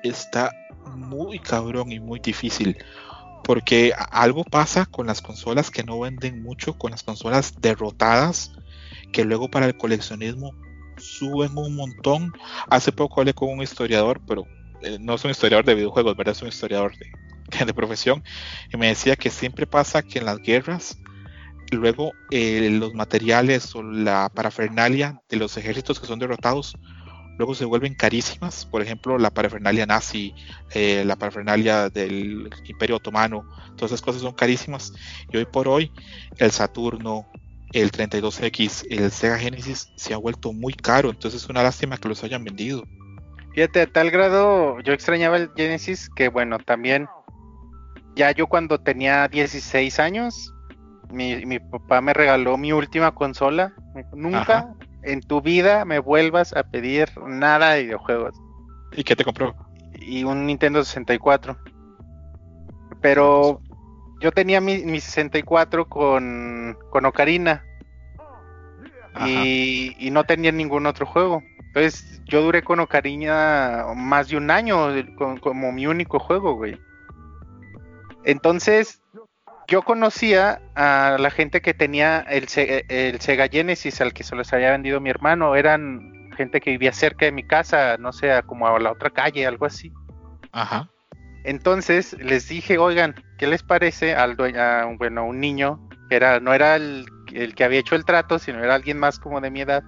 está 0.02 0.50
muy 0.96 1.38
cabrón 1.38 1.92
y 1.92 2.00
muy 2.00 2.20
difícil. 2.20 2.76
Porque 3.44 3.92
algo 4.10 4.44
pasa 4.44 4.86
con 4.86 5.06
las 5.06 5.20
consolas 5.20 5.70
que 5.70 5.82
no 5.82 5.98
venden 5.98 6.42
mucho, 6.42 6.78
con 6.78 6.92
las 6.92 7.02
consolas 7.02 7.54
derrotadas, 7.60 8.52
que 9.12 9.24
luego 9.24 9.50
para 9.50 9.66
el 9.66 9.76
coleccionismo 9.76 10.52
suben 10.96 11.56
un 11.56 11.74
montón. 11.74 12.32
Hace 12.68 12.92
poco 12.92 13.20
hablé 13.20 13.34
con 13.34 13.50
un 13.50 13.62
historiador, 13.62 14.20
pero 14.26 14.46
eh, 14.82 14.98
no 15.00 15.14
es 15.14 15.24
un 15.24 15.30
historiador 15.32 15.64
de 15.64 15.74
videojuegos, 15.74 16.16
¿verdad? 16.16 16.34
Es 16.36 16.42
un 16.42 16.48
historiador 16.48 16.92
de, 16.96 17.10
de 17.64 17.74
profesión. 17.74 18.22
Y 18.72 18.76
me 18.76 18.88
decía 18.88 19.16
que 19.16 19.30
siempre 19.30 19.66
pasa 19.66 20.02
que 20.02 20.18
en 20.18 20.26
las 20.26 20.38
guerras, 20.38 20.98
luego 21.70 22.12
eh, 22.30 22.68
los 22.70 22.94
materiales 22.94 23.74
o 23.74 23.82
la 23.82 24.30
parafernalia 24.34 25.20
de 25.28 25.36
los 25.36 25.56
ejércitos 25.56 26.00
que 26.00 26.06
son 26.06 26.18
derrotados, 26.18 26.76
luego 27.38 27.54
se 27.54 27.64
vuelven 27.64 27.94
carísimas. 27.94 28.66
Por 28.66 28.82
ejemplo, 28.82 29.18
la 29.18 29.30
parafernalia 29.30 29.86
nazi, 29.86 30.34
eh, 30.74 31.04
la 31.04 31.16
parafernalia 31.16 31.88
del 31.88 32.50
Imperio 32.64 32.96
Otomano, 32.96 33.44
todas 33.76 33.92
esas 33.92 34.02
cosas 34.02 34.22
son 34.22 34.34
carísimas. 34.34 34.92
Y 35.30 35.36
hoy 35.36 35.46
por 35.46 35.68
hoy, 35.68 35.92
el 36.38 36.50
Saturno, 36.50 37.26
el 37.72 37.90
32X, 37.90 38.86
el 38.90 39.10
Sega 39.10 39.38
Genesis 39.38 39.92
se 39.96 40.14
ha 40.14 40.18
vuelto 40.18 40.52
muy 40.52 40.74
caro. 40.74 41.10
Entonces 41.10 41.42
es 41.42 41.48
una 41.48 41.62
lástima 41.62 41.96
que 41.96 42.08
los 42.08 42.22
hayan 42.24 42.44
vendido. 42.44 42.84
Fíjate, 43.54 43.82
a 43.82 43.86
tal 43.86 44.10
grado 44.10 44.80
yo 44.80 44.92
extrañaba 44.92 45.36
el 45.36 45.50
Genesis 45.56 46.08
que, 46.14 46.28
bueno, 46.28 46.58
también 46.58 47.06
ya 48.14 48.30
yo 48.32 48.46
cuando 48.46 48.78
tenía 48.78 49.28
16 49.28 49.98
años, 49.98 50.52
mi, 51.10 51.44
mi 51.44 51.58
papá 51.58 52.00
me 52.00 52.14
regaló 52.14 52.56
mi 52.56 52.72
última 52.72 53.14
consola. 53.14 53.74
Nunca 54.12 54.40
Ajá. 54.40 54.74
En 55.02 55.20
tu 55.20 55.40
vida 55.40 55.84
me 55.84 55.98
vuelvas 55.98 56.54
a 56.54 56.62
pedir 56.64 57.08
nada 57.26 57.72
de 57.72 57.84
videojuegos. 57.84 58.34
¿Y 58.92 59.04
qué 59.04 59.16
te 59.16 59.24
compró? 59.24 59.54
Y 59.94 60.24
un 60.24 60.46
Nintendo 60.46 60.84
64. 60.84 61.56
Pero 63.00 63.60
yo 64.20 64.32
tenía 64.32 64.60
mi, 64.60 64.78
mi 64.84 65.00
64 65.00 65.88
con, 65.88 66.76
con 66.90 67.04
Ocarina. 67.06 67.64
Y, 69.26 69.94
y 69.98 70.10
no 70.10 70.24
tenía 70.24 70.52
ningún 70.52 70.86
otro 70.86 71.04
juego. 71.04 71.42
Entonces 71.66 72.22
yo 72.26 72.42
duré 72.42 72.62
con 72.62 72.80
Ocarina 72.80 73.86
más 73.94 74.28
de 74.28 74.36
un 74.36 74.50
año 74.50 74.88
con- 75.16 75.38
como 75.38 75.72
mi 75.72 75.86
único 75.86 76.18
juego, 76.18 76.54
güey. 76.54 76.80
Entonces 78.24 79.01
yo 79.68 79.82
conocía 79.82 80.60
a 80.74 81.16
la 81.18 81.30
gente 81.30 81.60
que 81.60 81.74
tenía 81.74 82.20
el, 82.20 82.48
Se- 82.48 82.84
el 82.88 83.20
Sega 83.20 83.48
Genesis 83.48 84.00
al 84.00 84.12
que 84.12 84.24
se 84.24 84.36
los 84.36 84.52
había 84.52 84.70
vendido 84.72 85.00
mi 85.00 85.10
hermano. 85.10 85.54
Eran 85.56 86.30
gente 86.36 86.60
que 86.60 86.70
vivía 86.70 86.92
cerca 86.92 87.26
de 87.26 87.32
mi 87.32 87.42
casa, 87.44 87.96
no 87.98 88.12
sé, 88.12 88.30
como 88.46 88.66
a 88.66 88.78
la 88.78 88.92
otra 88.92 89.10
calle, 89.10 89.46
algo 89.46 89.66
así. 89.66 89.92
Ajá. 90.52 90.88
Entonces 91.44 92.16
les 92.20 92.48
dije, 92.48 92.78
oigan, 92.78 93.14
¿qué 93.38 93.46
les 93.46 93.62
parece 93.62 94.14
al 94.14 94.36
dueño, 94.36 94.60
a 94.62 94.86
un- 94.86 94.96
bueno, 94.98 95.24
un 95.26 95.40
niño 95.40 95.88
que 96.08 96.16
era, 96.16 96.38
no 96.40 96.54
era 96.54 96.76
el, 96.76 97.06
el 97.32 97.54
que 97.54 97.64
había 97.64 97.80
hecho 97.80 97.94
el 97.96 98.04
trato, 98.04 98.38
sino 98.38 98.62
era 98.62 98.74
alguien 98.74 98.98
más 98.98 99.18
como 99.18 99.40
de 99.40 99.50
mi 99.50 99.60
edad? 99.62 99.82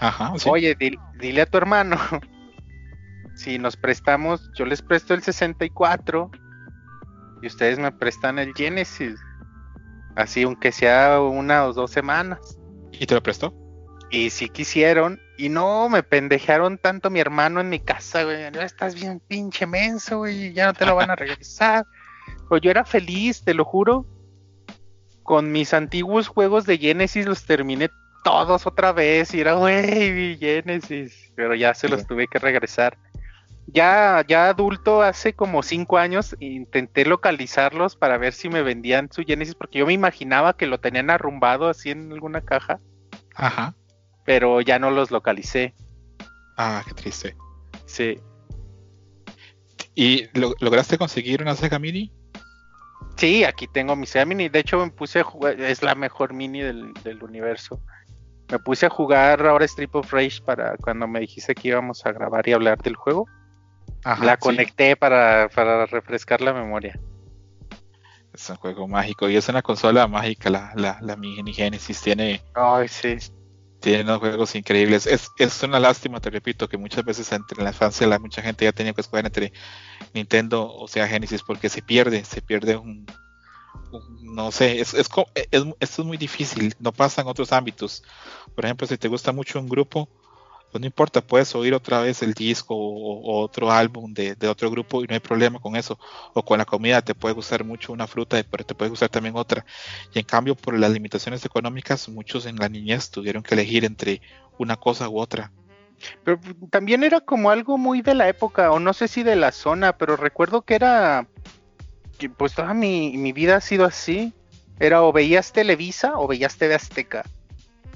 Ajá. 0.00 0.32
sí. 0.36 0.48
Oye, 0.48 0.76
dil- 0.78 0.98
dile 1.18 1.42
a 1.42 1.46
tu 1.46 1.58
hermano, 1.58 1.96
si 3.34 3.58
nos 3.58 3.76
prestamos, 3.76 4.50
yo 4.54 4.64
les 4.64 4.82
presto 4.82 5.14
el 5.14 5.22
64 5.22 6.30
y 7.42 7.46
ustedes 7.46 7.78
me 7.78 7.92
prestan 7.92 8.38
el 8.38 8.54
Genesis. 8.54 9.18
Así, 10.16 10.42
aunque 10.42 10.72
sea 10.72 11.20
una 11.20 11.64
o 11.64 11.72
dos 11.72 11.90
semanas. 11.90 12.58
¿Y 12.92 13.06
te 13.06 13.14
lo 13.14 13.22
prestó? 13.22 13.54
Y 14.10 14.30
sí 14.30 14.48
quisieron, 14.48 15.20
y 15.36 15.50
no, 15.50 15.88
me 15.88 16.02
pendejearon 16.02 16.78
tanto 16.78 17.10
mi 17.10 17.20
hermano 17.20 17.60
en 17.60 17.68
mi 17.68 17.78
casa, 17.78 18.24
güey. 18.24 18.50
Ya 18.52 18.64
estás 18.64 18.94
bien 18.94 19.20
pinche 19.20 19.66
menso, 19.66 20.18
güey, 20.18 20.52
ya 20.52 20.66
no 20.66 20.72
te 20.74 20.84
lo 20.84 20.96
van 20.96 21.10
a 21.10 21.16
regresar. 21.16 21.86
Pues 22.48 22.62
yo 22.62 22.70
era 22.70 22.84
feliz, 22.84 23.44
te 23.44 23.54
lo 23.54 23.64
juro. 23.64 24.06
Con 25.22 25.52
mis 25.52 25.74
antiguos 25.74 26.26
juegos 26.26 26.64
de 26.64 26.78
Genesis 26.78 27.26
los 27.26 27.44
terminé 27.44 27.90
todos 28.24 28.66
otra 28.66 28.92
vez 28.92 29.32
y 29.34 29.40
era, 29.40 29.52
güey, 29.54 30.36
Genesis. 30.38 31.32
Pero 31.36 31.54
ya 31.54 31.74
se 31.74 31.88
los 31.88 32.06
tuve 32.06 32.26
que 32.26 32.38
regresar. 32.38 32.98
Ya, 33.70 34.24
ya 34.26 34.48
adulto, 34.48 35.02
hace 35.02 35.34
como 35.34 35.62
cinco 35.62 35.98
años, 35.98 36.34
intenté 36.40 37.04
localizarlos 37.04 37.96
para 37.96 38.16
ver 38.16 38.32
si 38.32 38.48
me 38.48 38.62
vendían 38.62 39.10
su 39.12 39.22
Genesis, 39.24 39.54
porque 39.54 39.78
yo 39.80 39.86
me 39.86 39.92
imaginaba 39.92 40.56
que 40.56 40.66
lo 40.66 40.80
tenían 40.80 41.10
arrumbado 41.10 41.68
así 41.68 41.90
en 41.90 42.10
alguna 42.10 42.40
caja 42.40 42.80
Ajá. 43.34 43.74
pero 44.24 44.62
ya 44.62 44.78
no 44.78 44.90
los 44.90 45.10
localicé. 45.10 45.74
Ah, 46.56 46.82
qué 46.88 46.94
triste. 46.94 47.36
Sí. 47.84 48.18
¿Y 49.94 50.26
lo- 50.38 50.54
lograste 50.60 50.96
conseguir 50.96 51.42
una 51.42 51.54
Sega 51.54 51.78
Mini? 51.78 52.12
Sí, 53.16 53.44
aquí 53.44 53.66
tengo 53.68 53.96
mi 53.96 54.06
Sega 54.06 54.24
Mini. 54.24 54.48
De 54.48 54.60
hecho, 54.60 54.78
me 54.84 54.90
puse 54.90 55.20
a 55.20 55.24
jugar, 55.24 55.60
es 55.60 55.82
la 55.82 55.94
mejor 55.94 56.32
mini 56.32 56.60
del, 56.60 56.92
del 57.04 57.22
universo. 57.22 57.80
Me 58.50 58.58
puse 58.58 58.86
a 58.86 58.90
jugar 58.90 59.44
ahora 59.46 59.64
Strip 59.66 59.94
of 59.96 60.10
Rage 60.12 60.40
para 60.44 60.76
cuando 60.78 61.06
me 61.06 61.20
dijiste 61.20 61.54
que 61.54 61.68
íbamos 61.68 62.06
a 62.06 62.12
grabar 62.12 62.48
y 62.48 62.52
hablar 62.52 62.78
del 62.78 62.96
juego. 62.96 63.26
Ajá, 64.04 64.24
la 64.24 64.36
sí. 64.36 64.42
conecté 64.42 64.96
para, 64.96 65.48
para 65.54 65.86
refrescar 65.86 66.40
la 66.40 66.52
memoria. 66.52 66.98
Es 68.32 68.48
un 68.50 68.56
juego 68.56 68.86
mágico 68.86 69.28
y 69.28 69.36
es 69.36 69.48
una 69.48 69.62
consola 69.62 70.06
mágica. 70.06 70.50
La, 70.50 70.72
la, 70.76 70.98
la 71.00 71.16
Mini 71.16 71.52
Genesis 71.52 72.00
tiene, 72.00 72.40
Ay, 72.54 72.86
sí. 72.88 73.16
tiene 73.80 74.02
unos 74.04 74.18
juegos 74.18 74.54
increíbles. 74.54 75.06
Es, 75.06 75.30
es 75.38 75.62
una 75.62 75.80
lástima, 75.80 76.20
te 76.20 76.30
repito, 76.30 76.68
que 76.68 76.76
muchas 76.78 77.04
veces 77.04 77.30
entre 77.32 77.58
en 77.58 77.64
la 77.64 77.70
infancia 77.70 78.06
la, 78.06 78.18
mucha 78.18 78.42
gente 78.42 78.64
ya 78.64 78.72
tenía 78.72 78.92
que 78.92 79.00
escoger 79.00 79.26
entre 79.26 79.52
Nintendo 80.14 80.72
o 80.72 80.86
sea 80.88 81.08
Genesis 81.08 81.42
porque 81.42 81.68
se 81.68 81.82
pierde, 81.82 82.24
se 82.24 82.40
pierde 82.42 82.76
un, 82.76 83.06
un- 83.90 84.34
no 84.34 84.52
sé, 84.52 84.80
es, 84.80 84.94
es, 84.94 85.08
es- 85.34 85.64
esto 85.80 86.02
es 86.02 86.06
muy 86.06 86.16
difícil, 86.16 86.74
no 86.78 86.92
pasa 86.92 87.22
en 87.22 87.28
otros 87.28 87.52
ámbitos. 87.52 88.04
Por 88.54 88.64
ejemplo, 88.64 88.86
si 88.86 88.98
te 88.98 89.08
gusta 89.08 89.32
mucho 89.32 89.58
un 89.58 89.68
grupo, 89.68 90.08
pues 90.70 90.80
no 90.80 90.86
importa, 90.86 91.22
puedes 91.22 91.54
oír 91.54 91.72
otra 91.72 92.00
vez 92.00 92.22
el 92.22 92.34
disco 92.34 92.74
o, 92.76 93.42
otro 93.42 93.70
álbum 93.70 94.12
de, 94.12 94.36
otro 94.48 94.70
grupo 94.70 95.02
y 95.02 95.06
no 95.06 95.14
hay 95.14 95.20
problema 95.20 95.58
con 95.60 95.76
eso. 95.76 95.98
O 96.34 96.44
con 96.44 96.58
la 96.58 96.64
comida, 96.64 97.00
te 97.02 97.14
puede 97.14 97.34
gustar 97.34 97.64
mucho 97.64 97.92
una 97.92 98.06
fruta, 98.06 98.42
pero 98.50 98.64
te 98.64 98.74
puede 98.74 98.90
gustar 98.90 99.08
también 99.08 99.36
otra. 99.36 99.64
Y 100.12 100.18
en 100.18 100.24
cambio, 100.24 100.54
por 100.54 100.78
las 100.78 100.90
limitaciones 100.90 101.44
económicas, 101.44 102.08
muchos 102.08 102.46
en 102.46 102.56
la 102.56 102.68
niñez 102.68 103.10
tuvieron 103.10 103.42
que 103.42 103.54
elegir 103.54 103.84
entre 103.84 104.20
una 104.58 104.76
cosa 104.76 105.08
u 105.08 105.18
otra. 105.18 105.50
Pero 106.22 106.38
también 106.70 107.02
era 107.02 107.20
como 107.20 107.50
algo 107.50 107.78
muy 107.78 108.02
de 108.02 108.14
la 108.14 108.28
época, 108.28 108.70
o 108.70 108.78
no 108.78 108.92
sé 108.92 109.08
si 109.08 109.22
de 109.22 109.36
la 109.36 109.52
zona, 109.52 109.96
pero 109.96 110.16
recuerdo 110.16 110.62
que 110.62 110.74
era. 110.74 111.26
Pues 112.36 112.52
toda 112.52 112.74
mi, 112.74 113.16
mi 113.16 113.32
vida 113.32 113.56
ha 113.56 113.60
sido 113.60 113.84
así. 113.84 114.34
Era 114.80 115.02
o 115.02 115.12
veías 115.12 115.52
Televisa 115.52 116.12
o 116.16 116.28
veías 116.28 116.56
TV 116.56 116.74
Azteca. 116.74 117.24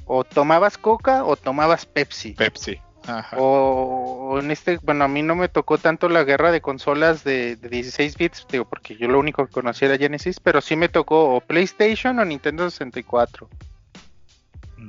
O 0.05 0.25
tomabas 0.25 0.79
Coca 0.79 1.25
o 1.25 1.37
tomabas 1.37 1.87
Pepsi. 1.87 2.33
Pepsi. 2.33 2.81
Ajá. 3.07 3.37
O, 3.37 4.31
o 4.33 4.39
en 4.39 4.51
este, 4.51 4.79
bueno, 4.83 5.05
a 5.05 5.09
mí 5.09 5.23
no 5.23 5.35
me 5.35 5.49
tocó 5.49 5.77
tanto 5.79 6.09
la 6.09 6.23
guerra 6.25 6.53
de 6.53 6.61
consolas 6.61 7.25
de, 7.25 7.57
de 7.57 7.69
16 7.69 8.17
bits, 8.17 8.47
digo, 8.51 8.65
porque 8.65 8.97
yo 8.97 9.09
lo 9.09 9.19
único 9.19 9.45
que 9.47 9.53
conocía 9.53 9.89
era 9.89 9.99
Genesis, 9.99 10.39
pero 10.39 10.61
sí 10.61 10.77
me 10.77 10.89
tocó 10.89 11.35
o 11.35 11.41
PlayStation 11.41 12.19
o 12.21 12.25
Nintendo 12.25 12.71
64. 12.71 13.49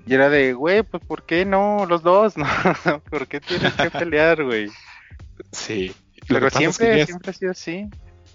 Y 0.06 0.14
era 0.14 0.30
de, 0.30 0.53
güey, 0.53 0.83
pues 0.83 1.03
¿por 1.06 1.25
qué 1.25 1.45
no 1.45 1.85
los 1.88 2.03
dos? 2.03 2.35
No, 2.85 3.00
¿por 3.09 3.27
qué 3.27 3.40
tienes 3.40 3.74
que 3.74 3.90
pelear, 3.92 4.43
güey? 4.43 4.69
Sí. 5.51 5.95
Lo 6.27 6.40
Pero 6.40 6.48
es 6.48 6.53
que 6.53 6.59
siempre, 6.59 7.06
siempre 7.06 7.32
ha 7.32 7.33
sido 7.33 7.51
así. 7.51 7.90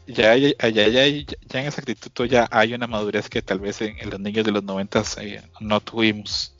ya, 0.06 0.36
ya, 0.36 0.50
ya, 0.60 0.88
ya, 0.88 1.06
ya 1.06 1.60
en 1.60 1.66
esa 1.66 1.80
actitud 1.80 2.26
ya 2.26 2.48
hay 2.50 2.74
una 2.74 2.86
madurez 2.86 3.28
que 3.28 3.42
tal 3.42 3.60
vez 3.60 3.80
en, 3.82 3.98
en 3.98 4.10
los 4.10 4.20
niños 4.20 4.44
de 4.44 4.52
los 4.52 4.62
noventas 4.64 5.16
eh, 5.18 5.42
no 5.60 5.80
tuvimos. 5.80 6.54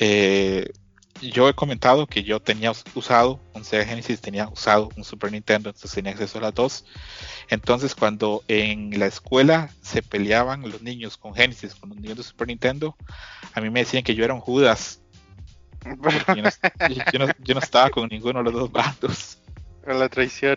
Eh, 0.00 0.68
yo 1.20 1.48
he 1.50 1.54
comentado 1.54 2.06
que 2.06 2.22
yo 2.22 2.40
tenía 2.40 2.70
us- 2.70 2.82
usado 2.94 3.38
un 3.52 3.62
Sega 3.62 3.84
Genesis, 3.84 4.20
tenía 4.22 4.48
usado 4.48 4.88
un 4.96 5.04
Super 5.04 5.30
Nintendo, 5.30 5.68
entonces 5.68 5.92
tenía 5.92 6.12
acceso 6.12 6.38
a 6.38 6.40
las 6.40 6.54
dos. 6.54 6.86
Entonces, 7.50 7.94
cuando 7.94 8.42
en 8.48 8.98
la 8.98 9.04
escuela 9.06 9.68
se 9.82 10.02
peleaban 10.02 10.62
los 10.62 10.80
niños 10.80 11.18
con 11.18 11.34
Genesis, 11.34 11.74
con 11.74 11.90
los 11.90 11.98
niños 11.98 12.16
de 12.16 12.22
Super 12.22 12.48
Nintendo, 12.48 12.96
a 13.52 13.60
mí 13.60 13.68
me 13.68 13.80
decían 13.80 14.02
que 14.02 14.14
yo 14.14 14.24
era 14.24 14.32
un 14.34 14.40
Judas. 14.40 15.02
Yo 15.84 16.42
no, 16.42 16.50
yo 17.12 17.18
no- 17.18 17.32
yo 17.38 17.54
no 17.54 17.60
estaba 17.60 17.90
con 17.90 18.08
ninguno 18.08 18.38
de 18.40 18.44
los 18.44 18.54
dos 18.54 18.72
bandos. 18.72 19.38
La 19.86 20.08
traición. 20.08 20.56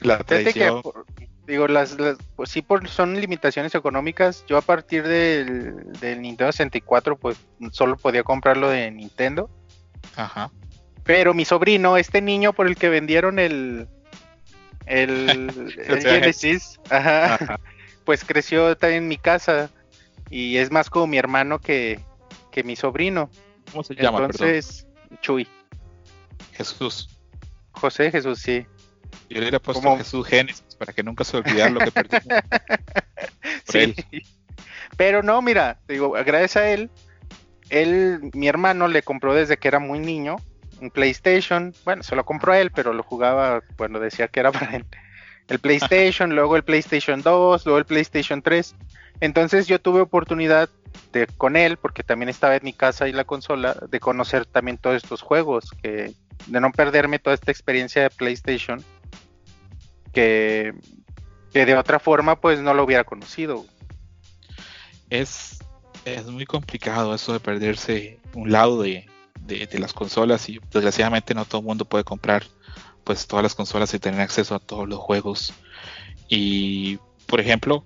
La 0.00 0.18
que, 0.18 0.24
traición. 0.24 0.80
por- 0.82 1.04
digo, 1.48 1.66
las, 1.66 1.98
las- 1.98 2.18
pues 2.36 2.50
sí, 2.50 2.62
por, 2.62 2.88
son 2.88 3.20
limitaciones 3.20 3.74
económicas. 3.74 4.44
Yo 4.46 4.56
a 4.58 4.62
partir 4.62 5.02
del, 5.06 5.92
del 6.00 6.22
Nintendo 6.22 6.52
64, 6.52 7.16
pues 7.16 7.38
solo 7.72 7.96
podía 7.96 8.22
comprarlo 8.22 8.68
de 8.68 8.90
Nintendo. 8.90 9.50
Ajá. 10.14 10.50
Pero 11.04 11.32
mi 11.34 11.44
sobrino, 11.44 11.96
este 11.96 12.20
niño 12.20 12.52
por 12.52 12.66
el 12.66 12.76
que 12.76 12.90
vendieron 12.90 13.38
el, 13.38 13.88
el, 14.86 15.50
Genesis, 16.02 16.78
ajá, 16.90 17.34
Ajá. 17.34 17.60
pues 18.04 18.24
creció 18.24 18.76
también 18.76 19.04
en 19.04 19.08
mi 19.08 19.16
casa. 19.16 19.70
Y 20.30 20.58
es 20.58 20.70
más 20.70 20.90
como 20.90 21.06
mi 21.06 21.16
hermano 21.16 21.58
que, 21.60 22.00
que 22.52 22.62
mi 22.62 22.76
sobrino. 22.76 23.30
¿Cómo 23.72 23.82
se 23.82 23.94
llama? 23.94 24.18
Perdón. 24.18 24.30
Entonces, 24.32 24.86
Chuy, 25.22 25.48
Jesús. 26.52 27.08
José 27.70 28.10
Jesús, 28.10 28.38
sí. 28.40 28.66
Yo 29.30 29.36
le 29.36 29.40
hubiera 29.40 29.58
puesto. 29.60 29.96
Jesús 29.96 30.26
Génesis 30.26 30.67
para 30.78 30.92
que 30.92 31.02
nunca 31.02 31.24
se 31.24 31.36
olvidara 31.36 31.70
lo 31.70 31.80
que 31.80 31.90
perdimos. 31.90 32.24
Por 33.66 33.72
Sí. 33.72 33.78
él. 33.78 34.22
Pero 34.96 35.22
no, 35.22 35.42
mira, 35.42 35.78
te 35.86 35.94
digo, 35.94 36.10
gracias 36.12 36.56
a 36.56 36.70
él, 36.70 36.90
él, 37.70 38.30
mi 38.32 38.48
hermano 38.48 38.88
le 38.88 39.02
compró 39.02 39.34
desde 39.34 39.56
que 39.58 39.68
era 39.68 39.78
muy 39.78 39.98
niño 39.98 40.36
un 40.80 40.90
PlayStation. 40.90 41.74
Bueno, 41.84 42.02
se 42.02 42.16
lo 42.16 42.24
compró 42.24 42.52
a 42.52 42.58
él, 42.60 42.70
pero 42.70 42.92
lo 42.92 43.02
jugaba 43.02 43.62
cuando 43.76 44.00
decía 44.00 44.28
que 44.28 44.40
era 44.40 44.52
para 44.52 44.76
él. 44.76 44.86
El 45.48 45.58
PlayStation, 45.60 46.34
luego 46.34 46.56
el 46.56 46.62
PlayStation 46.62 47.22
2, 47.22 47.64
luego 47.66 47.78
el 47.78 47.84
PlayStation 47.86 48.42
3. 48.42 48.74
Entonces 49.20 49.66
yo 49.66 49.80
tuve 49.80 50.00
oportunidad 50.00 50.68
de 51.12 51.26
con 51.26 51.56
él, 51.56 51.76
porque 51.76 52.02
también 52.02 52.28
estaba 52.28 52.56
en 52.56 52.64
mi 52.64 52.72
casa 52.72 53.08
y 53.08 53.12
la 53.12 53.24
consola, 53.24 53.74
de 53.90 54.00
conocer 54.00 54.46
también 54.46 54.78
todos 54.78 54.96
estos 54.96 55.22
juegos, 55.22 55.70
que 55.82 56.12
de 56.46 56.60
no 56.60 56.70
perderme 56.70 57.18
toda 57.18 57.34
esta 57.34 57.50
experiencia 57.50 58.02
de 58.02 58.10
PlayStation, 58.10 58.82
que, 60.18 61.64
de 61.64 61.74
otra 61.76 61.98
forma 61.98 62.40
pues 62.40 62.60
no 62.60 62.74
lo 62.74 62.84
hubiera 62.84 63.04
conocido. 63.04 63.64
es, 65.10 65.58
es 66.04 66.26
muy 66.26 66.44
complicado 66.44 67.14
eso 67.14 67.32
de 67.32 67.40
perderse 67.40 68.18
un 68.34 68.50
lado 68.50 68.82
de, 68.82 69.06
de- 69.40 69.78
las 69.78 69.92
consolas 69.92 70.48
y 70.48 70.60
desgraciadamente 70.72 71.34
no 71.34 71.44
todo 71.44 71.60
el 71.60 71.66
mundo 71.66 71.84
puede 71.84 72.04
comprar 72.04 72.44
pues 73.04 73.26
todas 73.26 73.42
las 73.42 73.54
consolas 73.54 73.94
y 73.94 73.98
tener 73.98 74.20
acceso 74.20 74.54
a 74.54 74.58
todos 74.58 74.86
los 74.88 74.98
juegos. 74.98 75.54
Y 76.28 76.98
por 77.26 77.40
ejemplo, 77.40 77.84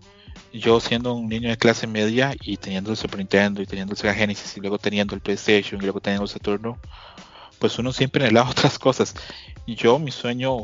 yo 0.53 0.81
siendo 0.81 1.15
un 1.15 1.29
niño 1.29 1.49
de 1.51 1.57
clase 1.57 1.87
media 1.87 2.35
y 2.41 2.57
teniendo 2.57 2.91
el 2.91 2.97
Super 2.97 3.19
Nintendo 3.19 3.63
y 3.63 3.67
teniendo 3.67 3.93
el 3.93 3.99
Sega 3.99 4.15
Genesis 4.15 4.57
y 4.57 4.61
luego 4.61 4.79
teniendo 4.79 5.15
el 5.15 5.21
PlayStation 5.21 5.81
y 5.81 5.85
luego 5.85 6.01
teniendo 6.01 6.25
el 6.25 6.31
Saturno, 6.31 6.79
pues 7.59 7.79
uno 7.79 7.93
siempre 7.93 8.25
anhelaba 8.25 8.51
otras 8.57 8.79
cosas. 8.79 9.15
Yo, 9.67 9.99
mi 10.01 10.11
sueño 10.11 10.57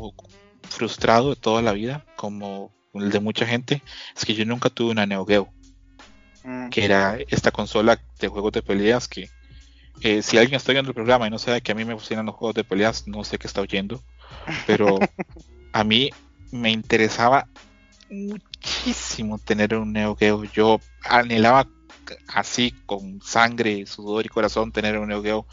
frustrado 0.63 1.29
de 1.29 1.35
toda 1.35 1.61
la 1.61 1.73
vida, 1.73 2.05
como 2.15 2.73
el 2.93 3.11
de 3.11 3.19
mucha 3.19 3.45
gente, 3.45 3.83
es 4.15 4.25
que 4.25 4.33
yo 4.33 4.45
nunca 4.45 4.69
tuve 4.69 4.91
una 4.91 5.05
Neo 5.05 5.25
Geo 5.25 5.53
Mm. 6.43 6.69
que 6.69 6.85
era 6.85 7.17
esta 7.29 7.51
consola 7.51 7.99
de 8.19 8.27
juegos 8.27 8.53
de 8.53 8.61
peleas 8.61 9.07
que 9.07 9.29
eh, 10.01 10.21
si 10.21 10.37
alguien 10.37 10.55
está 10.55 10.71
viendo 10.71 10.89
el 10.89 10.95
programa 10.95 11.27
y 11.27 11.29
no 11.29 11.37
sabe 11.37 11.61
que 11.61 11.73
a 11.73 11.75
mí 11.75 11.83
me 11.83 11.93
funcionan 11.93 12.25
los 12.25 12.35
juegos 12.35 12.55
de 12.55 12.63
peleas, 12.63 13.07
no 13.07 13.25
sé 13.25 13.37
qué 13.37 13.47
está 13.47 13.59
oyendo, 13.59 14.01
pero 14.65 14.97
a 15.73 15.83
mí 15.83 16.09
me 16.51 16.71
interesaba 16.71 17.49
muchísimo 18.09 19.37
tener 19.39 19.75
un 19.75 19.91
Neo 19.91 20.15
Geo. 20.15 20.45
Yo 20.45 20.79
anhelaba 21.03 21.67
así 22.29 22.73
con 22.85 23.21
sangre, 23.21 23.85
sudor 23.85 24.25
y 24.25 24.29
corazón 24.29 24.71
tener 24.71 24.97
un 24.97 25.09
Neo 25.09 25.21
Geo 25.21 25.45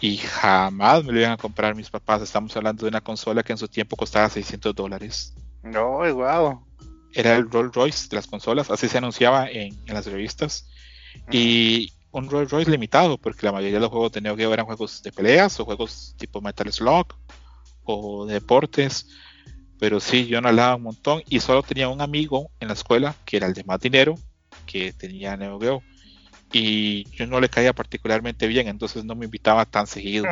y 0.00 0.16
jamás 0.16 1.04
me 1.04 1.12
lo 1.12 1.20
iban 1.20 1.32
a 1.32 1.36
comprar 1.36 1.74
mis 1.74 1.90
papás. 1.90 2.22
Estamos 2.22 2.56
hablando 2.56 2.84
de 2.84 2.88
una 2.88 3.00
consola 3.00 3.42
que 3.42 3.52
en 3.52 3.58
su 3.58 3.68
tiempo 3.68 3.96
costaba 3.96 4.28
600 4.28 4.74
dólares 4.74 5.34
No, 5.62 5.98
wow. 6.14 6.64
era 7.12 7.36
el 7.36 7.50
Rolls 7.50 7.74
Royce 7.74 8.08
de 8.08 8.16
las 8.16 8.26
consolas, 8.26 8.70
así 8.70 8.88
se 8.88 8.98
anunciaba 8.98 9.48
en, 9.50 9.78
en 9.86 9.94
las 9.94 10.06
revistas. 10.06 10.68
Y 11.30 11.92
un 12.12 12.28
Rolls 12.30 12.50
Royce 12.50 12.70
limitado, 12.70 13.18
porque 13.18 13.46
la 13.46 13.52
mayoría 13.52 13.74
de 13.74 13.80
los 13.80 13.90
juegos 13.90 14.12
de 14.12 14.20
Neo 14.20 14.36
Geo 14.36 14.52
eran 14.52 14.66
juegos 14.66 15.02
de 15.02 15.12
peleas 15.12 15.58
o 15.60 15.64
juegos 15.64 16.14
tipo 16.18 16.40
Metal 16.40 16.72
Slug 16.72 17.06
o 17.84 18.26
de 18.26 18.34
deportes. 18.34 19.08
Pero 19.78 20.00
sí, 20.00 20.26
yo 20.26 20.40
no 20.40 20.48
hablaba 20.48 20.76
un 20.76 20.82
montón 20.82 21.22
y 21.28 21.40
solo 21.40 21.62
tenía 21.62 21.88
un 21.88 22.00
amigo 22.00 22.50
en 22.60 22.68
la 22.68 22.74
escuela 22.74 23.14
que 23.24 23.38
era 23.38 23.46
el 23.46 23.54
de 23.54 23.64
más 23.64 23.80
dinero, 23.80 24.14
que 24.66 24.92
tenía 24.92 25.36
Neo 25.36 25.58
Geo. 25.58 25.82
Y 26.52 27.04
yo 27.16 27.26
no 27.26 27.40
le 27.40 27.48
caía 27.48 27.72
particularmente 27.72 28.46
bien, 28.46 28.68
entonces 28.68 29.04
no 29.04 29.14
me 29.14 29.26
invitaba 29.26 29.64
tan 29.66 29.86
seguido 29.86 30.26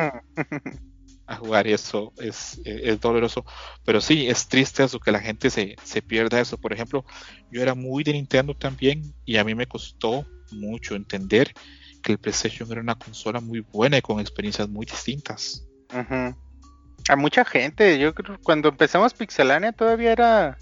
a 1.25 1.35
jugar 1.35 1.67
y 1.67 1.73
eso 1.73 2.11
es, 2.17 2.59
es, 2.65 2.81
es 2.83 2.99
doloroso. 2.99 3.45
Pero 3.85 4.01
sí, 4.01 4.27
es 4.27 4.47
triste 4.47 4.83
eso 4.83 4.99
que 4.99 5.11
la 5.11 5.19
gente 5.19 5.49
se, 5.49 5.75
se 5.83 6.01
pierda 6.01 6.39
eso. 6.41 6.57
Por 6.57 6.73
ejemplo, 6.73 7.05
yo 7.51 7.61
era 7.61 7.75
muy 7.75 8.03
de 8.03 8.13
Nintendo 8.13 8.53
también 8.55 9.13
y 9.25 9.37
a 9.37 9.43
mí 9.43 9.53
me 9.55 9.67
costó 9.67 10.25
mucho 10.51 10.95
entender 10.95 11.53
que 12.01 12.13
el 12.13 12.17
PlayStation 12.17 12.71
era 12.71 12.81
una 12.81 12.95
consola 12.95 13.39
muy 13.41 13.59
buena 13.59 13.97
y 13.97 14.01
con 14.01 14.19
experiencias 14.19 14.67
muy 14.67 14.85
distintas. 14.85 15.65
A 17.07 17.15
mucha 17.15 17.45
gente, 17.45 17.97
yo 17.99 18.13
creo 18.13 18.37
que 18.37 18.43
cuando 18.43 18.69
empezamos 18.69 19.13
Pixelania 19.13 19.71
todavía 19.71 20.11
era 20.11 20.57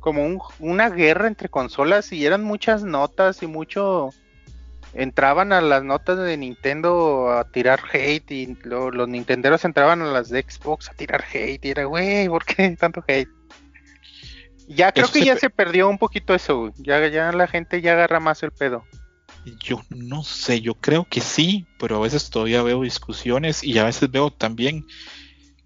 como 0.00 0.24
un- 0.24 0.40
una 0.58 0.88
guerra 0.90 1.26
entre 1.28 1.48
consolas 1.48 2.12
y 2.12 2.24
eran 2.24 2.42
muchas 2.42 2.82
notas 2.82 3.42
y 3.42 3.46
mucho 3.46 4.10
entraban 4.94 5.52
a 5.52 5.60
las 5.60 5.84
notas 5.84 6.18
de 6.18 6.36
Nintendo 6.36 7.30
a 7.32 7.44
tirar 7.50 7.80
hate 7.92 8.30
y 8.32 8.56
lo- 8.64 8.90
los 8.90 9.08
nintenderos 9.08 9.64
entraban 9.64 10.02
a 10.02 10.06
las 10.06 10.28
de 10.30 10.42
Xbox 10.48 10.88
a 10.90 10.94
tirar 10.94 11.24
hate 11.32 11.64
y 11.64 11.70
era, 11.70 11.84
güey, 11.84 12.28
¿por 12.28 12.44
qué 12.44 12.76
tanto 12.78 13.04
hate? 13.06 13.28
Ya 14.68 14.92
creo 14.92 15.04
Eso 15.06 15.12
que 15.14 15.20
se 15.20 15.24
ya 15.26 15.36
se 15.36 15.50
perdió 15.50 15.88
un 15.88 15.98
poquito 15.98 16.34
eso, 16.34 16.72
ya, 16.76 17.06
ya 17.08 17.32
la 17.32 17.46
gente 17.48 17.80
ya 17.80 17.92
agarra 17.92 18.20
más 18.20 18.42
el 18.42 18.52
pedo. 18.52 18.84
Yo 19.60 19.80
no 19.88 20.22
sé, 20.22 20.60
yo 20.60 20.74
creo 20.74 21.06
que 21.08 21.20
sí, 21.20 21.66
pero 21.78 21.96
a 21.96 22.00
veces 22.00 22.28
todavía 22.30 22.62
veo 22.62 22.82
discusiones 22.82 23.64
y 23.64 23.78
a 23.78 23.84
veces 23.84 24.10
veo 24.10 24.30
también 24.30 24.84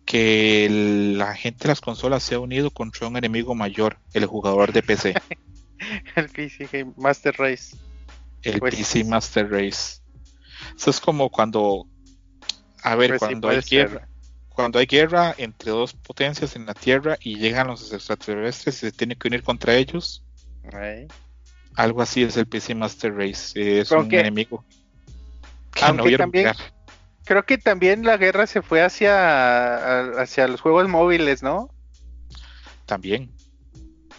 que 0.06 0.68
la 1.16 1.34
gente 1.34 1.64
de 1.64 1.68
las 1.68 1.80
consolas 1.80 2.22
se 2.22 2.34
ha 2.34 2.38
unido 2.38 2.70
contra 2.70 3.08
un 3.08 3.16
enemigo 3.16 3.54
mayor, 3.54 3.98
el 4.12 4.26
jugador 4.26 4.72
de 4.72 4.82
PC, 4.82 5.14
El 6.16 6.28
PC 6.28 6.68
Game 6.72 6.92
Master 6.96 7.34
Race. 7.36 7.76
El 8.44 8.58
Pues- 8.60 8.74
PC 8.74 9.04
Master 9.04 9.50
Race. 9.50 10.00
Eso 10.76 10.90
es 10.90 11.00
como 11.00 11.30
cuando, 11.30 11.86
a 12.82 12.94
ver, 12.94 13.10
Pues 13.10 13.18
cuando 13.20 13.48
hay 13.48 13.62
ser. 13.62 13.88
guerra, 13.90 14.08
cuando 14.48 14.78
hay 14.78 14.86
guerra 14.86 15.34
entre 15.36 15.70
dos 15.70 15.92
potencias 15.94 16.54
en 16.56 16.66
la 16.66 16.74
Tierra 16.74 17.16
y 17.20 17.36
llegan 17.38 17.66
los 17.66 17.92
extraterrestres 17.92 18.76
y 18.76 18.80
se 18.86 18.92
tienen 18.92 19.18
que 19.18 19.28
unir 19.28 19.42
contra 19.42 19.74
ellos, 19.74 20.22
algo 21.74 22.02
así 22.02 22.22
es 22.22 22.36
el 22.36 22.46
PC 22.46 22.74
Master 22.74 23.14
Race, 23.14 23.80
es 23.80 23.90
Aunque- 23.92 24.16
un 24.16 24.20
enemigo 24.20 24.64
que 25.72 25.84
aunque 25.84 25.96
no 25.98 26.04
vieron 26.04 26.24
también-. 26.30 26.52
Creo 27.24 27.44
que 27.44 27.56
también 27.58 28.04
la 28.04 28.16
guerra 28.18 28.46
se 28.46 28.60
fue 28.62 28.82
hacia, 28.82 30.20
hacia 30.20 30.46
los 30.46 30.60
juegos 30.60 30.88
móviles, 30.88 31.42
¿no? 31.42 31.70
También. 32.86 33.32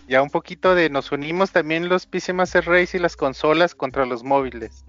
Ya 0.08 0.22
un 0.22 0.30
poquito 0.30 0.76
de 0.76 0.90
nos 0.90 1.12
unimos 1.12 1.52
también 1.52 1.90
los 1.90 2.06
PC 2.06 2.34
Master 2.34 2.66
Race 2.66 2.96
y 2.98 3.00
las 3.00 3.16
consolas 3.16 3.74
contra 3.76 4.06
los 4.06 4.24
móviles. 4.24 4.86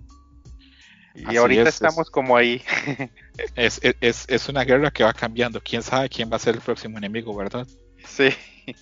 Y 1.14 1.24
Así 1.26 1.36
ahorita 1.38 1.62
es, 1.62 1.68
es- 1.68 1.74
estamos 1.76 2.10
como 2.10 2.36
ahí. 2.36 2.62
Es, 3.54 3.80
es- 4.00 4.24
es, 4.28 4.48
una 4.48 4.64
guerra 4.64 4.90
que 4.90 5.04
va 5.04 5.12
cambiando. 5.12 5.60
Quién 5.62 5.82
sabe 5.82 6.08
quién 6.08 6.30
va 6.32 6.36
a 6.36 6.38
ser 6.38 6.54
el 6.54 6.60
próximo 6.62 6.96
enemigo, 6.98 7.34
¿verdad? 7.36 7.66
sí. 8.04 8.30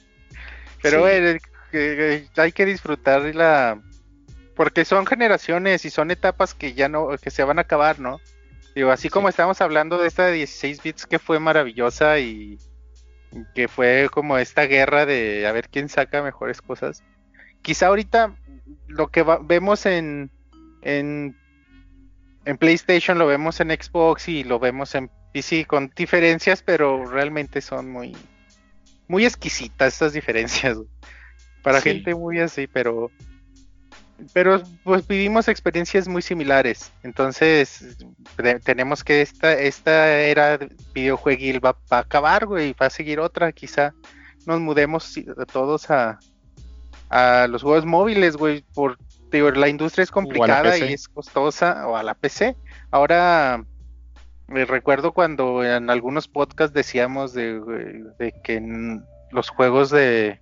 Pero 0.83 0.99
Sí. 0.99 1.03
bueno, 1.03 1.39
hay 2.37 2.53
que 2.53 2.67
disfrutar 2.67 3.23
la 3.35 3.81
porque 4.55 4.85
son 4.85 5.07
generaciones 5.07 5.85
y 5.85 5.91
son 5.91 6.11
etapas 6.13 6.55
que 6.55 6.75
ya 6.75 6.89
no 6.89 7.09
que 7.21 7.31
se 7.31 7.43
van 7.43 7.59
a 7.59 7.63
acabar, 7.63 7.99
¿no? 7.99 8.21
Digo, 8.77 8.91
así 8.93 9.09
como 9.09 9.29
estamos 9.29 9.61
hablando 9.61 9.99
de 9.99 10.07
esta 10.09 10.27
de 10.27 10.33
16 10.35 10.83
bits 10.83 11.07
que 11.07 11.19
fue 11.19 11.41
maravillosa 11.41 12.19
y 12.21 12.59
que 13.55 13.69
fue 13.69 14.09
como 14.13 14.39
esta 14.39 14.63
guerra 14.67 15.07
de 15.07 15.47
a 15.47 15.53
ver 15.53 15.69
quién 15.69 15.89
saca 15.89 16.23
mejores 16.23 16.61
cosas. 16.63 17.03
Quizá 17.63 17.87
ahorita 17.89 18.35
lo 18.89 19.09
que 19.09 19.23
va- 19.23 19.41
vemos 19.43 19.87
en, 19.87 20.31
en 20.83 21.37
en 22.47 22.59
PlayStation 22.59 23.19
lo 23.19 23.27
vemos 23.27 23.59
en 23.61 23.71
Xbox 23.71 24.29
y 24.29 24.45
lo 24.45 24.59
vemos 24.59 24.95
en 24.95 25.11
PC 25.33 25.65
con 25.65 25.91
diferencias, 25.97 26.63
pero 26.63 27.07
realmente 27.07 27.61
son 27.61 27.91
muy 27.91 28.15
muy 29.09 29.25
exquisitas 29.25 29.95
estas 29.95 30.13
diferencias. 30.21 30.79
para 31.63 31.81
Sí. 31.81 31.91
gente 31.91 32.15
muy 32.15 32.41
así, 32.41 32.67
pero 32.67 33.11
pero 34.33 34.63
pues 34.85 35.07
vivimos 35.07 35.49
experiencias 35.49 36.07
muy 36.09 36.23
similares. 36.23 36.93
Entonces, 37.03 37.97
te- 38.37 38.61
tenemos 38.61 39.03
que 39.05 39.23
esta 39.23 39.53
esta 39.55 40.19
era 40.21 40.59
videojueguil 40.95 41.65
va, 41.65 41.73
va 41.93 41.99
a 41.99 42.01
acabar, 42.01 42.47
güey, 42.47 42.75
va 42.81 42.87
a 42.87 42.91
seguir 42.91 43.21
otra, 43.21 43.53
quizá 43.53 43.93
nos 44.47 44.61
mudemos 44.61 45.05
sí, 45.05 45.27
todos 45.53 45.91
a 45.91 46.19
a 47.11 47.47
los 47.49 47.63
juegos 47.63 47.85
móviles, 47.87 48.37
güey, 48.37 48.65
por 48.75 48.99
digo, 49.31 49.51
la 49.51 49.69
industria 49.69 50.05
es 50.05 50.11
complicada 50.11 50.77
y 50.79 50.93
es 50.95 51.09
costosa 51.09 51.87
o 51.89 51.97
a 51.97 52.03
la 52.03 52.15
PC. 52.15 52.57
Ahora 52.91 53.65
me 54.47 54.65
recuerdo 54.65 55.13
cuando 55.13 55.65
en 55.65 55.91
algunos 55.91 56.29
podcasts 56.29 56.75
decíamos 56.75 57.33
de, 57.33 57.61
de 58.19 58.33
que 58.45 58.61
los 59.33 59.49
juegos 59.49 59.91
de, 59.91 60.41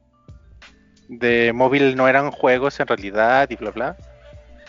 de 1.09 1.53
móvil 1.53 1.97
no 1.97 2.09
eran 2.09 2.31
juegos 2.31 2.81
en 2.81 2.87
realidad 2.87 3.49
y 3.51 3.57
bla 3.57 3.71
bla. 3.71 3.97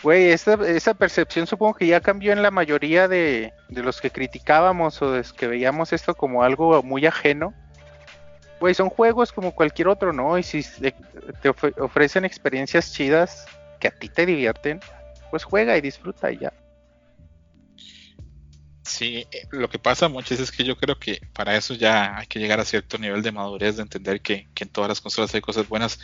Güey, 0.02 0.30
esa, 0.30 0.54
esa 0.66 0.92
percepción 0.92 1.46
supongo 1.46 1.74
que 1.74 1.86
ya 1.86 2.00
cambió 2.00 2.32
en 2.32 2.42
la 2.42 2.50
mayoría 2.50 3.08
de, 3.08 3.54
de 3.68 3.82
los 3.82 4.00
que 4.02 4.10
criticábamos 4.10 5.00
o 5.00 5.12
de 5.12 5.24
que 5.36 5.46
veíamos 5.46 5.94
esto 5.94 6.14
como 6.14 6.42
algo 6.42 6.82
muy 6.82 7.06
ajeno. 7.06 7.54
Güey, 8.60 8.74
son 8.74 8.90
juegos 8.90 9.32
como 9.32 9.52
cualquier 9.52 9.88
otro, 9.88 10.12
¿no? 10.12 10.36
Y 10.38 10.42
si 10.42 10.62
te, 10.62 10.94
te 11.42 11.50
ofre- 11.50 11.74
ofrecen 11.80 12.24
experiencias 12.24 12.92
chidas 12.92 13.46
que 13.80 13.88
a 13.88 13.90
ti 13.90 14.08
te 14.08 14.26
divierten, 14.26 14.80
pues 15.30 15.44
juega 15.44 15.76
y 15.76 15.80
disfruta 15.80 16.30
y 16.30 16.38
ya. 16.38 16.52
Sí, 18.84 19.26
eh, 19.32 19.46
lo 19.50 19.68
que 19.70 19.78
pasa 19.78 20.08
muchas 20.08 20.40
es 20.40 20.52
que 20.52 20.62
yo 20.62 20.76
creo 20.76 20.98
que 20.98 21.20
para 21.32 21.56
eso 21.56 21.72
ya 21.74 22.18
hay 22.18 22.26
que 22.26 22.38
llegar 22.38 22.60
a 22.60 22.64
cierto 22.66 22.98
nivel 22.98 23.22
de 23.22 23.32
madurez, 23.32 23.76
de 23.76 23.82
entender 23.82 24.20
que, 24.20 24.48
que 24.54 24.64
en 24.64 24.70
todas 24.70 24.88
las 24.88 25.00
consolas 25.00 25.34
hay 25.34 25.40
cosas 25.40 25.68
buenas. 25.68 25.98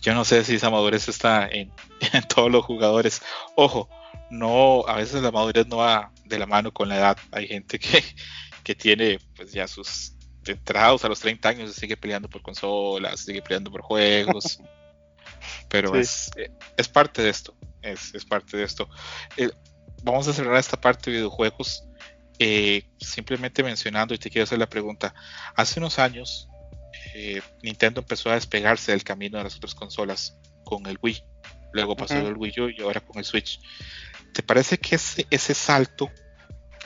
Yo 0.00 0.14
no 0.14 0.24
sé 0.24 0.42
si 0.44 0.54
esa 0.54 0.70
madurez 0.70 1.08
está 1.08 1.46
en, 1.46 1.70
en 2.12 2.22
todos 2.28 2.50
los 2.50 2.64
jugadores. 2.64 3.20
Ojo, 3.54 3.88
no, 4.30 4.84
a 4.88 4.96
veces 4.96 5.22
la 5.22 5.30
madurez 5.30 5.66
no 5.66 5.78
va 5.78 6.10
de 6.24 6.38
la 6.38 6.46
mano 6.46 6.72
con 6.72 6.88
la 6.88 6.96
edad. 6.96 7.18
Hay 7.32 7.48
gente 7.48 7.78
que, 7.78 8.02
que 8.64 8.74
tiene 8.74 9.18
pues 9.36 9.52
ya 9.52 9.68
sus 9.68 10.14
entrados 10.46 11.04
a 11.04 11.08
los 11.08 11.20
30 11.20 11.48
años 11.50 11.70
y 11.70 11.78
sigue 11.80 11.96
peleando 11.98 12.28
por 12.30 12.40
consolas, 12.42 13.20
sigue 13.20 13.42
peleando 13.42 13.70
por 13.70 13.82
juegos. 13.82 14.58
Pero 15.68 15.92
Sí. 15.92 15.98
es, 16.00 16.30
eh, 16.36 16.50
es 16.78 16.88
parte 16.88 17.22
de 17.22 17.28
esto. 17.28 17.54
Es, 17.82 18.14
es 18.14 18.24
parte 18.24 18.56
de 18.56 18.64
esto. 18.64 18.88
Eh, 19.36 19.50
vamos 20.02 20.26
a 20.28 20.32
cerrar 20.32 20.56
esta 20.56 20.80
parte 20.80 21.10
de 21.10 21.16
videojuegos 21.18 21.84
eh, 22.44 22.82
simplemente 22.98 23.62
mencionando 23.62 24.14
y 24.14 24.18
te 24.18 24.28
quiero 24.28 24.42
hacer 24.42 24.58
la 24.58 24.68
pregunta. 24.68 25.14
Hace 25.54 25.78
unos 25.78 26.00
años 26.00 26.48
eh, 27.14 27.40
Nintendo 27.62 28.00
empezó 28.00 28.30
a 28.30 28.34
despegarse 28.34 28.90
del 28.90 29.04
camino 29.04 29.38
de 29.38 29.44
las 29.44 29.54
otras 29.54 29.76
consolas 29.76 30.36
con 30.64 30.84
el 30.86 30.98
Wii. 31.00 31.22
Luego 31.72 31.94
pasó 31.94 32.16
el 32.16 32.36
Wii 32.36 32.60
U 32.60 32.68
y 32.68 32.82
ahora 32.82 33.00
con 33.00 33.18
el 33.18 33.24
Switch. 33.24 33.60
¿Te 34.34 34.42
parece 34.42 34.76
que 34.76 34.96
ese, 34.96 35.24
ese 35.30 35.54
salto 35.54 36.10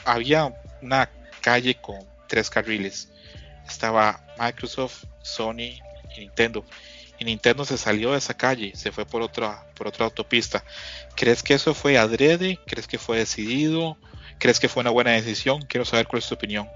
había 0.05 0.55
una 0.83 1.09
calle 1.41 1.75
con 1.77 2.01
tres 2.29 2.51
carriles? 2.51 3.11
Estaba 3.67 4.27
Microsoft, 4.39 5.05
Sony 5.23 5.81
y 6.15 6.21
Nintendo. 6.21 6.67
Y 7.19 7.25
Nintendo 7.25 7.65
se 7.65 7.79
salió 7.79 8.13
de 8.13 8.19
esa 8.19 8.37
calle, 8.37 8.77
se 8.77 8.93
fue 8.93 9.07
por 9.07 9.23
otra, 9.23 9.67
por 9.75 9.89
otra 9.89 10.05
autopista. 10.05 10.63
¿Crees 11.15 11.43
que 11.43 11.55
eso 11.55 11.73
fue 11.73 11.97
adrede? 11.97 12.61
¿Crees 12.67 12.87
que 12.87 12.99
fue 12.99 13.17
decidido? 13.17 13.97
¿Crees 14.39 14.61
que 14.61 14.69
fue 14.69 14.83
una 14.83 14.91
buena 14.91 15.13
decisión? 15.13 15.63
Quiero 15.63 15.85
saber 15.85 16.07
cuál 16.07 16.21
es 16.21 16.29
tu 16.29 16.35
opinión. 16.35 16.69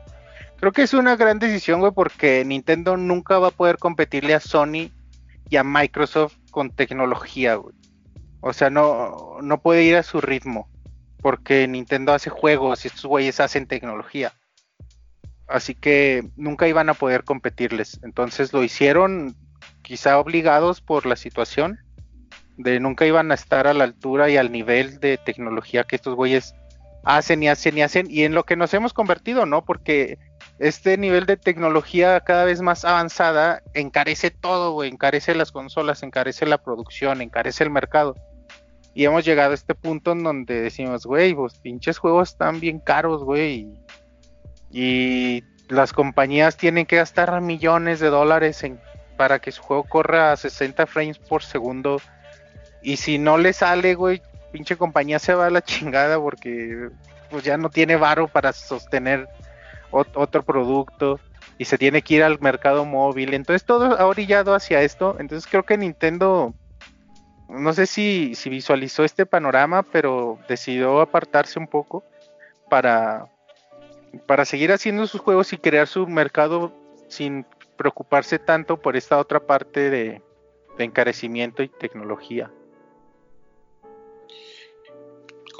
Creo 0.56 0.72
que 0.72 0.82
es 0.82 0.92
una 0.92 1.16
gran 1.16 1.38
decisión, 1.38 1.80
güey, 1.80 1.92
porque 1.92 2.44
Nintendo 2.44 2.96
nunca 2.96 3.38
va 3.38 3.48
a 3.48 3.52
poder 3.52 3.78
competirle 3.78 4.34
a 4.34 4.40
Sony 4.40 4.90
y 5.48 5.56
a 5.56 5.64
Microsoft 5.64 6.36
con 6.50 6.70
tecnología, 6.70 7.54
güey. 7.54 7.74
O 8.40 8.52
sea, 8.52 8.70
no, 8.70 9.38
no 9.42 9.60
puede 9.60 9.84
ir 9.84 9.96
a 9.96 10.02
su 10.02 10.20
ritmo, 10.20 10.68
porque 11.22 11.66
Nintendo 11.66 12.12
hace 12.12 12.30
juegos 12.30 12.84
y 12.84 12.88
estos 12.88 13.06
güeyes 13.06 13.40
hacen 13.40 13.66
tecnología. 13.66 14.32
Así 15.46 15.74
que 15.74 16.28
nunca 16.36 16.68
iban 16.68 16.88
a 16.88 16.94
poder 16.94 17.24
competirles. 17.24 17.98
Entonces 18.02 18.52
lo 18.52 18.62
hicieron 18.62 19.34
quizá 19.82 20.18
obligados 20.18 20.80
por 20.80 21.06
la 21.06 21.16
situación, 21.16 21.80
de 22.56 22.80
nunca 22.80 23.06
iban 23.06 23.32
a 23.32 23.34
estar 23.34 23.66
a 23.66 23.74
la 23.74 23.84
altura 23.84 24.30
y 24.30 24.36
al 24.36 24.52
nivel 24.52 25.00
de 25.00 25.18
tecnología 25.18 25.84
que 25.84 25.96
estos 25.96 26.14
güeyes 26.14 26.54
hacen 27.04 27.42
y 27.42 27.48
hacen 27.48 27.78
y 27.78 27.82
hacen, 27.82 28.06
y 28.10 28.24
en 28.24 28.34
lo 28.34 28.44
que 28.44 28.56
nos 28.56 28.74
hemos 28.74 28.92
convertido, 28.92 29.46
¿no? 29.46 29.64
Porque 29.64 30.18
este 30.58 30.98
nivel 30.98 31.26
de 31.26 31.36
tecnología 31.36 32.20
cada 32.20 32.44
vez 32.44 32.60
más 32.60 32.84
avanzada 32.84 33.62
encarece 33.74 34.30
todo, 34.30 34.72
güey, 34.72 34.90
encarece 34.90 35.34
las 35.34 35.52
consolas, 35.52 36.02
encarece 36.02 36.46
la 36.46 36.58
producción, 36.58 37.22
encarece 37.22 37.64
el 37.64 37.70
mercado. 37.70 38.14
Y 38.92 39.04
hemos 39.04 39.24
llegado 39.24 39.52
a 39.52 39.54
este 39.54 39.74
punto 39.74 40.12
en 40.12 40.22
donde 40.22 40.60
decimos, 40.60 41.06
güey, 41.06 41.34
pues 41.34 41.58
pinches 41.58 41.98
juegos 41.98 42.30
están 42.30 42.60
bien 42.60 42.80
caros, 42.80 43.24
güey. 43.24 43.68
Y, 44.70 45.44
las 45.70 45.92
compañías 45.92 46.56
tienen 46.56 46.84
que 46.84 46.96
gastar 46.96 47.40
millones 47.40 48.00
de 48.00 48.08
dólares 48.08 48.64
para 49.16 49.38
que 49.38 49.52
su 49.52 49.62
juego 49.62 49.84
corra 49.84 50.32
a 50.32 50.36
60 50.36 50.84
frames 50.88 51.18
por 51.18 51.44
segundo. 51.44 51.98
Y 52.82 52.96
si 52.96 53.18
no 53.18 53.38
le 53.38 53.52
sale, 53.52 53.94
güey, 53.94 54.20
pinche 54.52 54.76
compañía 54.76 55.18
se 55.18 55.34
va 55.34 55.46
a 55.46 55.50
la 55.50 55.62
chingada 55.62 56.18
porque 56.18 56.90
pues 57.30 57.44
ya 57.44 57.56
no 57.56 57.70
tiene 57.70 57.96
varo 57.96 58.28
para 58.28 58.52
sostener 58.52 59.28
ot- 59.90 60.10
otro 60.14 60.42
producto 60.42 61.20
y 61.58 61.64
se 61.64 61.78
tiene 61.78 62.02
que 62.02 62.14
ir 62.14 62.22
al 62.22 62.40
mercado 62.40 62.84
móvil. 62.84 63.34
Entonces 63.34 63.64
todo 63.64 63.98
ha 63.98 64.06
orillado 64.06 64.54
hacia 64.54 64.82
esto. 64.82 65.16
Entonces 65.20 65.48
creo 65.50 65.62
que 65.62 65.76
Nintendo, 65.76 66.54
no 67.48 67.72
sé 67.72 67.86
si, 67.86 68.34
si 68.34 68.50
visualizó 68.50 69.04
este 69.04 69.26
panorama, 69.26 69.82
pero 69.82 70.38
decidió 70.48 71.00
apartarse 71.00 71.58
un 71.58 71.66
poco 71.66 72.02
para, 72.68 73.26
para 74.26 74.44
seguir 74.44 74.72
haciendo 74.72 75.06
sus 75.06 75.20
juegos 75.20 75.52
y 75.52 75.58
crear 75.58 75.86
su 75.86 76.06
mercado 76.06 76.72
sin 77.08 77.44
preocuparse 77.76 78.38
tanto 78.38 78.76
por 78.76 78.96
esta 78.96 79.18
otra 79.18 79.40
parte 79.40 79.90
de, 79.90 80.22
de 80.78 80.84
encarecimiento 80.84 81.62
y 81.62 81.68
tecnología. 81.68 82.50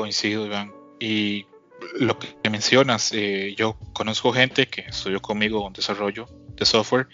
Coincido, 0.01 0.47
Iván. 0.47 0.73
Y 0.99 1.45
lo 1.99 2.19
que 2.19 2.49
mencionas, 2.49 3.13
eh, 3.13 3.55
yo 3.55 3.79
conozco 3.93 4.33
gente 4.33 4.67
que 4.67 4.81
estudió 4.83 5.21
conmigo 5.21 5.67
en 5.67 5.75
desarrollo 5.75 6.27
de 6.57 6.65
software 6.65 7.09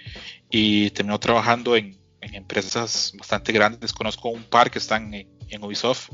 y 0.51 0.91
terminó 0.91 1.19
trabajando 1.19 1.75
en, 1.75 1.99
en 2.21 2.35
empresas 2.37 3.13
bastante 3.19 3.53
grandes. 3.53 3.93
Conozco 3.93 4.29
un 4.29 4.45
par 4.45 4.71
que 4.71 4.79
están 4.79 5.13
en, 5.15 5.29
en 5.49 5.65
Ubisoft 5.65 6.11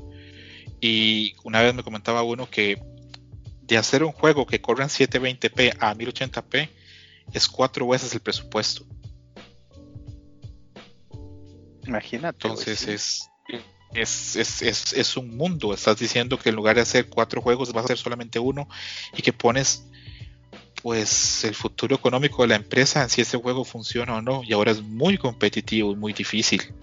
y 0.80 1.34
una 1.44 1.60
vez 1.60 1.74
me 1.74 1.82
comentaba 1.82 2.22
uno 2.22 2.48
que 2.48 2.82
de 3.62 3.76
hacer 3.76 4.02
un 4.02 4.12
juego 4.12 4.46
que 4.46 4.62
corre 4.62 4.82
en 4.82 4.88
720p 4.88 5.76
a 5.78 5.94
1080p 5.94 6.70
es 7.34 7.48
cuatro 7.48 7.86
veces 7.86 8.14
el 8.14 8.20
presupuesto. 8.20 8.86
Imagínate. 11.86 12.46
Entonces 12.46 12.78
sí. 12.78 12.90
es, 12.92 13.30
es, 13.94 14.36
es, 14.36 14.62
es, 14.62 14.92
es 14.92 15.16
un 15.16 15.36
mundo. 15.36 15.74
Estás 15.74 15.98
diciendo 15.98 16.38
que 16.38 16.48
en 16.48 16.56
lugar 16.56 16.76
de 16.76 16.82
hacer 16.82 17.08
cuatro 17.08 17.40
juegos 17.40 17.72
vas 17.72 17.82
a 17.82 17.84
hacer 17.86 17.98
solamente 17.98 18.38
uno 18.38 18.68
y 19.16 19.22
que 19.22 19.32
pones 19.32 19.86
pues 20.82 21.44
el 21.44 21.54
futuro 21.54 21.94
económico 21.94 22.42
de 22.42 22.48
la 22.48 22.56
empresa 22.56 23.02
en 23.02 23.08
si 23.08 23.20
ese 23.20 23.38
juego 23.38 23.64
funciona 23.64 24.16
o 24.16 24.22
no. 24.22 24.42
Y 24.44 24.52
ahora 24.52 24.72
es 24.72 24.82
muy 24.82 25.16
competitivo 25.16 25.92
y 25.92 25.96
muy 25.96 26.12
difícil. 26.12 26.74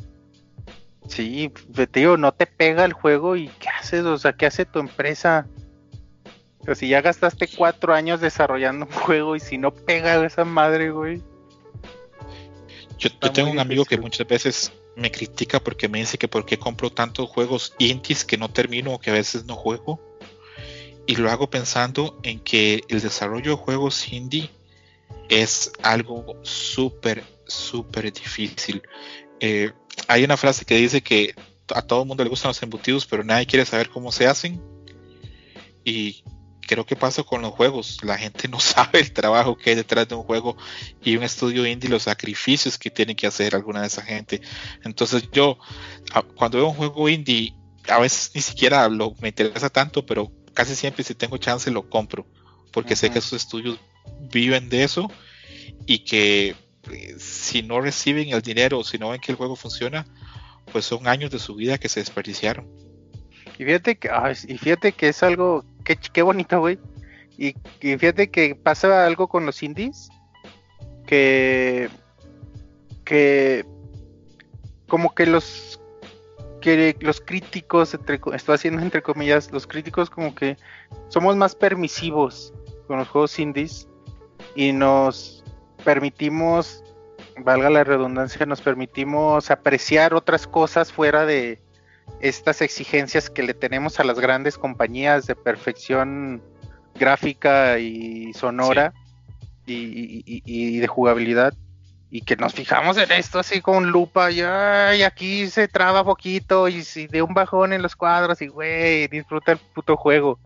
Sí, 1.07 1.51
pues, 1.73 1.89
te 1.89 2.01
digo, 2.01 2.17
no 2.17 2.31
te 2.31 2.45
pega 2.45 2.85
el 2.85 2.93
juego 2.93 3.35
y 3.35 3.47
¿qué 3.59 3.67
haces? 3.67 4.05
O 4.05 4.17
sea, 4.17 4.33
¿qué 4.33 4.45
hace 4.45 4.65
tu 4.65 4.79
empresa? 4.79 5.47
O 6.59 6.65
sea, 6.65 6.75
si 6.75 6.87
ya 6.89 7.01
gastaste 7.01 7.47
cuatro 7.47 7.93
años 7.93 8.21
desarrollando 8.21 8.85
un 8.85 8.91
juego 8.91 9.35
y 9.35 9.39
si 9.39 9.57
no 9.57 9.73
pega 9.73 10.23
esa 10.25 10.45
madre, 10.45 10.91
güey. 10.91 11.21
Yo, 12.97 13.09
yo 13.21 13.31
tengo 13.31 13.49
un 13.49 13.59
amigo 13.59 13.85
que 13.85 13.97
muchas 13.97 14.27
veces 14.27 14.71
me 14.99 15.11
critica 15.11 15.59
porque 15.59 15.87
me 15.87 15.99
dice 15.99 16.17
que 16.17 16.27
por 16.27 16.45
qué 16.45 16.57
compro 16.57 16.91
tantos 16.91 17.29
juegos 17.29 17.73
indies 17.79 18.25
que 18.25 18.37
no 18.37 18.49
termino 18.49 18.93
o 18.93 18.99
que 18.99 19.09
a 19.09 19.13
veces 19.13 19.45
no 19.45 19.55
juego. 19.55 19.99
Y 21.07 21.15
lo 21.15 21.31
hago 21.31 21.49
pensando 21.49 22.19
en 22.23 22.39
que 22.39 22.83
el 22.87 23.01
desarrollo 23.01 23.51
de 23.51 23.57
juegos 23.57 24.11
indie 24.11 24.51
es 25.29 25.71
algo 25.81 26.37
súper, 26.43 27.23
súper 27.47 28.11
difícil. 28.13 28.83
Eh, 29.39 29.71
hay 30.07 30.23
una 30.23 30.37
frase 30.37 30.65
que 30.65 30.75
dice 30.75 31.01
que 31.01 31.33
a 31.73 31.81
todo 31.81 32.01
el 32.01 32.07
mundo 32.07 32.23
le 32.23 32.29
gustan 32.29 32.49
los 32.49 32.61
embutidos, 32.61 33.05
pero 33.05 33.23
nadie 33.23 33.45
quiere 33.45 33.65
saber 33.65 33.89
cómo 33.89 34.11
se 34.11 34.27
hacen. 34.27 34.61
Y 35.83 36.23
creo 36.69 36.85
que 36.85 36.95
pasa 36.95 37.23
con 37.23 37.41
los 37.41 37.51
juegos. 37.51 37.97
La 38.03 38.15
gente 38.15 38.47
no 38.47 38.59
sabe 38.59 38.99
el 38.99 39.11
trabajo 39.11 39.57
que 39.57 39.71
hay 39.71 39.75
detrás 39.75 40.07
de 40.07 40.13
un 40.13 40.23
juego 40.23 40.55
y 41.03 41.17
un 41.17 41.23
estudio 41.23 41.65
indie, 41.65 41.89
los 41.89 42.03
sacrificios 42.03 42.77
que 42.77 42.91
tiene 42.91 43.15
que 43.15 43.25
hacer 43.25 43.55
alguna 43.55 43.81
de 43.81 43.87
esa 43.87 44.03
gente. 44.03 44.39
Entonces 44.83 45.29
yo, 45.31 45.57
cuando 46.35 46.59
veo 46.59 46.67
un 46.67 46.75
juego 46.75 47.09
indie, 47.09 47.55
a 47.87 47.97
veces 47.99 48.31
ni 48.35 48.41
siquiera 48.41 48.87
lo, 48.87 49.15
me 49.19 49.29
interesa 49.29 49.71
tanto, 49.71 50.05
pero 50.05 50.31
casi 50.53 50.75
siempre 50.75 51.03
si 51.03 51.15
tengo 51.15 51.37
chance 51.37 51.71
lo 51.71 51.89
compro, 51.89 52.27
porque 52.71 52.95
sé 52.95 53.07
Ujú. 53.07 53.13
que 53.13 53.19
esos 53.19 53.33
estudios 53.33 53.79
viven 54.31 54.69
de 54.69 54.83
eso 54.83 55.11
y 55.87 55.99
que 55.99 56.55
eh, 56.91 57.15
si 57.17 57.63
no 57.63 57.81
reciben 57.81 58.29
el 58.29 58.43
dinero, 58.43 58.83
si 58.83 58.99
no 58.99 59.09
ven 59.09 59.21
que 59.21 59.31
el 59.31 59.39
juego 59.39 59.55
funciona, 59.55 60.05
pues 60.71 60.85
son 60.85 61.07
años 61.07 61.31
de 61.31 61.39
su 61.39 61.55
vida 61.55 61.79
que 61.79 61.89
se 61.89 61.99
desperdiciaron. 61.99 62.67
Y 63.57 63.65
fíjate 63.65 63.97
que, 63.97 64.09
y 64.47 64.57
fíjate 64.57 64.91
que 64.91 65.09
es 65.09 65.23
algo, 65.23 65.65
qué, 65.95 66.09
qué 66.13 66.21
bonito, 66.21 66.59
güey. 66.59 66.79
Y, 67.37 67.55
fíjate 67.79 68.29
que 68.29 68.53
pasa 68.55 69.05
algo 69.05 69.27
con 69.27 69.45
los 69.45 69.63
indies, 69.63 70.09
que, 71.07 71.89
que, 73.05 73.65
como 74.87 75.15
que 75.15 75.25
los, 75.25 75.81
que 76.61 76.95
los 76.99 77.21
críticos, 77.21 77.93
estoy 78.33 78.55
haciendo 78.55 78.81
entre 78.81 79.01
comillas, 79.01 79.51
los 79.51 79.65
críticos 79.65 80.09
como 80.09 80.35
que 80.35 80.57
somos 81.07 81.35
más 81.37 81.55
permisivos 81.55 82.53
con 82.87 82.97
los 82.99 83.07
juegos 83.07 83.39
indies 83.39 83.87
y 84.55 84.73
nos 84.73 85.43
permitimos, 85.85 86.83
valga 87.37 87.69
la 87.69 87.85
redundancia, 87.85 88.45
nos 88.45 88.61
permitimos 88.61 89.49
apreciar 89.49 90.13
otras 90.13 90.45
cosas 90.45 90.91
fuera 90.91 91.25
de 91.25 91.59
estas 92.21 92.61
exigencias 92.61 93.29
que 93.29 93.43
le 93.43 93.53
tenemos 93.53 93.99
a 93.99 94.03
las 94.03 94.19
grandes 94.19 94.57
compañías 94.57 95.25
de 95.25 95.35
perfección 95.35 96.41
gráfica 96.95 97.79
y 97.79 98.33
sonora 98.33 98.93
y, 99.65 99.73
y- 99.73 100.23
y- 100.25 100.43
y 100.45 100.79
de 100.79 100.87
jugabilidad 100.87 101.53
y 102.11 102.21
que 102.21 102.35
nos 102.35 102.53
fijamos 102.53 102.97
en 102.97 103.11
esto 103.11 103.39
así 103.39 103.61
con 103.61 103.91
lupa 103.91 104.31
y 104.31 104.41
ay, 104.41 105.03
aquí 105.03 105.47
se 105.47 105.67
traba 105.67 106.03
poquito 106.03 106.67
y 106.67 106.83
si 106.83 107.07
de 107.07 107.21
un 107.21 107.33
bajón 107.33 107.71
en 107.71 107.81
los 107.83 107.95
cuadros 107.95 108.41
y 108.41 108.47
güey, 108.47 109.07
disfruta 109.07 109.51
el 109.51 109.59
puto 109.59 109.95
juego. 109.95 110.39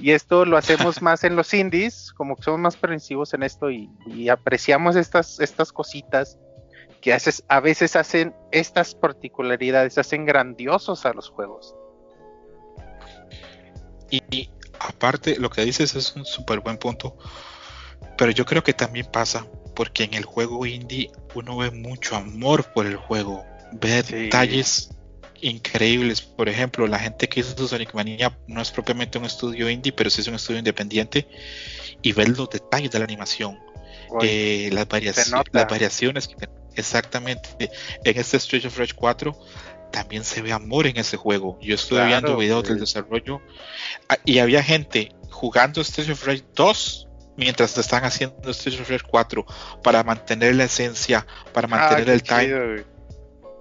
Y 0.00 0.12
esto 0.12 0.44
lo 0.44 0.56
hacemos 0.56 1.02
más 1.02 1.24
en 1.24 1.34
los 1.34 1.52
indies, 1.52 2.12
como 2.16 2.36
que 2.36 2.44
somos 2.44 2.60
más 2.60 2.76
permisivos 2.76 3.34
en 3.34 3.42
esto 3.42 3.70
y, 3.72 3.90
y 4.06 4.28
apreciamos 4.28 4.94
estas, 4.94 5.40
estas 5.40 5.72
cositas 5.72 6.38
que 7.00 7.12
haces, 7.12 7.44
a 7.48 7.60
veces 7.60 7.96
hacen 7.96 8.34
estas 8.52 8.94
particularidades, 8.94 9.98
hacen 9.98 10.26
grandiosos 10.26 11.06
a 11.06 11.12
los 11.12 11.30
juegos. 11.30 11.74
Y, 14.10 14.22
y 14.30 14.50
aparte, 14.78 15.36
lo 15.38 15.50
que 15.50 15.64
dices 15.64 15.94
es 15.94 16.14
un 16.16 16.24
súper 16.24 16.60
buen 16.60 16.76
punto. 16.76 17.16
Pero 18.18 18.32
yo 18.32 18.44
creo 18.44 18.62
que 18.62 18.72
también 18.74 19.06
pasa 19.06 19.46
porque 19.74 20.04
en 20.04 20.14
el 20.14 20.24
juego 20.24 20.66
indie 20.66 21.10
uno 21.34 21.56
ve 21.56 21.70
mucho 21.70 22.16
amor 22.16 22.64
por 22.72 22.86
el 22.86 22.96
juego. 22.96 23.44
Ve 23.72 24.02
Sí. 24.02 24.14
detalles 24.14 24.90
increíbles. 25.40 26.20
Por 26.20 26.48
ejemplo, 26.50 26.86
la 26.86 26.98
gente 26.98 27.28
que 27.28 27.40
hizo 27.40 27.66
Sonic 27.66 27.94
Mania 27.94 28.36
no 28.46 28.60
es 28.60 28.70
propiamente 28.70 29.16
un 29.16 29.24
estudio 29.24 29.70
indie, 29.70 29.92
pero 29.92 30.10
sí 30.10 30.20
es 30.20 30.26
un 30.28 30.34
estudio 30.34 30.58
independiente. 30.58 31.26
Y 32.02 32.12
ver 32.12 32.28
los 32.36 32.50
detalles 32.50 32.90
de 32.90 32.98
la 32.98 33.04
animación. 33.06 33.58
Eh, 34.22 34.68
las, 34.72 34.88
variaci- 34.88 35.44
las 35.52 35.68
variaciones 35.68 36.26
que 36.26 36.34
exactamente. 36.74 37.70
En 38.04 38.18
este 38.18 38.36
Street 38.36 38.64
of 38.66 38.78
Rage 38.78 38.94
4 38.94 39.36
también 39.90 40.24
se 40.24 40.42
ve 40.42 40.52
amor 40.52 40.86
en 40.86 40.96
ese 40.96 41.16
juego. 41.16 41.58
Yo 41.60 41.74
estuve 41.74 41.98
Claro, 42.00 42.10
viendo 42.10 42.36
videos 42.36 42.64
del 42.64 42.78
desarrollo 42.78 43.40
ah, 44.08 44.16
y 44.24 44.38
había 44.38 44.62
gente 44.62 45.12
jugando 45.30 45.80
Street 45.80 46.10
of 46.10 46.24
Rage 46.26 46.44
2 46.54 47.08
mientras 47.36 47.76
están 47.78 48.04
haciendo 48.04 48.50
Street 48.50 48.80
of 48.80 48.88
Rage 48.90 49.04
4 49.08 49.44
para 49.82 50.02
mantener 50.04 50.54
la 50.54 50.64
esencia 50.64 51.26
para 51.52 51.66
mantener 51.66 52.02
ah, 52.02 52.04
qué 52.04 52.12
el 52.12 52.22
time 52.22 52.44
chido, 52.44 52.86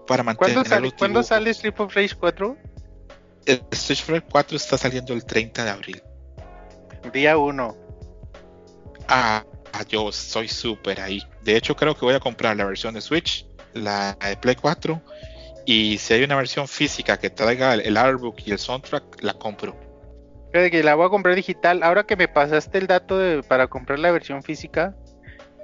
para 0.05 0.23
mantener 0.23 0.53
¿Cuándo, 0.53 0.69
sale, 0.69 0.91
¿cuándo 0.91 1.23
sale 1.23 1.49
Street 1.51 1.75
of 1.77 1.93
Rage 1.95 2.15
4? 2.19 2.57
el 3.45 3.63
Street 3.71 3.99
of 4.01 4.09
Rage 4.09 4.25
4 4.31 4.57
está 4.57 4.77
saliendo 4.77 5.13
el 5.13 5.25
30 5.25 5.63
de 5.63 5.69
abril. 5.69 6.03
Día 7.13 7.37
1. 7.37 7.77
Ah, 9.07 9.43
ah, 9.73 9.83
yo 9.87 10.11
soy 10.11 10.47
súper 10.47 11.01
ahí. 11.01 11.21
De 11.41 11.55
hecho, 11.55 11.75
creo 11.75 11.95
que 11.95 12.05
voy 12.05 12.15
a 12.15 12.19
comprar 12.19 12.55
la 12.57 12.65
versión 12.65 12.93
de 12.93 13.01
Switch, 13.01 13.45
la 13.73 14.17
de 14.21 14.37
Play 14.37 14.55
4, 14.55 15.01
y 15.65 15.97
si 15.97 16.13
hay 16.13 16.23
una 16.23 16.35
versión 16.35 16.67
física 16.67 17.17
que 17.17 17.29
traiga 17.29 17.73
el, 17.73 17.81
el 17.81 17.97
artbook 17.97 18.37
y 18.45 18.51
el 18.51 18.59
soundtrack, 18.59 19.21
la 19.21 19.33
compro. 19.33 19.75
Fíjate 20.51 20.71
que 20.71 20.83
la 20.83 20.95
voy 20.95 21.05
a 21.05 21.09
comprar 21.09 21.35
digital. 21.35 21.83
Ahora 21.83 22.05
que 22.05 22.15
me 22.15 22.27
pasaste 22.27 22.79
el 22.79 22.87
dato 22.87 23.17
de- 23.17 23.43
para 23.43 23.67
comprar 23.67 23.99
la 23.99 24.11
versión 24.11 24.41
física, 24.41 24.95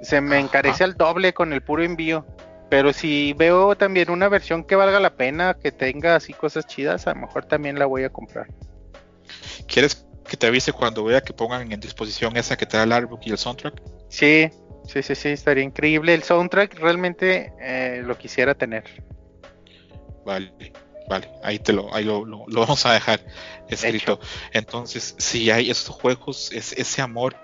se 0.00 0.20
me 0.20 0.36
Ajá. 0.36 0.44
encarece 0.44 0.84
al 0.84 0.94
doble 0.96 1.34
con 1.34 1.52
el 1.52 1.62
puro 1.62 1.82
envío. 1.82 2.24
Pero 2.70 2.92
si 2.92 3.32
veo 3.32 3.76
también 3.76 4.10
una 4.10 4.28
versión 4.28 4.64
que 4.64 4.76
valga 4.76 4.98
la 5.00 5.14
pena, 5.16 5.54
que 5.54 5.70
tenga 5.72 6.16
así 6.16 6.32
cosas 6.32 6.66
chidas, 6.66 7.06
a 7.06 7.14
lo 7.14 7.20
mejor 7.22 7.44
también 7.46 7.78
la 7.78 7.86
voy 7.86 8.04
a 8.04 8.10
comprar. 8.10 8.46
¿Quieres 9.66 10.04
que 10.28 10.36
te 10.36 10.46
avise 10.46 10.72
cuando 10.72 11.04
vea 11.04 11.20
que 11.20 11.32
pongan 11.32 11.70
en 11.72 11.80
disposición 11.80 12.36
esa 12.36 12.56
que 12.56 12.66
trae 12.66 12.84
el 12.84 12.92
artbook 12.92 13.20
y 13.24 13.30
el 13.30 13.38
soundtrack? 13.38 13.80
Sí, 14.08 14.48
sí, 14.86 15.02
sí, 15.02 15.14
sí, 15.14 15.28
estaría 15.30 15.64
increíble. 15.64 16.14
El 16.14 16.22
soundtrack 16.22 16.78
realmente 16.78 17.52
eh, 17.60 18.02
lo 18.04 18.16
quisiera 18.18 18.54
tener. 18.54 18.84
Vale, 20.24 20.52
vale, 21.08 21.28
ahí 21.42 21.58
te 21.58 21.72
lo, 21.72 21.94
ahí 21.94 22.04
lo, 22.04 22.24
lo- 22.24 22.44
lo 22.48 22.60
vamos 22.60 22.84
a 22.86 22.92
dejar 22.94 23.20
escrito. 23.68 24.18
Entonces, 24.52 25.14
si 25.18 25.50
hay 25.50 25.70
estos 25.70 25.94
juegos, 25.94 26.50
es, 26.52 26.72
ese 26.72 27.02
amor 27.02 27.36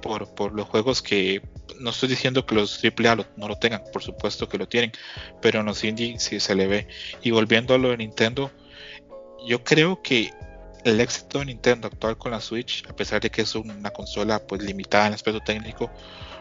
por, 0.00 0.34
por 0.34 0.52
los 0.54 0.68
juegos 0.68 1.02
que 1.02 1.42
no 1.80 1.90
estoy 1.90 2.08
diciendo 2.08 2.46
que 2.46 2.54
los 2.54 2.80
AAA 2.82 3.16
lo- 3.16 3.26
no 3.36 3.48
lo 3.48 3.56
tengan, 3.56 3.82
por 3.92 4.02
supuesto 4.02 4.48
que 4.48 4.58
lo 4.58 4.68
tienen, 4.68 4.92
pero 5.40 5.60
en 5.60 5.66
los 5.66 5.82
indie 5.84 6.18
sí 6.18 6.38
se 6.40 6.54
le 6.54 6.66
ve. 6.66 6.88
Y 7.22 7.30
volviendo 7.32 7.74
a 7.74 7.78
lo 7.78 7.90
de 7.90 7.96
Nintendo, 7.98 8.50
yo 9.46 9.64
creo 9.64 10.00
que 10.02 10.30
el 10.84 11.00
éxito 11.00 11.38
de 11.38 11.46
Nintendo 11.46 11.88
actual 11.88 12.16
con 12.18 12.32
la 12.32 12.40
Switch, 12.40 12.84
a 12.88 12.94
pesar 12.94 13.20
de 13.20 13.30
que 13.30 13.42
es 13.42 13.54
una 13.54 13.90
consola 13.90 14.40
pues 14.40 14.62
limitada 14.62 15.06
en 15.06 15.14
aspecto 15.14 15.40
técnico, 15.40 15.90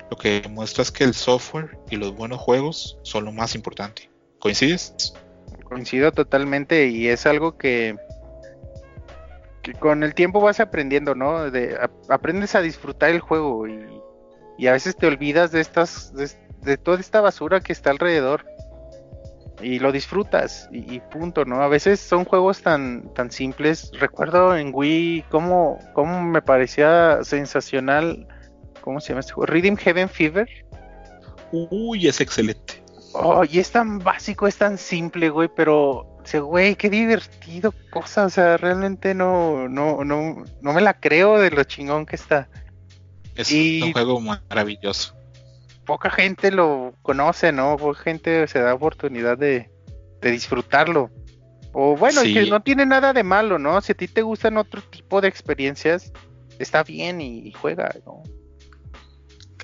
lo 0.09 0.17
que 0.17 0.41
demuestra 0.41 0.81
es 0.81 0.91
que 0.91 1.03
el 1.03 1.13
software 1.13 1.77
y 1.89 1.95
los 1.95 2.15
buenos 2.15 2.39
juegos 2.39 2.97
son 3.03 3.25
lo 3.25 3.31
más 3.31 3.55
importante. 3.55 4.09
¿Coincides? 4.39 5.13
Coincido 5.63 6.11
totalmente 6.11 6.87
y 6.87 7.07
es 7.07 7.25
algo 7.25 7.57
que, 7.57 7.95
con 9.79 10.03
el 10.03 10.13
tiempo 10.15 10.41
vas 10.41 10.59
aprendiendo, 10.59 11.15
¿no? 11.15 11.49
De, 11.51 11.77
aprendes 12.09 12.55
a 12.55 12.61
disfrutar 12.61 13.11
el 13.11 13.19
juego 13.19 13.67
y, 13.67 14.67
a 14.67 14.73
veces 14.73 14.95
te 14.95 15.07
olvidas 15.07 15.51
de 15.51 15.59
estas, 15.61 16.13
de 16.13 16.77
toda 16.77 16.99
esta 16.99 17.19
basura 17.19 17.61
que 17.61 17.73
está 17.73 17.89
alrededor 17.89 18.45
y 19.63 19.79
lo 19.79 19.91
disfrutas 19.91 20.67
y, 20.71 20.95
y 20.95 20.99
punto, 20.99 21.45
¿no? 21.45 21.61
A 21.61 21.67
veces 21.67 21.99
son 21.99 22.25
juegos 22.25 22.61
tan, 22.61 23.13
tan 23.13 23.31
simples. 23.31 23.91
Recuerdo 23.99 24.55
en 24.55 24.71
Wii 24.73 25.25
cómo, 25.29 25.79
cómo 25.93 26.21
me 26.21 26.41
parecía 26.41 27.19
sensacional, 27.23 28.27
¿cómo 28.81 28.99
se 28.99 29.09
llama 29.09 29.21
este 29.21 29.33
juego? 29.33 29.51
Rhythm 29.51 29.75
Heaven 29.77 30.09
Fever. 30.09 30.47
Uy, 31.51 32.07
es 32.07 32.21
excelente. 32.21 32.81
Oh, 33.13 33.43
y 33.43 33.59
es 33.59 33.71
tan 33.71 33.99
básico, 33.99 34.47
es 34.47 34.55
tan 34.55 34.77
simple, 34.77 35.29
güey, 35.29 35.49
pero, 35.53 35.89
o 35.89 36.21
sea, 36.23 36.39
güey, 36.39 36.75
qué 36.75 36.89
divertido 36.89 37.73
cosa, 37.91 38.25
o 38.25 38.29
sea, 38.29 38.55
realmente 38.55 39.13
no, 39.13 39.67
no, 39.67 40.05
no, 40.05 40.43
no 40.61 40.73
me 40.73 40.81
la 40.81 40.93
creo 40.93 41.37
de 41.37 41.51
lo 41.51 41.63
chingón 41.65 42.05
que 42.05 42.15
está. 42.15 42.47
Es 43.35 43.51
Y- 43.51 43.81
un 43.81 43.91
juego 43.91 44.21
maravilloso. 44.21 45.15
Poca 45.91 46.09
gente 46.09 46.51
lo 46.51 46.93
conoce, 47.01 47.51
¿no? 47.51 47.75
Poca 47.75 47.99
gente 48.01 48.47
se 48.47 48.59
da 48.59 48.73
oportunidad 48.73 49.37
de, 49.37 49.69
de 50.21 50.31
disfrutarlo. 50.31 51.09
O 51.73 51.97
bueno, 51.97 52.21
Sí. 52.21 52.33
que 52.33 52.45
no 52.49 52.61
tiene 52.61 52.85
nada 52.85 53.11
de 53.11 53.23
malo, 53.23 53.59
¿no? 53.59 53.81
Si 53.81 53.91
a 53.91 53.95
ti 53.95 54.07
te 54.07 54.21
gustan 54.21 54.55
otro 54.55 54.81
tipo 54.83 55.19
de 55.19 55.27
experiencias, 55.27 56.13
está 56.59 56.83
bien 56.83 57.19
y, 57.19 57.39
y 57.45 57.51
juega, 57.51 57.93
¿no? 58.05 58.23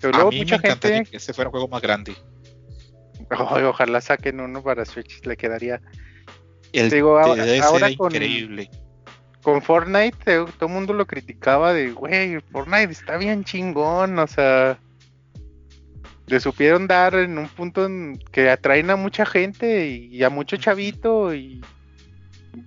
Pero 0.02 0.10
A 0.10 0.18
luego 0.18 0.32
mí 0.32 0.40
mucha 0.40 0.58
me 0.58 0.68
encantaría 0.68 0.98
gente, 0.98 1.12
que 1.12 1.18
este 1.18 1.34
fuera 1.34 1.48
un 1.48 1.52
juego 1.54 1.70
más 1.70 1.82
grande. 1.82 2.14
Ojalá 3.30 4.02
saquen 4.02 4.42
uno 4.42 4.62
para 4.62 4.84
Switch, 4.84 5.26
le 5.26 5.38
quedaría 5.38 5.82
El 6.74 6.90
Digo, 6.90 7.18
ahora- 7.20 7.44
ahora 7.64 7.88
con- 7.96 8.12
increíble. 8.14 8.70
con 9.42 9.62
Fortnite 9.62 10.18
todo 10.60 10.68
el 10.68 10.74
mundo 10.74 10.92
lo 10.92 11.06
criticaba 11.08 11.72
de, 11.72 11.92
güey, 11.92 12.42
Fortnite 12.52 12.92
está 12.92 13.16
bien 13.16 13.46
chingón, 13.46 14.20
o 14.20 14.28
sea, 14.28 14.78
le 16.28 16.40
supieron 16.42 16.88
dar 16.88 17.16
en 17.16 17.38
un 17.38 17.48
punto 17.48 17.86
en 17.86 18.20
que 18.32 18.50
atraen 18.50 18.90
a 18.90 18.98
mucha 18.98 19.26
gente 19.26 19.88
y 19.88 20.24
a 20.24 20.30
mucho 20.30 20.58
chavito 20.58 21.34
y 21.34 21.62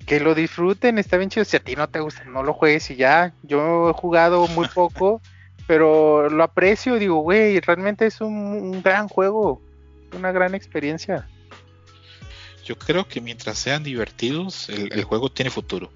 que 0.06 0.18
lo 0.18 0.34
disfruten, 0.34 0.98
está 0.98 1.18
bien 1.18 1.30
chido. 1.30 1.44
Si 1.44 1.56
a 1.56 1.60
ti 1.60 1.76
no 1.76 1.89
te 1.89 2.00
gusta, 2.00 2.24
no 2.24 2.42
lo 2.42 2.55
juegues 2.55 2.90
y 2.90 2.97
ya. 2.97 3.34
Yo 3.42 3.90
he 3.90 3.92
jugado 3.92 4.47
muy 4.48 4.66
poco, 4.74 5.20
pero 5.66 6.30
lo 6.30 6.42
aprecio, 6.42 6.97
digo, 6.97 7.16
güey, 7.16 7.60
realmente 7.60 8.06
es 8.06 8.20
un, 8.20 8.34
un 8.34 8.82
gran 8.82 9.08
juego, 9.08 9.62
una 10.16 10.32
gran 10.32 10.55
experiencia. 10.55 11.28
Yo 12.64 12.78
creo 12.78 13.06
que 13.06 13.20
mientras 13.20 13.58
sean 13.58 13.82
divertidos, 13.82 14.68
el, 14.70 14.92
el 14.92 15.05
juego 15.05 15.30
tiene 15.30 15.50
futuro. 15.50 15.92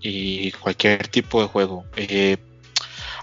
Y 0.00 0.52
cualquier 0.52 1.08
tipo 1.08 1.40
de 1.40 1.48
juego. 1.48 1.84
Eh, 1.96 2.36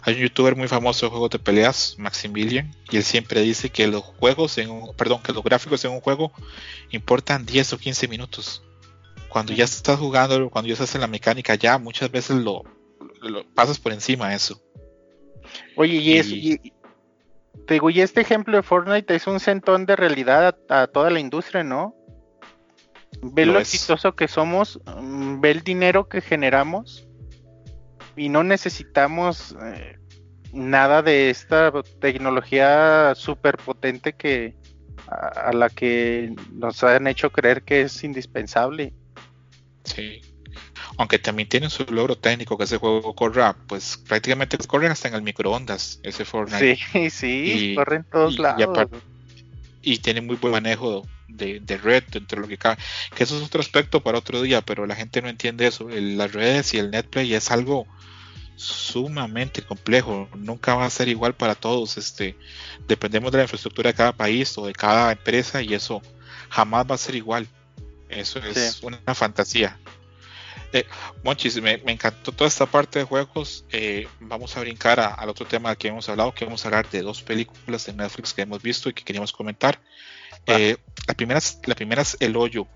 hay 0.04 0.16
un 0.16 0.22
youtuber 0.22 0.56
muy 0.56 0.68
famoso 0.68 1.06
de 1.06 1.10
juegos 1.12 1.30
de 1.30 1.40
peleas, 1.40 1.96
Maximilian, 1.98 2.74
y 2.90 2.98
él 2.98 3.04
siempre 3.04 3.42
dice 3.42 3.70
que 3.70 3.88
los 3.88 4.04
juegos 4.04 4.58
en 4.58 4.70
un, 4.72 4.96
perdón, 4.96 5.22
que 5.22 5.32
los 5.34 5.44
gráficos 5.44 5.84
en 5.86 5.92
un 5.92 6.02
juego 6.02 6.32
importan 6.90 7.46
10 7.46 7.74
o 7.74 7.78
15 7.78 8.08
minutos. 8.08 8.64
Cuando 9.30 9.54
ya 9.54 9.64
estás 9.64 9.98
jugando, 10.00 10.50
cuando 10.50 10.68
ya 10.68 10.74
estás 10.74 10.94
en 10.96 11.02
la 11.02 11.08
mecánica, 11.08 11.56
ya 11.56 11.78
muchas 11.78 12.12
veces 12.12 12.38
lo, 12.38 12.64
lo 13.22 13.46
pasas 13.54 13.80
por 13.80 13.94
encima 13.94 14.30
de 14.30 14.36
eso. 14.36 14.62
Oye, 15.76 15.96
y, 15.96 16.18
es, 16.18 16.28
Y- 16.30 16.54
y- 16.64 16.74
te 17.68 17.76
digo, 17.76 17.90
y 17.90 18.02
este 18.02 18.22
ejemplo 18.22 18.58
de 18.58 18.64
Fortnite 18.64 19.16
es 19.16 19.28
un 19.28 19.40
centón 19.40 19.86
de 19.86 19.96
realidad 19.96 20.56
a, 20.70 20.82
a 20.82 20.88
toda 20.88 21.10
la 21.10 21.20
industria, 21.20 21.64
¿no? 21.64 21.96
Ve 23.22 23.46
lo, 23.46 23.60
exitoso 23.60 24.16
que 24.16 24.28
somos, 24.28 24.80
mm, 24.86 25.42
ve 25.42 25.52
el 25.52 25.62
dinero 25.64 26.08
que 26.10 26.22
generamos 26.22 27.08
y 28.16 28.30
no 28.30 28.44
necesitamos 28.44 29.56
eh, 29.62 29.98
nada 30.54 31.02
de 31.02 31.30
esta 31.30 31.72
tecnología 32.00 33.14
súper 33.16 33.58
potente 33.58 34.14
que 34.14 34.56
a, 35.08 35.52
la 35.54 35.70
que 35.70 36.34
nos 36.52 36.84
han 36.84 37.08
hecho 37.08 37.32
creer 37.32 37.64
que 37.64 37.82
es 37.82 38.04
indispensable. 38.04 38.94
Sí. 39.84 40.22
Aunque 40.98 41.20
también 41.20 41.50
tiene 41.50 41.70
su 41.70 41.84
logro 41.86 42.18
técnico 42.18 42.58
que 42.58 42.66
ese 42.66 42.78
juego 42.78 43.16
corra, 43.16 43.56
pues 43.68 43.98
prácticamente 43.98 44.58
corren 44.68 44.92
hasta 44.92 45.08
en 45.08 45.16
el 45.16 45.22
microondas, 45.22 46.00
ese 46.04 46.26
Fortnite. 46.26 46.78
Sí, 46.92 47.10
sí, 47.10 47.74
corre 47.76 47.98
en 47.98 48.04
todos 48.06 48.38
lados. 48.38 48.90
Y, 49.82 49.98
tiene 50.00 50.22
muy 50.22 50.36
buen 50.36 50.52
manejo 50.52 51.08
de, 51.36 51.60
de, 51.60 51.78
red 51.78 52.04
entre 52.14 52.40
lo 52.40 52.48
que 52.48 52.58
cabe. 52.58 52.78
Que 53.16 53.24
eso 53.24 53.38
es 53.38 53.44
otro 53.44 53.62
aspecto 53.62 54.02
para 54.02 54.18
otro 54.18 54.42
día, 54.42 54.62
pero 54.62 54.86
la 54.86 54.96
gente 54.96 55.22
no 55.22 55.30
entiende 55.30 55.68
eso. 55.68 55.88
las 55.90 56.32
redes 56.32 56.74
y 56.74 56.80
el 56.80 56.92
netplay 56.92 57.34
es 57.34 57.52
algo 57.52 57.88
sumamente 58.56 59.64
complejo, 59.64 60.30
nunca 60.36 60.76
va 60.76 60.86
a 60.86 60.90
ser 60.92 61.08
igual 61.08 61.34
para 61.34 61.56
todos, 61.56 61.98
este, 61.98 62.38
dependemos 62.88 63.32
de 63.32 63.40
la 63.40 63.44
infraestructura 63.46 63.90
de 63.90 63.96
cada 63.96 64.12
país 64.12 64.56
o 64.56 64.68
de 64.68 64.74
cada 64.74 65.12
empresa 65.12 65.64
y 65.64 65.74
eso 65.74 66.00
jamás 66.50 66.86
va 66.90 66.94
a 66.94 67.00
ser 67.00 67.16
igual, 67.16 67.48
eso 68.08 68.38
es 68.40 68.84
una 68.84 69.16
fantasía. 69.16 69.80
Eh, 70.74 70.86
Monchis, 71.24 71.62
me, 71.62 71.82
encantó 71.88 72.32
toda 72.32 72.48
esta 72.48 72.66
parte 72.66 73.00
de 73.00 73.06
juegos. 73.06 73.66
Eh, 73.72 74.08
vamos 74.22 74.56
a 74.56 74.62
brincar 74.62 75.00
al 75.00 75.28
otro 75.28 75.46
tema 75.46 75.76
que 75.76 75.90
hemos 75.90 76.08
hablado, 76.08 76.34
que 76.34 76.46
vamos 76.46 76.64
a 76.64 76.70
hablar 76.70 76.90
de 76.90 77.02
dos 77.02 77.22
películas 77.22 77.86
de 77.86 77.94
Netflix 77.94 78.34
que 78.34 78.44
hemos 78.44 78.62
visto 78.62 78.90
y 78.90 78.94
que 78.94 79.04
queríamos 79.04 79.34
comentar. 79.34 79.82
Eh, 80.48 80.78
la, 81.08 81.14
primera, 81.14 81.40
la 81.66 81.76
primera 81.76 82.02
es 82.02 82.18
El 82.20 82.36
Hoyo. 82.36 82.68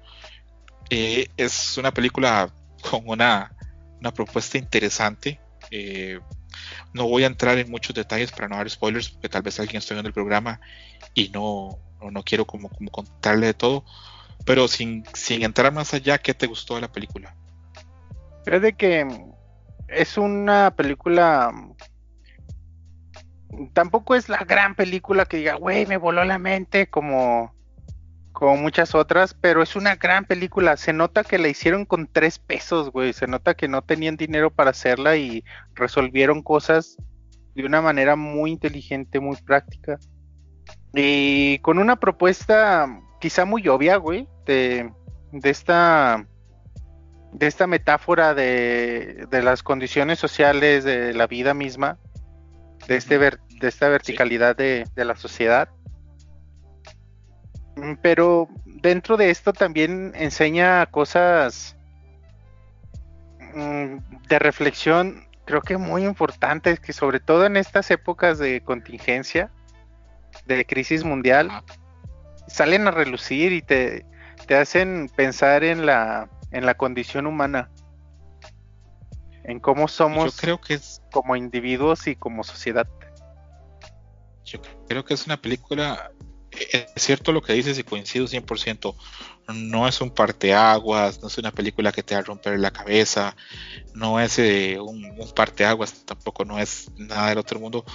es 0.89 1.77
una 1.77 1.93
película 1.93 2.49
con 2.89 3.07
una, 3.07 3.51
una 3.99 4.13
propuesta 4.13 4.57
interesante. 4.57 5.39
Eh, 5.71 6.19
no 6.93 7.07
voy 7.07 7.23
a 7.23 7.27
entrar 7.27 7.57
en 7.57 7.69
muchos 7.69 7.95
detalles 7.95 8.31
para 8.31 8.47
no 8.47 8.57
dar 8.57 8.69
spoilers, 8.69 9.09
porque 9.09 9.29
tal 9.29 9.41
vez 9.41 9.59
alguien 9.59 9.77
esté 9.77 9.97
en 9.97 10.05
el 10.05 10.13
programa 10.13 10.59
y 11.13 11.29
no, 11.29 11.79
no, 12.01 12.23
quiero 12.23 12.45
como, 12.45 12.69
como, 12.69 12.91
contarle 12.91 13.47
de 13.47 13.53
todo. 13.53 13.83
Pero 14.45 14.67
sin, 14.67 15.03
sin 15.13 15.43
entrar 15.43 15.73
más 15.73 15.93
allá, 15.93 16.17
¿qué 16.19 16.33
te 16.33 16.47
gustó 16.47 16.75
de 16.75 16.81
la 16.81 16.91
película? 16.91 17.35
Creo 18.45 18.59
de 18.59 18.73
que 18.73 19.07
es 19.87 20.17
una 20.17 20.75
película. 20.75 21.51
Tampoco 23.73 24.15
es 24.15 24.29
la 24.29 24.43
gran 24.43 24.75
película 24.75 25.25
que 25.25 25.37
diga, 25.37 25.55
güey, 25.55 25.85
me 25.85 25.97
voló 25.97 26.23
la 26.25 26.37
mente, 26.37 26.87
como 26.87 27.54
como 28.35 28.57
muchas 28.57 28.93
otras, 28.93 29.33
pero 29.33 29.63
es 29.63 29.77
una 29.77 29.95
gran 29.95 30.25
película. 30.25 30.75
Se 30.75 30.91
nota 30.91 31.23
que 31.23 31.37
la 31.37 31.47
hicieron 31.47 31.85
con 31.85 32.05
tres 32.05 32.37
pesos, 32.37 32.91
güey. 32.91 33.13
Se 33.13 33.27
nota 33.27 33.55
que 33.55 33.69
no 33.69 33.81
tenían 33.81 34.17
dinero 34.17 34.51
para 34.51 34.71
hacerla 34.71 35.15
y 35.15 35.43
resolvieron 35.73 36.43
cosas 36.43 36.97
de 37.55 37.65
una 37.65 37.81
manera 37.81 38.17
muy 38.17 38.51
inteligente, 38.51 39.21
muy 39.21 39.37
práctica. 39.37 39.97
Y 40.93 41.59
con 41.59 41.79
una 41.79 41.95
propuesta 41.95 42.87
quizá 43.21 43.45
muy 43.45 43.67
obvia, 43.69 43.95
güey, 43.95 44.27
de, 44.45 44.91
de 45.31 45.49
esta 45.49 46.27
de 47.31 47.47
esta 47.47 47.67
metáfora 47.67 48.33
de, 48.33 49.27
de, 49.29 49.43
las 49.43 49.61
condiciones 49.63 50.19
sociales 50.19 50.83
de 50.83 51.13
la 51.13 51.27
vida 51.27 51.53
misma, 51.53 51.99
de, 52.87 52.95
este 52.95 53.17
de 53.17 53.37
esta 53.61 53.89
verticalidad 53.89 54.55
de, 54.55 54.85
de 54.93 55.05
la 55.05 55.15
sociedad 55.15 55.69
pero 58.01 58.47
dentro 58.65 59.17
de 59.17 59.29
esto 59.29 59.53
también 59.53 60.13
enseña 60.15 60.85
cosas 60.87 61.75
mm, 63.53 63.97
de 64.27 64.39
reflexión, 64.39 65.27
creo 65.45 65.61
que 65.61 65.77
muy 65.77 66.05
importantes, 66.05 66.79
que 66.79 66.93
sobre 66.93 67.19
todo 67.19 67.45
en 67.45 67.57
estas 67.57 67.91
épocas 67.91 68.39
de 68.39 68.61
contingencia, 68.61 69.51
de 70.45 70.65
crisis 70.65 71.03
mundial, 71.03 71.49
salen 72.47 72.87
a 72.87 72.91
relucir 72.91 73.51
y 73.51 73.61
te, 73.61 74.05
te 74.47 74.55
hacen 74.55 75.09
pensar 75.15 75.63
en 75.63 75.85
la, 75.85 76.29
en 76.51 76.65
la 76.65 76.75
condición 76.75 77.27
humana, 77.27 77.69
en 79.43 79.59
cómo 79.59 79.87
somos 79.87 80.37
creo 80.37 80.59
que 80.59 80.75
es... 80.75 81.01
como 81.11 81.35
individuos 81.35 82.07
y 82.07 82.15
como 82.15 82.43
sociedad. 82.43 82.87
Yo 84.43 84.59
creo 84.87 85.03
que 85.03 85.15
es 85.15 85.25
una 85.25 85.37
película 85.37 86.11
es 86.59 87.03
cierto 87.03 87.31
lo 87.31 87.41
que 87.41 87.53
dices 87.53 87.77
y 87.77 87.83
coincido 87.83 88.27
100%. 88.27 88.95
No 89.53 89.87
es 89.87 90.01
un 90.01 90.09
parteaguas, 90.09 91.21
no 91.21 91.27
es 91.27 91.37
una 91.37 91.51
película 91.51 91.91
que 91.91 92.03
te 92.03 92.15
va 92.15 92.21
a 92.21 92.23
romper 92.23 92.59
la 92.59 92.71
cabeza, 92.71 93.35
no 93.93 94.19
es 94.19 94.39
eh, 94.39 94.79
un, 94.79 95.15
parteaguas, 95.35 96.05
tampoco 96.05 96.45
no 96.45 96.59
es 96.59 96.91
nada 96.97 97.29
del 97.29 97.37
otro 97.37 97.59
mundo, 97.59 97.85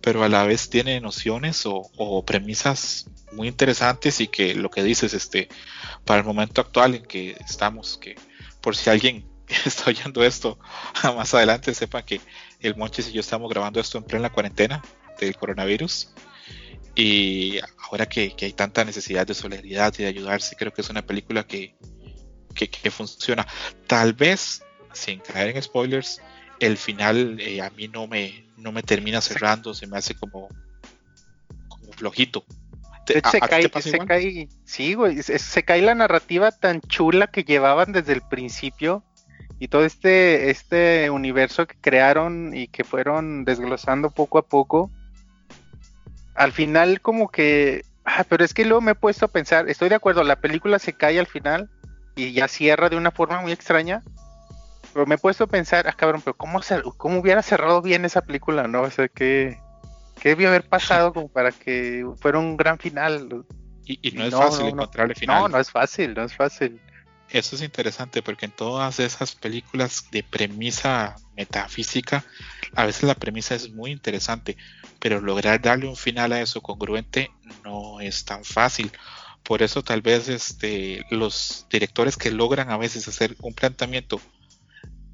pero 0.00 0.22
a 0.22 0.28
la 0.28 0.44
vez 0.44 0.68
tiene 0.68 1.00
nociones 1.00 1.62
o, 1.64 2.24
premisas 2.26 3.06
muy 3.32 3.48
interesantes 3.48 4.20
y 4.20 4.28
que 4.28 4.54
lo 4.54 4.70
que 4.70 4.82
dices, 4.82 5.14
este, 5.14 5.48
para 6.04 6.20
el 6.20 6.26
momento 6.26 6.60
actual 6.60 6.94
en 6.94 7.04
que 7.04 7.36
estamos, 7.40 7.98
que 7.98 8.16
por 8.60 8.76
si 8.76 8.90
alguien 8.90 9.26
está 9.64 9.90
oyendo 9.90 10.22
esto 10.24 10.58
más 11.16 11.32
adelante, 11.32 11.74
sepa 11.74 12.02
que 12.02 12.20
el 12.60 12.76
Monches 12.76 13.08
y 13.08 13.12
yo 13.12 13.20
estamos 13.20 13.48
grabando 13.50 13.80
esto 13.80 13.98
en 13.98 14.04
plena 14.04 14.30
cuarentena 14.30 14.82
del 15.18 15.36
coronavirus 15.36 16.10
y 17.00 17.60
ahora 17.84 18.06
que, 18.06 18.34
hay 18.40 18.52
tanta 18.54 18.84
necesidad 18.84 19.24
de 19.24 19.32
solidaridad 19.32 19.94
y 19.96 20.02
de 20.02 20.08
ayudarse, 20.08 20.56
creo 20.56 20.72
que 20.72 20.80
es 20.80 20.90
una 20.90 21.06
película 21.06 21.46
que, 21.46 21.76
funciona. 22.90 23.46
Tal 23.86 24.14
vez, 24.14 24.64
sin 24.92 25.20
caer 25.20 25.54
en 25.54 25.62
spoilers, 25.62 26.20
el 26.58 26.76
final 26.76 27.38
eh, 27.40 27.62
a 27.62 27.70
mí 27.70 27.86
no 27.86 28.08
me, 28.08 28.48
no 28.56 28.72
me 28.72 28.82
termina 28.82 29.20
cerrando, 29.20 29.74
se 29.74 29.86
me 29.86 29.96
hace 29.96 30.16
como, 30.16 30.48
como 31.68 31.92
flojito. 31.92 32.44
se, 33.06 33.22
cae, 33.22 33.70
se 33.80 33.98
cae, 34.00 34.48
sí, 34.64 34.94
güey, 34.94 35.22
se, 35.22 35.62
cae 35.62 35.82
la 35.82 35.94
narrativa 35.94 36.50
tan 36.50 36.80
chula 36.80 37.28
que 37.28 37.44
llevaban 37.44 37.92
desde 37.92 38.12
el 38.12 38.22
principio 38.22 39.04
y 39.60 39.68
todo 39.68 39.84
este, 39.84 40.50
este 40.50 41.10
universo 41.10 41.68
que 41.68 41.76
crearon 41.80 42.56
y 42.56 42.66
que 42.66 42.82
fueron 42.82 43.44
desglosando 43.44 44.10
poco 44.10 44.38
a 44.38 44.48
poco 44.48 44.90
al 46.38 46.52
final 46.52 47.00
como 47.00 47.30
que, 47.30 47.84
ah, 48.04 48.24
pero 48.28 48.44
es 48.44 48.54
que 48.54 48.64
luego 48.64 48.80
me 48.80 48.92
he 48.92 48.94
puesto 48.94 49.26
a 49.26 49.28
pensar, 49.28 49.68
estoy 49.68 49.88
de 49.88 49.96
acuerdo, 49.96 50.22
la 50.22 50.40
película 50.40 50.78
se 50.78 50.92
cae 50.92 51.18
al 51.18 51.26
final 51.26 51.68
y 52.14 52.32
ya 52.32 52.46
cierra 52.46 52.88
de 52.88 52.96
una 52.96 53.10
forma 53.10 53.40
muy 53.40 53.50
extraña, 53.50 54.04
pero 54.94 55.04
me 55.04 55.16
he 55.16 55.18
puesto 55.18 55.44
a 55.44 55.48
pensar, 55.48 55.88
ah, 55.88 55.92
cabrón, 55.92 56.22
pero 56.24 56.36
¿cómo, 56.36 56.60
cómo 56.96 57.18
hubiera 57.18 57.42
cerrado 57.42 57.82
bien 57.82 58.04
esa 58.04 58.22
película, 58.22 58.68
no? 58.68 58.82
O 58.82 58.90
sea, 58.90 59.08
¿qué, 59.08 59.58
qué 60.20 60.30
debió 60.30 60.48
haber 60.48 60.68
pasado 60.68 61.12
como 61.12 61.28
para 61.28 61.50
que 61.50 62.06
fuera 62.20 62.38
un 62.38 62.56
gran 62.56 62.78
final? 62.78 63.44
Y, 63.84 64.12
no 64.12 64.24
es 64.24 64.34
fácil 64.34 64.66
encontrar 64.66 65.10
el 65.10 65.16
final. 65.16 65.42
No, 65.42 65.48
no 65.48 65.58
es 65.58 65.70
fácil, 65.72 66.14
no 66.14 66.22
es 66.22 66.34
fácil. 66.34 66.80
Eso 67.30 67.56
es 67.56 67.62
interesante 67.62 68.22
porque 68.22 68.46
en 68.46 68.52
todas 68.52 69.00
esas 69.00 69.34
películas 69.34 70.06
de 70.12 70.22
premisa 70.22 71.16
metafísica, 71.36 72.24
a 72.74 72.86
veces 72.86 73.02
la 73.02 73.14
premisa 73.14 73.54
es 73.54 73.70
muy 73.70 73.90
interesante, 73.90 74.56
pero 74.98 75.20
lograr 75.20 75.60
darle 75.60 75.86
un 75.86 75.96
final 75.96 76.32
a 76.32 76.40
eso 76.40 76.60
congruente 76.60 77.30
no 77.64 78.00
es 78.00 78.24
tan 78.24 78.44
fácil. 78.44 78.90
Por 79.42 79.62
eso 79.62 79.82
tal 79.82 80.02
vez 80.02 80.28
este, 80.28 81.04
los 81.10 81.66
directores 81.70 82.16
que 82.16 82.30
logran 82.30 82.70
a 82.70 82.76
veces 82.76 83.08
hacer 83.08 83.36
un 83.40 83.54
planteamiento 83.54 84.20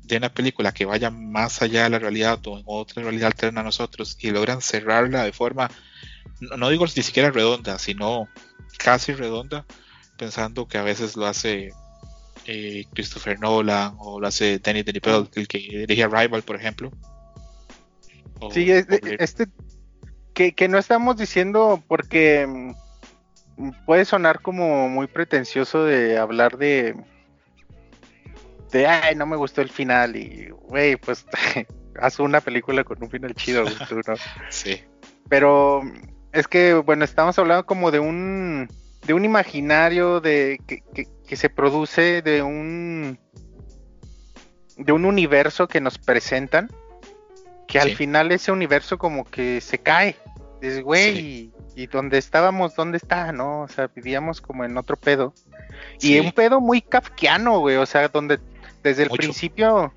de 0.02 0.16
una 0.16 0.32
película 0.32 0.72
que 0.72 0.84
vaya 0.84 1.10
más 1.10 1.62
allá 1.62 1.84
de 1.84 1.90
la 1.90 1.98
realidad 1.98 2.40
o 2.46 2.58
en 2.58 2.64
otra 2.66 3.02
realidad 3.02 3.28
alterna 3.28 3.60
a 3.60 3.64
nosotros 3.64 4.16
y 4.20 4.30
logran 4.30 4.60
cerrarla 4.60 5.24
de 5.24 5.32
forma, 5.32 5.70
no, 6.40 6.56
no 6.56 6.68
digo 6.68 6.84
ni 6.84 7.02
siquiera 7.02 7.30
redonda, 7.30 7.78
sino 7.78 8.28
casi 8.78 9.12
redonda, 9.12 9.64
pensando 10.18 10.68
que 10.68 10.78
a 10.78 10.82
veces 10.82 11.16
lo 11.16 11.26
hace 11.26 11.72
eh, 12.46 12.84
Christopher 12.92 13.40
Nolan 13.40 13.94
o 13.98 14.20
lo 14.20 14.26
hace 14.26 14.58
Danny 14.58 14.82
Villeneuve, 14.82 15.30
el 15.34 15.48
que 15.48 15.58
dirige 15.58 16.06
Rival, 16.06 16.42
por 16.42 16.56
ejemplo. 16.56 16.90
sí, 18.52 18.70
este, 18.70 19.48
que, 20.34 20.68
no 20.68 20.78
estamos 20.78 21.16
diciendo 21.16 21.82
porque 21.86 22.46
mm, 23.56 23.70
puede 23.86 24.04
sonar 24.04 24.40
como 24.42 24.88
muy 24.88 25.06
pretencioso 25.06 25.84
de 25.84 26.18
hablar 26.18 26.58
de 26.58 26.96
de 28.72 28.86
ay 28.86 29.14
no 29.14 29.26
me 29.26 29.36
gustó 29.36 29.62
el 29.62 29.70
final 29.70 30.16
y 30.16 30.48
güey 30.50 30.96
pues 30.96 31.24
haz 32.00 32.18
una 32.18 32.40
película 32.40 32.82
con 32.82 33.02
un 33.02 33.10
final 33.10 33.34
chido 33.34 33.64
sí. 34.50 34.82
Pero 35.28 35.82
es 36.32 36.48
que 36.48 36.74
bueno 36.74 37.04
estamos 37.04 37.38
hablando 37.38 37.64
como 37.64 37.90
de 37.90 38.00
un 38.00 38.68
de 39.06 39.14
un 39.14 39.24
imaginario 39.24 40.20
de 40.20 40.58
que, 40.66 40.82
que 41.26 41.36
se 41.36 41.48
produce 41.48 42.22
de 42.22 42.42
un 42.42 43.18
de 44.76 44.92
un 44.92 45.04
universo 45.04 45.68
que 45.68 45.80
nos 45.80 45.98
presentan 45.98 46.68
que 47.68 47.78
al 47.78 47.94
final 47.96 48.32
ese 48.32 48.52
universo 48.52 48.98
como 48.98 49.24
que 49.24 49.60
se 49.60 49.78
cae 49.78 50.16
Dices, 50.60 50.82
güey, 50.82 51.52
y, 51.76 51.86
donde 51.88 52.18
estábamos, 52.18 52.74
¿dónde 52.74 52.96
está? 52.96 53.32
¿No? 53.32 53.62
O 53.62 53.68
sea, 53.68 53.88
vivíamos 53.94 54.40
como 54.40 54.64
en 54.64 54.76
otro 54.78 54.96
pedo. 54.96 55.34
Y 56.00 56.08
Sí. 56.14 56.20
un 56.20 56.32
pedo 56.32 56.60
muy 56.60 56.80
kafkiano, 56.80 57.58
güey, 57.60 57.76
o 57.76 57.86
sea, 57.86 58.08
donde 58.08 58.38
desde 58.82 59.02
el 59.04 59.10
Mucho. 59.10 59.18
principio 59.18 59.92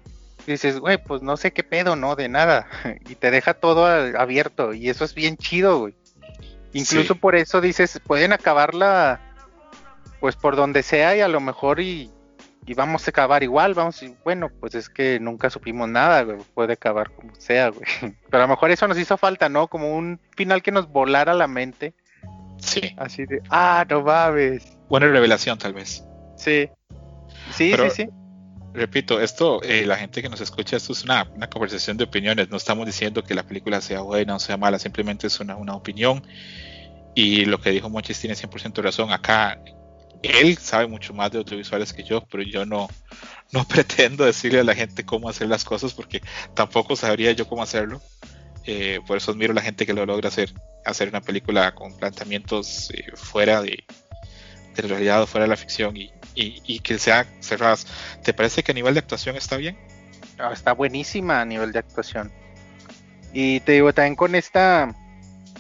dices, 0.46 0.80
güey, 0.80 0.98
pues 1.02 1.22
no 1.22 1.38
sé 1.38 1.52
qué 1.54 1.64
pedo, 1.64 1.96
¿no? 1.96 2.16
De 2.16 2.28
nada. 2.30 2.68
Y 3.10 3.16
te 3.16 3.32
deja 3.32 3.54
todo 3.54 3.86
abierto. 4.20 4.74
Y 4.74 4.90
eso 4.90 5.06
es 5.06 5.14
bien 5.14 5.38
chido, 5.38 5.80
güey. 5.80 5.96
Incluso 6.74 7.14
Sí. 7.14 7.20
por 7.20 7.36
eso 7.36 7.62
dices, 7.62 8.00
pueden 8.06 8.34
acabarla, 8.34 9.22
pues 10.20 10.36
por 10.36 10.56
donde 10.56 10.84
sea 10.84 11.16
y 11.16 11.22
a 11.22 11.28
lo 11.28 11.40
mejor 11.40 11.80
y, 11.80 12.12
y 12.68 12.74
vamos 12.74 13.08
a 13.08 13.10
acabar 13.12 13.42
igual, 13.44 13.74
vamos, 13.74 14.04
y 14.04 14.14
bueno, 14.24 14.50
pues 14.60 14.76
es 14.76 14.90
que 14.90 15.20
nunca 15.20 15.50
supimos 15.50 15.88
nada, 15.90 16.22
güey, 16.24 16.38
puede 16.54 16.74
acabar 16.74 17.10
como 17.12 17.34
sea, 17.36 17.70
güey. 17.70 17.82
Pero 18.30 18.44
a 18.44 18.46
lo 18.46 18.50
mejor 18.50 18.70
eso 18.72 18.88
nos 18.88 19.00
hizo 19.00 19.18
falta, 19.18 19.48
¿no? 19.50 19.68
Como 19.68 19.96
un 19.96 20.20
final 20.36 20.62
que 20.62 20.72
nos 20.72 20.88
volara 20.90 21.34
la 21.34 21.48
mente, 21.48 21.94
Sí. 22.60 22.94
así 22.98 23.26
de, 23.26 23.42
ah, 23.50 23.86
no 23.90 24.02
mames. 24.04 24.78
Buena 24.90 25.08
revelación, 25.08 25.58
tal 25.58 25.74
vez. 25.74 26.04
Sí. 26.36 26.70
Sí, 27.52 27.70
Pero- 27.72 27.90
sí, 27.90 28.04
sí. 28.04 28.10
Repito, 28.74 29.20
esto, 29.22 29.64
eh, 29.64 29.88
la 29.88 29.96
gente 29.96 30.22
que 30.22 30.30
nos 30.30 30.40
escucha, 30.40 30.76
esto 30.78 30.94
es 30.94 31.04
una, 31.04 31.24
una 31.36 31.50
conversación 31.50 31.98
de 31.98 32.04
opiniones. 32.04 32.50
No 32.50 32.58
estamos 32.58 32.86
diciendo 32.86 33.24
que 33.24 33.34
la 33.34 33.42
película 33.42 33.82
sea 33.82 34.02
buena 34.02 34.36
o 34.36 34.40
sea 34.40 34.56
mala, 34.56 34.78
simplemente 34.78 35.26
es 35.26 35.40
una, 35.40 35.56
una 35.56 35.74
opinión. 35.74 36.22
Y 37.16 37.46
lo 37.46 37.60
que 37.60 37.72
dijo 37.72 37.90
Monchis 37.90 38.20
tiene 38.20 38.36
100% 38.36 38.84
razón. 38.84 39.12
Acá 39.12 39.60
él 40.24 40.58
sabe 40.58 40.88
mucho 40.88 41.14
más 41.14 41.32
de 41.32 41.40
audiovisuales 41.40 41.94
que 41.94 42.04
yo, 42.04 42.22
pero 42.30 42.44
yo 42.44 42.66
no, 42.66 42.88
no 43.52 43.64
pretendo 43.68 44.26
decirle 44.26 44.60
a 44.60 44.64
la 44.64 44.76
gente 44.76 45.06
cómo 45.06 45.30
hacer 45.30 45.48
las 45.48 45.64
cosas 45.64 45.94
porque 45.94 46.22
tampoco 46.54 46.96
sabría 46.96 47.32
yo 47.32 47.48
cómo 47.48 47.64
hacerlo. 47.64 48.02
Eh, 48.66 49.00
por 49.08 49.16
eso 49.16 49.32
admiro 49.32 49.54
a 49.54 49.56
la 49.56 49.62
gente 49.62 49.86
que 49.86 49.94
lo 49.94 50.06
logra 50.06 50.28
hacer, 50.28 50.54
hacer 50.86 51.08
una 51.08 51.22
película 51.22 51.74
con 51.74 51.96
planteamientos 51.96 52.92
eh, 52.92 53.06
fuera 53.16 53.62
de, 53.62 53.86
de 54.76 54.84
la 54.84 54.90
realidad 54.90 55.26
fuera 55.26 55.46
de 55.46 55.50
la 55.50 55.56
ficción 55.56 55.96
y, 55.96 56.12
y, 56.36 56.62
y 56.66 56.80
que 56.80 57.00
sea 57.00 57.26
cerradas. 57.40 57.88
¿Te 58.24 58.34
parece 58.34 58.64
que 58.64 58.74
a 58.74 58.76
nivel 58.76 58.94
de 58.94 59.00
actuación 59.00 59.38
está 59.38 59.56
bien? 59.56 59.78
Ah, 60.38 60.52
está 60.52 60.74
buenísima 60.74 61.42
a 61.42 61.46
nivel 61.46 61.72
de 61.72 61.80
actuación. 61.80 62.32
Y 63.34 63.62
te 63.62 63.74
digo, 63.74 63.94
también 63.94 64.16
con 64.16 64.36
esta, 64.36 64.94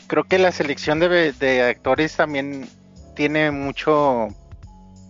creo 0.07 0.23
que 0.25 0.37
la 0.37 0.51
selección 0.51 0.99
de, 0.99 1.31
de 1.31 1.63
actores 1.63 2.15
también 2.15 2.67
tiene 3.15 3.51
mucho, 3.51 4.27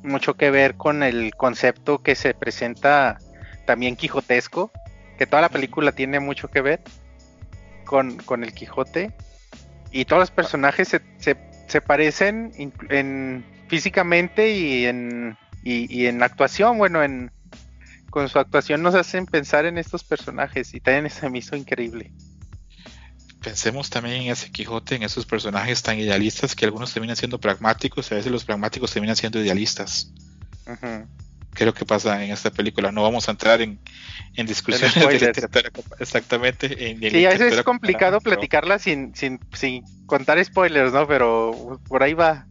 mucho 0.04 0.36
que 0.36 0.52
ver 0.52 0.76
con 0.76 1.04
el 1.04 1.34
concepto 1.36 2.02
que 2.02 2.16
se 2.16 2.34
presenta 2.34 3.18
también 3.66 3.96
quijotesco, 3.96 4.72
que 5.18 5.28
toda 5.28 5.42
la 5.42 5.50
película 5.50 5.92
tiene 5.92 6.20
mucho 6.20 6.50
que 6.50 6.62
ver 6.62 6.82
con, 7.86 8.18
con 8.18 8.44
el 8.44 8.54
Quijote. 8.54 9.12
Y 9.92 10.06
todos 10.06 10.22
los 10.22 10.32
personajes 10.32 10.88
se, 10.88 11.02
se, 11.68 11.82
parecen 11.82 12.52
físicamente 13.68 14.52
y 14.52 14.86
en, 14.86 15.38
y, 15.64 15.94
y 15.94 16.08
en 16.08 16.22
actuación, 16.22 16.78
bueno, 16.78 17.04
en, 17.04 17.32
con 18.10 18.30
su 18.30 18.40
actuación 18.40 18.82
nos 18.82 18.96
hacen 18.96 19.26
pensar 19.26 19.66
en 19.66 19.78
estos 19.78 20.04
personajes 20.04 20.74
y 20.74 20.80
también 20.80 21.10
se 21.10 21.30
me 21.30 21.40
increíble. 21.40 22.12
Pensemos 23.48 23.90
también 23.90 24.24
en 24.24 24.32
ese 24.34 24.52
Quijote, 24.52 24.96
en 24.96 25.04
esos 25.04 25.26
personajes 25.26 25.82
tan 25.82 25.98
idealistas 25.98 26.54
que 26.54 26.66
algunos 26.66 26.92
terminan 26.92 27.16
siendo 27.16 27.40
pragmáticos 27.40 28.12
y 28.12 28.14
a 28.14 28.18
veces 28.18 28.30
los 28.30 28.44
pragmáticos 28.44 28.92
terminan 28.92 29.16
siendo 29.16 29.42
idealistas. 29.42 30.12
Ujú. 30.66 31.08
¿Qué 31.56 31.64
es 31.64 31.66
lo 31.66 31.74
que 31.74 31.86
pasa 31.86 32.22
en 32.22 32.32
esta 32.32 32.52
película? 32.52 32.92
No 32.92 33.04
vamos 33.04 33.30
a 33.30 33.32
entrar 33.32 33.62
en, 33.62 33.80
en 34.36 34.46
discusiones 34.48 34.94
de 34.96 35.14
literatura, 35.14 35.72
exactamente. 35.98 36.90
En, 36.90 37.02
en 37.02 37.10
Sí, 37.10 37.26
a 37.26 37.30
veces 37.30 37.54
es 37.54 37.64
complicado 37.64 38.20
pero 38.20 38.36
platicarla 38.36 38.80
sin, 38.80 39.16
sin, 39.16 39.40
sin 39.54 39.86
contar 40.08 40.44
spoilers, 40.44 40.92
¿no? 40.92 41.08
Pero 41.08 41.80
por 41.88 42.04
ahí 42.04 42.14
va. 42.14 42.46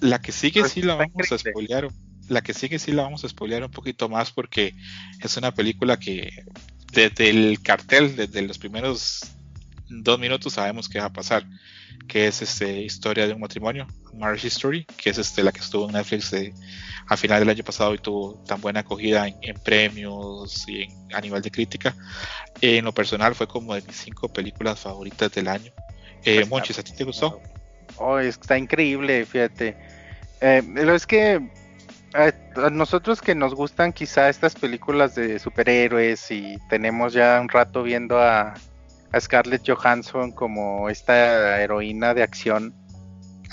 La 0.00 0.20
que 0.20 0.32
sigue 0.32 0.68
sí 0.68 0.82
la 0.82 0.96
vamos 0.96 1.30
a 1.30 1.38
spoilear. 1.38 1.86
La 2.28 2.42
que 2.42 2.54
sigue 2.54 2.80
sí 2.80 2.90
la 2.90 3.04
vamos 3.04 3.22
a 3.24 3.28
spoilear 3.28 3.62
un 3.62 3.70
poquito 3.70 4.08
más 4.08 4.32
porque 4.32 4.74
es 5.20 5.36
una 5.36 5.54
película 5.54 5.96
que 5.96 6.28
desde 6.92 7.30
el 7.30 7.62
cartel, 7.62 8.16
desde 8.16 8.42
los 8.42 8.58
primeros 8.58 9.22
dos 9.90 10.18
minutos 10.18 10.52
sabemos 10.54 10.88
qué 10.88 10.98
va 11.00 11.06
a 11.06 11.12
pasar. 11.12 11.44
Que 12.08 12.26
es 12.26 12.42
este 12.42 12.80
historia 12.80 13.26
de 13.26 13.34
un 13.34 13.40
matrimonio, 13.40 13.86
Marriage 14.14 14.46
History, 14.48 14.84
que 14.96 15.10
es 15.10 15.18
este 15.18 15.42
la 15.42 15.52
que 15.52 15.60
estuvo 15.60 15.86
en 15.86 15.92
Netflix 15.92 16.30
de- 16.30 16.52
a 17.06 17.16
final 17.16 17.40
del 17.40 17.50
año 17.50 17.62
pasado 17.62 17.94
y 17.94 17.98
tuvo 17.98 18.42
tan 18.46 18.60
buena 18.60 18.80
acogida 18.80 19.28
en, 19.28 19.36
en 19.42 19.54
premios 19.62 20.66
y 20.68 20.82
en- 20.82 20.90
a 21.12 21.20
nivel 21.20 21.42
de 21.42 21.50
crítica. 21.50 21.94
en 22.60 22.84
lo 22.84 22.92
personal 22.92 23.34
fue 23.34 23.46
como 23.46 23.74
de 23.74 23.82
mis 23.82 23.96
cinco 23.96 24.28
películas 24.28 24.80
favoritas 24.80 25.30
del 25.32 25.48
año. 25.48 25.72
Eh, 26.24 26.36
Pues, 26.36 26.48
Monchis, 26.48 26.78
¿a 26.78 26.82
ti 26.82 26.92
te 26.92 27.04
gustó? 27.04 27.40
Oh, 27.96 28.18
está 28.18 28.58
increíble, 28.58 29.24
fíjate. 29.24 29.76
Eh, 30.40 30.62
lo 30.74 30.94
es 30.94 31.06
que 31.06 31.40
eh, 32.14 32.32
a 32.56 32.70
nosotros 32.70 33.20
que 33.20 33.34
nos 33.34 33.54
gustan 33.54 33.92
quizá 33.92 34.28
estas 34.28 34.54
películas 34.54 35.14
de 35.14 35.38
superhéroes 35.38 36.30
y 36.30 36.56
tenemos 36.68 37.12
ya 37.12 37.38
un 37.40 37.48
rato 37.48 37.82
viendo 37.82 38.18
a, 38.20 38.54
a 39.12 39.20
Scarlett 39.20 39.62
Johansson 39.68 40.32
como 40.32 40.88
esta 40.88 41.60
heroína 41.60 42.14
de 42.14 42.22
acción 42.22 42.74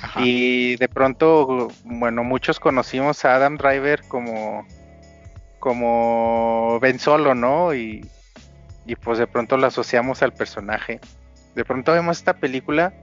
Ajá. 0.02 0.22
y 0.24 0.76
de 0.76 0.88
pronto, 0.88 1.70
bueno, 1.84 2.24
muchos 2.24 2.60
conocimos 2.60 3.26
a 3.26 3.36
Adam 3.36 3.58
Driver 3.58 4.04
como 4.08 4.66
como 5.60 6.80
Ben 6.80 7.00
Solo, 7.00 7.34
¿no? 7.34 7.74
Y, 7.74 8.08
y 8.86 8.96
pues 8.96 9.18
de 9.18 9.28
pronto 9.28 9.58
lo 9.58 9.68
asociamos 9.68 10.22
al 10.22 10.32
personaje. 10.34 11.00
De 11.56 11.66
pronto 11.66 11.92
vemos 11.94 12.18
esta 12.18 12.34
película 12.36 12.94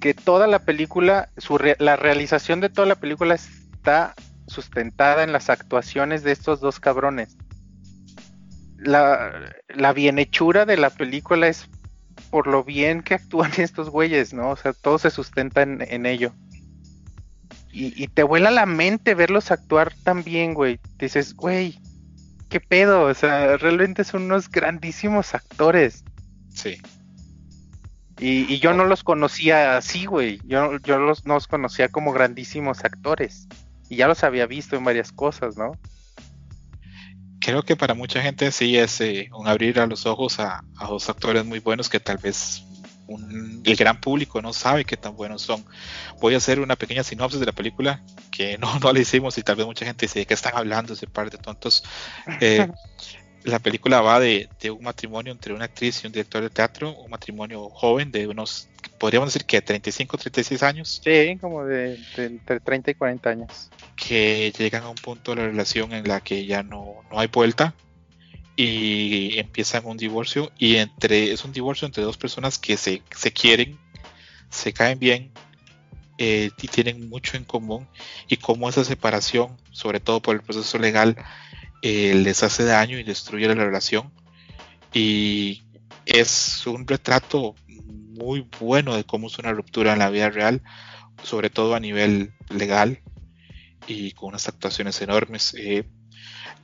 que 0.00 0.14
toda 0.14 0.46
la 0.46 0.60
película, 0.60 1.28
su 1.36 1.58
re- 1.58 1.76
la 1.78 1.96
realización 1.96 2.60
de 2.60 2.70
toda 2.70 2.88
la 2.88 2.96
película 2.96 3.34
está 3.34 4.14
sustentada 4.48 5.22
en 5.22 5.32
las 5.32 5.50
actuaciones 5.50 6.24
de 6.24 6.32
estos 6.32 6.60
dos 6.60 6.80
cabrones. 6.80 7.36
La, 8.84 9.54
la 9.68 9.92
bienhechura 9.92 10.66
de 10.66 10.76
la 10.76 10.90
película 10.90 11.48
es 11.48 11.68
por 12.30 12.46
lo 12.46 12.64
bien 12.64 13.02
que 13.02 13.14
actúan 13.14 13.52
estos 13.58 13.90
güeyes, 13.90 14.32
¿no? 14.32 14.50
O 14.50 14.56
sea, 14.56 14.72
todo 14.72 14.98
se 14.98 15.10
sustenta 15.10 15.62
en, 15.62 15.82
en 15.88 16.06
ello. 16.06 16.32
Y, 17.72 18.02
y 18.02 18.08
te 18.08 18.22
vuela 18.22 18.50
la 18.50 18.66
mente 18.66 19.14
verlos 19.14 19.50
actuar 19.50 19.94
tan 20.02 20.22
bien, 20.24 20.52
güey. 20.52 20.78
Dices, 20.98 21.34
güey, 21.34 21.78
qué 22.50 22.60
pedo. 22.60 23.04
O 23.04 23.14
sea, 23.14 23.56
realmente 23.56 24.04
son 24.04 24.24
unos 24.24 24.50
grandísimos 24.50 25.34
actores. 25.34 26.04
Sí. 26.54 26.76
Y, 28.18 28.52
y 28.52 28.60
yo 28.60 28.74
no 28.74 28.84
los 28.84 29.02
conocía 29.02 29.76
así, 29.78 30.04
güey. 30.04 30.38
Yo, 30.44 30.76
yo 30.78 30.98
los, 30.98 31.24
no 31.24 31.34
los 31.34 31.48
conocía 31.48 31.88
como 31.88 32.12
grandísimos 32.12 32.84
actores. 32.84 33.48
Y 33.88 33.96
ya 33.96 34.06
los 34.06 34.22
había 34.22 34.46
visto 34.46 34.76
en 34.76 34.84
varias 34.84 35.12
cosas, 35.12 35.56
¿no? 35.56 35.72
Creo 37.44 37.62
que 37.64 37.74
para 37.76 37.94
mucha 37.94 38.22
gente 38.22 38.52
sí 38.52 38.76
es 38.76 39.00
eh, 39.00 39.28
un 39.36 39.48
abrir 39.48 39.80
a 39.80 39.86
los 39.86 40.06
ojos 40.06 40.38
a, 40.38 40.62
dos 40.78 41.08
actores 41.08 41.44
muy 41.44 41.58
buenos 41.58 41.88
que 41.88 41.98
tal 42.00 42.18
vez 42.18 42.62
un- 43.08 43.60
el 43.64 43.76
gran 43.76 44.00
público 44.00 44.40
no 44.40 44.52
sabe 44.52 44.84
qué 44.84 44.96
tan 44.96 45.16
buenos 45.16 45.42
son. 45.42 45.64
Voy 46.20 46.34
a 46.34 46.36
hacer 46.36 46.60
una 46.60 46.76
pequeña 46.76 47.02
sinopsis 47.02 47.40
de 47.40 47.46
la 47.46 47.52
película 47.52 48.00
que 48.30 48.56
no, 48.58 48.78
no 48.78 48.92
la 48.92 49.00
hicimos 49.00 49.36
y 49.38 49.42
tal 49.42 49.56
vez 49.56 49.66
mucha 49.66 49.84
gente 49.84 50.06
dice 50.06 50.24
qué 50.24 50.34
están 50.34 50.52
hablando 50.56 50.92
ese 50.92 51.06
par 51.08 51.30
de 51.30 51.38
tontos. 51.38 51.82
Eh, 52.40 52.68
la 53.44 53.58
película 53.58 54.00
va 54.00 54.20
de, 54.20 54.48
de 54.60 54.70
un 54.70 54.82
matrimonio 54.82 55.32
entre 55.32 55.52
una 55.52 55.64
actriz 55.64 56.02
y 56.02 56.06
un 56.06 56.12
director 56.12 56.42
de 56.42 56.50
teatro, 56.50 56.92
un 56.92 57.10
matrimonio 57.10 57.68
joven 57.70 58.12
de 58.12 58.26
unos, 58.26 58.68
podríamos 58.98 59.28
decir 59.32 59.46
que 59.46 59.60
35, 59.60 60.16
36 60.18 60.62
años, 60.62 61.00
Sí, 61.04 61.36
como 61.40 61.64
de, 61.64 61.98
de 62.16 62.26
entre 62.26 62.60
30 62.60 62.92
y 62.92 62.94
40 62.94 63.30
años. 63.30 63.70
que 63.96 64.52
llegan 64.56 64.84
a 64.84 64.88
un 64.88 64.96
punto 64.96 65.34
de 65.34 65.42
la 65.42 65.48
relación 65.48 65.92
en 65.92 66.06
la 66.06 66.20
que 66.20 66.46
ya 66.46 66.62
no, 66.62 67.02
no 67.10 67.18
hay 67.18 67.28
vuelta 67.28 67.74
y 68.56 69.38
empiezan 69.38 69.86
un 69.86 69.96
divorcio 69.96 70.52
y 70.58 70.76
entre 70.76 71.32
es 71.32 71.44
un 71.44 71.52
divorcio 71.52 71.86
entre 71.86 72.02
dos 72.02 72.18
personas 72.18 72.58
que 72.58 72.76
se, 72.76 73.02
se 73.16 73.32
quieren, 73.32 73.78
se 74.50 74.72
caen 74.72 74.98
bien 74.98 75.32
eh, 76.18 76.50
y 76.60 76.68
tienen 76.68 77.08
mucho 77.08 77.36
en 77.36 77.44
común 77.44 77.88
y 78.28 78.36
cómo 78.36 78.68
esa 78.68 78.84
separación, 78.84 79.56
sobre 79.70 80.00
todo 80.00 80.20
por 80.20 80.36
el 80.36 80.42
proceso 80.42 80.78
legal, 80.78 81.16
eh, 81.82 82.14
les 82.14 82.42
hace 82.42 82.64
daño 82.64 82.98
y 82.98 83.02
destruye 83.02 83.48
la 83.48 83.54
relación 83.54 84.12
y 84.92 85.62
es 86.06 86.66
un 86.66 86.86
retrato 86.86 87.54
muy 87.76 88.46
bueno 88.60 88.94
de 88.94 89.04
cómo 89.04 89.26
es 89.26 89.38
una 89.38 89.52
ruptura 89.52 89.92
en 89.92 89.98
la 89.98 90.10
vida 90.10 90.30
real, 90.30 90.62
sobre 91.22 91.50
todo 91.50 91.74
a 91.74 91.80
nivel 91.80 92.32
legal 92.50 93.00
y 93.86 94.12
con 94.12 94.28
unas 94.28 94.48
actuaciones 94.48 95.00
enormes. 95.02 95.54
Eh, 95.58 95.88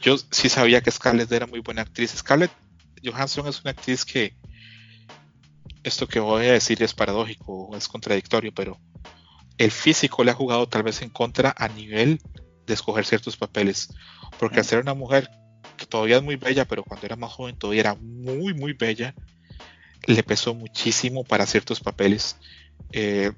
yo 0.01 0.17
sí 0.31 0.49
sabía 0.49 0.83
que 0.83 0.91
Scarlett 0.91 1.33
era 1.33 1.47
muy 1.47 1.61
buena 1.61 1.83
actriz. 1.83 2.13
Scarlett 2.17 2.53
Johansson 3.05 3.49
es 3.49 3.61
una 3.61 3.73
actriz 3.73 4.05
que 4.05 4.37
esto 5.83 6.07
que 6.07 6.21
voy 6.21 6.47
a 6.47 6.53
decir 6.53 6.83
es 6.83 6.95
paradójico, 6.95 7.77
es 7.77 7.89
contradictorio, 7.89 8.53
pero 8.55 8.79
el 9.57 9.71
físico 9.71 10.23
le 10.23 10.31
ha 10.31 10.35
jugado 10.35 10.69
tal 10.69 10.85
vez 10.85 11.03
en 11.03 11.11
contra 11.11 11.55
a 11.57 11.69
nivel 11.69 12.21
de 12.69 12.75
escoger 12.75 13.05
ciertos 13.05 13.37
papeles, 13.37 13.89
porque 14.39 14.61
al 14.61 14.65
ser 14.65 14.79
una 14.79 14.95
mujer 14.95 15.31
que 15.77 15.87
todavía 15.87 16.19
es 16.19 16.23
muy 16.23 16.37
bella, 16.37 16.65
pero 16.67 16.85
cuando 16.85 17.07
era 17.07 17.17
más 17.17 17.33
joven 17.33 17.59
todavía 17.59 17.81
era 17.81 17.95
muy, 17.95 18.55
muy 18.55 18.75
bella, 18.75 19.15
le 20.07 20.23
pesó 20.23 20.55
muchísimo 20.55 21.25
para 21.25 21.47
ciertos 21.47 21.81
papeles. 21.81 22.37
Eh, 22.93 23.33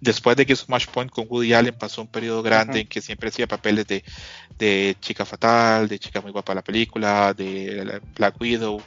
después 0.00 0.36
de 0.36 0.46
que 0.46 0.52
hizo 0.52 0.66
Point 0.92 1.10
con 1.10 1.26
Woody 1.28 1.52
Allen 1.52 1.74
pasó 1.76 2.02
un 2.02 2.08
periodo 2.08 2.42
grande 2.42 2.80
en 2.80 2.88
que 2.88 3.00
siempre 3.00 3.28
hacía 3.28 3.46
papeles 3.46 3.86
de, 3.86 4.04
de, 4.58 4.96
chica 5.00 5.24
fatal, 5.24 5.88
de 5.88 5.98
chica 5.98 6.20
muy 6.20 6.30
guapa 6.30 6.54
la 6.54 6.62
película, 6.62 7.34
de 7.34 8.00
Black 8.16 8.40
Widow, 8.40 8.80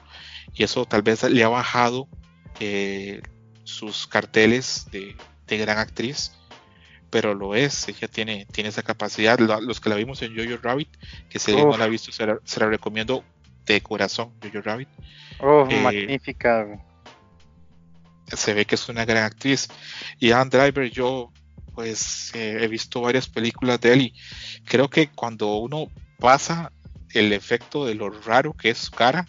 y 0.53 0.63
eso 0.63 0.85
tal 0.85 1.01
vez 1.01 1.23
le 1.23 1.43
ha 1.43 1.49
bajado 1.49 2.07
eh, 2.59 3.21
sus 3.63 4.07
carteles 4.07 4.87
de, 4.91 5.15
de, 5.47 5.57
gran 5.57 5.77
actriz, 5.77 6.33
pero 7.11 7.35
lo 7.35 7.53
es, 7.53 7.87
ella 7.87 8.07
tiene, 8.07 8.47
tiene 8.51 8.69
esa 8.69 8.81
capacidad. 8.81 9.37
Los 9.37 9.79
que 9.79 9.89
la 9.89 9.95
vimos 9.95 10.21
en 10.23 10.35
Jojo 10.35 10.59
Rabbit, 10.61 10.89
que 11.29 11.37
si 11.37 11.51
alguien 11.51 11.69
no 11.69 11.77
la 11.77 11.85
ha 11.85 11.87
visto, 11.87 12.11
se 12.11 12.25
la, 12.25 12.39
se 12.43 12.59
la, 12.59 12.67
recomiendo 12.67 13.23
de 13.65 13.81
corazón, 13.81 14.31
Jojo 14.41 14.61
Rabbit. 14.61 14.89
Oh, 15.39 15.67
eh, 15.69 15.81
magnífica 15.81 16.65
se 18.35 18.53
ve 18.53 18.65
que 18.65 18.75
es 18.75 18.89
una 18.89 19.05
gran 19.05 19.23
actriz. 19.23 19.67
Y 20.19 20.31
Anne 20.31 20.49
Driver, 20.49 20.89
yo 20.89 21.31
pues 21.73 22.31
eh, 22.35 22.59
he 22.61 22.67
visto 22.67 23.01
varias 23.01 23.27
películas 23.27 23.79
de 23.79 23.93
él 23.93 24.01
y 24.01 24.13
creo 24.65 24.89
que 24.89 25.07
cuando 25.09 25.55
uno 25.55 25.89
pasa 26.19 26.71
el 27.13 27.31
efecto 27.31 27.85
de 27.85 27.95
lo 27.95 28.09
raro 28.09 28.53
que 28.53 28.71
es 28.71 28.77
su 28.77 28.91
cara, 28.91 29.27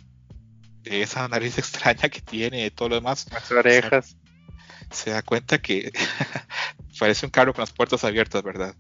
de 0.83 1.03
esa 1.03 1.27
nariz 1.29 1.59
extraña 1.59 2.09
que 2.09 2.21
tiene, 2.21 2.63
de 2.63 2.71
todo 2.71 2.91
lo 2.91 2.95
demás, 2.97 3.27
las 3.31 3.51
orejas, 3.51 4.17
se, 4.91 5.11
da 5.11 5.23
cuenta 5.23 5.63
que 5.63 5.93
parece 6.99 7.27
un 7.27 7.31
carro 7.31 7.53
con 7.53 7.63
las 7.63 7.73
puertas 7.73 8.05
abiertas, 8.05 8.43
¿verdad? 8.43 8.75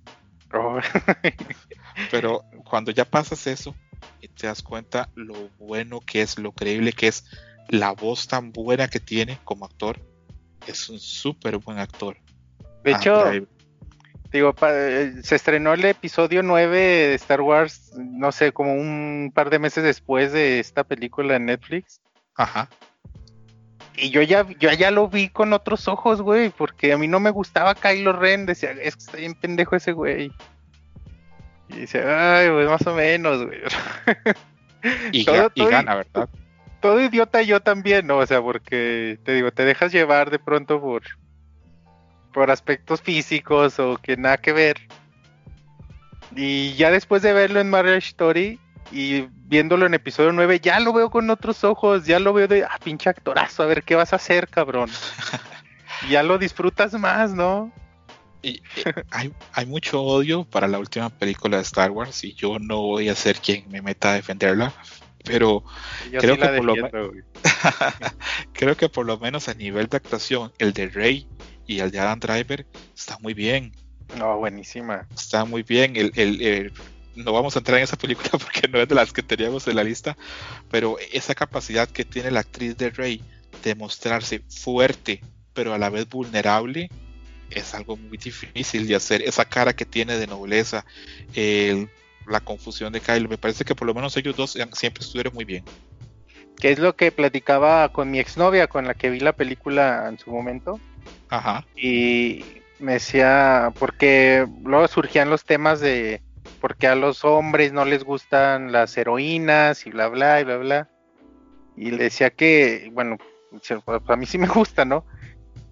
Oh. 0.52 0.78
Pero 2.10 2.42
cuando 2.64 2.90
ya 2.90 3.04
pasas 3.04 3.46
eso 3.46 3.74
y 4.20 4.28
te 4.28 4.46
das 4.46 4.62
cuenta 4.62 5.08
lo 5.14 5.48
bueno 5.58 6.00
que 6.00 6.22
es, 6.22 6.38
lo 6.38 6.52
creíble 6.52 6.92
que 6.92 7.08
es, 7.08 7.24
la 7.68 7.92
voz 7.92 8.26
tan 8.26 8.52
buena 8.52 8.88
que 8.88 9.00
tiene 9.00 9.38
como 9.44 9.64
actor, 9.64 9.98
es 10.66 10.88
un 10.88 10.98
súper 10.98 11.58
buen 11.58 11.78
actor. 11.78 12.16
De 12.84 12.94
ah, 12.94 12.96
hecho, 12.96 13.46
digo, 14.32 14.54
eh, 14.62 15.14
se 15.22 15.36
estrenó 15.36 15.72
el 15.72 15.84
episodio 15.84 16.42
9 16.42 16.78
de 16.78 17.14
Star 17.14 17.40
Wars, 17.40 17.92
no 17.96 18.32
sé, 18.32 18.52
como 18.52 18.74
un 18.74 19.30
par 19.34 19.50
de 19.50 19.58
meses 19.58 19.84
después 19.84 20.32
de 20.32 20.58
esta 20.60 20.84
película 20.84 21.36
en 21.36 21.46
Netflix. 21.46 22.00
Ajá. 22.34 22.68
Y 23.96 24.10
yo 24.10 24.22
ya, 24.22 24.46
yo 24.58 24.72
ya 24.72 24.90
lo 24.90 25.08
vi 25.08 25.28
con 25.28 25.52
otros 25.52 25.86
ojos, 25.88 26.22
güey, 26.22 26.50
porque 26.50 26.92
a 26.92 26.98
mí 26.98 27.08
no 27.08 27.20
me 27.20 27.30
gustaba 27.30 27.74
Kylo 27.74 28.12
Ren, 28.12 28.46
decía, 28.46 28.70
es 28.70 28.96
que 28.96 29.04
está 29.04 29.16
bien 29.18 29.34
pendejo 29.34 29.76
ese 29.76 29.92
güey. 29.92 30.32
Y 31.68 31.76
dice, 31.76 32.02
ay, 32.02 32.48
pues 32.50 32.68
más 32.68 32.86
o 32.86 32.94
menos, 32.94 33.44
güey. 33.44 33.60
y, 35.12 35.26
y 35.54 35.66
gana, 35.66 35.96
¿verdad? 35.96 36.28
todo 36.82 37.00
idiota 37.00 37.40
yo 37.42 37.60
también, 37.60 38.06
¿no? 38.06 38.18
O 38.18 38.26
sea, 38.26 38.42
porque 38.42 39.18
te 39.24 39.32
digo, 39.32 39.52
te 39.52 39.64
dejas 39.64 39.92
llevar 39.92 40.30
de 40.30 40.38
pronto 40.38 40.80
por, 40.80 41.02
por 42.34 42.50
aspectos 42.50 43.00
físicos 43.00 43.78
o 43.78 43.96
que 43.96 44.18
nada 44.18 44.36
que 44.36 44.52
ver. 44.52 44.76
Y 46.34 46.74
ya 46.74 46.90
después 46.90 47.22
de 47.22 47.32
verlo 47.32 47.60
en 47.60 47.70
Marriage 47.70 48.08
Story 48.08 48.58
y 48.92 49.28
viéndolo 49.46 49.86
en 49.86 49.94
episodio 49.94 50.32
9, 50.32 50.60
ya 50.60 50.78
lo 50.80 50.92
veo 50.92 51.10
con 51.10 51.28
otros 51.30 51.64
ojos, 51.64 52.06
ya 52.06 52.18
lo 52.18 52.32
veo 52.32 52.48
de, 52.48 52.64
ah, 52.64 52.78
pinche 52.82 53.10
actorazo, 53.10 53.62
a 53.62 53.66
ver 53.66 53.82
qué 53.82 53.94
vas 53.94 54.12
a 54.12 54.16
hacer, 54.16 54.48
cabrón. 54.48 54.90
ya 56.10 56.22
lo 56.22 56.38
disfrutas 56.38 56.92
más, 56.94 57.32
¿no? 57.32 57.72
Y, 58.42 58.62
hay, 59.10 59.32
hay, 59.52 59.66
mucho 59.66 60.02
odio 60.02 60.44
para 60.44 60.66
la 60.66 60.78
última 60.78 61.10
película 61.10 61.58
de 61.58 61.62
Star 61.62 61.92
Wars 61.92 62.24
y 62.24 62.34
yo 62.34 62.58
no 62.58 62.82
voy 62.82 63.08
a 63.08 63.14
ser 63.14 63.38
quien 63.38 63.70
me 63.70 63.80
meta 63.80 64.10
a 64.10 64.14
defenderla 64.14 64.74
pero 65.24 65.64
creo, 66.10 66.36
que 66.36 66.48
por 66.48 66.64
lo 66.64 66.74
creo 68.52 68.76
que 68.76 68.88
por 68.88 69.06
lo 69.06 69.18
menos 69.18 69.48
a 69.48 69.54
nivel 69.54 69.86
de 69.86 69.96
actuación, 69.96 70.52
el 70.58 70.72
de 70.72 70.88
Rey 70.88 71.26
y 71.66 71.80
el 71.80 71.90
de 71.90 72.00
Adam 72.00 72.18
Driver 72.18 72.66
está 72.94 73.18
muy 73.18 73.34
bien. 73.34 73.72
No, 74.18 74.38
buenísima. 74.38 75.06
Está 75.14 75.44
muy 75.44 75.62
bien. 75.62 75.94
El, 75.96 76.72
no 77.14 77.32
vamos 77.32 77.56
a 77.56 77.60
entrar 77.60 77.78
en 77.78 77.84
esa 77.84 77.96
película 77.96 78.30
porque 78.32 78.68
no 78.68 78.80
es 78.80 78.88
de 78.88 78.94
las 78.94 79.12
que 79.12 79.22
teníamos 79.22 79.66
en 79.68 79.76
la 79.76 79.84
lista, 79.84 80.16
pero 80.70 80.96
esa 81.12 81.34
capacidad 81.34 81.88
que 81.88 82.04
tiene 82.04 82.30
la 82.30 82.40
actriz 82.40 82.76
de 82.76 82.90
Rey 82.90 83.22
de 83.62 83.74
mostrarse 83.74 84.42
fuerte, 84.48 85.22
pero 85.52 85.74
a 85.74 85.78
la 85.78 85.90
vez 85.90 86.08
vulnerable, 86.08 86.90
es 87.50 87.74
algo 87.74 87.96
muy 87.96 88.18
difícil 88.18 88.86
de 88.86 88.94
hacer. 88.94 89.22
Esa 89.22 89.44
cara 89.44 89.74
que 89.74 89.84
tiene 89.84 90.16
de 90.16 90.26
nobleza, 90.26 90.84
la 92.26 92.40
confusión 92.40 92.92
de 92.92 93.00
Kyle. 93.00 93.28
Me 93.28 93.38
parece 93.38 93.64
que 93.64 93.74
por 93.74 93.86
lo 93.86 93.94
menos 93.94 94.16
ellos 94.16 94.36
dos 94.36 94.52
siempre 94.72 95.04
estuvieron 95.04 95.34
muy 95.34 95.44
bien. 95.44 95.64
Que 96.58 96.70
es 96.70 96.78
lo 96.78 96.94
que 96.96 97.12
platicaba 97.12 97.90
con 97.90 98.10
mi 98.10 98.18
exnovia, 98.18 98.68
con 98.68 98.86
la 98.86 98.94
que 98.94 99.10
vi 99.10 99.20
la 99.20 99.32
película 99.32 100.06
en 100.08 100.18
su 100.18 100.30
momento. 100.30 100.80
Ajá. 101.28 101.66
Y 101.76 102.44
me 102.78 102.94
decía, 102.94 103.72
porque 103.78 104.46
luego 104.64 104.86
surgían 104.88 105.30
los 105.30 105.44
temas 105.44 105.80
de 105.80 106.22
por 106.62 106.76
qué 106.76 106.86
a 106.86 106.94
los 106.94 107.24
hombres 107.24 107.74
no 107.74 107.84
les 107.84 108.04
gustan 108.04 108.72
las 108.72 108.96
heroínas 108.96 109.86
y 109.86 109.90
bla, 109.90 110.08
bla, 110.08 110.40
y 110.40 110.44
bla, 110.44 110.56
bla. 110.56 110.88
Y 111.76 111.90
le 111.90 112.04
decía 112.04 112.30
que, 112.30 112.88
bueno, 112.92 113.18
a 114.08 114.16
mí 114.16 114.24
sí 114.24 114.38
me 114.38 114.48
gusta, 114.48 114.86
¿no? 114.86 115.04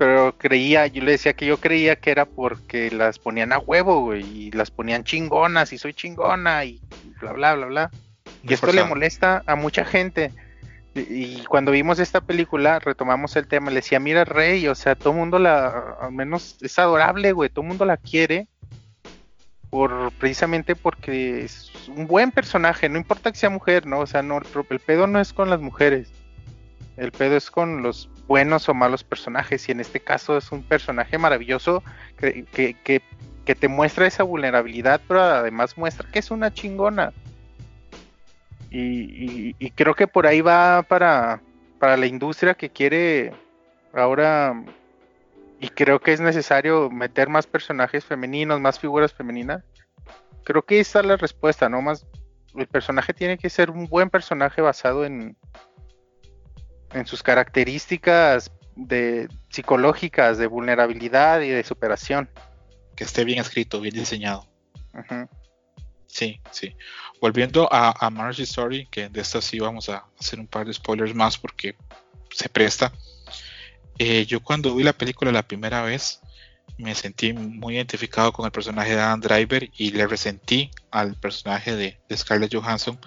pero 0.01 0.35
creía, 0.39 0.87
yo 0.87 1.03
le 1.03 1.13
decía 1.13 1.35
que 1.35 1.45
yo 1.45 1.59
creía 1.59 1.95
que 1.95 2.11
era 2.11 2.25
porque 2.25 2.91
las 2.91 3.19
ponían 3.19 3.53
a 3.53 3.59
huevo, 3.59 4.01
güey, 4.01 4.23
y 4.23 4.51
las 4.51 4.71
ponían 4.71 5.05
chingonas, 5.05 5.75
y 5.75 5.79
soy 5.79 5.93
chingona, 5.93 6.65
y 6.65 6.81
bla, 7.21 7.33
bla, 7.33 7.55
bla, 7.55 7.67
bla. 7.67 7.91
y 8.43 8.55
esto 8.55 8.73
le 8.73 8.83
molesta 8.83 9.43
a 9.45 9.57
mucha 9.57 9.85
gente. 9.85 10.33
Y, 10.95 11.45
cuando 11.45 11.71
vimos 11.71 11.99
esta 11.99 12.23
película, 12.23 12.79
retomamos 12.79 13.37
el 13.37 13.47
tema, 13.47 13.69
le 13.69 13.77
decía, 13.77 14.01
mira, 14.01 14.25
Rey, 14.25 14.67
o 14.69 14.75
sea, 14.75 14.95
todo 14.95 15.11
el 15.11 15.19
mundo 15.19 15.39
la, 15.39 15.99
al 16.01 16.13
menos 16.13 16.57
es 16.63 16.79
adorable, 16.79 17.33
güey, 17.33 17.51
todo 17.51 17.61
el 17.61 17.69
mundo 17.69 17.85
la 17.85 17.99
quiere, 17.99 18.49
por 19.71 20.11
precisamente 20.13 20.75
porque 20.75 21.45
es 21.45 21.71
un 21.89 22.07
buen 22.07 22.33
personaje, 22.33 22.89
no 22.89 22.99
importa 22.99 23.31
que 23.31 23.39
sea 23.39 23.51
mujer, 23.51 23.87
¿no? 23.87 24.01
O 24.01 24.07
sea, 24.07 24.23
no, 24.23 24.39
el 24.39 24.81
pedo 24.81 25.07
no 25.07 25.21
es 25.21 25.33
con 25.33 25.49
las 25.49 25.61
mujeres, 25.61 26.13
el 26.97 27.13
pedo 27.13 27.37
es 27.37 27.51
con 27.51 27.83
los 27.83 28.11
buenos 28.27 28.69
o 28.69 28.75
malos 28.75 29.05
personajes 29.05 29.69
y 29.69 29.73
en 29.73 29.81
este 29.81 30.01
caso 30.01 30.37
es 30.37 30.53
un 30.53 30.63
personaje 30.63 31.19
maravilloso 31.19 31.83
que, 32.17 32.45
que, 32.85 33.03
te 33.57 33.67
muestra 33.67 34.07
esa 34.07 34.23
vulnerabilidad 34.23 35.01
pero 35.09 35.23
además 35.23 35.77
muestra 35.77 36.09
que 36.09 36.21
es 36.21 36.31
una 36.31 36.55
chingona 36.55 37.13
y, 38.71 39.71
creo 39.71 39.97
que 39.97 40.07
por 40.07 40.29
ahí 40.29 40.41
va 40.41 40.83
para, 40.83 41.41
para 41.81 41.97
la 41.97 42.07
industria 42.07 42.55
que 42.55 42.71
quiere 42.71 43.33
ahora 43.93 44.55
y 45.61 45.69
creo 45.69 46.01
que 46.01 46.13
es 46.13 46.21
necesario 46.21 46.91
meter 46.91 47.29
más 47.29 47.47
personajes 47.47 48.05
femeninos, 48.05 48.61
más 48.61 48.79
figuras 48.79 49.13
femeninas. 49.13 49.63
Creo 50.43 50.65
que 50.65 50.81
esa 50.81 51.01
es 51.01 51.07
la 51.07 51.19
respuesta, 51.19 51.69
¿no? 51.69 51.83
Más 51.83 52.07
el 52.55 52.67
personaje 52.67 53.13
tiene 53.13 53.37
que 53.37 53.51
ser 53.51 53.71
un 53.71 53.87
buen 53.87 54.09
personaje 54.09 54.63
basado 54.63 55.05
en, 55.05 55.37
en 56.95 57.07
sus 57.07 57.23
características 57.23 58.51
de 58.75 59.29
psicológicas 59.51 60.39
de 60.39 60.47
vulnerabilidad 60.47 61.43
y 61.43 61.51
de 61.51 61.63
superación. 61.63 62.31
Que 62.97 63.05
esté 63.05 63.25
bien 63.25 63.39
escrito, 63.39 63.83
bien 63.83 63.95
diseñado. 63.95 64.49
Sí, 66.07 66.41
sí. 66.51 66.75
Volviendo 67.21 67.69
a, 67.71 67.95
a 68.05 68.09
Marge 68.09 68.45
Story, 68.45 68.87
que 68.87 69.11
de 69.11 69.21
esta 69.21 69.43
sí 69.43 69.61
vamos 69.61 69.91
a 69.91 70.07
hacer 70.19 70.41
un 70.41 70.47
par 70.47 70.67
de 70.67 70.73
spoilers 70.73 71.15
más 71.15 71.37
porque 71.37 71.77
se 72.31 72.49
presta. 72.49 72.93
Eh, 74.03 74.25
yo 74.25 74.41
cuando 74.41 74.75
vi 74.75 74.83
la 74.83 74.95
película 74.95 75.31
la 75.31 75.47
primera 75.47 75.83
vez 75.83 76.23
me 76.79 76.95
sentí 76.95 77.35
muy 77.35 77.75
identificado 77.77 78.33
con 78.33 78.47
el 78.47 78.51
personaje 78.51 78.95
de 78.95 79.01
Adam 79.03 79.21
Driver 79.21 79.69
y 79.77 79.91
le 79.91 80.07
resentí 80.07 80.71
al 80.91 81.17
personaje 81.17 81.77
de, 81.77 81.99
Scarlett 82.17 82.55
Johansson 82.55 82.99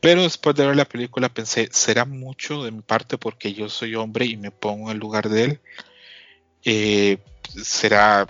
pero 0.00 0.22
después 0.22 0.56
de 0.56 0.66
ver 0.66 0.76
la 0.76 0.86
película 0.86 1.28
pensé, 1.28 1.68
será 1.72 2.06
mucho 2.06 2.64
de 2.64 2.70
mi 2.70 2.80
parte 2.80 3.18
porque 3.18 3.52
yo 3.52 3.68
soy 3.68 3.94
hombre 3.94 4.24
y 4.24 4.38
me 4.38 4.50
pongo 4.50 4.86
en 4.86 4.92
el 4.92 4.98
lugar 4.98 5.28
de 5.28 5.44
él. 5.44 5.60
Eh, 6.64 7.18
será 7.62 8.26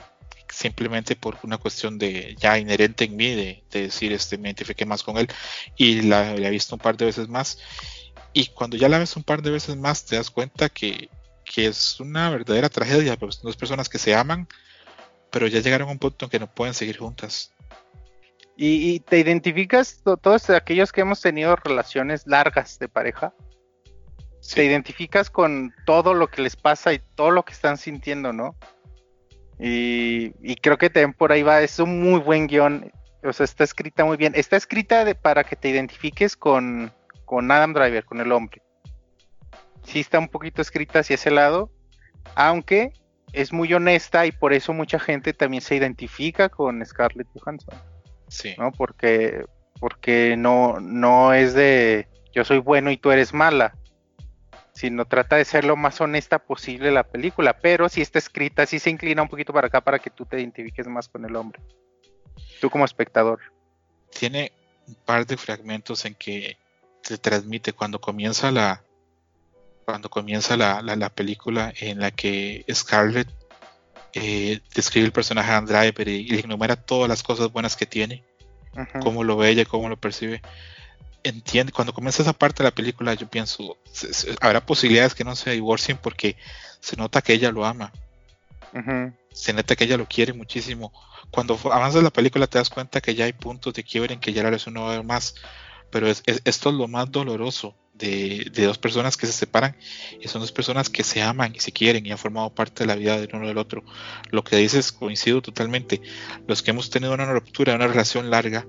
simplemente 0.50 1.14
por 1.14 1.38
una 1.44 1.58
cuestión 1.58 1.96
de 1.96 2.34
ya 2.40 2.58
inherente 2.58 3.04
en 3.04 3.14
mí 3.14 3.36
de, 3.36 3.62
decir 3.70 4.12
este 4.12 4.36
me 4.36 4.48
identifique 4.48 4.84
más 4.84 5.04
con 5.04 5.16
él 5.16 5.28
y 5.76 6.02
la, 6.02 6.34
he 6.34 6.50
visto 6.50 6.74
un 6.74 6.80
par 6.80 6.96
de 6.96 7.04
veces 7.04 7.28
más 7.28 7.58
y 8.32 8.46
cuando 8.46 8.76
ya 8.76 8.88
la 8.88 8.98
ves 8.98 9.16
un 9.16 9.22
par 9.22 9.42
de 9.42 9.52
veces 9.52 9.76
más 9.76 10.04
te 10.04 10.16
das 10.16 10.28
cuenta 10.28 10.68
que, 10.68 11.08
que 11.52 11.66
es 11.66 12.00
una 12.00 12.30
verdadera 12.30 12.68
tragedia 12.68 13.16
pues, 13.16 13.40
dos 13.42 13.56
personas 13.56 13.88
que 13.88 13.98
se 13.98 14.14
aman 14.14 14.48
pero 15.30 15.46
ya 15.46 15.60
llegaron 15.60 15.88
a 15.88 15.92
un 15.92 15.98
punto 15.98 16.26
en 16.26 16.30
que 16.30 16.38
no 16.38 16.52
pueden 16.52 16.74
seguir 16.74 16.98
juntas 16.98 17.52
¿Y, 18.56 19.00
te 19.00 19.18
identificas, 19.18 20.02
todos 20.04 20.50
aquellos 20.50 20.92
que 20.92 21.00
hemos 21.00 21.20
tenido 21.20 21.56
relaciones 21.56 22.26
largas 22.26 22.78
de 22.78 22.88
pareja? 22.88 23.34
Te 24.54 24.64
identificas 24.64 25.30
con 25.30 25.74
todo 25.86 26.14
lo 26.14 26.28
que 26.28 26.42
les 26.42 26.54
pasa 26.54 26.92
y 26.92 27.00
todo 27.16 27.30
lo 27.30 27.44
que 27.44 27.54
están 27.54 27.76
sintiendo, 27.76 28.32
¿no? 28.32 28.54
Y, 29.58 30.30
creo 30.56 30.78
que 30.78 30.90
también 30.90 31.12
por 31.12 31.32
ahí 31.32 31.42
va, 31.42 31.60
es 31.62 31.78
un 31.78 32.02
muy 32.02 32.20
buen 32.20 32.46
guion, 32.46 32.92
o 33.24 33.32
sea, 33.32 33.44
está 33.44 33.64
escrita 33.64 34.04
muy 34.04 34.16
bien. 34.16 34.32
Está 34.36 34.56
escrita 34.56 35.04
de, 35.04 35.14
para 35.14 35.44
que 35.44 35.56
te 35.56 35.68
identifiques 35.68 36.36
con, 36.36 36.92
con 37.24 37.50
Adam 37.50 37.72
Driver, 37.72 38.04
con 38.04 38.20
el 38.20 38.30
hombre. 38.30 38.61
Sí 39.84 40.00
está 40.00 40.18
un 40.18 40.28
poquito 40.28 40.62
escrita 40.62 41.00
hacia 41.00 41.14
ese 41.14 41.30
lado, 41.30 41.70
aunque 42.34 42.92
es 43.32 43.52
muy 43.52 43.72
honesta 43.72 44.26
y 44.26 44.32
por 44.32 44.52
eso 44.52 44.72
mucha 44.72 44.98
gente 44.98 45.32
también 45.32 45.62
se 45.62 45.76
identifica 45.76 46.48
con 46.48 46.84
Scarlett 46.84 47.28
Johansson, 47.34 47.74
Sí. 48.28 48.54
¿no? 48.58 48.72
Porque, 48.72 49.44
porque 49.78 50.36
no, 50.36 50.80
no 50.80 51.34
es 51.34 51.54
de 51.54 52.08
yo 52.32 52.44
soy 52.44 52.58
bueno 52.58 52.90
y 52.90 52.96
tú 52.96 53.10
eres 53.10 53.34
mala, 53.34 53.76
sino 54.72 55.04
trata 55.04 55.36
de 55.36 55.44
ser 55.44 55.64
lo 55.64 55.76
más 55.76 56.00
honesta 56.00 56.38
posible 56.38 56.90
la 56.90 57.04
película, 57.04 57.58
pero 57.58 57.88
si 57.88 58.00
está 58.00 58.18
escrita, 58.18 58.64
sí 58.64 58.78
se 58.78 58.90
inclina 58.90 59.22
un 59.22 59.28
poquito 59.28 59.52
para 59.52 59.66
acá 59.66 59.82
para 59.82 59.98
que 59.98 60.10
tú 60.10 60.24
te 60.24 60.40
identifiques 60.40 60.86
más 60.86 61.08
con 61.08 61.24
el 61.24 61.36
hombre. 61.36 61.60
Tú 62.60 62.70
como 62.70 62.84
espectador. 62.84 63.40
Tiene 64.18 64.52
un 64.86 64.94
par 64.94 65.26
de 65.26 65.36
fragmentos 65.36 66.04
en 66.06 66.14
que 66.14 66.56
se 67.02 67.18
transmite 67.18 67.72
cuando 67.72 68.00
comienza 68.00 68.50
la 68.50 68.82
cuando 69.92 70.08
comienza 70.08 70.56
la, 70.56 70.80
la- 70.80 70.96
la 70.96 71.10
película 71.10 71.70
en 71.78 72.00
la 72.00 72.10
que 72.12 72.64
Scarlett 72.72 73.28
eh, 74.14 74.60
describe 74.74 75.04
el 75.04 75.12
personaje 75.12 75.50
de 75.50 75.56
Andriver 75.58 76.08
y, 76.08 76.34
y 76.34 76.38
enumera 76.40 76.76
todas 76.76 77.10
las 77.10 77.22
cosas 77.22 77.52
buenas 77.52 77.76
que 77.76 77.84
tiene, 77.84 78.24
cómo 79.00 79.22
lo 79.22 79.36
ve 79.36 79.50
ella, 79.50 79.66
cómo 79.66 79.90
lo 79.90 79.98
percibe. 79.98 80.40
Entiende, 81.24 81.72
cuando 81.72 81.92
comienza 81.92 82.22
esa 82.22 82.32
parte 82.32 82.62
de 82.62 82.70
la 82.70 82.74
película, 82.74 83.12
yo 83.12 83.28
pienso, 83.28 83.76
se- 83.92 84.14
se- 84.14 84.34
habrá 84.40 84.64
posibilidades 84.64 85.14
que 85.14 85.24
no 85.24 85.36
se 85.36 85.50
divorcien 85.50 85.98
porque 85.98 86.36
se 86.80 86.96
nota 86.96 87.20
que 87.20 87.34
ella 87.34 87.52
lo 87.52 87.66
ama, 87.66 87.92
se 89.30 89.52
nota 89.52 89.76
que 89.76 89.84
ella 89.84 89.98
lo 89.98 90.06
quiere 90.06 90.32
muchísimo. 90.32 90.90
Cuando 91.30 91.58
avanzas 91.70 92.02
la 92.02 92.10
película 92.10 92.46
te 92.46 92.56
das 92.56 92.70
cuenta 92.70 93.02
que 93.02 93.14
ya 93.14 93.26
hay 93.26 93.34
puntos 93.34 93.74
de 93.74 93.84
quiebre 93.84 94.14
en 94.14 94.20
que 94.20 94.32
ya 94.32 94.42
la 94.42 94.48
relación 94.48 94.72
no 94.72 94.84
va 94.84 94.88
a 94.88 94.94
haber 94.94 95.04
más, 95.04 95.34
pero 95.92 96.08
es- 96.08 96.22
es- 96.26 96.42
esto 96.44 96.70
es 96.70 96.74
lo 96.74 96.88
más 96.88 97.12
doloroso 97.12 97.76
de, 97.94 98.50
dos 98.66 98.78
personas 98.78 99.16
que 99.16 99.26
se 99.26 99.32
separan 99.32 99.76
y 100.20 100.26
son 100.26 100.40
dos 100.40 100.50
personas 100.50 100.88
que 100.90 101.04
se 101.04 101.22
aman 101.22 101.52
y 101.54 101.60
se 101.60 101.70
quieren 101.70 102.04
y 102.04 102.10
han 102.10 102.18
formado 102.18 102.52
parte 102.52 102.82
de 102.82 102.88
la 102.88 102.96
vida 102.96 103.20
del 103.20 103.30
uno 103.32 103.46
del 103.46 103.58
otro. 103.58 103.84
Lo 104.30 104.42
que 104.42 104.56
dices 104.56 104.90
coincido 104.90 105.40
totalmente. 105.42 106.00
Los 106.48 106.62
que 106.62 106.72
hemos 106.72 106.90
tenido 106.90 107.14
una 107.14 107.30
ruptura, 107.30 107.76
una 107.76 107.86
relación 107.86 108.30
larga, 108.30 108.66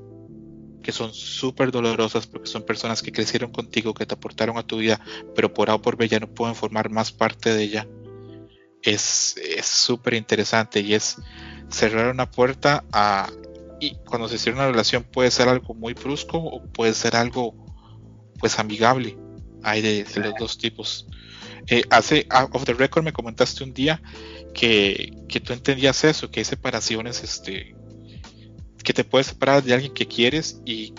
que 0.84 0.92
son 0.92 1.14
súper 1.14 1.72
dolorosas 1.72 2.28
porque 2.28 2.50
son 2.50 2.64
personas 2.64 3.02
que 3.02 3.14
crecieron 3.14 3.52
contigo, 3.52 3.94
que 3.94 4.06
te 4.06 4.14
aportaron 4.14 4.58
a 4.58 4.68
tu 4.68 4.78
vida, 4.78 5.00
pero 5.34 5.54
por 5.54 5.70
A 5.70 5.76
o 5.76 5.82
por 5.82 5.96
B 5.96 6.08
ya 6.10 6.20
no 6.20 6.28
pueden 6.28 6.56
formar 6.56 6.90
más 6.90 7.12
parte 7.14 7.54
de 7.56 7.64
ella. 7.64 7.88
Es 8.84 9.38
es 9.38 9.66
súper 9.66 10.14
interesante 10.14 10.82
y 10.82 10.94
es 10.94 11.16
cerrar 11.70 12.12
una 12.12 12.30
puerta 12.30 12.84
a... 12.92 13.32
Y 13.84 13.98
cuando 14.06 14.30
se 14.30 14.38
cierra 14.38 14.60
una 14.60 14.72
relación 14.72 15.04
puede 15.04 15.30
ser 15.30 15.50
algo 15.50 15.74
muy 15.74 15.94
brusco 15.94 16.38
o 16.38 16.64
puede 16.64 16.94
ser 16.94 17.18
algo 17.18 17.54
pues 18.40 18.58
amigable. 18.58 19.18
Hay 19.62 19.82
de, 19.82 20.06
de 20.06 20.20
los 20.22 20.36
dos 20.40 20.58
tipos. 20.58 21.06
Eh, 21.68 21.84
hace 21.90 22.26
out 22.30 22.56
of 22.56 22.64
the 22.64 22.74
record 22.74 23.04
me 23.04 23.12
comentaste 23.12 23.62
un 23.62 23.74
día 23.74 24.02
que, 24.54 25.12
que 25.28 25.42
tú 25.42 25.52
entendías 25.52 26.02
eso, 26.06 26.32
que 26.32 26.40
hay 26.40 26.46
separaciones, 26.46 27.24
este, 27.24 27.76
que 28.86 28.94
te 28.94 29.04
puedes 29.04 29.28
separar 29.28 29.62
de 29.62 29.74
alguien 29.74 29.94
que 29.94 30.08
quieres 30.08 30.62
y 30.64 30.94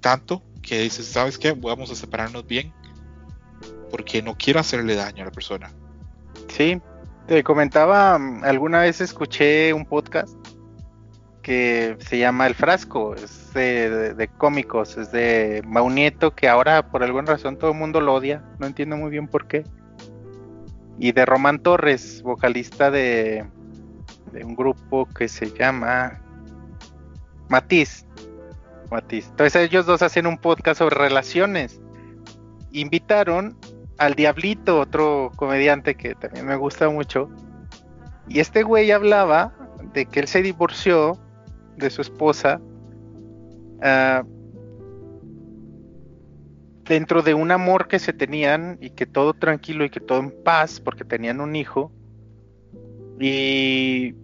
tanto 0.00 0.42
que 0.62 0.80
dices, 0.80 1.08
¿sabes 1.08 1.36
qué? 1.36 1.52
Vamos 1.52 1.90
a 1.90 1.94
separarnos 1.94 2.46
bien 2.46 2.72
porque 3.90 4.22
no 4.22 4.38
quiero 4.38 4.60
hacerle 4.60 4.94
daño 4.94 5.24
a 5.24 5.26
la 5.26 5.32
persona. 5.32 5.74
Sí, 6.48 6.80
te 7.26 7.44
comentaba, 7.44 8.18
mm, 8.18 8.44
alguna 8.44 8.80
vez 8.80 9.02
escuché 9.02 9.74
un 9.74 9.84
podcast 9.84 10.39
que 11.42 11.96
se 12.00 12.18
llama 12.18 12.46
El 12.46 12.54
Frasco, 12.54 13.14
es 13.14 13.52
de, 13.54 14.30
cómicos, 14.36 14.96
es 14.96 15.10
de 15.12 15.62
Maunieto, 15.66 16.34
que 16.34 16.48
ahora 16.48 16.90
por 16.90 17.02
alguna 17.02 17.32
razón 17.32 17.56
todo 17.56 17.72
el 17.72 17.78
mundo 17.78 18.00
lo 18.00 18.14
odia, 18.14 18.44
no 18.58 18.66
entiendo 18.66 18.96
muy 18.96 19.10
bien 19.10 19.28
por 19.28 19.46
qué. 19.46 19.64
Y 20.98 21.12
de 21.12 21.24
Román 21.24 21.60
Torres, 21.60 22.22
vocalista 22.22 22.90
de, 22.90 23.46
de 24.32 24.44
un 24.44 24.54
grupo 24.54 25.06
que 25.06 25.28
se 25.28 25.50
llama 25.50 26.20
Matiz. 27.48 28.06
Matiz. 28.90 29.28
Entonces 29.30 29.62
ellos 29.62 29.86
dos 29.86 30.02
hacen 30.02 30.26
un 30.26 30.36
podcast 30.36 30.78
sobre 30.78 30.96
relaciones. 30.96 31.80
Invitaron 32.72 33.56
al 33.98 34.14
Diablito, 34.14 34.80
otro 34.80 35.30
comediante 35.36 35.94
que 35.94 36.14
también 36.14 36.46
me 36.46 36.56
gusta 36.56 36.88
mucho. 36.88 37.30
Y 38.28 38.40
este 38.40 38.62
güey 38.62 38.90
hablaba 38.90 39.52
de 39.94 40.06
que 40.06 40.20
él 40.20 40.28
se 40.28 40.42
divorció 40.42 41.18
de 41.80 41.90
su 41.90 42.02
esposa 42.02 42.60
ah, 43.82 44.22
dentro 46.90 47.22
de 47.22 47.34
un 47.34 47.50
amor 47.52 47.86
que 47.86 47.98
se 47.98 48.12
tenían 48.12 48.76
y 48.80 48.90
que 48.90 49.06
todo 49.06 49.32
tranquilo 49.32 49.84
y 49.84 49.90
que 49.90 50.00
todo 50.00 50.18
en 50.18 50.32
paz 50.42 50.80
porque 50.80 51.04
tenían 51.04 51.40
un 51.40 51.54
hijo. 51.54 51.92
Y, 53.20 54.14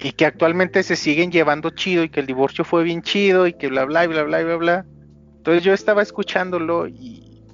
y 0.00 0.12
que 0.12 0.26
actualmente 0.26 0.82
se 0.82 0.96
siguen 0.96 1.30
llevando 1.30 1.70
chido 1.70 2.02
y 2.02 2.08
que 2.08 2.20
el 2.20 2.26
divorcio 2.26 2.64
fue 2.64 2.82
bien 2.82 3.02
chido 3.02 3.46
y 3.46 3.52
que 3.52 3.68
bla 3.68 3.84
bla 3.84 4.06
bla 4.06 4.22
bla 4.22 4.42
bla 4.42 4.56
bla. 4.56 4.86
Entonces 5.36 5.62
yo 5.62 5.72
estaba 5.72 6.02
escuchándolo 6.02 6.88
y, 6.88 7.44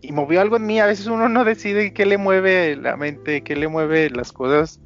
y 0.00 0.12
movió 0.12 0.40
algo 0.40 0.56
en 0.56 0.66
mí. 0.66 0.78
A 0.78 0.86
veces 0.86 1.06
uno 1.06 1.28
no 1.28 1.44
decide 1.44 1.92
qué 1.92 2.06
le 2.06 2.18
mueve 2.18 2.76
la 2.76 2.96
mente, 2.96 3.42
qué 3.42 3.56
le 3.56 3.68
mueve 3.68 4.10
las 4.10 4.32
cosas. 4.32 4.80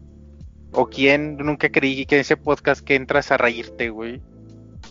O 0.72 0.86
quién, 0.86 1.36
nunca 1.36 1.68
creí 1.70 2.06
que 2.06 2.20
ese 2.20 2.36
podcast 2.36 2.84
que 2.84 2.94
entras 2.94 3.30
a 3.32 3.36
reírte, 3.36 3.90
güey. 3.90 4.20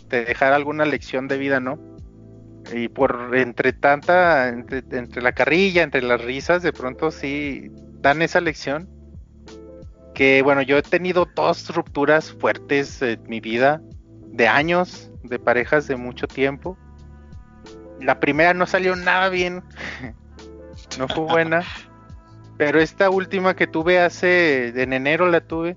Te 0.08 0.24
dejar 0.24 0.52
alguna 0.52 0.84
lección 0.84 1.28
de 1.28 1.38
vida, 1.38 1.60
¿no? 1.60 1.78
Y 2.72 2.88
por 2.88 3.30
entre 3.34 3.72
tanta, 3.72 4.48
entre, 4.48 4.82
entre 4.90 5.22
la 5.22 5.32
carrilla, 5.32 5.82
entre 5.82 6.02
las 6.02 6.20
risas, 6.20 6.62
de 6.62 6.72
pronto 6.72 7.10
sí 7.10 7.70
dan 8.00 8.22
esa 8.22 8.40
lección. 8.40 8.88
Que 10.14 10.42
bueno, 10.42 10.62
yo 10.62 10.78
he 10.78 10.82
tenido 10.82 11.26
dos 11.34 11.68
rupturas 11.74 12.32
fuertes 12.32 13.02
en 13.02 13.22
mi 13.28 13.40
vida, 13.40 13.80
de 14.32 14.48
años, 14.48 15.10
de 15.22 15.38
parejas 15.38 15.86
de 15.86 15.96
mucho 15.96 16.26
tiempo. 16.26 16.76
La 18.00 18.20
primera 18.20 18.54
no 18.54 18.66
salió 18.66 18.96
nada 18.96 19.28
bien, 19.28 19.62
no 20.98 21.08
fue 21.08 21.24
buena. 21.24 21.62
Pero 22.56 22.80
esta 22.80 23.10
última 23.10 23.54
que 23.54 23.66
tuve 23.66 23.98
hace, 23.98 24.68
en 24.82 24.92
enero 24.92 25.28
la 25.28 25.40
tuve. 25.40 25.76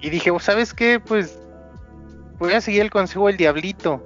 Y 0.00 0.10
dije, 0.10 0.30
"Oh, 0.30 0.38
¿sabes 0.38 0.74
qué? 0.74 1.00
Pues 1.00 1.38
voy 2.38 2.52
a 2.52 2.60
seguir 2.60 2.82
el 2.82 2.90
consejo 2.90 3.26
del 3.26 3.36
diablito. 3.36 4.02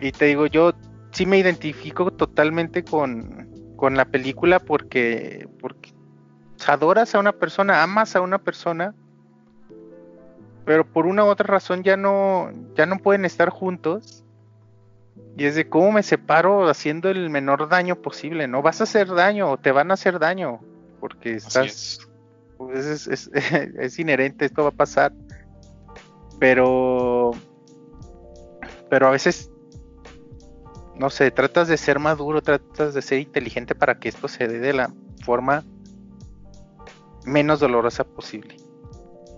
Y 0.00 0.12
te 0.12 0.26
digo, 0.26 0.46
yo 0.46 0.72
sí 1.12 1.26
me 1.26 1.38
identifico 1.38 2.10
totalmente 2.12 2.84
con, 2.84 3.48
con 3.76 3.96
la 3.96 4.04
película 4.04 4.58
porque, 4.58 5.48
porque 5.60 5.92
adoras 6.66 7.14
a 7.14 7.20
una 7.20 7.32
persona, 7.32 7.82
amas 7.82 8.16
a 8.16 8.20
una 8.20 8.38
persona, 8.38 8.94
pero 10.64 10.84
por 10.86 11.06
una 11.06 11.24
u 11.24 11.28
otra 11.28 11.46
razón 11.46 11.82
ya 11.82 11.96
no, 11.96 12.50
ya 12.76 12.86
no 12.86 12.98
pueden 12.98 13.24
estar 13.24 13.50
juntos. 13.50 14.23
Y 15.36 15.44
es 15.46 15.54
de 15.56 15.68
cómo 15.68 15.92
me 15.92 16.02
separo 16.02 16.68
haciendo 16.68 17.08
el 17.10 17.28
menor 17.30 17.68
daño 17.68 17.96
posible. 17.96 18.46
No 18.48 18.62
vas 18.62 18.80
a 18.80 18.84
hacer 18.84 19.08
daño 19.08 19.50
o 19.50 19.56
te 19.58 19.72
van 19.72 19.90
a 19.90 19.94
hacer 19.94 20.18
daño. 20.18 20.60
Porque 21.00 21.34
estás. 21.34 21.66
es. 21.66 22.08
pues, 22.56 22.84
es, 22.86 23.06
es- 23.08 23.30
es 23.78 23.98
inherente, 23.98 24.44
esto 24.44 24.62
va 24.62 24.68
a 24.68 24.72
pasar. 24.72 25.12
Pero. 26.38 27.32
Pero 28.90 29.06
a 29.08 29.10
veces. 29.10 29.50
No 30.96 31.10
sé, 31.10 31.32
tratas 31.32 31.66
de 31.66 31.76
ser 31.76 31.98
maduro, 31.98 32.40
tratas 32.40 32.94
de 32.94 33.02
ser 33.02 33.18
inteligente 33.18 33.74
para 33.74 33.98
que 33.98 34.08
esto 34.08 34.28
se 34.28 34.46
dé 34.46 34.60
de 34.60 34.72
la 34.72 34.92
forma 35.24 35.64
menos 37.24 37.58
dolorosa 37.58 38.04
posible. 38.04 38.56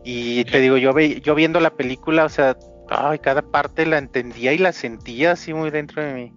Y 0.05 0.45
te 0.45 0.59
Eh. 0.59 0.61
digo, 0.61 0.77
yo, 0.77 0.93
ve, 0.93 1.21
yo 1.23 1.35
viendo 1.35 1.59
la 1.61 1.71
película, 1.71 2.27
o 2.27 2.29
sea, 2.29 2.57
ay, 2.89 3.19
cada 3.19 3.43
parte 3.43 3.87
la 3.87 3.99
entendía 3.99 4.53
y 4.53 4.59
la 4.59 4.73
sentía 4.73 5.33
así 5.33 5.53
muy 5.55 5.71
dentro 5.71 6.03
de 6.03 6.15
mí. 6.15 6.33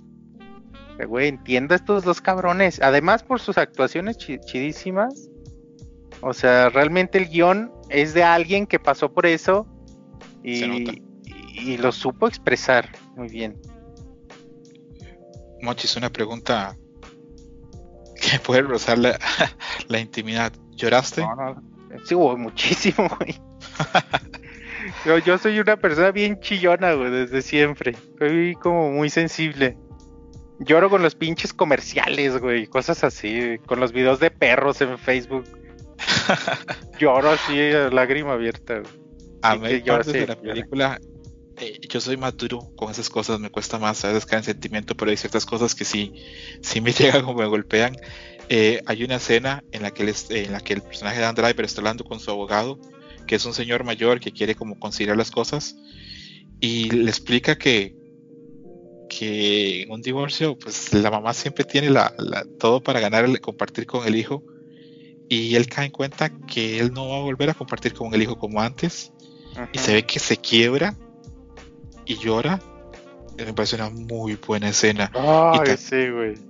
Güey, 1.05 1.29
entiendo 1.29 1.73
a 1.73 1.77
estos 1.77 2.03
dos 2.03 2.19
cabrones. 2.19 2.81
Además, 2.81 3.23
por 3.23 3.39
sus 3.39 3.57
actuaciones 3.57 4.17
chi- 4.17 4.39
chidísimas. 4.39 5.29
O 6.21 6.33
sea, 6.33 6.67
realmente 6.69 7.17
el 7.17 7.29
guion 7.29 7.71
es 7.89 8.13
de 8.13 8.23
alguien 8.23 8.67
que 8.67 8.79
pasó 8.79 9.13
por 9.13 9.25
eso 9.25 9.65
y, 10.43 11.01
y 11.53 11.77
lo 11.77 11.93
supo 11.93 12.27
expresar 12.27 12.89
muy 13.15 13.29
bien. 13.29 13.61
Mochis, 15.61 15.95
una 15.95 16.09
pregunta 16.09 16.75
que 18.21 18.39
puede 18.39 18.61
rozar 18.63 18.97
la, 18.97 19.17
la 19.87 19.99
intimidad. 19.99 20.51
¿Lloraste? 20.71 21.21
No, 21.21 21.35
no, 21.35 21.61
sí, 22.03 22.15
güey, 22.15 22.35
muchísimo, 22.35 23.07
güey. 23.17 23.39
yo, 25.05 25.17
yo 25.19 25.37
soy 25.37 25.59
una 25.59 25.77
persona 25.77 26.11
bien 26.11 26.39
chillona, 26.39 26.93
güey, 26.93 27.11
desde 27.11 27.41
siempre. 27.41 27.95
Soy 28.17 28.55
como 28.61 28.91
muy 28.91 29.09
sensible. 29.09 29.77
Lloro 30.59 30.89
con 30.89 31.01
los 31.01 31.15
pinches 31.15 31.53
comerciales, 31.53 32.37
güey, 32.39 32.67
cosas 32.67 33.03
así, 33.03 33.33
güey, 33.39 33.57
con 33.59 33.79
los 33.79 33.91
videos 33.93 34.19
de 34.19 34.29
perros 34.31 34.81
en 34.81 34.97
Facebook. 34.97 35.45
Lloro 36.99 37.31
así, 37.31 37.59
a 37.71 37.89
lágrima 37.89 38.33
abierta, 38.33 38.79
güey. 38.79 38.93
A 39.41 39.53
Sí, 39.53 39.59
ver, 39.59 39.83
yo 39.83 40.03
sí, 40.03 40.11
de 40.11 40.27
la 40.27 40.35
película 40.39 40.99
eh, 41.57 41.77
yo 41.89 42.01
soy 42.01 42.17
más 42.17 42.35
duro 42.35 42.59
con 42.75 42.91
esas 42.91 43.09
cosas, 43.09 43.39
me 43.39 43.49
cuesta 43.49 43.77
más, 43.79 44.03
a 44.03 44.09
veces 44.09 44.25
caer 44.25 44.39
en 44.41 44.45
sentimiento, 44.45 44.95
pero 44.95 45.11
hay 45.11 45.17
ciertas 45.17 45.45
cosas 45.45 45.75
que 45.75 45.85
sí, 45.85 46.13
sí 46.61 46.81
me 46.81 46.91
llegan 47.21 47.25
o 47.25 47.33
me 47.33 47.45
golpean. 47.45 47.95
Eh, 48.49 48.81
hay 48.85 49.03
una 49.03 49.15
escena 49.15 49.63
en 49.71 49.83
la, 49.83 49.91
que 49.91 50.03
él 50.03 50.09
es- 50.09 50.29
en 50.31 50.51
la 50.51 50.59
que 50.59 50.73
el 50.73 50.81
personaje 50.81 51.17
de 51.17 51.21
Dan 51.23 51.35
Driver 51.35 51.63
está 51.65 51.81
hablando 51.81 52.03
con 52.03 52.19
su 52.19 52.31
abogado, 52.31 52.79
que 53.29 53.35
es 53.35 53.45
un 53.45 53.53
señor 53.53 53.83
mayor 53.83 54.19
que 54.19 54.31
quiere 54.31 54.55
como 54.55 54.79
conciliar 54.79 55.15
las 55.15 55.29
cosas, 55.29 55.75
y 56.59 56.89
le 56.89 57.11
explica 57.11 57.59
que, 57.59 57.93
que 59.07 59.83
en 59.83 59.91
un 59.91 60.01
divorcio, 60.01 60.57
pues 60.57 60.91
la 60.93 61.11
mamá 61.11 61.35
siempre 61.35 61.63
tiene 61.63 61.91
la, 61.91 62.11
la- 62.17 62.43
todo 62.57 62.81
para 62.81 62.99
ganar, 62.99 63.25
el 63.25 63.39
compartir 63.39 63.85
con 63.85 64.07
el 64.07 64.15
hijo, 64.15 64.43
y 65.29 65.53
él 65.53 65.67
cae 65.67 65.85
en 65.85 65.91
cuenta 65.91 66.31
que 66.47 66.79
él 66.79 66.91
no 66.91 67.07
va 67.07 67.17
a 67.17 67.21
volver 67.21 67.51
a 67.51 67.53
compartir 67.53 67.93
con 67.93 68.11
el 68.15 68.23
hijo 68.23 68.35
como 68.35 68.61
antes, 68.61 69.11
y 69.73 69.77
se 69.77 69.93
ve 69.93 70.03
que 70.07 70.17
se 70.17 70.37
quiebra 70.37 70.95
y 72.07 72.15
llora. 72.17 72.59
Me 73.37 73.53
parece 73.53 73.75
una 73.75 73.91
muy 73.91 74.37
buena 74.47 74.69
escena. 74.69 75.11
Ay, 75.13 75.73
y 75.73 75.77
sí. 75.77 76.41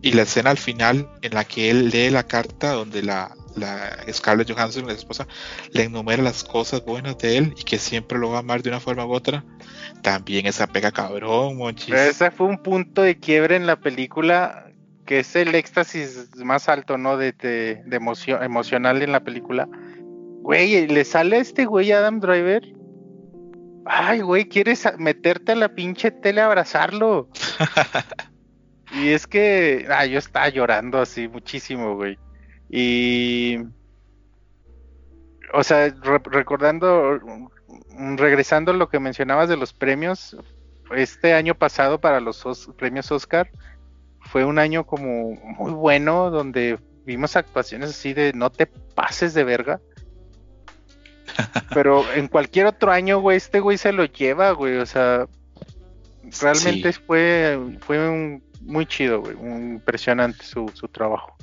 Y 0.00 0.12
la 0.12 0.22
escena 0.22 0.50
al 0.50 0.58
final 0.58 1.10
en 1.20 1.34
la 1.34 1.44
que 1.44 1.70
él 1.70 1.90
lee 1.90 2.08
la 2.10 2.26
carta 2.26 2.72
donde 2.72 3.02
la, 3.02 3.36
la 3.56 3.96
Scarlett 4.12 4.50
Johansson, 4.50 4.86
la 4.86 4.92
esposa, 4.92 5.26
le 5.72 5.84
enumera 5.84 6.22
las 6.22 6.44
cosas 6.44 6.84
buenas 6.84 7.18
de 7.18 7.38
él 7.38 7.54
y 7.56 7.64
que 7.64 7.78
siempre 7.78 8.18
lo 8.18 8.30
va 8.30 8.36
a 8.36 8.40
amar 8.40 8.62
de 8.62 8.70
una 8.70 8.80
forma 8.80 9.04
u 9.04 9.12
otra. 9.12 9.44
También 10.02 10.46
esa 10.46 10.66
pega 10.66 10.90
cabrón, 10.90 11.56
monchis. 11.56 11.94
Ese 11.94 12.30
fue 12.30 12.46
un 12.46 12.58
punto 12.58 13.02
de 13.02 13.18
quiebre 13.18 13.56
en 13.56 13.66
la 13.66 13.76
película 13.76 14.66
que 15.06 15.20
es 15.20 15.34
el 15.36 15.54
éxtasis 15.54 16.36
más 16.36 16.68
alto, 16.68 16.96
¿no? 16.96 17.16
De, 17.16 17.32
de, 17.32 17.82
de 17.84 17.96
emoción, 17.96 18.42
emocional 18.42 19.02
en 19.02 19.12
la 19.12 19.20
película. 19.20 19.68
Güey, 20.42 20.86
le 20.86 21.04
sale 21.04 21.36
a 21.36 21.40
este 21.40 21.64
güey 21.64 21.92
Adam 21.92 22.20
Driver. 22.20 22.62
Ay, 23.84 24.20
güey, 24.20 24.48
quieres 24.48 24.86
meterte 24.98 25.52
a 25.52 25.56
la 25.56 25.74
pinche 25.74 26.10
tele 26.10 26.40
a 26.40 26.46
abrazarlo. 26.46 27.28
y 28.92 29.08
es 29.08 29.26
que, 29.26 29.86
ah, 29.90 30.06
yo 30.06 30.18
estaba 30.18 30.48
llorando 30.48 31.00
así 31.00 31.28
muchísimo, 31.28 31.96
güey. 31.96 32.18
Y, 32.74 33.58
o 35.52 35.62
sea, 35.62 35.88
re- 35.90 36.22
recordando, 36.24 37.20
mm, 37.90 38.16
regresando 38.16 38.72
a 38.72 38.74
lo 38.74 38.88
que 38.88 38.98
mencionabas 38.98 39.50
de 39.50 39.58
los 39.58 39.74
premios, 39.74 40.36
este 40.96 41.34
año 41.34 41.54
pasado 41.54 42.00
para 42.00 42.18
los 42.20 42.44
Os- 42.46 42.70
premios 42.78 43.12
Oscar 43.12 43.50
fue 44.22 44.44
un 44.46 44.58
año 44.58 44.84
como 44.86 45.32
muy 45.58 45.72
bueno 45.72 46.30
donde 46.30 46.78
vimos 47.04 47.36
actuaciones 47.36 47.90
así 47.90 48.14
de 48.14 48.32
no 48.32 48.50
te 48.50 48.66
pases 48.66 49.34
de 49.34 49.44
verga. 49.44 49.80
Pero 51.74 52.04
en 52.14 52.28
cualquier 52.28 52.66
otro 52.66 52.90
año, 52.90 53.20
güey, 53.20 53.36
este 53.36 53.60
güey 53.60 53.76
se 53.78 53.92
lo 53.92 54.04
lleva, 54.06 54.52
güey. 54.52 54.76
O 54.78 54.86
sea, 54.86 55.26
realmente 56.40 56.92
Sí. 56.92 57.00
fue, 57.06 57.58
fue 57.80 58.08
un- 58.08 58.42
muy 58.62 58.86
chido, 58.86 59.20
güey. 59.20 59.36
impresionante 59.42 60.44
su, 60.44 60.70
su 60.74 60.88
trabajo. 60.88 61.36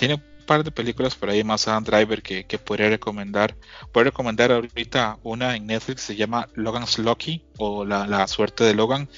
Tiene 0.00 0.14
un 0.14 0.22
par 0.46 0.64
de 0.64 0.70
películas 0.70 1.14
por 1.14 1.28
ahí 1.28 1.44
más 1.44 1.68
Adam 1.68 1.84
Driver 1.84 2.22
que, 2.22 2.44
que 2.44 2.56
podría 2.56 2.88
recomendar. 2.88 3.54
Puedo 3.92 4.04
recomendar 4.04 4.50
ahorita 4.50 5.18
una 5.22 5.54
en 5.54 5.66
Netflix, 5.66 6.00
se 6.00 6.16
llama 6.16 6.48
Logan's 6.54 6.98
Lucky 6.98 7.44
o 7.58 7.84
La, 7.84 8.06
la 8.06 8.26
suerte 8.26 8.64
de 8.64 8.72
Logan, 8.72 9.10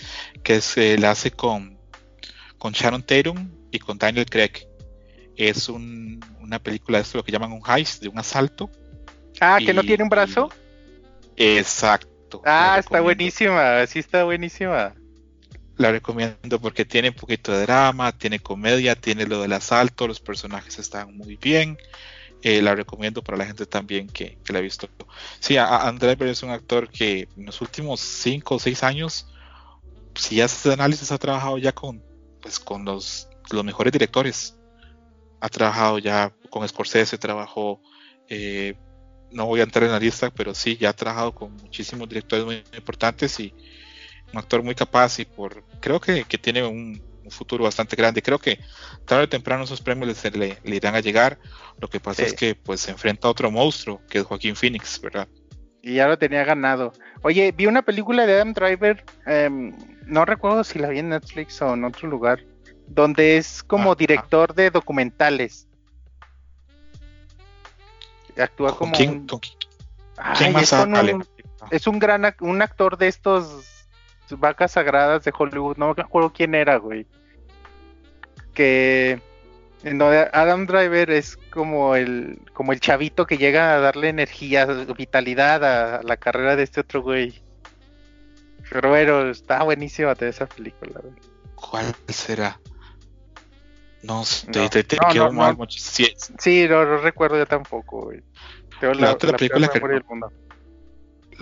que 0.42 0.60
se 0.60 0.98
la 0.98 1.12
hace 1.12 1.30
con, 1.30 1.78
con 2.58 2.72
Sharon 2.72 3.04
Tatum 3.04 3.48
y 3.70 3.78
con 3.78 3.96
Daniel 3.96 4.26
Craig. 4.28 4.66
Es 5.36 5.68
un- 5.68 6.18
una 6.40 6.58
película 6.58 6.98
de 6.98 7.02
esto 7.02 7.18
lo 7.18 7.24
que 7.24 7.30
llaman 7.30 7.52
un 7.52 7.62
heist, 7.64 8.02
de 8.02 8.08
un 8.08 8.18
asalto. 8.18 8.68
Ah, 9.40 9.58
que 9.64 9.72
no 9.72 9.82
tiene 9.82 10.02
un 10.02 10.10
brazo. 10.10 10.50
Exacto. 11.36 12.42
Ah, 12.44 12.76
está 12.80 13.00
buenísima, 13.00 13.86
sí 13.86 14.00
está 14.00 14.24
buenísima. 14.24 14.94
La 15.76 15.90
recomiendo 15.90 16.60
porque 16.60 16.84
tiene 16.84 17.08
un 17.10 17.14
poquito 17.14 17.52
de 17.52 17.62
drama, 17.62 18.12
tiene 18.12 18.38
comedia, 18.40 18.94
tiene 18.94 19.26
lo 19.26 19.40
del 19.42 19.52
asalto, 19.54 20.06
los 20.06 20.20
personajes 20.20 20.78
están 20.78 21.16
muy 21.16 21.36
bien. 21.36 21.78
Eh, 22.42 22.60
la 22.62 22.74
recomiendo 22.74 23.22
para 23.22 23.38
la 23.38 23.46
gente 23.46 23.66
también 23.66 24.08
que, 24.08 24.38
que 24.44 24.52
la 24.52 24.58
ha 24.58 24.62
visto. 24.62 24.88
Sí, 25.40 25.56
a- 25.56 25.66
a- 25.66 25.88
André 25.88 26.08
Driver 26.08 26.28
es 26.28 26.42
un 26.42 26.50
actor 26.50 26.90
que 26.90 27.28
en 27.36 27.46
los 27.46 27.60
últimos 27.60 28.00
5 28.00 28.56
o 28.56 28.58
6 28.58 28.82
años, 28.82 29.26
si 30.14 30.40
haces 30.40 30.72
análisis, 30.72 31.12
ha 31.12 31.18
trabajado 31.18 31.58
ya 31.58 31.72
con, 31.72 32.02
pues, 32.40 32.58
con 32.60 32.84
los, 32.84 33.28
los 33.50 33.64
mejores 33.64 33.92
directores. 33.92 34.58
Ha 35.40 35.48
trabajado 35.48 35.98
ya 35.98 36.32
con 36.50 36.66
Scorsese, 36.68 37.18
trabajó, 37.18 37.80
eh, 38.28 38.74
no 39.30 39.46
voy 39.46 39.60
a 39.60 39.64
entrar 39.64 39.84
en 39.84 39.92
la 39.92 39.98
lista, 40.00 40.30
pero 40.30 40.54
sí, 40.54 40.76
ya 40.76 40.90
ha 40.90 40.92
trabajado 40.92 41.32
con 41.34 41.54
muchísimos 41.56 42.08
directores 42.08 42.44
muy 42.44 42.62
importantes 42.76 43.38
y 43.40 43.54
un 44.32 44.38
actor 44.38 44.62
muy 44.62 44.74
capaz 44.74 45.18
y 45.18 45.24
por 45.24 45.62
creo 45.80 46.00
que, 46.00 46.24
que 46.24 46.38
tiene 46.38 46.64
un, 46.64 47.02
un 47.24 47.30
futuro 47.30 47.64
bastante 47.64 47.96
grande. 47.96 48.22
Creo 48.22 48.38
que 48.38 48.58
tarde 49.04 49.24
o 49.24 49.28
temprano 49.28 49.64
esos 49.64 49.80
premios 49.80 50.22
le, 50.24 50.30
le- 50.30 50.58
le 50.62 50.76
irán 50.76 50.94
a 50.94 51.00
llegar. 51.00 51.38
Lo 51.78 51.88
que 51.88 52.00
pasa 52.00 52.22
Sí. 52.22 52.28
es 52.28 52.34
que 52.34 52.54
pues 52.54 52.80
se 52.80 52.90
enfrenta 52.90 53.28
a 53.28 53.30
otro 53.30 53.50
monstruo, 53.50 54.00
que 54.08 54.18
es 54.18 54.24
Joaquín 54.24 54.56
Phoenix, 54.56 55.00
¿verdad? 55.00 55.28
Y 55.82 55.94
ya 55.94 56.06
lo 56.06 56.16
tenía 56.16 56.44
ganado. 56.44 56.92
Oye, 57.22 57.52
vi 57.52 57.66
una 57.66 57.82
película 57.82 58.24
de 58.24 58.34
Adam 58.34 58.52
Driver, 58.52 59.04
em, 59.26 59.72
no 60.06 60.24
recuerdo 60.24 60.62
si 60.64 60.78
la 60.78 60.88
vi 60.88 61.00
en 61.00 61.08
Netflix 61.10 61.60
o 61.60 61.74
en 61.74 61.84
otro 61.84 62.08
lugar, 62.08 62.40
donde 62.86 63.36
es 63.36 63.62
como 63.64 63.92
Ah, 63.92 63.96
director 63.98 64.54
de 64.54 64.70
documentales. 64.70 65.66
Actúa 68.38 68.70
¿Con 68.70 68.78
como 68.78 68.92
quién, 68.96 69.10
un, 69.10 69.26
con 69.26 69.40
qui- 69.40 69.56
Ay, 70.16 70.34
quién 70.38 70.48
es 70.50 70.54
más 70.54 70.70
con 70.70 70.94
sale? 70.94 71.14
un- 71.14 71.26
es 71.70 71.86
un 71.86 71.98
gran 71.98 72.34
un 72.40 72.62
actor 72.62 72.96
de 72.98 73.08
estos 73.08 73.64
vacas 74.38 74.72
sagradas 74.72 75.24
de 75.24 75.32
Hollywood, 75.36 75.76
no 75.76 75.94
me 75.96 76.02
acuerdo 76.02 76.32
quién 76.32 76.54
era, 76.54 76.76
güey. 76.76 77.06
Que 78.54 79.20
en 79.82 79.98
donde 79.98 80.28
Adam 80.32 80.66
Driver 80.66 81.10
es 81.10 81.36
como 81.50 81.96
el 81.96 82.38
como 82.52 82.72
el 82.72 82.80
chavito 82.80 83.26
que 83.26 83.38
llega 83.38 83.74
a 83.74 83.80
darle 83.80 84.08
energía, 84.10 84.66
vitalidad 84.66 85.64
a 85.64 86.02
la 86.02 86.16
carrera 86.16 86.56
de 86.56 86.62
este 86.64 86.80
otro 86.80 87.02
güey. 87.02 87.40
Pero 88.70 88.90
bueno, 88.90 89.28
está 89.30 89.62
buenísima 89.64 90.12
esa 90.20 90.46
película. 90.46 91.00
güey. 91.02 91.14
¿Cuál 91.54 91.94
será? 92.08 92.58
No 94.02 94.24
te, 94.50 94.82
te 94.82 94.96
no, 94.96 95.12
quedó 95.12 95.26
no, 95.26 95.32
mal, 95.32 95.56
no. 95.58 95.66
Sí, 95.70 96.12
Sí, 96.38 96.66
no, 96.68 96.84
no 96.84 96.96
recuerdo 96.98 97.38
yo 97.38 97.46
tampoco, 97.46 98.02
güey. 98.02 98.20
Tengo 98.80 98.94
La 98.94 99.12
otra 99.12 99.36
película 99.36 99.68
que- 99.68 99.78
del 99.78 100.04
mundo. 100.04 100.32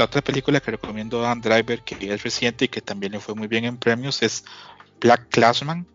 La 0.01 0.07
otra 0.07 0.23
película 0.23 0.61
que 0.61 0.71
recomiendo 0.71 1.21
a 1.21 1.29
Dan 1.29 1.43
Driver, 1.43 1.83
que 1.83 1.95
es 2.11 2.23
reciente 2.23 2.65
y 2.65 2.69
que 2.69 2.81
también 2.81 3.13
le 3.13 3.21
fue 3.21 3.35
muy 3.35 3.49
bien 3.49 3.67
en 3.67 3.77
premios, 3.77 4.23
es 4.23 4.45
Black 4.99 5.29
Classman 5.29 5.87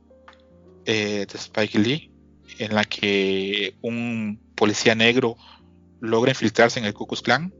eh, 0.85 1.25
de 1.27 1.37
Spike 1.39 1.79
Lee, 1.79 2.11
en 2.59 2.75
la 2.75 2.83
que 2.83 3.73
un 3.81 4.39
policía 4.53 4.93
negro 4.93 5.37
logra 6.01 6.29
infiltrarse 6.29 6.77
en 6.77 6.85
el 6.85 6.93
Ku 6.93 7.07
Klux 7.07 7.23
Klan. 7.23 7.51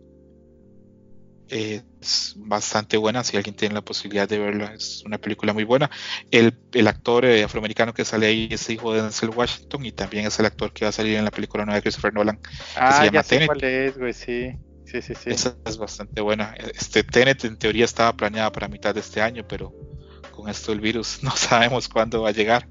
Es 1.48 2.36
bastante 2.38 2.98
buena, 2.98 3.24
si 3.24 3.38
alguien 3.38 3.56
tiene 3.56 3.74
la 3.74 3.82
posibilidad 3.82 4.30
de 4.30 4.38
verla, 4.38 4.72
es 4.76 5.02
una 5.04 5.18
película 5.18 5.52
muy 5.52 5.64
buena. 5.64 5.90
El, 6.30 6.56
el 6.74 6.88
actor 6.88 7.26
eh, 7.26 7.44
afroamericano 7.44 7.92
que 7.92 8.06
sale 8.06 8.28
ahí 8.28 8.50
es 8.52 8.70
hijo 8.70 8.94
de 8.94 9.02
Denzel 9.02 9.32
Washington 9.32 9.84
y 9.84 9.94
también 9.94 10.28
es 10.28 10.38
el 10.38 10.46
actor 10.46 10.72
que 10.74 10.86
va 10.86 10.90
a 10.90 10.92
salir 10.92 11.18
en 11.18 11.26
la 11.26 11.32
película 11.32 11.66
nueva 11.66 11.78
de 11.78 11.82
Christopher 11.82 12.14
Nolan. 12.14 12.40
Ah, 12.76 13.04
llama 13.04 13.14
ya 13.14 13.24
sé 13.24 13.48
cuál 13.48 13.64
es, 13.64 13.98
güey, 13.98 14.14
sí. 14.14 14.56
Sí, 14.86 15.02
sí, 15.02 15.14
sí. 15.16 15.32
Esa 15.32 15.56
es 15.66 15.78
bastante 15.78 16.22
buena. 16.22 16.56
Este 16.78 17.04
Tenet 17.04 17.44
en 17.46 17.58
teoría 17.58 17.86
estaba 17.86 18.14
planeada 18.14 18.52
para 18.52 18.68
mitad 18.68 18.94
de 18.94 19.00
este 19.02 19.22
año, 19.22 19.44
pero 19.48 19.74
con 20.32 20.50
esto 20.50 20.72
del 20.72 20.82
virus 20.82 21.20
no 21.24 21.32
sabemos 21.32 21.88
cuándo 21.90 22.22
va 22.22 22.30
a 22.30 22.34
llegar. 22.34 22.68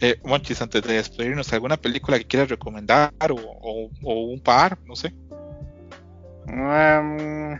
Eh, 0.00 0.16
Monchis, 0.24 0.60
antes 0.62 0.82
de 0.82 0.94
despedirnos, 0.94 1.52
¿alguna 1.52 1.76
película 1.76 2.18
que 2.18 2.26
quieras 2.26 2.48
recomendar 2.48 3.12
o, 3.30 3.36
o- 3.36 3.90
o 4.02 4.20
un 4.24 4.40
par? 4.40 4.78
No 4.84 4.96
sé. 4.96 5.12
Um, 6.48 7.56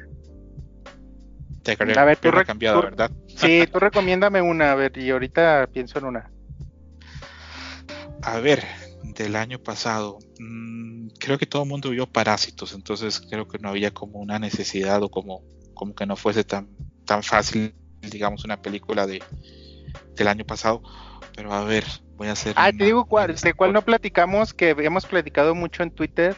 Te 1.62 1.72
A 1.72 2.04
ver, 2.04 2.16
tú 2.16 2.30
cambiado, 2.44 2.80
tú- 2.80 2.84
¿verdad? 2.86 3.10
sí, 3.36 3.64
tú 3.72 3.78
recomiéndame 3.78 4.42
una, 4.42 4.72
a 4.72 4.74
ver, 4.74 4.96
y 4.98 5.10
ahorita 5.10 5.68
pienso 5.72 5.98
en 6.00 6.06
una. 6.06 6.30
A 8.22 8.40
ver, 8.40 8.64
del 9.02 9.36
año 9.36 9.58
pasado, 9.58 10.18
mm, 10.38 11.08
creo 11.18 11.38
que 11.38 11.46
todo 11.46 11.62
el 11.64 11.68
mundo 11.68 11.90
vio 11.90 12.06
Parásitos, 12.06 12.72
entonces 12.72 13.20
creo 13.28 13.46
que 13.48 13.58
no 13.58 13.68
había 13.68 13.90
como 13.90 14.18
una 14.18 14.38
necesidad 14.38 15.02
o 15.02 15.08
como, 15.10 15.42
como 15.74 15.94
que 15.94 16.06
no 16.06 16.16
fuese 16.16 16.44
tan, 16.44 16.68
tan 17.04 17.22
fácil, 17.22 17.74
digamos, 18.00 18.44
una 18.44 18.60
película 18.62 19.06
de, 19.06 19.22
del 20.16 20.28
año 20.28 20.44
pasado. 20.44 20.82
Pero 21.34 21.52
a 21.52 21.64
ver, 21.64 21.84
voy 22.16 22.28
a 22.28 22.32
hacer. 22.32 22.54
Ah, 22.56 22.68
una- 22.68 22.78
te 22.78 22.84
digo 22.84 23.04
cuál, 23.06 23.34
de 23.34 23.54
cuál 23.54 23.72
no 23.72 23.82
platicamos, 23.82 24.52
que 24.54 24.70
hemos 24.70 25.06
platicado 25.06 25.54
mucho 25.54 25.82
en 25.82 25.90
Twitter, 25.90 26.36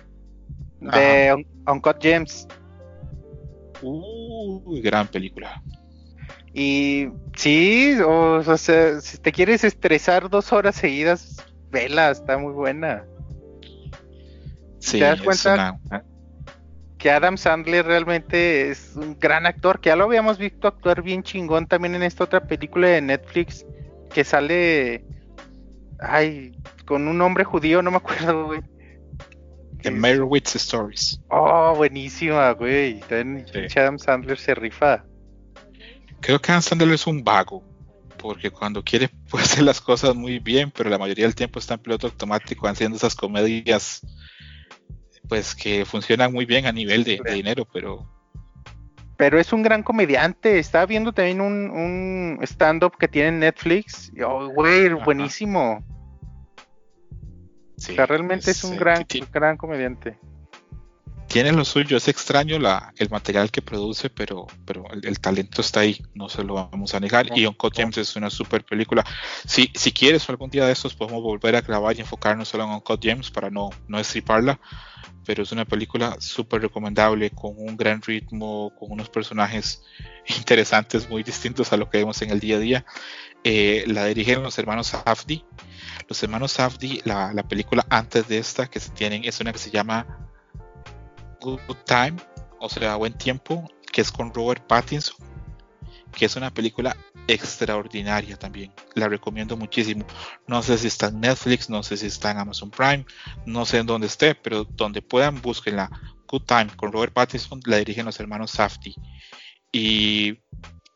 de 0.80 1.34
Un- 1.34 1.46
Uncut 1.72 1.96
Gems. 2.00 2.46
Uy, 3.82 4.80
gran 4.80 5.08
película. 5.08 5.62
Y 6.52 7.08
sí, 7.36 7.96
o, 8.00 8.36
o 8.36 8.56
sea, 8.56 9.00
si 9.00 9.18
te 9.18 9.32
quieres 9.32 9.64
estresar 9.64 10.30
dos 10.30 10.52
horas 10.52 10.76
seguidas, 10.76 11.44
vela, 11.74 12.10
está 12.10 12.38
muy 12.38 12.52
buena. 12.52 13.04
Sí, 14.78 14.98
¿Te 14.98 15.04
das 15.04 15.20
cuenta? 15.20 15.78
una- 15.90 16.04
que 16.98 17.10
Adam 17.10 17.36
Sandler 17.36 17.84
realmente 17.84 18.70
es 18.70 18.92
un 18.96 19.18
gran 19.18 19.44
actor, 19.44 19.78
que 19.80 19.90
ya 19.90 19.96
lo 19.96 20.04
habíamos 20.04 20.38
visto 20.38 20.68
actuar 20.68 21.02
bien 21.02 21.22
chingón 21.22 21.66
también 21.66 21.94
en 21.94 22.02
esta 22.02 22.24
otra 22.24 22.40
película 22.46 22.88
de 22.88 23.02
Netflix 23.02 23.66
que 24.12 24.24
sale, 24.24 25.04
ay, 26.00 26.56
con 26.86 27.06
un 27.08 27.20
hombre 27.20 27.44
judío, 27.44 27.82
no 27.82 27.90
me 27.90 27.98
acuerdo, 27.98 28.46
güey. 28.46 28.60
The 29.82 29.90
Meyerowitz 29.90 30.56
Stories. 30.56 31.20
Oh, 31.28 31.74
buenísima, 31.76 32.52
güey. 32.52 33.02
Sí. 33.52 33.78
Adam 33.78 33.98
Sandler 33.98 34.38
se 34.38 34.54
rifa. 34.54 35.04
Creo 36.20 36.40
que 36.40 36.52
Adam 36.52 36.62
Sandler 36.62 36.92
es 36.94 37.06
un 37.06 37.22
vago, 37.22 37.62
porque 38.24 38.50
cuando 38.50 38.82
quiere 38.82 39.08
puede 39.30 39.44
hacer 39.44 39.64
las 39.64 39.82
cosas 39.82 40.14
muy 40.14 40.38
bien, 40.38 40.70
pero 40.70 40.88
la 40.88 40.96
mayoría 40.96 41.26
del 41.26 41.34
tiempo 41.34 41.58
está 41.58 41.74
en 41.74 41.80
piloto 41.80 42.06
automático 42.06 42.66
haciendo 42.66 42.96
esas 42.96 43.14
comedias, 43.14 44.00
pues 45.28 45.54
que 45.54 45.84
funcionan 45.84 46.32
muy 46.32 46.46
bien 46.46 46.64
a 46.64 46.72
nivel 46.72 47.04
de, 47.04 47.20
de 47.22 47.34
dinero, 47.34 47.68
pero 47.70 48.08
Pero 49.18 49.38
es 49.38 49.52
un 49.52 49.62
gran 49.62 49.82
comediante. 49.82 50.58
Estaba 50.58 50.86
viendo 50.86 51.12
también 51.12 51.42
un, 51.42 51.70
un 51.70 52.38
stand-up 52.44 52.96
que 52.98 53.08
tiene 53.08 53.28
en 53.28 53.38
Netflix. 53.40 54.10
Oh, 54.26 54.48
güey, 54.48 54.88
buenísimo. 54.94 55.84
sí, 57.76 57.92
o 57.92 57.94
sea, 57.94 58.06
realmente 58.06 58.52
es, 58.52 58.64
un 58.64 58.72
eh, 58.72 58.78
gran, 58.78 59.06
gran 59.30 59.56
comediante. 59.58 60.18
Tiene 61.34 61.50
lo 61.50 61.64
suyo, 61.64 61.96
es 61.96 62.06
extraño 62.06 62.60
la, 62.60 62.94
el 62.96 63.10
material 63.10 63.50
que 63.50 63.60
produce, 63.60 64.08
pero, 64.08 64.46
pero 64.64 64.84
el, 64.92 65.04
el 65.04 65.18
talento 65.18 65.62
está 65.62 65.80
ahí, 65.80 66.00
no 66.14 66.28
se 66.28 66.44
lo 66.44 66.54
vamos 66.54 66.94
a 66.94 67.00
negar. 67.00 67.36
Y 67.36 67.44
Uncut 67.44 67.74
Gems 67.74 67.98
es 67.98 68.14
una 68.14 68.30
super 68.30 68.64
película. 68.64 69.04
Si, 69.44 69.68
si 69.74 69.90
quieres, 69.90 70.28
algún 70.28 70.48
día 70.48 70.64
de 70.64 70.70
estos 70.70 70.94
podemos 70.94 71.20
volver 71.24 71.56
a 71.56 71.60
grabar 71.60 71.96
y 71.96 72.02
enfocarnos 72.02 72.46
solo 72.46 72.62
en 72.62 72.70
Uncut 72.70 73.02
Gems 73.02 73.32
para 73.32 73.50
no, 73.50 73.70
no 73.88 73.98
estriparla. 73.98 74.60
Pero 75.26 75.42
es 75.42 75.50
una 75.50 75.64
película 75.64 76.14
súper 76.20 76.62
recomendable, 76.62 77.30
con 77.30 77.54
un 77.56 77.76
gran 77.76 78.00
ritmo, 78.00 78.72
con 78.78 78.92
unos 78.92 79.08
personajes 79.08 79.82
interesantes, 80.38 81.10
muy 81.10 81.24
distintos 81.24 81.72
a 81.72 81.76
lo 81.76 81.90
que 81.90 81.98
vemos 81.98 82.22
en 82.22 82.30
el 82.30 82.38
día 82.38 82.58
a 82.58 82.60
día. 82.60 82.86
Eh, 83.42 83.82
la 83.88 84.04
dirigen 84.04 84.40
los 84.40 84.56
hermanos 84.56 84.86
Safdie. 84.86 85.44
Los 86.08 86.22
hermanos 86.22 86.52
Safdie, 86.52 87.02
la, 87.04 87.32
la 87.32 87.42
película 87.42 87.84
antes 87.90 88.28
de 88.28 88.38
esta 88.38 88.68
que 88.68 88.78
se 88.78 88.90
tienen, 88.90 89.24
es 89.24 89.40
una 89.40 89.52
que 89.52 89.58
se 89.58 89.72
llama 89.72 90.30
Good 91.44 91.84
Time, 91.84 92.16
o 92.58 92.68
sea, 92.68 92.96
Buen 92.96 93.12
Tiempo, 93.12 93.68
que 93.92 94.00
es 94.00 94.10
con 94.10 94.32
Robert 94.32 94.66
Pattinson, 94.66 95.16
que 96.12 96.24
es 96.24 96.36
una 96.36 96.50
película 96.50 96.96
extraordinaria 97.28 98.36
también. 98.38 98.72
La 98.94 99.08
recomiendo 99.08 99.56
muchísimo. 99.56 100.06
No 100.46 100.62
sé 100.62 100.78
si 100.78 100.86
está 100.86 101.08
en 101.08 101.20
Netflix, 101.20 101.68
no 101.68 101.82
sé 101.82 101.96
si 101.96 102.06
está 102.06 102.30
en 102.30 102.38
Amazon 102.38 102.70
Prime, 102.70 103.04
no 103.44 103.66
sé 103.66 103.78
en 103.78 103.86
dónde 103.86 104.06
esté, 104.06 104.34
pero 104.34 104.64
donde 104.64 105.02
puedan, 105.02 105.40
búsquenla. 105.42 105.90
Good 106.26 106.42
Time 106.46 106.68
con 106.76 106.90
Robert 106.90 107.12
Pattinson, 107.12 107.60
la 107.66 107.76
dirigen 107.76 108.06
los 108.06 108.18
hermanos 108.18 108.50
Safdie. 108.50 108.94
Y 109.70 110.32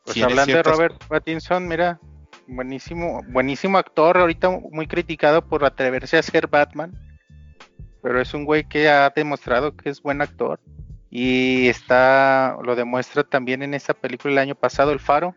Pues 0.03 0.21
hablando 0.23 0.55
de 0.55 0.63
Robert 0.63 1.03
Pattinson, 1.07 1.67
mira, 1.67 1.99
buenísimo, 2.47 3.21
buenísimo 3.29 3.77
actor, 3.77 4.17
ahorita 4.17 4.49
muy 4.49 4.87
criticado 4.87 5.47
por 5.47 5.63
atreverse 5.63 6.17
a 6.17 6.23
ser 6.23 6.47
Batman, 6.47 7.08
pero 8.01 8.21
es 8.21 8.33
un 8.33 8.45
güey 8.45 8.67
que 8.67 8.89
ha 8.89 9.09
demostrado 9.09 9.75
que 9.75 9.89
es 9.89 10.01
buen 10.01 10.21
actor 10.21 10.59
y 11.09 11.67
está, 11.67 12.57
lo 12.63 12.75
demuestra 12.75 13.23
también 13.23 13.63
en 13.63 13.73
esta 13.73 13.93
película 13.93 14.33
el 14.33 14.37
año 14.39 14.55
pasado, 14.55 14.91
El 14.91 14.99
Faro, 14.99 15.35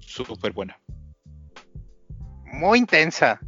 súper 0.00 0.52
buena. 0.52 0.78
muy 2.44 2.78
intensa. 2.78 3.40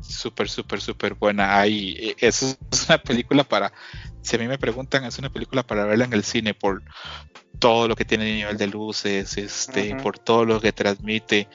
Súper, 0.00 0.50
súper, 0.50 0.80
súper 0.80 1.14
buena. 1.14 1.58
Ahí, 1.58 1.96
eh, 1.98 2.16
es, 2.18 2.58
una 2.88 2.98
película 2.98 3.42
para, 3.42 3.72
si 4.20 4.36
a 4.36 4.38
mí 4.38 4.46
me 4.46 4.58
preguntan, 4.58 5.04
es 5.04 5.18
una 5.18 5.30
película 5.30 5.62
para 5.62 5.86
verla 5.86 6.04
en 6.04 6.12
el 6.12 6.24
cine 6.24 6.54
por 6.54 6.82
todo 7.58 7.88
lo 7.88 7.96
que 7.96 8.04
tiene 8.04 8.24
a 8.24 8.34
nivel 8.34 8.58
de 8.58 8.66
luces, 8.66 9.38
este, 9.38 9.94
por 9.96 10.18
todo 10.18 10.44
lo 10.44 10.60
que 10.60 10.72
transmite, 10.72 11.48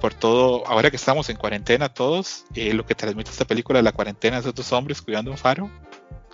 por 0.00 0.14
todo, 0.14 0.66
ahora 0.66 0.90
que 0.90 0.96
estamos 0.96 1.28
en 1.30 1.36
cuarentena 1.36 1.88
todos, 1.88 2.44
eh, 2.54 2.74
lo 2.74 2.84
que 2.84 2.94
transmite 2.94 3.30
esta 3.30 3.44
película, 3.44 3.80
la 3.82 3.92
cuarentena, 3.92 4.38
esos 4.38 4.54
dos 4.54 4.72
hombres 4.72 5.00
cuidando 5.00 5.30
un 5.30 5.38
faro, 5.38 5.70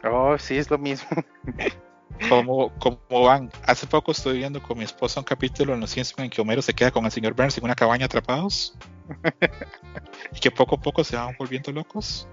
Oh, 0.05 0.37
sí, 0.39 0.59
es 0.59 0.71
lo 0.71 0.79
mismo. 0.79 1.09
¿cómo, 2.29 2.73
cómo 2.79 3.23
van? 3.25 3.51
Hace 3.67 3.87
poco 3.87 4.13
estoy 4.13 4.39
viendo 4.39 4.63
con 4.63 4.79
mi 4.79 4.85
esposa 4.85 5.21
un 5.21 5.25
capítulo 5.25 5.75
en 5.75 5.81
Los 5.81 5.91
Simpsons 5.91 6.19
en 6.19 6.31
que 6.31 6.41
Homero 6.41 6.63
se 6.63 6.75
queda 6.75 6.91
con 6.91 7.05
el 7.05 7.11
señor 7.11 7.35
Burns 7.35 7.57
en 7.59 7.65
una 7.65 7.75
cabaña 7.75 8.07
atrapados. 8.07 8.77
y 10.33 10.41
que 10.41 10.51
poco 10.51 10.77
a 10.77 10.81
poco 10.81 11.05
se 11.05 11.17
van 11.17 11.37
volviendo 11.39 11.73
locos. 11.73 12.29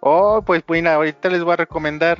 Oh, 0.00 0.42
pues 0.44 0.62
bueno, 0.66 0.90
ahorita 0.90 1.28
les 1.28 1.42
voy 1.42 1.54
a 1.54 1.56
recomendar, 1.56 2.18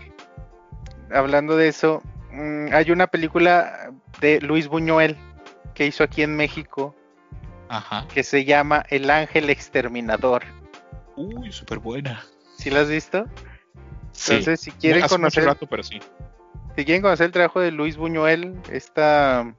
hablando 1.13 1.57
de 1.57 1.69
eso, 1.69 2.03
mm, 2.33 2.73
hay 2.73 2.91
una 2.91 3.07
película 3.07 3.93
de 4.21 4.41
Luis 4.41 4.69
Buñuel 4.69 5.17
que 5.75 5.87
hizo 5.87 6.05
aquí 6.05 6.23
en 6.23 6.37
México 6.37 6.95
Ajá. 7.71 8.05
que 8.13 8.25
se 8.25 8.45
llama 8.45 8.85
El 8.89 9.09
Ángel 9.11 9.49
Exterminador. 9.49 10.43
Uy, 11.15 11.53
súper 11.53 11.79
buena. 11.79 12.25
¿Sí 12.59 12.69
la 12.69 12.81
has 12.81 12.89
visto? 12.89 13.27
Sí. 14.11 14.33
Entonces, 14.33 14.61
si 14.61 14.73
quieren 14.73 15.05
Hace 15.05 15.15
mucho 15.15 15.21
conocer, 15.21 15.45
rato, 15.45 15.67
pero 15.69 15.85
sí. 15.85 16.01
si 16.77 16.85
quieren 16.85 17.01
conocer 17.01 17.27
el 17.27 17.33
trabajo 17.33 17.61
de 17.61 17.71
Luis 17.71 17.97
Buñuel, 17.97 18.61
esta, 18.73 19.55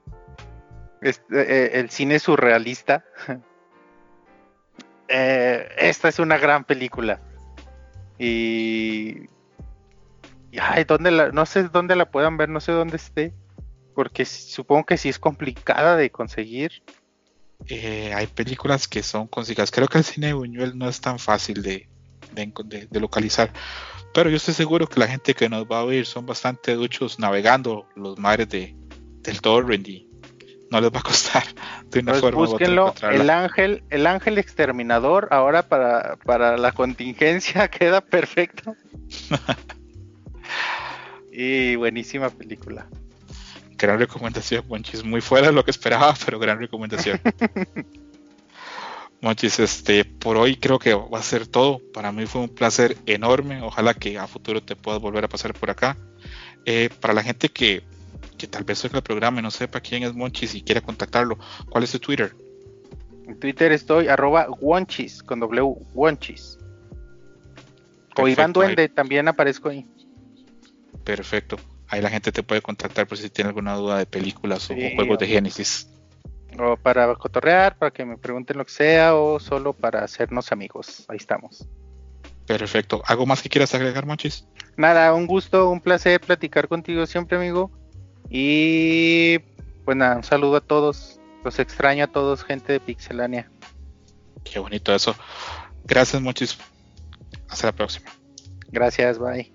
este, 1.00 1.40
eh, 1.40 1.80
el 1.80 1.88
cine 1.88 2.18
surrealista, 2.18 3.02
eh, 5.08 5.68
esta 5.78 6.08
es 6.08 6.18
una 6.18 6.36
gran 6.36 6.64
película. 6.64 7.18
Y, 8.18 9.22
y, 10.50 10.58
ay, 10.60 10.84
¿dónde 10.84 11.10
la, 11.12 11.32
no 11.32 11.46
sé 11.46 11.64
dónde 11.64 11.96
la 11.96 12.10
puedan 12.10 12.36
ver, 12.36 12.50
no 12.50 12.60
sé 12.60 12.72
dónde 12.72 12.96
esté, 12.96 13.32
porque 13.94 14.26
supongo 14.26 14.84
que 14.84 14.98
sí 14.98 15.08
es 15.08 15.18
complicada 15.18 15.96
de 15.96 16.10
conseguir. 16.10 16.82
Eh, 17.68 18.12
hay 18.14 18.26
películas 18.26 18.88
que 18.88 19.02
son 19.02 19.26
consigas. 19.28 19.70
Creo 19.70 19.88
que 19.88 19.98
el 19.98 20.04
cine 20.04 20.28
de 20.28 20.32
Buñuel 20.34 20.76
no 20.76 20.88
es 20.88 21.00
tan 21.00 21.18
fácil 21.18 21.62
de, 21.62 21.88
de, 22.32 22.52
de- 22.64 22.86
de 22.90 23.00
localizar. 23.00 23.52
Pero 24.14 24.28
yo 24.28 24.36
estoy 24.36 24.54
seguro 24.54 24.86
que 24.86 25.00
la 25.00 25.08
gente 25.08 25.34
que 25.34 25.48
nos 25.48 25.64
va 25.64 25.78
a 25.80 25.84
oír 25.84 26.04
son 26.04 26.26
bastante 26.26 26.74
duchos 26.74 27.18
navegando 27.18 27.86
los 27.96 28.18
mares 28.18 28.48
de, 28.48 28.76
del 29.22 29.40
torrent 29.40 29.88
y 29.88 30.06
no 30.70 30.80
les 30.80 30.90
va 30.92 31.00
a 31.00 31.02
costar 31.02 31.44
de 31.86 32.00
una 32.00 32.12
Pues 32.12 32.20
forma 32.20 32.40
u 32.40 32.42
otra 32.42 32.50
búsquenlo, 32.58 32.94
el 33.10 33.30
ángel, 33.30 33.84
el 33.90 34.06
ángel 34.06 34.38
exterminador, 34.38 35.28
ahora 35.30 35.62
para, 35.68 36.16
para 36.16 36.56
la 36.58 36.72
contingencia 36.72 37.68
queda 37.68 38.00
perfecto. 38.02 38.76
y 41.32 41.76
buenísima 41.76 42.28
película. 42.30 42.86
Gran 43.82 43.98
recomendación, 43.98 44.64
Monchis. 44.68 45.02
Muy 45.04 45.20
fuera 45.20 45.48
de 45.48 45.52
lo 45.52 45.64
que 45.64 45.72
esperaba, 45.72 46.14
pero 46.24 46.38
gran 46.38 46.58
recomendación. 46.60 47.20
Monchis, 49.20 49.58
este, 49.58 50.04
por 50.04 50.36
hoy 50.36 50.56
creo 50.56 50.78
que 50.78 50.94
va 50.94 51.18
a 51.18 51.22
ser 51.22 51.48
todo. 51.48 51.80
Para 51.92 52.12
mí 52.12 52.26
fue 52.26 52.42
un 52.42 52.48
placer 52.48 52.96
enorme. 53.06 53.60
Ojalá 53.60 53.94
que 53.94 54.18
a 54.18 54.26
futuro 54.28 54.62
te 54.62 54.76
puedas 54.76 55.00
volver 55.00 55.24
a 55.24 55.28
pasar 55.28 55.52
por 55.52 55.68
acá. 55.70 55.96
Eh, 56.64 56.90
para 57.00 57.12
la 57.12 57.24
gente 57.24 57.48
que, 57.48 57.82
que 58.38 58.46
tal 58.46 58.62
vez 58.62 58.84
oiga 58.84 58.98
el 58.98 59.02
programa 59.02 59.40
y 59.40 59.42
no 59.42 59.50
sepa 59.50 59.80
quién 59.80 60.04
es 60.04 60.14
Monchis 60.14 60.54
y 60.54 60.62
quiera 60.62 60.80
contactarlo, 60.80 61.36
¿cuál 61.68 61.82
es 61.82 61.90
su 61.90 61.98
Twitter? 61.98 62.34
En 63.26 63.38
Twitter 63.38 63.72
estoy 63.72 64.06
arroba 64.08 64.46
wonchis 64.60 65.22
con 65.24 65.40
W 65.40 65.74
wonchis. 65.94 66.58
O 68.16 68.28
Iván 68.28 68.46
ahí- 68.50 68.52
Duende, 68.52 68.88
también 68.88 69.26
aparezco 69.26 69.68
ahí. 69.70 69.86
Perfecto. 71.04 71.56
Ahí 71.92 72.00
la 72.00 72.08
gente 72.08 72.32
te 72.32 72.42
puede 72.42 72.62
contactar 72.62 73.06
por 73.06 73.18
si 73.18 73.28
tiene 73.28 73.48
alguna 73.48 73.74
duda 73.74 73.98
de 73.98 74.06
películas 74.06 74.70
o 74.70 74.74
juegos 74.74 75.18
de 75.18 75.26
Génesis. 75.26 75.90
O 76.58 76.74
para 76.78 77.14
cotorrear, 77.16 77.76
para 77.76 77.90
que 77.90 78.06
me 78.06 78.16
pregunten 78.16 78.56
lo 78.56 78.64
que 78.64 78.72
sea, 78.72 79.14
o 79.14 79.38
solo 79.38 79.74
para 79.74 80.02
hacernos 80.02 80.52
amigos. 80.52 81.04
Ahí 81.08 81.18
estamos. 81.18 81.68
Perfecto. 82.46 83.02
¿Algo 83.04 83.26
más 83.26 83.42
que 83.42 83.50
quieras 83.50 83.74
agregar, 83.74 84.06
Monchis? 84.06 84.48
Nada, 84.74 85.12
un 85.12 85.26
gusto, 85.26 85.68
un 85.68 85.82
placer 85.82 86.18
platicar 86.22 86.66
contigo 86.66 87.04
siempre, 87.04 87.36
amigo. 87.36 87.70
Y 88.30 89.40
pues 89.84 89.94
nada, 89.94 90.16
un 90.16 90.24
saludo 90.24 90.56
a 90.56 90.60
todos. 90.62 91.20
Los 91.44 91.58
extraño 91.58 92.04
a 92.04 92.08
todos, 92.08 92.42
gente 92.42 92.72
de 92.72 92.80
Pixelania. 92.80 93.50
Qué 94.44 94.58
bonito 94.58 94.94
eso. 94.94 95.14
Gracias, 95.84 96.22
Monchis. 96.22 96.56
Hasta 97.50 97.66
la 97.66 97.72
próxima. 97.72 98.10
Gracias, 98.70 99.18
bye. 99.18 99.52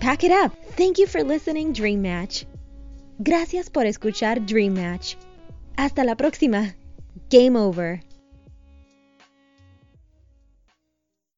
Pack 0.00 0.24
it 0.24 0.32
up. 0.32 0.52
Thank 0.76 0.98
you 0.98 1.06
for 1.06 1.22
listening, 1.22 1.74
Dream 1.74 2.00
Match. 2.00 2.46
Gracias 3.22 3.68
por 3.68 3.84
escuchar 3.84 4.46
Dream 4.46 4.72
Match. 4.72 5.16
Hasta 5.76 6.04
la 6.04 6.14
próxima. 6.14 6.74
Game 7.28 7.54
over. 7.54 8.00